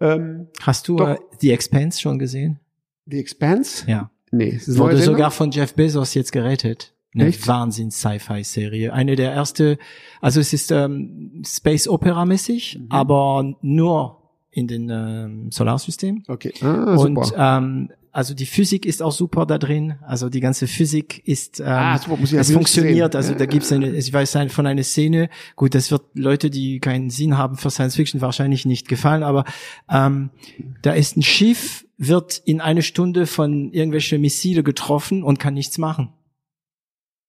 Ähm, 0.00 0.48
hast 0.60 0.88
du 0.88 0.96
doch, 0.96 1.08
äh, 1.08 1.18
The 1.40 1.52
Expanse 1.52 2.00
schon 2.00 2.18
gesehen? 2.18 2.58
The 3.06 3.18
Expanse? 3.18 3.84
Ja. 3.88 4.10
Nee, 4.30 4.54
es 4.56 4.76
wurde 4.76 4.98
sogar 4.98 5.30
von 5.30 5.50
Jeff 5.52 5.74
Bezos 5.74 6.12
jetzt 6.14 6.32
gerettet 6.32 6.92
eine 7.14 7.32
Wahnsinns-Sci-Fi-Serie. 7.32 8.92
Eine 8.92 9.16
der 9.16 9.32
erste, 9.32 9.78
also 10.20 10.40
es 10.40 10.52
ist 10.52 10.70
ähm, 10.70 11.42
Space 11.44 11.88
Opera 11.88 12.24
mäßig, 12.24 12.78
mhm. 12.78 12.86
aber 12.90 13.54
nur 13.62 14.18
in 14.50 14.66
den 14.66 14.90
ähm, 14.90 15.50
Solarsystem. 15.50 16.24
Okay. 16.26 16.52
Ah, 16.62 16.96
und 16.96 17.32
ähm, 17.36 17.90
also 18.12 18.34
die 18.34 18.46
Physik 18.46 18.84
ist 18.86 19.02
auch 19.02 19.12
super 19.12 19.46
da 19.46 19.58
drin. 19.58 19.96
Also 20.04 20.28
die 20.28 20.40
ganze 20.40 20.66
Physik 20.66 21.22
ist, 21.26 21.60
ähm, 21.60 21.66
ah, 21.68 21.98
super, 21.98 22.16
muss 22.16 22.32
ich 22.32 22.38
es 22.38 22.50
funktioniert. 22.50 23.14
Also 23.14 23.34
da 23.34 23.46
gibt's 23.46 23.70
eine, 23.70 23.90
ich 23.90 24.12
weiß 24.12 24.36
von 24.48 24.66
einer 24.66 24.82
Szene. 24.82 25.28
Gut, 25.56 25.74
das 25.74 25.90
wird 25.90 26.02
Leute, 26.14 26.50
die 26.50 26.80
keinen 26.80 27.10
Sinn 27.10 27.38
haben 27.38 27.56
für 27.56 27.70
Science 27.70 27.96
Fiction 27.96 28.20
wahrscheinlich 28.20 28.66
nicht 28.66 28.88
gefallen, 28.88 29.22
aber 29.22 29.44
ähm, 29.88 30.30
da 30.82 30.92
ist 30.92 31.16
ein 31.16 31.22
Schiff, 31.22 31.86
wird 31.96 32.42
in 32.44 32.60
eine 32.60 32.82
Stunde 32.82 33.26
von 33.26 33.72
irgendwelche 33.72 34.18
Missile 34.18 34.62
getroffen 34.62 35.22
und 35.22 35.38
kann 35.38 35.54
nichts 35.54 35.78
machen. 35.78 36.12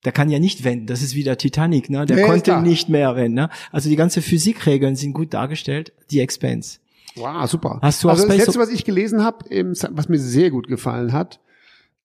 Der 0.05 0.11
kann 0.13 0.29
ja 0.29 0.39
nicht 0.39 0.63
wenden. 0.63 0.85
Das 0.85 1.01
ist 1.01 1.15
wie 1.15 1.23
der 1.23 1.37
Titanic, 1.37 1.89
ne? 1.89 2.05
Der 2.05 2.17
nee, 2.17 2.23
konnte 2.23 2.61
nicht 2.61 2.87
mehr 2.87 3.15
wenden. 3.15 3.35
Ne? 3.35 3.49
Also 3.71 3.89
die 3.89 3.97
ganze 3.97 4.21
Physikregeln 4.21 4.95
sind 4.95 5.13
gut 5.13 5.33
dargestellt. 5.33 5.91
Die 6.09 6.21
Expense. 6.21 6.79
Wow, 7.15 7.49
super. 7.49 7.79
Hast 7.81 8.03
du 8.03 8.09
also 8.09 8.25
das 8.25 8.37
letzte, 8.37 8.59
was 8.59 8.69
ich 8.69 8.85
gelesen 8.85 9.23
habe, 9.23 9.45
was 9.91 10.09
mir 10.09 10.19
sehr 10.19 10.51
gut 10.51 10.67
gefallen 10.67 11.11
hat, 11.11 11.41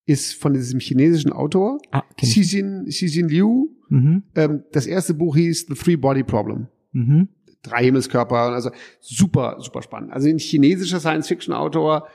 ist 0.07 0.35
von 0.35 0.55
diesem 0.55 0.81
chinesischen 0.81 1.33
Autor 1.33 1.79
ah, 1.91 2.03
Xixin, 2.17 2.87
Xixin 2.89 3.29
Liu. 3.29 3.69
Mhm. 3.89 4.23
Ähm, 4.35 4.65
das 4.73 4.87
erste 4.87 5.15
Buch 5.15 5.37
hieß 5.37 5.67
The 5.69 5.75
Three 5.75 5.97
Body 5.97 6.25
Problem. 6.25 6.69
Mhm. 6.93 7.29
Drei 7.63 7.85
Himmelskörper, 7.85 8.37
also 8.37 8.71
super, 9.01 9.57
super 9.61 9.81
spannend. 9.81 10.13
Also 10.13 10.29
ein 10.29 10.39
chinesischer 10.39 11.01
Science-Fiction-Autor. 11.01 12.07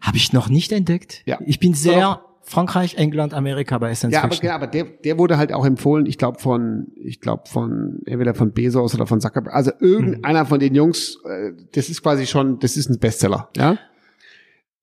Habe 0.00 0.16
ich 0.16 0.32
noch 0.32 0.48
nicht 0.48 0.72
entdeckt. 0.72 1.22
Ja. 1.26 1.38
Ich 1.44 1.60
bin 1.60 1.74
sehr 1.74 2.22
Frankreich, 2.44 2.96
England, 2.96 3.32
Amerika 3.32 3.78
bei 3.78 3.90
Essence 3.90 4.12
ja, 4.12 4.22
aber, 4.22 4.34
ja, 4.42 4.54
aber 4.54 4.66
der, 4.66 4.84
der 4.84 5.18
wurde 5.18 5.38
halt 5.38 5.52
auch 5.52 5.64
empfohlen, 5.64 6.04
ich 6.06 6.18
glaube 6.18 6.38
von, 6.38 6.88
ich 6.94 7.20
glaube 7.20 7.44
von, 7.48 8.00
entweder 8.04 8.34
von 8.34 8.52
Bezos 8.52 8.94
oder 8.94 9.06
von 9.06 9.20
Zuckerberg, 9.20 9.54
also 9.54 9.72
irgendeiner 9.80 10.44
mhm. 10.44 10.48
von 10.48 10.60
den 10.60 10.74
Jungs, 10.74 11.18
äh, 11.24 11.52
das 11.72 11.88
ist 11.88 12.02
quasi 12.02 12.26
schon, 12.26 12.58
das 12.58 12.76
ist 12.76 12.90
ein 12.90 12.98
Bestseller, 12.98 13.48
ja. 13.56 13.78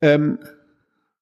Ähm, 0.02 0.40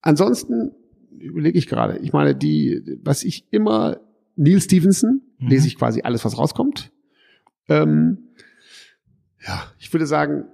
ansonsten 0.02 0.72
überlege 1.20 1.58
ich 1.58 1.68
gerade, 1.68 1.98
ich 1.98 2.14
meine, 2.14 2.36
die, 2.36 3.00
was 3.04 3.24
ich 3.24 3.46
immer, 3.52 4.00
Neil 4.38 4.62
Stevenson, 4.62 5.22
mhm. 5.40 5.48
lese 5.50 5.68
ich 5.68 5.78
quasi 5.78 6.02
alles, 6.02 6.24
was 6.24 6.38
rauskommt. 6.38 6.92
Ähm, 7.68 8.30
ja, 9.46 9.64
ich 9.78 9.92
würde 9.94 10.06
sagen, 10.06 10.46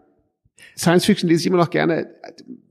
Science 0.75 1.05
Fiction 1.05 1.29
lese 1.29 1.41
ich 1.41 1.47
immer 1.47 1.57
noch 1.57 1.69
gerne. 1.69 2.09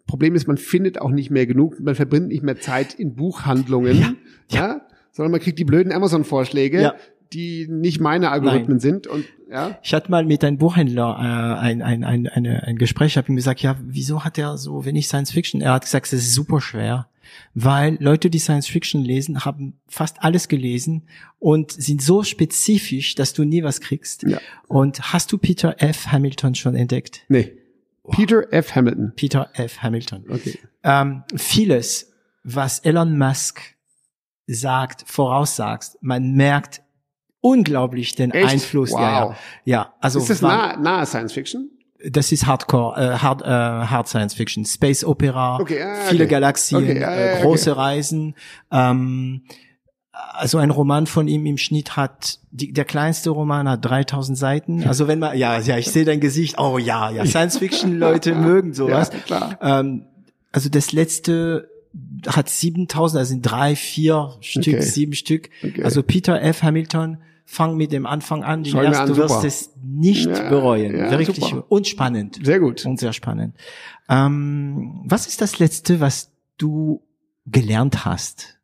Problem 0.06 0.34
ist, 0.34 0.46
man 0.46 0.58
findet 0.58 1.00
auch 1.00 1.10
nicht 1.10 1.30
mehr 1.30 1.46
genug, 1.46 1.80
man 1.80 1.94
verbringt 1.94 2.28
nicht 2.28 2.42
mehr 2.42 2.60
Zeit 2.60 2.94
in 2.94 3.14
Buchhandlungen, 3.14 3.98
ja, 3.98 4.14
ja. 4.50 4.58
ja 4.58 4.80
sondern 5.14 5.30
man 5.30 5.40
kriegt 5.40 5.58
die 5.58 5.64
blöden 5.64 5.92
Amazon-Vorschläge, 5.92 6.82
ja. 6.82 6.94
die 7.32 7.68
nicht 7.68 8.00
meine 8.00 8.30
Algorithmen 8.30 8.78
Nein. 8.78 8.80
sind. 8.80 9.06
Und 9.06 9.24
ja. 9.50 9.78
Ich 9.82 9.94
hatte 9.94 10.10
mal 10.10 10.24
mit 10.24 10.42
einem 10.42 10.58
Buchhändler 10.58 11.16
äh, 11.18 11.60
ein, 11.60 11.82
ein, 11.82 12.02
ein, 12.02 12.26
eine, 12.26 12.64
ein 12.64 12.76
Gespräch, 12.76 13.16
habe 13.16 13.28
ihm 13.28 13.36
gesagt, 13.36 13.62
ja, 13.62 13.78
wieso 13.80 14.24
hat 14.24 14.38
er 14.38 14.58
so 14.58 14.84
wenig 14.84 15.06
Science 15.06 15.30
Fiction? 15.30 15.60
Er 15.60 15.72
hat 15.72 15.84
gesagt, 15.84 16.06
es 16.06 16.12
ist 16.12 16.34
super 16.34 16.60
schwer. 16.60 17.06
weil 17.54 17.96
Leute, 18.00 18.28
die 18.28 18.40
Science 18.40 18.66
Fiction 18.66 19.02
lesen, 19.02 19.44
haben 19.44 19.74
fast 19.86 20.22
alles 20.22 20.48
gelesen 20.48 21.04
und 21.38 21.70
sind 21.70 22.02
so 22.02 22.24
spezifisch, 22.24 23.14
dass 23.14 23.32
du 23.32 23.44
nie 23.44 23.62
was 23.62 23.80
kriegst. 23.80 24.24
Ja. 24.24 24.38
Und 24.66 25.12
hast 25.12 25.30
du 25.30 25.38
Peter 25.38 25.76
F. 25.78 26.08
Hamilton 26.08 26.54
schon 26.54 26.74
entdeckt? 26.74 27.24
Nee. 27.28 27.52
Peter 28.10 28.52
F. 28.52 28.74
Hamilton. 28.74 29.12
Peter 29.16 29.50
F. 29.54 29.82
Hamilton. 29.82 30.24
Okay. 30.28 30.58
Ähm, 30.82 31.24
vieles, 31.34 32.12
was 32.42 32.80
Elon 32.80 33.16
Musk 33.16 33.60
sagt, 34.46 35.04
voraussagt, 35.06 35.96
man 36.00 36.32
merkt 36.32 36.82
unglaublich 37.40 38.14
den 38.14 38.30
Echt? 38.30 38.52
Einfluss. 38.52 38.90
Wow. 38.92 39.00
Ja, 39.00 39.10
ja. 39.10 39.36
ja, 39.64 39.94
also 40.00 40.18
ist 40.18 40.30
das 40.30 40.42
nahe, 40.42 40.80
nahe 40.80 41.06
Science 41.06 41.32
Fiction? 41.32 41.70
das 42.10 42.32
ist 42.32 42.46
Hardcore, 42.46 43.00
äh, 43.00 43.18
Hard, 43.18 43.42
äh, 43.42 43.46
Hard 43.46 44.08
Science 44.08 44.34
Fiction, 44.34 44.64
Space 44.64 45.04
Opera, 45.04 45.58
okay, 45.58 45.82
ah, 45.82 45.94
viele 46.08 46.26
Galaxien, 46.26 46.82
okay, 46.82 47.04
ah, 47.04 47.14
äh, 47.14 47.40
große 47.40 47.72
okay. 47.72 47.80
Reisen. 47.80 48.34
Ähm, 48.70 49.44
also 50.32 50.58
ein 50.58 50.70
Roman 50.70 51.06
von 51.06 51.28
ihm 51.28 51.46
im 51.46 51.58
Schnitt 51.58 51.96
hat, 51.96 52.38
die, 52.50 52.72
der 52.72 52.84
kleinste 52.84 53.30
Roman 53.30 53.68
hat 53.68 53.84
3000 53.84 54.38
Seiten. 54.38 54.84
Also 54.84 55.08
wenn 55.08 55.18
man, 55.18 55.36
ja, 55.36 55.58
ja, 55.58 55.78
ich 55.78 55.90
sehe 55.90 56.04
dein 56.04 56.20
Gesicht. 56.20 56.58
Oh 56.58 56.78
ja, 56.78 57.10
ja, 57.10 57.26
Science 57.26 57.58
Fiction 57.58 57.98
Leute 57.98 58.34
mögen 58.34 58.74
sowas. 58.74 59.10
Ja, 59.12 59.18
klar. 59.20 59.58
Ähm, 59.60 60.06
also 60.52 60.68
das 60.68 60.92
letzte 60.92 61.68
hat 62.26 62.48
7000, 62.48 63.18
also 63.18 63.28
sind 63.28 63.42
drei, 63.42 63.76
vier 63.76 64.34
Stück, 64.40 64.82
sieben 64.82 65.14
Stück. 65.14 65.50
Also 65.82 66.02
Peter 66.02 66.40
F. 66.40 66.62
Hamilton 66.62 67.18
fang 67.44 67.76
mit 67.76 67.92
dem 67.92 68.06
Anfang 68.06 68.42
an, 68.42 68.64
den 68.64 68.76
erst, 68.76 69.00
an, 69.00 69.08
du 69.08 69.16
wirst 69.16 69.34
super. 69.34 69.46
es 69.46 69.70
nicht 69.82 70.26
ja, 70.26 70.48
bereuen. 70.48 70.96
Ja, 70.96 71.10
Wirklich 71.10 71.36
super. 71.36 71.64
und 71.68 71.86
spannend. 71.86 72.40
Sehr 72.42 72.58
gut. 72.58 72.84
Und 72.86 72.98
sehr 72.98 73.12
spannend. 73.12 73.54
Ähm, 74.08 75.02
was 75.04 75.26
ist 75.26 75.40
das 75.40 75.58
Letzte, 75.58 76.00
was 76.00 76.30
du 76.56 77.02
gelernt 77.46 78.04
hast? 78.04 78.58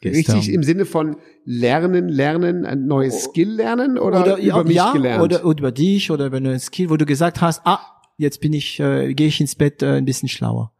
Gestern. 0.00 0.36
Richtig 0.36 0.54
im 0.54 0.62
Sinne 0.62 0.84
von 0.84 1.16
lernen, 1.46 2.08
lernen, 2.08 2.66
ein 2.66 2.86
neues 2.86 3.24
Skill 3.24 3.50
lernen 3.50 3.98
oder, 3.98 4.20
oder 4.20 4.36
über 4.36 4.42
ja, 4.42 4.62
mich 4.62 4.76
ja, 4.76 4.92
gelernt? 4.92 5.22
Oder, 5.22 5.46
oder 5.46 5.60
über 5.60 5.72
dich 5.72 6.10
oder 6.10 6.26
über 6.26 6.36
einen 6.36 6.60
Skill, 6.60 6.90
wo 6.90 6.96
du 6.98 7.06
gesagt 7.06 7.40
hast, 7.40 7.62
ah, 7.64 7.80
jetzt 8.18 8.40
bin 8.40 8.52
ich, 8.52 8.78
äh, 8.80 9.14
gehe 9.14 9.28
ich 9.28 9.40
ins 9.40 9.54
Bett 9.54 9.82
äh, 9.82 9.96
ein 9.96 10.04
bisschen 10.04 10.28
schlauer. 10.28 10.74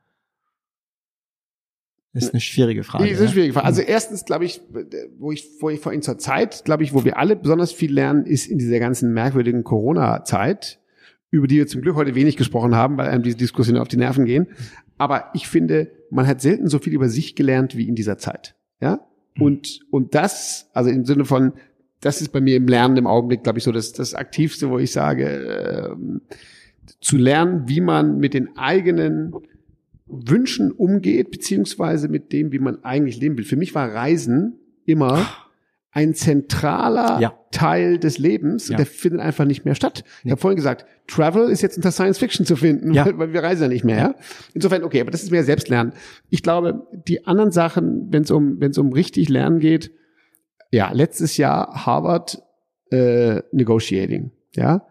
Das 2.15 2.25
ist 2.25 2.33
eine 2.33 2.41
schwierige 2.41 2.85
Frage. 2.85 3.05
Das 3.05 3.15
ist 3.15 3.21
eine 3.21 3.31
schwierige 3.31 3.55
Frage. 3.55 3.67
Also 3.67 3.83
erstens, 3.83 4.25
glaube 4.25 4.45
ich, 4.45 4.61
wo 5.19 5.33
ich 5.33 5.49
vorhin 5.59 5.81
vor 5.81 6.01
zur 6.01 6.19
Zeit, 6.19 6.65
glaube 6.65 6.85
ich, 6.85 6.95
wo 6.95 7.05
wir 7.05 7.19
alle 7.19 7.35
besonders 7.35 7.73
viel 7.73 7.93
lernen, 7.93 8.25
ist 8.25 8.47
in 8.47 8.59
dieser 8.59 8.79
ganzen 8.79 9.13
merkwürdigen 9.13 9.65
Corona-Zeit, 9.65 10.79
über 11.31 11.49
die 11.49 11.57
wir 11.57 11.67
zum 11.67 11.83
Glück 11.83 11.97
heute 11.97 12.15
wenig 12.15 12.37
gesprochen 12.37 12.77
haben, 12.77 12.99
weil 12.99 13.09
einem 13.09 13.25
diese 13.25 13.37
Diskussionen 13.37 13.81
auf 13.81 13.89
die 13.89 13.97
Nerven 13.97 14.27
gehen. 14.27 14.47
Aber 14.99 15.31
ich 15.35 15.49
finde, 15.49 15.91
man 16.11 16.27
hat 16.27 16.41
selten 16.41 16.69
so 16.69 16.79
viel 16.79 16.93
über 16.93 17.09
sich 17.09 17.35
gelernt 17.35 17.77
wie 17.77 17.89
in 17.89 17.95
dieser 17.95 18.19
Zeit. 18.19 18.55
Ja? 18.81 19.07
Und, 19.39 19.81
und 19.91 20.15
das, 20.15 20.71
also 20.73 20.91
im 20.91 21.05
Sinne 21.05 21.25
von, 21.25 21.53
das 22.01 22.21
ist 22.21 22.31
bei 22.31 22.41
mir 22.41 22.57
im 22.57 22.69
Lernen 22.69 22.97
im 22.97 23.07
Augenblick, 23.07 23.43
glaube 23.43 23.59
ich, 23.59 23.65
so 23.65 23.73
das, 23.73 23.93
das 23.93 24.15
Aktivste, 24.15 24.71
wo 24.71 24.79
ich 24.79 24.93
sage, 24.93 25.27
äh, 25.27 26.21
zu 27.01 27.17
lernen, 27.17 27.69
wie 27.69 27.81
man 27.81 28.19
mit 28.19 28.35
den 28.35 28.57
eigenen 28.57 29.35
Wünschen 30.07 30.71
umgeht, 30.71 31.31
beziehungsweise 31.31 32.09
mit 32.09 32.33
dem, 32.33 32.53
wie 32.53 32.59
man 32.59 32.85
eigentlich 32.85 33.19
leben 33.19 33.39
will. 33.39 33.45
Für 33.45 33.57
mich 33.57 33.75
war 33.75 33.93
Reisen 33.93 34.59
immer 34.85 35.27
ein 35.95 36.13
zentraler 36.13 37.21
ja. 37.21 37.39
Teil 37.53 37.99
des 37.99 38.19
Lebens 38.19 38.69
ja. 38.69 38.77
der 38.77 38.85
findet 38.85 39.21
einfach 39.21 39.45
nicht 39.45 39.65
mehr 39.65 39.77
statt. 39.77 40.03
Ich 40.25 40.31
habe 40.33 40.41
vorhin 40.41 40.57
gesagt, 40.57 40.87
Travel 41.07 41.49
ist 41.49 41.63
jetzt 41.63 41.77
unter 41.77 41.93
Science 41.93 42.19
Fiction 42.19 42.45
zu 42.45 42.57
finden, 42.57 42.93
ja. 42.93 43.07
weil, 43.07 43.17
weil, 43.17 43.33
wir 43.33 43.45
reisen 43.45 43.63
ja 43.63 43.69
nicht 43.69 43.85
mehr. 43.85 43.97
Ja? 43.97 44.15
Insofern, 44.55 44.83
okay, 44.83 45.01
aber 45.01 45.13
das 45.13 45.23
ist 45.23 45.31
mehr 45.31 45.45
Selbstlernen. 45.45 45.93
Ich 46.31 46.43
glaube, 46.43 46.89
die 47.07 47.27
anderen 47.27 47.53
Sachen, 47.53 48.13
wenn 48.13 48.25
es 48.25 48.33
um, 48.33 48.61
wenn 48.61 48.73
es 48.73 48.79
um 48.79 48.93
richtig 48.93 49.29
Lernen 49.29 49.61
geht, 49.61 49.93
ja, 50.73 50.91
letztes 50.91 51.37
Jahr 51.37 51.87
Harvard 51.87 52.43
äh, 52.91 53.43
Negotiating, 53.53 54.33
ja. 54.57 54.85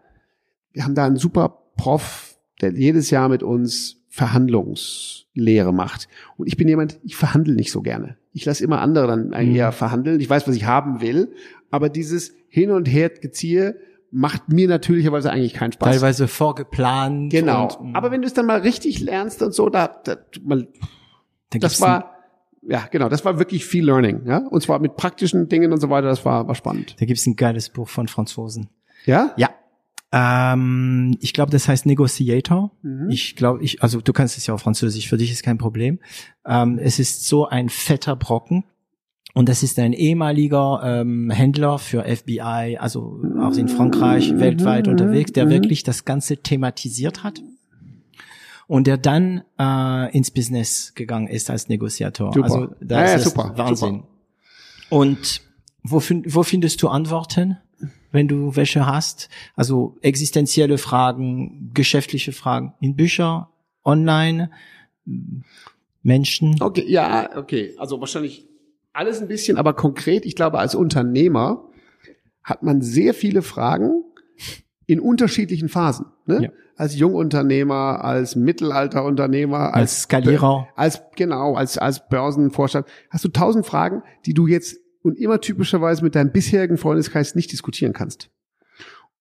Wir 0.72 0.84
haben 0.84 0.94
da 0.94 1.04
einen 1.04 1.16
super 1.16 1.64
Prof, 1.76 2.38
der 2.62 2.72
jedes 2.72 3.10
Jahr 3.10 3.28
mit 3.28 3.42
uns 3.42 4.00
Verhandlungslehre 4.08 5.74
macht. 5.74 6.08
Und 6.36 6.46
ich 6.46 6.56
bin 6.56 6.66
jemand, 6.66 6.98
ich 7.04 7.14
verhandle 7.14 7.54
nicht 7.54 7.70
so 7.70 7.82
gerne. 7.82 8.16
Ich 8.34 8.44
lasse 8.44 8.62
immer 8.62 8.80
andere 8.80 9.06
dann 9.06 9.32
eigentlich 9.32 9.62
mhm. 9.62 9.72
verhandeln. 9.72 10.20
Ich 10.20 10.28
weiß, 10.28 10.46
was 10.46 10.54
ich 10.54 10.66
haben 10.66 11.00
will, 11.00 11.32
aber 11.70 11.88
dieses 11.88 12.34
Hin 12.48 12.70
und 12.70 12.86
Her 12.86 13.08
geziehe 13.08 13.78
macht 14.10 14.48
mir 14.48 14.68
natürlicherweise 14.68 15.30
eigentlich 15.30 15.54
keinen 15.54 15.72
Spaß. 15.72 15.88
Teilweise 15.88 16.28
vorgeplant. 16.28 17.32
Genau. 17.32 17.68
Und, 17.68 17.88
mhm. 17.88 17.96
aber 17.96 18.10
wenn 18.10 18.20
du 18.20 18.26
es 18.26 18.34
dann 18.34 18.46
mal 18.46 18.60
richtig 18.60 19.00
lernst 19.00 19.42
und 19.42 19.54
so, 19.54 19.70
da, 19.70 19.88
da 19.88 20.16
mal, 20.42 20.68
da 21.50 21.58
das 21.58 21.80
war 21.80 22.10
ja, 22.66 22.86
genau, 22.90 23.08
das 23.08 23.24
war 23.24 23.38
wirklich 23.38 23.66
viel 23.66 23.84
Learning, 23.84 24.22
ja, 24.26 24.38
und 24.38 24.62
zwar 24.62 24.78
mit 24.78 24.96
praktischen 24.96 25.48
Dingen 25.48 25.72
und 25.72 25.80
so 25.80 25.90
weiter, 25.90 26.08
das 26.08 26.24
war, 26.24 26.48
war 26.48 26.54
spannend. 26.54 26.96
Da 26.98 27.06
gibt's 27.06 27.26
ein 27.26 27.36
geiles 27.36 27.68
Buch 27.68 27.88
von 27.88 28.08
Franzosen. 28.08 28.70
Ja? 29.04 29.34
Ja, 29.36 29.50
ähm, 30.16 31.16
ich 31.20 31.32
glaube, 31.32 31.50
das 31.50 31.66
heißt 31.66 31.86
Negotiator. 31.86 32.70
Mhm. 32.82 33.10
Ich 33.10 33.34
glaube, 33.34 33.64
ich, 33.64 33.82
also 33.82 34.00
du 34.00 34.12
kannst 34.12 34.38
es 34.38 34.46
ja 34.46 34.54
auf 34.54 34.60
Französisch, 34.60 35.08
für 35.08 35.16
dich 35.16 35.32
ist 35.32 35.42
kein 35.42 35.58
Problem. 35.58 35.98
Ähm, 36.46 36.78
es 36.78 37.00
ist 37.00 37.26
so 37.26 37.48
ein 37.48 37.68
fetter 37.68 38.14
Brocken. 38.14 38.62
Und 39.34 39.48
das 39.48 39.64
ist 39.64 39.76
ein 39.80 39.92
ehemaliger 39.92 40.80
ähm, 40.84 41.30
Händler 41.30 41.80
für 41.80 42.04
FBI, 42.04 42.78
also 42.78 43.20
auch 43.40 43.56
in 43.56 43.66
Frankreich, 43.66 44.30
mhm. 44.30 44.38
weltweit 44.38 44.86
unterwegs, 44.86 45.32
der 45.32 45.46
mhm. 45.46 45.50
wirklich 45.50 45.82
das 45.82 46.04
Ganze 46.04 46.36
thematisiert 46.36 47.24
hat 47.24 47.42
und 48.68 48.86
der 48.86 48.96
dann 48.96 49.42
äh, 49.58 50.16
ins 50.16 50.30
Business 50.30 50.92
gegangen 50.94 51.26
ist 51.26 51.50
als 51.50 51.68
Negotiator. 51.68 52.32
Super. 52.32 52.44
Also 52.44 52.66
das 52.80 52.98
ja, 52.98 53.06
ja, 53.06 53.14
ist 53.14 53.24
super, 53.24 53.52
Wahnsinn. 53.56 54.04
Super. 54.04 54.08
Und 54.90 55.40
wo, 55.82 56.00
wo 56.00 56.44
findest 56.44 56.80
du 56.82 56.88
Antworten? 56.88 57.58
Wenn 58.14 58.28
du 58.28 58.54
welche 58.54 58.86
hast. 58.86 59.28
Also 59.56 59.98
existenzielle 60.00 60.78
Fragen, 60.78 61.72
geschäftliche 61.74 62.32
Fragen 62.32 62.72
in 62.80 62.94
Bücher, 62.94 63.50
online, 63.82 64.50
Menschen. 66.02 66.56
Okay, 66.60 66.84
ja, 66.86 67.36
okay. 67.36 67.74
Also 67.76 67.98
wahrscheinlich 68.00 68.46
alles 68.92 69.20
ein 69.20 69.26
bisschen, 69.26 69.56
aber 69.56 69.74
konkret, 69.74 70.24
ich 70.24 70.36
glaube, 70.36 70.58
als 70.60 70.76
Unternehmer 70.76 71.68
hat 72.44 72.62
man 72.62 72.82
sehr 72.82 73.14
viele 73.14 73.42
Fragen 73.42 74.04
in 74.86 75.00
unterschiedlichen 75.00 75.68
Phasen. 75.68 76.06
Ne? 76.26 76.44
Ja. 76.44 76.48
Als 76.76 76.96
Jungunternehmer, 76.96 78.04
als 78.04 78.36
Mittelalterunternehmer, 78.36 79.74
als, 79.74 79.76
als 79.76 80.02
Skalierer, 80.02 80.68
als 80.76 81.02
genau, 81.16 81.54
als 81.54 81.78
als 81.78 82.08
Börsenvorstand, 82.08 82.86
hast 83.10 83.24
du 83.24 83.28
tausend 83.28 83.66
Fragen, 83.66 84.02
die 84.26 84.34
du 84.34 84.46
jetzt 84.46 84.76
und 85.04 85.18
immer 85.18 85.40
typischerweise 85.40 86.02
mit 86.02 86.14
deinem 86.14 86.32
bisherigen 86.32 86.78
Freundeskreis 86.78 87.34
nicht 87.34 87.52
diskutieren 87.52 87.92
kannst. 87.92 88.30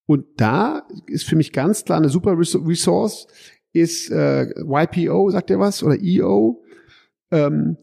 Und 0.06 0.26
da 0.38 0.88
ist 1.08 1.26
für 1.26 1.36
mich 1.36 1.52
ganz 1.52 1.84
klar 1.84 1.98
eine 1.98 2.10
super 2.10 2.38
Resource, 2.38 3.28
ist 3.74 4.10
äh, 4.10 4.50
YPO, 4.62 5.30
sagt 5.30 5.50
ihr 5.50 5.60
was? 5.60 5.84
Oder 5.84 5.98
EO? 6.02 6.64
Ähm, 7.32 7.78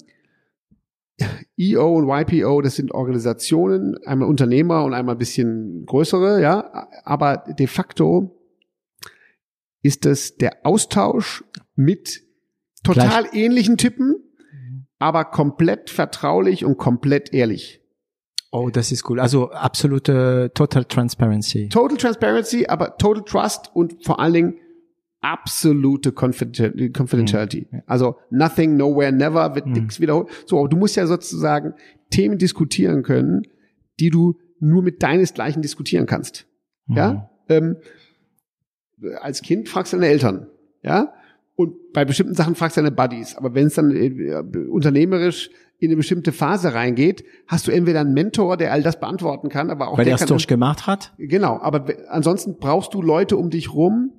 EO 1.58 1.98
und 1.98 2.08
YPO, 2.08 2.62
das 2.62 2.76
sind 2.76 2.92
Organisationen, 2.92 3.98
einmal 4.06 4.28
Unternehmer 4.28 4.84
und 4.84 4.94
einmal 4.94 5.16
ein 5.16 5.18
bisschen 5.18 5.84
größere, 5.84 6.40
ja. 6.40 6.88
Aber 7.04 7.44
de 7.58 7.66
facto 7.66 8.34
ist 9.82 10.06
das 10.06 10.36
der 10.36 10.64
Austausch 10.64 11.44
mit 11.74 12.22
total 12.82 13.24
Gleich. 13.24 13.34
ähnlichen 13.34 13.76
Typen, 13.76 14.14
aber 14.98 15.26
komplett 15.26 15.90
vertraulich 15.90 16.64
und 16.64 16.78
komplett 16.78 17.34
ehrlich. 17.34 17.79
Oh, 18.52 18.68
das 18.70 18.90
ist 18.90 19.08
cool. 19.08 19.20
Also 19.20 19.50
absolute 19.50 20.50
Total 20.54 20.84
Transparency. 20.84 21.68
Total 21.68 21.96
Transparency, 21.96 22.66
aber 22.66 22.96
Total 22.96 23.22
Trust 23.24 23.70
und 23.74 24.04
vor 24.04 24.18
allen 24.18 24.32
Dingen 24.32 24.54
absolute 25.20 26.12
Confidentiality. 26.12 27.68
Mhm. 27.70 27.82
Also 27.86 28.16
nothing, 28.30 28.76
nowhere, 28.76 29.12
never 29.12 29.54
wird 29.54 29.66
mhm. 29.66 29.72
nichts 29.72 30.00
wiederholt. 30.00 30.28
So, 30.46 30.58
aber 30.58 30.68
du 30.68 30.76
musst 30.76 30.96
ja 30.96 31.06
sozusagen 31.06 31.74
Themen 32.10 32.38
diskutieren 32.38 33.02
können, 33.02 33.42
die 34.00 34.10
du 34.10 34.38
nur 34.58 34.82
mit 34.82 35.02
deinesgleichen 35.02 35.62
diskutieren 35.62 36.06
kannst. 36.06 36.46
Mhm. 36.86 36.96
Ja? 36.96 37.30
Ähm, 37.48 37.76
als 39.20 39.42
Kind 39.42 39.68
fragst 39.68 39.92
du 39.92 39.98
deine 39.98 40.08
Eltern. 40.08 40.48
Ja? 40.82 41.12
Und 41.54 41.92
bei 41.92 42.04
bestimmten 42.04 42.34
Sachen 42.34 42.54
fragst 42.54 42.76
du 42.76 42.80
deine 42.80 42.94
Buddies. 42.94 43.36
Aber 43.36 43.54
wenn 43.54 43.66
es 43.66 43.74
dann 43.74 43.94
äh, 43.94 44.42
unternehmerisch 44.68 45.50
in 45.80 45.88
eine 45.88 45.96
bestimmte 45.96 46.32
Phase 46.32 46.74
reingeht, 46.74 47.24
hast 47.46 47.66
du 47.66 47.72
entweder 47.72 48.00
einen 48.00 48.12
Mentor, 48.12 48.56
der 48.56 48.72
all 48.72 48.82
das 48.82 49.00
beantworten 49.00 49.48
kann, 49.48 49.70
aber 49.70 49.88
auch 49.88 49.98
weil 49.98 50.04
der 50.04 50.14
es 50.14 50.26
durchgemacht 50.26 50.86
hat. 50.86 51.14
Genau, 51.18 51.58
aber 51.58 51.86
ansonsten 52.08 52.58
brauchst 52.58 52.94
du 52.94 53.02
Leute 53.02 53.36
um 53.38 53.50
dich 53.50 53.72
rum, 53.72 54.12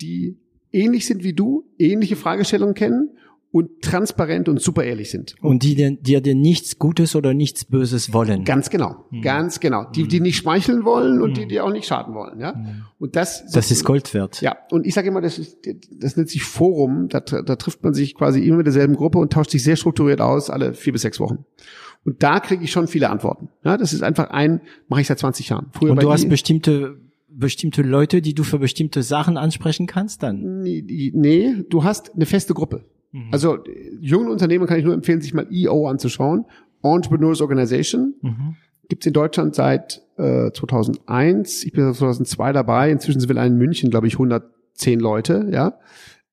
die 0.00 0.38
ähnlich 0.70 1.06
sind 1.06 1.24
wie 1.24 1.32
du, 1.32 1.64
ähnliche 1.76 2.16
Fragestellungen 2.16 2.74
kennen 2.74 3.10
und 3.52 3.82
transparent 3.82 4.48
und 4.48 4.60
super 4.62 4.82
ehrlich 4.82 5.10
sind. 5.10 5.36
Und 5.42 5.62
die 5.62 5.74
dir, 5.74 5.94
die 5.94 6.20
dir 6.22 6.34
nichts 6.34 6.78
Gutes 6.78 7.14
oder 7.14 7.34
nichts 7.34 7.66
Böses 7.66 8.14
wollen. 8.14 8.44
Ganz 8.44 8.70
genau, 8.70 9.04
mhm. 9.10 9.20
ganz 9.20 9.60
genau. 9.60 9.84
Die, 9.94 10.08
die 10.08 10.20
nicht 10.20 10.38
schmeicheln 10.38 10.84
wollen 10.84 11.20
und 11.20 11.30
mhm. 11.30 11.34
die, 11.34 11.46
die 11.48 11.60
auch 11.60 11.70
nicht 11.70 11.86
schaden 11.86 12.14
wollen. 12.14 12.40
Ja. 12.40 12.54
Mhm. 12.54 12.86
Und 12.98 13.14
das, 13.14 13.42
das, 13.44 13.52
das 13.52 13.70
ist 13.70 13.84
Gold 13.84 14.14
wert. 14.14 14.40
Ja. 14.40 14.56
Und 14.70 14.86
ich 14.86 14.94
sage 14.94 15.08
immer, 15.08 15.20
das 15.20 15.38
ist, 15.38 15.58
das 15.90 16.16
nennt 16.16 16.30
sich 16.30 16.42
Forum. 16.42 17.08
Da, 17.10 17.20
da 17.20 17.56
trifft 17.56 17.84
man 17.84 17.92
sich 17.92 18.14
quasi 18.14 18.40
immer 18.40 18.56
mit 18.56 18.66
derselben 18.66 18.96
Gruppe 18.96 19.18
und 19.18 19.30
tauscht 19.34 19.50
sich 19.50 19.62
sehr 19.62 19.76
strukturiert 19.76 20.22
aus, 20.22 20.48
alle 20.48 20.72
vier 20.72 20.94
bis 20.94 21.02
sechs 21.02 21.20
Wochen. 21.20 21.44
Und 22.04 22.22
da 22.22 22.40
kriege 22.40 22.64
ich 22.64 22.72
schon 22.72 22.88
viele 22.88 23.10
Antworten. 23.10 23.50
Ja, 23.64 23.76
das 23.76 23.92
ist 23.92 24.02
einfach 24.02 24.30
ein, 24.30 24.62
mache 24.88 25.02
ich 25.02 25.06
seit 25.06 25.18
20 25.18 25.50
Jahren. 25.50 25.66
Früher 25.72 25.92
und 25.92 26.02
du 26.02 26.10
hast 26.10 26.28
bestimmte 26.28 26.96
bestimmte 27.34 27.80
Leute, 27.82 28.20
die 28.20 28.34
du 28.34 28.44
für 28.44 28.58
bestimmte 28.58 29.02
Sachen 29.02 29.38
ansprechen 29.38 29.86
kannst 29.86 30.22
dann? 30.22 30.60
Nee, 30.62 31.12
nee 31.14 31.54
du 31.68 31.82
hast 31.82 32.14
eine 32.14 32.26
feste 32.26 32.52
Gruppe. 32.52 32.84
Mhm. 33.12 33.28
Also 33.30 33.58
jungen 34.00 34.28
Unternehmen 34.28 34.66
kann 34.66 34.78
ich 34.78 34.84
nur 34.84 34.94
empfehlen, 34.94 35.20
sich 35.20 35.34
mal 35.34 35.46
EO 35.50 35.86
anzuschauen. 35.86 36.46
Entrepreneurs 36.82 37.40
Organization. 37.40 38.14
Mhm. 38.20 38.56
Gibt 38.88 39.04
es 39.04 39.06
in 39.06 39.12
Deutschland 39.12 39.54
seit 39.54 40.02
äh, 40.16 40.50
2001. 40.50 41.64
Ich 41.64 41.72
bin 41.72 41.84
seit 41.84 41.96
2002 41.96 42.52
dabei. 42.52 42.90
Inzwischen 42.90 43.20
sind 43.20 43.32
wir 43.32 43.42
in 43.42 43.56
München, 43.56 43.90
glaube 43.90 44.06
ich, 44.06 44.14
110 44.14 44.98
Leute. 44.98 45.48
Ja. 45.50 45.78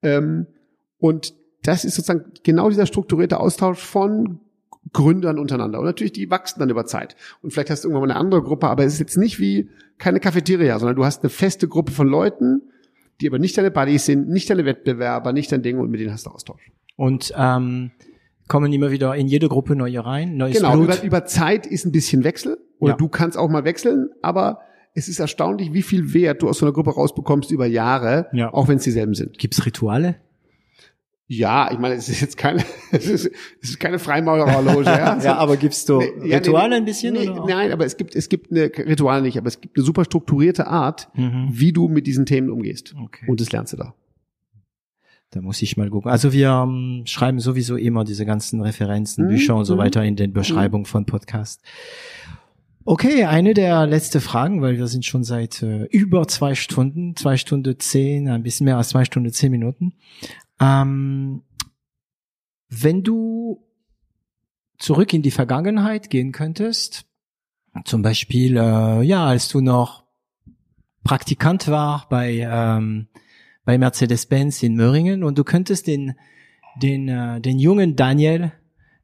Ähm, 0.01 0.47
und 0.97 1.34
das 1.64 1.85
ist 1.85 1.95
sozusagen 1.95 2.31
genau 2.43 2.69
dieser 2.69 2.85
strukturierte 2.85 3.39
Austausch 3.39 3.80
von 3.80 4.39
Gründern 4.93 5.38
untereinander. 5.38 5.80
Und 5.80 5.85
natürlich, 5.85 6.14
die 6.14 6.30
wachsen 6.31 6.60
dann 6.60 6.69
über 6.69 6.85
Zeit. 6.85 7.15
Und 7.41 7.51
vielleicht 7.51 7.69
hast 7.69 7.84
du 7.84 7.89
irgendwann 7.89 8.07
mal 8.07 8.15
eine 8.15 8.19
andere 8.19 8.41
Gruppe, 8.41 8.68
aber 8.68 8.85
es 8.85 8.93
ist 8.93 8.99
jetzt 8.99 9.18
nicht 9.18 9.39
wie 9.39 9.69
keine 9.97 10.19
Cafeteria, 10.19 10.80
sondern 10.80 10.95
du 10.95 11.06
hast 11.06 11.22
eine 11.22 11.30
feste 11.30 11.68
Gruppe 11.68 11.91
von 11.91 12.07
Leuten, 12.07 12.61
die 13.22 13.28
aber 13.28 13.40
nicht 13.40 13.58
deine 13.58 13.72
Buddies 13.72 14.06
sind, 14.06 14.30
nicht 14.30 14.50
deine 14.50 14.66
Wettbewerber, 14.66 15.34
nicht 15.34 15.52
dein 15.52 15.62
Ding 15.62 15.80
und 15.80 15.90
mit 15.90 16.00
denen 16.00 16.12
hast 16.12 16.26
du 16.26 16.32
Austausch. 16.32 16.72
Und 16.96 17.34
ähm, 17.36 17.91
kommen 18.48 18.74
immer 18.74 18.91
wieder 18.91 19.16
in 19.16 19.28
jede 19.28 19.48
Gruppe 19.48 19.76
neue 19.76 20.04
rein, 20.06 20.36
neues 20.38 20.58
Genau, 20.58 20.74
Blut. 20.74 20.86
Über, 20.86 21.04
über 21.04 21.26
Zeit 21.26 21.66
ist 21.66 21.86
ein 21.86 21.91
bisschen 21.91 22.24
Wechsel 22.24 22.58
oder 22.80 22.94
ja. 22.94 22.98
du 22.98 23.08
kannst 23.08 23.38
auch 23.38 23.50
mal 23.50 23.64
wechseln, 23.64 24.10
aber 24.22 24.60
es 24.96 25.08
ist 25.08 25.20
erstaunlich, 25.20 25.74
wie 25.74 25.82
viel 25.82 26.14
Wert 26.14 26.41
du 26.41 26.50
aus 26.50 26.60
so 26.60 26.66
einer 26.66 26.74
Gruppe 26.74 26.91
rausbekommst 26.91 27.52
über 27.52 27.66
Jahre, 27.66 28.28
ja. 28.34 28.54
auch 28.54 28.68
wenn 28.68 28.78
es 28.78 28.84
dieselben 28.84 29.14
sind. 29.14 29.38
Gibt's 29.38 29.66
Rituale? 29.66 30.16
Ja, 31.31 31.72
ich 31.72 31.77
meine, 31.77 31.93
es 31.93 32.10
ist 32.10 32.22
jetzt 32.22 32.38
keine, 32.38 32.65
es 32.91 33.06
ist, 33.06 33.30
es 33.61 33.69
ist 33.69 33.80
keine 33.80 33.99
Freimaurerloge, 33.99 34.85
ja. 34.85 35.15
ja, 35.19 35.35
aber 35.35 35.57
gibt's 35.57 35.85
du 35.85 35.99
nee, 35.99 36.35
Rituale 36.35 36.69
nee, 36.69 36.76
ein 36.77 36.85
bisschen? 36.85 37.14
Nee, 37.14 37.30
oder? 37.30 37.45
Nein, 37.45 37.72
aber 37.72 37.85
es 37.85 37.97
gibt, 37.97 38.15
es 38.15 38.30
gibt 38.30 38.51
eine 38.51 38.64
Rituale 38.64 39.22
nicht, 39.22 39.38
aber 39.38 39.47
es 39.47 39.61
gibt 39.61 39.77
eine 39.77 39.85
super 39.85 40.06
strukturierte 40.06 40.65
Art, 40.65 41.07
mhm. 41.14 41.49
wie 41.51 41.72
du 41.72 41.88
mit 41.88 42.07
diesen 42.07 42.26
Themen 42.26 42.49
umgehst. 42.49 42.95
Okay. 42.99 43.26
Und 43.27 43.39
das 43.39 43.51
lernst 43.51 43.73
du 43.73 43.77
da. 43.77 43.93
Da 45.30 45.41
muss 45.41 45.61
ich 45.61 45.77
mal 45.77 45.91
gucken. 45.91 46.10
Also 46.10 46.34
wir 46.34 46.49
ähm, 46.49 47.03
schreiben 47.06 47.39
sowieso 47.39 47.76
immer 47.76 48.06
diese 48.06 48.26
ganzen 48.26 48.61
Referenzen, 48.61 49.26
mhm. 49.26 49.30
Bücher 49.30 49.56
und 49.56 49.65
so 49.65 49.76
mhm. 49.76 49.80
weiter 49.80 50.03
in 50.03 50.15
den 50.15 50.34
Beschreibungen 50.34 50.81
mhm. 50.81 50.88
von 50.88 51.06
Podcast. 51.06 51.61
Okay, 52.85 53.26
eine 53.26 53.53
der 53.53 53.85
letzten 53.85 54.19
Fragen, 54.19 54.64
weil 54.64 54.80
wir 54.80 54.88
sind 54.88 55.06
schon 55.06 55.23
seit 55.23 55.61
äh, 55.61 55.84
über 55.91 56.27
zwei 56.27 56.56
Stunden, 56.56 57.15
zwei 57.15 57.38
Stunden 57.38 57.77
zehn, 57.77 58.27
ein 58.30 58.41
bisschen 58.41 58.65
mehr 58.65 58.77
als 58.77 58.89
zwei 58.89 59.06
Stunden 59.06 59.31
zehn 59.31 59.51
Minuten. 59.51 59.93
Ähm, 60.60 61.44
wenn 62.69 63.03
du 63.03 63.65
zurück 64.77 65.14
in 65.14 65.22
die 65.22 65.31
Vergangenheit 65.31 66.10
gehen 66.10 66.31
könntest, 66.31 67.06
zum 67.86 68.02
Beispiel, 68.02 68.57
äh, 68.57 69.02
ja, 69.02 69.26
als 69.26 69.48
du 69.48 69.61
noch 69.61 70.03
Praktikant 71.03 71.68
war 71.69 72.07
bei, 72.10 72.48
ähm, 72.49 73.07
bei 73.64 73.77
Mercedes-Benz 73.77 74.61
in 74.64 74.76
Möhringen 74.76 75.23
und 75.23 75.38
du 75.38 75.44
könntest 75.44 75.88
den, 75.88 76.15
den, 76.81 77.07
äh, 77.07 77.41
den 77.41 77.60
jungen 77.60 77.95
Daniel 77.95 78.52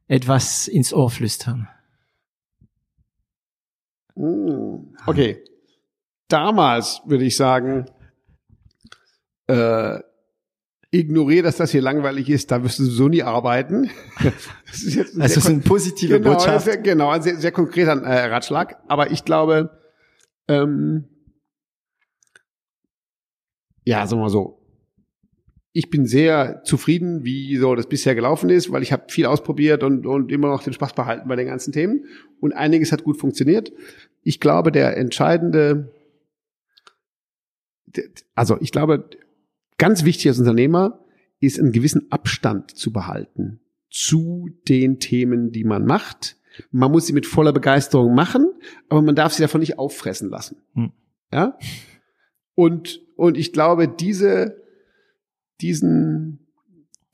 etwas 0.06 0.68
ins 0.68 0.92
Ohr 0.92 1.10
flüstern. 1.10 1.68
Hm, 4.14 4.96
okay. 5.06 5.42
Damals 6.28 7.02
würde 7.06 7.24
ich 7.24 7.36
sagen, 7.36 7.86
äh, 9.46 10.00
ignoriere, 10.98 11.42
dass 11.42 11.56
das 11.56 11.70
hier 11.70 11.82
langweilig 11.82 12.28
ist, 12.28 12.50
da 12.50 12.62
wirst 12.62 12.78
du 12.78 12.84
so 12.84 13.08
nie 13.08 13.22
arbeiten. 13.22 13.90
Das 14.66 14.82
ist 14.82 14.94
jetzt 14.94 15.18
also 15.18 15.38
ist 15.38 15.46
eine 15.46 15.60
positive 15.60 16.18
genau, 16.18 16.34
Botschaft. 16.34 16.64
Sehr, 16.64 16.76
genau, 16.78 17.10
ein 17.10 17.22
sehr, 17.22 17.36
sehr 17.36 17.52
konkreter 17.52 17.92
äh, 18.02 18.26
Ratschlag. 18.26 18.76
Aber 18.88 19.10
ich 19.10 19.24
glaube, 19.24 19.70
ähm, 20.48 21.04
ja, 23.84 24.06
sagen 24.06 24.20
wir 24.20 24.24
mal 24.24 24.30
so, 24.30 24.60
ich 25.72 25.88
bin 25.88 26.06
sehr 26.06 26.62
zufrieden, 26.64 27.24
wie 27.24 27.56
so 27.56 27.74
das 27.74 27.86
bisher 27.86 28.14
gelaufen 28.14 28.50
ist, 28.50 28.72
weil 28.72 28.82
ich 28.82 28.92
habe 28.92 29.04
viel 29.08 29.26
ausprobiert 29.26 29.82
und, 29.82 30.06
und 30.06 30.32
immer 30.32 30.48
noch 30.48 30.62
den 30.62 30.72
Spaß 30.72 30.94
behalten 30.94 31.28
bei 31.28 31.36
den 31.36 31.46
ganzen 31.46 31.72
Themen. 31.72 32.06
Und 32.40 32.54
einiges 32.54 32.92
hat 32.92 33.04
gut 33.04 33.18
funktioniert. 33.18 33.72
Ich 34.22 34.40
glaube, 34.40 34.72
der 34.72 34.96
entscheidende, 34.96 35.92
also 38.34 38.58
ich 38.60 38.72
glaube, 38.72 39.08
Ganz 39.78 40.04
wichtig 40.04 40.28
als 40.28 40.38
Unternehmer 40.38 41.04
ist 41.40 41.58
einen 41.58 41.72
gewissen 41.72 42.10
Abstand 42.10 42.76
zu 42.76 42.92
behalten 42.92 43.60
zu 43.90 44.50
den 44.68 44.98
Themen, 44.98 45.52
die 45.52 45.64
man 45.64 45.86
macht. 45.86 46.36
Man 46.70 46.90
muss 46.90 47.06
sie 47.06 47.12
mit 47.12 47.26
voller 47.26 47.52
Begeisterung 47.52 48.14
machen, 48.14 48.46
aber 48.88 49.02
man 49.02 49.14
darf 49.14 49.32
sie 49.32 49.42
davon 49.42 49.60
nicht 49.60 49.78
auffressen 49.78 50.28
lassen. 50.30 50.58
Hm. 50.74 50.92
Ja? 51.32 51.58
Und, 52.54 53.02
und 53.16 53.36
ich 53.36 53.52
glaube, 53.52 53.88
diese, 53.88 54.62
diesen, 55.60 56.46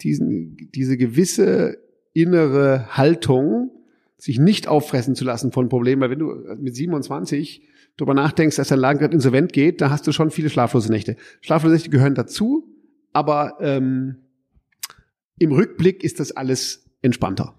diesen, 0.01 0.57
diese 0.75 0.97
gewisse 0.97 1.79
innere 2.13 2.97
Haltung, 2.97 3.71
sich 4.17 4.39
nicht 4.39 4.69
auffressen 4.69 5.17
zu 5.17 5.25
lassen 5.25 5.51
von 5.51 5.69
Problemen, 5.69 6.01
weil 6.01 6.11
wenn 6.11 6.19
du 6.21 6.35
mit 6.59 6.77
27 6.77 7.63
darüber 7.97 8.15
nachdenkst, 8.15 8.57
dass 8.57 8.69
dein 8.69 8.79
Laden 8.79 8.99
gerade 8.99 9.15
insolvent 9.15 9.53
geht, 9.53 9.81
da 9.81 9.91
hast 9.91 10.07
du 10.07 10.13
schon 10.13 10.31
viele 10.31 10.51
schlaflose 10.51 10.91
Nächte. 10.91 11.17
Schlaflose 11.41 11.75
Nächte 11.75 11.91
gehören 11.91 12.15
dazu, 12.15 12.67
aber 13.13 13.57
ähm, 13.61 14.17
im 15.39 15.53
Rückblick 15.53 16.05
ist 16.05 16.21
das 16.21 16.33
alles 16.33 16.91
entspannter. 17.03 17.55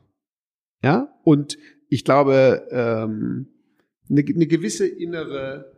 Ja, 0.82 1.14
und 1.24 1.58
ich 1.90 2.04
glaube, 2.04 2.68
ähm, 2.72 3.48
eine, 4.10 4.22
eine 4.22 4.48
gewisse 4.48 4.88
innere 4.88 5.72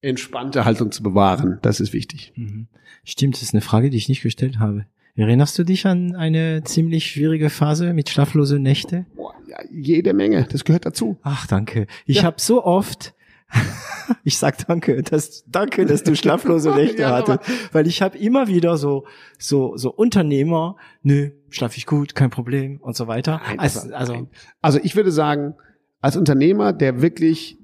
entspannte 0.00 0.64
Haltung 0.64 0.90
zu 0.90 1.02
bewahren, 1.02 1.58
das 1.62 1.78
ist 1.78 1.92
wichtig. 1.92 2.32
Mhm. 2.34 2.66
Stimmt, 3.04 3.34
das 3.34 3.42
ist 3.42 3.54
eine 3.54 3.60
Frage, 3.60 3.90
die 3.90 3.96
ich 3.96 4.08
nicht 4.08 4.22
gestellt 4.22 4.58
habe. 4.58 4.86
Erinnerst 5.14 5.58
du 5.58 5.64
dich 5.64 5.86
an 5.86 6.16
eine 6.16 6.64
ziemlich 6.64 7.06
schwierige 7.06 7.50
Phase 7.50 7.92
mit 7.92 8.08
schlaflose 8.08 8.58
Nächte? 8.58 9.06
Boah, 9.14 9.34
ja, 9.46 9.58
jede 9.70 10.14
Menge, 10.14 10.46
das 10.50 10.64
gehört 10.64 10.86
dazu. 10.86 11.18
Ach, 11.22 11.46
danke. 11.46 11.86
Ich 12.06 12.18
ja. 12.18 12.22
habe 12.24 12.40
so 12.40 12.64
oft 12.64 13.14
ich 14.24 14.38
sag 14.38 14.66
danke, 14.66 15.02
dass 15.02 15.44
danke, 15.46 15.86
dass 15.86 16.02
du 16.02 16.16
schlaflose 16.16 16.70
Nächte 16.74 17.08
hattest, 17.08 17.40
weil 17.72 17.86
ich 17.86 18.02
habe 18.02 18.18
immer 18.18 18.48
wieder 18.48 18.76
so 18.76 19.04
so 19.38 19.76
so 19.76 19.92
Unternehmer, 19.92 20.76
nö, 21.02 21.30
schlaf 21.50 21.76
ich 21.76 21.86
gut, 21.86 22.14
kein 22.14 22.30
Problem 22.30 22.78
und 22.80 22.96
so 22.96 23.06
weiter. 23.06 23.40
Nein, 23.46 23.58
also, 23.58 23.92
also 23.92 24.28
also 24.60 24.80
ich 24.82 24.96
würde 24.96 25.12
sagen, 25.12 25.54
als 26.00 26.16
Unternehmer, 26.16 26.72
der 26.72 27.00
wirklich 27.02 27.58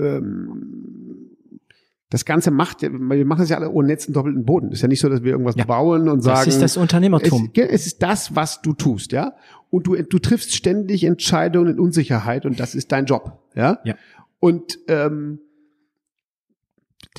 ähm, 0.00 1.30
das 2.10 2.24
Ganze 2.24 2.52
macht, 2.52 2.82
wir 2.82 3.24
machen 3.24 3.40
das 3.40 3.48
ja 3.48 3.56
alle 3.56 3.70
ohne 3.70 3.88
Netz 3.88 4.06
und 4.06 4.14
doppelten 4.14 4.44
Boden. 4.44 4.70
ist 4.70 4.82
ja 4.82 4.88
nicht 4.88 5.00
so, 5.00 5.08
dass 5.08 5.24
wir 5.24 5.32
irgendwas 5.32 5.56
ja, 5.56 5.64
bauen 5.64 6.08
und 6.08 6.20
sagen. 6.22 6.44
Das 6.44 6.54
ist 6.54 6.62
das 6.62 6.76
Unternehmertum. 6.76 7.50
Es, 7.52 7.68
es, 7.68 7.86
ist 7.86 8.02
das, 8.02 8.36
was 8.36 8.62
du 8.62 8.72
tust, 8.72 9.10
ja. 9.10 9.34
Und 9.70 9.88
du, 9.88 10.00
du 10.00 10.18
triffst 10.20 10.54
ständig 10.54 11.02
Entscheidungen 11.02 11.72
in 11.72 11.80
Unsicherheit 11.80 12.46
und 12.46 12.60
das 12.60 12.76
ist 12.76 12.92
dein 12.92 13.06
Job, 13.06 13.40
ja. 13.56 13.80
ja. 13.84 13.96
Und 14.44 14.78
ähm, 14.88 15.38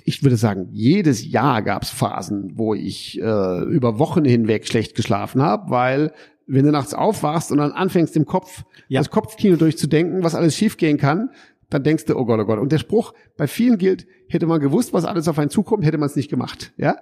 ich 0.04 0.22
würde 0.22 0.38
sagen, 0.38 0.68
jedes 0.72 1.28
Jahr 1.28 1.64
gab 1.64 1.82
es 1.82 1.90
Phasen, 1.90 2.52
wo 2.54 2.76
ich 2.76 3.20
äh, 3.20 3.64
über 3.64 3.98
Wochen 3.98 4.24
hinweg 4.24 4.68
schlecht 4.68 4.94
geschlafen 4.94 5.42
habe, 5.42 5.72
weil 5.72 6.14
wenn 6.46 6.66
du 6.66 6.72
nachts 6.72 6.94
aufwachst 6.94 7.52
und 7.52 7.58
dann 7.58 7.72
anfängst 7.72 8.16
im 8.16 8.28
Kopf 8.28 8.64
ja. 8.90 9.00
das 9.00 9.10
Kopfkino 9.10 9.56
durchzudenken, 9.56 10.22
was 10.22 10.36
alles 10.36 10.56
schiefgehen 10.56 11.00
kann, 11.00 11.32
dann 11.72 11.82
denkst 11.82 12.06
du, 12.06 12.16
oh 12.16 12.26
Gott, 12.26 12.40
oh 12.40 12.46
Gott. 12.46 12.60
Und 12.60 12.72
der 12.72 12.78
Spruch 12.78 13.16
bei 13.38 13.48
vielen 13.48 13.80
gilt, 13.80 14.06
hätte 14.28 14.46
man 14.46 14.60
gewusst, 14.60 14.94
was 14.94 15.04
alles 15.04 15.28
auf 15.28 15.40
einen 15.40 15.50
zukommt, 15.50 15.84
hätte 15.84 15.98
man 15.98 16.08
es 16.08 16.16
nicht 16.16 16.30
gemacht. 16.30 16.74
Ja, 16.78 16.98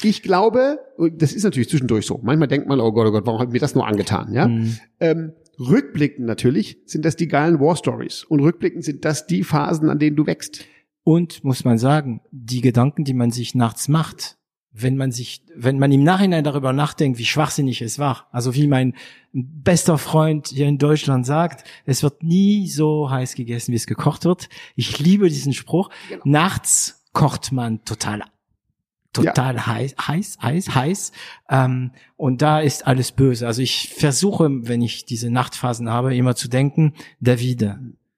ich 0.00 0.22
glaube, 0.22 0.78
das 0.96 1.32
ist 1.32 1.42
natürlich 1.42 1.70
zwischendurch 1.70 2.06
so. 2.06 2.20
Manchmal 2.22 2.46
denkt 2.46 2.68
man, 2.68 2.78
oh 2.78 2.92
Gott, 2.92 3.08
oh 3.08 3.10
Gott, 3.10 3.26
warum 3.26 3.40
hat 3.40 3.50
mir 3.50 3.58
das 3.58 3.74
nur 3.74 3.84
angetan? 3.84 4.32
Ja, 4.32 4.46
mhm. 4.46 4.76
ähm, 5.00 5.32
Rückblickend 5.58 6.26
natürlich 6.26 6.78
sind 6.86 7.04
das 7.04 7.16
die 7.16 7.28
geilen 7.28 7.60
War 7.60 7.76
Stories 7.76 8.24
und 8.24 8.40
rückblickend 8.40 8.84
sind 8.84 9.04
das 9.04 9.26
die 9.26 9.44
Phasen, 9.44 9.90
an 9.90 9.98
denen 9.98 10.16
du 10.16 10.26
wächst. 10.26 10.64
Und 11.04 11.42
muss 11.42 11.64
man 11.64 11.78
sagen, 11.78 12.20
die 12.30 12.60
Gedanken, 12.60 13.04
die 13.04 13.14
man 13.14 13.30
sich 13.30 13.54
nachts 13.54 13.88
macht, 13.88 14.36
wenn 14.70 14.96
man 14.96 15.10
sich, 15.10 15.42
wenn 15.56 15.78
man 15.78 15.90
im 15.90 16.04
Nachhinein 16.04 16.44
darüber 16.44 16.72
nachdenkt, 16.72 17.18
wie 17.18 17.24
schwachsinnig 17.24 17.82
es 17.82 17.98
war. 17.98 18.28
Also 18.30 18.54
wie 18.54 18.68
mein 18.68 18.94
bester 19.32 19.98
Freund 19.98 20.48
hier 20.48 20.68
in 20.68 20.78
Deutschland 20.78 21.26
sagt, 21.26 21.64
es 21.86 22.02
wird 22.02 22.22
nie 22.22 22.68
so 22.68 23.10
heiß 23.10 23.34
gegessen, 23.34 23.72
wie 23.72 23.76
es 23.76 23.86
gekocht 23.86 24.24
wird. 24.24 24.48
Ich 24.76 24.98
liebe 24.98 25.28
diesen 25.28 25.54
Spruch. 25.54 25.90
Genau. 26.08 26.22
Nachts 26.24 27.04
kocht 27.12 27.50
man 27.50 27.84
total 27.84 28.22
total 29.12 29.56
ja. 29.56 29.66
heiß, 29.66 29.94
heiß, 30.06 30.38
heiß, 30.42 30.74
heiß. 30.74 31.12
Ähm, 31.50 31.92
und 32.16 32.42
da 32.42 32.60
ist 32.60 32.86
alles 32.86 33.12
böse. 33.12 33.46
Also 33.46 33.62
ich 33.62 33.94
versuche, 33.94 34.48
wenn 34.68 34.82
ich 34.82 35.04
diese 35.04 35.30
Nachtphasen 35.30 35.90
habe, 35.90 36.14
immer 36.14 36.36
zu 36.36 36.48
denken, 36.48 36.94
David, 37.20 37.74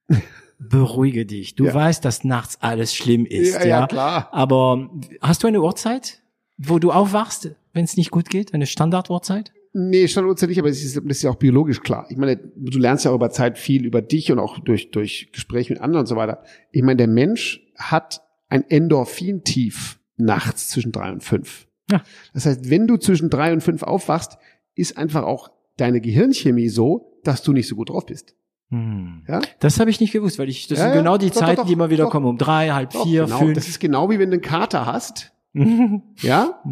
beruhige 0.58 1.26
dich. 1.26 1.54
Du 1.54 1.66
ja. 1.66 1.74
weißt, 1.74 2.04
dass 2.04 2.24
nachts 2.24 2.58
alles 2.60 2.94
schlimm 2.94 3.24
ist. 3.24 3.54
Ja, 3.54 3.60
ja, 3.60 3.80
ja, 3.80 3.86
klar. 3.86 4.28
Aber 4.32 4.90
hast 5.20 5.42
du 5.42 5.48
eine 5.48 5.62
Uhrzeit, 5.62 6.22
wo 6.58 6.78
du 6.78 6.92
aufwachst, 6.92 7.52
wenn 7.72 7.84
es 7.84 7.96
nicht 7.96 8.10
gut 8.10 8.28
geht? 8.28 8.52
Eine 8.52 8.66
Standarduhrzeit? 8.66 9.52
Nee, 9.72 10.08
Standarduhrzeit 10.08 10.48
nicht, 10.48 10.58
aber 10.58 10.68
das 10.68 10.82
ist, 10.82 10.96
das 10.96 11.04
ist 11.04 11.22
ja 11.22 11.30
auch 11.30 11.36
biologisch 11.36 11.80
klar. 11.80 12.06
Ich 12.10 12.16
meine, 12.16 12.36
du 12.36 12.78
lernst 12.78 13.04
ja 13.04 13.12
auch 13.12 13.14
über 13.14 13.30
Zeit 13.30 13.56
viel 13.56 13.86
über 13.86 14.02
dich 14.02 14.32
und 14.32 14.40
auch 14.40 14.58
durch, 14.58 14.90
durch 14.90 15.30
Gespräche 15.32 15.72
mit 15.72 15.80
anderen 15.80 16.00
und 16.02 16.06
so 16.06 16.16
weiter. 16.16 16.42
Ich 16.72 16.82
meine, 16.82 16.96
der 16.96 17.06
Mensch 17.06 17.64
hat 17.76 18.20
ein 18.48 18.68
Endorphin-Tief 18.68 19.99
nachts 20.20 20.68
zwischen 20.68 20.92
drei 20.92 21.10
und 21.12 21.22
fünf. 21.22 21.66
Ja. 21.90 22.02
Das 22.32 22.46
heißt, 22.46 22.70
wenn 22.70 22.86
du 22.86 22.96
zwischen 22.96 23.30
drei 23.30 23.52
und 23.52 23.62
fünf 23.62 23.82
aufwachst, 23.82 24.38
ist 24.74 24.96
einfach 24.96 25.24
auch 25.24 25.50
deine 25.76 26.00
Gehirnchemie 26.00 26.68
so, 26.68 27.18
dass 27.24 27.42
du 27.42 27.52
nicht 27.52 27.68
so 27.68 27.76
gut 27.76 27.90
drauf 27.90 28.06
bist. 28.06 28.34
Hm. 28.70 29.24
Ja? 29.26 29.40
Das 29.58 29.80
habe 29.80 29.90
ich 29.90 30.00
nicht 30.00 30.12
gewusst, 30.12 30.38
weil 30.38 30.48
ich 30.48 30.68
das 30.68 30.78
ja, 30.78 30.84
sind 30.84 30.94
genau 30.94 31.18
die 31.18 31.28
doch, 31.28 31.36
Zeiten, 31.36 31.56
doch, 31.56 31.62
doch, 31.62 31.66
die 31.66 31.72
immer 31.72 31.90
wieder 31.90 32.08
kommen, 32.08 32.26
um 32.26 32.38
drei, 32.38 32.70
halb 32.70 32.92
vier, 32.92 33.24
genau. 33.24 33.38
fünf. 33.38 33.54
Das 33.54 33.68
ist 33.68 33.80
genau 33.80 34.10
wie 34.10 34.18
wenn 34.18 34.30
du 34.30 34.34
einen 34.34 34.42
Kater 34.42 34.86
hast, 34.86 35.32
ja, 36.18 36.62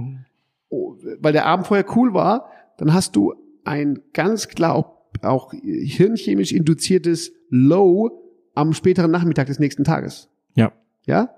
oh, 0.69 0.95
weil 1.21 1.33
der 1.33 1.47
Abend 1.47 1.67
vorher 1.67 1.85
cool 1.97 2.15
war, 2.15 2.51
dann 2.77 2.95
hast 2.95 3.17
du 3.17 3.35
ein 3.65 4.01
ganz 4.13 4.49
klar 4.49 4.75
auch, 4.75 4.93
auch 5.23 5.53
hirnchemisch 5.53 6.53
induziertes 6.53 7.33
Low 7.51 8.11
am 8.55 8.73
späteren 8.73 9.11
Nachmittag 9.11 9.49
des 9.49 9.59
nächsten 9.59 9.83
Tages. 9.83 10.29
Ja. 10.55 10.73
Ja? 11.05 11.31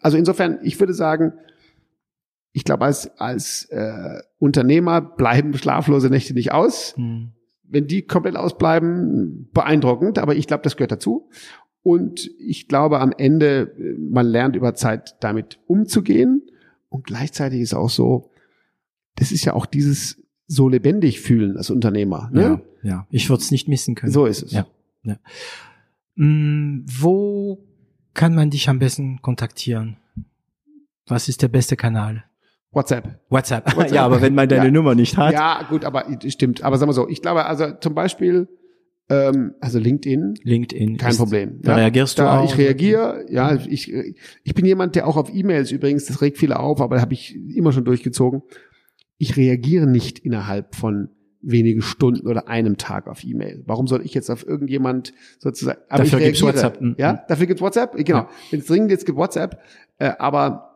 Also 0.00 0.16
insofern, 0.16 0.58
ich 0.62 0.78
würde 0.80 0.94
sagen, 0.94 1.32
ich 2.52 2.64
glaube, 2.64 2.84
als, 2.84 3.18
als 3.18 3.64
äh, 3.70 4.20
Unternehmer 4.38 5.00
bleiben 5.00 5.56
schlaflose 5.56 6.10
Nächte 6.10 6.34
nicht 6.34 6.52
aus. 6.52 6.94
Mhm. 6.96 7.32
Wenn 7.64 7.86
die 7.86 8.02
komplett 8.02 8.36
ausbleiben, 8.36 9.48
beeindruckend, 9.52 10.18
aber 10.18 10.34
ich 10.34 10.46
glaube, 10.46 10.62
das 10.62 10.76
gehört 10.76 10.92
dazu. 10.92 11.30
Und 11.82 12.30
ich 12.38 12.68
glaube, 12.68 13.00
am 13.00 13.12
Ende, 13.16 13.74
man 13.98 14.26
lernt 14.26 14.54
über 14.54 14.74
Zeit 14.74 15.16
damit 15.20 15.58
umzugehen. 15.66 16.42
Und 16.88 17.04
gleichzeitig 17.04 17.60
ist 17.60 17.74
auch 17.74 17.90
so, 17.90 18.30
das 19.16 19.32
ist 19.32 19.44
ja 19.44 19.54
auch 19.54 19.66
dieses 19.66 20.22
so 20.46 20.68
lebendig 20.68 21.20
fühlen 21.20 21.56
als 21.56 21.70
Unternehmer. 21.70 22.28
Ne? 22.32 22.60
Ja, 22.82 22.90
ja. 22.90 23.06
ich 23.10 23.30
würde 23.30 23.42
es 23.42 23.50
nicht 23.50 23.68
missen 23.68 23.94
können. 23.94 24.12
So 24.12 24.26
ist 24.26 24.42
es. 24.42 24.52
Ja, 24.52 24.66
ja. 25.02 25.16
Hm, 26.16 26.84
wo 26.86 27.64
kann 28.14 28.34
man 28.34 28.50
dich 28.50 28.68
am 28.68 28.78
besten 28.78 29.20
kontaktieren? 29.22 29.96
Was 31.06 31.28
ist 31.28 31.42
der 31.42 31.48
beste 31.48 31.76
Kanal? 31.76 32.24
WhatsApp. 32.72 33.20
WhatsApp. 33.28 33.66
WhatsApp. 33.76 33.92
ja, 33.92 34.04
aber 34.04 34.22
wenn 34.22 34.34
man 34.34 34.48
deine 34.48 34.66
ja. 34.66 34.70
Nummer 34.70 34.94
nicht 34.94 35.16
hat. 35.16 35.32
Ja, 35.32 35.62
gut, 35.68 35.84
aber 35.84 36.06
stimmt. 36.26 36.62
Aber 36.62 36.78
sagen 36.78 36.88
wir 36.88 36.94
so, 36.94 37.08
ich 37.08 37.20
glaube, 37.20 37.44
also 37.44 37.72
zum 37.80 37.94
Beispiel, 37.94 38.48
ähm, 39.10 39.54
also 39.60 39.78
LinkedIn. 39.78 40.34
LinkedIn. 40.42 40.96
Kein 40.96 41.16
Problem. 41.16 41.60
Da 41.62 41.72
ja, 41.72 41.76
reagierst 41.78 42.18
du 42.18 42.22
da 42.22 42.40
auch? 42.40 42.44
Ich 42.44 42.56
reagiere, 42.56 43.26
ja, 43.28 43.54
ich, 43.54 43.92
ich 43.92 44.54
bin 44.54 44.64
jemand, 44.64 44.94
der 44.94 45.06
auch 45.06 45.16
auf 45.16 45.32
E-Mails 45.34 45.70
übrigens, 45.70 46.06
das 46.06 46.22
regt 46.22 46.38
viele 46.38 46.58
auf, 46.58 46.80
aber 46.80 46.96
da 46.96 47.02
habe 47.02 47.12
ich 47.12 47.36
immer 47.54 47.72
schon 47.72 47.84
durchgezogen. 47.84 48.42
Ich 49.18 49.36
reagiere 49.36 49.86
nicht 49.86 50.18
innerhalb 50.20 50.74
von 50.74 51.10
wenige 51.42 51.82
Stunden 51.82 52.26
oder 52.26 52.48
einem 52.48 52.78
Tag 52.78 53.08
auf 53.08 53.24
E-Mail. 53.24 53.62
Warum 53.66 53.86
soll 53.86 54.04
ich 54.04 54.14
jetzt 54.14 54.30
auf 54.30 54.46
irgendjemand 54.46 55.12
sozusagen? 55.38 55.80
Aber 55.88 56.04
dafür 56.04 56.20
gibt's 56.20 56.42
WhatsApp. 56.42 56.80
Ja, 56.98 57.24
dafür 57.28 57.46
gibt's 57.46 57.62
WhatsApp. 57.62 57.96
Genau. 57.96 58.18
Ja. 58.18 58.28
Wenn 58.50 58.60
es 58.60 58.66
dringend 58.66 58.90
jetzt 58.90 59.06
gibt 59.06 59.18
WhatsApp. 59.18 59.60
Äh, 59.98 60.12
aber 60.18 60.72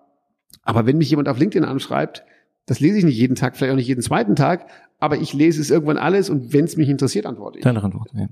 aber 0.63 0.85
wenn 0.87 0.99
mich 0.99 1.09
jemand 1.11 1.29
auf 1.29 1.39
LinkedIn 1.39 1.65
anschreibt, 1.65 2.25
das 2.67 2.81
lese 2.81 2.99
ich 2.99 3.05
nicht 3.05 3.17
jeden 3.17 3.37
Tag, 3.37 3.57
vielleicht 3.57 3.73
auch 3.73 3.77
nicht 3.77 3.87
jeden 3.87 4.03
zweiten 4.03 4.35
Tag, 4.35 4.67
aber 4.99 5.17
ich 5.17 5.33
lese 5.33 5.61
es 5.61 5.71
irgendwann 5.71 5.99
alles 5.99 6.29
und 6.29 6.53
wenn 6.53 6.65
es 6.65 6.77
mich 6.77 6.89
interessiert, 6.89 7.27
antworte 7.27 7.59
ich. 7.59 7.65
Deine 7.65 7.83
Antwort. 7.83 8.11
Ja. 8.15 8.27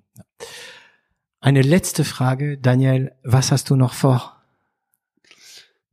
Eine 1.41 1.63
letzte 1.63 2.05
Frage, 2.05 2.59
Daniel. 2.59 3.13
Was 3.23 3.53
hast 3.53 3.71
du 3.71 3.77
noch 3.77 3.93
vor? 3.93 4.34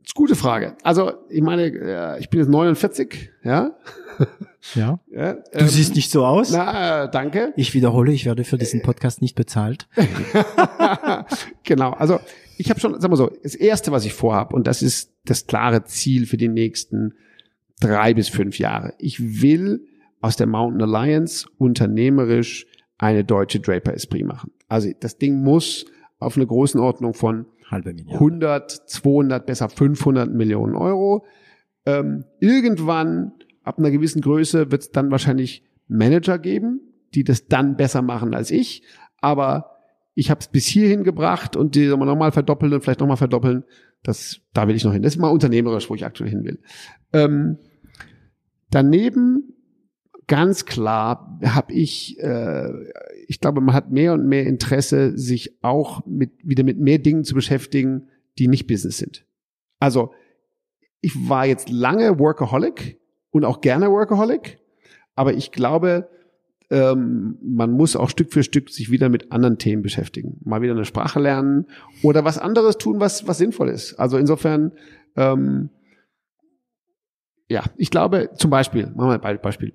Das 0.01 0.09
ist 0.09 0.15
gute 0.15 0.35
Frage. 0.35 0.75
Also 0.83 1.13
ich 1.30 1.41
meine, 1.41 1.65
äh, 1.67 2.19
ich 2.19 2.30
bin 2.30 2.39
jetzt 2.39 2.49
49, 2.49 3.30
ja. 3.43 3.71
Ja. 4.73 4.99
ja 5.11 5.33
du 5.33 5.59
ähm, 5.59 5.67
siehst 5.67 5.95
nicht 5.95 6.09
so 6.09 6.25
aus. 6.25 6.51
Na, 6.51 7.03
äh, 7.03 7.11
danke. 7.11 7.53
Ich 7.55 7.73
wiederhole, 7.73 8.11
ich 8.11 8.25
werde 8.25 8.43
für 8.43 8.57
diesen 8.57 8.81
Podcast 8.81 9.21
nicht 9.21 9.35
bezahlt. 9.35 9.88
genau. 11.63 11.91
Also 11.91 12.19
ich 12.57 12.69
habe 12.69 12.80
schon, 12.80 12.99
sagen 12.99 13.13
wir 13.13 13.17
so, 13.17 13.31
das 13.43 13.55
erste, 13.55 13.91
was 13.91 14.05
ich 14.05 14.13
vorhabe, 14.13 14.55
und 14.55 14.67
das 14.67 14.81
ist 14.81 15.11
das 15.25 15.45
klare 15.45 15.83
Ziel 15.83 16.25
für 16.25 16.38
die 16.38 16.47
nächsten 16.47 17.13
drei 17.80 18.13
bis 18.13 18.30
fünf 18.30 18.57
Jahre. 18.59 18.93
Ich 18.97 19.41
will 19.41 19.88
aus 20.19 20.35
der 20.35 20.47
Mountain 20.47 20.81
Alliance 20.81 21.47
unternehmerisch 21.57 22.65
eine 22.97 23.23
deutsche 23.23 23.59
Draper 23.59 23.93
Esprit 23.93 24.25
machen. 24.25 24.51
Also 24.67 24.89
das 24.99 25.17
Ding 25.17 25.43
muss 25.43 25.85
auf 26.19 26.38
eine 26.38 26.45
Größenordnung 26.45 27.13
von 27.13 27.45
Halbe 27.72 27.93
Milliarde. 27.93 28.16
100, 28.16 28.72
200, 28.72 29.45
besser 29.45 29.69
500 29.69 30.32
Millionen 30.32 30.75
Euro. 30.75 31.25
Ähm, 31.85 32.25
irgendwann 32.40 33.32
ab 33.64 33.80
einer 33.80 33.91
gewissen 33.91 34.22
Größe 34.22 34.72
wird 34.72 34.82
es 34.82 34.91
dann 34.91 35.11
wahrscheinlich 35.11 35.64
Manager 35.88 36.38
geben, 36.38 36.82
die 37.14 37.24
das 37.24 37.48
dann 37.48 37.75
besser 37.77 38.01
machen 38.01 38.33
als 38.33 38.51
ich. 38.51 38.83
Aber 39.19 39.77
ich 40.14 40.30
habe 40.30 40.41
es 40.41 40.48
bis 40.48 40.66
hierhin 40.66 41.03
gebracht 41.03 41.56
und 41.56 41.75
die 41.75 41.88
nochmal 41.88 42.32
verdoppeln 42.32 42.74
und 42.74 42.82
vielleicht 42.82 43.00
nochmal 43.00 43.17
verdoppeln. 43.17 43.64
Das, 44.03 44.41
da 44.53 44.67
will 44.67 44.75
ich 44.75 44.83
noch 44.83 44.93
hin. 44.93 45.01
Das 45.01 45.14
ist 45.16 45.19
mal 45.19 45.30
unternehmerisch, 45.30 45.90
wo 45.90 45.95
ich 45.95 46.06
aktuell 46.06 46.30
hin 46.30 46.43
will. 46.43 46.59
Ähm, 47.14 47.58
daneben 48.69 49.50
ganz 50.32 50.64
klar 50.64 51.38
habe 51.43 51.74
ich, 51.74 52.18
äh, 52.22 52.69
ich 53.27 53.42
glaube, 53.42 53.60
man 53.60 53.76
hat 53.76 53.92
mehr 53.92 54.14
und 54.14 54.26
mehr 54.26 54.45
Interesse, 54.45 55.18
sich 55.18 55.61
auch 55.61 56.06
mit 56.06 56.32
wieder 56.42 56.64
mit 56.64 56.80
mehr 56.80 57.00
Dingen 57.00 57.26
zu 57.26 57.35
beschäftigen, 57.35 58.08
die 58.38 58.48
nicht 58.48 58.66
Business 58.66 58.98
sind. 58.98 59.26
Also 59.82 60.14
ich 61.01 61.27
war 61.27 61.45
jetzt 61.45 61.69
lange 61.69 62.18
Workaholic 62.18 62.98
und 63.32 63.43
auch 63.43 63.60
gerne 63.60 63.92
Workaholic, 63.92 64.60
aber 65.16 65.34
ich 65.34 65.51
glaube, 65.51 66.08
ähm, 66.69 67.38
man 67.43 67.72
muss 67.72 67.98
auch 67.98 68.10
Stück 68.10 68.32
für 68.32 68.43
Stück 68.43 68.69
sich 68.69 68.90
wieder 68.90 69.10
mit 69.10 69.34
anderen 69.34 69.58
Themen 69.58 69.82
beschäftigen. 69.82 70.40
Mal 70.45 70.61
wieder 70.61 70.76
eine 70.76 70.85
Sprache 70.85 71.19
lernen 71.19 71.68
oder 72.03 72.24
was 72.24 72.38
anderes 72.38 72.77
tun, 72.77 73.01
was, 73.01 73.27
was 73.27 73.38
sinnvoll 73.38 73.68
ist. 73.68 73.95
Also 73.95 74.18
insofern, 74.18 74.72
ähm, 75.18 75.72
ja, 77.50 77.66
ich 77.76 77.92
glaube, 77.92 78.30
zum 78.35 78.50
Beispiel, 78.50 78.88
machen 78.95 79.10
wir 79.10 79.26
ein 79.26 79.42
Beispiel. 79.42 79.74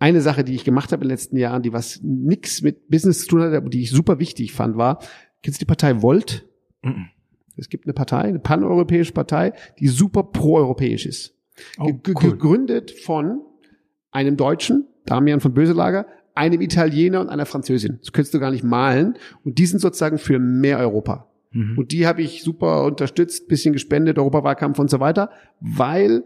Eine 0.00 0.22
Sache, 0.22 0.44
die 0.44 0.54
ich 0.54 0.64
gemacht 0.64 0.92
habe 0.92 1.02
in 1.02 1.08
den 1.08 1.14
letzten 1.14 1.36
Jahren, 1.36 1.62
die 1.62 1.72
was 1.72 2.00
nix 2.02 2.62
mit 2.62 2.88
Business 2.88 3.20
zu 3.20 3.28
tun 3.28 3.42
hat, 3.42 3.52
aber 3.52 3.68
die 3.68 3.82
ich 3.82 3.90
super 3.90 4.18
wichtig 4.18 4.52
fand, 4.52 4.76
war, 4.76 4.98
kennst 5.42 5.60
du 5.60 5.64
die 5.64 5.68
Partei 5.68 6.02
Volt? 6.02 6.48
Mhm. 6.82 7.08
Es 7.56 7.68
gibt 7.68 7.84
eine 7.84 7.92
Partei, 7.92 8.22
eine 8.22 8.38
paneuropäische 8.38 9.12
Partei, 9.12 9.52
die 9.78 9.88
super 9.88 10.22
proeuropäisch 10.22 11.04
ist. 11.04 11.36
Oh, 11.78 11.84
cool. 11.84 12.14
Gegründet 12.14 12.90
von 12.90 13.42
einem 14.10 14.38
Deutschen, 14.38 14.86
Damian 15.04 15.40
von 15.40 15.52
Böselager, 15.52 16.06
einem 16.34 16.62
Italiener 16.62 17.20
und 17.20 17.28
einer 17.28 17.44
Französin. 17.44 17.98
Das 18.00 18.12
könntest 18.12 18.32
du 18.32 18.40
gar 18.40 18.50
nicht 18.50 18.64
malen. 18.64 19.18
Und 19.44 19.58
die 19.58 19.66
sind 19.66 19.80
sozusagen 19.80 20.16
für 20.16 20.38
mehr 20.38 20.78
Europa. 20.78 21.28
Mhm. 21.52 21.76
Und 21.76 21.92
die 21.92 22.06
habe 22.06 22.22
ich 22.22 22.42
super 22.42 22.84
unterstützt, 22.84 23.48
bisschen 23.48 23.74
gespendet, 23.74 24.18
Europawahlkampf 24.18 24.78
und 24.78 24.88
so 24.88 25.00
weiter, 25.00 25.30
weil 25.60 26.24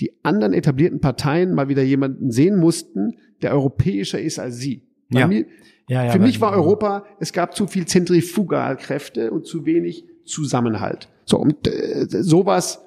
die 0.00 0.12
anderen 0.22 0.52
etablierten 0.52 1.00
Parteien 1.00 1.54
mal 1.54 1.68
wieder 1.68 1.82
jemanden 1.82 2.30
sehen 2.30 2.56
mussten, 2.56 3.16
der 3.42 3.52
europäischer 3.52 4.20
ist 4.20 4.38
als 4.38 4.56
sie. 4.56 4.86
Ja. 5.10 5.26
Mir, 5.26 5.46
ja, 5.88 6.04
ja, 6.04 6.12
für 6.12 6.18
mich 6.18 6.40
war 6.40 6.52
Europa, 6.52 7.04
es 7.18 7.32
gab 7.32 7.56
zu 7.56 7.66
viel 7.66 7.86
Zentrifugalkräfte 7.86 9.30
und 9.30 9.46
zu 9.46 9.64
wenig 9.64 10.04
Zusammenhalt. 10.24 11.08
So, 11.24 11.38
und 11.38 11.66
äh, 11.66 12.06
sowas 12.08 12.84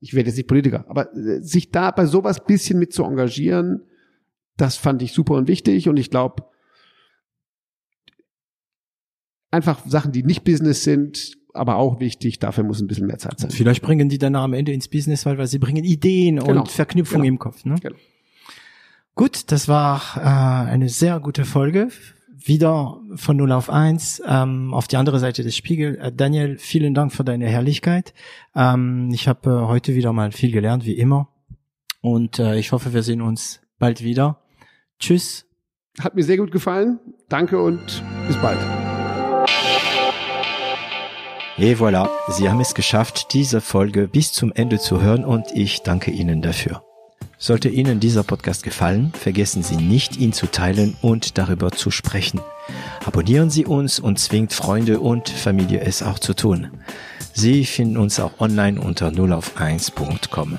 ich 0.00 0.14
werde 0.14 0.28
jetzt 0.28 0.36
nicht 0.36 0.48
Politiker, 0.48 0.84
aber 0.88 1.14
äh, 1.16 1.42
sich 1.42 1.70
da 1.70 1.90
bei 1.90 2.06
sowas 2.06 2.44
bisschen 2.44 2.78
mit 2.78 2.92
zu 2.92 3.04
engagieren, 3.04 3.82
das 4.56 4.76
fand 4.76 5.02
ich 5.02 5.12
super 5.12 5.34
und 5.34 5.48
wichtig 5.48 5.88
und 5.88 5.96
ich 5.96 6.10
glaube, 6.10 6.44
einfach 9.50 9.86
Sachen, 9.86 10.12
die 10.12 10.22
nicht 10.22 10.44
Business 10.44 10.84
sind, 10.84 11.36
aber 11.58 11.76
auch 11.76 12.00
wichtig, 12.00 12.38
dafür 12.38 12.64
muss 12.64 12.80
ein 12.80 12.86
bisschen 12.86 13.06
mehr 13.06 13.18
Zeit 13.18 13.38
sein. 13.40 13.50
Vielleicht 13.50 13.82
bringen 13.82 14.08
die 14.08 14.18
dann 14.18 14.34
am 14.36 14.52
Ende 14.52 14.72
ins 14.72 14.88
Business, 14.88 15.26
weil, 15.26 15.38
weil 15.38 15.46
sie 15.46 15.58
bringen 15.58 15.84
Ideen 15.84 16.36
genau. 16.36 16.60
und 16.60 16.68
Verknüpfungen 16.68 17.24
genau. 17.24 17.34
im 17.34 17.38
Kopf. 17.38 17.64
Ne? 17.64 17.76
Genau. 17.80 17.96
Gut, 19.14 19.50
das 19.50 19.68
war 19.68 20.00
äh, 20.16 20.70
eine 20.70 20.88
sehr 20.88 21.18
gute 21.20 21.44
Folge 21.44 21.88
wieder 22.44 23.00
von 23.16 23.36
0 23.36 23.52
auf 23.52 23.68
1 23.68 24.22
ähm, 24.26 24.72
auf 24.72 24.86
die 24.86 24.96
andere 24.96 25.18
Seite 25.18 25.42
des 25.42 25.56
Spiegel. 25.56 25.98
Äh, 25.98 26.12
Daniel, 26.12 26.56
vielen 26.58 26.94
Dank 26.94 27.12
für 27.12 27.24
deine 27.24 27.46
Herrlichkeit. 27.46 28.14
Ähm, 28.54 29.10
ich 29.12 29.28
habe 29.28 29.50
äh, 29.50 29.66
heute 29.66 29.94
wieder 29.94 30.12
mal 30.12 30.32
viel 30.32 30.52
gelernt, 30.52 30.84
wie 30.84 30.94
immer. 30.94 31.28
Und 32.00 32.38
äh, 32.38 32.58
ich 32.58 32.72
hoffe, 32.72 32.94
wir 32.94 33.02
sehen 33.02 33.22
uns 33.22 33.60
bald 33.78 34.02
wieder. 34.02 34.40
Tschüss. 34.98 35.46
Hat 35.98 36.14
mir 36.14 36.22
sehr 36.22 36.36
gut 36.36 36.52
gefallen. 36.52 37.00
Danke 37.28 37.60
und 37.60 38.02
bis 38.28 38.36
bald. 38.36 38.77
Et 41.60 41.74
voilà, 41.74 42.08
Sie 42.28 42.48
haben 42.48 42.60
es 42.60 42.72
geschafft, 42.72 43.32
diese 43.32 43.60
Folge 43.60 44.06
bis 44.06 44.32
zum 44.32 44.52
Ende 44.52 44.78
zu 44.78 45.02
hören 45.02 45.24
und 45.24 45.46
ich 45.54 45.82
danke 45.82 46.12
Ihnen 46.12 46.40
dafür. 46.40 46.84
Sollte 47.36 47.68
Ihnen 47.68 47.98
dieser 47.98 48.22
Podcast 48.22 48.62
gefallen, 48.62 49.12
vergessen 49.12 49.64
Sie 49.64 49.76
nicht, 49.76 50.16
ihn 50.16 50.32
zu 50.32 50.46
teilen 50.46 50.96
und 51.02 51.36
darüber 51.36 51.72
zu 51.72 51.90
sprechen. 51.90 52.40
Abonnieren 53.04 53.50
Sie 53.50 53.66
uns 53.66 53.98
und 53.98 54.20
zwingt 54.20 54.52
Freunde 54.52 55.00
und 55.00 55.28
Familie 55.28 55.80
es 55.80 56.00
auch 56.00 56.20
zu 56.20 56.34
tun. 56.34 56.68
Sie 57.32 57.64
finden 57.64 57.96
uns 57.96 58.20
auch 58.20 58.38
online 58.38 58.80
unter 58.80 59.10
0 59.10 59.32
auf 59.32 59.56
1.com. 59.60 60.58